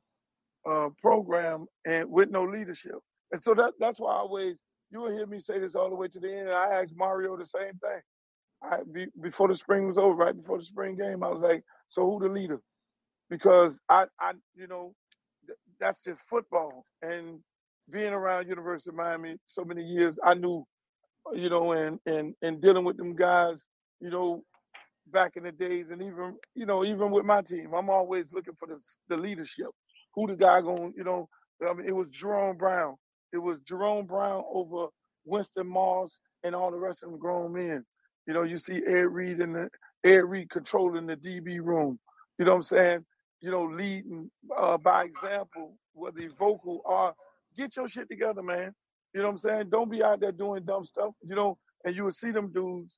uh, 0.69 0.89
program 1.01 1.65
and 1.85 2.09
with 2.11 2.29
no 2.29 2.43
leadership. 2.43 2.97
And 3.31 3.41
so 3.43 3.53
that 3.55 3.73
that's 3.79 3.99
why 3.99 4.13
I 4.13 4.17
always 4.17 4.57
you 4.91 5.01
will 5.01 5.11
hear 5.11 5.27
me 5.27 5.39
say 5.39 5.59
this 5.59 5.75
all 5.75 5.89
the 5.89 5.95
way 5.95 6.07
to 6.09 6.19
the 6.19 6.33
end. 6.33 6.49
I 6.49 6.81
asked 6.81 6.95
Mario 6.95 7.37
the 7.37 7.45
same 7.45 7.73
thing. 7.83 8.01
I 8.63 8.77
be, 8.91 9.07
before 9.21 9.47
the 9.49 9.55
spring 9.55 9.87
was 9.87 9.97
over, 9.97 10.15
right 10.15 10.35
before 10.35 10.57
the 10.57 10.63
spring 10.65 10.95
game, 10.97 11.23
I 11.23 11.29
was 11.29 11.41
like, 11.41 11.63
"So 11.89 12.03
who 12.09 12.19
the 12.19 12.31
leader?" 12.33 12.61
Because 13.29 13.79
I, 13.89 14.05
I, 14.19 14.33
you 14.55 14.67
know, 14.67 14.93
th- 15.47 15.59
that's 15.79 16.01
just 16.03 16.21
football. 16.29 16.85
And 17.01 17.39
being 17.91 18.13
around 18.13 18.47
University 18.49 18.91
of 18.91 18.95
Miami 18.95 19.37
so 19.45 19.63
many 19.65 19.83
years, 19.83 20.19
I 20.23 20.35
knew, 20.35 20.65
you 21.33 21.49
know, 21.49 21.73
and 21.73 21.99
and 22.05 22.35
and 22.41 22.61
dealing 22.61 22.85
with 22.85 22.97
them 22.97 23.15
guys, 23.15 23.65
you 24.01 24.09
know, 24.11 24.43
back 25.11 25.37
in 25.37 25.43
the 25.43 25.51
days, 25.51 25.89
and 25.91 26.01
even 26.01 26.37
you 26.55 26.65
know, 26.65 26.85
even 26.85 27.11
with 27.11 27.25
my 27.25 27.41
team, 27.41 27.73
I'm 27.75 27.89
always 27.89 28.31
looking 28.33 28.55
for 28.59 28.67
the 28.67 28.79
the 29.09 29.17
leadership. 29.17 29.67
Who 30.15 30.27
the 30.27 30.35
guy 30.35 30.61
going? 30.61 30.93
You 30.97 31.03
know, 31.03 31.29
I 31.67 31.73
mean, 31.73 31.87
it 31.87 31.95
was 31.95 32.09
Jerome 32.09 32.57
Brown. 32.57 32.95
It 33.33 33.39
was 33.39 33.59
Jerome 33.61 34.05
Brown 34.05 34.43
over 34.51 34.87
Winston 35.25 35.67
Moss 35.67 36.19
and 36.43 36.55
all 36.55 36.71
the 36.71 36.77
rest 36.79 37.03
of 37.03 37.11
them 37.11 37.19
grown 37.19 37.53
men. 37.53 37.85
You 38.27 38.33
know, 38.33 38.43
you 38.43 38.57
see 38.57 38.81
Ed 38.87 39.07
Reed 39.11 39.39
and 39.41 39.55
the 39.55 39.69
Ed 40.03 40.23
Reed 40.25 40.49
controlling 40.49 41.07
the 41.07 41.17
DB 41.17 41.59
room. 41.61 41.99
You 42.39 42.45
know 42.45 42.51
what 42.51 42.57
I'm 42.57 42.63
saying? 42.63 43.05
You 43.41 43.51
know, 43.51 43.65
leading 43.65 44.31
uh, 44.57 44.77
by 44.77 45.05
example, 45.05 45.77
whether 45.93 46.21
he's 46.21 46.33
vocal 46.33 46.81
or 46.85 47.13
get 47.57 47.75
your 47.77 47.89
shit 47.89 48.09
together, 48.09 48.43
man. 48.43 48.73
You 49.13 49.21
know 49.21 49.27
what 49.27 49.33
I'm 49.33 49.39
saying? 49.39 49.69
Don't 49.71 49.91
be 49.91 50.03
out 50.03 50.21
there 50.21 50.33
doing 50.33 50.63
dumb 50.65 50.85
stuff. 50.85 51.13
You 51.27 51.35
know, 51.35 51.57
and 51.85 51.95
you 51.95 52.05
will 52.05 52.13
see 52.13 52.31
them 52.31 52.53
dudes 52.53 52.91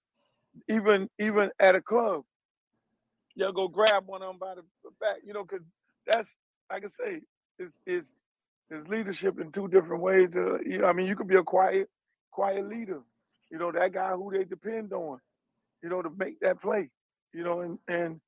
even 0.70 1.10
even 1.20 1.52
at 1.60 1.76
a 1.76 1.82
club, 1.82 2.24
you'll 3.36 3.54
go 3.54 3.70
grab 3.70 4.04
one 4.08 4.22
of 4.22 4.30
them 4.30 4.40
by 4.40 4.56
the 4.56 4.64
back, 5.02 5.18
you 5.26 5.34
know, 5.34 5.44
because 5.44 5.66
that's 6.08 6.30
like 6.72 6.86
I 6.86 6.90
say, 7.06 7.22
it's 7.60 7.74
it's 7.86 8.10
it's 8.70 8.90
leadership 8.90 9.40
in 9.40 9.52
two 9.52 9.68
different 9.68 10.04
ways. 10.04 10.36
Uh, 10.36 10.60
you 10.62 10.80
know, 10.80 10.88
I 10.88 10.94
mean, 10.94 11.08
you 11.08 11.16
could 11.16 11.30
be 11.30 11.38
a 11.38 11.44
quiet 11.44 11.90
quiet 12.32 12.68
leader, 12.68 13.02
you 13.52 13.58
know, 13.60 13.72
that 13.72 13.94
guy 13.94 14.12
who 14.12 14.32
they 14.34 14.46
depend 14.46 14.94
on, 14.94 15.20
you 15.84 15.90
know, 15.90 16.02
to 16.02 16.10
make 16.18 16.40
that 16.42 16.62
play, 16.62 16.90
you 17.34 17.44
know, 17.44 17.62
and 17.62 17.80
and 17.88 18.22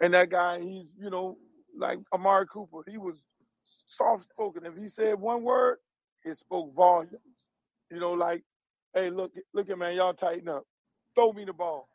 and 0.00 0.14
that 0.14 0.30
guy, 0.30 0.60
he's 0.60 0.90
you 1.00 1.10
know, 1.10 1.38
like 1.76 1.98
Amari 2.14 2.46
Cooper, 2.52 2.78
he 2.88 2.98
was 2.98 3.16
soft 3.86 4.24
spoken. 4.24 4.66
If 4.66 4.76
he 4.76 4.88
said 4.88 5.20
one 5.20 5.42
word, 5.44 5.78
it 6.24 6.38
spoke 6.38 6.74
volumes. 6.74 7.12
You 7.90 8.00
know, 8.00 8.12
like, 8.12 8.44
hey, 8.94 9.10
look, 9.10 9.32
look 9.54 9.70
at 9.70 9.78
man, 9.78 9.96
y'all 9.96 10.14
tighten 10.14 10.48
up 10.48 10.64
throw 11.16 11.32
me 11.32 11.44
the 11.46 11.52
ball. 11.54 11.88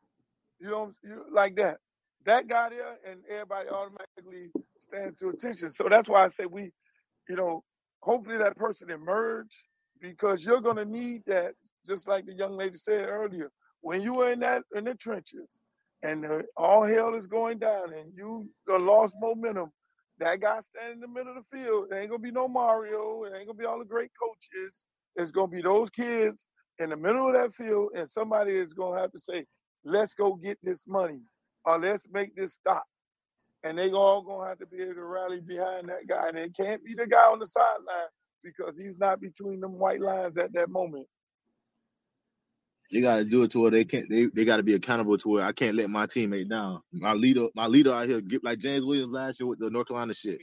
You 0.60 0.70
know, 0.70 0.94
you, 1.04 1.26
like 1.32 1.56
that. 1.58 1.78
That 2.26 2.48
got 2.48 2.72
there, 2.72 2.98
and 3.10 3.22
everybody 3.30 3.70
automatically 3.70 4.52
stands 4.82 5.20
to 5.20 5.30
attention. 5.30 5.70
So 5.70 5.88
that's 5.90 6.10
why 6.10 6.26
I 6.26 6.30
say 6.30 6.46
we, 6.46 6.72
you 7.30 7.36
know, 7.36 7.64
hopefully 8.02 8.38
that 8.38 8.58
person 8.58 8.92
emerge 8.92 9.66
because 10.02 10.46
you're 10.46 10.62
gonna 10.62 10.86
need 10.86 11.24
that. 11.28 11.54
Just 11.86 12.08
like 12.08 12.26
the 12.26 12.34
young 12.34 12.58
lady 12.58 12.78
said 12.78 13.10
earlier, 13.10 13.52
when 13.82 14.02
you 14.02 14.22
are 14.22 14.32
in 14.32 14.40
that 14.42 14.64
in 14.76 14.86
the 14.86 14.96
trenches 14.96 15.50
and 16.04 16.26
uh, 16.26 16.40
all 16.58 16.84
hell 16.84 17.16
is 17.16 17.28
going 17.28 17.60
down 17.60 17.94
and 17.94 18.14
you 18.18 18.50
lost 18.70 19.16
momentum, 19.20 19.72
that 20.22 20.42
guy 20.42 20.62
standing 20.62 20.96
in 20.96 21.02
the 21.02 21.10
middle 21.10 21.38
of 21.38 21.46
the 21.52 21.58
field. 21.60 21.90
It 21.92 21.96
ain't 21.98 22.12
gonna 22.12 22.24
be 22.24 22.32
no 22.32 22.50
Mario. 22.50 23.26
It 23.26 23.34
ain't 23.38 23.48
gonna 23.48 23.60
be 23.60 23.66
all 23.66 23.80
the 23.80 23.86
great 23.86 24.12
coaches. 24.22 24.86
It's 25.18 25.32
gonna 25.32 25.50
be 25.50 25.64
those 25.64 25.92
kids 25.92 26.48
in 26.80 26.92
the 26.92 26.98
middle 26.98 27.28
of 27.28 27.36
that 27.36 27.56
field, 27.56 27.92
and 27.96 28.10
somebody 28.10 28.56
is 28.56 28.74
gonna 28.74 29.02
have 29.02 29.14
to 29.14 29.20
say, 29.20 29.48
"Let's 29.86 30.16
go 30.16 30.36
get 30.36 30.60
this 30.64 30.88
money," 30.88 31.24
or 31.66 31.80
"Let's 31.80 32.08
make 32.10 32.36
this 32.36 32.56
stop." 32.56 32.86
And 33.64 33.78
they 33.78 33.92
all 33.92 34.22
gonna 34.24 34.50
have 34.50 34.60
to 34.60 34.68
be 34.68 34.82
able 34.84 34.96
to 34.96 35.06
rally 35.06 35.42
behind 35.42 35.90
that 35.90 36.08
guy, 36.08 36.30
and 36.30 36.38
it 36.40 36.56
can't 36.56 36.84
be 36.84 36.96
the 36.96 37.08
guy 37.08 37.26
on 37.28 37.40
the 37.40 37.48
sideline 37.48 38.10
because 38.44 38.78
he's 38.78 38.98
not 39.00 39.22
between 39.22 39.62
them 39.62 39.80
white 39.80 40.02
lines 40.02 40.38
at 40.38 40.54
that 40.54 40.70
moment. 40.70 41.08
You 42.92 43.02
got 43.02 43.18
to 43.18 43.26
do 43.26 43.44
it 43.44 43.52
to 43.52 43.60
where 43.60 43.72
they 43.72 43.86
can't. 43.86 44.10
They, 44.10 44.26
they 44.26 44.46
got 44.46 44.58
to 44.58 44.64
be 44.64 44.76
accountable 44.76 45.18
to 45.18 45.30
where 45.30 45.46
I 45.46 45.52
can't 45.52 45.76
let 45.76 45.90
my 45.90 46.06
teammate 46.06 46.50
down. 46.50 46.82
My 46.92 47.14
leader, 47.14 47.48
my 47.56 47.68
leader 47.68 47.94
out 47.94 48.08
here, 48.08 48.22
get 48.22 48.44
like 48.44 48.60
James 48.60 48.86
Williams 48.86 49.12
last 49.12 49.40
year 49.40 49.48
with 49.48 49.60
the 49.60 49.70
North 49.70 49.88
Carolina 49.88 50.14
shit. 50.14 50.42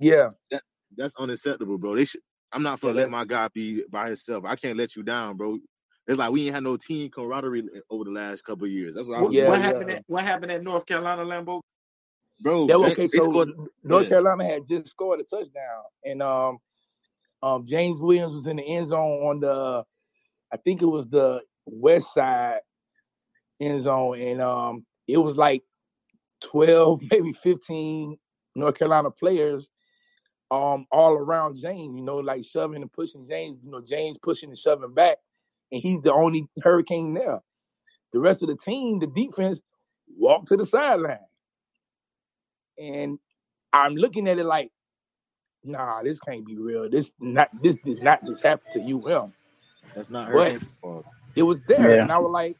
Yeah, 0.00 0.30
that 0.50 0.62
that's 0.96 1.14
unacceptable, 1.16 1.78
bro. 1.78 1.94
They 1.96 2.04
should. 2.04 2.20
I'm 2.52 2.62
not 2.62 2.80
gonna 2.80 2.94
let 2.94 3.10
my 3.10 3.24
guy 3.24 3.48
be 3.54 3.82
by 3.90 4.08
himself. 4.08 4.44
I 4.44 4.56
can't 4.56 4.76
let 4.76 4.96
you 4.96 5.02
down, 5.02 5.36
bro. 5.36 5.58
It's 6.06 6.18
like 6.18 6.30
we 6.30 6.46
ain't 6.46 6.54
had 6.54 6.64
no 6.64 6.76
team 6.76 7.10
camaraderie 7.10 7.68
over 7.90 8.04
the 8.04 8.10
last 8.10 8.42
couple 8.42 8.64
of 8.64 8.72
years. 8.72 8.94
That's 8.94 9.06
what 9.06 9.18
I 9.18 9.22
was. 9.22 9.34
Yeah, 9.34 9.48
what 9.48 9.60
happened? 9.60 9.90
At, 9.90 10.04
what 10.06 10.24
happened 10.24 10.52
at 10.52 10.62
North 10.62 10.86
Carolina, 10.86 11.22
Lambeau? 11.22 11.60
Bro, 12.40 12.68
that, 12.68 12.76
okay, 12.76 13.08
so 13.08 13.24
scored, 13.24 13.50
North 13.82 14.04
yeah. 14.04 14.08
Carolina 14.08 14.44
had 14.44 14.66
just 14.66 14.88
scored 14.88 15.20
a 15.20 15.24
touchdown, 15.24 15.82
and 16.04 16.22
um, 16.22 16.58
um, 17.42 17.66
James 17.66 18.00
Williams 18.00 18.34
was 18.34 18.46
in 18.46 18.56
the 18.56 18.76
end 18.76 18.88
zone 18.88 19.22
on 19.22 19.40
the, 19.40 19.82
I 20.52 20.56
think 20.56 20.80
it 20.80 20.86
was 20.86 21.06
the 21.08 21.40
west 21.72 22.06
side 22.14 22.60
end 23.60 23.82
zone, 23.82 24.20
and 24.20 24.42
um, 24.42 24.86
it 25.06 25.18
was 25.18 25.36
like 25.36 25.62
twelve, 26.42 27.00
maybe 27.10 27.32
fifteen 27.42 28.18
North 28.54 28.78
Carolina 28.78 29.10
players, 29.10 29.68
um, 30.50 30.86
all 30.90 31.12
around 31.14 31.60
James. 31.60 31.96
You 31.96 32.04
know, 32.04 32.18
like 32.18 32.44
shoving 32.44 32.82
and 32.82 32.92
pushing 32.92 33.26
James. 33.28 33.58
You 33.64 33.70
know, 33.70 33.82
James 33.86 34.18
pushing 34.22 34.50
and 34.50 34.58
shoving 34.58 34.94
back, 34.94 35.18
and 35.72 35.82
he's 35.82 36.02
the 36.02 36.12
only 36.12 36.46
Hurricane 36.62 37.14
there. 37.14 37.40
The 38.12 38.20
rest 38.20 38.42
of 38.42 38.48
the 38.48 38.56
team, 38.56 39.00
the 39.00 39.06
defense, 39.06 39.60
walked 40.16 40.48
to 40.48 40.56
the 40.56 40.66
sideline, 40.66 41.18
and 42.78 43.18
I'm 43.72 43.94
looking 43.96 44.28
at 44.28 44.38
it 44.38 44.44
like, 44.44 44.70
nah, 45.64 46.02
this 46.02 46.18
can't 46.20 46.46
be 46.46 46.56
real. 46.56 46.88
This 46.90 47.10
not 47.20 47.50
this 47.62 47.76
did 47.84 48.02
not 48.02 48.24
just 48.26 48.42
happen 48.42 48.64
to 48.74 48.80
UM. 48.80 49.34
That's 49.94 50.10
not 50.10 50.28
But 50.32 50.32
Hurricane 50.32 50.60
football. 50.60 51.04
It 51.38 51.44
was 51.44 51.60
there, 51.68 51.94
Yeah. 51.94 52.02
and 52.02 52.12
I 52.12 52.18
was 52.18 52.32
like, 52.32 52.58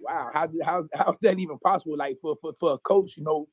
wow, 0.00 0.30
how 0.34 0.48
how 0.64 0.84
how's 0.94 1.16
that 1.22 1.38
even 1.38 1.58
possible? 1.60 1.96
Like 1.98 2.18
for 2.22 2.36
for 2.42 2.54
for 2.60 2.74
a 2.74 2.78
coach, 2.78 3.14
you 3.16 3.24
know, 3.24 3.48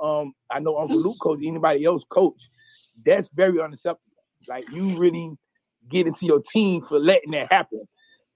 um, 0.00 0.34
I 0.50 0.60
know 0.60 0.78
Uncle 0.78 1.00
Luke 1.02 1.18
coach, 1.20 1.40
anybody 1.44 1.84
else 1.84 2.04
coach, 2.10 2.40
that's 3.06 3.28
very 3.34 3.60
unacceptable. 3.60 4.00
Like 4.48 4.64
you 4.72 4.98
really 4.98 5.32
get 5.90 6.06
into 6.08 6.26
your 6.26 6.42
team 6.52 6.84
for 6.88 6.98
letting 7.00 7.32
that 7.32 7.52
happen, 7.52 7.88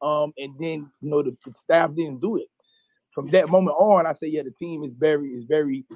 um, 0.02 0.32
and 0.38 0.54
then 0.60 0.90
you 1.00 1.10
know 1.10 1.22
the, 1.22 1.36
the 1.46 1.54
staff 1.64 1.90
didn't 1.94 2.20
do 2.20 2.38
it. 2.38 2.48
From 3.14 3.30
that 3.32 3.50
moment 3.50 3.76
on, 3.78 4.06
I 4.06 4.14
say, 4.14 4.28
yeah, 4.28 4.42
the 4.44 4.52
team 4.52 4.84
is 4.84 4.92
very 4.98 5.30
is 5.30 5.44
very 5.46 5.86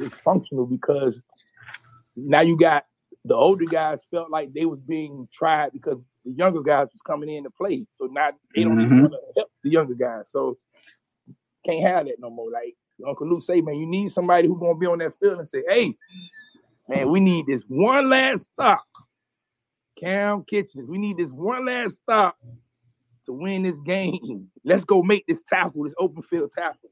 dysfunctional 0.00 0.70
because 0.70 1.20
now 2.16 2.42
you 2.42 2.58
got 2.58 2.84
the 3.28 3.36
older 3.36 3.66
guys 3.66 4.02
felt 4.12 4.30
like 4.30 4.52
they 4.54 4.66
was 4.66 4.82
being 4.82 5.28
tried 5.32 5.72
because 5.72 5.98
the 6.24 6.32
younger 6.32 6.62
guys 6.62 6.88
was 6.92 7.02
coming 7.06 7.30
in 7.30 7.44
to 7.44 7.50
play. 7.50 7.86
So 7.96 8.06
now 8.06 8.30
they 8.56 8.64
don't 8.64 8.80
even 8.80 8.98
Mhm. 8.98 9.00
want 9.00 9.14
to 9.14 9.20
help 9.36 9.50
the 9.64 9.70
younger 9.70 9.94
guys. 9.94 10.24
So 10.30 10.58
can't 11.66 11.82
have 11.82 12.06
that 12.06 12.20
no 12.20 12.30
more. 12.30 12.50
Like 12.50 12.76
Uncle 13.06 13.28
Luke 13.28 13.42
say, 13.42 13.60
man, 13.62 13.76
you 13.76 13.86
need 13.86 14.12
somebody 14.12 14.48
who's 14.48 14.60
gonna 14.60 14.76
be 14.78 14.86
on 14.86 14.98
that 15.00 15.18
field 15.20 15.40
and 15.40 15.48
say, 15.48 15.64
hey, 15.68 15.94
man, 16.88 17.10
we 17.10 17.20
need 17.20 17.46
this 17.46 17.64
one 17.68 18.10
last 18.10 18.48
stop. 18.52 18.84
Cam 19.98 20.44
Kinchens, 20.44 20.88
we 20.88 20.98
need 20.98 21.18
this 21.18 21.30
one 21.32 21.66
last 21.66 21.96
stop 22.02 22.36
to 23.26 23.32
win 23.32 23.62
this 23.64 23.80
game. 23.80 24.50
Let's 24.64 24.84
go 24.84 25.02
make 25.02 25.26
this 25.26 25.42
tackle, 25.48 25.84
this 25.84 25.94
open 25.98 26.22
field 26.22 26.52
tackle. 26.52 26.90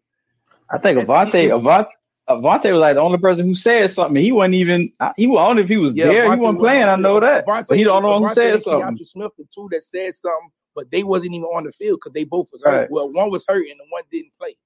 I 0.70 0.78
think 0.78 0.98
That's 0.98 1.08
Avante, 1.08 1.38
it. 1.40 1.54
Avante, 1.54 1.88
Avante 2.28 2.72
was 2.72 2.80
like 2.80 2.94
the 2.96 3.00
only 3.00 3.18
person 3.18 3.46
who 3.46 3.54
said 3.54 3.92
something. 3.92 4.20
He 4.20 4.32
wasn't 4.32 4.54
even. 4.54 4.90
He 5.16 5.26
was. 5.26 5.38
I 5.40 5.46
don't 5.46 5.56
know 5.56 5.62
if 5.62 5.68
he 5.68 5.76
was 5.76 5.94
Yeah, 5.94 6.06
there. 6.06 6.24
He 6.24 6.28
wasn't 6.40 6.58
was- 6.58 6.64
playing. 6.64 6.82
I 6.84 6.96
know 6.96 7.20
that. 7.20 7.46
Avante- 7.46 7.68
but 7.68 7.78
he 7.78 7.86
only 7.86 8.08
one 8.08 8.22
who 8.22 8.28
Avante 8.28 8.34
said 8.34 8.62
something. 8.62 9.06
Smith, 9.06 9.32
the 9.38 9.46
two 9.54 9.68
that 9.70 9.84
said 9.84 10.14
something, 10.14 10.50
but 10.74 10.90
they 10.90 11.04
wasn't 11.04 11.34
even 11.34 11.44
on 11.44 11.64
the 11.64 11.72
field 11.72 12.00
because 12.00 12.12
they 12.14 12.24
both 12.24 12.48
was 12.52 12.62
hurt. 12.64 12.80
Right. 12.80 12.90
Well, 12.90 13.12
one 13.12 13.30
was 13.30 13.44
hurt 13.46 13.66
and 13.68 13.78
the 13.78 13.84
one 13.90 14.02
didn't 14.10 14.32
play. 14.40 14.56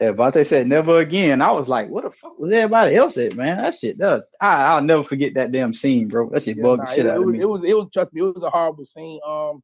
Yeah, 0.00 0.12
Avante 0.12 0.46
said 0.46 0.68
never 0.68 1.00
again. 1.00 1.42
I 1.42 1.50
was 1.50 1.66
like, 1.66 1.88
what 1.88 2.04
the 2.04 2.10
fuck 2.10 2.38
was 2.38 2.52
everybody 2.52 2.94
else 2.94 3.16
at, 3.18 3.34
man? 3.34 3.56
That 3.56 3.76
shit. 3.76 3.98
That, 3.98 4.26
I, 4.40 4.66
I'll 4.66 4.82
never 4.82 5.02
forget 5.02 5.34
that 5.34 5.50
damn 5.50 5.74
scene, 5.74 6.06
bro. 6.08 6.28
That 6.30 6.42
shit 6.44 6.56
Yeah, 6.58 6.62
bugged 6.62 6.82
nah, 6.82 6.90
the 6.90 6.94
shit 6.94 7.06
it, 7.06 7.10
out 7.10 7.16
it 7.16 7.20
of 7.20 7.24
was, 7.24 7.32
me. 7.32 7.40
it 7.40 7.48
was, 7.48 7.64
it 7.64 7.74
was, 7.74 7.88
trust 7.92 8.12
me, 8.12 8.20
it 8.20 8.34
was 8.34 8.44
a 8.44 8.50
horrible 8.50 8.86
scene. 8.86 9.18
Um, 9.26 9.60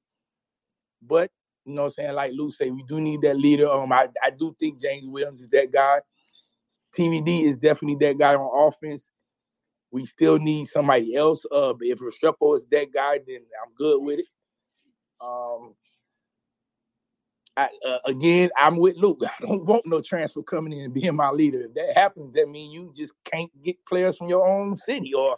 but 1.03 1.31
you 1.67 1.75
know, 1.75 1.83
what 1.83 1.87
I'm 1.89 1.93
saying 1.93 2.13
like 2.15 2.33
Lou 2.35 2.51
say, 2.51 2.71
we 2.71 2.83
do 2.85 3.01
need 3.01 3.21
that 3.21 3.37
leader. 3.37 3.71
Um, 3.71 3.93
I, 3.93 4.09
I 4.23 4.31
do 4.31 4.57
think 4.59 4.81
James 4.81 5.07
Williams 5.07 5.41
is 5.41 5.49
that 5.51 5.71
guy. 5.71 6.01
TVD 6.97 7.49
is 7.49 7.57
definitely 7.57 8.07
that 8.07 8.19
guy 8.19 8.35
on 8.35 8.73
offense. 8.73 9.09
We 9.91 10.07
still 10.07 10.39
need 10.39 10.67
somebody 10.67 11.15
else. 11.15 11.45
Uh, 11.51 11.73
but 11.73 11.87
if 11.87 11.99
Restrepo 11.99 12.57
is 12.57 12.67
that 12.71 12.93
guy, 12.93 13.21
then 13.27 13.41
I'm 13.63 13.73
good 13.77 14.01
with 14.01 14.21
it. 14.21 14.27
Um, 15.21 15.75
I, 17.57 17.69
uh, 17.87 17.99
again, 18.07 18.51
I'm 18.59 18.77
with 18.77 18.97
Luke. 18.97 19.21
I 19.25 19.47
don't 19.47 19.65
want 19.65 19.87
no 19.87 20.01
transfer 20.01 20.43
coming 20.43 20.73
in 20.73 20.85
and 20.87 20.95
being 20.95 21.15
my 21.15 21.31
leader. 21.31 21.63
If 21.63 21.75
that 21.75 21.97
happens, 21.97 22.35
that 22.35 22.49
means 22.49 22.75
you 22.75 22.93
just 22.97 23.13
can't 23.25 23.51
get 23.63 23.77
players 23.87 24.17
from 24.17 24.29
your 24.29 24.47
own 24.47 24.77
city 24.77 25.15
or 25.15 25.37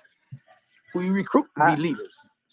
who 0.92 1.02
you 1.02 1.12
recruit 1.12 1.46
to 1.58 1.76
be 1.76 1.82
leaders. 1.82 2.08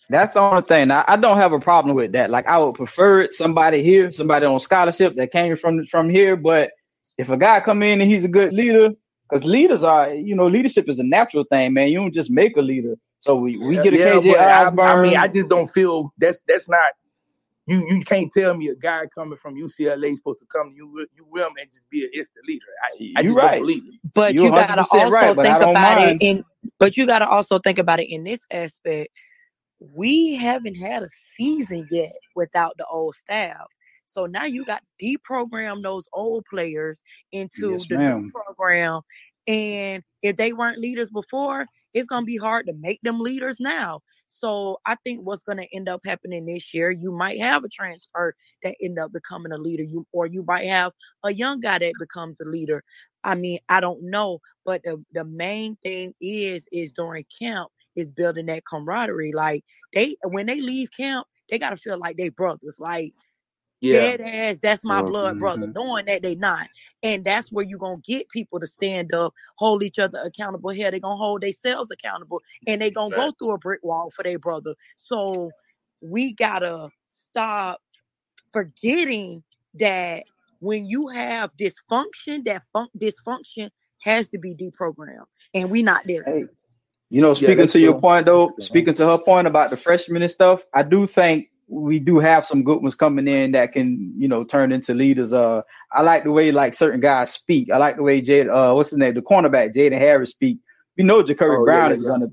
That's 0.09 0.33
the 0.33 0.41
only 0.41 0.63
thing. 0.63 0.91
I, 0.91 1.05
I 1.07 1.15
don't 1.15 1.37
have 1.37 1.53
a 1.53 1.59
problem 1.59 1.95
with 1.95 2.11
that. 2.11 2.29
Like 2.29 2.45
I 2.47 2.57
would 2.57 2.75
prefer 2.75 3.21
it 3.21 3.33
somebody 3.33 3.81
here, 3.81 4.11
somebody 4.11 4.45
on 4.45 4.59
scholarship 4.59 5.15
that 5.15 5.31
came 5.31 5.55
from 5.55 5.85
from 5.87 6.09
here. 6.09 6.35
But 6.35 6.71
if 7.17 7.29
a 7.29 7.37
guy 7.37 7.59
come 7.61 7.83
in 7.83 8.01
and 8.01 8.09
he's 8.09 8.23
a 8.23 8.29
good 8.29 8.53
leader, 8.53 8.91
because 9.29 9.43
leaders 9.45 9.83
are, 9.83 10.13
you 10.13 10.35
know, 10.35 10.47
leadership 10.47 10.89
is 10.89 10.99
a 10.99 11.03
natural 11.03 11.45
thing, 11.45 11.73
man. 11.73 11.89
You 11.89 11.99
don't 11.99 12.13
just 12.13 12.31
make 12.31 12.57
a 12.57 12.61
leader. 12.61 12.95
So 13.19 13.35
we, 13.35 13.57
we 13.57 13.77
get 13.77 13.93
a 13.93 13.97
Yeah, 13.97 14.05
KJ 14.19 14.37
but 14.37 14.39
I, 14.41 14.63
Osborn. 14.63 14.87
I 14.87 15.01
mean, 15.01 15.17
I 15.17 15.27
just 15.27 15.49
don't 15.49 15.69
feel 15.71 16.13
that's 16.17 16.41
that's 16.47 16.69
not 16.69 16.91
you. 17.67 17.85
You 17.89 18.03
can't 18.03 18.31
tell 18.31 18.55
me 18.55 18.69
a 18.69 18.75
guy 18.75 19.05
coming 19.13 19.37
from 19.41 19.55
UCLA 19.55 20.13
is 20.13 20.19
supposed 20.19 20.39
to 20.39 20.45
come 20.53 20.71
to 20.71 20.75
you 20.75 21.07
you 21.15 21.25
will 21.29 21.47
and 21.59 21.69
just 21.71 21.89
be 21.89 22.03
an 22.03 22.11
instant 22.13 22.45
leader. 22.47 22.65
I, 22.83 23.19
I 23.19 23.23
You 23.23 23.33
just 23.33 23.37
right. 23.37 23.51
don't 23.55 23.57
believe 23.67 23.83
it. 23.87 23.99
But 24.13 24.35
You're 24.35 24.43
you 24.43 24.51
gotta 24.53 24.85
also 24.91 25.09
right, 25.09 25.35
think 25.35 25.61
about 25.61 25.97
mind. 25.97 25.99
it 25.99 26.17
in 26.21 26.43
but 26.79 26.97
you 26.97 27.05
gotta 27.07 27.27
also 27.27 27.59
think 27.59 27.79
about 27.79 27.99
it 27.99 28.09
in 28.13 28.23
this 28.23 28.45
aspect. 28.51 29.09
We 29.79 30.35
haven't 30.35 30.75
had 30.75 31.03
a 31.03 31.09
season 31.35 31.87
yet 31.91 32.13
without 32.35 32.75
the 32.77 32.85
old 32.85 33.15
staff. 33.15 33.65
So 34.13 34.25
now 34.27 34.45
you 34.45 34.65
got 34.65 34.83
to 34.99 35.17
deprogram 35.17 35.83
those 35.83 36.07
old 36.13 36.45
players 36.49 37.03
into 37.31 37.85
Yes, 37.85 37.89
the 37.89 37.97
ma'am. 37.97 38.15
new 38.15 38.23
program. 38.33 39.01
And 39.47 40.03
if 40.21 40.37
they 40.37 40.53
weren't 40.53 40.79
leaders 40.79 41.09
before, 41.09 41.67
it's 41.93 42.07
gonna 42.07 42.25
be 42.25 42.37
hard 42.37 42.67
to 42.67 42.73
make 42.77 42.99
them 43.03 43.19
leaders 43.19 43.57
now. 43.59 44.01
So 44.27 44.79
I 44.85 44.95
think 45.03 45.21
what's 45.25 45.43
gonna 45.43 45.67
end 45.73 45.89
up 45.89 46.01
happening 46.05 46.45
this 46.45 46.73
year, 46.73 46.91
you 46.91 47.11
might 47.11 47.39
have 47.39 47.63
a 47.63 47.69
transfer 47.69 48.35
that 48.63 48.75
end 48.81 48.99
up 48.99 49.11
becoming 49.13 49.51
a 49.51 49.57
leader. 49.57 49.83
You 49.83 50.05
or 50.13 50.27
you 50.27 50.43
might 50.47 50.67
have 50.67 50.93
a 51.23 51.33
young 51.33 51.59
guy 51.59 51.79
that 51.79 51.97
becomes 51.99 52.39
a 52.39 52.45
leader. 52.45 52.83
I 53.23 53.35
mean, 53.35 53.59
I 53.69 53.79
don't 53.81 54.03
know, 54.03 54.39
but 54.65 54.83
the, 54.83 55.03
the 55.13 55.23
main 55.25 55.75
thing 55.83 56.13
is 56.21 56.67
is 56.71 56.93
during 56.93 57.25
camp 57.41 57.69
is 57.95 58.11
building 58.11 58.47
that 58.47 58.63
camaraderie. 58.65 59.33
Like 59.33 59.63
they 59.93 60.15
when 60.25 60.47
they 60.47 60.61
leave 60.61 60.89
camp, 60.95 61.27
they 61.49 61.59
gotta 61.59 61.77
feel 61.77 61.99
like 61.99 62.17
they 62.17 62.29
brothers. 62.29 62.77
Like 62.79 63.13
Yeah. 63.83 64.13
dead 64.17 64.21
ass, 64.21 64.59
that's 64.63 64.85
my 64.85 65.01
Well, 65.01 65.11
blood 65.11 65.39
brother, 65.39 65.67
mhm. 65.67 65.75
knowing 65.75 66.07
that 66.07 66.23
they 66.23 66.35
not. 66.35 66.69
And 67.03 67.25
that's 67.25 67.51
where 67.51 67.65
you're 67.65 67.79
gonna 67.79 68.01
get 68.05 68.29
people 68.29 68.59
to 68.61 68.67
stand 68.67 69.13
up, 69.15 69.33
hold 69.57 69.83
each 69.83 69.99
other 69.99 70.19
accountable. 70.19 70.71
Here, 70.71 70.91
they're 70.91 71.01
gonna 71.01 71.17
hold 71.17 71.43
themselves 71.43 71.91
accountable 71.91 72.41
and 72.67 72.81
they 72.81 72.91
gonna 72.91 73.13
go 73.15 73.31
through 73.33 73.53
a 73.53 73.59
brick 73.59 73.81
wall 73.83 74.11
for 74.15 74.23
their 74.23 74.39
brother. 74.39 74.75
So 74.97 75.51
we 76.01 76.33
gotta 76.33 76.91
stop 77.11 77.79
forgetting 78.53 79.43
that 79.75 80.23
when 80.59 80.85
you 80.85 81.09
have 81.09 81.51
dysfunction, 81.59 82.45
that 82.45 82.63
fun- 82.73 82.89
dysfunction 82.97 83.71
has 84.01 84.29
to 84.29 84.39
be 84.39 84.55
deprogrammed. 84.55 85.25
And 85.53 85.71
we 85.71 85.83
not 85.83 86.03
there. 86.07 86.25
Hey, 86.25 86.45
you 87.09 87.21
know, 87.21 87.33
speaking 87.35 87.57
that's 87.57 87.73
to 87.73 87.79
your 87.79 87.95
point 88.01 88.27
though, 88.27 88.55
speaking 88.59 88.95
to 88.95 89.05
her 89.07 89.19
point 89.19 89.47
about 89.47 89.71
the 89.71 89.77
freshmen 89.77 90.21
and 90.23 90.31
stuff, 90.31 90.63
I 90.73 90.83
do 90.83 91.07
think 91.07 91.49
we 91.67 91.99
do 91.99 92.19
have 92.19 92.45
some 92.45 92.63
good 92.63 92.81
ones 92.81 92.95
coming 92.95 93.27
in 93.27 93.51
that 93.53 93.73
can, 93.73 94.13
you 94.17 94.27
know, 94.27 94.43
turn 94.43 94.71
into 94.71 94.93
leaders. 94.93 95.33
Uh, 95.33 95.61
I 95.91 96.01
like 96.01 96.23
the 96.23 96.31
way 96.31 96.51
like 96.51 96.73
certain 96.73 96.99
guys 96.99 97.31
speak. 97.33 97.69
I 97.71 97.77
like 97.77 97.97
the 97.97 98.03
way 98.03 98.21
Jade, 98.21 98.49
uh, 98.49 98.73
what's 98.73 98.89
his 98.89 98.99
name, 98.99 99.13
the 99.13 99.21
cornerback 99.21 99.73
Jaden 99.75 99.97
Harris 99.97 100.31
speak. 100.31 100.59
We 100.97 101.03
know 101.03 101.23
Jacurri 101.23 101.61
Oh, 101.61 101.65
Brown 101.65 101.91
yeah, 101.91 101.95
is 101.95 102.03
yeah. 102.03 102.09
gonna, 102.09 102.27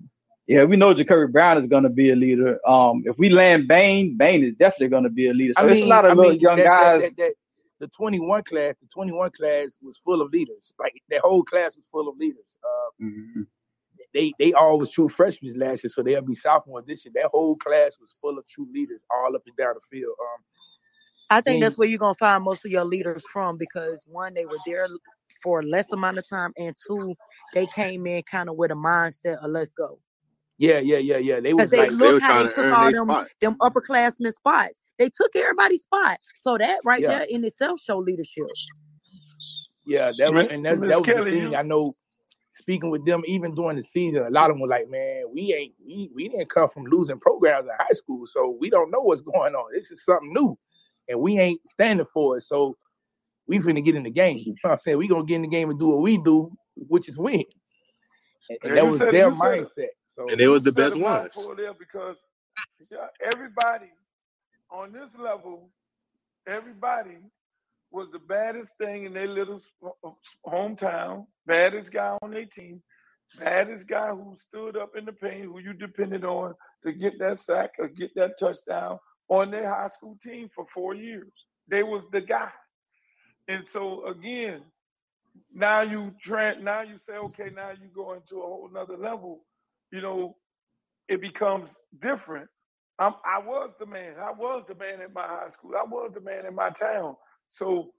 yeah, 0.46 0.64
we 0.64 0.76
know 0.76 0.94
Jacurri 0.94 1.30
Brown 1.30 1.58
is 1.58 1.66
gonna 1.66 1.88
be 1.88 2.10
a 2.10 2.16
leader. 2.16 2.58
Um, 2.68 3.02
if 3.06 3.18
we 3.18 3.30
land 3.30 3.68
Bain, 3.68 4.16
Bain 4.16 4.44
is 4.44 4.54
definitely 4.56 4.88
gonna 4.88 5.08
be 5.10 5.28
a 5.28 5.32
leader. 5.34 5.54
So 5.54 5.62
I 5.66 5.70
it's 5.70 5.78
a 5.78 5.80
mean, 5.82 5.88
lot 5.88 6.04
I 6.04 6.10
of 6.10 6.16
little 6.16 6.32
mean 6.32 6.40
young 6.40 6.56
that, 6.58 6.64
guys. 6.64 7.00
that, 7.02 7.16
that, 7.16 7.16
that 7.16 7.32
the 7.80 7.88
21 7.88 8.42
class, 8.44 8.74
the 8.80 8.88
21 8.92 9.30
class 9.30 9.76
was 9.82 9.98
full 10.04 10.20
of 10.20 10.30
leaders. 10.30 10.74
Like 10.78 10.92
that 11.08 11.20
whole 11.22 11.42
class 11.42 11.76
was 11.76 11.86
full 11.90 12.08
of 12.08 12.16
leaders. 12.18 12.58
Uh, 12.62 13.04
mm-hmm. 13.04 13.42
They 14.14 14.32
they 14.38 14.52
all 14.52 14.78
was 14.78 14.90
true 14.90 15.08
freshmen 15.08 15.54
last 15.58 15.84
year, 15.84 15.90
so 15.90 16.02
they'll 16.02 16.22
be 16.22 16.34
sophomores 16.34 16.84
this 16.86 17.04
year. 17.04 17.12
That 17.14 17.30
whole 17.32 17.56
class 17.56 17.96
was 18.00 18.18
full 18.20 18.38
of 18.38 18.48
true 18.48 18.66
leaders 18.72 19.00
all 19.10 19.36
up 19.36 19.42
and 19.46 19.56
down 19.56 19.74
the 19.74 19.80
field. 19.96 20.14
Um, 20.20 20.42
I 21.30 21.40
think 21.40 21.62
that's 21.62 21.78
where 21.78 21.88
you're 21.88 21.98
gonna 21.98 22.14
find 22.14 22.42
most 22.42 22.64
of 22.64 22.72
your 22.72 22.84
leaders 22.84 23.22
from 23.32 23.56
because 23.56 24.04
one, 24.08 24.34
they 24.34 24.46
were 24.46 24.58
there 24.66 24.88
for 25.42 25.60
a 25.60 25.62
less 25.62 25.92
amount 25.92 26.18
of 26.18 26.28
time, 26.28 26.52
and 26.56 26.74
two, 26.86 27.14
they 27.54 27.66
came 27.68 28.06
in 28.06 28.22
kind 28.24 28.48
of 28.48 28.56
with 28.56 28.72
a 28.72 28.74
mindset 28.74 29.42
of 29.44 29.50
let's 29.50 29.72
go. 29.72 29.98
Yeah, 30.58 30.80
yeah, 30.80 30.98
yeah, 30.98 31.16
yeah. 31.16 31.40
They 31.40 31.54
was 31.54 31.70
they 31.70 31.78
like 31.78 31.90
look 31.92 32.00
they 32.00 32.12
were 32.12 32.20
how 32.20 32.42
they 32.42 32.48
took 32.52 32.72
all 32.72 32.92
them 32.92 33.06
spot. 33.06 33.28
them 33.40 33.56
upperclassmen 33.60 34.34
spots. 34.34 34.80
They 34.98 35.08
took 35.08 35.34
everybody's 35.36 35.82
spot. 35.82 36.18
So 36.42 36.58
that 36.58 36.80
right 36.84 37.00
Yeah. 37.00 37.08
there 37.08 37.26
in 37.30 37.44
itself 37.44 37.80
show 37.80 37.98
leadership. 37.98 38.44
Yeah, 39.86 40.12
that 40.18 40.34
was, 40.34 40.46
and 40.50 40.64
that's, 40.64 40.78
that 40.80 40.98
was 41.00 41.06
the 41.06 41.24
thing. 41.24 41.54
I 41.56 41.62
know 41.62 41.96
speaking 42.52 42.90
with 42.90 43.06
them 43.06 43.22
even 43.26 43.54
during 43.54 43.76
the 43.76 43.82
season, 43.84 44.24
a 44.26 44.30
lot 44.30 44.50
of 44.50 44.56
them 44.56 44.60
were 44.62 44.68
like, 44.68 44.90
"Man, 44.90 45.24
we 45.32 45.54
ain't 45.54 45.74
we, 45.84 46.10
we 46.14 46.28
didn't 46.28 46.50
come 46.50 46.68
from 46.70 46.84
losing 46.84 47.20
programs 47.20 47.66
in 47.66 47.72
high 47.78 47.94
school, 47.94 48.26
so 48.26 48.56
we 48.60 48.70
don't 48.70 48.90
know 48.90 49.00
what's 49.00 49.22
going 49.22 49.54
on. 49.54 49.72
This 49.74 49.90
is 49.90 50.04
something 50.04 50.32
new, 50.32 50.58
and 51.08 51.20
we 51.20 51.38
ain't 51.38 51.60
standing 51.68 52.06
for 52.12 52.38
it. 52.38 52.42
So 52.44 52.76
we 53.48 53.58
finna 53.60 53.84
get 53.84 53.96
in 53.96 54.04
the 54.04 54.10
game. 54.10 54.38
You 54.46 54.52
know 54.52 54.70
what 54.70 54.72
I'm 54.74 54.80
saying? 54.80 54.98
We 54.98 55.08
gonna 55.08 55.24
get 55.24 55.36
in 55.36 55.42
the 55.42 55.48
game 55.48 55.70
and 55.70 55.78
do 55.78 55.88
what 55.90 56.02
we 56.02 56.18
do, 56.18 56.52
which 56.76 57.08
is 57.08 57.18
win. 57.18 57.44
And, 58.50 58.58
and 58.64 58.76
Yeah, 58.76 58.82
that 58.82 58.86
was 58.88 58.98
said 58.98 59.12
their 59.12 59.26
you 59.26 59.34
said 59.34 59.60
mindset. 59.66 59.88
So 60.06 60.26
And 60.30 60.40
they 60.40 60.48
was 60.48 60.62
the 60.62 60.72
best 60.72 60.96
ones. 60.98 61.32
because 61.78 62.18
yeah, 62.90 63.06
everybody 63.20 63.90
on 64.70 64.92
this 64.92 65.10
level, 65.18 65.70
everybody 66.46 67.18
was 67.90 68.10
the 68.10 68.18
baddest 68.18 68.72
thing 68.78 69.04
in 69.04 69.14
their 69.14 69.26
little 69.26 69.60
hometown, 70.46 71.26
baddest 71.46 71.92
guy 71.92 72.16
on 72.22 72.30
their 72.30 72.46
team, 72.46 72.82
baddest 73.38 73.86
guy 73.88 74.10
who 74.10 74.36
stood 74.36 74.76
up 74.76 74.96
in 74.96 75.04
the 75.04 75.12
paint, 75.12 75.44
who 75.44 75.58
you 75.60 75.72
depended 75.72 76.24
on 76.24 76.54
to 76.82 76.92
get 76.92 77.18
that 77.18 77.40
sack 77.40 77.72
or 77.78 77.88
get 77.88 78.14
that 78.14 78.38
touchdown 78.38 78.98
on 79.28 79.50
their 79.50 79.68
high 79.68 79.88
school 79.88 80.16
team 80.22 80.48
for 80.54 80.66
four 80.66 80.94
years. 80.94 81.30
They 81.68 81.82
was 81.82 82.04
the 82.12 82.20
guy. 82.20 82.50
And 83.48 83.66
so 83.66 84.06
again, 84.06 84.62
now 85.52 85.82
you 85.82 86.12
now 86.60 86.82
you 86.82 86.98
say, 87.06 87.14
okay, 87.14 87.50
now 87.54 87.70
you 87.70 87.88
go 87.94 88.12
into 88.14 88.38
a 88.38 88.46
whole 88.46 88.70
nother 88.72 88.96
level. 88.96 89.44
You 89.92 90.00
know, 90.00 90.36
it 91.08 91.20
becomes 91.20 91.70
different. 92.00 92.48
I'm, 92.98 93.14
I 93.24 93.38
was 93.40 93.70
the 93.78 93.86
man. 93.86 94.14
I 94.20 94.30
was 94.32 94.64
the 94.68 94.74
man 94.74 95.00
in 95.00 95.12
my 95.12 95.26
high 95.26 95.48
school. 95.50 95.72
I 95.76 95.84
was 95.84 96.12
the 96.14 96.20
man 96.20 96.46
in 96.46 96.54
my 96.54 96.70
town. 96.70 97.16
So 97.50 97.92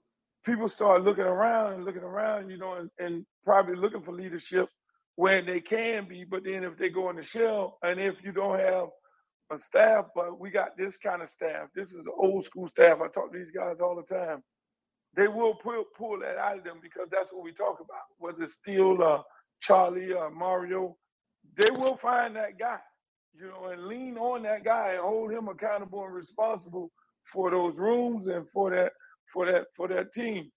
people 0.44 0.68
start 0.68 1.04
looking 1.04 1.24
around 1.24 1.74
and 1.74 1.84
looking 1.84 2.02
around, 2.02 2.50
you 2.50 2.58
know, 2.58 2.74
and, 2.74 2.90
and 2.98 3.26
probably 3.44 3.76
looking 3.76 4.02
for 4.02 4.12
leadership 4.12 4.68
where 5.16 5.42
they 5.42 5.60
can 5.60 6.08
be. 6.08 6.24
But 6.24 6.44
then 6.44 6.64
if 6.64 6.78
they 6.78 6.88
go 6.90 7.10
in 7.10 7.16
the 7.16 7.22
shell, 7.22 7.78
and 7.82 8.00
if 8.00 8.16
you 8.24 8.32
don't 8.32 8.58
have 8.58 8.88
a 9.52 9.60
staff, 9.60 10.06
but 10.14 10.40
we 10.40 10.50
got 10.50 10.76
this 10.76 10.96
kind 10.96 11.22
of 11.22 11.30
staff. 11.30 11.68
This 11.74 11.90
is 11.90 12.04
the 12.04 12.12
old 12.12 12.46
school 12.46 12.68
staff. 12.68 12.98
I 13.02 13.08
talk 13.08 13.32
to 13.32 13.38
these 13.38 13.52
guys 13.54 13.76
all 13.80 13.96
the 13.96 14.14
time. 14.14 14.42
They 15.14 15.28
will 15.28 15.54
pull 15.56 15.84
pull 15.96 16.20
that 16.20 16.38
out 16.38 16.58
of 16.58 16.64
them 16.64 16.78
because 16.82 17.08
that's 17.10 17.30
what 17.32 17.44
we 17.44 17.52
talk 17.52 17.78
about. 17.80 18.04
Whether 18.18 18.44
it's 18.44 18.54
Steele, 18.54 18.98
uh, 19.02 19.22
Charlie, 19.60 20.12
or 20.12 20.30
Mario, 20.30 20.96
they 21.56 21.68
will 21.78 21.96
find 21.96 22.34
that 22.36 22.58
guy, 22.58 22.78
you 23.34 23.48
know, 23.48 23.66
and 23.68 23.86
lean 23.86 24.16
on 24.16 24.42
that 24.44 24.64
guy 24.64 24.92
and 24.92 25.02
hold 25.02 25.30
him 25.32 25.48
accountable 25.48 26.04
and 26.04 26.14
responsible 26.14 26.90
for 27.24 27.50
those 27.50 27.76
rooms 27.76 28.26
and 28.28 28.48
for 28.48 28.70
that 28.70 28.92
for 29.32 29.50
that 29.50 29.66
for 29.76 29.88
that 29.88 30.12
team. 30.12 30.50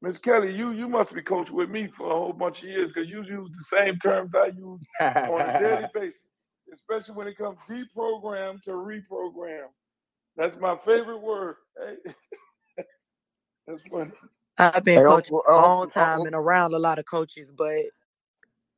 Miss 0.00 0.18
Kelly, 0.18 0.54
you 0.54 0.72
you 0.72 0.88
must 0.88 1.14
be 1.14 1.22
coached 1.22 1.52
with 1.52 1.70
me 1.70 1.88
for 1.96 2.10
a 2.10 2.14
whole 2.14 2.32
bunch 2.32 2.62
of 2.62 2.68
years 2.68 2.92
because 2.92 3.08
you 3.08 3.22
use 3.22 3.50
the 3.56 3.76
same 3.76 3.98
terms 3.98 4.34
I 4.34 4.46
use 4.46 4.80
on 5.00 5.40
a 5.40 5.60
daily 5.60 5.86
basis, 5.94 6.20
especially 6.72 7.14
when 7.14 7.28
it 7.28 7.38
comes 7.38 7.58
deprogram 7.70 8.60
to 8.62 8.70
reprogram. 8.70 9.66
That's 10.36 10.58
my 10.58 10.76
favorite 10.84 11.20
word. 11.20 11.56
Hey, 11.78 12.12
That's 13.66 13.82
funny. 13.90 14.10
I've 14.58 14.84
been 14.84 15.04
coaching 15.04 15.34
Uncle, 15.34 15.42
a 15.48 15.52
long 15.52 15.90
time 15.90 16.20
and 16.20 16.34
around 16.34 16.74
a 16.74 16.78
lot 16.78 16.98
of 16.98 17.06
coaches, 17.06 17.52
but 17.56 17.82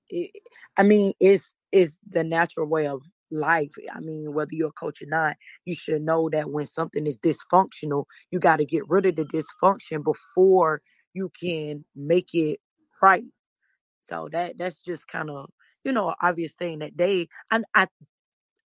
it, 0.09 0.31
I 0.77 0.83
mean, 0.83 1.15
it's 1.21 1.53
it's 1.73 1.99
the 2.07 2.23
natural 2.23 2.67
way 2.67 2.87
of 2.87 3.03
life. 3.35 3.73
I 3.95 4.01
mean, 4.01 4.33
whether 4.33 4.55
you're 4.55 4.69
a 4.69 4.73
coach 4.73 5.03
or 5.03 5.07
not, 5.07 5.37
you 5.65 5.75
should 5.75 6.03
know 6.03 6.29
that 6.31 6.51
when 6.51 6.67
something 6.67 7.07
is 7.07 7.19
dysfunctional, 7.19 8.05
you 8.31 8.39
got 8.39 8.57
to 8.57 8.65
get 8.67 8.89
rid 8.89 9.07
of 9.07 9.17
the 9.17 9.25
dysfunction 9.25 10.05
before 10.05 10.83
you 11.15 11.31
can 11.41 11.85
make 11.97 12.35
it 12.35 12.61
right. 13.03 13.25
So 14.09 14.29
that 14.33 14.59
that's 14.59 14.81
just 14.83 15.09
kind 15.09 15.31
of 15.31 15.51
you 15.85 15.93
know 15.93 16.15
obvious 16.23 16.55
thing 16.55 16.81
that 16.81 16.97
they 16.97 17.29
and 17.51 17.65
I 17.75 17.89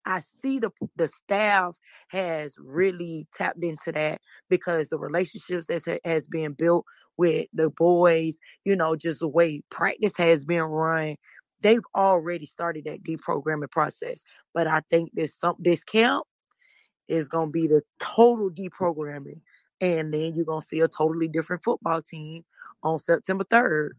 I 0.05 0.21
see 0.41 0.59
the 0.59 0.71
the 0.95 1.07
staff 1.07 1.75
has 2.09 2.55
really 2.57 3.27
tapped 3.35 3.63
into 3.63 3.91
that 3.91 4.21
because 4.49 4.89
the 4.89 4.97
relationships 4.97 5.67
that 5.67 5.99
has 6.03 6.27
been 6.27 6.53
built 6.53 6.85
with 7.17 7.47
the 7.53 7.69
boys, 7.69 8.39
you 8.65 8.75
know, 8.75 8.95
just 8.95 9.19
the 9.19 9.27
way 9.27 9.61
practice 9.69 10.17
has 10.17 10.43
been 10.43 10.63
run, 10.63 11.15
they've 11.61 11.85
already 11.95 12.45
started 12.45 12.85
that 12.85 13.03
deprogramming 13.03 13.71
process. 13.71 14.21
But 14.53 14.67
I 14.67 14.81
think 14.89 15.11
this 15.13 15.35
some 15.35 15.55
this 15.59 15.83
camp 15.83 16.25
is 17.07 17.27
gonna 17.27 17.51
be 17.51 17.67
the 17.67 17.81
total 17.99 18.49
deprogramming, 18.51 19.41
and 19.81 20.13
then 20.13 20.33
you're 20.35 20.45
gonna 20.45 20.65
see 20.65 20.81
a 20.81 20.87
totally 20.87 21.27
different 21.27 21.63
football 21.63 22.01
team 22.01 22.45
on 22.83 22.99
September 22.99 23.43
third. 23.43 23.97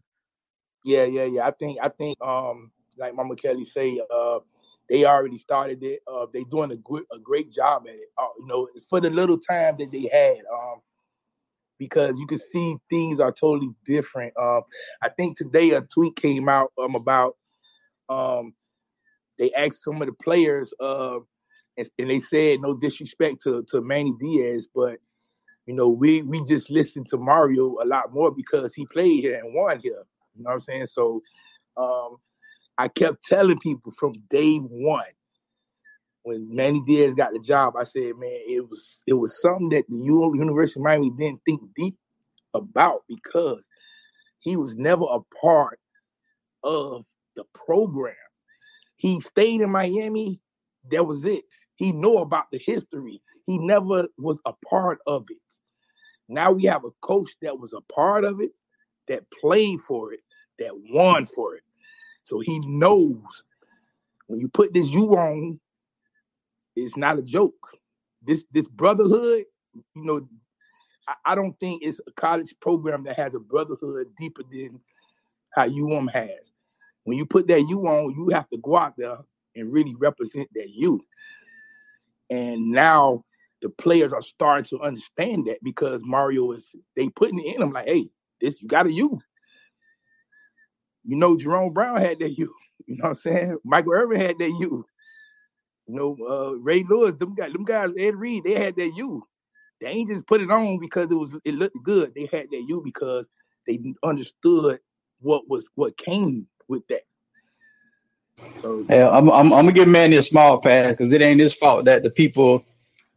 Yeah, 0.83 1.03
yeah, 1.03 1.25
yeah. 1.25 1.47
I 1.47 1.51
think 1.51 1.77
I 1.81 1.89
think 1.89 2.19
um 2.21 2.71
like 2.97 3.15
Mama 3.15 3.35
Kelly 3.35 3.65
say, 3.65 4.01
uh 4.13 4.39
they 4.89 5.05
already 5.05 5.37
started 5.37 5.83
it. 5.83 5.99
Uh 6.11 6.25
they 6.33 6.43
doing 6.45 6.71
a 6.71 6.77
good 6.77 7.03
a 7.13 7.19
great 7.19 7.51
job 7.51 7.83
at 7.87 7.95
it. 7.95 8.09
Uh, 8.17 8.27
you 8.39 8.47
know, 8.47 8.67
for 8.89 8.99
the 8.99 9.09
little 9.09 9.37
time 9.37 9.75
that 9.77 9.91
they 9.91 10.09
had. 10.11 10.43
Um 10.51 10.81
because 11.77 12.15
you 12.19 12.27
can 12.27 12.37
see 12.37 12.75
things 12.89 13.19
are 13.19 13.31
totally 13.31 13.71
different. 13.85 14.35
Um 14.37 14.61
I 15.01 15.09
think 15.09 15.37
today 15.37 15.71
a 15.71 15.81
tweet 15.81 16.15
came 16.15 16.49
out 16.49 16.71
um 16.81 16.95
about 16.95 17.37
um 18.11 18.53
they 19.39 19.51
asked 19.53 19.83
some 19.83 20.01
of 20.01 20.07
the 20.07 20.15
players 20.23 20.73
uh 20.81 21.19
and, 21.77 21.89
and 21.99 22.09
they 22.09 22.19
said 22.19 22.61
no 22.61 22.75
disrespect 22.75 23.41
to 23.43 23.63
to 23.69 23.81
Manny 23.81 24.13
Diaz, 24.19 24.67
but 24.73 24.97
you 25.67 25.75
know, 25.75 25.89
we 25.89 26.21
we 26.23 26.43
just 26.45 26.69
listened 26.69 27.07
to 27.09 27.17
Mario 27.17 27.77
a 27.81 27.85
lot 27.85 28.13
more 28.13 28.31
because 28.31 28.73
he 28.75 28.85
played 28.87 29.21
here 29.23 29.39
and 29.39 29.53
won 29.55 29.79
here. 29.79 30.03
You 30.35 30.43
know 30.43 30.49
what 30.49 30.53
I'm 30.55 30.59
saying? 30.61 30.87
So 30.87 31.21
um, 31.77 32.17
I 32.77 32.89
kept 32.89 33.25
telling 33.25 33.59
people 33.59 33.93
from 33.93 34.13
day 34.29 34.57
one 34.57 35.05
when 36.23 36.53
Manny 36.53 36.83
Diaz 36.85 37.15
got 37.15 37.33
the 37.33 37.39
job, 37.39 37.75
I 37.77 37.83
said, 37.83 38.13
man, 38.17 38.39
it 38.47 38.69
was 38.69 39.01
it 39.07 39.13
was 39.13 39.41
something 39.41 39.69
that 39.69 39.85
the 39.89 39.97
University 39.97 40.79
of 40.79 40.83
Miami 40.83 41.11
didn't 41.11 41.41
think 41.45 41.61
deep 41.75 41.95
about 42.53 43.03
because 43.09 43.65
he 44.39 44.55
was 44.57 44.75
never 44.75 45.05
a 45.05 45.19
part 45.41 45.79
of 46.63 47.05
the 47.35 47.43
program. 47.53 48.15
He 48.97 49.19
stayed 49.21 49.61
in 49.61 49.69
Miami. 49.71 50.39
That 50.91 51.05
was 51.05 51.25
it. 51.25 51.45
He 51.75 51.91
knew 51.91 52.17
about 52.17 52.45
the 52.51 52.59
history. 52.59 53.21
He 53.45 53.57
never 53.57 54.07
was 54.17 54.39
a 54.45 54.53
part 54.67 54.99
of 55.07 55.25
it. 55.29 55.37
Now 56.29 56.51
we 56.51 56.63
have 56.65 56.85
a 56.85 56.91
coach 57.01 57.31
that 57.41 57.57
was 57.57 57.73
a 57.73 57.81
part 57.93 58.23
of 58.23 58.39
it, 58.41 58.51
that 59.07 59.23
played 59.41 59.81
for 59.81 60.13
it, 60.13 60.21
that 60.59 60.71
won 60.89 61.25
for 61.25 61.55
it. 61.55 61.63
So 62.23 62.39
he 62.39 62.59
knows 62.59 63.43
when 64.27 64.39
you 64.39 64.47
put 64.47 64.73
this 64.73 64.87
U 64.87 65.15
on, 65.17 65.59
it's 66.75 66.95
not 66.95 67.19
a 67.19 67.21
joke. 67.21 67.77
This 68.25 68.45
this 68.53 68.67
brotherhood, 68.67 69.43
you 69.73 70.05
know, 70.05 70.27
I, 71.07 71.31
I 71.31 71.35
don't 71.35 71.53
think 71.59 71.83
it's 71.83 71.99
a 72.07 72.11
college 72.13 72.53
program 72.61 73.03
that 73.03 73.17
has 73.17 73.33
a 73.33 73.39
brotherhood 73.39 74.07
deeper 74.17 74.43
than 74.49 74.79
how 75.53 75.63
UM 75.63 76.07
has. 76.07 76.53
When 77.05 77.17
you 77.17 77.25
put 77.25 77.47
that 77.47 77.61
U 77.61 77.87
on, 77.87 78.13
you 78.15 78.29
have 78.33 78.49
to 78.49 78.57
go 78.63 78.77
out 78.77 78.93
there 78.97 79.17
and 79.55 79.71
really 79.71 79.95
represent 79.95 80.49
that 80.55 80.69
U. 80.69 81.01
And 82.29 82.71
now 82.71 83.25
the 83.61 83.69
players 83.69 84.13
are 84.13 84.21
starting 84.21 84.65
to 84.77 84.83
understand 84.83 85.47
that 85.47 85.57
because 85.63 86.01
Mario 86.03 86.51
is 86.53 86.71
they 86.95 87.09
putting 87.09 87.39
it 87.39 87.55
in 87.55 87.61
them 87.61 87.73
like, 87.73 87.87
hey, 87.87 88.09
this 88.41 88.61
you 88.61 88.67
got 88.67 88.87
a 88.87 88.91
U. 88.93 88.95
You 89.03 89.21
You 91.05 91.17
know, 91.17 91.37
Jerome 91.37 91.73
Brown 91.73 92.01
had 92.01 92.19
that 92.19 92.31
U. 92.37 92.53
You 92.87 92.97
know 92.97 93.03
what 93.03 93.09
I'm 93.11 93.15
saying? 93.15 93.57
Michael 93.65 93.93
Irvin 93.93 94.21
had 94.21 94.37
that 94.39 94.57
U. 94.59 94.85
You 95.87 95.95
know, 95.95 96.17
uh, 96.29 96.51
Ray 96.59 96.85
Lewis, 96.89 97.15
them 97.15 97.35
guys, 97.35 97.53
them 97.53 97.65
guys, 97.65 97.91
Ed 97.97 98.15
Reed, 98.15 98.43
they 98.45 98.53
had 98.55 98.75
that 98.77 98.93
U. 98.95 99.23
They 99.81 99.87
ain't 99.87 100.09
just 100.09 100.27
put 100.27 100.41
it 100.41 100.51
on 100.51 100.79
because 100.79 101.11
it 101.11 101.15
was 101.15 101.31
it 101.45 101.55
looked 101.55 101.77
good. 101.83 102.13
They 102.15 102.29
had 102.31 102.47
that 102.51 102.65
U 102.67 102.81
because 102.83 103.29
they 103.67 103.79
understood 104.03 104.79
what 105.21 105.49
was 105.49 105.69
what 105.75 105.97
came 105.97 106.47
with 106.71 106.87
that. 106.89 107.03
So 108.63 108.87
Yeah, 108.89 109.09
I'm, 109.09 109.29
I'm, 109.29 109.53
I'm 109.53 109.65
gonna 109.65 109.73
give 109.73 109.89
Manny 109.89 110.17
a 110.17 110.23
small 110.23 110.59
pass 110.61 110.91
because 110.91 111.13
it 111.13 111.21
ain't 111.21 111.41
his 111.41 111.53
fault 111.53 111.85
that 111.85 112.03
the 112.03 112.11
people, 112.11 112.65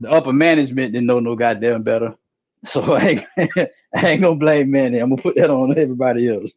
the 0.01 0.11
upper 0.11 0.33
management, 0.33 0.93
didn't 0.93 1.07
know 1.07 1.21
no 1.21 1.37
goddamn 1.37 1.83
better. 1.85 2.15
So 2.67 2.95
I 2.95 3.25
ain't, 3.39 3.51
I 3.95 4.09
ain't 4.09 4.23
gonna 4.23 4.37
blame 4.37 4.71
Manny. 4.73 4.99
I'm 4.99 5.11
gonna 5.11 5.23
put 5.23 5.37
that 5.37 5.51
on 5.51 5.79
everybody 5.79 6.31
else. 6.31 6.53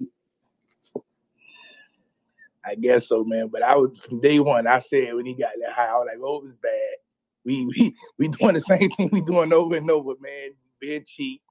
I 2.65 2.75
guess 2.75 3.07
so, 3.07 3.23
man. 3.25 3.49
But 3.49 3.63
I 3.63 3.75
was 3.75 3.97
from 3.99 4.21
day 4.21 4.39
one. 4.39 4.67
I 4.67 4.79
said 4.79 5.15
when 5.15 5.25
he 5.25 5.33
got 5.35 5.51
that 5.61 5.73
high, 5.73 5.87
I 5.87 5.97
was 5.97 6.07
like, 6.11 6.21
"Oh, 6.23 6.43
it's 6.45 6.57
bad." 6.57 6.71
We 7.45 7.65
we 7.77 7.95
we 8.19 8.27
doing 8.29 8.55
the 8.55 8.61
same 8.61 8.89
thing 8.91 9.09
we 9.11 9.21
doing 9.21 9.53
over 9.53 9.75
and 9.75 9.91
over, 9.91 10.13
man. 10.21 10.51
Being 10.81 11.05
cheap, 11.07 11.41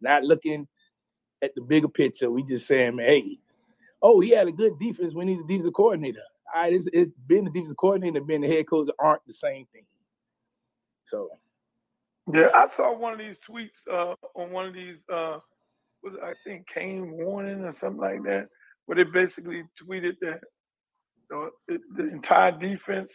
not 0.00 0.24
looking 0.24 0.68
at 1.42 1.54
the 1.54 1.62
bigger 1.62 1.88
picture. 1.88 2.30
We 2.30 2.42
just 2.44 2.66
saying, 2.66 2.96
man, 2.96 3.06
hey, 3.06 3.38
oh, 4.02 4.20
he 4.20 4.30
had 4.30 4.48
a 4.48 4.52
good 4.52 4.78
defense 4.78 5.14
when 5.14 5.28
he's 5.28 5.40
a 5.40 5.46
defensive 5.46 5.74
coordinator. 5.74 6.22
All 6.54 6.62
right, 6.62 6.72
it's, 6.72 6.88
it's 6.92 7.12
being 7.26 7.44
the 7.44 7.50
defensive 7.50 7.76
coordinator 7.76 8.18
and 8.18 8.26
being 8.26 8.40
the 8.40 8.48
head 8.48 8.68
coach 8.68 8.88
aren't 8.98 9.26
the 9.26 9.32
same 9.32 9.66
thing. 9.72 9.84
So, 11.04 11.28
yeah, 12.32 12.48
I 12.54 12.68
saw 12.68 12.96
one 12.96 13.12
of 13.12 13.18
these 13.18 13.36
tweets 13.48 13.86
uh, 13.90 14.14
on 14.34 14.50
one 14.50 14.66
of 14.66 14.74
these, 14.74 15.04
uh, 15.12 15.38
was 16.02 16.14
I 16.22 16.32
think 16.44 16.66
Kane 16.66 17.12
Warning 17.12 17.64
or 17.64 17.72
something 17.72 18.00
like 18.00 18.22
that, 18.24 18.48
where 18.86 18.96
they 18.96 19.04
basically 19.04 19.62
tweeted 19.82 20.16
that 20.20 20.40
uh, 21.34 21.46
it, 21.68 21.80
the 21.96 22.08
entire 22.10 22.52
defense 22.52 23.12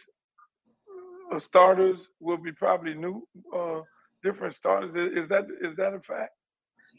of 1.30 1.42
starters 1.42 2.08
will 2.20 2.36
be 2.36 2.52
probably 2.52 2.94
new, 2.94 3.26
uh, 3.54 3.80
different 4.22 4.54
starters. 4.54 4.94
Is, 4.94 5.24
is 5.24 5.28
that 5.28 5.46
is 5.62 5.76
that 5.76 5.94
a 5.94 6.00
fact? 6.00 6.32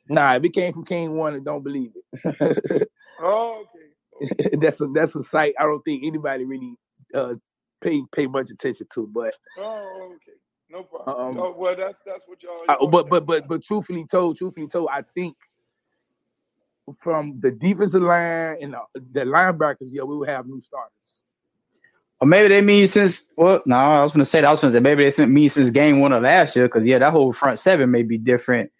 Nah, 0.09 0.35
if 0.35 0.43
it 0.43 0.53
came 0.53 0.73
from 0.73 0.85
Kane 0.85 1.13
Warner, 1.13 1.39
don't 1.39 1.63
believe 1.63 1.91
it. 1.95 2.89
oh, 3.23 3.65
okay. 4.23 4.55
that's 4.61 4.81
a 4.81 4.87
that's 4.93 5.15
a 5.15 5.23
site 5.23 5.55
I 5.59 5.63
don't 5.63 5.81
think 5.83 6.03
anybody 6.05 6.45
really 6.45 6.75
uh, 7.13 7.35
pay 7.81 8.01
pay 8.11 8.27
much 8.27 8.49
attention 8.51 8.87
to. 8.93 9.07
But 9.13 9.33
oh, 9.57 10.15
okay, 10.15 10.37
no 10.69 10.83
problem. 10.83 11.37
Um, 11.37 11.39
oh, 11.39 11.55
well, 11.57 11.75
that's 11.75 11.99
that's 12.05 12.23
what 12.27 12.41
y'all. 12.43 12.65
I, 12.67 12.77
but 12.85 13.09
but 13.09 13.25
but 13.25 13.47
but 13.47 13.63
truthfully 13.63 14.05
told, 14.09 14.37
truthfully 14.37 14.67
told, 14.67 14.89
I 14.91 15.03
think 15.13 15.35
from 17.01 17.39
the 17.41 17.51
defensive 17.51 18.01
line 18.01 18.57
and 18.61 18.73
the, 18.73 18.99
the 19.13 19.19
linebackers, 19.21 19.89
yeah, 19.89 20.03
we 20.03 20.17
will 20.17 20.27
have 20.27 20.45
new 20.45 20.59
starters. 20.59 20.91
Or 22.19 22.27
maybe 22.27 22.47
they 22.47 22.61
mean 22.61 22.87
since 22.87 23.25
well, 23.37 23.61
no, 23.65 23.75
I 23.75 24.03
was 24.03 24.13
gonna 24.13 24.25
say 24.25 24.41
that. 24.41 24.47
I 24.47 24.51
was 24.51 24.61
gonna 24.61 24.71
say 24.71 24.79
maybe 24.79 25.03
they 25.03 25.11
sent 25.11 25.31
me 25.31 25.49
since 25.49 25.69
game 25.71 25.99
one 25.99 26.13
of 26.13 26.23
last 26.23 26.55
year 26.55 26.67
because 26.67 26.85
yeah, 26.85 26.99
that 26.99 27.11
whole 27.11 27.33
front 27.33 27.59
seven 27.59 27.91
may 27.91 28.03
be 28.03 28.17
different, 28.17 28.71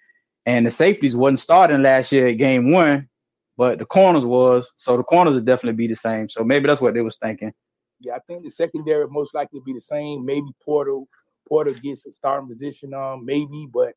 and 0.45 0.65
the 0.65 0.71
safeties 0.71 1.15
wasn't 1.15 1.41
starting 1.41 1.81
last 1.81 2.11
year 2.11 2.27
at 2.27 2.37
game 2.37 2.71
one, 2.71 3.09
but 3.57 3.79
the 3.79 3.85
corners 3.85 4.25
was. 4.25 4.71
So 4.77 4.97
the 4.97 5.03
corners 5.03 5.35
would 5.35 5.45
definitely 5.45 5.77
be 5.77 5.87
the 5.87 5.95
same. 5.95 6.29
So 6.29 6.43
maybe 6.43 6.67
that's 6.67 6.81
what 6.81 6.93
they 6.93 7.01
was 7.01 7.17
thinking. 7.17 7.51
Yeah, 7.99 8.15
I 8.15 8.19
think 8.27 8.43
the 8.43 8.49
secondary 8.49 9.07
most 9.07 9.33
likely 9.33 9.59
to 9.59 9.63
be 9.63 9.73
the 9.73 9.81
same. 9.81 10.25
Maybe 10.25 10.47
Porter 10.63 10.99
Porter 11.47 11.71
gets 11.71 12.05
a 12.05 12.11
starting 12.11 12.47
position 12.47 12.93
on, 12.93 13.25
maybe, 13.25 13.67
but 13.71 13.93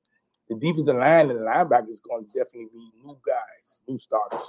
the 0.48 0.56
defensive 0.56 0.96
line 0.96 1.30
and 1.30 1.38
the 1.38 1.44
linebackers 1.44 1.90
is 1.90 2.00
going 2.00 2.24
to 2.24 2.38
definitely 2.38 2.68
be 2.72 2.90
new 3.04 3.18
guys, 3.26 3.80
new 3.88 3.98
starters. 3.98 4.46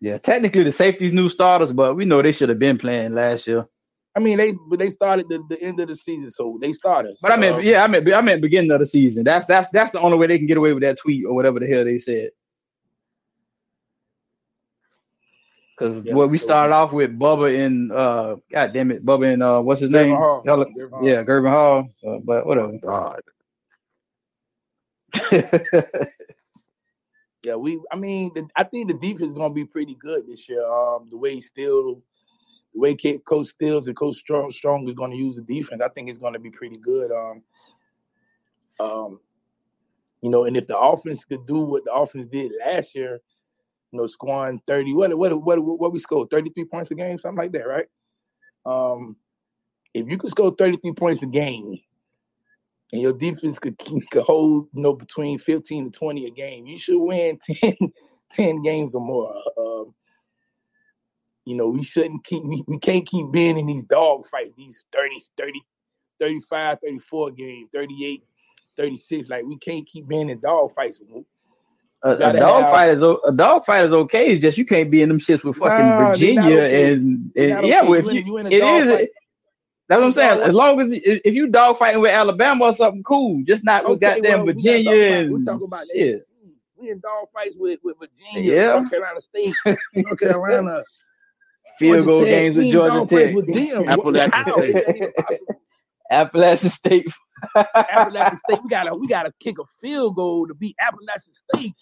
Yeah, 0.00 0.18
technically 0.18 0.64
the 0.64 0.72
safeties 0.72 1.12
new 1.12 1.28
starters, 1.28 1.72
but 1.72 1.94
we 1.94 2.04
know 2.04 2.20
they 2.20 2.32
should 2.32 2.50
have 2.50 2.58
been 2.58 2.78
playing 2.78 3.14
last 3.14 3.46
year. 3.46 3.66
I 4.14 4.18
mean, 4.18 4.38
they 4.38 4.52
but 4.68 4.78
they 4.78 4.90
started 4.90 5.28
the, 5.28 5.42
the 5.48 5.60
end 5.60 5.80
of 5.80 5.88
the 5.88 5.96
season, 5.96 6.30
so 6.30 6.58
they 6.60 6.72
started. 6.72 7.16
But 7.20 7.32
I 7.32 7.36
mean, 7.36 7.54
uh, 7.54 7.58
yeah, 7.58 7.82
I 7.82 7.86
mean, 7.86 8.12
I 8.12 8.20
meant 8.20 8.42
beginning 8.42 8.70
of 8.70 8.80
the 8.80 8.86
season. 8.86 9.24
That's 9.24 9.46
that's 9.46 9.68
that's 9.70 9.92
the 9.92 10.00
only 10.00 10.18
way 10.18 10.26
they 10.26 10.38
can 10.38 10.46
get 10.46 10.56
away 10.56 10.72
with 10.72 10.82
that 10.82 10.98
tweet 10.98 11.24
or 11.26 11.34
whatever 11.34 11.60
the 11.60 11.66
hell 11.66 11.84
they 11.84 11.98
said. 11.98 12.30
Because 15.76 16.04
Yeah, 16.04 16.14
what 16.14 16.30
we 16.30 16.38
started 16.38 16.72
off 16.72 16.92
with 16.92 17.18
Bubba 17.18 17.66
and 17.66 17.92
uh, 17.92 18.36
God 18.50 18.72
damn 18.72 18.90
it, 18.90 19.04
Bubba 19.04 19.34
and 19.34 19.42
uh, 19.42 19.60
what's 19.60 19.80
his 19.82 19.90
Gurvan 19.90 20.06
name? 20.06 20.16
Hall. 20.16 20.42
Gurvan 20.44 20.90
Hall. 20.90 21.06
yeah, 21.06 21.22
Gurvan 21.22 21.50
Hall. 21.50 21.88
So, 21.94 22.22
but 22.24 22.46
whatever. 22.46 22.78
God. 22.82 23.20
Yeah, 27.46 27.54
we. 27.54 27.80
I 27.92 27.96
mean, 27.96 28.32
the, 28.34 28.48
I 28.56 28.64
think 28.64 28.88
the 28.88 28.94
defense 28.94 29.30
is 29.30 29.34
going 29.34 29.52
to 29.52 29.54
be 29.54 29.64
pretty 29.64 29.96
good 30.02 30.26
this 30.26 30.48
year. 30.48 30.66
Um, 30.66 31.06
the 31.10 31.16
way 31.16 31.40
still, 31.40 32.02
the 32.74 32.80
way 32.80 32.96
Coach 33.24 33.46
Stills 33.46 33.86
and 33.86 33.96
Coach 33.96 34.16
Strong 34.16 34.50
Strong 34.50 34.88
is 34.88 34.96
going 34.96 35.12
to 35.12 35.16
use 35.16 35.36
the 35.36 35.42
defense, 35.42 35.80
I 35.80 35.88
think 35.90 36.08
it's 36.08 36.18
going 36.18 36.32
to 36.32 36.40
be 36.40 36.50
pretty 36.50 36.76
good. 36.78 37.12
Um, 37.12 37.42
um, 38.80 39.20
you 40.22 40.30
know, 40.30 40.46
and 40.46 40.56
if 40.56 40.66
the 40.66 40.76
offense 40.76 41.24
could 41.24 41.46
do 41.46 41.60
what 41.60 41.84
the 41.84 41.92
offense 41.92 42.26
did 42.26 42.50
last 42.66 42.96
year, 42.96 43.20
know, 43.96 44.06
scoring 44.06 44.60
thirty, 44.66 44.92
what 44.92 45.16
what 45.16 45.42
what 45.42 45.58
what 45.62 45.92
we 45.92 46.00
thirty 46.30 46.50
three 46.50 46.64
points 46.64 46.90
a 46.90 46.94
game, 46.94 47.18
something 47.18 47.38
like 47.38 47.52
that, 47.52 47.66
right? 47.66 47.86
Um, 48.64 49.16
if 49.94 50.08
you 50.08 50.18
could 50.18 50.30
score 50.30 50.54
thirty 50.56 50.76
three 50.76 50.92
points 50.92 51.22
a 51.22 51.26
game, 51.26 51.78
and 52.92 53.02
your 53.02 53.12
defense 53.12 53.58
could, 53.58 53.78
could 53.78 54.22
hold, 54.22 54.68
you 54.72 54.82
know, 54.82 54.92
between 54.92 55.38
15 55.38 55.92
to 55.92 55.98
20 55.98 56.26
a 56.26 56.30
game, 56.30 56.66
you 56.66 56.78
should 56.78 56.98
win 56.98 57.38
10, 57.62 57.76
10 58.32 58.62
games 58.62 58.94
or 58.94 59.00
more. 59.00 59.34
Um, 59.58 59.94
you 61.44 61.56
know, 61.56 61.68
we 61.68 61.82
shouldn't 61.82 62.24
keep, 62.24 62.44
we, 62.44 62.62
we 62.66 62.78
can't 62.78 63.06
keep 63.06 63.30
being 63.30 63.58
in 63.58 63.66
these 63.66 63.84
dog 63.84 64.26
fights, 64.28 64.52
these 64.56 64.84
30, 64.92 65.24
30, 65.36 65.60
35, 66.20 66.78
34 66.80 67.30
games, 67.32 67.68
38, 67.74 68.22
36. 68.76 69.28
Like, 69.28 69.44
we 69.44 69.58
can't 69.58 69.86
keep 69.86 70.06
being 70.06 70.30
in 70.30 70.40
dog 70.40 70.74
fights. 70.74 71.00
A, 72.06 72.10
a 72.30 72.32
dog 72.38 72.62
have- 72.62 72.70
fight 72.72 72.90
is 72.90 73.02
a 73.02 73.32
dog 73.34 73.64
fight 73.66 73.84
is 73.84 73.92
okay. 73.92 74.26
It's 74.32 74.40
just 74.42 74.58
you 74.58 74.66
can't 74.66 74.90
be 74.90 75.02
in 75.02 75.08
them 75.08 75.18
shits 75.18 75.42
with 75.44 75.56
fucking 75.56 75.86
Nah, 75.86 76.06
Virginia 76.10 76.42
okay. 76.60 76.92
and, 76.92 77.32
and 77.36 77.66
yeah, 77.66 77.80
okay. 77.80 77.88
well, 77.88 78.08
if 78.08 78.14
You 78.14 78.38
you, 78.38 78.38
it 78.38 78.86
fight. 78.98 79.08
That's 79.88 79.98
what 80.00 80.06
I'm 80.06 80.12
saying. 80.12 80.40
As 80.42 80.54
long 80.54 80.80
as 80.80 80.92
if 80.92 81.34
you 81.34 81.46
dog 81.48 81.78
fighting 81.78 82.00
with 82.02 82.10
Alabama 82.10 82.64
or 82.66 82.74
something, 82.74 83.02
cool. 83.02 83.42
Just 83.46 83.64
not 83.64 83.88
with 83.88 84.00
goddamn 84.00 84.44
well, 84.44 84.54
Virginia 84.54 84.84
talk 84.84 84.94
about- 84.94 85.00
and 85.00 85.32
we're 85.32 85.44
talking 85.44 85.64
about 85.66 85.84
shit. 85.94 86.22
We 86.78 86.90
in 86.90 87.00
dog 87.00 87.28
fights 87.32 87.56
with, 87.58 87.80
with 87.82 87.96
Virginia, 87.98 88.52
Yeah. 88.54 88.72
North 88.78 88.90
Carolina 88.90 89.20
State, 89.20 89.54
North 89.94 90.18
Carolina. 90.20 90.82
Field 91.78 92.06
goal 92.06 92.24
games 92.24 92.56
with 92.56 92.70
Georgia 92.72 93.06
Tech. 93.06 93.34
With. 93.34 93.48
Appalachian 93.88 94.58
is 94.62 94.74
State. 94.74 95.10
Appalachian 96.10 96.70
State. 96.70 97.06
Appalachian 97.56 98.38
State, 98.48 98.62
we 98.62 98.68
gotta 98.68 98.94
we 98.94 99.06
gotta 99.06 99.32
kick 99.40 99.56
a 99.58 99.64
field 99.80 100.16
goal 100.16 100.46
to 100.46 100.54
beat 100.54 100.76
Appalachian 100.80 101.32
State. 101.54 101.74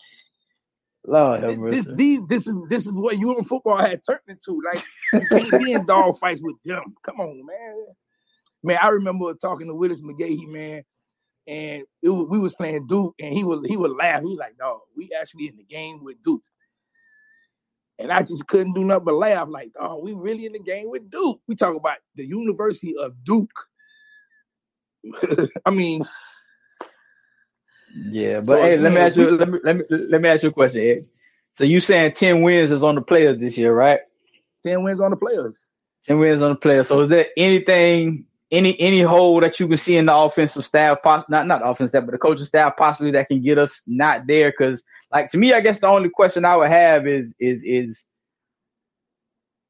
Lord 1.07 1.43
This, 1.43 1.85
this 1.85 1.95
these 1.97 2.21
this 2.29 2.47
is 2.47 2.57
this 2.69 2.87
is 2.87 2.93
what 2.95 3.19
Europe 3.19 3.47
football 3.47 3.79
had 3.79 4.01
turned 4.09 4.21
into. 4.29 4.61
Like 4.65 4.85
you 5.13 5.27
can't 5.29 5.63
be 5.63 5.73
in 5.73 5.85
dog 5.87 6.19
fights 6.19 6.41
with 6.43 6.57
them. 6.65 6.95
Come 7.03 7.21
on, 7.21 7.45
man. 7.45 7.87
Man, 8.63 8.79
I 8.83 8.89
remember 8.89 9.35
talking 9.35 9.67
to 9.67 9.75
Willis 9.75 10.01
McGahee, 10.01 10.49
man, 10.49 10.83
and 11.47 11.83
it 12.03 12.09
was, 12.09 12.27
we 12.31 12.39
was 12.39 12.55
playing 12.55 12.87
Duke, 12.87 13.15
and 13.21 13.35
he 13.35 13.45
would 13.45 13.67
he 13.67 13.77
would 13.77 13.91
laugh. 13.91 14.23
He 14.23 14.31
was 14.31 14.39
like, 14.39 14.55
"No, 14.59 14.83
we 14.97 15.11
actually 15.21 15.49
in 15.49 15.57
the 15.57 15.65
game 15.65 16.03
with 16.03 16.23
Duke," 16.23 16.43
and 17.99 18.11
I 18.11 18.23
just 18.23 18.47
couldn't 18.47 18.73
do 18.73 18.85
nothing 18.85 19.05
but 19.05 19.15
laugh. 19.17 19.49
Like, 19.51 19.73
"Oh, 19.79 19.99
we 19.99 20.15
really 20.15 20.47
in 20.47 20.53
the 20.55 20.59
game 20.59 20.89
with 20.91 21.11
Duke." 21.11 21.41
We 21.47 21.55
talk 21.55 21.77
about 21.77 21.99
the 22.15 22.25
University 22.25 22.97
of 22.97 23.13
Duke. 23.25 23.53
I 25.67 25.71
mean, 25.71 26.05
Yeah, 28.11 28.41
but 28.41 28.47
So, 28.59 28.63
hey, 28.63 28.77
let 28.79 28.93
me 28.93 29.01
ask 29.01 29.17
you 29.17 29.31
let 29.37 29.49
me 29.49 29.59
let 29.65 29.77
me 29.77 29.85
let 29.91 30.21
me 30.21 30.29
ask 30.29 30.43
you 30.43 30.49
a 30.51 30.53
question, 30.53 30.83
Ed. 30.83 31.07
So 31.55 31.65
you 31.65 31.81
saying 31.81 32.15
ten 32.15 32.43
wins 32.43 32.71
is 32.71 32.83
on 32.83 32.97
the 32.97 33.03
players 33.03 33.39
this 33.39 33.57
year, 33.57 33.75
right? 33.75 34.01
ten 34.63 34.83
wins 34.83 35.01
on 35.01 35.11
the 35.11 35.17
players. 35.17 35.69
Ten 36.05 36.19
wins 36.19 36.43
on 36.43 36.51
the 36.51 36.57
players. 36.57 36.89
So 36.89 37.01
is 37.03 37.09
there 37.09 37.27
anything, 37.37 38.27
any 38.51 38.79
any 38.81 39.03
hole 39.03 39.41
that 39.41 39.61
you 39.61 39.69
can 39.69 39.77
see 39.77 39.97
in 39.97 40.07
the 40.07 40.15
offensive 40.15 40.65
staff, 40.65 40.99
not 41.05 41.29
not 41.31 41.49
the 41.49 41.65
offensive 41.67 41.91
staff, 41.91 42.05
but 42.07 42.13
the 42.13 42.19
coaching 42.19 42.45
staff 42.45 42.75
possibly 42.77 43.13
that 43.13 43.29
can 43.29 43.43
get 43.43 43.59
us 43.59 43.83
not 43.87 44.27
there? 44.27 44.51
Because 44.51 44.83
like 45.13 45.31
to 45.31 45.39
me, 45.39 45.53
I 45.53 45.61
guess 45.61 45.79
the 45.79 45.89
only 45.89 46.11
question 46.11 46.45
I 46.45 46.57
would 46.57 46.71
have 46.71 47.07
is 47.07 47.35
is 47.39 47.63
is 47.65 48.05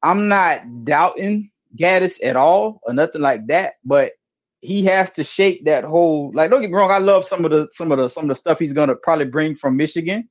I'm 0.01 0.27
not 0.27 0.85
doubting 0.85 1.51
Gattis 1.79 2.23
at 2.23 2.35
all 2.35 2.79
or 2.83 2.93
nothing 2.93 3.21
like 3.21 3.47
that, 3.47 3.73
but 3.85 4.13
he 4.61 4.85
has 4.85 5.11
to 5.13 5.23
shake 5.23 5.65
that 5.65 5.83
whole 5.83 6.31
like 6.33 6.49
don't 6.49 6.61
get 6.61 6.69
me 6.69 6.75
wrong, 6.77 6.91
I 6.91 6.99
love 6.99 7.25
some 7.25 7.45
of 7.45 7.51
the 7.51 7.67
some 7.73 7.91
of 7.91 7.97
the 7.99 8.09
some 8.09 8.25
of 8.25 8.29
the 8.29 8.39
stuff 8.39 8.59
he's 8.59 8.73
gonna 8.73 8.95
probably 8.95 9.25
bring 9.25 9.55
from 9.55 9.77
Michigan. 9.77 10.29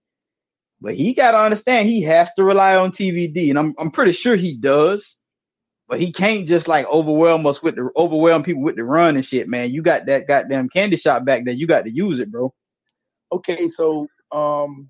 But 0.80 0.94
he 0.96 1.14
gotta 1.14 1.38
understand 1.38 1.88
he 1.88 2.02
has 2.02 2.30
to 2.34 2.44
rely 2.44 2.76
on 2.76 2.92
TVD, 2.92 3.50
and 3.50 3.58
I'm 3.58 3.74
I'm 3.78 3.90
pretty 3.90 4.12
sure 4.12 4.36
he 4.36 4.56
does. 4.56 5.16
But 5.88 6.00
he 6.00 6.12
can't 6.12 6.46
just 6.48 6.68
like 6.68 6.86
overwhelm 6.86 7.46
us 7.46 7.62
with 7.62 7.76
the 7.76 7.90
overwhelm 7.96 8.42
people 8.42 8.62
with 8.62 8.76
the 8.76 8.84
run 8.84 9.16
and 9.16 9.26
shit, 9.26 9.48
man. 9.48 9.72
You 9.72 9.82
got 9.82 10.06
that 10.06 10.26
goddamn 10.26 10.68
candy 10.70 10.96
shop 10.96 11.24
back 11.24 11.44
there. 11.44 11.54
You 11.54 11.66
got 11.66 11.84
to 11.84 11.90
use 11.90 12.20
it, 12.20 12.32
bro. 12.32 12.52
okay, 13.32 13.68
so 13.68 14.06
um, 14.32 14.88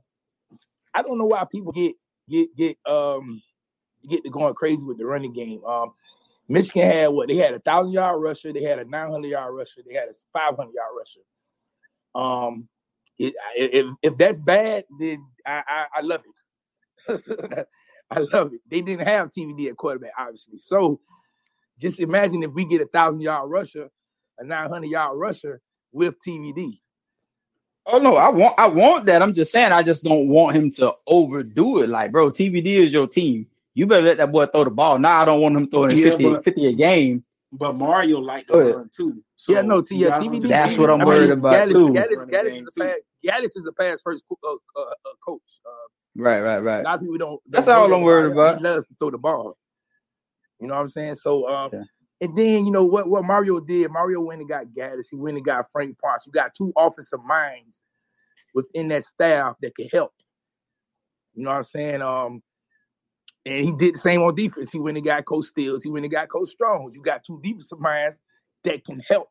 I 0.94 1.02
don't 1.02 1.18
know 1.18 1.26
why 1.26 1.44
people 1.50 1.72
get 1.72 1.94
get 2.28 2.56
get 2.56 2.76
um 2.86 3.42
get 4.08 4.22
to 4.24 4.30
going 4.30 4.54
crazy 4.54 4.84
with 4.84 4.98
the 4.98 5.06
running 5.06 5.32
game. 5.32 5.64
Um, 5.64 5.92
Michigan 6.48 6.90
had 6.90 7.08
what 7.08 7.28
they 7.28 7.36
had 7.36 7.54
a 7.54 7.60
thousand 7.60 7.92
yard 7.92 8.22
rusher, 8.22 8.52
they 8.52 8.62
had 8.62 8.78
a 8.78 8.84
nine 8.84 9.10
hundred 9.10 9.28
yard 9.28 9.54
rusher, 9.54 9.82
they 9.86 9.94
had 9.94 10.08
a 10.08 10.14
five 10.32 10.56
hundred 10.56 10.74
yard 10.74 10.92
rusher. 10.98 11.20
Um, 12.14 12.68
it, 13.18 13.34
if 13.56 13.86
if 14.02 14.16
that's 14.18 14.40
bad, 14.40 14.84
then 15.00 15.24
I 15.46 15.62
I, 15.68 15.86
I 15.96 16.00
love 16.02 16.22
it. 17.08 17.66
I 18.10 18.20
love 18.20 18.52
it. 18.54 18.60
They 18.70 18.80
didn't 18.82 19.06
have 19.06 19.30
TVD 19.32 19.68
at 19.70 19.76
quarterback, 19.76 20.12
obviously. 20.18 20.58
So 20.58 21.00
just 21.80 22.00
imagine 22.00 22.42
if 22.42 22.52
we 22.52 22.64
get 22.64 22.82
a 22.82 22.86
thousand 22.86 23.22
yard 23.22 23.50
rusher, 23.50 23.88
a 24.38 24.44
nine 24.44 24.70
hundred 24.70 24.88
yard 24.90 25.18
rusher 25.18 25.60
with 25.92 26.14
TVD. 26.26 26.80
Oh 27.86 27.98
no, 27.98 28.16
I 28.16 28.30
want 28.30 28.54
I 28.58 28.66
want 28.68 29.06
that. 29.06 29.22
I'm 29.22 29.34
just 29.34 29.52
saying 29.52 29.72
I 29.72 29.82
just 29.82 30.04
don't 30.04 30.28
want 30.28 30.56
him 30.56 30.70
to 30.72 30.92
overdo 31.06 31.82
it. 31.82 31.90
Like, 31.90 32.12
bro, 32.12 32.30
TVD 32.30 32.84
is 32.84 32.92
your 32.92 33.08
team. 33.08 33.46
You 33.74 33.86
better 33.86 34.02
let 34.02 34.16
that 34.18 34.30
boy 34.32 34.46
throw 34.46 34.64
the 34.64 34.70
ball. 34.70 34.98
Now 34.98 35.22
I 35.22 35.24
don't 35.24 35.40
want 35.40 35.56
him 35.56 35.68
throwing 35.68 35.96
Yeah, 35.96 36.10
50, 36.10 36.24
but- 36.32 36.44
50 36.44 36.66
a 36.66 36.72
game. 36.72 37.24
But 37.56 37.76
Mario 37.76 38.18
like 38.18 38.48
to 38.48 38.58
run 38.58 38.90
too. 38.94 39.22
yeah, 39.48 39.60
no, 39.62 39.80
T, 39.80 39.94
yeah, 39.94 40.08
gotta 40.08 40.24
TVD. 40.24 40.34
understand 40.36 40.70
That's 40.70 40.78
what 40.78 40.90
I'm 40.90 41.00
I 41.02 41.04
worried 41.04 41.20
mean, 41.28 41.38
about, 41.38 41.68
Gattis, 41.68 41.72
too. 41.72 41.88
Gattis, 41.90 42.30
Gattis 42.30 42.62
is 42.62 42.68
a 42.76 42.80
pass. 42.80 42.96
Gattis 43.24 43.44
is 43.44 43.66
a 43.68 43.72
pass 43.72 44.02
first 44.02 44.24
co- 44.28 44.38
uh, 44.76 44.80
uh, 44.80 44.82
uh, 44.82 44.94
coach. 45.24 45.40
Uh, 45.64 45.70
Right, 46.16 46.40
right, 46.40 46.56
a 46.56 46.62
right. 46.62 46.84
lot 46.84 46.94
of 46.96 47.00
people 47.02 47.18
don't. 47.18 47.40
That's 47.48 47.66
don't 47.66 47.76
know 47.76 47.82
all 47.82 47.94
I'm 47.94 48.02
worried 48.02 48.26
him. 48.26 48.32
about. 48.32 48.58
He 48.58 48.62
loves 48.64 48.86
to 48.86 48.94
throw 49.00 49.10
the 49.10 49.18
ball. 49.18 49.56
You 50.60 50.66
know 50.68 50.74
what 50.74 50.80
I'm 50.80 50.88
saying? 50.88 51.16
So, 51.16 51.48
um, 51.48 51.70
Yeah. 51.72 51.82
and 52.22 52.36
then 52.36 52.66
you 52.66 52.72
know 52.72 52.84
what? 52.84 53.08
What 53.08 53.24
Mario 53.24 53.60
did? 53.60 53.90
Mario 53.92 54.20
went 54.20 54.40
and 54.40 54.48
got 54.48 54.66
Gattis. 54.76 55.06
He 55.10 55.16
went 55.16 55.36
and 55.36 55.46
got 55.46 55.66
Frank 55.72 55.96
Ponce. 56.00 56.24
You 56.26 56.32
got 56.32 56.54
two 56.54 56.72
offensive 56.76 57.22
minds 57.24 57.80
within 58.54 58.88
that 58.88 59.04
staff 59.04 59.56
that 59.62 59.76
can 59.76 59.88
help. 59.92 60.12
You 61.34 61.44
know 61.44 61.50
what 61.50 61.56
I'm 61.58 61.64
saying? 61.64 62.02
Um, 62.02 62.42
and 63.46 63.64
he 63.64 63.72
did 63.72 63.94
the 63.94 63.98
same 63.98 64.22
on 64.22 64.34
defense. 64.34 64.72
He 64.72 64.78
went 64.78 64.96
and 64.96 65.04
got 65.04 65.24
Coach 65.26 65.46
Stills. 65.46 65.82
He 65.82 65.90
went 65.90 66.04
and 66.04 66.12
got 66.12 66.28
Coach 66.28 66.48
Strong. 66.50 66.90
You 66.94 67.02
got 67.02 67.24
two 67.24 67.40
defensive 67.42 67.80
minds 67.80 68.18
that 68.64 68.84
can 68.84 69.00
help. 69.00 69.28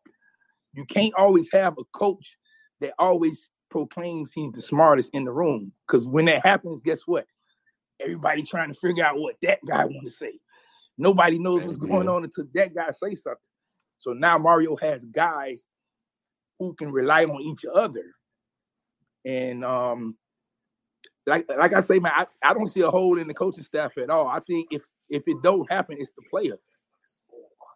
You 0.74 0.86
can't 0.86 1.14
always 1.16 1.50
have 1.52 1.78
a 1.80 1.84
coach 1.98 2.38
that 2.82 2.94
always 3.00 3.50
proclaims 3.70 4.32
he's 4.34 4.52
the 4.54 4.62
smartest 4.62 5.10
in 5.14 5.24
the 5.24 5.32
room. 5.32 5.72
Because 5.88 6.08
when 6.08 6.26
that 6.26 6.46
happens, 6.46 6.82
guess 6.82 7.02
what? 7.06 7.26
Everybody 8.00 8.44
trying 8.44 8.74
to 8.74 8.80
figure 8.80 9.04
out 9.04 9.18
what 9.18 9.36
that 9.42 9.60
guy 9.68 9.86
want 9.86 10.06
to 10.06 10.12
say. 10.12 10.40
Nobody 10.98 11.40
knows 11.40 11.64
what's 11.64 11.78
going 11.78 12.08
on 12.08 12.24
until 12.24 12.46
that 12.54 12.76
guy 12.76 12.92
say 12.92 13.16
something. 13.16 13.40
So 13.98 14.14
now 14.14 14.38
Mario 14.38 14.76
has 14.76 15.04
guys 15.06 15.66
who 16.60 16.74
can 16.74 16.92
rely 16.92 17.24
on 17.24 17.42
each 17.42 17.66
other. 17.74 18.04
And 19.26 19.64
um, 19.64 20.18
like 21.28 21.48
like 21.50 21.74
I 21.74 21.82
say, 21.82 22.00
man, 22.00 22.14
I, 22.16 22.28
I 22.44 22.54
don't 22.54 22.72
see 22.72 22.82
a 22.82 22.92
hole 22.92 23.20
in 23.20 23.28
the 23.28 23.34
coaching 23.34 23.64
staff 23.64 23.98
at 23.98 24.10
all. 24.10 24.28
I 24.28 24.40
think 24.42 24.70
if 24.72 24.84
if 25.10 25.24
it 25.28 25.38
don't 25.44 25.72
happen, 25.72 25.98
it's 26.00 26.12
the 26.12 26.24
players. 26.30 26.60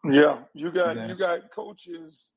Yeah, 0.09 0.39
you 0.53 0.71
got 0.71 0.97
Yeah. 0.97 1.07
you 1.07 1.17
got 1.17 1.51
coaches 1.51 2.31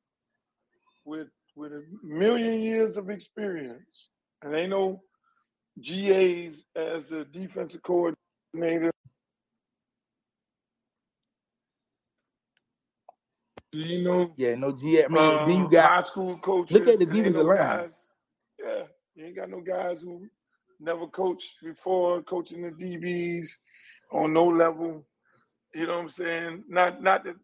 with 1.04 1.28
with 1.56 1.72
a 1.72 1.84
million 2.02 2.60
years 2.60 2.96
of 2.96 3.10
experience, 3.10 4.08
and 4.42 4.54
they 4.54 4.66
know 4.66 5.02
GAs 5.82 6.64
as 6.76 7.06
the 7.06 7.26
defensive 7.32 7.82
coordinator. 7.82 8.92
Do 13.72 13.78
You 13.78 14.04
know, 14.04 14.36
Yeah, 14.36 14.54
no 14.56 14.72
G. 14.72 15.04
I 15.04 15.08
mean, 15.08 15.20
uh, 15.20 15.44
then 15.46 15.58
you 15.60 15.70
got 15.70 15.90
high 15.90 16.02
school 16.02 16.38
coaches. 16.38 16.74
look 16.74 16.88
at 16.88 16.98
the 16.98 17.06
and 17.06 17.12
ain't 17.12 17.16
defensive 17.24 17.34
no 17.34 17.46
line. 17.46 17.56
guys. 17.56 17.92
Yeah, 18.62 18.84
you 19.14 19.26
ain't 19.26 19.36
got 19.36 19.50
no 19.50 19.60
guys 19.60 20.02
who 20.02 20.26
never 20.80 21.06
coached 21.06 21.54
before 21.62 22.22
coaching 22.22 22.62
the 22.62 22.70
DBs 22.70 23.48
on 24.12 24.32
no 24.32 24.46
level. 24.46 25.04
You 25.74 25.86
know 25.86 25.96
what 25.96 26.02
I'm 26.02 26.10
saying? 26.10 26.64
Not 26.68 27.02
not 27.02 27.24
to 27.24 27.36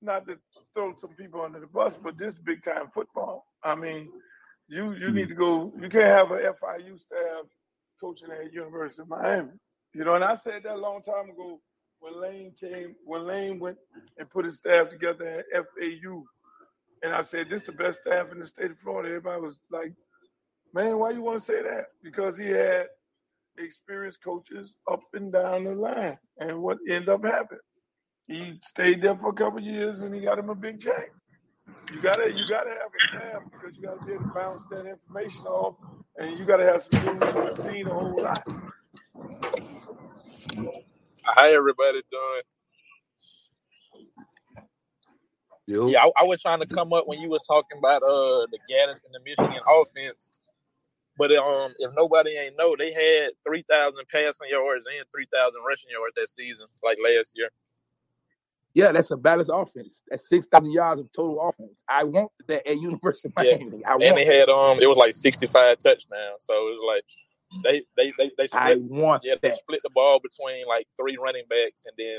not 0.00 0.26
to 0.26 0.38
throw 0.74 0.94
some 0.96 1.10
people 1.10 1.42
under 1.42 1.60
the 1.60 1.66
bus, 1.66 1.96
but 1.96 2.18
this 2.18 2.36
big 2.36 2.62
time 2.62 2.88
football. 2.88 3.46
I 3.62 3.74
mean, 3.74 4.08
you 4.68 4.94
you 4.94 5.08
hmm. 5.08 5.14
need 5.14 5.28
to 5.28 5.34
go. 5.34 5.72
You 5.80 5.88
can't 5.88 6.04
have 6.04 6.30
a 6.30 6.54
FIU 6.54 6.98
staff 6.98 7.46
coaching 8.00 8.30
at 8.30 8.52
University 8.52 9.02
of 9.02 9.08
Miami. 9.08 9.52
You 9.94 10.04
know, 10.04 10.14
and 10.14 10.24
I 10.24 10.34
said 10.34 10.64
that 10.64 10.74
a 10.74 10.76
long 10.76 11.02
time 11.02 11.30
ago 11.30 11.60
when 12.00 12.20
Lane 12.20 12.52
came, 12.58 12.94
when 13.04 13.24
Lane 13.24 13.58
went 13.58 13.78
and 14.18 14.28
put 14.28 14.44
his 14.44 14.56
staff 14.56 14.90
together 14.90 15.44
at 15.54 15.64
FAU. 15.64 16.24
And 17.02 17.14
I 17.14 17.22
said, 17.22 17.48
this 17.48 17.62
is 17.62 17.66
the 17.66 17.72
best 17.72 18.00
staff 18.02 18.32
in 18.32 18.40
the 18.40 18.46
state 18.46 18.70
of 18.70 18.78
Florida. 18.78 19.08
Everybody 19.08 19.40
was 19.40 19.60
like, 19.70 19.92
man, 20.74 20.98
why 20.98 21.10
you 21.10 21.22
want 21.22 21.38
to 21.38 21.44
say 21.44 21.62
that? 21.62 21.86
Because 22.02 22.36
he 22.36 22.46
had 22.48 22.88
experienced 23.58 24.22
coaches 24.22 24.74
up 24.90 25.00
and 25.14 25.32
down 25.32 25.64
the 25.64 25.74
line. 25.74 26.18
And 26.38 26.60
what 26.60 26.78
ended 26.88 27.08
up 27.08 27.24
happening? 27.24 27.60
He 28.26 28.58
stayed 28.60 29.00
there 29.00 29.16
for 29.16 29.28
a 29.28 29.34
couple 29.34 29.58
of 29.58 29.64
years 29.64 30.02
and 30.02 30.14
he 30.14 30.20
got 30.20 30.38
him 30.38 30.50
a 30.50 30.54
big 30.54 30.80
check. 30.80 31.10
You 31.92 32.00
gotta 32.00 32.32
you 32.32 32.44
gotta 32.48 32.70
have 32.70 32.78
a 32.78 33.08
staff 33.08 33.42
because 33.52 33.76
you 33.76 33.82
gotta 33.82 34.04
be 34.04 34.14
able 34.14 34.24
to 34.24 34.30
bounce 34.34 34.62
that 34.70 34.86
information 34.86 35.44
off 35.44 35.76
and 36.18 36.38
you 36.38 36.44
gotta 36.44 36.64
have 36.64 36.82
some 36.82 37.04
dudes 37.04 37.32
who 37.32 37.40
have 37.46 37.72
seen 37.72 37.86
a 37.86 37.94
whole 37.94 38.20
lot. 38.22 38.42
How 41.22 41.46
everybody 41.46 42.02
doing? 42.10 42.42
Yo. 45.66 45.88
Yeah, 45.88 46.04
I, 46.04 46.22
I 46.22 46.24
was 46.24 46.42
trying 46.42 46.60
to 46.60 46.66
come 46.66 46.92
up 46.92 47.06
when 47.06 47.20
you 47.20 47.30
was 47.30 47.42
talking 47.46 47.78
about 47.78 48.02
uh 48.02 48.46
the 48.50 48.58
Gattis 48.70 49.00
and 49.04 49.12
the 49.14 49.20
Michigan 49.24 49.62
offense. 49.68 50.28
But 51.16 51.32
um, 51.32 51.74
if 51.78 51.92
nobody 51.94 52.30
ain't 52.36 52.56
know, 52.58 52.74
they 52.76 52.92
had 52.92 53.30
three 53.46 53.64
thousand 53.68 54.04
passing 54.10 54.48
yards 54.50 54.86
and 54.86 55.06
three 55.12 55.26
thousand 55.32 55.62
rushing 55.66 55.90
yards 55.90 56.14
that 56.16 56.28
season, 56.30 56.66
like 56.82 56.98
last 57.02 57.32
year. 57.34 57.50
Yeah, 58.74 58.90
that's 58.90 59.12
a 59.12 59.16
balanced 59.16 59.52
offense. 59.54 60.02
That's 60.08 60.28
six 60.28 60.46
thousand 60.46 60.72
yards 60.72 61.00
of 61.00 61.12
total 61.12 61.40
offense. 61.40 61.82
I 61.88 62.02
want 62.02 62.32
that 62.48 62.66
at 62.68 62.76
University 62.76 63.28
of 63.28 63.44
Yeah, 63.44 63.56
Miami. 63.58 63.84
I 63.84 63.94
and 63.94 64.18
they 64.18 64.24
had 64.24 64.48
um, 64.48 64.80
it 64.80 64.88
was 64.88 64.98
like 64.98 65.14
sixty 65.14 65.46
five 65.46 65.78
touchdowns. 65.78 66.40
So 66.40 66.54
it 66.54 66.78
was 66.78 66.84
like 66.84 67.04
they 67.62 67.82
they 67.96 68.12
they 68.18 68.32
they 68.36 68.48
split, 68.48 68.62
I 68.62 68.74
want 68.74 69.22
yeah 69.24 69.34
they 69.40 69.52
split 69.54 69.80
the 69.84 69.90
ball 69.94 70.18
between 70.18 70.66
like 70.66 70.88
three 70.96 71.16
running 71.16 71.44
backs, 71.48 71.84
and 71.86 71.94
then 71.96 72.18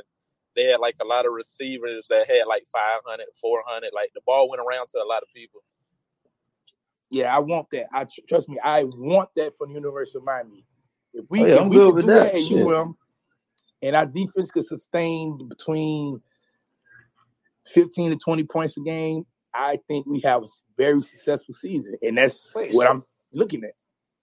they 0.56 0.64
had 0.72 0.80
like 0.80 0.95
a 1.01 1.06
lot 1.06 1.25
of 1.25 1.33
receivers 1.33 2.07
that 2.09 2.30
had 2.30 2.48
like 2.48 2.64
500, 2.72 3.25
400. 3.41 3.91
Like 3.93 4.11
the 4.15 4.22
ball 4.25 4.49
went 4.49 4.61
around 4.61 4.88
to 4.88 4.99
a 4.99 5.03
lot 5.03 5.24
of 5.24 5.27
people. 5.35 5.61
Yeah, 7.09 7.35
I 7.35 7.40
want 7.40 7.67
that. 7.72 7.85
I 7.93 8.03
tr- 8.06 8.22
trust 8.27 8.50
me. 8.50 8.59
I 8.64 8.84
want 8.84 9.30
that 9.35 9.58
from 9.58 9.69
the 9.69 9.75
University 9.75 10.17
of 10.17 10.24
Miami. 10.24 10.66
If 11.14 11.25
we 11.30 11.43
Oh, 11.43 11.45
yeah, 11.45 11.64
if 11.64 11.67
we 11.69 11.80
with 11.92 12.06
do 12.06 12.11
that 12.14 12.34
that. 12.34 12.35
at. 12.35 12.75
UM, 12.75 12.98
and 13.82 13.95
our 13.95 14.06
defense 14.06 14.51
could 14.51 14.66
sustain 14.66 15.48
between 15.48 16.22
fifteen 17.74 18.11
to 18.11 18.17
twenty 18.17 18.43
points 18.43 18.77
a 18.77 18.82
game, 18.82 19.25
I 19.53 19.80
think 19.88 20.06
we 20.06 20.22
have 20.22 20.43
a 20.43 20.48
very 20.77 21.01
successful 21.03 21.53
season, 21.53 21.95
and 22.01 22.17
that's 22.17 22.53
Wait, 22.56 22.74
what 22.74 22.88
so 22.88 22.92
I'm 22.92 23.03
looking 23.34 23.64
at. 23.64 23.72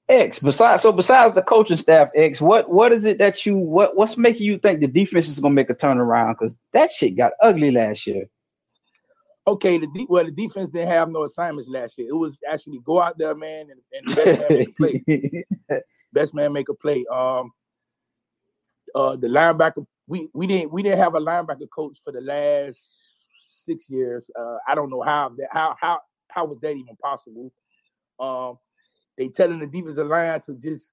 X, 0.09 0.41
besides 0.41 0.83
so 0.83 0.93
besides 0.93 1.35
the 1.35 1.43
coaching 1.43 1.77
staff, 1.77 2.09
X, 2.15 2.41
what 2.41 2.69
what 2.69 2.93
is 2.93 3.05
it 3.05 3.19
that 3.19 3.47
you 3.47 3.57
what 3.57 3.97
what's 3.97 4.17
making 4.19 4.43
you 4.43 4.59
think 4.59 4.81
the 4.81 4.89
defense 4.89 5.29
is 5.29 5.39
gonna 5.39 5.55
make 5.55 5.71
a 5.71 5.75
turnaround? 5.75 6.35
Because 6.39 6.55
that 6.73 6.93
shit 6.93 7.17
got 7.17 7.33
ugly 7.41 7.71
last 7.71 8.07
year. 8.07 8.25
Okay, 9.47 9.79
the 9.79 9.89
de- 9.89 10.07
well, 10.09 10.25
the 10.25 10.31
defense 10.31 10.71
didn't 10.71 10.91
have 10.93 11.11
no 11.11 11.25
assignments 11.25 11.69
last 11.69 11.99
year. 11.99 12.09
It 12.09 12.17
was 12.17 12.39
actually 12.51 12.81
go 12.85 13.01
out 13.01 13.19
there, 13.19 13.35
man, 13.35 13.67
and, 13.71 13.81
and 13.93 14.17
best 14.17 14.41
man 14.41 14.59
make 14.59 14.69
a 14.69 14.73
play. 14.73 15.45
Best 16.13 16.35
man 16.35 16.53
make 16.53 16.69
a 16.69 16.75
play. 16.75 17.07
Um, 17.11 17.51
uh, 18.95 19.17
the 19.17 19.27
linebacker, 19.27 19.87
we 20.07 20.29
we 20.35 20.47
didn't 20.47 20.71
we 20.71 20.83
didn't 20.83 20.99
have 20.99 21.15
a 21.15 21.21
linebacker 21.21 21.69
coach 21.75 21.99
for 22.05 22.13
the 22.13 22.21
last 22.21 22.79
six 23.43 23.89
years. 23.89 24.31
Uh, 24.39 24.59
I 24.69 24.75
don't 24.75 24.91
know 24.91 25.01
how 25.01 25.31
that 25.39 25.49
how 25.51 25.75
how 25.81 26.01
how 26.29 26.45
was 26.45 26.61
that 26.61 26.73
even 26.73 26.97
possible? 27.03 27.51
Um, 28.21 28.59
they 29.17 29.29
telling 29.29 29.59
the 29.59 29.67
defensive 29.67 30.07
line 30.07 30.41
to 30.43 30.55
just 30.55 30.91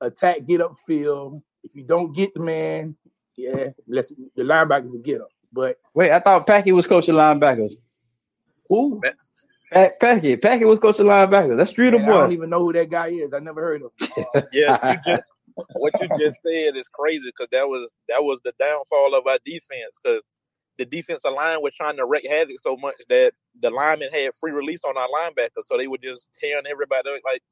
attack, 0.00 0.46
get 0.46 0.60
up 0.60 0.76
field. 0.86 1.42
If 1.64 1.74
you 1.74 1.84
don't 1.84 2.12
get 2.12 2.34
the 2.34 2.40
man, 2.40 2.96
yeah, 3.36 3.70
let's 3.88 4.12
the 4.36 4.42
linebackers 4.42 4.92
will 4.92 5.00
get 5.00 5.16
him. 5.16 5.26
But 5.52 5.76
Wait, 5.94 6.10
I 6.10 6.20
thought 6.20 6.46
Packy 6.46 6.72
was 6.72 6.86
coaching 6.86 7.14
linebackers. 7.14 7.72
who? 8.68 9.00
Pack, 9.72 10.00
Packy. 10.00 10.36
Packey 10.36 10.66
was 10.66 10.78
coaching 10.78 11.06
linebackers. 11.06 11.56
That's 11.56 11.70
Streeter 11.70 11.98
Man, 11.98 12.08
I 12.08 12.12
don't 12.12 12.32
even 12.32 12.50
know 12.50 12.60
who 12.60 12.72
that 12.72 12.90
guy 12.90 13.08
is. 13.08 13.32
I 13.32 13.38
never 13.38 13.62
heard 13.62 13.82
of 13.82 13.92
him. 13.98 14.26
Yeah, 14.52 14.92
you 14.92 15.14
just 15.14 15.28
what 15.74 15.92
you 16.00 16.08
just 16.18 16.40
said 16.42 16.76
is 16.76 16.88
crazy 16.88 17.26
because 17.26 17.48
that 17.52 17.68
was 17.68 17.88
that 18.08 18.22
was 18.22 18.38
the 18.44 18.52
downfall 18.58 19.14
of 19.14 19.26
our 19.26 19.38
defense 19.44 19.96
because 20.02 20.22
the 20.78 20.86
defensive 20.86 21.32
line 21.32 21.60
was 21.60 21.74
trying 21.74 21.96
to 21.98 22.06
wreak 22.06 22.26
havoc 22.26 22.56
so 22.60 22.76
much 22.76 22.94
that 23.10 23.32
the 23.60 23.70
linemen 23.70 24.08
had 24.10 24.30
free 24.40 24.52
release 24.52 24.80
on 24.84 24.96
our 24.96 25.08
linebackers, 25.08 25.64
so 25.66 25.76
they 25.76 25.86
were 25.86 25.98
just 25.98 26.28
tearing 26.40 26.64
everybody 26.70 27.10
up. 27.10 27.20
Like 27.24 27.42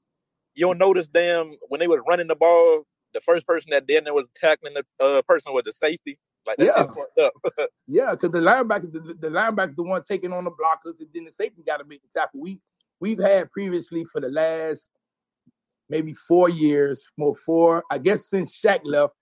you'll 0.55 0.75
notice 0.75 1.09
them 1.09 1.53
when 1.69 1.81
they 1.81 1.89
was 1.89 2.01
running 2.09 2.27
the 2.27 2.35
ball, 2.35 2.83
the 3.15 3.21
first 3.21 3.47
person 3.47 3.71
that 3.71 3.87
did 3.87 4.07
it 4.07 4.15
was 4.15 4.27
tackling 4.37 4.75
the 4.75 5.05
uh, 5.05 5.23
person 5.23 5.53
was 5.53 5.65
the 5.65 5.73
safety. 5.73 6.19
Like 6.47 6.57
that 6.57 6.67
yeah, 6.67 7.25
up. 7.25 7.33
yeah, 7.87 8.11
because 8.13 8.33
the 8.33 8.39
linebacker, 8.39 8.93
the, 8.93 9.15
the 9.21 9.29
linebacker, 9.29 9.77
the 9.77 9.83
one 9.83 10.03
taking 10.05 10.33
on 10.33 10.45
the 10.45 10.51
blockers, 10.51 11.01
and 11.01 11.09
then 11.15 11.25
the 11.25 11.33
safety 11.33 11.63
got 11.67 11.79
to 11.79 11.85
make 11.85 12.03
the 12.03 12.09
tackle. 12.09 12.41
We 12.41 12.61
we've 13.01 13.19
had 13.19 13.51
previously 13.51 14.05
for 14.11 14.21
the 14.21 14.29
last 14.29 14.89
maybe 15.91 16.15
four 16.15 16.49
years, 16.49 17.03
more 17.17 17.37
four, 17.45 17.85
I 17.91 17.99
guess 17.99 18.31
since 18.31 18.59
Shaq 18.59 18.81
left, 18.85 19.13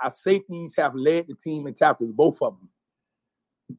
our 0.00 0.10
safeties 0.10 0.74
have 0.76 0.94
led 0.94 1.26
the 1.28 1.34
team 1.34 1.66
in 1.66 1.74
tackles, 1.74 2.12
both 2.12 2.40
of 2.40 2.56
them. 2.58 3.78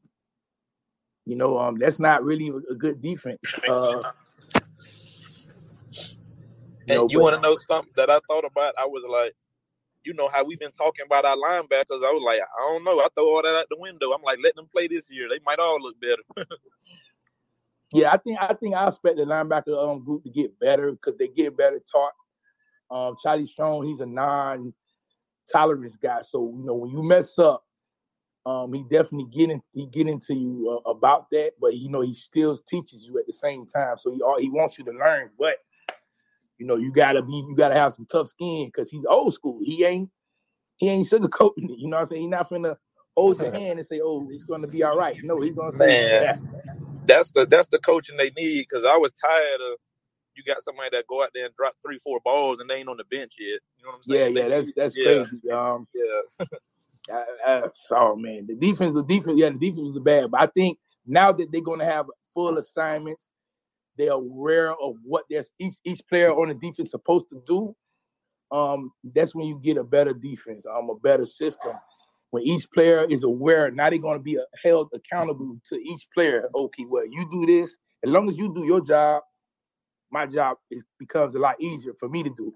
You 1.26 1.36
know, 1.36 1.58
um, 1.58 1.78
that's 1.78 1.98
not 1.98 2.24
really 2.24 2.48
a, 2.48 2.72
a 2.72 2.74
good 2.74 3.02
defense. 3.02 3.38
Uh, 3.68 4.00
you 6.86 6.94
know, 6.94 7.02
and 7.02 7.10
you 7.10 7.20
want 7.20 7.36
to 7.36 7.42
know 7.42 7.56
something 7.56 7.92
that 7.96 8.10
I 8.10 8.20
thought 8.26 8.44
about? 8.44 8.74
I 8.78 8.86
was 8.86 9.04
like, 9.08 9.34
you 10.04 10.14
know 10.14 10.28
how 10.28 10.44
we've 10.44 10.58
been 10.58 10.72
talking 10.72 11.04
about 11.06 11.24
our 11.24 11.36
linebackers. 11.36 12.04
I 12.04 12.12
was 12.12 12.22
like, 12.24 12.40
I 12.40 12.72
don't 12.72 12.84
know. 12.84 13.00
I 13.00 13.08
throw 13.14 13.26
all 13.36 13.42
that 13.42 13.54
out 13.54 13.66
the 13.70 13.76
window. 13.78 14.12
I'm 14.12 14.22
like, 14.22 14.38
let 14.42 14.56
them 14.56 14.68
play 14.72 14.88
this 14.88 15.10
year. 15.10 15.28
They 15.28 15.40
might 15.44 15.58
all 15.58 15.80
look 15.80 15.96
better. 16.00 16.46
Yeah, 17.92 18.12
I 18.12 18.18
think 18.18 18.38
I 18.40 18.54
think 18.54 18.74
I 18.74 18.86
expect 18.86 19.16
the 19.16 19.24
linebacker 19.24 19.76
um, 19.76 20.04
group 20.04 20.22
to 20.24 20.30
get 20.30 20.58
better 20.60 20.92
because 20.92 21.18
they 21.18 21.26
get 21.28 21.56
better 21.56 21.80
taught. 21.90 22.12
Um, 22.90 23.16
Charlie 23.22 23.46
Strong, 23.46 23.86
he's 23.86 24.00
a 24.00 24.06
non-tolerance 24.06 25.96
guy, 25.96 26.22
so 26.22 26.54
you 26.56 26.64
know 26.64 26.74
when 26.74 26.90
you 26.90 27.02
mess 27.02 27.38
up, 27.38 27.64
um, 28.46 28.72
he 28.72 28.84
definitely 28.84 29.26
get 29.32 29.50
in, 29.50 29.60
he 29.72 29.86
get 29.86 30.06
into 30.06 30.34
you 30.34 30.80
uh, 30.86 30.90
about 30.90 31.30
that, 31.30 31.52
but 31.60 31.76
you 31.76 31.88
know 31.88 32.00
he 32.00 32.14
still 32.14 32.56
teaches 32.56 33.04
you 33.04 33.18
at 33.18 33.26
the 33.26 33.32
same 33.32 33.66
time. 33.66 33.96
So 33.98 34.12
he 34.12 34.18
he 34.42 34.50
wants 34.50 34.78
you 34.78 34.84
to 34.84 34.92
learn, 34.92 35.30
but 35.36 35.56
you 36.60 36.66
know 36.66 36.76
you 36.76 36.92
gotta 36.92 37.22
be 37.22 37.34
you 37.48 37.56
gotta 37.56 37.76
have 37.76 37.94
some 37.94 38.06
tough 38.06 38.28
skin 38.30 38.68
because 38.68 38.90
he's 38.90 39.06
old 39.06 39.34
school. 39.34 39.60
He 39.64 39.84
ain't 39.84 40.10
he 40.78 40.88
ain't 40.90 41.08
sugarcoating 41.10 41.70
it. 41.70 41.78
You 41.78 41.88
know 41.88 41.96
what 41.98 42.02
I'm 42.02 42.06
saying? 42.08 42.22
He's 42.22 42.30
not 42.30 42.50
finna 42.50 42.76
hold 43.16 43.40
your 43.40 43.52
hand 43.52 43.78
and 43.78 43.86
say, 43.88 44.00
"Oh, 44.04 44.28
it's 44.32 44.44
gonna 44.44 44.68
be 44.68 44.84
all 44.84 44.96
right." 44.96 45.16
No, 45.22 45.40
he's 45.42 45.56
gonna 45.56 45.72
say, 45.72 45.96
Man, 45.96 46.20
"Yeah." 46.20 46.36
that's 47.06 47.30
the 47.32 47.46
that's 47.50 47.68
the 47.72 47.78
coaching 47.78 48.16
they 48.18 48.30
need 48.36 48.66
because 48.68 48.84
I 48.86 48.96
was 48.98 49.12
tired 49.12 49.60
of 49.72 49.78
you 50.36 50.44
got 50.44 50.62
somebody 50.64 50.90
that 50.92 51.06
go 51.08 51.22
out 51.22 51.30
there 51.34 51.46
and 51.46 51.54
drop 51.56 51.74
three 51.84 51.98
four 51.98 52.20
balls 52.24 52.60
and 52.60 52.70
they 52.70 52.76
ain't 52.76 52.88
on 52.88 52.98
the 52.98 53.04
bench 53.04 53.34
yet. 53.38 53.60
You 53.78 53.84
know 53.84 53.90
what 53.90 53.96
I'm 53.98 54.04
saying? 54.04 54.34
yeah, 54.34 54.48
They 54.48 54.48
that's 54.48 54.72
that's 54.76 54.96
yeah, 54.96 55.24
crazy. 55.24 55.40
Um, 55.52 55.86
yeah. 55.94 56.22
I, 57.12 57.24
I, 57.46 57.62
oh 57.92 58.16
man, 58.16 58.46
the 58.48 58.56
defense, 58.56 58.94
the 58.94 59.04
defense, 59.04 59.38
yeah, 59.40 59.50
the 59.50 59.58
defense 59.58 59.80
was 59.94 60.00
bad. 60.00 60.30
But 60.30 60.42
I 60.42 60.46
think 60.46 60.78
now 61.06 61.32
that 61.32 61.52
they're 61.52 61.60
gonna 61.62 61.84
have 61.84 62.06
full 62.34 62.58
assignments, 62.58 63.28
they 64.00 64.08
are 64.08 64.14
aware 64.18 64.72
of 64.72 64.96
what 65.04 65.24
each 65.60 65.76
each 65.84 66.02
player 66.08 66.32
on 66.32 66.48
the 66.48 66.54
defense 66.54 66.80
is 66.88 66.92
supposed 66.92 67.26
to 67.32 67.42
do. 67.46 67.76
Um, 68.52 68.92
that's 69.14 69.34
when 69.34 69.46
you 69.46 69.60
get 69.62 69.78
a 69.78 69.84
better 69.84 70.14
defense, 70.14 70.66
um, 70.66 70.90
a 70.90 70.96
better 70.96 71.26
system. 71.26 71.72
When 72.30 72.44
each 72.44 72.70
player 72.72 73.06
is 73.10 73.24
aware, 73.24 73.70
now 73.70 73.90
they're 73.90 73.98
gonna 74.00 74.20
be 74.20 74.38
uh, 74.38 74.42
held 74.64 74.90
accountable 74.94 75.58
to 75.70 75.76
each 75.76 76.06
player. 76.14 76.48
Okay, 76.54 76.84
well, 76.88 77.04
you 77.06 77.28
do 77.32 77.46
this. 77.46 77.78
As 78.04 78.10
long 78.10 78.28
as 78.28 78.38
you 78.38 78.54
do 78.54 78.64
your 78.66 78.80
job, 78.82 79.22
my 80.10 80.26
job 80.26 80.58
is 80.70 80.84
becomes 80.98 81.34
a 81.36 81.40
lot 81.40 81.56
easier 81.60 81.94
for 82.00 82.08
me 82.08 82.22
to 82.24 82.30
do. 82.30 82.54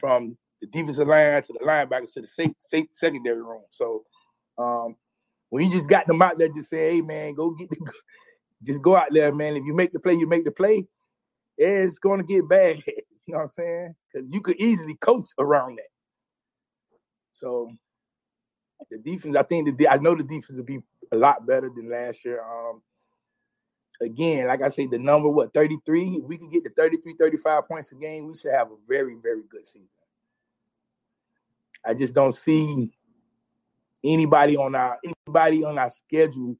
From 0.00 0.36
the 0.62 0.68
defensive 0.68 1.08
line 1.08 1.42
to 1.44 1.54
the 1.54 1.60
linebackers 1.64 2.14
to 2.14 2.22
the 2.22 2.26
safe, 2.28 2.52
safe 2.58 2.86
secondary 2.92 3.42
room. 3.42 3.62
So 3.72 4.04
um, 4.58 4.96
when 5.50 5.66
you 5.66 5.72
just 5.72 5.88
got 5.90 6.06
them 6.06 6.22
out 6.22 6.38
there, 6.38 6.48
just 6.48 6.70
say, 6.70 6.90
"Hey 6.96 7.02
man, 7.02 7.34
go 7.34 7.50
get 7.52 7.70
the, 7.70 7.76
just 8.62 8.82
go 8.82 8.96
out 8.96 9.08
there, 9.10 9.34
man. 9.34 9.56
If 9.56 9.64
you 9.64 9.74
make 9.74 9.92
the 9.92 10.00
play, 10.00 10.14
you 10.14 10.26
make 10.26 10.44
the 10.44 10.50
play. 10.50 10.86
It's 11.56 11.98
gonna 11.98 12.24
get 12.24 12.48
bad. 12.48 12.82
You 13.26 13.34
know 13.34 13.42
what 13.42 13.44
I'm 13.44 13.50
saying? 13.50 13.94
Because 14.12 14.32
you 14.32 14.40
could 14.40 14.60
easily 14.60 14.96
coach 14.96 15.28
around 15.38 15.76
that. 15.76 15.86
So 17.32 17.70
the 18.90 18.98
defense, 18.98 19.36
I 19.36 19.44
think 19.44 19.78
the 19.78 19.88
I 19.88 19.98
know 19.98 20.16
the 20.16 20.24
defense 20.24 20.58
will 20.58 20.64
be 20.64 20.80
a 21.12 21.16
lot 21.16 21.46
better 21.46 21.70
than 21.72 21.88
last 21.88 22.24
year. 22.24 22.42
Um, 22.42 22.82
again, 24.00 24.48
like 24.48 24.62
I 24.62 24.68
said, 24.68 24.90
the 24.90 24.98
number 24.98 25.28
what 25.28 25.54
33. 25.54 26.16
If 26.16 26.24
we 26.24 26.38
could 26.38 26.50
get 26.50 26.64
to 26.64 26.70
33, 26.70 27.14
35 27.20 27.68
points 27.68 27.92
a 27.92 27.94
game, 27.94 28.26
we 28.26 28.34
should 28.34 28.52
have 28.52 28.72
a 28.72 28.76
very, 28.88 29.14
very 29.22 29.42
good 29.48 29.64
season. 29.64 29.86
I 31.86 31.94
just 31.94 32.14
don't 32.14 32.34
see 32.34 32.90
anybody 34.04 34.56
on 34.56 34.74
our 34.74 34.98
anybody 35.04 35.64
on 35.64 35.78
our 35.78 35.90
schedule 35.90 36.56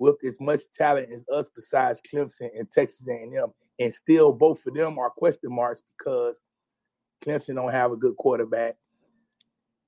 with 0.00 0.16
as 0.24 0.40
much 0.40 0.62
talent 0.74 1.08
as 1.14 1.24
us 1.32 1.50
besides 1.54 2.00
Clemson 2.12 2.48
and 2.58 2.68
Texas 2.72 3.06
A&M, 3.06 3.52
and 3.78 3.94
still 3.94 4.32
both 4.32 4.64
of 4.66 4.74
them 4.74 4.98
are 4.98 5.10
question 5.10 5.54
marks 5.54 5.82
because 5.96 6.40
Clemson 7.22 7.54
don't 7.56 7.70
have 7.70 7.92
a 7.92 7.96
good 7.96 8.16
quarterback, 8.16 8.76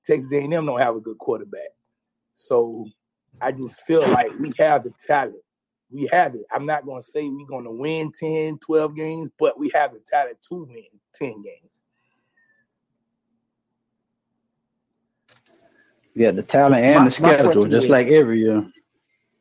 Texas 0.05 0.31
A&M 0.31 0.51
don't 0.51 0.79
have 0.79 0.95
a 0.95 1.01
good 1.01 1.17
quarterback. 1.17 1.69
So 2.33 2.85
I 3.41 3.51
just 3.51 3.81
feel 3.87 4.07
like 4.09 4.29
we 4.39 4.51
have 4.59 4.83
the 4.83 4.93
talent. 5.05 5.35
We 5.91 6.07
have 6.11 6.35
it. 6.35 6.45
I'm 6.51 6.65
not 6.67 6.85
going 6.85 7.01
to 7.01 7.09
say 7.11 7.27
we're 7.27 7.47
going 7.47 7.65
to 7.65 7.71
win 7.71 8.11
10, 8.11 8.59
12 8.59 8.95
games, 8.95 9.29
but 9.39 9.59
we 9.59 9.71
have 9.73 9.93
the 9.93 9.99
talent 10.07 10.37
to 10.49 10.63
win 10.63 10.83
10 11.15 11.41
games. 11.41 11.81
Yeah, 16.15 16.29
the 16.31 16.43
talent 16.43 16.83
and 16.85 17.05
My- 17.05 17.09
the 17.09 17.21
my 17.21 17.33
schedule, 17.33 17.65
just 17.65 17.85
is- 17.85 17.89
like 17.89 18.07
every 18.07 18.41
year. 18.41 18.63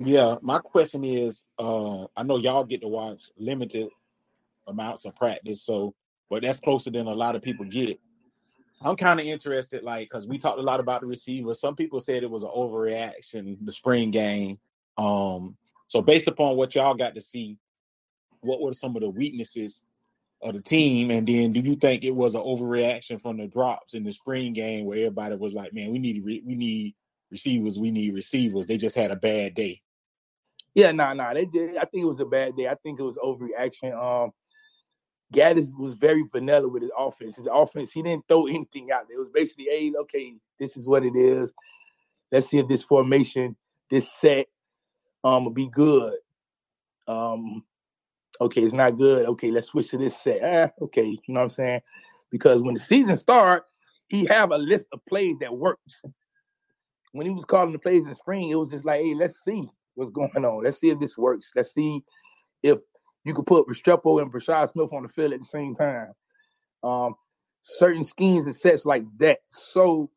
Yeah, 0.05 0.37
my 0.43 0.59
question 0.59 1.05
is, 1.05 1.45
uh, 1.59 2.07
I 2.17 2.23
know 2.25 2.39
y'all 2.39 2.65
get 2.65 2.81
to 2.81 2.89
watch 2.89 3.25
limited 3.37 3.89
amounts 4.67 5.05
of 5.05 5.15
practice, 5.15 5.63
so 5.63 5.95
but 6.29 6.43
that's 6.43 6.61
closer 6.61 6.91
than 6.91 7.07
a 7.07 7.15
lot 7.15 7.37
of 7.37 7.43
people 7.43 7.67
get. 7.67 8.01
I'm 8.81 8.97
kind 8.97 9.21
of 9.21 9.27
interested, 9.27 9.85
like, 9.85 10.09
because 10.09 10.27
we 10.27 10.39
talked 10.39 10.59
a 10.59 10.63
lot 10.63 10.81
about 10.81 11.03
the 11.03 11.07
receivers. 11.07 11.61
Some 11.61 11.77
people 11.77 12.01
said 12.01 12.23
it 12.23 12.31
was 12.31 12.43
an 12.43 12.51
overreaction, 12.57 13.59
the 13.61 13.71
spring 13.71 14.11
game. 14.11 14.59
Um, 14.99 15.57
so 15.87 16.03
based 16.03 16.27
upon 16.27 16.57
what 16.57 16.75
y'all 16.75 16.95
got 16.95 17.15
to 17.15 17.21
see, 17.21 17.59
what 18.41 18.61
were 18.61 18.73
some 18.73 18.97
of 18.97 19.03
the 19.03 19.11
weaknesses 19.11 19.85
of 20.41 20.55
the 20.55 20.63
team? 20.63 21.11
And 21.11 21.29
then 21.29 21.51
do 21.51 21.61
you 21.61 21.77
think 21.77 22.03
it 22.03 22.15
was 22.15 22.35
an 22.35 22.41
overreaction 22.41 23.21
from 23.21 23.37
the 23.37 23.47
drops 23.47 23.95
in 23.95 24.03
the 24.03 24.11
spring 24.11 24.55
game 24.55 24.87
where 24.87 24.99
everybody 24.99 25.37
was 25.37 25.53
like, 25.53 25.75
man, 25.75 25.93
we 25.93 25.99
need 25.99 26.25
re- 26.25 26.43
we 26.45 26.55
need 26.55 26.95
receivers, 27.31 27.79
we 27.79 27.91
need 27.91 28.15
receivers. 28.15 28.65
They 28.65 28.79
just 28.79 28.97
had 28.97 29.11
a 29.11 29.17
bad 29.17 29.55
day. 29.55 29.82
Yeah, 30.75 30.92
nah, 30.92 31.12
nah, 31.12 31.34
they 31.34 31.44
did. 31.44 31.76
I 31.76 31.84
think 31.84 32.02
it 32.02 32.09
was 32.09 32.20
a 32.20 32.25
bad 32.25 32.57
day. 32.57 32.68
I 32.68 32.76
think 32.76 32.99
it 32.99 33.02
was 33.02 33.17
overreaction. 33.17 33.92
Um, 33.94 34.33
Gattis 35.34 35.76
was 35.78 35.94
very 35.94 36.25
vanilla 36.33 36.68
with 36.68 36.83
his 36.83 36.91
offense. 36.99 37.36
His 37.36 37.49
offense, 37.51 37.92
he 37.92 38.02
didn't 38.02 38.26
throw 38.28 38.47
anything 38.47 38.91
out 38.91 39.09
there. 39.09 39.17
It 39.17 39.20
was 39.20 39.28
basically, 39.28 39.67
hey, 39.70 39.92
okay, 40.02 40.34
this 40.59 40.76
is 40.76 40.86
what 40.86 41.05
it 41.05 41.17
is. 41.17 41.52
Let's 42.31 42.49
see 42.49 42.59
if 42.59 42.68
this 42.68 42.83
formation, 42.83 43.57
this 43.91 44.09
set, 44.20 44.47
um, 45.25 45.44
will 45.44 45.52
be 45.52 45.68
good. 45.68 46.15
Um, 47.07 47.65
okay, 48.41 48.62
it's 48.62 48.73
not 48.73 48.99
good. 48.99 49.26
Okay, 49.26 49.51
let's 49.51 49.68
switch 49.68 49.91
to 49.91 49.99
this 49.99 50.17
set. 50.18 50.41
Ah, 50.42 50.70
okay, 50.84 51.05
you 51.05 51.18
know 51.28 51.41
what 51.41 51.44
I'm 51.44 51.51
saying? 51.51 51.81
Because 52.31 52.62
when 52.62 52.75
the 52.75 52.81
season 52.81 53.17
starts, 53.18 53.67
he 54.09 54.26
have 54.26 54.51
a 54.51 54.59
list 54.59 54.86
of 54.92 55.05
plays 55.07 55.36
that 55.41 55.55
works. 55.55 56.02
When 57.12 57.26
he 57.26 57.33
was 57.33 57.44
calling 57.44 57.73
the 57.73 57.78
plays 57.78 58.05
in 58.07 58.15
spring, 58.15 58.49
it 58.49 58.55
was 58.55 58.70
just 58.70 58.86
like, 58.86 59.02
hey, 59.02 59.15
let's 59.15 59.44
see 59.44 59.68
what's 59.95 60.11
going 60.11 60.31
on. 60.45 60.65
Let's 60.65 60.79
see 60.79 60.91
if 60.91 61.01
this 61.01 61.17
works. 61.19 61.51
Let's 61.55 61.73
see 61.73 62.03
if 62.62 62.79
you 63.25 63.35
could 63.35 63.47
put 63.47 63.67
Restrepo 63.69 64.21
and 64.21 64.33
Brashard 64.33 64.73
Smith 64.73 64.93
on 64.93 65.03
the 65.03 65.09
field 65.09 65.33
at 65.33 65.41
the 65.41 65.47
same 65.47 65.75
time. 65.75 66.12
Um, 66.83 67.15
certain 67.62 68.05
schemes 68.05 68.47
and 68.47 68.57
sets 68.57 68.85
like 68.85 69.05
that. 69.19 69.39
So 69.49 70.11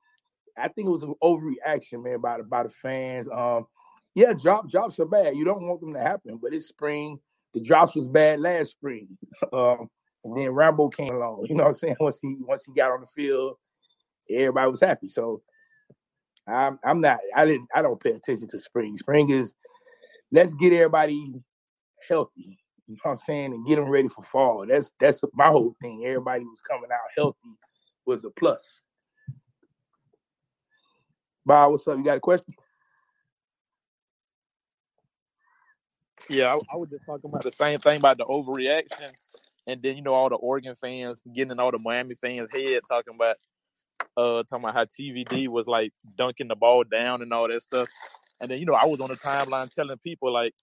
I 0.58 0.68
think 0.70 0.88
it 0.88 0.92
was 0.92 1.04
an 1.04 1.16
overreaction, 1.24 2.04
man, 2.04 2.22
by 2.22 2.38
the 2.38 2.44
by 2.44 2.64
the 2.64 2.70
fans. 2.82 3.28
Um, 3.30 3.68
yeah, 4.16 4.34
drop 4.34 4.70
drops 4.70 5.00
are 5.00 5.06
bad. 5.06 5.36
You 5.36 5.46
don't 5.46 5.68
want 5.68 5.82
them 5.82 5.94
to 5.94 6.00
happen, 6.00 6.40
but 6.42 6.54
it's 6.54 6.68
spring. 6.68 7.20
The 7.54 7.62
drops 7.62 7.96
was 7.96 8.08
bad 8.08 8.40
last 8.40 8.72
spring. 8.72 9.08
Um, 9.54 9.90
and 10.24 10.36
then 10.36 10.50
Rambo 10.50 10.90
came 10.90 11.12
along. 11.12 11.46
You 11.50 11.56
know 11.56 11.64
what 11.66 11.70
I'm 11.70 11.76
saying? 11.76 11.96
Once 12.00 12.20
he 12.22 12.36
once 12.40 12.66
he 12.66 12.74
got 12.74 12.92
on 12.92 13.02
the 13.02 13.08
field, 13.08 13.58
everybody 14.30 14.72
was 14.72 14.82
happy. 14.82 15.08
So 15.08 15.42
I'm 16.48 16.80
I'm 16.84 17.02
not 17.02 17.20
I 17.36 17.46
didn't 17.46 17.68
I 17.76 17.82
don't 17.82 18.02
pay 18.02 18.12
attention 18.12 18.48
to 18.50 18.60
spring. 18.60 18.98
Spring 18.98 19.30
is 19.30 19.56
let's 20.32 20.54
get 20.56 20.74
everybody 20.74 21.42
healthy. 22.08 22.60
You 22.88 22.96
know 22.96 23.00
what 23.04 23.12
I'm 23.14 23.18
saying? 23.18 23.54
And 23.54 23.66
get 23.66 23.78
them 23.78 23.90
ready 23.90 24.08
for 24.10 24.24
fall. 24.24 24.66
That's 24.68 24.92
that's 25.00 25.22
my 25.34 25.48
whole 25.48 25.76
thing. 25.82 26.04
Everybody 26.06 26.44
was 26.44 26.62
coming 26.70 26.92
out 26.92 27.00
healthy 27.16 27.58
was 28.06 28.24
a 28.26 28.30
plus. 28.30 28.82
Bob, 31.46 31.72
what's 31.72 31.88
up? 31.88 31.98
You 31.98 32.04
got 32.04 32.18
a 32.18 32.22
question? 32.22 32.54
Yeah, 36.30 36.54
I, 36.54 36.74
I 36.74 36.78
was 36.78 36.90
just 36.90 37.06
talking 37.06 37.30
about 37.30 37.44
the 37.44 37.52
same 37.52 37.80
thing 37.80 37.98
about 37.98 38.18
the 38.18 38.26
overreaction, 38.26 39.12
and 39.68 39.82
then 39.82 39.96
you 39.96 40.02
know 40.02 40.14
all 40.14 40.30
the 40.30 40.36
Oregon 40.36 40.76
fans 40.80 41.20
getting 41.34 41.52
in 41.52 41.60
all 41.60 41.72
the 41.72 41.80
Miami 41.80 42.16
fans' 42.16 42.50
head 42.52 42.82
talking 42.88 43.16
about 43.16 43.36
uh 44.18 44.44
talking 44.44 44.64
about 44.66 44.74
how 44.76 44.86
TVD 44.86 45.48
was 45.48 45.68
like 45.68 45.92
dunking 46.18 46.48
the 46.48 46.56
ball 46.56 46.84
down 46.84 47.22
and 47.22 47.34
all 47.34 47.48
that 47.48 47.62
stuff, 47.62 47.90
and 48.40 48.50
then 48.50 48.60
you 48.60 48.66
know 48.66 48.74
I 48.74 48.86
was 48.86 49.00
on 49.02 49.10
the 49.10 49.16
timeline 49.18 49.74
telling 49.74 49.98
people 50.00 50.32
like 50.32 50.54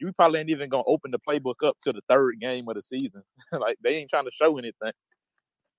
you 0.00 0.12
probably 0.12 0.40
ain't 0.40 0.50
even 0.50 0.68
gonna 0.68 0.84
open 0.86 1.10
the 1.10 1.18
playbook 1.18 1.66
up 1.66 1.76
to 1.84 1.92
the 1.92 2.00
third 2.08 2.40
game 2.40 2.68
of 2.68 2.74
the 2.76 2.82
season, 2.82 3.22
like 3.52 3.76
they 3.82 3.96
ain't 3.96 4.10
trying 4.10 4.24
to 4.24 4.30
show 4.32 4.56
anything. 4.58 4.92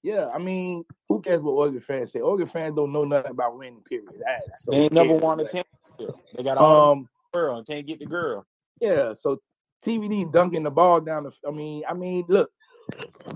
Yeah, 0.02 0.28
I 0.34 0.38
mean, 0.38 0.86
who 1.10 1.22
cares 1.22 1.42
what 1.42 1.52
Oregon 1.52 1.82
fans 1.82 2.14
say? 2.14 2.20
Oregon 2.22 2.48
fans 2.48 2.76
don't 2.76 2.94
know 2.94 3.04
nothing 3.04 3.32
about 3.32 3.58
winning. 3.58 3.82
Period. 3.82 4.08
That 4.26 4.42
is 4.48 4.54
so 4.64 4.72
They 4.72 4.78
ain't 4.84 4.94
never 4.94 5.10
cares? 5.10 5.22
won 5.22 5.40
a 5.40 5.44
championship. 5.44 6.22
They 6.36 6.44
got 6.44 6.58
all 6.58 6.92
Um, 6.92 7.10
the 7.34 7.38
girl 7.40 7.58
and 7.58 7.68
can't 7.68 7.86
get 7.86 8.00
the 8.00 8.06
girl. 8.06 8.46
yeah. 8.80 9.14
So 9.14 9.40
TVD 9.86 10.32
dunking 10.32 10.64
the 10.64 10.72
ball 10.72 11.02
down. 11.02 11.24
The, 11.24 11.32
I 11.48 11.52
mean, 11.52 11.84
I 11.88 11.94
mean, 11.94 12.26
look. 12.30 12.50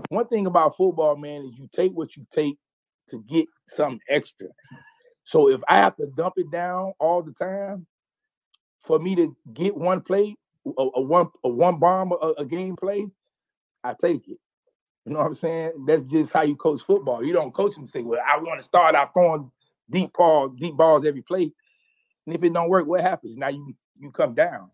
One 0.08 0.26
thing 0.26 0.46
about 0.46 0.76
football, 0.76 1.16
man, 1.16 1.42
is 1.46 1.58
you 1.58 1.68
take 1.72 1.92
what 1.92 2.16
you 2.16 2.26
take 2.32 2.56
to 3.10 3.22
get 3.28 3.46
something 3.66 4.00
extra. 4.10 4.48
So 5.24 5.50
if 5.50 5.62
I 5.68 5.78
have 5.78 5.96
to 5.96 6.06
dump 6.16 6.34
it 6.38 6.50
down 6.50 6.92
all 7.00 7.22
the 7.22 7.32
time 7.32 7.86
for 8.86 8.98
me 8.98 9.16
to 9.16 9.36
get 9.54 9.76
one 9.76 10.02
play, 10.02 10.36
a, 10.66 10.82
a 10.96 11.00
one 11.02 11.28
a 11.44 11.48
one 11.48 11.78
bomb 11.78 12.12
a, 12.12 12.34
a 12.38 12.44
game 12.46 12.76
play, 12.76 13.06
I 13.84 13.94
take 14.00 14.28
it. 14.28 14.38
You 15.06 15.14
know 15.14 15.20
what 15.20 15.26
I'm 15.28 15.34
saying? 15.34 15.72
That's 15.86 16.06
just 16.06 16.32
how 16.32 16.42
you 16.42 16.56
coach 16.56 16.82
football. 16.82 17.24
You 17.24 17.32
don't 17.32 17.54
coach 17.54 17.74
them 17.74 17.88
say, 17.88 18.02
"Well, 18.02 18.20
I 18.26 18.38
want 18.38 18.60
to 18.60 18.64
start 18.64 18.94
out 18.94 19.14
throwing 19.14 19.50
deep 19.90 20.12
ball, 20.14 20.48
deep 20.50 20.76
balls 20.76 21.06
every 21.06 21.22
play," 21.22 21.52
and 22.26 22.36
if 22.36 22.42
it 22.44 22.54
don't 22.54 22.70
work, 22.70 22.86
what 22.86 23.02
happens? 23.02 23.36
Now 23.36 23.48
you 23.48 23.74
you 23.98 24.10
come 24.12 24.34
down. 24.34 24.70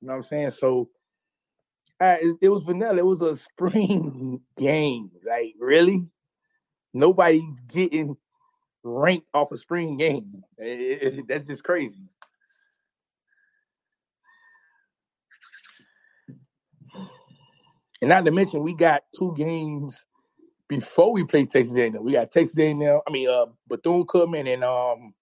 You 0.00 0.08
know 0.08 0.14
what 0.14 0.16
I'm 0.18 0.22
saying? 0.24 0.52
So 0.52 0.88
Uh, 2.00 2.16
it, 2.20 2.36
it 2.42 2.48
was 2.50 2.62
vanilla. 2.64 2.98
It 2.98 3.06
was 3.06 3.22
a 3.22 3.36
spring 3.48 4.40
game. 4.58 5.10
Like 5.26 5.54
really, 5.58 6.02
nobody's 6.94 7.60
getting 7.72 8.16
ranked 8.84 9.28
off 9.34 9.52
a 9.52 9.58
spring 9.58 9.98
game. 9.98 10.44
It- 10.58 11.02
it- 11.20 11.28
that's 11.28 11.46
just 11.48 11.64
crazy. 11.64 12.00
And 18.02 18.10
not 18.10 18.24
to 18.26 18.32
mention, 18.32 18.62
we 18.62 18.74
got 18.76 19.02
two 19.18 19.34
games 19.36 20.04
before 20.68 21.12
we 21.12 21.24
play 21.24 21.46
Texas 21.46 21.76
A&M. 21.76 22.02
We 22.04 22.12
got 22.12 22.32
Texas 22.32 22.58
A&M. 22.58 22.82
I 23.06 23.12
mean, 23.12 23.28
uh, 23.28 23.46
Bethune 23.68 24.04
Cookman 24.06 24.52
and 24.52 24.64
um, 24.64 25.14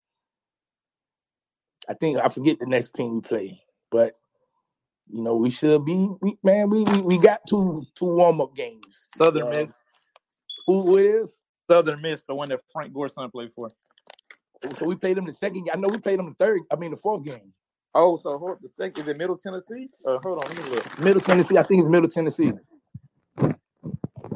I 1.88 1.94
think 1.94 2.18
I 2.18 2.28
forget 2.28 2.58
the 2.60 2.66
next 2.66 2.92
team 2.94 3.16
we 3.16 3.20
play, 3.20 3.62
but 3.90 4.14
you 5.10 5.22
know 5.22 5.36
we 5.36 5.50
should 5.50 5.84
be. 5.84 6.08
We, 6.22 6.38
man, 6.44 6.70
we, 6.70 6.84
we 6.84 7.02
we 7.02 7.18
got 7.18 7.40
two 7.48 7.84
two 7.96 8.06
warm 8.06 8.40
up 8.40 8.56
games. 8.56 8.84
Southern 9.16 9.48
Uh, 9.48 9.50
Miss. 9.50 9.74
Who, 10.66 10.98
it 10.98 11.06
is? 11.06 11.34
Southern 11.70 12.02
Miss, 12.02 12.24
the 12.28 12.34
one 12.34 12.50
that 12.50 12.60
Frank 12.72 12.92
Gorson 12.94 13.30
played 13.32 13.52
for. 13.54 13.68
So 14.78 14.86
we 14.86 14.96
played 14.96 15.16
them 15.16 15.26
the 15.26 15.32
second. 15.32 15.68
I 15.72 15.76
know 15.76 15.88
we 15.88 15.98
played 15.98 16.18
them 16.18 16.26
the 16.28 16.34
third. 16.44 16.60
I 16.72 16.76
mean 16.76 16.90
the 16.92 16.98
fourth 16.98 17.24
game. 17.24 17.52
Oh, 17.94 18.16
so 18.16 18.38
hold, 18.38 18.58
the 18.62 18.68
second 18.68 19.02
is 19.02 19.08
it 19.08 19.18
Middle 19.18 19.36
Tennessee? 19.36 19.88
Uh, 20.06 20.18
hold 20.22 20.44
on, 20.44 20.50
let 20.50 20.64
me 20.64 20.70
look. 20.70 21.00
Middle 21.00 21.20
Tennessee. 21.22 21.58
I 21.58 21.62
think 21.64 21.80
it's 21.82 21.90
Middle 21.90 22.10
Tennessee. 22.10 22.52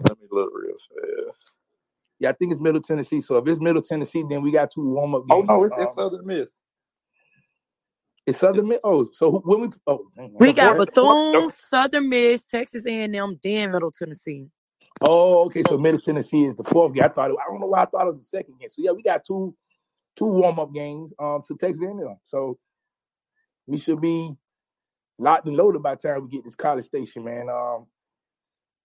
Let 0.09 0.21
me 0.21 0.27
look 0.31 0.51
real 0.55 0.75
fast. 0.77 1.39
Yeah, 2.21 2.31
I 2.31 2.33
think 2.35 2.53
it's 2.53 2.61
Middle 2.61 2.83
Tennessee. 2.83 3.21
So 3.21 3.37
if 3.39 3.49
it's 3.49 3.61
Middle 3.61 3.83
Tennessee, 3.83 4.25
then 4.29 4.43
we 4.43 4.53
got 4.53 4.71
two 4.73 4.87
warm 4.89 5.15
up 5.15 5.25
Oh 5.31 5.43
no, 5.43 5.65
it's, 5.65 5.75
Um, 5.75 5.83
it's 5.83 5.95
Southern 5.95 6.27
Miss. 6.27 6.59
it's 8.27 8.39
Southern 8.41 8.69
Miss. 8.69 8.81
Oh, 8.85 9.09
so 9.13 9.31
who- 9.33 9.43
when 9.45 9.61
we 9.63 9.69
oh 9.87 10.07
dang, 10.17 10.33
We 10.39 10.53
got 10.55 10.77
fourth- 11.01 11.19
Bethune, 11.35 11.51
Southern 11.51 12.09
Miss, 12.11 12.45
Texas 12.45 12.87
A&M, 12.87 13.39
then 13.43 13.73
Middle 13.73 13.93
Tennessee. 13.93 14.47
Oh, 15.03 15.45
okay. 15.47 15.63
So 15.69 15.79
Middle 15.79 16.01
Tennessee 16.01 16.45
is 16.45 16.57
the 16.57 16.65
fourth 16.65 16.95
game. 16.95 17.05
I 17.05 17.09
thought 17.09 17.31
it, 17.31 17.37
I 17.41 17.51
don't 17.51 17.61
know 17.61 17.67
why 17.67 17.83
I 17.83 17.87
thought 17.87 18.09
it 18.09 18.15
was 18.15 18.23
the 18.23 18.39
second 18.39 18.59
game. 18.59 18.69
So 18.69 18.83
yeah, 18.83 18.93
we 18.93 19.03
got 19.03 19.25
two 19.25 19.55
two 20.17 20.27
warm 20.27 20.59
up 20.61 20.73
games 20.75 21.13
um 21.19 21.43
to 21.49 21.57
Texas 21.57 21.83
A&M. 21.83 22.17
So 22.25 22.59
we 23.67 23.79
should 23.79 24.01
be 24.01 24.33
locked 25.19 25.47
and 25.47 25.57
loaded 25.57 25.83
by 25.83 25.95
the 25.97 26.09
time 26.09 26.23
we 26.25 26.31
get 26.31 26.45
this 26.45 26.57
college 26.57 26.85
station, 26.87 27.25
man. 27.25 27.49
Um, 27.49 27.87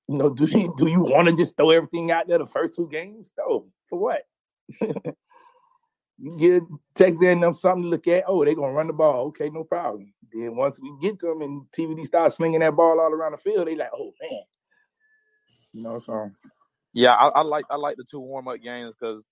you 0.07 0.17
know, 0.17 0.29
do 0.33 0.45
you 0.45 0.73
do 0.77 0.87
you 0.87 1.03
want 1.03 1.27
to 1.27 1.35
just 1.35 1.57
throw 1.57 1.71
everything 1.71 2.11
out 2.11 2.27
there 2.27 2.39
the 2.39 2.47
first 2.47 2.75
two 2.75 2.89
games? 2.89 3.33
No, 3.37 3.67
for 3.89 3.99
what? 3.99 4.21
you 6.19 6.39
give 6.39 6.63
Texas 6.95 7.23
A&M 7.23 7.53
something 7.53 7.83
to 7.83 7.89
look 7.89 8.07
at. 8.07 8.25
Oh, 8.27 8.43
they're 8.45 8.55
gonna 8.55 8.73
run 8.73 8.87
the 8.87 8.93
ball. 8.93 9.27
Okay, 9.27 9.49
no 9.49 9.63
problem. 9.63 10.13
Then 10.33 10.55
once 10.55 10.79
we 10.81 10.93
get 11.01 11.19
to 11.21 11.27
them 11.27 11.41
and 11.41 11.63
TVD 11.77 12.05
starts 12.05 12.37
slinging 12.37 12.61
that 12.61 12.75
ball 12.75 12.99
all 12.99 13.13
around 13.13 13.33
the 13.33 13.37
field, 13.37 13.67
they 13.67 13.75
like, 13.75 13.91
oh 13.95 14.13
man, 14.21 14.41
you 15.73 15.83
know. 15.83 15.99
So 15.99 16.31
Yeah, 16.93 17.13
I, 17.13 17.29
I 17.29 17.41
like 17.41 17.65
I 17.69 17.75
like 17.77 17.97
the 17.97 18.05
two 18.09 18.19
warm 18.19 18.47
up 18.47 18.61
games 18.61 18.95
because 18.99 19.23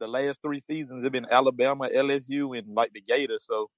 the 0.00 0.08
last 0.08 0.42
three 0.42 0.60
seasons 0.60 1.04
have 1.04 1.12
been 1.12 1.26
Alabama, 1.30 1.88
LSU, 1.94 2.58
and 2.58 2.74
like 2.74 2.92
the 2.94 3.02
Gators. 3.02 3.46
So 3.48 3.68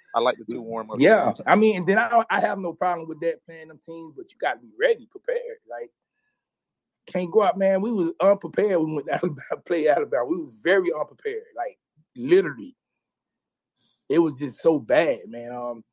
I 0.14 0.20
like 0.20 0.38
the 0.38 0.46
two 0.46 0.62
warm 0.62 0.90
up. 0.90 1.00
Yeah, 1.00 1.34
games. 1.34 1.40
I 1.46 1.56
mean, 1.56 1.76
and 1.78 1.86
then 1.86 1.98
I 1.98 2.08
don't, 2.08 2.26
I 2.30 2.40
have 2.40 2.58
no 2.58 2.72
problem 2.74 3.08
with 3.08 3.20
that 3.20 3.44
playing 3.46 3.68
them 3.68 3.80
teams, 3.84 4.14
but 4.16 4.30
you 4.30 4.38
got 4.40 4.54
to 4.54 4.60
be 4.60 4.72
ready, 4.80 5.06
prepared. 5.10 5.58
Like, 5.70 5.90
can't 7.06 7.32
go 7.32 7.42
out, 7.42 7.58
man. 7.58 7.82
We 7.82 7.92
was 7.92 8.10
unprepared 8.20 8.78
when 8.78 8.90
we 8.90 8.94
went 8.96 9.08
to 9.08 9.14
Alabama, 9.14 9.62
play 9.66 9.88
Alabama. 9.88 10.26
We 10.26 10.38
was 10.38 10.52
very 10.62 10.92
unprepared, 10.92 11.44
like 11.56 11.78
literally. 12.16 12.76
It 14.08 14.20
was 14.20 14.38
just 14.38 14.60
so 14.62 14.78
bad, 14.78 15.20
man. 15.28 15.52
Um, 15.52 15.84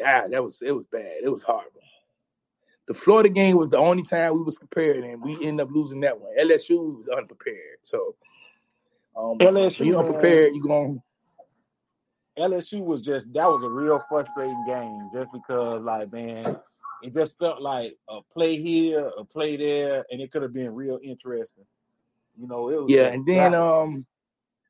yeah, 0.00 0.28
that 0.28 0.44
was 0.44 0.60
it 0.62 0.72
was 0.72 0.86
bad. 0.92 1.12
It 1.22 1.30
was 1.30 1.42
horrible. 1.42 1.82
The 2.88 2.94
Florida 2.94 3.28
game 3.28 3.56
was 3.56 3.68
the 3.68 3.76
only 3.76 4.02
time 4.02 4.34
we 4.34 4.42
was 4.42 4.56
prepared, 4.56 5.04
and 5.04 5.22
we 5.22 5.34
ended 5.46 5.66
up 5.66 5.72
losing 5.72 6.00
that 6.00 6.18
one. 6.18 6.32
LSU 6.40 6.96
was 6.96 7.08
unprepared, 7.08 7.78
so 7.82 8.16
um, 9.14 9.38
LSU, 9.38 9.84
you 9.84 9.98
unprepared, 9.98 10.54
you 10.54 10.62
going 10.62 11.02
LSU 12.38 12.82
was 12.84 13.02
just 13.02 13.32
that 13.34 13.46
was 13.46 13.62
a 13.64 13.68
real 13.68 14.02
frustrating 14.08 14.64
game 14.66 15.10
just 15.12 15.30
because 15.32 15.82
like 15.82 16.10
man, 16.12 16.56
it 17.02 17.12
just 17.12 17.36
felt 17.38 17.60
like 17.60 17.96
a 18.08 18.20
play 18.32 18.56
here, 18.56 19.10
a 19.18 19.24
play 19.24 19.56
there, 19.56 20.04
and 20.10 20.20
it 20.20 20.30
could 20.32 20.42
have 20.42 20.54
been 20.54 20.74
real 20.74 20.98
interesting. 21.02 21.66
You 22.40 22.46
know, 22.46 22.70
it 22.70 22.82
was 22.82 22.90
Yeah, 22.90 23.08
and 23.08 23.26
then 23.26 23.54
um, 23.54 24.06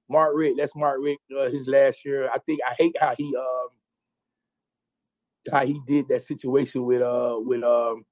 Mark 0.09 0.33
Richt, 0.35 0.57
that's 0.59 0.75
Mark 0.75 0.99
Richt, 1.01 1.21
uh, 1.39 1.51
his 1.51 1.69
last 1.69 2.05
year. 2.05 2.31
I 2.35 2.39
think 2.39 2.61
I 2.69 2.75
hate 2.79 2.97
how 2.99 3.15
he 3.17 3.35
um 3.37 3.69
how 5.53 5.65
he 5.65 5.81
did 5.87 6.09
that 6.09 6.23
situation 6.23 6.85
with 6.85 7.03
uh 7.03 7.37
with 7.39 7.63
um 7.63 8.05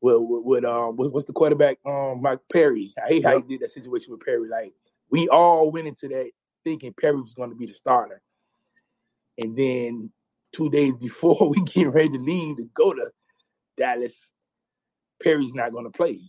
with 0.00 0.16
with, 0.20 0.44
with 0.44 0.64
um 0.64 0.96
what, 0.96 1.12
what's 1.12 1.26
the 1.26 1.32
quarterback 1.32 1.78
um 1.86 2.20
Mike 2.22 2.40
Perry. 2.52 2.94
I 3.02 3.08
hate 3.08 3.24
how 3.24 3.36
he 3.36 3.42
did 3.42 3.60
that 3.60 3.72
situation 3.72 4.12
with 4.12 4.20
Perry. 4.20 4.48
Like 4.48 4.72
we 5.10 5.28
all 5.28 5.70
went 5.70 5.86
into 5.86 6.08
that 6.08 6.30
thinking 6.64 6.94
Perry 6.98 7.20
was 7.20 7.34
going 7.34 7.50
to 7.50 7.56
be 7.56 7.66
the 7.66 7.72
starter, 7.72 8.20
and 9.38 9.56
then 9.56 10.10
two 10.52 10.70
days 10.70 10.94
before 11.00 11.48
we 11.48 11.62
get 11.62 11.92
ready 11.92 12.10
to 12.10 12.18
leave 12.18 12.56
to 12.56 12.68
go 12.74 12.92
to 12.92 13.06
Dallas, 13.76 14.30
Perry's 15.22 15.54
not 15.54 15.72
going 15.72 15.84
to 15.84 15.90
play. 15.90 16.20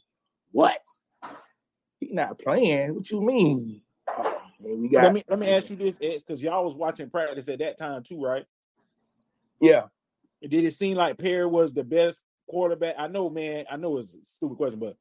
What? 0.52 0.80
He's 2.00 2.14
not 2.14 2.40
playing. 2.40 2.95
What 2.95 3.10
you 3.10 3.22
mean? 3.22 3.82
And 4.64 4.82
we 4.82 4.90
got 4.90 5.03
let 5.03 5.14
me 5.14 5.24
let 5.30 5.40
me 5.40 5.50
ask 5.50 5.69
you 5.69 5.76
this, 5.76 5.98
because 5.98 6.42
y'all 6.42 6.66
was 6.66 6.76
watching 6.76 7.10
practice 7.10 7.48
at 7.50 7.60
that 7.60 7.77
time 7.77 8.03
too, 8.03 8.22
right? 8.22 8.45
yeah. 9.61 9.84
Did 10.42 10.64
it 10.64 10.76
seem 10.76 10.98
like 10.98 11.18
Perry 11.18 11.48
was 11.48 11.74
the 11.74 11.84
best 11.84 12.22
quarterback? 12.48 12.95
I 12.98 13.07
know, 13.07 13.30
man. 13.30 13.65
I 13.69 13.77
know 13.77 13.98
it's 13.98 14.14
a 14.14 14.24
stupid 14.24 14.57
question, 14.57 14.80
but 14.80 14.98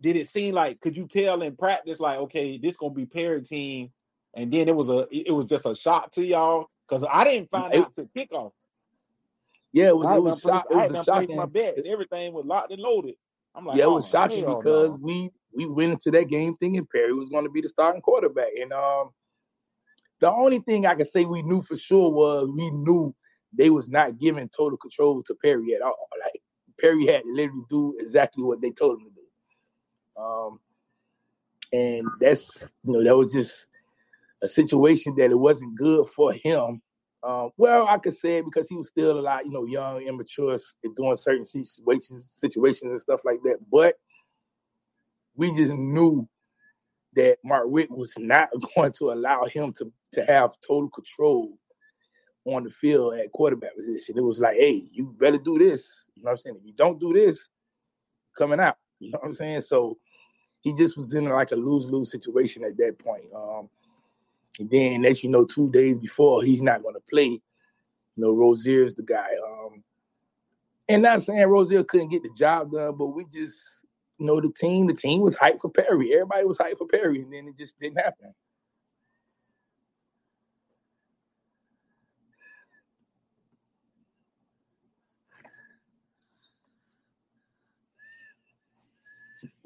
did 0.00 0.16
it 0.16 0.28
seem 0.28 0.54
like 0.54 0.80
could 0.80 0.96
you 0.96 1.06
tell 1.06 1.42
in 1.42 1.56
practice 1.56 2.00
like 2.00 2.18
okay, 2.18 2.58
this 2.58 2.76
gonna 2.76 2.94
be 2.94 3.06
Perry 3.06 3.42
team, 3.42 3.90
and 4.34 4.52
then 4.52 4.68
it 4.68 4.76
was 4.76 4.90
a 4.90 5.06
it 5.10 5.32
was 5.32 5.46
just 5.46 5.66
a 5.66 5.74
shock 5.74 6.12
to 6.12 6.24
y'all 6.24 6.66
because 6.88 7.04
I 7.10 7.24
didn't 7.24 7.50
find 7.50 7.74
It- 7.74 7.80
out 7.80 7.94
to 7.94 8.08
kickoff. 8.16 8.52
Yeah, 9.72 9.88
it 9.88 9.96
was 9.96 10.06
I 10.06 10.16
it 10.16 10.22
was 10.22 10.40
shock. 10.40 10.66
It 10.70 10.74
I 10.76 10.82
was 10.82 10.92
done 10.92 11.04
shocking. 11.04 11.36
my 11.36 11.46
bets. 11.46 11.82
Everything 11.86 12.32
was 12.32 12.46
locked 12.46 12.72
and 12.72 12.80
loaded. 12.80 13.14
I'm 13.54 13.66
like, 13.66 13.76
yeah, 13.76 13.84
it 13.84 13.88
oh, 13.88 13.94
was 13.96 14.08
shocking 14.08 14.44
because 14.44 14.90
no. 14.90 14.98
we 15.00 15.30
we 15.54 15.66
went 15.66 15.92
into 15.92 16.10
that 16.12 16.28
game 16.28 16.56
thinking 16.56 16.86
Perry 16.90 17.12
was 17.12 17.28
going 17.28 17.44
to 17.44 17.50
be 17.50 17.60
the 17.60 17.68
starting 17.68 18.02
quarterback, 18.02 18.48
and 18.60 18.72
um, 18.72 19.10
the 20.20 20.30
only 20.30 20.60
thing 20.60 20.86
I 20.86 20.94
could 20.94 21.08
say 21.08 21.24
we 21.24 21.42
knew 21.42 21.62
for 21.62 21.76
sure 21.76 22.10
was 22.10 22.48
we 22.54 22.70
knew 22.70 23.14
they 23.52 23.70
was 23.70 23.88
not 23.88 24.18
giving 24.18 24.48
total 24.48 24.78
control 24.78 25.22
to 25.22 25.34
Perry 25.34 25.74
at 25.74 25.82
all. 25.82 26.08
Like 26.24 26.42
Perry 26.80 27.06
had 27.06 27.22
to 27.22 27.32
literally 27.32 27.64
do 27.68 27.96
exactly 27.98 28.42
what 28.44 28.60
they 28.60 28.70
told 28.70 29.00
him 29.00 29.06
to 29.06 29.10
do. 29.14 30.22
Um, 30.22 30.60
and 31.72 32.08
that's 32.20 32.68
you 32.84 32.92
know 32.92 33.04
that 33.04 33.16
was 33.16 33.32
just 33.32 33.66
a 34.42 34.48
situation 34.48 35.14
that 35.16 35.30
it 35.30 35.38
wasn't 35.38 35.76
good 35.76 36.06
for 36.08 36.32
him. 36.32 36.80
Um, 37.22 37.50
well, 37.56 37.88
I 37.88 37.98
could 37.98 38.16
say 38.16 38.38
it 38.38 38.44
because 38.44 38.68
he 38.68 38.76
was 38.76 38.88
still 38.88 39.18
a 39.18 39.20
lot, 39.20 39.46
you 39.46 39.52
know, 39.52 39.64
young, 39.64 40.02
immature, 40.02 40.58
doing 40.96 41.16
certain 41.16 41.46
situations, 41.46 42.28
situations 42.32 42.90
and 42.90 43.00
stuff 43.00 43.20
like 43.24 43.42
that. 43.42 43.56
But 43.70 43.96
we 45.34 45.54
just 45.56 45.72
knew 45.72 46.28
that 47.14 47.38
Mark 47.44 47.64
Richt 47.68 47.90
was 47.90 48.14
not 48.18 48.50
going 48.76 48.92
to 48.92 49.12
allow 49.12 49.44
him 49.46 49.72
to 49.74 49.92
to 50.12 50.24
have 50.24 50.52
total 50.66 50.90
control 50.90 51.58
on 52.46 52.64
the 52.64 52.70
field 52.70 53.14
at 53.14 53.32
quarterback 53.32 53.76
position. 53.76 54.16
It 54.16 54.22
was 54.22 54.40
like, 54.40 54.56
hey, 54.56 54.84
you 54.92 55.14
better 55.18 55.38
do 55.38 55.58
this. 55.58 56.04
You 56.14 56.22
know 56.22 56.30
what 56.30 56.32
I'm 56.32 56.38
saying? 56.38 56.56
If 56.60 56.66
you 56.66 56.72
don't 56.72 57.00
do 57.00 57.12
this, 57.12 57.48
coming 58.36 58.60
out. 58.60 58.76
You 59.00 59.10
know 59.10 59.18
what 59.18 59.28
I'm 59.28 59.34
saying? 59.34 59.62
So 59.62 59.98
he 60.60 60.74
just 60.74 60.96
was 60.96 61.14
in 61.14 61.24
like 61.24 61.50
a 61.50 61.56
lose 61.56 61.86
lose 61.86 62.10
situation 62.10 62.64
at 62.64 62.76
that 62.76 62.98
point. 62.98 63.24
Um, 63.34 63.68
and 64.58 64.70
then, 64.70 65.04
as 65.04 65.22
you 65.22 65.30
know, 65.30 65.44
two 65.44 65.70
days 65.70 65.98
before 65.98 66.42
he's 66.42 66.62
not 66.62 66.82
going 66.82 66.94
to 66.94 67.02
play, 67.10 67.24
you 67.24 67.40
know, 68.16 68.32
Rosier's 68.32 68.94
the 68.94 69.02
guy. 69.02 69.28
Um, 69.46 69.82
and 70.88 71.02
not 71.02 71.22
saying 71.22 71.46
Rosier 71.46 71.84
couldn't 71.84 72.08
get 72.08 72.22
the 72.22 72.30
job 72.30 72.72
done, 72.72 72.94
but 72.96 73.08
we 73.08 73.24
just, 73.24 73.86
you 74.18 74.26
know, 74.26 74.40
the 74.40 74.50
team, 74.50 74.86
the 74.86 74.94
team 74.94 75.20
was 75.20 75.36
hyped 75.36 75.60
for 75.60 75.70
Perry. 75.70 76.14
Everybody 76.14 76.46
was 76.46 76.58
hyped 76.58 76.78
for 76.78 76.86
Perry, 76.86 77.20
and 77.20 77.32
then 77.32 77.48
it 77.48 77.56
just 77.56 77.78
didn't 77.78 77.98
happen. 77.98 78.32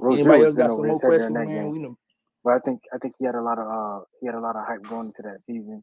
Rosier 0.00 0.20
Anybody 0.20 0.44
else 0.44 0.54
got 0.54 0.70
some 0.70 0.86
more 0.86 1.00
questions, 1.00 1.34
man? 1.34 1.48
game. 1.48 1.70
We 1.70 1.78
know. 1.78 1.96
But 2.42 2.54
I 2.54 2.58
think 2.60 2.80
I 2.94 2.98
think 2.98 3.14
he 3.18 3.26
had 3.26 3.34
a 3.34 3.42
lot 3.42 3.58
of 3.58 3.66
uh 3.66 4.04
he 4.20 4.26
had 4.26 4.34
a 4.34 4.40
lot 4.40 4.56
of 4.56 4.66
hype 4.66 4.82
going 4.88 5.08
into 5.08 5.22
that 5.22 5.40
season, 5.46 5.82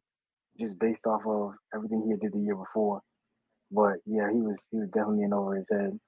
just 0.59 0.79
based 0.79 1.05
off 1.05 1.21
of 1.25 1.51
everything 1.73 2.01
he 2.05 2.11
had 2.11 2.19
did 2.19 2.33
the 2.33 2.39
year 2.39 2.55
before. 2.55 3.01
But 3.71 3.97
yeah, 4.05 4.31
he 4.31 4.41
was 4.41 4.55
he 4.71 4.77
was 4.79 4.89
definitely 4.89 5.23
in 5.23 5.33
over 5.33 5.55
his 5.55 5.67
head. 5.71 5.99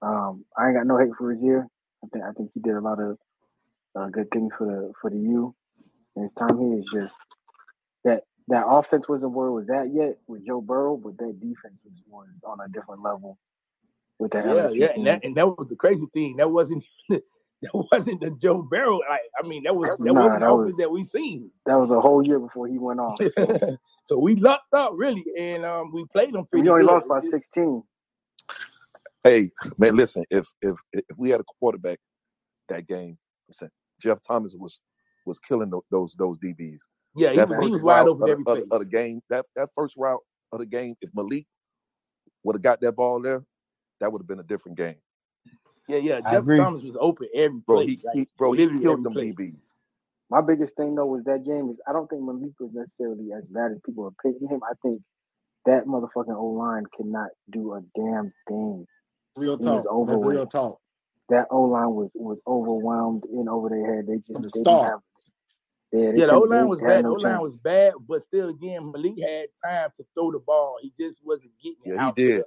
Um, 0.00 0.46
I 0.56 0.68
ain't 0.68 0.76
got 0.76 0.86
no 0.86 0.96
hate 0.96 1.12
for 1.18 1.28
Rosier. 1.28 1.66
I 2.02 2.06
think 2.10 2.24
I 2.24 2.32
think 2.32 2.50
he 2.54 2.60
did 2.60 2.74
a 2.74 2.80
lot 2.80 3.00
of 3.00 3.18
uh, 3.94 4.08
good 4.08 4.30
things 4.32 4.52
for 4.56 4.66
the 4.66 4.92
for 5.00 5.10
the 5.10 5.18
U. 5.18 5.54
And 6.16 6.22
his 6.24 6.32
time 6.32 6.58
here 6.58 6.78
is 6.78 6.86
just 6.92 7.14
that 8.04 8.22
that 8.48 8.64
offense 8.66 9.08
wasn't 9.08 9.32
where 9.32 9.48
it 9.48 9.52
was 9.52 9.68
at 9.68 9.92
yet 9.92 10.16
with 10.26 10.46
Joe 10.46 10.62
Burrow, 10.62 10.96
but 10.96 11.18
that 11.18 11.38
defense 11.38 11.78
was, 11.84 11.94
was 12.08 12.28
on 12.44 12.58
a 12.64 12.72
different 12.72 13.02
level 13.02 13.36
with 14.20 14.32
that 14.32 14.46
Yeah, 14.46 14.68
LSU 14.70 14.74
yeah, 14.74 14.92
and 14.96 15.06
that 15.08 15.20
and 15.24 15.36
that 15.36 15.48
was 15.48 15.68
the 15.70 15.76
crazy 15.76 16.06
thing. 16.14 16.36
That 16.38 16.50
wasn't 16.50 16.84
that 17.10 17.22
wasn't 17.74 18.20
the 18.22 18.32
Joe 18.42 18.62
Burrow. 18.62 18.98
Like, 19.00 19.22
I 19.42 19.46
mean, 19.48 19.64
that 19.64 19.74
was 19.76 19.90
that 20.04 20.14
Nah, 20.14 20.22
wasn't 20.22 20.40
that 20.40 20.54
was 20.54 20.74
that 20.78 20.90
we 20.90 21.04
seen. 21.04 21.50
that 21.66 21.76
was 21.78 21.90
a 21.90 22.00
whole 22.00 22.26
year 22.26 22.38
before 22.40 22.68
he 22.68 22.78
went 22.78 23.00
off. 23.00 23.22
So 23.32 23.60
so 24.06 24.18
we 24.18 24.36
lucked 24.36 24.74
up 24.74 24.92
really, 24.96 25.24
and 25.38 25.64
um, 25.64 25.92
we 25.92 26.06
played 26.12 26.34
them 26.34 26.46
pretty 26.46 26.64
we 26.64 26.70
only 26.70 26.84
good. 26.84 26.92
lost 26.92 27.08
by 27.08 27.20
sixteen. 27.30 27.82
Hey, 29.24 29.50
man, 29.78 29.96
listen. 29.96 30.24
If 30.30 30.46
if 30.62 30.76
if 30.92 31.04
we 31.18 31.30
had 31.30 31.40
a 31.40 31.44
quarterback 31.60 31.98
that 32.68 32.88
game, 32.88 33.18
I'm 33.48 33.54
saying 33.54 33.70
Jeff 34.02 34.18
Thomas 34.26 34.54
was 34.58 34.80
was 35.26 35.38
killing 35.40 35.70
tho- 35.70 35.84
those 35.90 36.14
those 36.18 36.38
DBs. 36.38 36.80
Yeah, 37.16 37.32
he 37.32 37.36
that 37.36 37.44
was 37.44 37.60
he 37.60 37.70
first 37.70 37.70
was 37.70 37.82
wide 37.82 38.06
route 38.06 38.08
open 38.08 38.28
of, 38.28 38.28
every 38.28 38.44
the- 38.46 38.52
of, 38.52 38.60
play. 38.60 38.64
of 38.72 38.80
the 38.80 38.86
game, 38.90 39.22
that 39.30 39.46
that 39.56 39.70
first 39.76 39.96
route 39.98 40.20
of 40.52 40.60
the 40.60 40.66
game, 40.66 40.96
if 41.02 41.10
Malik 41.14 41.46
would 42.44 42.56
have 42.56 42.62
got 42.62 42.80
that 42.82 42.92
ball 42.96 43.22
there, 43.22 43.44
that 44.00 44.12
would 44.12 44.20
have 44.22 44.28
been 44.28 44.40
a 44.40 44.44
different 44.44 44.78
game. 44.78 44.96
Yeah, 45.88 45.98
yeah. 45.98 46.20
I 46.24 46.36
Jeff 46.36 46.44
agree. 46.44 46.56
Thomas 46.56 46.82
was 46.82 46.96
open 47.00 47.28
every 47.34 47.62
Bro, 47.66 47.80
play. 47.80 47.86
he, 47.86 48.00
like 48.04 48.14
he 48.14 48.28
bro, 48.38 48.52
he 48.52 48.68
killed 48.68 49.02
every 49.02 49.04
them 49.04 49.16
play. 49.16 49.20
DBs. 49.20 49.72
My 50.30 50.40
biggest 50.40 50.74
thing 50.76 50.94
though 50.96 51.06
was 51.06 51.24
that 51.24 51.44
game 51.44 51.70
is 51.70 51.80
I 51.88 51.92
don't 51.92 52.08
think 52.08 52.22
Malik 52.22 52.52
was 52.60 52.70
necessarily 52.74 53.30
as 53.36 53.44
bad 53.46 53.72
as 53.72 53.78
people 53.86 54.06
are 54.06 54.22
picking 54.32 54.48
him. 54.48 54.60
I 54.64 54.74
think 54.82 55.02
that 55.66 55.86
motherfucking 55.86 56.36
O 56.36 56.46
line 56.46 56.84
cannot 56.96 57.30
do 57.50 57.74
a 57.74 57.82
damn 57.96 58.32
thing. 58.48 58.86
Real 59.36 59.58
He 59.58 59.70
talk. 59.70 59.88
over 59.90 60.06
That's 60.06 60.20
with. 60.20 60.40
real 60.40 60.46
talk. 60.46 60.80
That 61.30 61.46
O 61.50 61.62
line 61.62 61.90
was 61.94 62.10
was 62.14 62.38
overwhelmed 62.46 63.24
and 63.24 63.48
over 63.48 63.68
their 63.70 63.96
head. 63.96 64.06
They 64.08 64.16
just 64.18 64.30
From 64.32 64.42
the 64.42 64.50
they 64.54 64.64
didn't 64.64 64.80
start. 64.80 64.86
have 64.86 65.00
yeah, 65.92 66.12
they 66.12 66.22
Yeah, 66.22 66.26
the 66.26 66.34
O 66.34 66.42
line 66.42 66.68
was 66.68 66.80
bad. 66.82 67.04
no 67.04 67.12
O 67.12 67.14
line 67.14 67.40
was 67.40 67.56
bad, 67.56 67.94
but 68.08 68.22
still, 68.22 68.50
again, 68.50 68.92
Malik 68.92 69.14
had 69.22 69.46
time 69.64 69.90
to 69.98 70.06
throw 70.14 70.32
the 70.32 70.40
ball. 70.40 70.78
He 70.82 70.92
just 70.98 71.20
wasn't 71.24 71.52
getting 71.62 71.84
it 71.84 71.92
Yeah, 71.92 71.98
he 71.98 72.10
out 72.10 72.12
did. 72.12 72.44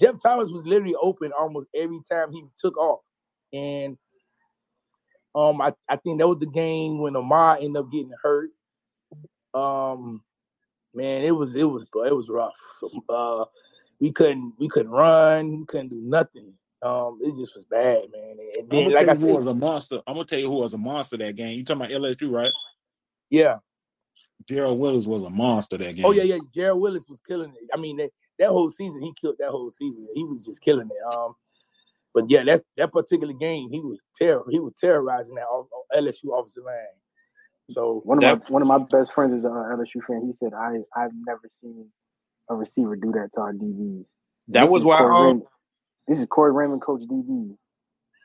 Jeff 0.00 0.16
Thomas 0.22 0.50
was 0.50 0.66
literally 0.66 0.94
open 1.00 1.32
almost 1.38 1.68
every 1.74 2.00
time 2.10 2.32
he 2.32 2.44
took 2.58 2.76
off, 2.76 3.00
and 3.52 3.96
um, 5.34 5.60
I, 5.60 5.72
I 5.88 5.96
think 5.96 6.18
that 6.18 6.28
was 6.28 6.38
the 6.38 6.46
game 6.46 6.98
when 6.98 7.16
Amar 7.16 7.56
ended 7.56 7.76
up 7.76 7.90
getting 7.90 8.12
hurt. 8.22 8.50
Um, 9.52 10.22
man, 10.94 11.22
it 11.22 11.32
was 11.32 11.54
it 11.54 11.64
was 11.64 11.82
it 11.82 12.14
was 12.14 12.28
rough. 12.28 12.52
Uh, 13.08 13.44
we 14.00 14.12
couldn't 14.12 14.52
we 14.58 14.68
couldn't 14.68 14.90
run, 14.90 15.60
we 15.60 15.66
couldn't 15.66 15.88
do 15.88 16.00
nothing. 16.02 16.52
Um, 16.82 17.18
it 17.22 17.34
just 17.36 17.54
was 17.56 17.64
bad, 17.64 18.02
man. 18.12 18.36
And 18.58 18.68
then, 18.68 18.92
like 18.92 19.08
I 19.08 19.14
said, 19.14 19.22
was 19.24 19.46
a 19.46 19.54
monster. 19.54 20.02
I'm 20.06 20.14
gonna 20.14 20.26
tell 20.26 20.38
you 20.38 20.48
who 20.48 20.56
was 20.56 20.74
a 20.74 20.78
monster 20.78 21.16
that 21.16 21.36
game. 21.36 21.56
You 21.56 21.64
talking 21.64 21.82
about 21.82 22.02
LSU, 22.02 22.30
right? 22.30 22.52
yeah. 23.30 23.56
Gerald 24.46 24.78
Willis 24.78 25.06
was 25.06 25.22
a 25.22 25.30
monster 25.30 25.78
that 25.78 25.96
game. 25.96 26.04
Oh 26.04 26.12
yeah, 26.12 26.24
yeah. 26.24 26.38
Jared 26.52 26.76
Willis 26.76 27.08
was 27.08 27.20
killing 27.26 27.50
it. 27.50 27.68
I 27.72 27.78
mean, 27.78 27.96
that, 27.96 28.10
that 28.38 28.48
whole 28.50 28.70
season, 28.70 29.02
he 29.02 29.12
killed 29.20 29.36
that 29.40 29.50
whole 29.50 29.72
season. 29.72 30.08
He 30.14 30.24
was 30.24 30.44
just 30.46 30.60
killing 30.62 30.88
it. 30.90 31.14
Um, 31.14 31.34
but 32.14 32.24
yeah, 32.28 32.44
that 32.44 32.64
that 32.76 32.92
particular 32.92 33.34
game, 33.34 33.70
he 33.70 33.80
was 33.80 33.98
terror. 34.18 34.44
He 34.50 34.60
was 34.60 34.74
terrorizing 34.80 35.34
that 35.36 35.44
off- 35.46 35.68
LSU 35.96 36.38
offensive 36.38 36.64
line. 36.64 36.76
So 37.70 38.00
One 38.04 38.18
of 38.18 38.22
That 38.22 38.38
my 38.40 38.46
one 38.48 38.62
of 38.62 38.68
my 38.68 38.78
best 38.78 39.12
friends 39.14 39.34
is 39.34 39.44
an 39.44 39.50
LSU 39.52 40.04
fan. 40.06 40.26
He 40.26 40.34
said 40.34 40.52
I 40.54 40.78
I've 40.96 41.12
never 41.26 41.42
seen 41.60 41.86
a 42.50 42.54
receiver 42.54 42.96
do 42.96 43.12
that 43.12 43.30
to 43.34 43.40
our 43.40 43.52
DBs. 43.54 44.04
that 44.48 44.64
This 44.64 44.70
was 44.70 44.84
why 44.84 45.00
um 45.00 45.08
Raymond. 45.08 45.42
This 46.08 46.20
is 46.20 46.26
Corey 46.28 46.52
Raymond, 46.52 46.82
coach 46.82 47.02
DBs. 47.02 47.56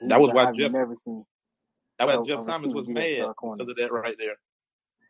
He 0.02 0.08
that 0.10 0.20
was 0.20 0.32
was 0.32 0.34
why 0.34 0.46
I've 0.50 0.56
Jeff 0.56 0.72
never 0.74 0.96
seen 1.06 1.26
that 2.00 2.08
was 2.08 2.18
a 2.18 2.24
Jeff 2.26 2.46
Thomas 2.46 2.74
was 2.74 2.88
do 2.88 2.94
that 2.96 3.02
to 3.16 3.22
mad 3.22 3.34
because 3.52 3.70
of 3.70 3.78
that 3.78 3.92
right 3.92 4.18
there. 4.18 4.36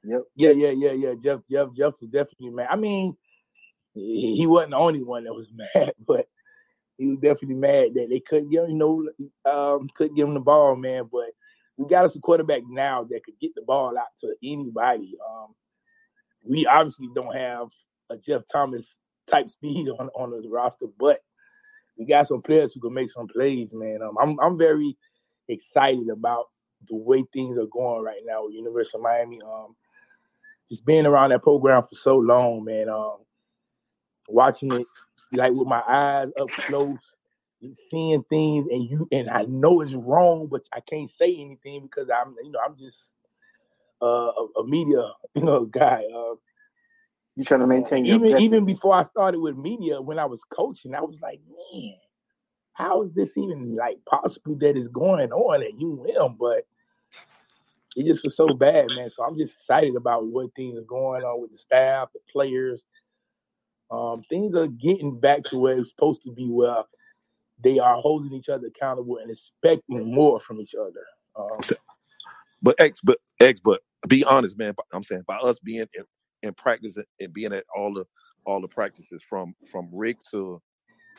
Yep. 0.03 0.21
yeah, 0.35 0.51
yeah, 0.51 0.69
yeah, 0.71 0.91
yeah. 0.91 1.13
Jeff, 1.23 1.39
Jeff, 1.51 1.67
Jeff 1.77 1.93
was 2.01 2.09
definitely 2.11 2.51
mad. 2.51 2.67
I 2.71 2.75
mean, 2.77 3.15
he, 3.93 4.47
wasn't 4.47 4.71
the 4.71 4.77
only 4.77 5.03
one 5.03 5.23
that 5.25 5.33
was 5.33 5.49
mad, 5.75 5.93
but 6.05 6.27
he 6.97 7.07
was 7.07 7.19
definitely 7.19 7.55
mad 7.55 7.93
that 7.95 8.07
they 8.09 8.19
couldn't 8.19 8.49
get, 8.49 8.69
you 8.69 8.75
know, 8.75 9.09
um, 9.49 9.89
couldn't 9.95 10.15
give 10.15 10.27
him 10.27 10.33
the 10.33 10.39
ball, 10.39 10.75
man. 10.75 11.09
But 11.11 11.29
we 11.77 11.87
got 11.87 12.05
us 12.05 12.15
a 12.15 12.19
quarterback 12.19 12.63
now 12.67 13.03
that 13.05 13.23
could 13.23 13.39
get 13.39 13.55
the 13.55 13.61
ball 13.61 13.97
out 13.97 14.07
to 14.21 14.35
anybody. 14.43 15.15
Um, 15.27 15.55
we 16.43 16.65
obviously 16.65 17.07
don't 17.15 17.35
have 17.35 17.69
a 18.09 18.17
Jeff 18.17 18.41
Thomas 18.51 18.85
type 19.29 19.49
speed 19.49 19.87
on 19.99 20.09
on 20.09 20.31
the 20.31 20.49
roster, 20.49 20.87
but 20.99 21.21
we 21.97 22.05
got 22.05 22.27
some 22.27 22.41
players 22.41 22.73
who 22.73 22.81
can 22.81 22.93
make 22.93 23.11
some 23.11 23.27
plays, 23.27 23.73
man. 23.73 24.01
Um, 24.01 24.17
I'm 24.19 24.39
I'm 24.39 24.57
very 24.57 24.97
excited 25.47 26.09
about 26.09 26.45
the 26.87 26.95
way 26.95 27.23
things 27.33 27.57
are 27.57 27.65
going 27.65 28.03
right 28.03 28.21
now 28.25 28.45
with 28.45 28.55
University 28.55 28.97
of 28.97 29.03
Miami. 29.03 29.39
Um, 29.41 29.75
just 30.69 30.85
being 30.85 31.05
around 31.05 31.31
that 31.31 31.43
program 31.43 31.83
for 31.83 31.95
so 31.95 32.15
long, 32.17 32.63
man. 32.63 32.89
Um, 32.89 33.17
watching 34.29 34.73
it 34.73 34.87
like 35.33 35.53
with 35.53 35.67
my 35.67 35.83
eyes 35.87 36.29
up 36.39 36.51
close, 36.57 37.01
seeing 37.91 38.23
things, 38.29 38.67
and 38.71 38.89
you 38.89 39.07
and 39.11 39.29
I 39.29 39.43
know 39.43 39.81
it's 39.81 39.93
wrong, 39.93 40.47
but 40.51 40.63
I 40.73 40.81
can't 40.81 41.11
say 41.11 41.35
anything 41.35 41.83
because 41.83 42.09
I'm 42.09 42.35
you 42.43 42.51
know 42.51 42.59
I'm 42.65 42.77
just 42.77 43.11
uh, 44.01 44.05
a, 44.07 44.47
a 44.61 44.67
media 44.67 45.11
you 45.35 45.43
know 45.43 45.65
guy. 45.65 46.03
Uh, 46.15 46.35
You 47.37 47.45
trying 47.45 47.61
to 47.61 47.67
maintain 47.67 48.05
your 48.05 48.17
even 48.17 48.17
objective. 48.17 48.39
even 48.39 48.65
before 48.65 48.95
I 48.95 49.05
started 49.05 49.39
with 49.39 49.57
media, 49.57 50.01
when 50.01 50.19
I 50.19 50.25
was 50.25 50.41
coaching, 50.51 50.95
I 50.95 51.01
was 51.01 51.17
like, 51.21 51.41
man, 51.73 51.95
how 52.73 53.03
is 53.03 53.13
this 53.13 53.37
even 53.37 53.75
like 53.75 53.99
possible 54.05 54.57
that 54.61 54.77
is 54.77 54.89
going 54.89 55.31
on 55.31 55.63
at 55.63 55.73
UM? 55.81 56.37
But 56.39 56.65
it 57.95 58.05
just 58.07 58.23
was 58.23 58.35
so 58.37 58.53
bad, 58.53 58.91
man. 58.93 59.09
So 59.09 59.23
I'm 59.23 59.37
just 59.37 59.55
excited 59.55 59.95
about 59.95 60.27
what 60.27 60.55
things 60.55 60.77
are 60.77 60.83
going 60.83 61.23
on 61.23 61.41
with 61.41 61.51
the 61.51 61.57
staff, 61.59 62.09
the 62.13 62.19
players. 62.31 62.83
Um, 63.91 64.23
things 64.29 64.55
are 64.55 64.67
getting 64.67 65.19
back 65.19 65.43
to 65.45 65.57
where 65.57 65.79
it's 65.79 65.89
supposed 65.91 66.23
to 66.23 66.31
be, 66.31 66.47
where 66.49 66.83
they 67.63 67.79
are 67.79 67.97
holding 67.97 68.33
each 68.33 68.49
other 68.49 68.67
accountable 68.67 69.17
and 69.17 69.31
expecting 69.31 70.13
more 70.13 70.39
from 70.41 70.61
each 70.61 70.75
other. 70.75 71.05
Um, 71.35 71.61
But 72.61 72.79
X, 72.79 72.99
but 73.03 73.19
X, 73.39 73.59
but 73.61 73.81
be 74.07 74.23
honest, 74.25 74.57
man. 74.57 74.75
I'm 74.93 75.03
saying 75.03 75.23
by 75.27 75.37
us 75.37 75.59
being 75.59 75.87
in, 75.93 76.05
in 76.43 76.53
practice 76.53 76.97
and- 77.19 77.33
being 77.33 77.53
at 77.53 77.65
all 77.75 77.93
the 77.93 78.05
all 78.45 78.61
the 78.61 78.67
practices 78.67 79.21
from 79.29 79.55
from 79.71 79.89
Richt 79.93 80.27
to 80.31 80.61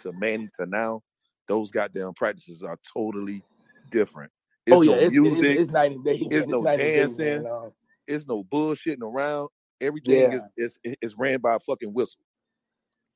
to 0.01 0.13
Manny 0.13 0.49
to 0.59 0.67
now, 0.67 1.03
those 1.49 1.71
goddamn 1.71 2.15
practices 2.15 2.63
are 2.63 2.79
totally 2.95 3.43
different. 3.91 4.33
It's 4.67 4.77
oh 4.77 4.83
yeah, 4.83 4.93
no 4.93 4.99
it's, 4.99 5.15
it's, 5.15 5.23
music. 5.23 5.59
it's 5.61 5.73
night 5.73 5.93
and 5.93 6.05
day. 6.05 6.19
It's 6.31 6.35
It's 6.35 6.47
no 6.47 6.63
night 6.63 6.81
and 6.81 6.95
day, 6.95 6.99
dancing. 7.01 7.43
man. 7.45 7.47
Um, 7.53 7.73
It's 8.07 8.27
no 8.27 8.45
bullshitting 8.45 9.03
around. 9.03 9.49
Everything 9.81 10.33
yeah. 10.33 10.39
is 10.57 10.79
is 10.85 10.97
is 11.03 11.15
ran 11.19 11.41
by 11.41 11.55
a 11.57 11.61
fucking 11.61 11.93
whistle. 11.95 12.21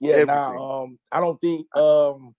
Yeah, 0.00 0.12
Everything. 0.12 0.26
now 0.26 0.82
um, 0.82 0.98
I 1.12 1.20
don't 1.20 1.40
think 1.40 1.66
um, 1.76 2.34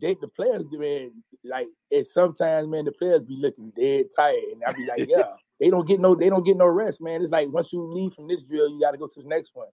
they 0.00 0.16
the 0.20 0.28
players 0.28 0.64
man 0.72 1.12
like 1.44 1.66
it 1.90 2.08
sometimes 2.12 2.68
man 2.68 2.84
the 2.84 2.92
players 2.92 3.22
be 3.22 3.36
looking 3.36 3.72
dead 3.76 4.06
tired 4.16 4.36
and 4.52 4.62
I 4.66 4.72
be 4.72 4.86
like 4.86 5.08
yeah 5.08 5.32
they 5.60 5.70
don't 5.70 5.86
get 5.86 6.00
no 6.00 6.14
they 6.14 6.28
don't 6.28 6.44
get 6.44 6.56
no 6.56 6.66
rest 6.66 7.00
man 7.00 7.22
it's 7.22 7.30
like 7.32 7.48
once 7.48 7.72
you 7.72 7.82
leave 7.82 8.12
from 8.14 8.28
this 8.28 8.42
drill 8.42 8.68
you 8.68 8.80
got 8.80 8.92
to 8.92 8.98
go 8.98 9.06
to 9.06 9.22
the 9.22 9.28
next 9.28 9.50
one 9.54 9.68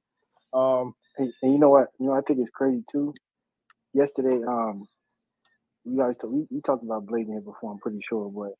um 0.54 0.94
And, 1.18 1.34
and 1.42 1.54
you 1.54 1.60
know 1.60 1.70
what? 1.70 1.88
You 2.00 2.08
know 2.08 2.14
I 2.14 2.22
think 2.22 2.40
it's 2.40 2.52
crazy 2.54 2.84
too. 2.92 3.14
Yesterday, 3.94 4.42
um, 4.48 4.86
we 5.86 5.98
guys 5.98 6.16
we, 6.24 6.46
we 6.50 6.62
talked 6.62 6.84
about 6.84 7.06
Blade 7.06 7.28
here 7.28 7.42
before. 7.42 7.72
I'm 7.72 7.80
pretty 7.80 8.00
sure, 8.08 8.30
but 8.30 8.54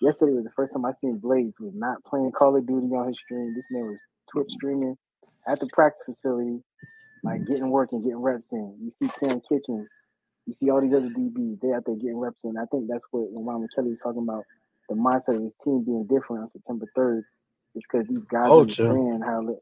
yesterday 0.00 0.32
was 0.32 0.44
the 0.44 0.50
first 0.56 0.72
time 0.72 0.84
I 0.84 0.92
seen 0.92 1.18
Blades 1.18 1.58
was 1.60 1.74
not 1.74 2.02
playing 2.04 2.32
Call 2.32 2.56
of 2.56 2.66
Duty 2.66 2.86
on 2.88 3.08
his 3.08 3.18
stream. 3.24 3.54
This 3.54 3.66
man 3.70 3.86
was 3.86 3.98
Twitch 4.32 4.50
streaming 4.50 4.96
at 5.46 5.60
the 5.60 5.66
practice 5.72 6.02
facility, 6.06 6.60
like 7.22 7.46
getting 7.46 7.70
work 7.70 7.90
and 7.92 8.02
getting 8.02 8.18
reps 8.18 8.44
in. 8.52 8.76
You 8.80 8.92
see 9.02 9.10
Kam 9.20 9.40
Kinchens, 9.50 9.86
you 10.46 10.54
see 10.54 10.70
all 10.70 10.80
these 10.80 10.92
other 10.94 11.08
DBs. 11.08 11.60
They 11.60 11.72
out 11.72 11.84
there 11.86 11.96
getting 11.96 12.18
reps 12.18 12.38
in. 12.44 12.56
I 12.56 12.64
think 12.66 12.88
that's 12.88 13.04
what 13.10 13.30
when 13.30 13.44
Ron 13.44 13.62
McKelly 13.62 13.90
was 13.90 14.00
talking 14.00 14.22
about 14.22 14.44
the 14.88 14.94
mindset 14.94 15.36
of 15.36 15.42
his 15.42 15.56
team 15.64 15.84
being 15.84 16.04
different 16.04 16.42
on 16.42 16.50
September 16.50 16.86
3rd. 16.96 17.20
is 17.74 17.82
because 17.90 18.06
these 18.08 18.24
guys 18.30 18.48
Culture. 18.48 18.88
understand 18.88 19.24
how. 19.24 19.56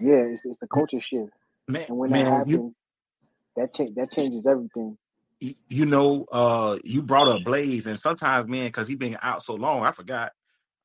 Yeah, 0.00 0.24
it's 0.32 0.44
it's 0.44 0.60
a 0.62 0.66
culture 0.66 1.00
shift, 1.00 1.32
Man, 1.68 1.84
and 1.88 1.98
when 1.98 2.10
that 2.10 2.24
man, 2.24 2.48
you 2.48 2.56
happens, 2.56 2.74
that 3.56 3.74
cha- 3.74 3.92
that 3.96 4.10
changes 4.12 4.44
everything. 4.46 4.98
you 5.40 5.54
you 5.68 5.86
know, 5.86 6.24
uh, 6.32 6.78
you 6.84 7.02
brought 7.02 7.28
up 7.28 7.44
Blaze, 7.44 7.86
and 7.86 7.98
sometimes, 7.98 8.48
man, 8.48 8.66
because 8.66 8.88
he 8.88 8.94
been 8.94 9.16
out 9.22 9.42
so 9.42 9.54
long, 9.54 9.84
I 9.84 9.92
forgot 9.92 10.32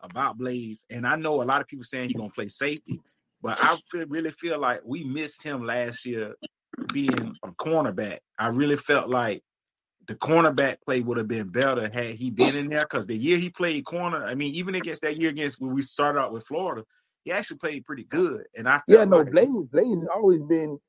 about 0.02 0.38
Blaze. 0.38 0.86
And 0.90 1.08
I 1.08 1.16
know 1.16 1.42
a 1.42 1.46
lot 1.46 1.62
of 1.62 1.68
people 1.68 1.84
saying 1.86 2.10
he 2.10 2.14
gonna 2.16 2.30
play 2.30 2.48
safety, 2.48 3.02
but 3.42 3.58
I 3.62 3.78
feel, 3.90 4.06
really 4.08 4.32
feel 4.32 4.60
like 4.60 4.82
we 4.84 5.04
missed 5.04 5.44
him 5.44 5.66
last 5.66 6.06
year 6.06 6.36
being 6.94 7.36
a 7.44 7.52
cornerback. 7.54 8.20
I 8.38 8.48
really 8.48 8.78
felt 8.78 9.10
like 9.10 9.44
the 10.08 10.16
cornerback 10.16 10.78
play 10.82 11.02
would 11.02 11.18
have 11.18 11.28
been 11.28 11.50
better 11.50 11.90
had 11.90 12.16
he 12.16 12.30
been 12.30 12.56
in 12.56 12.70
there 12.70 12.82
because 12.82 13.08
the 13.08 13.16
year 13.16 13.38
he 13.38 13.50
played 13.50 13.86
corner, 13.86 14.24
I 14.24 14.36
mean, 14.36 14.54
even 14.56 14.76
against 14.76 15.02
that 15.02 15.18
year 15.18 15.30
against 15.30 15.60
when 15.60 15.74
we 15.74 15.82
started 15.82 16.20
out 16.20 16.32
with 16.32 16.46
Florida, 16.46 16.84
he 17.24 17.32
actually 17.32 17.58
played 17.58 17.86
pretty 17.86 18.04
good. 18.06 18.46
And 18.56 18.70
I 18.70 18.82
yeah 18.88 18.98
felt 18.98 19.10
no 19.10 19.18
like 19.18 19.32
Blaze 19.32 19.66
Blaze 19.72 20.00
has 20.00 20.08
always 20.14 20.44
been 20.44 20.80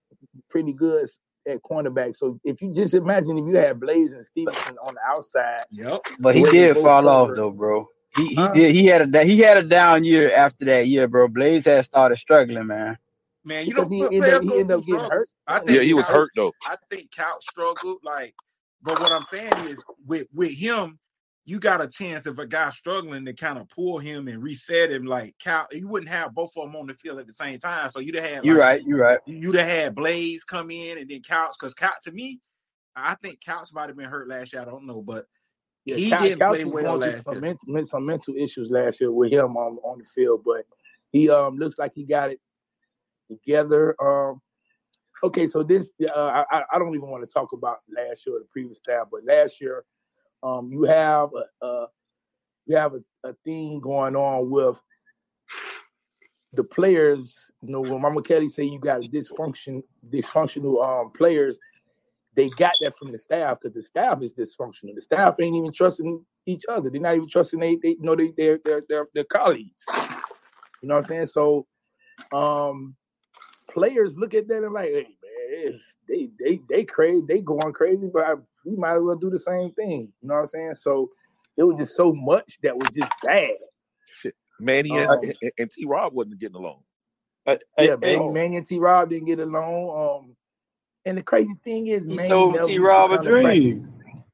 pretty 0.48 0.72
good 0.72 1.08
at 1.48 1.62
cornerback 1.62 2.14
so 2.16 2.38
if 2.44 2.60
you 2.60 2.74
just 2.74 2.92
imagine 2.94 3.38
if 3.38 3.46
you 3.46 3.56
had 3.56 3.80
Blaze 3.80 4.12
and 4.12 4.24
Stevenson 4.24 4.76
on 4.82 4.94
the 4.94 5.00
outside 5.06 5.64
Yep. 5.70 6.00
But 6.20 6.36
he 6.36 6.42
did 6.44 6.74
both 6.74 6.84
fall 6.84 7.08
off 7.08 7.30
though, 7.34 7.50
bro. 7.50 7.88
He 8.10 8.28
he 8.28 8.48
huh 8.48 8.50
did 8.50 8.74
he 8.74 8.86
had 8.86 9.14
a 9.14 9.24
he 9.24 9.40
had 9.40 9.58
a 9.58 9.62
down 9.64 10.04
year 10.04 10.32
after 10.34 10.64
that 10.66 10.88
year, 10.88 11.08
bro. 11.08 11.28
Blaze 11.28 11.66
had 11.66 11.84
started 11.84 12.18
struggling, 12.18 12.66
man. 12.66 12.98
Man, 13.44 13.66
you 13.66 13.74
know, 13.74 13.86
because 13.86 13.90
he 13.90 14.08
pl- 14.08 14.12
ended 14.12 14.32
players 14.32 14.34
up 14.34 14.44
he 14.44 14.48
go 14.48 14.60
ended 14.60 14.78
up 14.78 14.86
getting 14.86 15.06
hurt. 15.10 15.28
struggles. 15.28 15.34
I 15.46 15.60
Yeah, 15.66 15.82
think 15.82 15.82
he 15.82 15.94
was 15.94 16.06
Couch, 16.06 16.08
hurt 16.08 16.30
though. 16.36 16.52
I 16.64 16.76
think 16.90 17.10
Couch 17.10 17.44
struggled. 17.44 17.98
Like, 18.04 18.34
but 18.82 18.98
what 19.00 19.12
I'm 19.12 19.24
saying 19.24 19.58
is, 19.58 19.82
with 20.06 20.26
with 20.34 20.52
him, 20.52 20.98
you 21.46 21.58
got 21.58 21.80
a 21.80 21.88
chance 21.88 22.26
if 22.26 22.38
a 22.38 22.46
guy's 22.46 22.76
struggling 22.76 23.24
to 23.24 23.32
kind 23.32 23.58
of 23.58 23.68
pull 23.70 23.98
him 23.98 24.28
and 24.28 24.42
reset 24.42 24.92
him. 24.92 25.06
Like 25.06 25.34
Couch, 25.40 25.68
you 25.72 25.88
wouldn't 25.88 26.10
have 26.10 26.34
both 26.34 26.52
of 26.56 26.64
them 26.66 26.76
on 26.76 26.86
the 26.88 26.94
field 26.94 27.18
at 27.18 27.26
the 27.26 27.32
same 27.32 27.58
time. 27.58 27.88
So 27.90 28.00
you'd 28.00 28.16
have 28.16 28.30
had 28.30 28.44
You're 28.44 28.58
right. 28.58 28.82
You're 28.84 28.98
right. 28.98 29.20
you'd 29.26 29.56
have 29.56 29.68
had 29.68 29.94
Blaze 29.94 30.44
come 30.44 30.70
in 30.70 30.98
and 30.98 31.10
then 31.10 31.22
Couch 31.22 31.54
because 31.58 31.74
Couch 31.74 31.98
to 32.04 32.12
me, 32.12 32.40
I 32.96 33.16
think 33.22 33.40
Couch 33.44 33.70
might 33.72 33.88
have 33.88 33.96
been 33.96 34.10
hurt 34.10 34.28
last 34.28 34.52
year. 34.52 34.62
I 34.62 34.66
don't 34.66 34.86
know, 34.86 35.02
but 35.02 35.26
Yeah, 35.88 35.96
he 35.96 36.10
Couch, 36.10 36.22
didn't 36.22 36.38
play 36.38 36.64
well 36.64 36.96
last 36.98 37.24
some, 37.24 37.34
year. 37.34 37.40
mental, 37.66 37.84
some 37.84 38.06
mental 38.06 38.34
issues 38.36 38.70
last 38.70 39.00
year 39.00 39.10
with 39.10 39.32
him 39.32 39.56
on 39.56 39.78
on 39.78 39.98
the 39.98 40.04
field, 40.04 40.42
but 40.44 40.66
he 41.12 41.30
um 41.30 41.56
looks 41.56 41.78
like 41.78 41.92
he 41.94 42.04
got 42.04 42.30
it 42.30 42.40
together. 43.30 43.96
Um, 44.02 44.40
okay, 45.24 45.46
so 45.46 45.62
this 45.62 45.90
uh, 46.14 46.44
I 46.50 46.62
I 46.72 46.78
don't 46.78 46.94
even 46.94 47.08
want 47.08 47.26
to 47.26 47.32
talk 47.32 47.52
about 47.52 47.78
last 47.94 48.26
year 48.26 48.36
or 48.36 48.40
the 48.40 48.46
previous 48.50 48.78
staff, 48.78 49.06
but 49.10 49.24
last 49.24 49.60
year, 49.60 49.84
um, 50.42 50.70
you 50.70 50.82
have 50.82 51.30
a, 51.34 51.66
a 51.66 51.86
you 52.66 52.76
have 52.76 52.94
a, 52.94 53.28
a 53.28 53.32
thing 53.44 53.80
going 53.80 54.14
on 54.14 54.50
with 54.50 54.80
the 56.52 56.64
players. 56.64 57.50
You 57.62 57.70
know, 57.70 57.80
when 57.80 58.02
Mama 58.02 58.22
Kelly 58.22 58.48
say 58.48 58.64
you 58.64 58.78
got 58.78 59.00
dysfunction, 59.00 59.82
dysfunctional 60.10 60.84
um 60.84 61.12
players, 61.12 61.58
they 62.38 62.48
got 62.50 62.72
that 62.80 62.96
from 62.96 63.10
the 63.10 63.18
staff 63.18 63.58
because 63.60 63.74
the 63.74 63.82
staff 63.82 64.22
is 64.22 64.32
dysfunctional. 64.32 64.94
The 64.94 65.00
staff 65.00 65.34
ain't 65.40 65.56
even 65.56 65.72
trusting 65.72 66.24
each 66.46 66.62
other. 66.68 66.88
They're 66.88 67.00
not 67.00 67.16
even 67.16 67.28
trusting 67.28 67.58
they 67.58 67.74
they 67.82 67.90
you 67.90 68.02
know 68.02 68.14
they 68.14 68.32
their 68.36 68.60
their 68.64 68.84
their, 68.88 69.08
their 69.12 69.24
colleagues. 69.24 69.84
You 70.80 70.88
know 70.88 70.94
what 70.94 70.98
I'm 70.98 71.04
saying? 71.04 71.26
So 71.26 71.66
um 72.32 72.94
players 73.68 74.16
look 74.16 74.34
at 74.34 74.46
that 74.46 74.62
and 74.62 74.72
like, 74.72 74.90
hey 74.90 75.08
man, 75.64 75.80
they 76.08 76.30
they 76.38 76.60
they 76.70 76.84
crazy, 76.84 77.24
they 77.26 77.40
going 77.40 77.72
crazy, 77.72 78.08
but 78.12 78.24
I, 78.24 78.34
we 78.64 78.76
might 78.76 78.98
as 78.98 79.02
well 79.02 79.16
do 79.16 79.30
the 79.30 79.38
same 79.40 79.72
thing. 79.72 80.12
You 80.22 80.28
know 80.28 80.34
what 80.34 80.40
I'm 80.42 80.46
saying? 80.46 80.74
So 80.76 81.10
it 81.56 81.64
was 81.64 81.76
just 81.76 81.96
so 81.96 82.12
much 82.12 82.60
that 82.62 82.78
was 82.78 82.88
just 82.94 83.10
bad. 83.24 83.50
Shit. 84.22 84.36
Manny 84.60 84.90
and, 84.90 85.10
Um, 85.10 85.32
and, 85.42 85.52
and 85.58 85.70
T 85.72 85.86
Rob 85.86 86.12
wasn't 86.12 86.38
getting 86.38 86.54
along. 86.54 86.82
yeah, 87.80 87.96
Manny, 87.96 88.28
Manny 88.28 88.56
and 88.58 88.66
T 88.66 88.78
Rob 88.78 89.10
didn't 89.10 89.26
get 89.26 89.40
along. 89.40 90.28
Um, 90.28 90.36
and 91.06 91.18
the 91.18 91.22
crazy 91.22 91.54
thing 91.64 91.88
is, 91.88 92.04
He 92.04 92.16
Manny 92.16 92.28
sold 92.28 92.54
T 92.64 92.74
to 92.74 92.80
Rob 92.80 93.12
a 93.12 93.18
to 93.18 93.22
dream. 93.22 93.92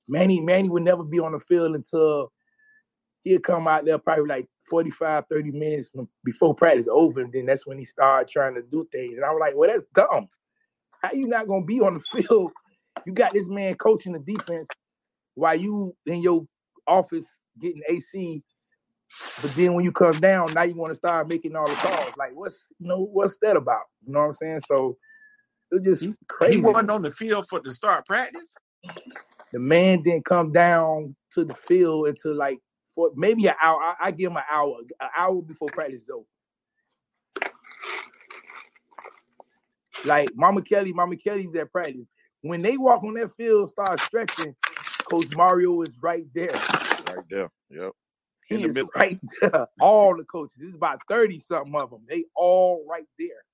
Manny, 0.08 0.40
Manny 0.40 0.68
would 0.68 0.82
never 0.82 1.02
be 1.04 1.18
on 1.20 1.32
the 1.32 1.40
field 1.40 1.74
until 1.74 2.32
he'd 3.24 3.42
come 3.42 3.66
out 3.68 3.84
there 3.84 3.98
probably 3.98 4.26
like 4.26 4.46
45, 4.68 5.24
30 5.30 5.50
minutes 5.58 5.88
from- 5.88 6.08
before 6.24 6.54
practice 6.54 6.88
over, 6.90 7.20
and 7.20 7.32
then 7.32 7.46
that's 7.46 7.66
when 7.66 7.78
he 7.78 7.84
started 7.84 8.28
trying 8.28 8.54
to 8.54 8.62
do 8.62 8.86
things. 8.92 9.14
And 9.16 9.24
I 9.24 9.30
was 9.30 9.40
like, 9.40 9.54
well, 9.56 9.70
that's 9.70 9.84
dumb. 9.94 10.28
How 11.02 11.12
you 11.12 11.26
not 11.26 11.48
gonna 11.48 11.64
be 11.64 11.80
on 11.80 11.94
the 11.94 12.00
field? 12.22 12.52
You 13.06 13.12
got 13.12 13.34
this 13.34 13.48
man 13.48 13.74
coaching 13.76 14.12
the 14.12 14.18
defense 14.18 14.68
while 15.34 15.56
you 15.56 15.94
in 16.06 16.22
your 16.22 16.46
office 16.86 17.26
getting 17.60 17.82
AC, 17.88 18.42
but 19.42 19.54
then 19.54 19.74
when 19.74 19.84
you 19.84 19.92
come 19.92 20.20
down, 20.20 20.52
now 20.54 20.62
you 20.62 20.74
want 20.76 20.92
to 20.92 20.96
start 20.96 21.28
making 21.28 21.56
all 21.56 21.66
the 21.66 21.76
calls. 21.76 22.16
Like, 22.16 22.32
what's 22.34 22.68
you 22.78 22.88
know, 22.88 23.00
what's 23.00 23.38
that 23.42 23.56
about? 23.56 23.84
You 24.06 24.12
know 24.12 24.20
what 24.20 24.26
I'm 24.26 24.34
saying? 24.34 24.60
So 24.68 24.96
it 25.74 25.86
was 25.88 26.00
just 26.00 26.10
He 26.46 26.58
wasn't 26.58 26.90
on 26.90 27.02
the 27.02 27.10
field 27.10 27.48
for 27.48 27.60
to 27.60 27.72
start 27.72 28.06
practice. 28.06 28.54
The 29.52 29.60
man 29.60 30.02
didn't 30.02 30.26
come 30.26 30.52
down 30.52 31.16
to 31.34 31.44
the 31.44 31.54
field 31.54 32.08
until 32.08 32.36
like 32.36 32.58
for 32.96 33.10
maybe 33.16 33.48
an 33.48 33.54
hour. 33.62 33.80
I, 33.82 33.94
I 34.06 34.12
give 34.12 34.30
him 34.32 34.38
an 34.38 34.44
hour, 34.50 34.76
an 35.00 35.08
hour 35.18 35.42
before 35.42 35.70
practice 35.70 36.02
is 36.04 36.10
over. 36.10 36.24
Like 40.04 40.32
Mama 40.36 40.62
Kelly, 40.62 40.92
Mama 40.92 41.16
Kelly's 41.16 41.54
at 41.56 41.72
practice. 41.72 42.06
When 42.42 42.62
they 42.62 42.76
walk 42.78 43.04
on 43.04 43.14
that 43.14 43.36
field, 43.36 43.70
start 43.70 44.00
stretching, 44.00 44.54
Coach 45.10 45.28
Mario 45.32 45.82
is 45.82 45.94
right 46.02 46.26
there. 46.34 46.64
Right 47.06 47.24
there. 47.30 47.50
Yep. 47.70 47.92
He 48.46 48.56
In 48.56 48.62
the 48.62 48.68
is 48.68 48.74
middle. 48.74 48.90
right 48.94 49.20
there. 49.40 49.68
All 49.80 50.16
the 50.16 50.24
coaches. 50.24 50.56
There's 50.58 50.74
about 50.74 51.00
30 51.08 51.40
something 51.40 51.74
of 51.74 51.90
them. 51.90 52.02
They 52.08 52.24
all 52.36 52.86
right 52.90 53.06
there. 53.18 53.44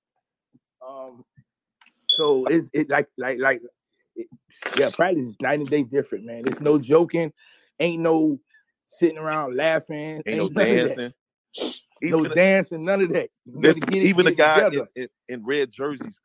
Um, 0.86 1.24
so 2.20 2.47
it's 2.47 2.70
it 2.74 2.90
like 2.90 3.08
like 3.18 3.39
like 3.40 3.62
it, 4.16 4.28
yeah, 4.78 4.90
practice 4.90 5.26
is 5.26 5.36
night 5.40 5.60
and 5.60 5.70
day 5.70 5.82
different, 5.84 6.26
man. 6.26 6.42
It's 6.47 6.60
no 6.60 6.78
joking, 6.78 7.32
ain't 7.81 8.02
no 8.02 8.39
sitting 8.84 9.18
around 9.18 9.57
laughing, 9.57 10.23
Ain't 10.26 10.36
no 10.39 10.49
none 10.50 10.70
of 10.70 10.97
dancing. 10.97 11.12
No 12.02 12.18
Even 12.18 12.31
the, 12.31 12.36
dancing, 12.36 12.84
none 12.84 13.02
of 13.02 13.12
that. 13.12 13.31
You 13.47 13.60
this, 13.60 13.78
get 13.81 14.02
it, 14.05 14.07
even 14.07 14.24
the 14.26 14.32
get 14.32 14.39
it 14.39 14.39
guy 14.39 14.66
in, 14.66 14.86
in, 14.97 15.08
in 15.28 15.44
red 15.44 15.70
jerseys, 15.70 16.20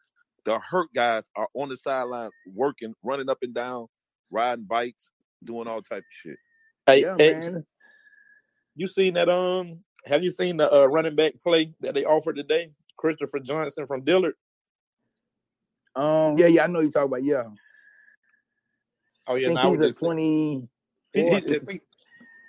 the 0.45 0.59
hurt 0.59 0.89
guys 0.95 1.23
are 1.35 1.47
on 1.53 1.69
the 1.69 1.77
sideline 1.77 2.29
working, 2.53 2.93
running 3.03 3.29
up 3.29 3.39
and 3.41 3.53
down, 3.53 3.87
riding 4.31 4.65
bikes, 4.65 5.11
doing 5.43 5.67
all 5.67 5.81
type 5.81 5.99
of 5.99 6.03
shit. 6.23 6.37
Hey, 6.87 7.01
Yeah, 7.01 7.15
hey, 7.17 7.33
man. 7.33 7.65
you 8.75 8.87
seen 8.87 9.15
that? 9.15 9.29
Um, 9.29 9.81
have 10.05 10.23
you 10.23 10.31
seen 10.31 10.57
the 10.57 10.73
uh, 10.73 10.85
running 10.85 11.15
back 11.15 11.33
play 11.43 11.73
that 11.81 11.93
they 11.93 12.05
offered 12.05 12.35
today? 12.35 12.71
Christopher 12.97 13.39
Johnson 13.39 13.87
from 13.87 14.03
Dillard. 14.03 14.35
Um, 15.95 16.37
yeah, 16.37 16.47
yeah, 16.47 16.63
I 16.65 16.67
know 16.67 16.81
you 16.81 16.91
talk 16.91 17.05
about. 17.05 17.23
Yeah, 17.23 17.45
Oh 19.27 19.35
I 19.35 19.37
yeah, 19.37 19.49
think 19.49 19.61
no, 19.63 19.73
he's 19.73 19.81
a 19.81 19.89
twenty. 19.89 20.67
he, 21.13 21.23
he, 21.23 21.59
think, 21.65 21.83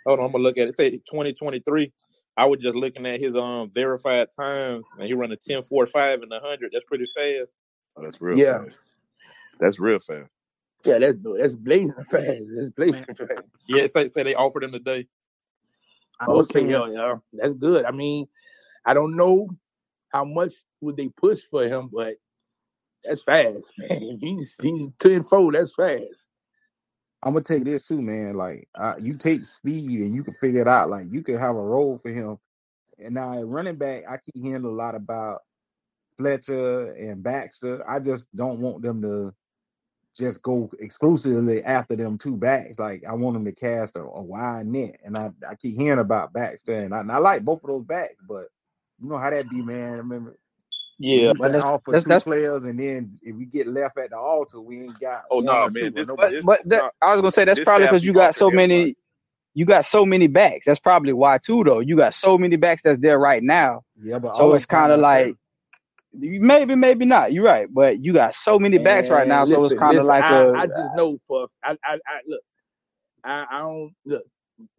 hold 0.07 0.21
on, 0.21 0.27
I'm 0.27 0.33
gonna 0.33 0.45
look 0.45 0.59
at 0.59 0.69
it. 0.69 0.77
Say 0.77 0.91
2023. 0.93 1.93
I 2.37 2.47
was 2.47 2.61
just 2.61 2.77
looking 2.77 3.07
at 3.07 3.21
his 3.21 3.37
um 3.37 3.71
verified 3.75 4.29
times, 4.39 4.87
and 4.99 5.07
he 5.07 5.15
run 5.15 5.33
a 5.33 5.37
10.45 5.37 6.23
in 6.25 6.29
the 6.31 6.41
hundred. 6.41 6.71
That's 6.73 6.85
pretty 6.87 7.07
fast. 7.17 7.55
Oh, 7.97 8.03
that's 8.05 8.21
real 8.21 8.41
Yeah, 8.41 8.59
fast. 8.59 8.81
That's 9.61 9.81
real 9.81 9.99
fast. 10.01 10.31
yeah, 10.85 10.99
that's 11.01 11.19
that's 11.41 11.55
blazing 11.55 11.95
fast. 12.11 12.45
That's 12.57 12.71
blazing 12.71 13.07
fast. 13.19 13.43
Yeah, 13.69 13.87
say 13.87 14.09
say 14.09 14.25
they 14.25 14.35
offered 14.37 14.65
him 14.65 14.73
today. 14.73 15.07
I 16.21 16.29
was 16.29 16.51
Okay, 16.51 16.53
saying, 16.53 16.71
yeah, 16.71 16.87
yeah, 16.91 17.17
that's 17.33 17.55
good. 17.55 17.85
I 17.85 17.93
mean, 17.93 18.29
I 18.87 18.95
don't 18.95 19.17
know 19.17 19.49
how 20.11 20.25
much 20.25 20.55
would 20.81 20.97
they 20.97 21.09
push 21.09 21.41
for 21.51 21.65
him, 21.65 21.91
but 21.93 22.15
that's 23.09 23.23
fast, 23.23 23.73
man. 23.79 24.19
He's 24.21 24.55
he's 24.63 24.91
tenfold. 25.01 25.55
That's 25.55 25.75
fast. 25.75 26.27
I'm 27.23 27.35
gonna 27.35 27.45
take 27.45 27.65
this 27.65 27.89
too, 27.89 28.03
man. 28.03 28.37
Like 28.37 28.69
uh, 28.75 28.95
you 29.01 29.17
take 29.17 29.47
speed 29.47 30.01
and 30.01 30.15
you 30.15 30.25
can 30.25 30.35
figure 30.35 30.63
it 30.63 30.69
out. 30.69 30.91
Like 30.91 31.07
you 31.11 31.23
could 31.23 31.41
have 31.41 31.57
a 31.57 31.61
role 31.63 31.99
for 32.03 32.11
him. 32.11 32.39
And 32.99 33.15
now 33.15 33.39
at 33.39 33.47
running 33.47 33.77
back, 33.77 34.05
I 34.09 34.19
keep 34.19 34.43
hearing 34.43 34.65
a 34.65 34.71
lot 34.71 34.95
about 34.95 35.43
Fletcher 36.19 36.93
and 36.93 37.23
Baxter. 37.23 37.89
I 37.89 38.01
just 38.01 38.27
don't 38.37 38.61
want 38.61 38.83
them 38.83 39.03
to 39.03 39.35
just 40.17 40.43
go 40.43 40.71
exclusively 40.81 41.63
after 41.65 41.97
them 41.97 42.19
two 42.19 42.37
backs. 42.37 42.79
Like 42.79 43.05
I 43.09 43.15
want 43.15 43.35
them 43.35 43.45
to 43.47 43.53
cast 43.53 43.97
a, 43.97 44.01
a 44.03 44.23
wide 44.23 44.67
net. 44.67 45.01
And 45.05 45.17
I, 45.17 45.31
I 45.49 45.55
keep 45.57 45.77
hearing 45.77 46.01
about 46.01 46.33
Baxter 46.33 46.81
and 46.81 46.95
I, 46.95 47.01
and 47.01 47.13
I 47.13 47.19
like 47.19 47.45
both 47.45 47.63
of 47.65 47.69
those 47.71 47.85
backs, 47.85 48.23
but 48.29 48.47
you 49.01 49.09
know 49.11 49.19
how 49.19 49.31
that 49.31 49.51
be, 49.51 49.63
man. 49.63 49.95
I 49.95 49.97
remember 49.99 50.39
Yeah, 50.99 51.33
but 51.35 51.53
been 51.53 51.53
that's 51.53 51.65
off 51.65 51.83
for 51.85 51.95
that's 51.95 52.05
two 52.05 52.11
that's 52.11 52.25
players, 52.25 52.65
and 52.65 52.79
then 52.79 53.19
if 53.23 53.37
we 53.37 53.45
get 53.47 53.67
left 53.67 53.99
at 53.99 54.11
the 54.11 54.19
altar, 54.19 54.61
we 54.61 54.85
ain't 54.85 55.01
got 55.01 55.25
Oh 55.31 55.41
no, 55.41 55.53
or 55.65 55.71
man, 55.71 55.93
this 55.95 56.09
but 56.17 56.31
this 56.31 56.45
but 56.45 56.61
that 56.67 56.85
I 57.03 57.13
was 57.13 57.21
gonna 57.21 57.31
say 57.33 57.45
that's 57.45 57.61
probably 57.61 57.87
because 57.87 58.05
you 58.05 58.15
got 58.15 58.35
offering 58.35 58.35
so 58.35 58.47
everybody. 58.47 58.57
many 58.69 58.97
you 59.55 59.67
got 59.67 59.87
so 59.87 60.07
many 60.07 60.27
backs. 60.27 60.67
That's 60.67 60.81
probably 60.81 61.13
why 61.13 61.39
too 61.39 61.65
though. 61.65 61.81
You 61.81 61.97
got 61.97 62.15
so 62.15 62.39
many 62.39 62.57
backs 62.57 62.83
that's 62.83 63.01
there 63.01 63.19
right 63.19 63.43
now. 63.43 63.83
Yeah, 64.01 64.19
but 64.19 64.37
So 64.37 64.55
it's 64.55 64.67
kind 64.67 64.93
of 64.93 65.01
not 65.01 65.03
like 65.03 65.37
maybe, 66.15 66.75
maybe 66.75 67.05
not. 67.05 67.33
You're 67.33 67.45
right, 67.45 67.69
but 67.73 68.03
you 68.03 68.13
got 68.15 68.35
so 68.35 68.59
many 68.59 68.79
backs 68.79 69.11
right 69.11 69.27
now. 69.27 69.43
And 69.43 69.51
So 69.51 69.65
it's 69.65 69.75
kind 69.75 69.99
of 69.99 70.07
like 70.07 70.25
I, 70.25 70.41
a 70.41 70.53
I 70.57 70.67
just 70.67 70.95
know 70.97 71.19
for 71.29 71.49
I 71.65 71.73
I, 71.85 71.95
I 71.95 72.19
look. 72.27 72.41
I, 73.25 73.45
I 73.51 73.59
don't 73.61 73.93
look. 74.07 74.25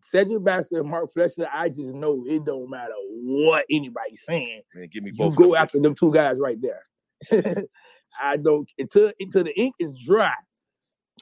Cedric 0.03 0.43
Baxter 0.43 0.79
and 0.79 0.89
Mark 0.89 1.13
Fletcher. 1.13 1.47
I 1.53 1.69
just 1.69 1.93
know 1.93 2.23
it 2.27 2.45
don't 2.45 2.69
matter 2.69 2.93
what 3.23 3.65
anybody's 3.71 4.23
saying. 4.25 4.61
Man, 4.75 4.87
give 4.91 5.03
me 5.03 5.11
You 5.13 5.29
both 5.29 5.37
them 5.37 5.49
go 5.49 5.55
bitches. 5.55 5.55
after 5.55 5.79
them 5.79 5.95
two 5.95 6.13
guys 6.13 6.37
right 6.39 6.57
there. 6.61 6.83
I 8.21 8.37
don't 8.37 8.69
until 8.79 9.11
until 9.19 9.43
the 9.45 9.59
ink 9.59 9.75
is 9.79 9.93
dry. 10.05 10.33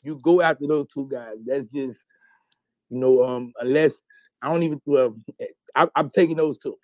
You 0.04 0.20
go 0.24 0.42
after 0.42 0.68
those 0.68 0.88
two 0.94 1.10
guys. 1.12 1.36
That's 1.46 1.72
just 1.74 2.04
you 2.90 3.00
know 3.00 3.24
um 3.24 3.54
unless 3.60 3.96
I 4.42 4.50
don't 4.50 4.64
even 4.64 4.82
well 4.86 5.16
I, 5.76 5.88
I'm 5.96 6.10
taking 6.12 6.38
those 6.38 6.58
two. 6.58 6.78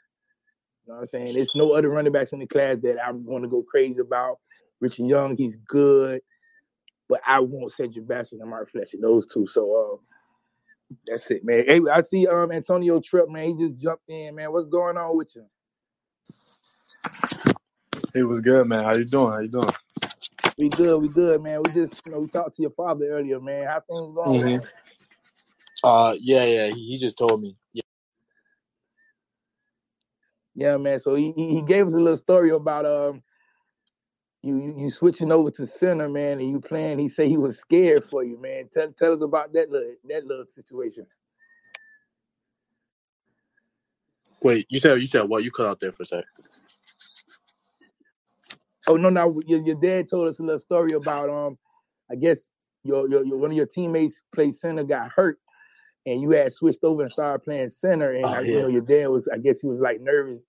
You 0.88 0.94
know 0.94 0.96
what 0.96 1.02
I'm 1.02 1.08
saying? 1.08 1.36
There's 1.36 1.56
no 1.56 1.74
other 1.74 1.90
running 1.90 2.14
backs 2.14 2.34
in 2.34 2.40
the 2.40 2.48
class 2.48 2.78
that 2.84 2.98
I'm 3.06 3.26
going 3.26 3.44
to 3.44 3.50
go 3.50 3.64
crazy 3.64 4.02
about. 4.02 4.38
Richard 4.82 5.08
Young, 5.08 5.38
he's 5.38 5.58
good, 5.68 6.22
but 7.10 7.22
I 7.28 7.40
want 7.42 7.74
Cedric 7.74 8.08
Baxter 8.08 8.38
and 8.42 8.50
Mark 8.50 8.72
Fletcher. 8.72 8.98
Those 9.02 9.28
two. 9.28 9.48
So 9.48 9.94
um, 9.94 10.00
that's 11.08 11.32
it, 11.32 11.44
man. 11.46 11.66
Hey, 11.68 11.82
I 11.92 12.02
see 12.02 12.28
um 12.28 12.52
Antonio 12.52 13.00
Tripp, 13.02 13.30
man. 13.30 13.58
He 13.58 13.68
just 13.68 13.82
jumped 13.82 14.10
in, 14.10 14.36
man. 14.36 14.52
What's 14.52 14.68
going 14.68 14.98
on 14.98 15.18
with 15.18 15.36
you? 15.36 15.46
Hey, 18.14 18.24
what's 18.24 18.42
good, 18.42 18.68
man? 18.68 18.84
How 18.84 18.96
you 18.96 19.06
doing? 19.06 19.32
How 19.34 19.40
you 19.40 19.48
doing? 19.50 19.70
We 20.58 20.70
good, 20.70 21.00
we 21.00 21.10
good, 21.10 21.42
man. 21.44 21.64
We 21.64 21.72
just 21.72 22.02
you 22.06 22.12
know 22.14 22.20
we 22.20 22.28
talked 22.30 22.56
to 22.58 22.62
your 22.64 22.72
father 22.72 23.06
earlier, 23.08 23.40
man. 23.42 23.68
How 23.68 23.82
things 23.82 24.16
going? 24.16 24.42
hmm 24.42 24.58
Man? 24.58 24.62
Uh, 25.84 26.16
yeah, 26.20 26.46
yeah. 26.46 26.68
He, 26.70 26.88
he 26.92 26.98
just 27.00 27.18
told 27.18 27.42
me. 27.42 27.58
Yeah. 27.74 27.84
Yeah, 30.56 30.78
man. 30.78 31.00
So 31.00 31.16
he 31.16 31.34
he 31.36 31.62
gave 31.62 31.88
us 31.88 31.94
a 31.94 32.00
little 32.00 32.18
story 32.18 32.52
about 32.52 32.86
um 32.86 33.24
you, 34.44 34.58
you 34.58 34.76
you 34.78 34.92
switching 34.92 35.32
over 35.32 35.52
to 35.52 35.68
center, 35.68 36.10
man, 36.10 36.40
and 36.40 36.50
you 36.50 36.62
playing. 36.62 37.00
He 37.00 37.10
said 37.10 37.28
he 37.28 37.38
was 37.38 37.60
scared 37.60 38.06
for 38.10 38.24
you, 38.24 38.42
man. 38.42 38.70
Tell 38.74 38.92
tell 38.94 39.14
us 39.14 39.22
about 39.22 39.54
that 39.54 39.72
little 39.72 39.96
that 40.10 40.26
little 40.26 40.46
situation. 40.48 41.06
Wait, 44.44 44.68
you 44.70 44.80
said 44.80 45.02
you 45.02 45.08
said 45.08 45.24
what? 45.24 45.44
You 45.44 45.52
cut 45.52 45.68
out 45.68 45.80
there 45.80 45.92
for 45.92 46.04
a 46.04 46.06
sec. 46.06 46.26
Oh 48.88 48.98
no, 48.98 49.10
no, 49.10 49.42
your, 49.48 49.62
your 49.66 49.76
dad 49.82 50.10
told 50.10 50.28
us 50.28 50.40
a 50.40 50.44
little 50.44 50.60
story 50.60 50.94
about 50.94 51.30
um, 51.30 51.58
I 52.12 52.16
guess 52.16 52.42
your, 52.84 53.10
your 53.10 53.26
your 53.26 53.38
one 53.38 53.52
of 53.52 53.58
your 53.58 53.68
teammates 53.68 54.22
played 54.34 54.56
center 54.56 54.84
got 54.84 55.12
hurt, 55.12 55.40
and 56.06 56.22
you 56.22 56.32
had 56.32 56.54
switched 56.54 56.84
over 56.84 57.04
and 57.04 57.12
started 57.12 57.44
playing 57.44 57.72
center, 57.72 58.14
and 58.14 58.26
Oh, 58.26 58.34
I, 58.34 58.42
yeah. 58.42 58.54
you 58.54 58.60
know 58.60 58.68
your 58.68 58.82
dad 58.82 59.08
was 59.08 59.28
I 59.34 59.38
guess 59.40 59.62
he 59.62 59.68
was 59.68 59.80
like 59.82 60.02
nervous 60.02 60.44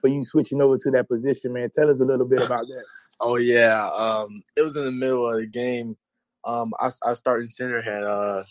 for 0.00 0.08
you 0.08 0.24
switching 0.24 0.60
over 0.60 0.78
to 0.78 0.90
that 0.92 1.08
position, 1.08 1.52
man. 1.52 1.70
Tell 1.74 1.90
us 1.90 2.00
a 2.00 2.04
little 2.04 2.26
bit 2.26 2.42
about 2.42 2.66
that. 2.66 2.84
Oh 3.22 3.36
yeah, 3.36 3.86
um, 3.88 4.42
it 4.56 4.62
was 4.62 4.78
in 4.78 4.84
the 4.86 4.90
middle 4.90 5.28
of 5.28 5.36
the 5.36 5.46
game. 5.46 5.94
Um, 6.42 6.72
I 6.80 6.90
I 7.04 7.12
started 7.12 7.50
center 7.50 7.82
had 7.82 8.02
uh, 8.02 8.44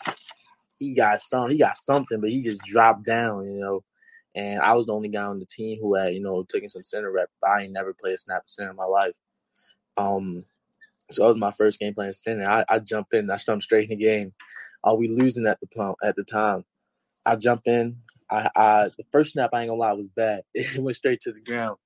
he 0.80 0.94
got 0.94 1.20
some, 1.20 1.50
he 1.50 1.58
got 1.58 1.76
something, 1.76 2.22
but 2.22 2.30
he 2.30 2.42
just 2.42 2.62
dropped 2.62 3.06
down, 3.06 3.46
you 3.46 3.60
know. 3.60 3.84
And 4.36 4.62
I 4.62 4.74
was 4.74 4.86
the 4.86 4.94
only 4.94 5.10
guy 5.10 5.24
on 5.24 5.40
the 5.40 5.46
team 5.46 5.80
who 5.82 5.96
had, 5.96 6.14
you 6.14 6.22
know, 6.22 6.44
taken 6.44 6.70
some 6.70 6.84
center 6.84 7.12
rep. 7.12 7.30
I 7.44 7.64
ain't 7.64 7.74
never 7.74 7.94
played 7.94 8.14
a 8.14 8.18
snap 8.18 8.44
center 8.46 8.70
in 8.70 8.76
my 8.76 8.86
life. 8.86 9.16
Um, 9.98 10.46
so 11.12 11.24
that 11.24 11.30
was 11.30 11.38
my 11.38 11.52
first 11.52 11.80
game 11.80 11.94
playing 11.94 12.14
center. 12.14 12.46
I, 12.46 12.64
I 12.70 12.80
jump 12.80 13.08
in, 13.12 13.30
I 13.30 13.38
jump 13.38 13.64
straight 13.64 13.90
in 13.90 13.98
the 13.98 14.06
game. 14.06 14.34
Are 14.84 14.96
we 14.96 15.08
losing 15.08 15.48
at 15.48 15.60
the 15.60 15.68
pump 15.68 15.98
at 16.04 16.16
the 16.16 16.24
time? 16.24 16.64
I 17.26 17.36
jump 17.36 17.64
in. 17.66 17.98
I, 18.30 18.50
I 18.56 18.90
the 18.98 19.04
first 19.12 19.34
snap 19.34 19.52
I 19.54 19.62
ain't 19.62 19.70
gonna 19.70 19.80
lie 19.80 19.94
was 19.94 20.08
bad. 20.08 20.44
It 20.54 20.80
went 20.80 20.98
straight 20.98 21.22
to 21.22 21.32
the 21.32 21.42
ground. 21.42 21.78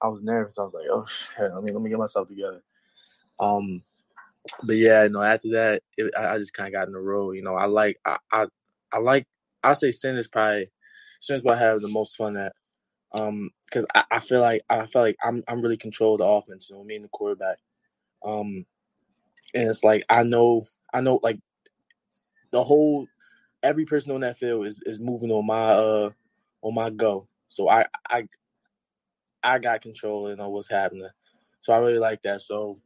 I 0.00 0.08
was 0.08 0.22
nervous. 0.22 0.58
I 0.58 0.62
was 0.62 0.74
like, 0.74 0.86
oh 0.90 1.06
shit, 1.06 1.52
let 1.52 1.62
me 1.62 1.72
let 1.72 1.82
me 1.82 1.90
get 1.90 1.98
myself 1.98 2.28
together. 2.28 2.62
Um, 3.38 3.82
but 4.64 4.76
yeah, 4.76 5.06
no. 5.08 5.22
After 5.22 5.50
that, 5.50 5.82
it, 5.96 6.12
I, 6.18 6.34
I 6.34 6.38
just 6.38 6.54
kind 6.54 6.66
of 6.66 6.72
got 6.72 6.88
in 6.88 6.92
the 6.92 7.00
role. 7.00 7.34
You 7.34 7.42
know, 7.42 7.54
I 7.54 7.66
like 7.66 7.98
I 8.04 8.18
I, 8.32 8.46
I 8.92 8.98
like 8.98 9.26
I 9.62 9.74
say 9.74 9.92
center's 9.92 10.28
probably 10.28 10.66
center's 11.20 11.44
what 11.44 11.54
I 11.56 11.60
have 11.60 11.80
the 11.80 11.88
most 11.88 12.16
fun 12.16 12.36
at. 12.36 12.52
Um, 13.12 13.50
because 13.66 13.86
I, 13.94 14.04
I 14.10 14.18
feel 14.18 14.40
like 14.40 14.62
I 14.68 14.86
feel 14.86 15.02
like 15.02 15.16
I'm 15.22 15.44
I'm 15.46 15.60
really 15.60 15.76
control 15.76 16.16
the 16.16 16.24
offense. 16.24 16.68
You 16.68 16.76
know, 16.76 16.84
me 16.84 16.96
and 16.96 17.04
the 17.04 17.08
quarterback. 17.08 17.58
Um, 18.24 18.66
and 19.54 19.68
it's 19.68 19.84
like 19.84 20.04
I 20.08 20.22
know 20.22 20.66
I 20.92 21.00
know 21.00 21.20
like 21.22 21.38
the 22.50 22.62
whole 22.62 23.06
every 23.62 23.84
person 23.84 24.12
on 24.12 24.20
that 24.20 24.36
field 24.36 24.66
is, 24.66 24.80
is 24.84 25.00
moving 25.00 25.30
on 25.30 25.46
my 25.46 25.72
uh 25.72 26.10
on 26.62 26.74
my 26.74 26.90
go. 26.90 27.28
So 27.48 27.68
I 27.68 27.86
I 28.08 28.28
I 29.42 29.58
got 29.58 29.80
control 29.80 30.28
and 30.28 30.38
know 30.38 30.50
what's 30.50 30.70
happening. 30.70 31.08
So 31.60 31.72
I 31.72 31.78
really 31.78 31.98
like 31.98 32.22
that. 32.22 32.42
So 32.42 32.80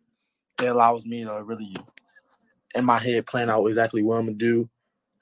it 0.61 0.67
allows 0.67 1.07
me 1.07 1.25
to 1.25 1.43
really 1.43 1.77
in 2.75 2.85
my 2.85 2.99
head 2.99 3.27
plan 3.27 3.51
out 3.51 3.67
exactly 3.67 4.03
what 4.03 4.17
I'm 4.17 4.27
gonna 4.27 4.39
do. 4.39 4.69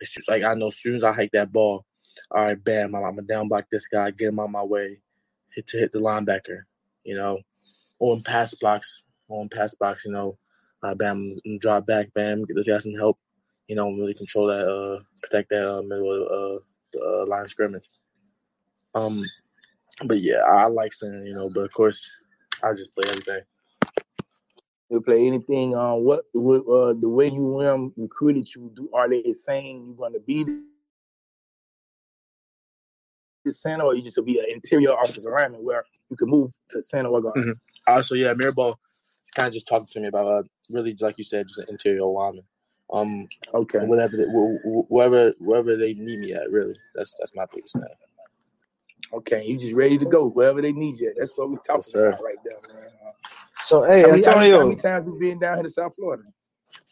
It's 0.00 0.12
just 0.12 0.28
like 0.28 0.42
I 0.42 0.54
know 0.54 0.68
as 0.68 0.76
soon 0.76 0.96
as 0.96 1.04
I 1.04 1.12
hike 1.12 1.32
that 1.32 1.52
ball, 1.52 1.84
all 2.30 2.42
right, 2.42 2.62
bam, 2.62 2.94
I'm, 2.94 3.02
gonna 3.02 3.22
down 3.22 3.48
block 3.48 3.66
this 3.70 3.88
guy, 3.88 4.10
get 4.10 4.28
him 4.28 4.40
on 4.40 4.52
my 4.52 4.62
way, 4.62 5.00
hit 5.54 5.66
to 5.68 5.78
hit 5.78 5.92
the 5.92 6.00
linebacker, 6.00 6.62
you 7.04 7.14
know, 7.14 7.40
on 8.00 8.22
pass 8.22 8.54
blocks, 8.54 9.02
on 9.28 9.48
pass 9.48 9.74
blocks, 9.74 10.04
you 10.04 10.12
know, 10.12 10.38
uh, 10.82 10.94
bam, 10.94 11.36
drop 11.60 11.86
back, 11.86 12.12
bam, 12.14 12.44
get 12.44 12.56
this 12.56 12.68
guy 12.68 12.78
some 12.78 12.94
help, 12.94 13.18
you 13.68 13.76
know, 13.76 13.90
really 13.92 14.14
control 14.14 14.48
that, 14.48 14.66
uh, 14.66 15.00
protect 15.22 15.50
that 15.50 15.68
uh, 15.68 15.82
middle 15.82 16.12
of 16.12 16.56
uh, 16.56 16.58
the 16.92 17.00
uh, 17.00 17.26
line 17.26 17.44
of 17.44 17.50
scrimmage. 17.50 17.88
Um, 18.94 19.24
but 20.04 20.20
yeah, 20.20 20.42
I 20.46 20.66
like 20.66 20.92
center, 20.92 21.24
you 21.24 21.34
know, 21.34 21.48
but 21.48 21.60
of 21.60 21.72
course, 21.72 22.10
I 22.62 22.72
just 22.72 22.94
play 22.94 23.08
everything. 23.08 23.40
You 24.90 25.00
play 25.00 25.26
anything 25.26 25.74
uh, 25.74 25.94
what, 25.94 26.24
what 26.32 26.60
uh, 26.60 26.94
the 26.98 27.08
way 27.08 27.28
you 27.28 27.60
um, 27.62 27.92
recruited 27.96 28.46
you 28.54 28.70
do 28.76 28.88
are 28.94 29.08
they 29.08 29.34
saying 29.34 29.84
you're 29.86 29.96
gonna 29.96 30.20
be 30.20 30.44
the 33.44 33.52
center 33.52 33.84
or 33.84 33.94
you 33.94 34.02
just 34.02 34.16
to 34.16 34.22
be 34.22 34.38
an 34.38 34.46
interior 34.50 34.92
offensive 34.92 35.32
lineman 35.32 35.64
where 35.64 35.84
you 36.10 36.16
can 36.16 36.28
move 36.28 36.50
to 36.70 36.82
center 36.82 37.08
or 37.08 37.22
guard? 37.22 37.36
Mm-hmm. 37.36 37.52
Uh, 37.86 38.02
so 38.02 38.14
yeah, 38.14 38.34
Mirabal 38.34 38.76
is 39.24 39.30
kind 39.34 39.48
of 39.48 39.54
just 39.54 39.66
talking 39.66 39.86
to 39.92 40.00
me 40.00 40.08
about 40.08 40.26
uh, 40.26 40.42
really, 40.70 40.96
like 41.00 41.18
you 41.18 41.24
said, 41.24 41.48
just 41.48 41.60
an 41.60 41.66
interior 41.70 42.04
lineman. 42.04 42.44
Um, 42.94 43.28
okay, 43.54 43.86
whatever, 43.86 44.16
they, 44.18 44.24
wh- 44.24 44.62
wh- 44.64 44.90
wherever, 44.92 45.34
wherever 45.40 45.76
they 45.76 45.94
need 45.94 46.20
me 46.20 46.34
at, 46.34 46.50
really, 46.52 46.76
that's 46.94 47.14
that's 47.20 47.34
my 47.36 47.46
biggest 47.54 47.78
thing. 47.78 47.88
Okay, 49.12 49.44
you 49.44 49.58
just 49.58 49.74
ready 49.74 49.98
to 49.98 50.06
go 50.06 50.28
wherever 50.30 50.62
they 50.62 50.72
need 50.72 51.00
you. 51.00 51.14
That's 51.18 51.38
what 51.38 51.50
we're 51.50 51.58
talking 51.58 51.94
Yes, 51.94 51.94
about 51.96 52.22
right 52.22 52.38
there, 52.44 52.58
man. 52.74 52.88
Uh, 53.06 53.12
So 53.66 53.84
hey, 53.84 54.02
how, 54.02 54.10
many, 54.10 54.24
how, 54.24 54.36
many, 54.36 54.52
Antonio. 54.52 54.58
how 54.58 54.64
many 54.66 54.76
times 54.76 55.08
you 55.08 55.18
been 55.18 55.38
down 55.40 55.56
here 55.56 55.64
to 55.64 55.70
South 55.70 55.94
Florida? 55.96 56.24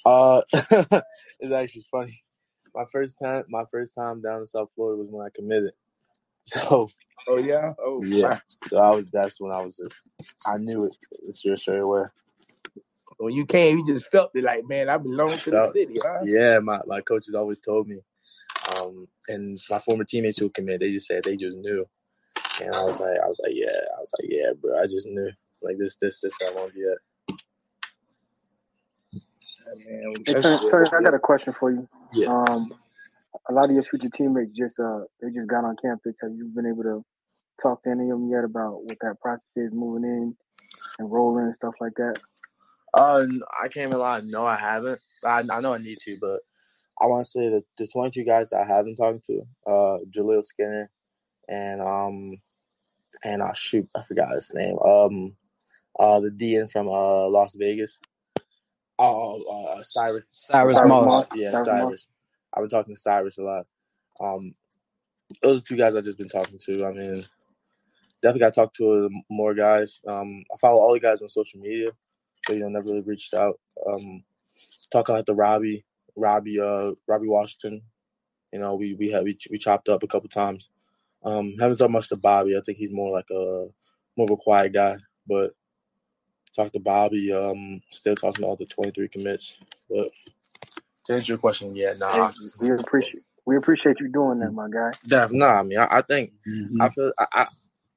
Uh, 0.04 0.42
it's 0.52 1.52
actually 1.54 1.86
funny. 1.90 2.22
My 2.74 2.84
first 2.92 3.18
time, 3.22 3.44
my 3.48 3.64
first 3.70 3.94
time 3.94 4.22
down 4.22 4.40
in 4.40 4.46
South 4.46 4.70
Florida 4.74 4.98
was 4.98 5.10
when 5.10 5.26
I 5.26 5.30
committed. 5.34 5.72
So 6.46 6.90
Oh 7.28 7.38
yeah, 7.38 7.74
oh 7.84 8.06
yeah, 8.08 8.22
wow. 8.22 8.38
so 8.64 8.78
I 8.78 8.90
was. 8.92 9.10
That's 9.10 9.40
when 9.40 9.52
I 9.52 9.60
was 9.62 9.76
just. 9.76 10.04
I 10.46 10.58
knew 10.58 10.84
it 10.86 11.34
straight 11.34 11.58
straight 11.58 11.82
away. 11.82 12.04
When 13.22 13.34
you 13.34 13.46
came, 13.46 13.78
you 13.78 13.86
just 13.86 14.10
felt 14.10 14.30
it 14.34 14.42
like, 14.42 14.68
man, 14.68 14.88
I 14.88 14.96
belong 14.96 15.38
to 15.38 15.50
the 15.50 15.70
city, 15.70 16.00
huh? 16.02 16.18
yeah, 16.24 16.58
my 16.58 16.80
my 16.86 17.00
coaches 17.00 17.34
always 17.34 17.60
told 17.60 17.86
me, 17.86 17.98
um, 18.76 19.06
and 19.28 19.60
my 19.70 19.78
former 19.78 20.02
teammates 20.02 20.38
who 20.38 20.50
came 20.50 20.68
in, 20.68 20.80
they 20.80 20.90
just 20.90 21.06
said 21.06 21.22
they 21.22 21.36
just 21.36 21.56
knew, 21.58 21.86
and 22.60 22.74
I 22.74 22.82
was 22.82 22.98
like, 22.98 23.16
I 23.22 23.28
was 23.28 23.40
like, 23.40 23.52
yeah, 23.54 23.68
I 23.68 24.00
was 24.00 24.12
like, 24.18 24.28
yeah, 24.28 24.50
bro, 24.60 24.76
I 24.82 24.86
just 24.86 25.06
knew. 25.06 25.30
Like 25.62 25.78
this, 25.78 25.94
this, 26.02 26.18
this, 26.18 26.32
where 26.40 26.50
I 26.50 26.54
want 26.54 26.72
to 26.72 26.74
be 26.74 26.82
at. 26.82 26.98
Man, 29.86 30.12
Hey, 30.26 30.32
that's 30.32 30.42
Turner, 30.42 30.88
I 30.98 31.02
got 31.02 31.14
a 31.14 31.20
question 31.20 31.54
for 31.60 31.70
you. 31.70 31.88
Yeah. 32.12 32.26
Um, 32.26 32.74
a 33.48 33.52
lot 33.52 33.66
of 33.66 33.70
your 33.70 33.84
future 33.84 34.10
teammates 34.14 34.50
just 34.58 34.78
uh 34.80 35.00
they 35.20 35.28
just 35.30 35.48
got 35.48 35.64
on 35.64 35.76
campus. 35.80 36.14
Have 36.20 36.32
you 36.32 36.50
been 36.54 36.66
able 36.66 36.82
to 36.82 37.04
talk 37.62 37.82
to 37.84 37.90
any 37.90 38.10
of 38.10 38.18
them 38.18 38.28
yet 38.28 38.44
about 38.44 38.84
what 38.84 38.98
that 39.00 39.20
process 39.22 39.46
is 39.54 39.72
moving 39.72 40.04
in 40.04 40.36
and 40.98 41.10
rolling 41.10 41.46
and 41.46 41.54
stuff 41.54 41.74
like 41.80 41.94
that? 41.96 42.20
Uh, 42.94 43.26
I 43.62 43.68
can't 43.68 43.88
even 43.88 43.98
lie. 43.98 44.20
No, 44.20 44.44
I 44.44 44.56
haven't. 44.56 45.00
I, 45.24 45.42
I 45.50 45.60
know 45.60 45.74
I 45.74 45.78
need 45.78 45.98
to, 46.02 46.18
but 46.20 46.40
I 47.00 47.06
want 47.06 47.24
to 47.24 47.30
say 47.30 47.48
that 47.48 47.64
the 47.78 47.86
22 47.86 48.24
guys 48.24 48.50
that 48.50 48.60
I 48.60 48.66
have 48.66 48.84
been 48.84 48.96
talking 48.96 49.22
to, 49.26 49.42
uh, 49.66 49.98
Jaleel 50.10 50.44
Skinner, 50.44 50.90
and 51.48 51.80
um, 51.80 52.36
and 53.24 53.42
I 53.42 53.48
uh, 53.48 53.52
shoot, 53.54 53.88
I 53.94 54.02
forgot 54.02 54.34
his 54.34 54.52
name. 54.54 54.78
Um, 54.78 55.36
uh, 55.98 56.20
the 56.20 56.30
DN 56.30 56.70
from 56.70 56.88
uh 56.88 57.28
Las 57.28 57.54
Vegas. 57.54 57.98
Oh, 58.98 59.42
uh, 59.42 59.82
Cyrus. 59.82 60.26
Cyrus 60.32 60.76
Cyrus 60.76 60.88
Moss. 60.88 61.06
Moss. 61.06 61.26
Yeah, 61.34 61.50
Cyrus 61.50 61.66
Cyrus. 61.66 62.08
I've 62.54 62.62
been 62.62 62.70
talking 62.70 62.94
to 62.94 63.00
Cyrus 63.00 63.38
a 63.38 63.42
lot. 63.42 63.66
Um, 64.20 64.54
those 65.40 65.62
are 65.62 65.64
two 65.64 65.76
guys 65.76 65.96
I've 65.96 66.04
just 66.04 66.18
been 66.18 66.28
talking 66.28 66.58
to. 66.66 66.84
I 66.84 66.92
mean, 66.92 67.24
definitely 68.20 68.40
got 68.40 68.54
to 68.54 68.60
talk 68.60 68.74
to 68.74 69.10
more 69.30 69.54
guys. 69.54 70.00
Um, 70.06 70.44
I 70.52 70.56
follow 70.60 70.80
all 70.80 70.92
the 70.92 71.00
guys 71.00 71.22
on 71.22 71.28
social 71.28 71.60
media, 71.60 71.88
but 72.46 72.54
you 72.54 72.60
know, 72.60 72.68
never 72.68 72.88
really 72.88 73.00
reached 73.00 73.34
out. 73.34 73.58
Um, 73.86 74.24
talking 74.90 75.14
like 75.14 75.26
the 75.26 75.34
Robbie, 75.34 75.84
Robbie, 76.16 76.60
uh, 76.60 76.92
Robbie 77.06 77.28
Washington. 77.28 77.82
You 78.52 78.58
know, 78.58 78.74
we 78.74 78.94
we 78.94 79.10
had 79.10 79.24
we, 79.24 79.38
we 79.50 79.58
chopped 79.58 79.88
up 79.88 80.02
a 80.02 80.06
couple 80.06 80.28
times. 80.28 80.68
Um, 81.24 81.54
haven't 81.58 81.78
talked 81.78 81.90
much 81.90 82.08
to 82.08 82.16
Bobby. 82.16 82.56
I 82.56 82.60
think 82.60 82.78
he's 82.78 82.92
more 82.92 83.12
like 83.12 83.30
a 83.30 83.68
more 84.16 84.26
of 84.26 84.30
a 84.30 84.36
quiet 84.36 84.72
guy, 84.72 84.96
but 85.26 85.52
talked 86.54 86.74
to 86.74 86.80
Bobby. 86.80 87.32
Um, 87.32 87.80
still 87.90 88.14
talking 88.14 88.42
to 88.42 88.48
all 88.48 88.56
the 88.56 88.66
twenty 88.66 88.90
three 88.90 89.08
commits. 89.08 89.56
But 89.88 90.08
to 91.06 91.14
answer 91.14 91.32
your 91.32 91.38
question, 91.38 91.74
yeah, 91.74 91.94
nah, 91.98 92.30
we 92.60 92.70
appreciate 92.70 93.22
we 93.46 93.56
appreciate 93.56 94.00
you 94.00 94.08
doing 94.08 94.38
that, 94.40 94.52
my 94.52 94.68
guy. 94.68 94.92
Definitely, 95.06 95.38
nah. 95.38 95.60
I 95.60 95.62
mean, 95.62 95.78
I, 95.78 95.98
I 95.98 96.02
think 96.02 96.30
Mm-hmm. 96.46 96.82
I 96.82 96.88
feel 96.90 97.12
I, 97.18 97.26
I 97.32 97.46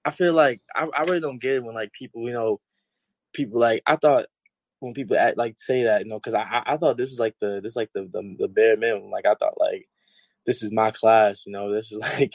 I 0.06 0.12
feel 0.12 0.34
like 0.34 0.62
I, 0.76 0.88
I 0.96 1.02
really 1.02 1.20
don't 1.20 1.42
get 1.42 1.56
it 1.56 1.64
when 1.64 1.76
like 1.76 1.92
people 1.92 2.22
you 2.22 2.34
know 2.34 2.60
people 3.34 3.60
like 3.60 3.82
I 3.86 3.96
thought 3.96 4.28
when 4.86 4.94
people 4.94 5.18
act 5.18 5.38
like 5.38 5.60
say 5.60 5.84
that 5.84 6.04
you 6.04 6.10
know 6.10 6.20
because 6.20 6.34
I, 6.34 6.64
I 6.66 6.78
thought 6.78 6.98
this 6.98 7.10
was 7.10 7.20
like 7.20 7.36
the 7.40 7.60
this 7.62 7.76
like 7.76 7.90
the, 7.94 8.04
the 8.04 8.36
the 8.40 8.48
bare 8.48 8.78
minimum 8.78 9.10
like 9.10 9.26
I 9.26 9.36
thought 9.36 9.60
like 9.60 9.88
this 10.46 10.64
is 10.64 10.72
my 10.72 10.92
class 10.92 11.46
you 11.46 11.52
know 11.52 11.72
this 11.72 11.92
is 11.92 11.98
like 12.02 12.34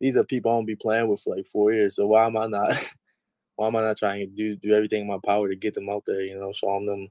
these 0.00 0.16
are 0.16 0.24
people 0.24 0.50
I'm 0.50 0.58
gonna 0.58 0.66
be 0.66 0.76
playing 0.76 1.08
with 1.08 1.20
for 1.20 1.36
like 1.36 1.46
four 1.46 1.72
years 1.72 1.96
so 1.96 2.06
why 2.06 2.26
am 2.26 2.36
I 2.36 2.46
not 2.46 2.72
why 3.56 3.68
am 3.68 3.76
I 3.76 3.82
not 3.82 3.98
trying 3.98 4.20
to 4.20 4.26
do 4.26 4.56
do 4.56 4.74
everything 4.74 5.02
in 5.02 5.08
my 5.08 5.18
power 5.24 5.48
to 5.48 5.56
get 5.56 5.74
them 5.74 5.88
out 5.90 6.04
there 6.06 6.22
you 6.22 6.38
know 6.38 6.52
showing 6.52 6.86
them 6.86 7.08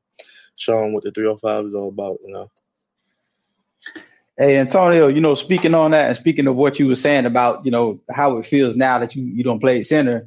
showing 0.55 0.93
what 0.93 1.03
the 1.03 1.11
305 1.11 1.65
is 1.65 1.73
all 1.75 1.89
about 1.89 2.19
you 2.23 2.33
know 2.33 2.49
Hey 4.35 4.57
Antonio, 4.57 5.09
you 5.09 5.21
know, 5.21 5.35
speaking 5.35 5.75
on 5.75 5.91
that 5.91 6.07
and 6.07 6.17
speaking 6.17 6.47
of 6.47 6.55
what 6.55 6.79
you 6.79 6.87
were 6.87 6.95
saying 6.95 7.27
about, 7.27 7.63
you 7.65 7.71
know, 7.71 7.99
how 8.09 8.37
it 8.37 8.47
feels 8.47 8.75
now 8.75 8.97
that 8.97 9.15
you, 9.15 9.21
you 9.23 9.43
don't 9.43 9.59
play 9.59 9.83
center. 9.83 10.25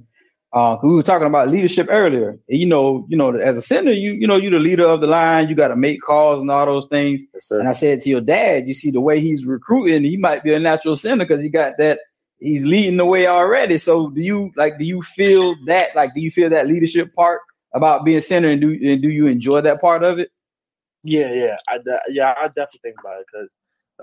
Uh, 0.57 0.79
we 0.83 0.95
were 0.95 1.03
talking 1.03 1.27
about 1.27 1.51
leadership 1.51 1.87
earlier. 1.91 2.39
You 2.49 2.65
know, 2.65 3.05
you 3.11 3.17
know, 3.19 3.31
as 3.37 3.59
a 3.59 3.63
center, 3.63 3.93
you 3.93 4.13
you 4.13 4.27
know, 4.27 4.37
you're 4.37 4.53
the 4.53 4.59
leader 4.59 4.89
of 4.89 5.03
the 5.03 5.07
line. 5.07 5.51
You 5.51 5.55
got 5.55 5.69
to 5.69 5.77
make 5.77 6.01
calls 6.01 6.41
and 6.41 6.51
all 6.51 6.65
those 6.65 6.87
things. 6.87 7.21
yes. 7.35 7.51
And 7.51 7.69
I 7.69 7.73
said 7.73 8.01
to 8.03 8.09
your 8.09 8.23
dad, 8.23 8.67
you 8.67 8.73
see 8.73 8.91
the 8.91 9.03
way 9.03 9.21
he's 9.21 9.45
recruiting, 9.45 10.03
he 10.03 10.17
might 10.17 10.43
be 10.43 10.55
a 10.55 10.59
natural 10.59 10.97
center 10.97 11.27
because 11.27 11.43
he 11.43 11.51
got 11.51 11.75
that. 11.77 11.99
He's 12.39 12.65
leading 12.65 12.97
the 12.97 13.05
way 13.05 13.27
already. 13.27 13.77
So 13.77 14.09
do 14.09 14.23
you 14.23 14.51
like? 14.57 14.79
Do 14.79 14.87
you 14.87 15.03
feel 15.03 15.57
that? 15.67 15.95
Like, 15.95 16.15
do 16.15 16.23
you 16.23 16.31
feel 16.31 16.49
that 16.49 16.69
leadership 16.69 17.15
part 17.15 17.43
about 17.75 18.07
being 18.07 18.23
center, 18.23 18.49
and 18.49 18.59
do 18.59 18.71
and 18.71 19.03
do 19.03 19.11
you 19.11 19.27
enjoy 19.27 19.61
that 19.61 19.83
part 19.83 20.05
of 20.05 20.19
it? 20.19 20.31
Yeah, 21.03 21.35
yeah, 21.35 21.57
I 21.69 21.77
de- 21.77 22.01
yeah, 22.09 22.33
I 22.35 22.47
definitely 22.47 22.81
think 22.83 22.97
about 22.99 23.21
it 23.21 23.27
because 23.31 23.49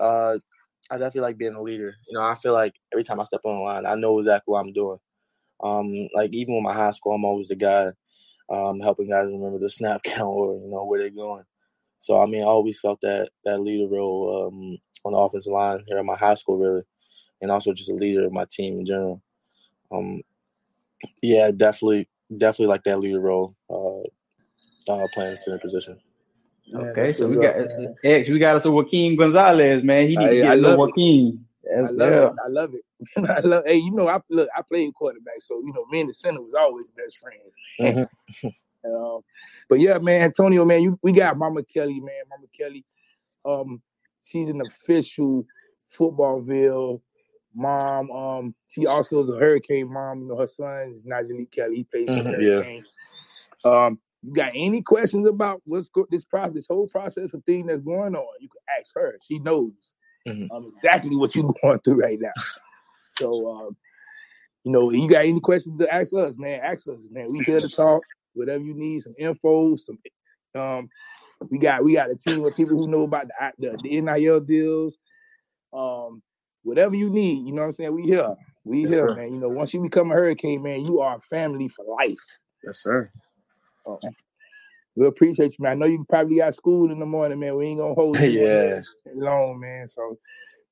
uh, 0.00 0.38
I 0.94 0.98
definitely 0.98 1.22
like 1.22 1.38
being 1.38 1.56
a 1.56 1.62
leader. 1.62 1.96
You 2.06 2.16
know, 2.16 2.24
I 2.24 2.36
feel 2.36 2.52
like 2.52 2.76
every 2.92 3.02
time 3.02 3.18
I 3.18 3.24
step 3.24 3.40
on 3.44 3.56
the 3.56 3.62
line, 3.62 3.86
I 3.86 3.96
know 3.96 4.20
exactly 4.20 4.52
what 4.52 4.60
I'm 4.60 4.72
doing. 4.72 4.98
Um, 5.64 6.08
like 6.14 6.32
even 6.34 6.54
with 6.54 6.62
my 6.62 6.74
high 6.74 6.90
school, 6.90 7.14
I'm 7.14 7.24
always 7.24 7.48
the 7.48 7.56
guy 7.56 7.90
um, 8.50 8.80
helping 8.80 9.08
guys 9.08 9.26
remember 9.26 9.58
the 9.58 9.70
snap 9.70 10.02
count 10.04 10.28
or 10.28 10.54
you 10.58 10.68
know 10.68 10.84
where 10.84 11.00
they're 11.00 11.10
going. 11.10 11.44
So 11.98 12.20
I 12.20 12.26
mean, 12.26 12.42
I 12.42 12.46
always 12.46 12.78
felt 12.78 13.00
that 13.00 13.30
that 13.44 13.60
leader 13.60 13.88
role 13.88 14.46
um, 14.46 14.78
on 15.04 15.12
the 15.12 15.18
offensive 15.18 15.52
line 15.52 15.82
here 15.86 15.98
at 15.98 16.04
my 16.04 16.16
high 16.16 16.34
school, 16.34 16.58
really, 16.58 16.82
and 17.40 17.50
also 17.50 17.72
just 17.72 17.90
a 17.90 17.94
leader 17.94 18.26
of 18.26 18.32
my 18.32 18.44
team 18.50 18.78
in 18.78 18.86
general. 18.86 19.22
Um, 19.90 20.20
yeah, 21.22 21.50
definitely, 21.50 22.08
definitely 22.36 22.66
like 22.66 22.84
that 22.84 23.00
leader 23.00 23.20
role, 23.20 23.54
uh, 23.70 24.92
uh, 24.92 25.06
playing 25.14 25.36
center 25.36 25.58
position. 25.58 25.98
Okay, 26.74 27.12
so 27.12 27.28
we 27.28 27.36
got 27.36 27.56
X. 27.56 28.28
We 28.28 28.38
got 28.38 28.56
us 28.56 28.64
a 28.64 28.70
Joaquin 28.70 29.16
Gonzalez, 29.16 29.82
man. 29.82 30.08
He 30.08 30.16
needs 30.16 30.30
to 30.30 30.36
get 30.36 30.58
a 30.58 30.60
little 30.60 30.92
I 31.76 31.90
love 31.90 32.12
it. 32.12 32.32
I 32.44 32.48
love 32.48 32.74
it. 32.74 32.84
I 33.30 33.40
love. 33.40 33.64
Hey, 33.66 33.76
you 33.76 33.90
know, 33.92 34.08
I 34.08 34.20
look. 34.30 34.48
I 34.56 34.62
played 34.62 34.94
quarterback, 34.94 35.40
so 35.40 35.60
you 35.60 35.72
know, 35.72 35.84
me 35.90 36.00
and 36.00 36.08
the 36.08 36.14
center 36.14 36.40
was 36.40 36.54
always 36.54 36.90
best 36.90 37.18
friends. 37.18 38.08
Mm-hmm. 38.44 38.94
um, 38.94 39.20
but 39.68 39.80
yeah, 39.80 39.98
man, 39.98 40.22
Antonio, 40.22 40.64
man, 40.64 40.82
you, 40.82 40.98
we 41.02 41.12
got 41.12 41.38
Mama 41.38 41.62
Kelly, 41.64 42.00
man. 42.00 42.24
Mama 42.28 42.46
Kelly, 42.56 42.84
um, 43.44 43.80
she's 44.22 44.48
an 44.48 44.60
official 44.60 45.46
Footballville 45.96 47.00
mom. 47.54 48.10
Um, 48.10 48.54
she 48.68 48.86
also 48.86 49.22
is 49.22 49.28
a 49.28 49.38
Hurricane 49.38 49.92
mom. 49.92 50.22
You 50.22 50.28
know, 50.28 50.38
her 50.38 50.46
son 50.46 50.92
is 50.94 51.04
Najee 51.04 51.50
Kelly. 51.50 51.76
He 51.76 51.84
plays 51.84 52.08
Mhm, 52.08 52.24
the 52.24 52.44
yeah. 52.44 52.50
Hurricane. 52.56 52.84
Um, 53.64 53.98
you 54.22 54.32
got 54.34 54.52
any 54.54 54.82
questions 54.82 55.28
about 55.28 55.62
what's 55.64 55.88
go- 55.88 56.06
this 56.10 56.24
process, 56.24 56.54
this 56.54 56.66
whole 56.68 56.88
process 56.88 57.34
of 57.34 57.44
thing 57.44 57.66
that's 57.66 57.82
going 57.82 58.14
on? 58.14 58.26
You 58.40 58.48
can 58.48 58.62
ask 58.80 58.94
her. 58.94 59.18
She 59.22 59.38
knows 59.38 59.94
Mhm. 60.26 60.48
um, 60.50 60.72
exactly 60.74 61.16
what 61.16 61.34
you're 61.34 61.52
going 61.62 61.80
through 61.80 62.00
right 62.00 62.18
now. 62.20 62.32
So, 63.12 63.50
um, 63.50 63.76
you 64.64 64.72
know, 64.72 64.90
you 64.90 65.08
got 65.08 65.24
any 65.24 65.40
questions 65.40 65.78
to 65.78 65.92
ask 65.92 66.12
us, 66.14 66.36
man? 66.38 66.60
Ask 66.62 66.88
us, 66.88 67.06
man. 67.10 67.30
We 67.30 67.40
here 67.40 67.60
to 67.60 67.68
talk. 67.76 68.02
Whatever 68.34 68.64
you 68.64 68.74
need, 68.74 69.02
some 69.02 69.14
info, 69.18 69.76
some. 69.76 69.98
Um, 70.54 70.88
we 71.50 71.58
got 71.58 71.84
we 71.84 71.94
got 71.94 72.10
a 72.10 72.16
team 72.16 72.44
of 72.44 72.56
people 72.56 72.76
who 72.76 72.88
know 72.88 73.02
about 73.02 73.26
the 73.28 73.52
the, 73.70 73.78
the 73.82 74.00
NIL 74.00 74.40
deals. 74.40 74.98
Um, 75.72 76.22
whatever 76.62 76.94
you 76.94 77.10
need, 77.10 77.46
you 77.46 77.52
know 77.52 77.62
what 77.62 77.66
I'm 77.68 77.72
saying. 77.72 77.94
We 77.94 78.02
here, 78.02 78.34
we 78.64 78.82
Yes, 78.82 78.90
here, 78.90 79.00
sir. 79.02 79.14
man. 79.14 79.32
You 79.34 79.40
know, 79.40 79.48
once 79.48 79.74
you 79.74 79.82
become 79.82 80.10
a 80.10 80.14
hurricane, 80.14 80.62
man, 80.62 80.84
you 80.84 81.00
are 81.00 81.20
family 81.30 81.68
for 81.68 81.84
life. 81.84 82.18
Yes, 82.64 82.78
sir. 82.78 83.10
Um, 83.86 83.98
we 84.96 85.06
appreciate 85.06 85.52
you, 85.58 85.62
man. 85.62 85.72
I 85.72 85.74
know 85.76 85.86
you 85.86 86.06
probably 86.08 86.38
got 86.38 86.54
school 86.54 86.92
in 86.92 86.98
the 87.00 87.06
morning, 87.06 87.40
man. 87.40 87.56
We 87.56 87.66
ain't 87.66 87.80
gonna 87.80 87.94
hold 87.94 88.20
you 88.20 88.40
Yeah. 88.40 88.82
long, 89.14 89.60
man. 89.60 89.88
So 89.88 90.18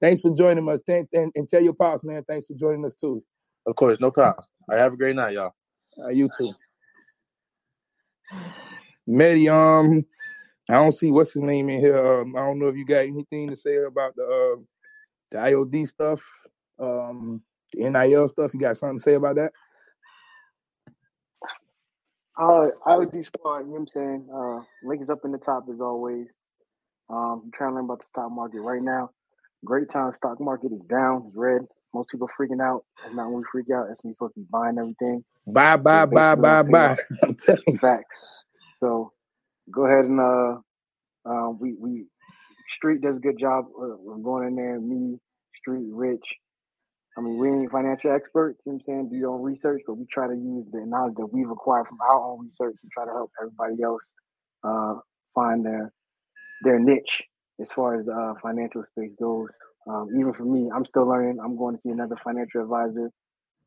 thanks 0.01 0.23
for 0.23 0.35
joining 0.35 0.69
us. 0.69 0.81
Thank, 0.87 1.09
and, 1.13 1.33
and 1.35 1.49
tell 1.49 1.63
your 1.63 1.75
pops, 1.75 2.05
man. 2.05 2.25
Thanks 2.29 2.47
for 2.47 2.55
joining 2.55 2.85
us 2.85 2.95
too. 2.95 3.23
Of 3.67 3.77
course, 3.77 4.01
no 4.01 4.11
problem. 4.11 4.45
All 4.69 4.77
right, 4.77 4.83
have 4.83 4.95
a 4.95 4.97
great 4.97 5.17
night, 5.17 5.35
y'all. 5.35 5.53
Uh, 6.03 6.09
you 6.09 6.31
too. 6.39 6.53
Medi, 9.07 9.49
um, 9.49 10.05
I 10.69 10.75
don't 10.75 10.97
see 10.97 11.11
what's 11.11 11.33
his 11.33 11.43
name 11.43 11.69
in 11.71 11.81
here. 11.81 12.23
Um, 12.23 12.37
I 12.37 12.41
don't 12.41 12.59
know 12.59 12.69
if 12.69 12.77
you 12.77 12.87
got 12.87 13.01
anything 13.01 13.51
to 13.51 13.57
say 13.57 13.77
about 13.79 14.17
the 14.17 14.25
uh, 14.25 14.63
the 15.33 15.39
IOD 15.39 15.89
stuff, 15.89 16.21
um, 16.81 17.43
the 17.73 17.89
NIL 17.91 18.29
stuff. 18.29 18.53
You 18.55 18.61
got 18.61 18.79
something 18.79 18.99
to 18.99 19.03
say 19.03 19.15
about 19.15 19.37
that? 19.37 19.53
Uh, 22.39 22.69
IOD 22.87 23.25
squad, 23.25 23.59
you 23.61 23.65
know 23.67 23.71
what 23.73 23.79
I'm 23.81 23.87
saying? 23.89 24.29
Uh, 24.35 24.61
link 24.89 25.03
is 25.03 25.11
up 25.11 25.21
in 25.25 25.33
the 25.33 25.39
top 25.39 25.65
as 25.73 25.81
always. 25.81 26.29
Um, 27.11 27.43
I'm 27.45 27.51
trying 27.55 27.71
to 27.71 27.75
learn 27.77 27.85
about 27.85 27.99
the 27.99 28.07
stock 28.11 28.31
market 28.33 28.61
right 28.61 28.83
now. 28.83 29.11
Great 29.65 29.91
time. 29.93 30.13
Stock 30.17 30.41
market 30.41 30.73
is 30.73 30.83
down, 30.85 31.25
it's 31.29 31.37
red. 31.37 31.63
Most 31.95 32.11
people 32.11 32.29
freaking 32.39 32.63
out. 32.63 32.85
That's 33.03 33.15
not 33.15 33.27
when 33.31 33.39
we 33.39 33.45
freak 33.53 33.67
out. 33.75 33.87
That's 33.89 34.03
when 34.03 34.11
we're 34.11 34.15
supposed 34.15 34.35
to 34.35 34.41
be 34.41 34.47
buying 34.51 34.79
everything. 34.79 35.25
Bye, 35.47 35.77
bye, 35.77 36.05
So 36.05 36.07
bye, 36.07 36.35
basically, 36.35 36.43
bye, 36.43 36.63
bye. 36.63 36.97
like 36.97 36.99
I'm 37.23 37.35
telling 37.35 37.63
you. 37.67 37.79
facts. 37.79 38.45
So 38.81 39.13
go 39.71 39.87
ahead 39.87 40.07
and 40.07 40.21
uh, 40.21 40.57
uh, 41.29 41.51
we 41.51 41.75
we 41.75 42.07
Street 42.77 43.03
does 43.03 43.17
a 43.17 43.21
good 43.21 43.39
job 43.39 43.67
of 43.79 43.91
of 44.09 44.23
going 44.23 44.49
in 44.49 44.57
there. 44.57 44.81
Me, 44.81 45.19
Street, 45.61 45.87
Rich. 45.91 46.25
I 47.17 47.21
mean, 47.21 47.39
we 47.39 47.49
ain't 47.49 47.71
financial 47.73 48.13
experts. 48.13 48.61
You 48.67 48.73
know 48.73 48.77
what 48.87 48.95
I'm 48.95 48.95
saying? 49.01 49.11
Do 49.11 49.17
your 49.17 49.31
own 49.35 49.43
research, 49.43 49.83
but 49.87 49.95
we 49.95 50.07
try 50.13 50.29
to 50.29 50.35
use 50.35 50.67
the 50.73 50.85
knowledge 50.87 51.15
that 51.19 51.27
we've 51.33 51.51
acquired 51.51 51.87
from 51.89 51.99
our 52.01 52.17
own 52.23 52.47
research 52.47 52.77
and 52.83 52.93
try 52.93 53.05
to 53.07 53.13
help 53.13 53.31
everybody 53.41 53.83
else 53.83 54.03
uh, 54.65 54.95
find 55.35 55.65
their 55.67 55.93
their 56.65 56.79
niche 56.79 57.25
as 57.61 57.69
far 57.75 58.01
as 58.01 58.09
uh, 58.09 58.35
financial 58.43 58.85
space 58.93 59.13
goes. 59.21 59.49
Um, 59.89 60.09
even 60.19 60.33
for 60.35 60.45
me, 60.45 60.71
I'm 60.75 60.85
still 60.87 61.09
learning. 61.09 61.39
I'm 61.45 61.57
going 61.57 61.77
to 61.77 61.83
see 61.83 61.91
another 61.91 62.17
financial 62.25 62.63
advisor 62.63 63.11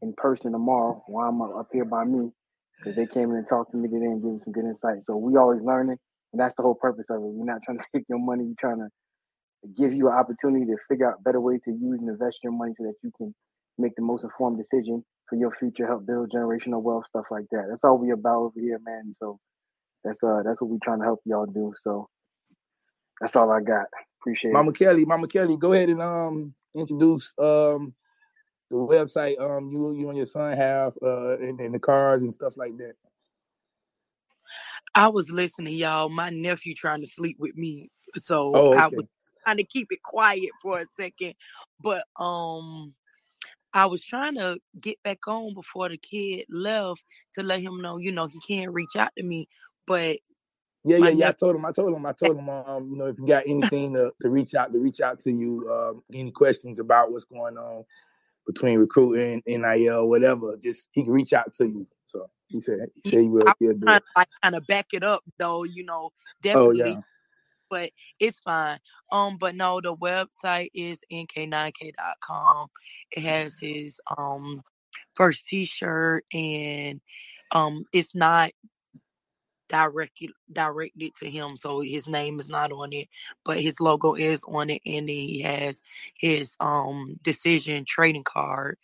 in 0.04 0.14
person 0.18 0.54
tomorrow 0.54 1.04
while 1.08 1.30
I'm 1.30 1.42
up 1.42 1.70
here 1.74 1.86
by 1.86 2.06
me 2.06 2.32
because 2.80 2.98
they 2.98 3.08
came 3.08 3.32
in 3.32 3.38
and 3.38 3.50
talked 3.50 3.72
to 3.74 3.78
me 3.78 3.90
today 3.90 4.06
and 4.08 4.24
gave 4.24 4.34
me 4.34 4.40
some 4.46 4.54
good 4.54 4.66
insight. 4.66 5.04
So 5.08 5.18
we 5.18 5.38
always 5.38 5.62
learning, 5.64 5.98
and 6.34 6.42
that's 6.42 6.56
the 6.58 6.64
whole 6.64 6.76
purpose 6.76 7.06
of 7.12 7.18
it. 7.18 7.22
We're 7.22 7.46
not 7.46 7.62
trying 7.66 7.80
to 7.80 7.86
take 7.96 8.06
your 8.10 8.20
money. 8.20 8.46
We're 8.46 8.56
trying 8.60 8.80
to 8.80 8.90
give 9.78 9.94
you 9.94 10.08
an 10.10 10.16
opportunity 10.16 10.66
to 10.66 10.78
figure 10.90 11.10
out 11.12 11.24
better 11.24 11.42
ways 11.42 11.62
to 11.66 11.72
use 11.72 12.00
and 12.00 12.10
invest 12.10 12.38
your 12.44 12.54
money 12.54 12.74
so 12.78 12.86
that 12.86 12.96
you 13.04 13.12
can 13.18 13.34
make 13.78 13.96
the 13.96 14.02
most 14.04 14.24
informed 14.24 14.58
decision 14.60 15.04
for 15.30 15.38
your 15.38 15.52
future, 15.60 15.88
help 15.88 16.06
build 16.06 16.32
generational 16.32 16.82
wealth, 16.82 17.04
stuff 17.10 17.26
like 17.32 17.46
that. 17.52 17.66
That's 17.70 17.84
all 17.84 17.98
we 17.98 18.12
about 18.12 18.38
over 18.44 18.60
here, 18.60 18.80
man. 18.86 19.14
So 19.20 19.40
that's 20.04 20.22
uh 20.24 20.42
that's 20.46 20.62
what 20.62 20.70
we're 20.72 20.78
trying 20.84 21.00
to 21.00 21.06
help 21.06 21.22
y'all 21.26 21.46
do. 21.48 21.74
So 21.84 22.10
that's 23.22 23.36
all 23.36 23.52
I 23.52 23.62
got. 23.62 23.88
Appreciate 24.22 24.52
Mama 24.52 24.66
it. 24.66 24.66
Mama 24.66 24.74
Kelly, 24.74 25.06
Mama 25.06 25.28
Kelly, 25.28 25.58
go 25.58 25.74
ahead 25.74 25.90
and 25.90 26.02
um 26.02 26.54
introduce 26.76 27.34
um 27.40 27.94
the 28.72 28.78
website 28.78 29.40
um 29.40 29.70
you 29.72 29.94
you 29.94 30.10
and 30.10 30.18
your 30.18 30.28
son 30.28 30.58
have 30.58 30.94
uh 31.04 31.38
and, 31.38 31.60
and 31.60 31.74
the 31.76 31.80
cars 31.80 32.22
and 32.24 32.34
stuff 32.34 32.58
like 32.58 32.78
that. 32.78 32.94
I 34.96 35.08
was 35.10 35.32
listening, 35.32 35.76
y'all. 35.76 36.10
My 36.10 36.30
nephew 36.30 36.76
trying 36.76 37.02
to 37.02 37.08
sleep 37.08 37.38
with 37.40 37.56
me, 37.56 37.90
so 38.18 38.64
Oh, 38.64 38.72
I 38.72 38.88
okay. 38.92 38.98
was 38.98 39.06
trying 39.46 39.58
to 39.58 39.64
keep 39.64 39.88
it 39.92 40.02
quiet 40.04 40.50
for 40.62 40.80
a 40.80 40.86
second. 41.00 41.36
But 41.82 42.04
um, 42.20 42.94
I 43.74 43.86
was 43.86 44.02
trying 44.02 44.36
to 44.36 44.58
get 44.82 45.02
back 45.04 45.28
on 45.28 45.54
before 45.54 45.90
the 45.90 45.98
kid 45.98 46.46
left 46.50 47.04
to 47.36 47.44
let 47.44 47.62
him 47.62 47.78
know, 47.78 47.98
you 47.98 48.12
know, 48.12 48.28
he 48.28 48.40
can't 48.48 48.72
reach 48.72 48.96
out 48.98 49.12
to 49.18 49.24
me. 49.24 49.48
But 49.86 50.18
Yeah, 50.84 50.98
yeah, 50.98 51.10
yeah. 51.10 51.30
I 51.30 51.32
told 51.34 51.56
him, 51.56 51.66
I 51.66 51.72
told 51.72 51.94
him, 51.94 52.06
I 52.06 52.14
told 52.14 52.38
him, 52.38 52.50
um, 52.50 52.90
you 52.90 52.98
know, 52.98 53.08
if 53.08 53.18
you 53.20 53.28
got 53.28 53.44
anything 53.48 53.94
to, 53.94 54.12
to 54.22 54.30
reach 54.30 54.56
out 54.56 54.72
to 54.74 54.80
reach 54.80 55.02
out 55.02 55.20
to 55.22 55.32
you, 55.32 55.70
um, 55.72 56.04
any 56.14 56.32
questions 56.32 56.80
about 56.80 57.12
what's 57.12 57.26
going 57.26 57.58
on 57.58 57.84
between 58.48 58.78
recruiting, 58.78 59.42
and 59.46 59.64
NIL, 59.64 60.08
whatever, 60.08 60.56
just 60.58 60.88
he 60.92 61.04
can 61.04 61.14
reach 61.14 61.34
out 61.34 61.54
to 61.56 61.66
you. 61.66 61.88
So 62.06 62.30
he 62.48 62.62
said 62.62 62.88
he 63.04 63.10
said 63.10 63.20
he 63.20 63.28
will 63.28 63.48
I 63.48 63.54
was 63.60 63.76
trying 63.84 64.00
to 64.00 64.06
like 64.16 64.28
kind 64.42 64.56
of 64.56 64.68
back 64.68 64.88
it 64.94 65.04
up 65.04 65.24
though, 65.38 65.64
you 65.64 65.84
know, 65.84 66.12
Oh 66.54 66.72
definitely. 66.72 66.92
yeah. 66.92 66.96
But 67.70 67.92
it's 68.20 68.40
fine. 68.40 68.80
Um, 69.12 69.38
but 69.38 69.56
no, 69.56 69.82
the 69.82 69.96
website 69.96 70.70
is 70.74 71.00
nk9k.com. 71.12 72.68
It 73.12 73.22
has 73.24 73.58
his 73.60 74.00
um 74.18 74.62
first 75.16 75.48
T-shirt, 75.48 76.26
and 76.34 77.02
um, 77.52 77.86
it's 77.94 78.16
not 78.16 78.52
directed 79.68 80.32
directed 80.52 81.16
to 81.16 81.30
him, 81.30 81.56
so 81.58 81.82
his 81.82 82.08
name 82.08 82.40
is 82.40 82.50
not 82.50 82.72
on 82.72 82.94
it, 82.94 83.08
but 83.44 83.60
his 83.60 83.80
logo 83.80 84.14
is 84.14 84.44
on 84.48 84.70
it, 84.70 84.82
and 84.86 85.10
he 85.10 85.42
has 85.42 85.82
his 86.16 86.56
um 86.60 87.20
decision 87.24 87.86
trading 87.88 88.24
card. 88.24 88.78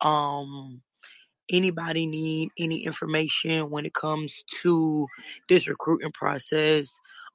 Um, 0.00 0.82
anybody 1.50 2.06
need 2.06 2.50
any 2.58 2.84
information 2.84 3.70
when 3.70 3.86
it 3.86 3.94
comes 3.94 4.44
to 4.62 5.06
this 5.48 5.68
recruiting 5.68 6.12
process? 6.12 6.90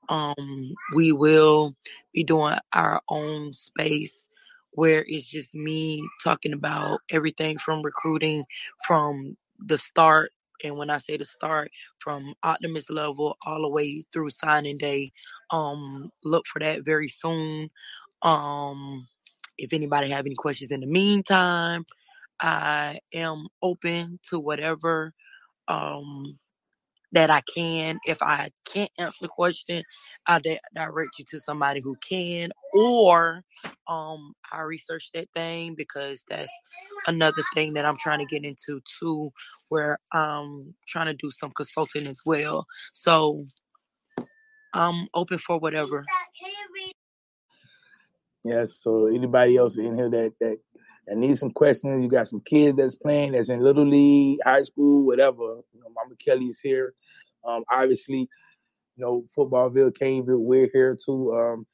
Um, 0.09 0.73
we 0.95 1.11
will 1.11 1.75
be 2.13 2.23
doing 2.23 2.57
our 2.73 3.01
own 3.09 3.53
space 3.53 4.27
where 4.71 5.05
it's 5.07 5.27
just 5.27 5.53
me 5.55 6.07
talking 6.23 6.53
about 6.53 6.99
everything 7.09 7.57
from 7.57 7.81
recruiting 7.81 8.43
from 8.85 9.37
the 9.59 9.77
start. 9.77 10.31
And 10.63 10.77
when 10.77 10.89
I 10.89 10.97
say 10.97 11.17
the 11.17 11.25
start, 11.25 11.71
from 11.99 12.33
optimist 12.43 12.89
level 12.89 13.37
all 13.45 13.61
the 13.61 13.69
way 13.69 14.05
through 14.11 14.29
signing 14.31 14.77
day, 14.77 15.11
um, 15.51 16.09
look 16.23 16.45
for 16.47 16.59
that 16.59 16.85
very 16.85 17.09
soon. 17.09 17.69
Um, 18.21 19.07
if 19.57 19.73
anybody 19.73 20.09
have 20.09 20.25
any 20.25 20.35
questions 20.35 20.71
in 20.71 20.79
the 20.79 20.87
meantime, 20.87 21.85
I 22.39 22.99
am 23.13 23.47
open 23.61 24.19
to 24.29 24.39
whatever. 24.39 25.13
Um, 25.67 26.39
that 27.13 27.29
I 27.29 27.41
can. 27.53 27.99
If 28.05 28.21
I 28.21 28.51
can't 28.65 28.91
answer 28.97 29.19
the 29.21 29.27
question, 29.29 29.83
I'll 30.27 30.39
di- 30.39 30.59
direct 30.75 31.11
you 31.19 31.25
to 31.31 31.39
somebody 31.39 31.79
who 31.79 31.95
can, 32.07 32.51
or 32.73 33.43
um, 33.87 34.33
I 34.51 34.61
research 34.61 35.09
that 35.13 35.29
thing 35.33 35.75
because 35.75 36.23
that's 36.29 36.51
another 37.07 37.43
thing 37.53 37.73
that 37.73 37.85
I'm 37.85 37.97
trying 37.97 38.19
to 38.19 38.25
get 38.25 38.43
into 38.43 38.81
too, 38.99 39.31
where 39.69 39.99
I'm 40.11 40.75
trying 40.87 41.07
to 41.07 41.13
do 41.13 41.31
some 41.31 41.51
consulting 41.55 42.07
as 42.07 42.19
well. 42.25 42.65
So 42.93 43.45
I'm 44.73 45.07
open 45.13 45.37
for 45.39 45.59
whatever. 45.59 46.03
Yes. 48.43 48.73
So 48.81 49.07
anybody 49.07 49.57
else 49.57 49.77
in 49.77 49.95
here 49.95 50.09
that 50.09 50.33
that 50.41 50.57
that 51.07 51.17
needs 51.17 51.39
some 51.39 51.51
questions, 51.51 52.03
you 52.03 52.09
got 52.09 52.27
some 52.27 52.41
kids 52.41 52.77
that's 52.77 52.95
playing, 52.95 53.33
that's 53.33 53.49
in 53.49 53.61
little 53.61 53.85
league, 53.85 54.39
high 54.45 54.63
school, 54.63 55.05
whatever. 55.05 55.59
You 55.73 55.81
know, 55.81 55.89
Mama 55.93 56.15
Kelly's 56.23 56.59
here. 56.61 56.93
Um, 57.45 57.63
obviously, 57.71 58.29
you 58.95 59.03
know, 59.03 59.25
Footballville, 59.37 59.97
Caneville, 59.97 60.39
we're 60.39 60.69
here 60.73 60.95
too. 60.95 61.33
Um, 61.35 61.65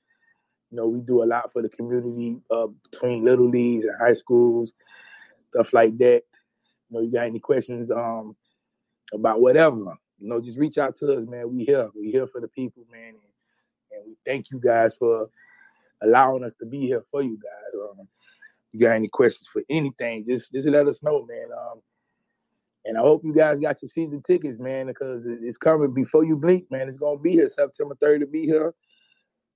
you 0.72 0.77
know, 0.77 0.88
we 0.88 0.99
do 1.01 1.23
a 1.23 1.25
lot 1.25 1.51
for 1.51 1.61
the 1.61 1.69
community 1.69 2.38
uh, 2.51 2.67
between 2.91 3.25
little 3.25 3.49
leagues 3.49 3.85
and 3.85 3.95
high 3.99 4.14
schools, 4.14 4.72
stuff 5.49 5.73
like 5.73 5.98
that. 5.99 6.22
You 6.89 6.98
know, 6.98 7.01
you 7.01 7.11
got 7.11 7.25
any 7.25 7.39
questions 7.39 7.91
um 7.91 8.35
about 9.14 9.41
whatever? 9.41 9.77
You 10.19 10.30
know, 10.30 10.41
just 10.41 10.57
reach 10.57 10.77
out 10.77 10.95
to 10.98 11.14
us, 11.17 11.25
man. 11.27 11.56
We 11.56 11.65
here. 11.65 11.89
We 11.95 12.11
here 12.11 12.27
for 12.27 12.41
the 12.41 12.48
people, 12.49 12.83
man, 12.91 13.09
and, 13.09 13.17
and 13.91 14.03
we 14.07 14.15
thank 14.25 14.51
you 14.51 14.59
guys 14.59 14.95
for 14.95 15.30
allowing 16.01 16.43
us 16.43 16.56
to 16.56 16.65
be 16.65 16.81
here 16.81 17.03
for 17.11 17.22
you 17.22 17.38
guys. 17.41 17.81
Um, 17.99 18.07
you 18.72 18.80
got 18.81 18.93
any 18.95 19.07
questions 19.07 19.48
for 19.51 19.64
anything? 19.69 20.25
Just 20.25 20.51
just 20.51 20.67
let 20.67 20.88
us 20.88 21.01
know, 21.03 21.25
man. 21.25 21.48
Um, 21.57 21.81
and 22.85 22.98
I 22.98 23.01
hope 23.01 23.24
you 23.24 23.33
guys 23.33 23.59
got 23.59 23.82
your 23.82 23.90
season 23.90 24.22
tickets, 24.25 24.59
man, 24.59 24.88
because 24.88 25.25
it's 25.25 25.58
coming 25.58 25.93
before 25.93 26.25
you 26.25 26.35
blink, 26.35 26.66
man. 26.72 26.88
It's 26.88 26.98
gonna 26.98 27.19
be 27.19 27.32
here 27.32 27.49
September 27.49 27.95
3rd 28.01 28.22
to 28.22 28.27
be 28.27 28.45
here, 28.45 28.74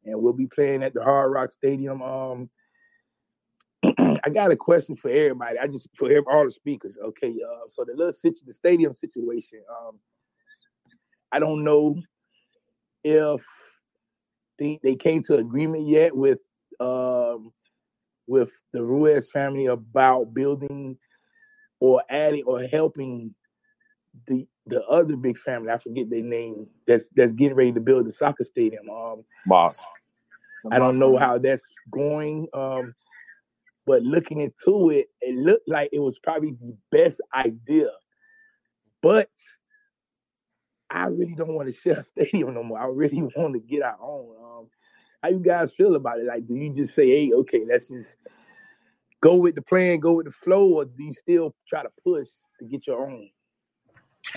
and 0.05 0.21
we'll 0.21 0.33
be 0.33 0.47
playing 0.47 0.83
at 0.83 0.93
the 0.93 1.03
Hard 1.03 1.31
Rock 1.31 1.51
Stadium. 1.51 2.01
Um, 2.01 2.49
I 4.23 4.29
got 4.33 4.51
a 4.51 4.55
question 4.55 4.95
for 4.95 5.09
everybody. 5.09 5.57
I 5.59 5.67
just 5.67 5.87
for 5.97 6.09
all 6.31 6.45
the 6.45 6.51
speakers. 6.51 6.97
Okay, 7.03 7.33
uh, 7.45 7.65
so 7.69 7.85
the 7.85 7.93
little 7.95 8.13
situ- 8.13 8.45
the 8.45 8.53
stadium 8.53 8.93
situation. 8.93 9.61
Um, 9.69 9.99
I 11.31 11.39
don't 11.39 11.63
know 11.63 11.95
if 13.03 13.41
they 14.59 14.79
they 14.83 14.95
came 14.95 15.23
to 15.23 15.37
agreement 15.37 15.87
yet 15.87 16.15
with 16.15 16.39
um 16.79 17.51
with 18.27 18.51
the 18.71 18.83
Ruiz 18.83 19.29
family 19.31 19.67
about 19.67 20.33
building 20.33 20.97
or 21.83 22.01
adding 22.09 22.43
or 22.45 22.63
helping 22.63 23.35
the 24.27 24.47
the 24.67 24.81
other 24.87 25.17
big 25.17 25.37
family. 25.37 25.69
I 25.69 25.77
forget 25.77 26.09
their 26.09 26.23
name. 26.23 26.65
That's 26.87 27.09
that's 27.13 27.33
getting 27.33 27.57
ready 27.57 27.73
to 27.73 27.81
build 27.81 28.05
the 28.07 28.13
soccer 28.13 28.45
stadium. 28.45 28.89
Um, 28.89 29.25
Mas. 29.45 29.77
I 30.71 30.79
don't 30.79 30.97
know 30.97 31.17
how 31.17 31.39
that's 31.39 31.65
going. 31.91 32.47
Um, 32.53 32.95
but 33.85 34.01
looking 34.01 34.39
into 34.39 34.91
it, 34.91 35.07
it 35.19 35.35
looked 35.35 35.67
like 35.67 35.89
it 35.91 35.99
was 35.99 36.17
probably 36.19 36.51
the 36.51 36.73
best 36.89 37.19
idea. 37.35 37.89
But 39.01 39.27
I 40.89 41.07
really 41.07 41.35
don't 41.35 41.53
want 41.53 41.67
to 41.67 41.73
share 41.81 41.99
a 41.99 42.05
stadium 42.05 42.53
no 42.53 42.63
more. 42.63 42.79
I 42.79 42.85
really 42.85 43.23
want 43.35 43.55
to 43.55 43.59
get 43.59 43.81
our 43.81 43.97
own. 44.01 44.35
Um, 44.41 44.67
how 45.21 45.29
you 45.31 45.39
guys 45.39 45.73
feel 45.73 45.95
about 45.95 46.19
it? 46.19 46.27
Like, 46.27 46.47
do 46.47 46.55
you 46.55 46.73
just 46.73 46.95
say, 46.95 47.09
"Hey, 47.09 47.33
okay, 47.33 47.63
let's 47.67 47.89
just 47.89 48.15
go 49.23 49.35
with 49.35 49.55
the 49.55 49.61
plan, 49.63 49.99
go 49.99 50.13
with 50.13 50.27
the 50.27 50.33
flow," 50.33 50.67
or 50.75 50.85
do 50.85 51.03
you 51.03 51.13
still 51.13 51.55
try 51.67 51.81
to 51.83 51.89
push 52.03 52.27
to 52.59 52.65
get 52.65 52.85
your 52.87 53.09
own? 53.09 53.29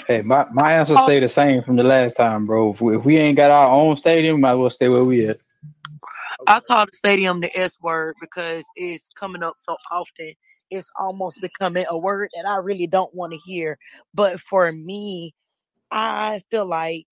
Hey, 0.07 0.21
my, 0.23 0.47
my 0.53 0.75
answer 0.75 0.97
stay 0.99 1.21
the 1.21 1.29
same 1.29 1.63
from 1.63 1.77
the 1.77 1.83
last 1.83 2.17
time, 2.17 2.47
bro. 2.47 2.73
If 2.73 2.81
we, 2.81 2.97
if 2.97 3.05
we 3.05 3.17
ain't 3.17 3.37
got 3.37 3.51
our 3.51 3.71
own 3.71 3.97
stadium, 3.97 4.41
might 4.41 4.53
as 4.53 4.59
well 4.59 4.71
stay 4.71 4.89
where 4.89 5.05
we 5.05 5.29
at. 5.29 5.39
I 6.47 6.61
call 6.61 6.87
the 6.87 6.93
stadium 6.93 7.41
the 7.41 7.57
S 7.59 7.79
word 7.81 8.15
because 8.21 8.65
it's 8.77 9.09
coming 9.19 9.43
up 9.43 9.55
so 9.59 9.77
often. 9.91 10.35
It's 10.71 10.89
almost 10.99 11.41
becoming 11.41 11.87
a 11.89 11.99
word 11.99 12.31
that 12.35 12.47
I 12.47 12.57
really 12.57 12.87
don't 12.87 13.15
want 13.15 13.33
to 13.33 13.39
hear. 13.39 13.79
But 14.15 14.41
for 14.41 14.71
me, 14.71 15.35
I 15.91 16.43
feel 16.51 16.67
like 16.67 17.07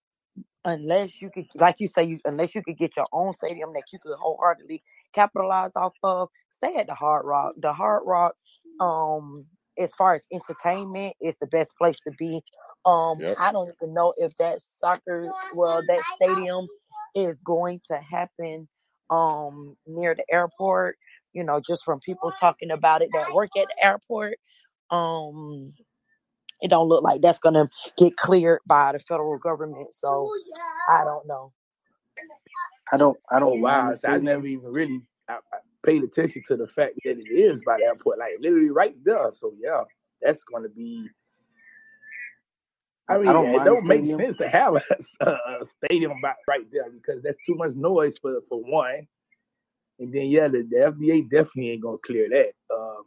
unless 0.65 1.21
you 1.21 1.29
could, 1.29 1.47
like 1.55 1.77
you 1.79 1.87
say, 1.87 2.05
you 2.05 2.19
unless 2.25 2.55
you 2.55 2.61
could 2.63 2.77
get 2.77 2.95
your 2.97 3.07
own 3.13 3.33
stadium 3.33 3.73
that 3.73 3.83
you 3.91 3.99
could 3.99 4.15
wholeheartedly 4.17 4.83
capitalize 5.15 5.71
off 5.77 5.93
of, 6.03 6.29
stay 6.49 6.75
at 6.77 6.87
the 6.87 6.95
Hard 6.95 7.25
Rock. 7.25 7.55
The 7.57 7.73
Hard 7.73 8.03
Rock, 8.05 8.35
um, 8.81 9.45
as 9.79 9.93
far 9.95 10.15
as 10.15 10.23
entertainment, 10.33 11.15
is 11.21 11.37
the 11.39 11.47
best 11.47 11.73
place 11.81 11.97
to 12.07 12.13
be. 12.19 12.41
Um, 12.85 13.19
Yep. 13.21 13.37
I 13.39 13.53
don't 13.53 13.73
even 13.81 13.95
know 13.95 14.13
if 14.17 14.33
that 14.39 14.59
soccer, 14.81 15.31
well, 15.55 15.81
that 15.87 16.01
stadium 16.17 16.67
is 17.15 17.39
going 17.45 17.81
to 17.89 17.97
happen 17.97 18.67
um 19.11 19.77
near 19.87 20.15
the 20.15 20.25
airport. 20.31 20.97
You 21.33 21.43
know, 21.43 21.61
just 21.61 21.83
from 21.85 21.99
people 22.01 22.33
talking 22.39 22.71
about 22.71 23.03
it 23.03 23.09
that 23.13 23.33
work 23.33 23.51
at 23.57 23.67
the 23.69 23.85
airport. 23.85 24.37
Um, 24.91 25.73
it 26.61 26.69
don't 26.69 26.87
look 26.87 27.03
like 27.03 27.21
that's 27.21 27.39
gonna 27.39 27.69
get 27.97 28.17
cleared 28.17 28.61
by 28.67 28.93
the 28.93 28.99
federal 28.99 29.37
government. 29.39 29.89
So 29.99 30.29
I 30.89 31.03
don't 31.05 31.27
know. 31.27 31.53
I 32.91 32.97
don't. 32.97 33.17
I 33.31 33.39
Oh 33.41 33.55
don't. 33.55 33.61
wow! 33.61 33.95
So 33.95 34.07
I 34.09 34.17
never 34.17 34.45
even 34.45 34.71
really 34.71 35.01
I, 35.29 35.35
I 35.53 35.57
paid 35.83 36.03
attention 36.03 36.43
to 36.47 36.57
the 36.57 36.67
fact 36.67 36.95
that 37.05 37.17
it 37.19 37.31
is 37.31 37.61
by 37.63 37.77
the 37.77 37.85
airport, 37.85 38.19
like 38.19 38.33
literally 38.39 38.69
right 38.71 38.95
there. 39.03 39.31
So 39.31 39.53
yeah, 39.59 39.83
that's 40.21 40.43
going 40.43 40.63
to 40.63 40.69
be. 40.69 41.09
I 43.09 43.17
I 43.25 43.33
mean, 43.33 43.33
don't 43.33 43.53
it 43.53 43.63
don't 43.63 43.85
make 43.85 44.05
stadium. 44.05 44.17
sense 44.17 44.35
to 44.37 44.49
have 44.49 44.75
a, 45.21 45.25
a 45.31 45.65
stadium 45.85 46.21
by, 46.21 46.33
right 46.47 46.65
there 46.71 46.89
because 46.91 47.21
that's 47.23 47.37
too 47.45 47.55
much 47.55 47.75
noise 47.75 48.17
for 48.19 48.41
for 48.49 48.61
one, 48.63 49.07
and 49.99 50.13
then 50.13 50.27
yeah, 50.27 50.47
the, 50.47 50.63
the 50.69 50.77
FDA 50.77 51.29
definitely 51.29 51.71
ain't 51.71 51.81
gonna 51.81 51.97
clear 51.99 52.29
that. 52.29 52.53
Um, 52.75 53.03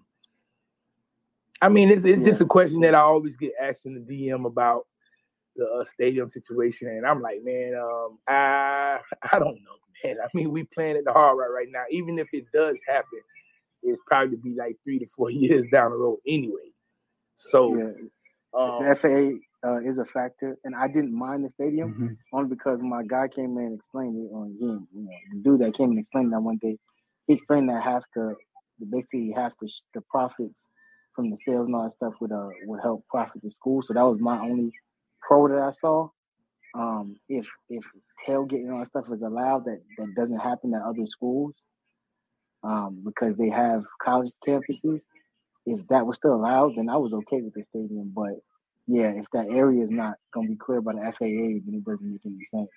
I 1.62 1.68
mean, 1.68 1.90
it's 1.90 2.04
it's 2.04 2.22
Yeah. 2.22 2.24
just 2.24 2.40
a 2.40 2.46
question 2.46 2.80
that 2.80 2.94
I 2.94 3.00
always 3.00 3.36
get 3.36 3.52
asked 3.60 3.86
in 3.86 3.94
the 3.94 4.00
DM 4.00 4.46
about 4.46 4.86
the 5.58 5.66
uh, 5.66 5.84
stadium 5.84 6.30
situation, 6.30 6.88
and 6.88 7.06
I'm 7.06 7.22
like, 7.22 7.40
man, 7.44 7.74
um, 7.76 8.18
I 8.28 9.00
I 9.32 9.38
don't 9.40 9.58
know, 9.64 9.76
man. 10.04 10.16
I 10.24 10.28
mean, 10.34 10.52
we 10.52 10.64
playing 10.64 10.96
at 10.96 11.04
the 11.04 11.12
Hard 11.12 11.38
Rock 11.38 11.50
right 11.54 11.68
now. 11.70 11.84
Even 11.90 12.18
if 12.18 12.28
it 12.32 12.46
does 12.52 12.80
happen, 12.88 13.20
it's 13.82 14.00
probably 14.06 14.36
be 14.36 14.54
like 14.58 14.76
three 14.84 14.98
to 15.00 15.06
four 15.16 15.30
years 15.32 15.66
down 15.72 15.92
the 15.92 15.98
road 15.98 16.18
anyway. 16.26 16.72
So, 17.34 17.76
Yeah. 17.76 17.92
um, 18.54 18.78
The 18.80 18.96
FAA 19.62 19.68
uh, 19.68 19.80
is 19.80 19.98
a 19.98 20.04
factor, 20.06 20.56
and 20.64 20.74
I 20.74 20.88
didn't 20.88 21.12
mind 21.16 21.44
the 21.44 21.50
stadium 21.50 21.90
Mhm. 21.92 22.16
only 22.32 22.48
because 22.50 22.80
my 22.82 23.02
guy 23.04 23.28
came 23.28 23.58
in 23.58 23.64
and 23.66 23.78
explained 23.78 24.16
it 24.16 24.32
on 24.34 24.58
game. 24.58 24.88
You 24.94 25.02
know, 25.04 25.12
the 25.32 25.38
dude 25.42 25.60
that 25.60 25.74
came 25.76 25.90
and 25.90 25.98
explained 25.98 26.32
that 26.32 26.40
one 26.42 26.58
day, 26.58 26.78
he 27.26 27.34
explained 27.34 27.68
that 27.70 27.82
half 27.82 28.04
the 28.14 28.36
basically 28.90 29.32
half 29.34 29.52
the 29.60 29.70
the 29.94 30.00
profits 30.10 30.58
from 31.14 31.30
the 31.30 31.38
sales 31.44 31.66
and 31.66 31.74
all 31.74 31.84
that 31.84 31.96
stuff 31.96 32.14
would 32.20 32.32
uh 32.32 32.48
would 32.66 32.80
help 32.80 33.04
profit 33.08 33.42
the 33.42 33.50
school. 33.50 33.82
So 33.82 33.94
that 33.94 34.02
was 34.02 34.20
my 34.20 34.38
only 34.40 34.72
pro 35.22 35.48
that 35.48 35.58
I 35.62 35.72
saw. 35.72 36.08
Um, 36.74 37.16
if 37.28 37.46
if 37.70 37.84
tailgating 38.28 38.64
and 38.66 38.72
all 38.74 38.80
that 38.80 38.90
stuff 38.90 39.06
is 39.14 39.22
allowed, 39.22 39.64
that 39.66 39.82
that 39.98 40.14
doesn't 40.16 40.38
happen 40.38 40.74
at 40.74 40.82
other 40.82 41.06
schools, 41.06 41.54
um, 42.64 43.02
because 43.04 43.36
they 43.38 43.50
have 43.50 43.84
college 44.02 44.32
campuses. 44.46 45.00
If 45.66 45.86
that 45.88 46.06
was 46.06 46.16
still 46.16 46.34
allowed, 46.34 46.76
then 46.76 46.88
I 46.88 46.96
was 46.96 47.12
okay 47.14 47.42
with 47.42 47.54
the 47.54 47.64
stadium. 47.70 48.12
But 48.14 48.40
yeah, 48.86 49.12
if 49.16 49.26
that 49.34 49.48
area 49.50 49.84
is 49.84 49.90
not 49.90 50.14
gonna 50.34 50.48
be 50.48 50.56
cleared 50.56 50.84
by 50.84 50.94
the 50.94 51.00
FAA, 51.00 51.62
then 51.64 51.74
it 51.74 51.84
doesn't 51.84 52.10
make 52.12 52.22
any 52.26 52.46
sense. 52.54 52.70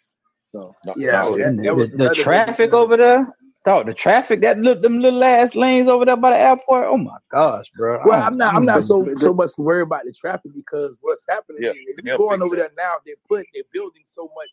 So 0.52 0.76
No, 0.86 0.96
yeah, 0.96 1.12
no, 1.12 1.38
that, 1.38 1.58
that 1.58 1.76
the, 1.76 1.86
the, 1.98 2.10
the 2.10 2.10
traffic 2.12 2.74
over 2.74 2.98
there, 2.98 3.28
dog, 3.66 3.88
the 3.88 3.94
traffic 3.96 4.42
that 4.42 4.60
look 4.60 4.82
them 4.82 5.00
little 5.00 5.24
ass 5.24 5.56
lanes 5.56 5.88
over 5.90 6.06
there 6.06 6.18
by 6.18 6.32
the 6.32 6.40
airport. 6.40 6.88
Oh 6.88 6.98
my 6.98 7.18
gosh, 7.32 7.70
bro. 7.76 8.02
I 8.02 8.06
Well, 8.06 8.22
don't, 8.22 8.28
I'm 8.28 8.38
not. 8.38 8.56
I 8.56 8.56
I'm 8.56 8.66
don't 8.66 8.82
so 8.82 9.12
so 9.18 9.34
much 9.34 9.52
worried 9.58 9.84
about 9.84 10.06
the 10.06 10.14
traffic 10.14 10.54
because 10.56 10.98
what's 11.02 11.26
happening 11.30 11.64
yeah, 11.64 11.74
is 11.74 11.88
if 11.88 12.00
you're 12.04 12.14
going 12.14 12.42
over 12.42 12.56
that. 12.56 12.58
there 12.58 12.72
now, 12.78 12.96
they're 13.06 13.16
putting 13.28 13.48
they're 13.54 13.64
building 13.74 14.04
so 14.06 14.24
much 14.36 14.50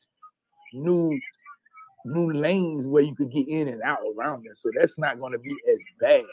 new 0.73 1.23
new 2.05 2.33
lanes 2.33 2.87
where 2.87 3.03
you 3.03 3.15
could 3.17 3.33
get 3.33 3.49
in 3.49 3.69
and 3.69 3.83
out 3.83 4.01
around 4.19 4.45
there. 4.45 4.55
So 4.55 4.71
that's 4.79 4.99
not 4.99 5.21
going 5.21 5.33
to 5.33 5.39
be 5.41 5.63
as 5.73 5.85
bad. 6.01 6.25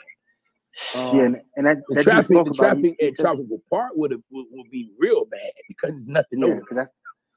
yeah, 1.11 1.25
Um, 1.25 1.35
and, 1.35 1.41
and 1.57 1.67
that 1.67 1.77
the 1.89 1.95
that 1.95 2.09
dude 2.09 2.25
traffic, 2.25 2.25
spoke 2.25 2.45
the 2.45 2.51
about. 2.51 2.75
He, 2.75 2.89
traffic 2.89 2.95
at 3.03 3.17
said, 3.17 3.19
Tropical 3.19 3.61
Park 3.69 3.93
would 3.95 4.11
would, 4.11 4.47
would 4.51 4.71
be 4.71 4.91
real 4.99 5.25
bad 5.25 5.51
because 5.67 5.91
there's 5.95 6.07
nothing 6.07 6.43
yeah, 6.43 6.45
over 6.45 6.61
because 6.61 6.77
there. 6.77 6.91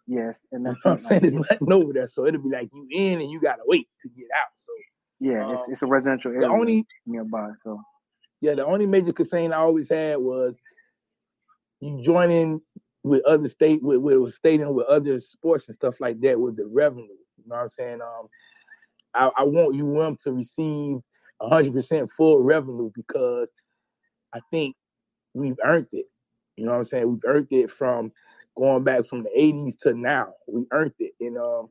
yes, 0.06 0.44
and 0.52 0.66
You 0.66 0.72
that's 0.72 0.80
know 0.84 0.92
what 0.92 0.98
I'm 0.98 1.00
saying? 1.00 1.22
like 1.22 1.22
There's 1.22 1.34
nothing 1.36 1.72
over 1.72 1.92
there, 1.92 2.08
so 2.08 2.26
it'll 2.26 2.42
be 2.42 2.50
like 2.50 2.70
you 2.72 2.88
in 2.92 3.20
and 3.20 3.30
you 3.30 3.40
gotta 3.40 3.62
wait 3.66 3.88
to 4.02 4.08
get 4.10 4.28
out. 4.36 4.52
So 4.56 4.72
yeah, 5.20 5.52
it's 5.52 5.62
um, 5.62 5.72
it's 5.72 5.82
a 5.82 5.86
residential 5.86 6.30
the 6.30 6.38
area 6.38 6.50
only 6.50 6.86
nearby. 7.06 7.50
So 7.62 7.80
yeah, 8.40 8.54
the 8.54 8.64
only 8.64 8.86
major 8.86 9.12
concern 9.12 9.52
I 9.52 9.58
always 9.58 9.88
had 9.88 10.18
was 10.18 10.54
you 11.80 12.02
joining 12.02 12.60
with 13.02 13.24
other 13.24 13.48
state 13.48 13.82
with 13.82 13.98
with 13.98 14.34
stadium 14.34 14.74
with 14.74 14.86
other 14.86 15.20
sports 15.20 15.66
and 15.68 15.74
stuff 15.74 16.00
like 16.00 16.20
that 16.20 16.38
with 16.38 16.56
the 16.56 16.66
revenue. 16.66 17.04
You 17.04 17.44
know 17.48 17.56
what 17.56 17.62
I'm 17.62 17.68
saying? 17.70 18.00
Um, 18.02 18.28
I, 19.14 19.30
I 19.38 19.44
want 19.44 19.74
you 19.74 19.86
want 19.86 20.20
to 20.22 20.32
receive 20.32 20.98
100% 21.40 22.10
full 22.16 22.40
revenue 22.42 22.90
because 22.94 23.50
I 24.34 24.40
think 24.50 24.76
we've 25.34 25.58
earned 25.64 25.88
it. 25.92 26.06
You 26.56 26.66
know 26.66 26.72
what 26.72 26.78
I'm 26.78 26.84
saying? 26.84 27.08
We've 27.08 27.22
earned 27.26 27.48
it 27.50 27.70
from 27.70 28.12
going 28.56 28.84
back 28.84 29.06
from 29.06 29.22
the 29.22 29.30
'80s 29.38 29.78
to 29.80 29.94
now. 29.94 30.34
We 30.48 30.64
earned 30.72 30.94
it, 30.98 31.12
and 31.20 31.38
um, 31.38 31.68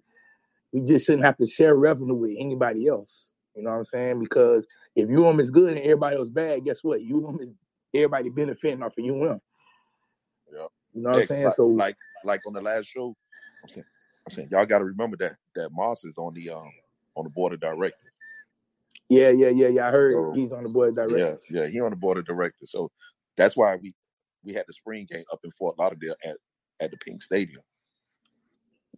we 0.71 0.81
just 0.81 1.05
shouldn't 1.05 1.25
have 1.25 1.37
to 1.37 1.47
share 1.47 1.75
revenue 1.75 2.15
with 2.15 2.35
anybody 2.39 2.87
else. 2.87 3.26
You 3.57 3.63
know 3.63 3.71
what 3.71 3.77
I'm 3.77 3.85
saying? 3.85 4.19
Because 4.19 4.67
if 4.95 5.09
you 5.09 5.25
UM 5.25 5.39
is 5.39 5.49
good 5.49 5.71
and 5.71 5.79
everybody 5.79 6.15
else 6.15 6.29
bad, 6.29 6.63
guess 6.63 6.83
what? 6.83 7.01
You 7.01 7.27
um 7.27 7.39
is 7.41 7.53
everybody 7.93 8.29
benefiting 8.29 8.83
off 8.83 8.97
of 8.97 9.03
UM. 9.03 9.41
Yeah. 10.53 10.67
You 10.93 11.01
know 11.01 11.09
what 11.09 11.21
I'm 11.21 11.27
saying? 11.27 11.45
like, 11.45 11.55
So 11.55 11.65
like 11.65 11.95
like 12.23 12.41
on 12.45 12.53
the 12.53 12.61
last 12.61 12.85
show, 12.85 13.15
I'm 13.63 13.69
saying, 13.69 13.85
I'm 14.27 14.31
saying 14.33 14.49
y'all 14.51 14.65
got 14.67 14.79
to 14.79 14.85
remember 14.85 15.17
that 15.17 15.37
that 15.55 15.71
Mas 15.73 16.03
is 16.03 16.19
on 16.19 16.35
the 16.35 16.51
um 16.51 16.69
on 17.15 17.23
the 17.23 17.31
board 17.31 17.53
of 17.53 17.59
directors. 17.59 18.19
yeah, 19.09 19.29
yeah, 19.29 19.49
yeah, 19.49 19.69
yeah. 19.69 19.87
I 19.87 19.91
heard 19.91 20.13
So 20.13 20.33
he's 20.35 20.51
on 20.51 20.61
the 20.63 20.69
board 20.69 20.95
of 20.95 21.09
yeah, 21.09 21.17
directors. 21.17 21.45
yeah, 21.49 21.65
he 21.65 21.81
on 21.81 21.89
the 21.89 21.95
board 21.95 22.19
of 22.19 22.25
directors. 22.25 22.69
So 22.69 22.91
that's 23.37 23.57
why 23.57 23.75
we 23.77 23.95
we 24.43 24.53
had 24.53 24.65
the 24.67 24.73
spring 24.73 25.07
game 25.09 25.23
up 25.33 25.39
in 25.43 25.49
Fort 25.51 25.79
Lauderdale 25.79 26.15
at 26.23 26.37
at 26.79 26.91
the 26.91 26.97
PNK 26.97 27.23
Stadium. 27.23 27.63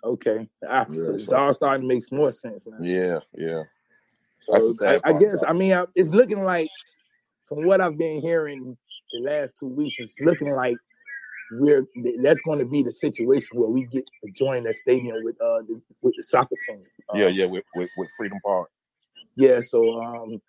Okay, 0.03 0.49
ah, 0.67 0.85
Yeah, 0.89 1.05
so 1.05 1.13
it's 1.13 1.29
all 1.29 1.53
starting 1.53 1.87
to 1.87 1.93
make 1.95 2.11
more 2.11 2.33
sense 2.33 2.67
now. 2.67 2.77
yeah, 2.81 3.19
yeah. 3.37 3.63
That's 4.47 4.63
So 4.63 4.85
I, 4.85 4.93
sad 4.93 5.01
I 5.03 5.13
guess 5.13 5.43
I 5.47 5.53
mean 5.53 5.73
I, 5.73 5.85
it's 5.95 6.09
looking 6.09 6.43
like 6.43 6.69
from 7.47 7.65
what 7.65 7.81
I've 7.81 7.97
been 7.97 8.21
hearing 8.21 8.77
the 9.13 9.19
last 9.29 9.53
two 9.59 9.67
weeks, 9.67 9.95
it's 9.99 10.13
looking 10.21 10.51
like 10.51 10.77
we're 11.51 11.85
that's 12.21 12.41
going 12.41 12.59
to 12.59 12.65
be 12.65 12.83
the 12.83 12.91
situation 12.93 13.57
where 13.59 13.69
we 13.69 13.85
get 13.85 14.05
to 14.23 14.31
join 14.31 14.63
that 14.65 14.75
stadium 14.75 15.23
with 15.23 15.35
uh 15.41 15.59
the, 15.67 15.81
with 16.01 16.13
the 16.15 16.23
soccer 16.23 16.55
team. 16.67 16.83
Yeah, 17.13 17.25
Um, 17.27 17.33
yeah, 17.33 17.45
with, 17.45 17.63
with 17.75 17.89
with 17.97 18.09
Freedom 18.17 18.39
Park. 18.45 18.69
yeah, 19.35 19.61
so 19.67 19.99
um, 20.01 20.41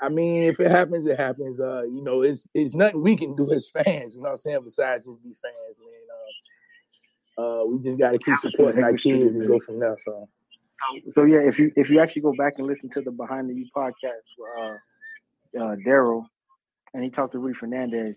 I 0.00 0.08
mean, 0.08 0.44
if 0.44 0.60
it 0.60 0.70
happens, 0.70 1.06
it 1.08 1.18
happens. 1.18 1.58
Uh, 1.58 1.82
you 1.82 2.02
know, 2.02 2.22
it's 2.22 2.46
it's 2.54 2.74
nothing 2.74 3.02
we 3.02 3.16
can 3.16 3.34
do 3.34 3.52
as 3.52 3.68
fans. 3.74 4.14
You 4.14 4.20
know 4.22 4.30
what 4.30 4.30
I'm 4.32 4.38
saying? 4.38 4.60
Besides 4.64 5.06
just 5.06 5.22
be 5.22 5.34
fans, 5.42 5.76
man. 5.80 6.04
Uh, 7.38 7.62
uh, 7.62 7.64
we 7.64 7.82
just 7.82 7.98
got 7.98 8.12
to 8.12 8.18
keep 8.18 8.38
supporting 8.38 8.82
our 8.82 8.92
kids 8.94 9.36
and 9.36 9.46
go 9.48 9.60
from 9.60 9.80
there. 9.80 9.96
So 10.04 10.28
So 11.12 11.24
yeah, 11.24 11.40
if 11.40 11.58
you 11.58 11.72
if 11.76 11.90
you 11.90 12.00
actually 12.00 12.22
go 12.22 12.32
back 12.36 12.54
and 12.58 12.66
listen 12.66 12.90
to 12.90 13.00
the 13.00 13.10
Behind 13.10 13.48
the 13.48 13.54
U 13.54 13.66
podcast 13.76 14.24
with 14.38 14.50
uh, 14.58 15.64
uh, 15.64 15.76
Daryl, 15.86 16.24
and 16.94 17.02
he 17.02 17.10
talked 17.10 17.32
to 17.32 17.38
Rudy 17.38 17.58
Fernandez, 17.58 18.16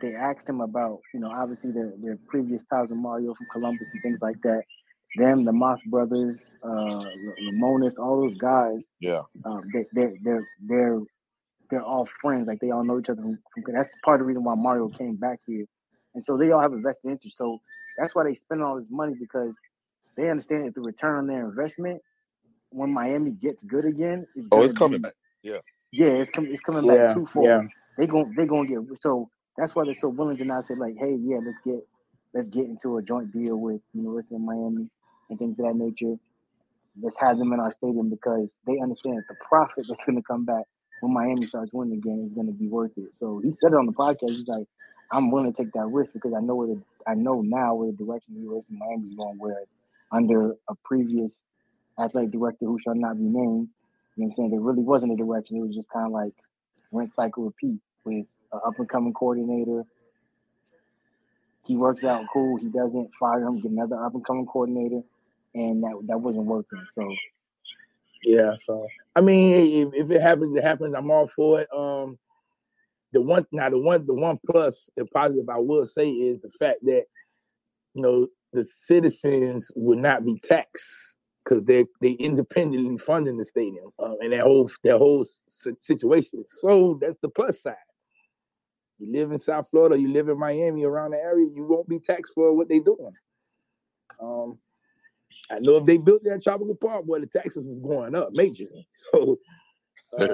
they 0.00 0.14
asked 0.14 0.48
him 0.48 0.60
about 0.60 1.00
you 1.12 1.20
know 1.20 1.30
obviously 1.30 1.70
their 1.70 1.92
their 1.98 2.18
previous 2.28 2.62
ties 2.70 2.88
with 2.90 2.98
Mario 2.98 3.34
from 3.34 3.46
Columbus 3.52 3.86
and 3.92 4.02
things 4.02 4.18
like 4.20 4.40
that. 4.42 4.62
Them, 5.16 5.44
the 5.44 5.52
Mas 5.52 5.78
brothers, 5.86 6.34
uh, 6.64 7.04
Lamonis, 7.48 7.92
all 7.98 8.22
those 8.22 8.36
guys, 8.38 8.80
Yeah, 9.00 9.22
um, 9.44 9.62
they 9.72 9.86
they 9.94 10.14
they're 10.22 10.46
they're 10.66 11.00
they're 11.70 11.82
all 11.82 12.08
friends. 12.20 12.48
Like 12.48 12.60
they 12.60 12.70
all 12.70 12.84
know 12.84 12.98
each 12.98 13.08
other. 13.08 13.22
From, 13.22 13.38
from, 13.54 13.74
that's 13.74 13.90
part 14.04 14.20
of 14.20 14.24
the 14.24 14.26
reason 14.26 14.44
why 14.44 14.54
Mario 14.56 14.88
came 14.88 15.14
back 15.14 15.38
here, 15.46 15.66
and 16.14 16.24
so 16.24 16.36
they 16.36 16.50
all 16.50 16.60
have 16.60 16.72
a 16.72 16.78
vested 16.78 17.12
interest. 17.12 17.38
So 17.38 17.60
that's 17.96 18.14
why 18.14 18.24
they 18.24 18.34
spend 18.34 18.62
all 18.62 18.76
this 18.76 18.88
money 18.90 19.14
because 19.18 19.54
they 20.16 20.30
understand 20.30 20.66
that 20.66 20.74
the 20.74 20.80
return 20.80 21.18
on 21.18 21.26
their 21.26 21.44
investment 21.48 22.00
when 22.70 22.92
Miami 22.92 23.30
gets 23.30 23.62
good 23.64 23.84
again 23.84 24.26
is 24.36 24.46
Oh, 24.52 24.62
it's 24.62 24.72
coming 24.72 24.98
be 24.98 25.02
back. 25.02 25.14
Yeah. 25.42 25.58
yeah, 25.92 26.08
it's 26.08 26.30
coming 26.30 26.52
it's 26.54 26.64
coming 26.64 26.86
back 26.86 26.96
yeah, 26.98 27.14
twofold. 27.14 27.46
yeah, 27.46 27.62
They 27.98 28.06
gon' 28.06 28.34
they 28.36 28.46
gonna 28.46 28.68
get 28.68 28.78
so 29.00 29.28
that's 29.56 29.74
why 29.74 29.84
they're 29.84 29.96
so 30.00 30.08
willing 30.08 30.36
to 30.38 30.44
not 30.44 30.66
say 30.66 30.74
like, 30.74 30.94
hey, 30.98 31.16
yeah, 31.20 31.38
let's 31.44 31.58
get 31.64 31.86
let's 32.34 32.48
get 32.48 32.64
into 32.64 32.96
a 32.98 33.02
joint 33.02 33.32
deal 33.32 33.56
with 33.56 33.80
University 33.92 34.34
of 34.34 34.40
Miami 34.40 34.88
and 35.30 35.38
things 35.38 35.58
of 35.60 35.66
that 35.66 35.76
nature. 35.76 36.16
Let's 37.00 37.16
have 37.18 37.38
them 37.38 37.52
in 37.52 37.60
our 37.60 37.72
stadium 37.72 38.10
because 38.10 38.48
they 38.66 38.78
understand 38.80 39.18
that 39.18 39.24
the 39.28 39.36
profit 39.48 39.86
that's 39.88 40.04
gonna 40.04 40.22
come 40.22 40.44
back 40.44 40.64
when 41.00 41.12
Miami 41.12 41.46
starts 41.46 41.72
winning 41.72 41.98
again 41.98 42.24
is 42.28 42.34
gonna 42.36 42.52
be 42.52 42.66
worth 42.68 42.92
it. 42.96 43.10
So 43.18 43.38
he 43.42 43.50
said 43.60 43.72
it 43.72 43.76
on 43.76 43.86
the 43.86 43.92
podcast. 43.92 44.30
He's 44.30 44.48
like, 44.48 44.66
I'm 45.12 45.30
willing 45.30 45.52
to 45.52 45.62
take 45.62 45.72
that 45.72 45.86
risk 45.86 46.12
because 46.12 46.32
I 46.34 46.40
know 46.40 46.54
where 46.56 46.68
the 46.68 46.82
I 47.06 47.14
know 47.14 47.42
now 47.42 47.74
where 47.74 47.90
the 47.92 47.96
direction 47.96 48.34
the 48.34 48.40
University 48.40 48.74
of 48.74 48.80
Miami 48.80 49.08
is 49.08 49.14
going. 49.14 49.36
Whereas 49.38 49.66
under 50.12 50.52
a 50.68 50.74
previous 50.84 51.30
athletic 51.98 52.32
director 52.32 52.66
who 52.66 52.78
shall 52.82 52.94
not 52.94 53.16
be 53.16 53.24
named, 53.24 53.68
you 54.16 54.24
know 54.24 54.26
what 54.26 54.26
I'm 54.26 54.34
saying, 54.34 54.50
there 54.50 54.60
really 54.60 54.82
wasn't 54.82 55.12
a 55.12 55.16
direction. 55.16 55.56
It 55.56 55.60
was 55.60 55.74
just 55.74 55.88
kind 55.88 56.06
of 56.06 56.12
like 56.12 56.32
rent 56.92 57.14
cycle 57.14 57.44
repeat 57.44 57.80
with 58.04 58.26
an 58.52 58.60
up 58.64 58.78
and 58.78 58.88
coming 58.88 59.12
coordinator. 59.12 59.84
He 61.66 61.76
works 61.76 62.04
out 62.04 62.26
cool. 62.32 62.58
He 62.58 62.68
doesn't 62.68 63.10
fire 63.18 63.42
him, 63.42 63.60
get 63.60 63.70
another 63.70 63.96
up 63.96 64.14
and 64.14 64.24
coming 64.26 64.46
coordinator, 64.46 65.00
and 65.54 65.82
that 65.82 65.98
that 66.08 66.20
wasn't 66.20 66.44
working. 66.44 66.84
So 66.94 67.14
yeah. 68.22 68.54
So 68.66 68.86
I 69.16 69.20
mean, 69.20 69.88
if, 69.88 70.04
if 70.04 70.10
it 70.10 70.20
happens, 70.20 70.56
it 70.56 70.62
happens. 70.62 70.94
I'm 70.96 71.10
all 71.10 71.30
for 71.34 71.60
it. 71.62 71.68
Um, 71.74 72.18
the 73.12 73.20
one 73.20 73.46
now 73.52 73.70
the 73.70 73.78
one 73.78 74.04
the 74.06 74.14
one 74.14 74.38
plus 74.50 74.90
the 74.96 75.06
positive 75.06 75.48
I 75.48 75.58
will 75.58 75.86
say 75.86 76.10
is 76.10 76.42
the 76.42 76.50
fact 76.58 76.84
that 76.84 77.04
you 77.94 78.02
know 78.02 78.26
the 78.54 78.68
citizens 78.84 79.70
would 79.76 79.98
not 79.98 80.26
be 80.26 80.40
taxed 80.44 80.88
because 81.44 81.64
they 81.66 81.86
they 82.02 82.12
independently 82.12 82.98
funding 82.98 83.38
the 83.38 83.46
stadium 83.46 83.90
uh, 83.98 84.16
and 84.20 84.32
that 84.32 84.42
whole 84.42 84.70
that 84.84 84.98
whole 84.98 85.26
situation. 85.80 86.44
So 86.62 86.98
that's 87.02 87.18
the 87.22 87.30
plus 87.30 87.62
side. 87.62 87.76
You 88.98 89.12
live 89.12 89.32
in 89.32 89.40
South 89.40 89.68
Florida, 89.70 89.98
you 89.98 90.12
live 90.12 90.30
in 90.30 90.38
Miami, 90.38 90.84
around 90.84 91.12
the 91.12 91.18
area, 91.18 91.48
you 91.54 91.64
won't 91.64 91.88
be 91.88 92.00
taxed 92.00 92.34
for 92.34 92.54
what 92.56 92.68
they're 92.68 92.80
doing. 92.80 93.12
Um, 94.20 94.58
I 95.50 95.60
know 95.60 95.78
if 95.78 95.86
they 95.86 95.98
built 95.98 96.24
that 96.24 96.42
tropical 96.42 96.74
park, 96.76 97.06
boy, 97.06 97.20
the 97.20 97.26
taxes 97.26 97.66
was 97.66 97.80
going 97.80 98.14
up 98.16 98.34
majorly. 98.34 98.86
So 99.12 99.38
uh, 100.18 100.26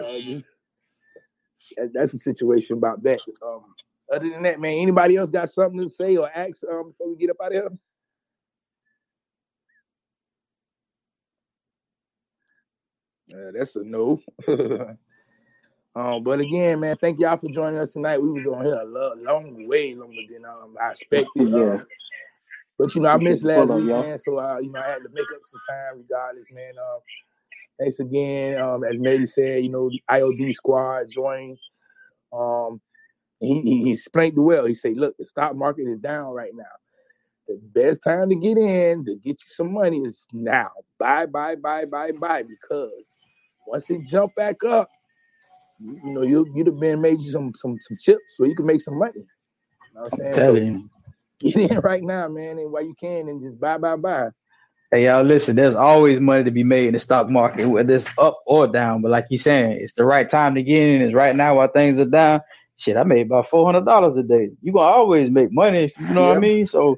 that's 1.94 2.12
the 2.12 2.18
situation 2.18 2.76
about 2.78 3.02
that. 3.04 3.20
Um, 3.42 3.74
other 4.12 4.30
than 4.30 4.42
that, 4.44 4.60
man, 4.60 4.78
anybody 4.78 5.16
else 5.16 5.30
got 5.30 5.50
something 5.52 5.80
to 5.80 5.88
say 5.88 6.16
or 6.16 6.28
ask 6.30 6.62
um, 6.70 6.90
before 6.90 7.08
we 7.10 7.16
get 7.16 7.30
up 7.30 7.36
out 7.42 7.48
of 7.48 7.52
here? 7.54 7.68
Uh, 13.32 13.52
that's 13.56 13.76
a 13.76 13.84
no. 13.84 14.20
um, 15.96 16.24
but 16.24 16.40
again, 16.40 16.80
man, 16.80 16.96
thank 17.00 17.20
y'all 17.20 17.38
for 17.38 17.50
joining 17.50 17.80
us 17.80 17.92
tonight. 17.92 18.22
We 18.22 18.30
was 18.30 18.46
on 18.46 18.64
here 18.64 18.80
a 18.80 18.84
lo- 18.84 19.14
long, 19.18 19.68
way 19.68 19.94
longer 19.94 20.22
than 20.30 20.44
um, 20.44 20.76
I 20.82 20.92
expected. 20.92 21.52
yeah, 21.54 21.78
Um, 21.78 21.86
but 22.78 22.94
you 22.94 23.02
know, 23.02 23.10
I 23.10 23.18
missed 23.18 23.44
last 23.44 23.70
up, 23.70 23.70
week, 23.72 23.88
y'all. 23.88 24.06
man. 24.06 24.18
So 24.20 24.38
uh, 24.38 24.58
you 24.60 24.72
know, 24.72 24.80
I 24.80 24.88
had 24.90 25.02
to 25.02 25.10
make 25.12 25.26
up 25.34 25.40
some 25.50 25.60
time 25.68 25.98
regardless, 25.98 26.46
man. 26.52 26.74
Um, 26.78 27.00
thanks 27.80 28.00
again. 28.00 28.60
Um, 28.60 28.84
as 28.84 28.98
Mary 28.98 29.26
said, 29.26 29.64
you 29.64 29.70
know, 29.70 29.90
the 29.90 30.02
IOD 30.10 30.54
squad 30.54 31.10
joined. 31.10 31.58
Um, 32.32 32.80
he, 33.40 33.60
he 33.62 33.84
he 33.84 33.92
explained 33.92 34.34
well. 34.38 34.66
He 34.66 34.74
said, 34.74 34.96
"Look, 34.96 35.16
the 35.18 35.24
stock 35.26 35.56
market 35.56 35.88
is 35.88 36.00
down 36.00 36.32
right 36.34 36.52
now. 36.54 36.64
The 37.48 37.60
best 37.74 38.00
time 38.04 38.30
to 38.30 38.36
get 38.36 38.58
in 38.58 39.04
to 39.06 39.16
get 39.16 39.32
you 39.32 39.36
some 39.54 39.72
money 39.74 39.98
is 40.00 40.26
now. 40.32 40.70
Buy, 40.98 41.26
buy, 41.26 41.56
buy, 41.56 41.84
buy, 41.84 42.12
buy. 42.12 42.42
Because 42.44 43.04
once 43.70 43.90
it 43.90 44.02
jump 44.08 44.34
back 44.36 44.64
up, 44.64 44.88
you, 45.78 46.00
you 46.04 46.14
know 46.14 46.22
you 46.22 46.46
you'd 46.54 46.66
have 46.66 46.80
been 46.80 47.00
made 47.00 47.20
you 47.20 47.32
some 47.32 47.52
some 47.56 47.78
some 47.80 47.96
chips 48.00 48.34
where 48.38 48.48
you 48.48 48.56
can 48.56 48.66
make 48.66 48.82
some 48.82 48.98
money. 48.98 49.12
You 49.16 49.94
know 49.94 50.02
what 50.02 50.12
I'm 50.14 50.18
saying? 50.18 50.42
So 50.44 50.58
Telling 50.58 50.66
you. 50.66 50.90
get 51.40 51.56
in 51.56 51.80
right 51.80 52.02
now, 52.02 52.28
man, 52.28 52.58
and 52.58 52.72
while 52.72 52.84
you 52.84 52.94
can, 53.00 53.28
and 53.28 53.42
just 53.42 53.60
buy, 53.60 53.78
buy, 53.78 53.96
buy. 53.96 54.28
Hey 54.92 55.06
y'all, 55.06 55.22
listen. 55.24 55.56
There's 55.56 55.76
always 55.76 56.20
money 56.20 56.44
to 56.44 56.50
be 56.50 56.64
made 56.64 56.88
in 56.88 56.94
the 56.94 57.00
stock 57.00 57.28
market, 57.30 57.66
whether 57.66 57.94
it's 57.94 58.08
up 58.18 58.40
or 58.46 58.66
down. 58.66 59.02
But 59.02 59.12
like 59.12 59.26
you're 59.30 59.38
saying, 59.38 59.78
it's 59.82 59.94
the 59.94 60.04
right 60.04 60.28
time 60.28 60.56
to 60.56 60.62
get 60.62 60.82
in. 60.82 61.02
It's 61.02 61.14
right 61.14 61.36
now 61.36 61.56
while 61.56 61.68
things 61.68 61.98
are 62.00 62.06
down. 62.06 62.40
Shit, 62.78 62.96
I 62.96 63.04
made 63.04 63.26
about 63.26 63.50
four 63.50 63.66
hundred 63.66 63.84
dollars 63.84 64.16
a 64.16 64.22
day. 64.24 64.50
You 64.62 64.72
gonna 64.72 64.86
always 64.86 65.30
make 65.30 65.52
money, 65.52 65.92
you 65.98 66.14
know 66.14 66.28
what 66.28 66.36
I 66.36 66.40
mean? 66.40 66.66
So 66.66 66.96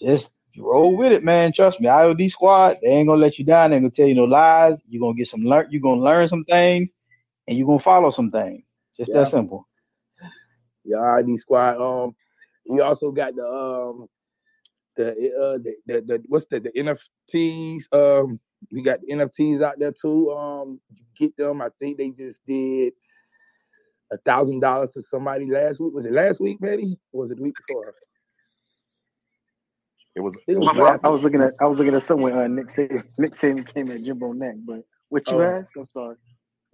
just 0.00 0.32
roll 0.58 0.96
with 0.96 1.12
it, 1.12 1.24
man. 1.24 1.52
Trust 1.52 1.80
me, 1.80 1.86
IOD 1.86 2.30
squad, 2.30 2.78
they 2.82 2.88
ain't 2.88 3.08
gonna 3.08 3.20
let 3.20 3.38
you 3.38 3.44
down. 3.44 3.70
They 3.70 3.76
ain't 3.76 3.84
gonna 3.84 3.92
tell 3.92 4.06
you 4.08 4.14
no 4.14 4.24
lies. 4.24 4.78
You're 4.88 5.00
gonna 5.00 5.16
get 5.16 5.28
some 5.28 5.42
learn. 5.42 5.68
You're 5.70 5.82
gonna 5.82 6.02
learn 6.02 6.28
some 6.28 6.44
things, 6.44 6.92
and 7.48 7.56
you're 7.58 7.66
gonna 7.66 7.80
follow 7.80 8.10
some 8.10 8.30
things. 8.30 8.64
Just 8.96 9.12
Yeah. 9.12 9.20
that 9.20 9.28
simple. 9.28 9.68
Yeah, 10.84 11.00
ID 11.00 11.36
squad. 11.36 11.76
Um, 11.80 12.14
we 12.68 12.80
also 12.80 13.10
got 13.10 13.34
the 13.36 13.44
um 13.46 14.06
the 14.96 15.10
uh 15.10 15.58
the, 15.58 15.74
the, 15.86 16.00
the 16.02 16.22
what's 16.28 16.46
the 16.46 16.60
the 16.60 16.70
NFTs. 16.70 17.84
Um, 17.92 18.40
we 18.72 18.82
got 18.82 19.00
the 19.02 19.12
NFTs 19.14 19.62
out 19.62 19.78
there 19.78 19.92
too. 19.92 20.30
Um, 20.32 20.80
get 21.18 21.36
them. 21.36 21.62
I 21.62 21.68
think 21.78 21.98
they 21.98 22.10
just 22.10 22.40
did 22.46 22.94
a 24.12 24.18
thousand 24.18 24.60
dollars 24.60 24.90
to 24.94 25.02
somebody 25.02 25.46
last 25.50 25.80
week. 25.80 25.94
Was 25.94 26.06
it 26.06 26.12
last 26.12 26.40
week, 26.40 26.60
Betty? 26.60 26.98
Or 27.12 27.22
was 27.22 27.30
it 27.30 27.36
the 27.38 27.44
week 27.44 27.56
before? 27.56 27.94
It 30.16 30.20
was 30.20 30.34
I 30.36 30.52
it 30.52 30.58
was 30.58 30.98
I, 31.04 31.08
I 31.08 31.10
was 31.10 31.22
looking 31.22 31.42
at 31.42 31.52
I 31.60 31.66
was 31.66 31.78
looking 31.78 31.94
at 31.94 32.04
somewhere 32.04 32.44
uh, 32.44 32.48
Nick 32.48 32.72
said 32.72 32.90
Nick 33.18 33.36
said 33.36 33.72
came 33.74 33.90
at 33.90 34.02
Jimbo 34.04 34.32
neck, 34.32 34.56
but 34.66 34.82
what 35.10 35.30
you 35.30 35.42
Oh, 35.42 35.42
asked? 35.42 35.68
I'm 35.76 35.88
sorry. 35.94 36.16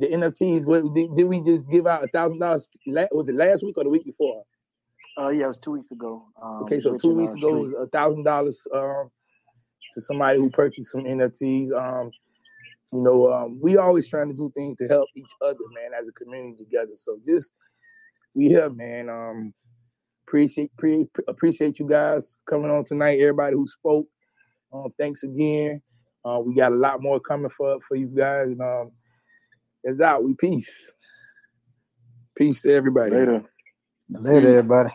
the 0.01 0.09
NFTs. 0.09 0.67
What 0.67 0.95
did, 0.95 1.17
did 1.17 1.25
we 1.25 1.43
just 1.43 1.69
give 1.71 1.87
out 1.89 2.05
a 2.05 2.09
thousand 2.09 2.41
dollars? 2.41 2.69
Was 3.13 3.29
it 3.29 3.37
last 3.37 3.65
week 3.65 3.79
or 3.79 3.85
the 3.85 3.91
week 3.91 4.05
before? 4.07 4.45
Uh, 5.21 5.31
yeah, 5.31 5.47
it 5.47 5.49
was 5.49 5.59
two 5.59 5.73
weeks 5.73 5.91
ago. 5.93 6.27
Um, 6.43 6.63
Okay, 6.65 6.81
so 6.81 6.97
two 6.99 7.15
weeks 7.15 7.33
uh, 7.33 7.37
ago 7.39 7.61
was 7.61 7.73
a 7.75 7.87
thousand 7.89 8.25
dollars 8.25 8.61
um 8.75 9.11
to 9.95 10.01
somebody 10.03 10.39
who 10.39 10.51
purchased 10.51 10.93
some 10.93 11.05
NFTs. 11.05 11.73
Um, 11.73 12.11
you 12.93 13.03
know, 13.03 13.33
um, 13.33 13.61
we 13.63 13.77
always 13.79 14.09
trying 14.09 14.29
to 14.29 14.35
do 14.35 14.51
things 14.55 14.79
to 14.79 14.89
help 14.89 15.09
each 15.17 15.31
other, 15.43 15.59
man, 15.75 15.99
as 16.01 16.09
a 16.09 16.13
community 16.13 16.65
together. 16.65 16.93
So 16.97 17.19
just 17.27 17.51
we 18.35 18.49
here, 18.49 18.71
man. 18.71 19.09
Um, 19.11 19.55
appreciate 20.27 20.71
pre- 20.77 21.09
appreciate 21.29 21.79
you 21.79 21.89
guys 21.89 22.33
coming 22.49 22.71
on 22.71 22.85
tonight. 22.85 23.21
Everybody 23.21 23.55
who 23.57 23.67
spoke, 23.69 24.07
um, 24.73 24.89
thanks 24.99 25.23
again. 25.23 25.81
Uh, 26.25 26.41
we 26.45 26.55
got 26.55 26.73
a 26.73 26.77
lot 26.77 27.03
more 27.03 27.21
coming 27.21 27.51
for 27.57 27.79
for 27.87 27.97
you 27.97 28.07
guys. 28.07 28.49
And, 28.49 28.61
um, 28.61 28.91
it's 29.85 30.01
out. 30.01 30.25
We 30.25 30.35
peace. 30.35 30.71
Peace 32.37 32.63
to 32.63 32.73
everybody. 32.73 33.13
Later. 33.13 33.45
Later, 34.11 34.59
everybody. 34.59 34.91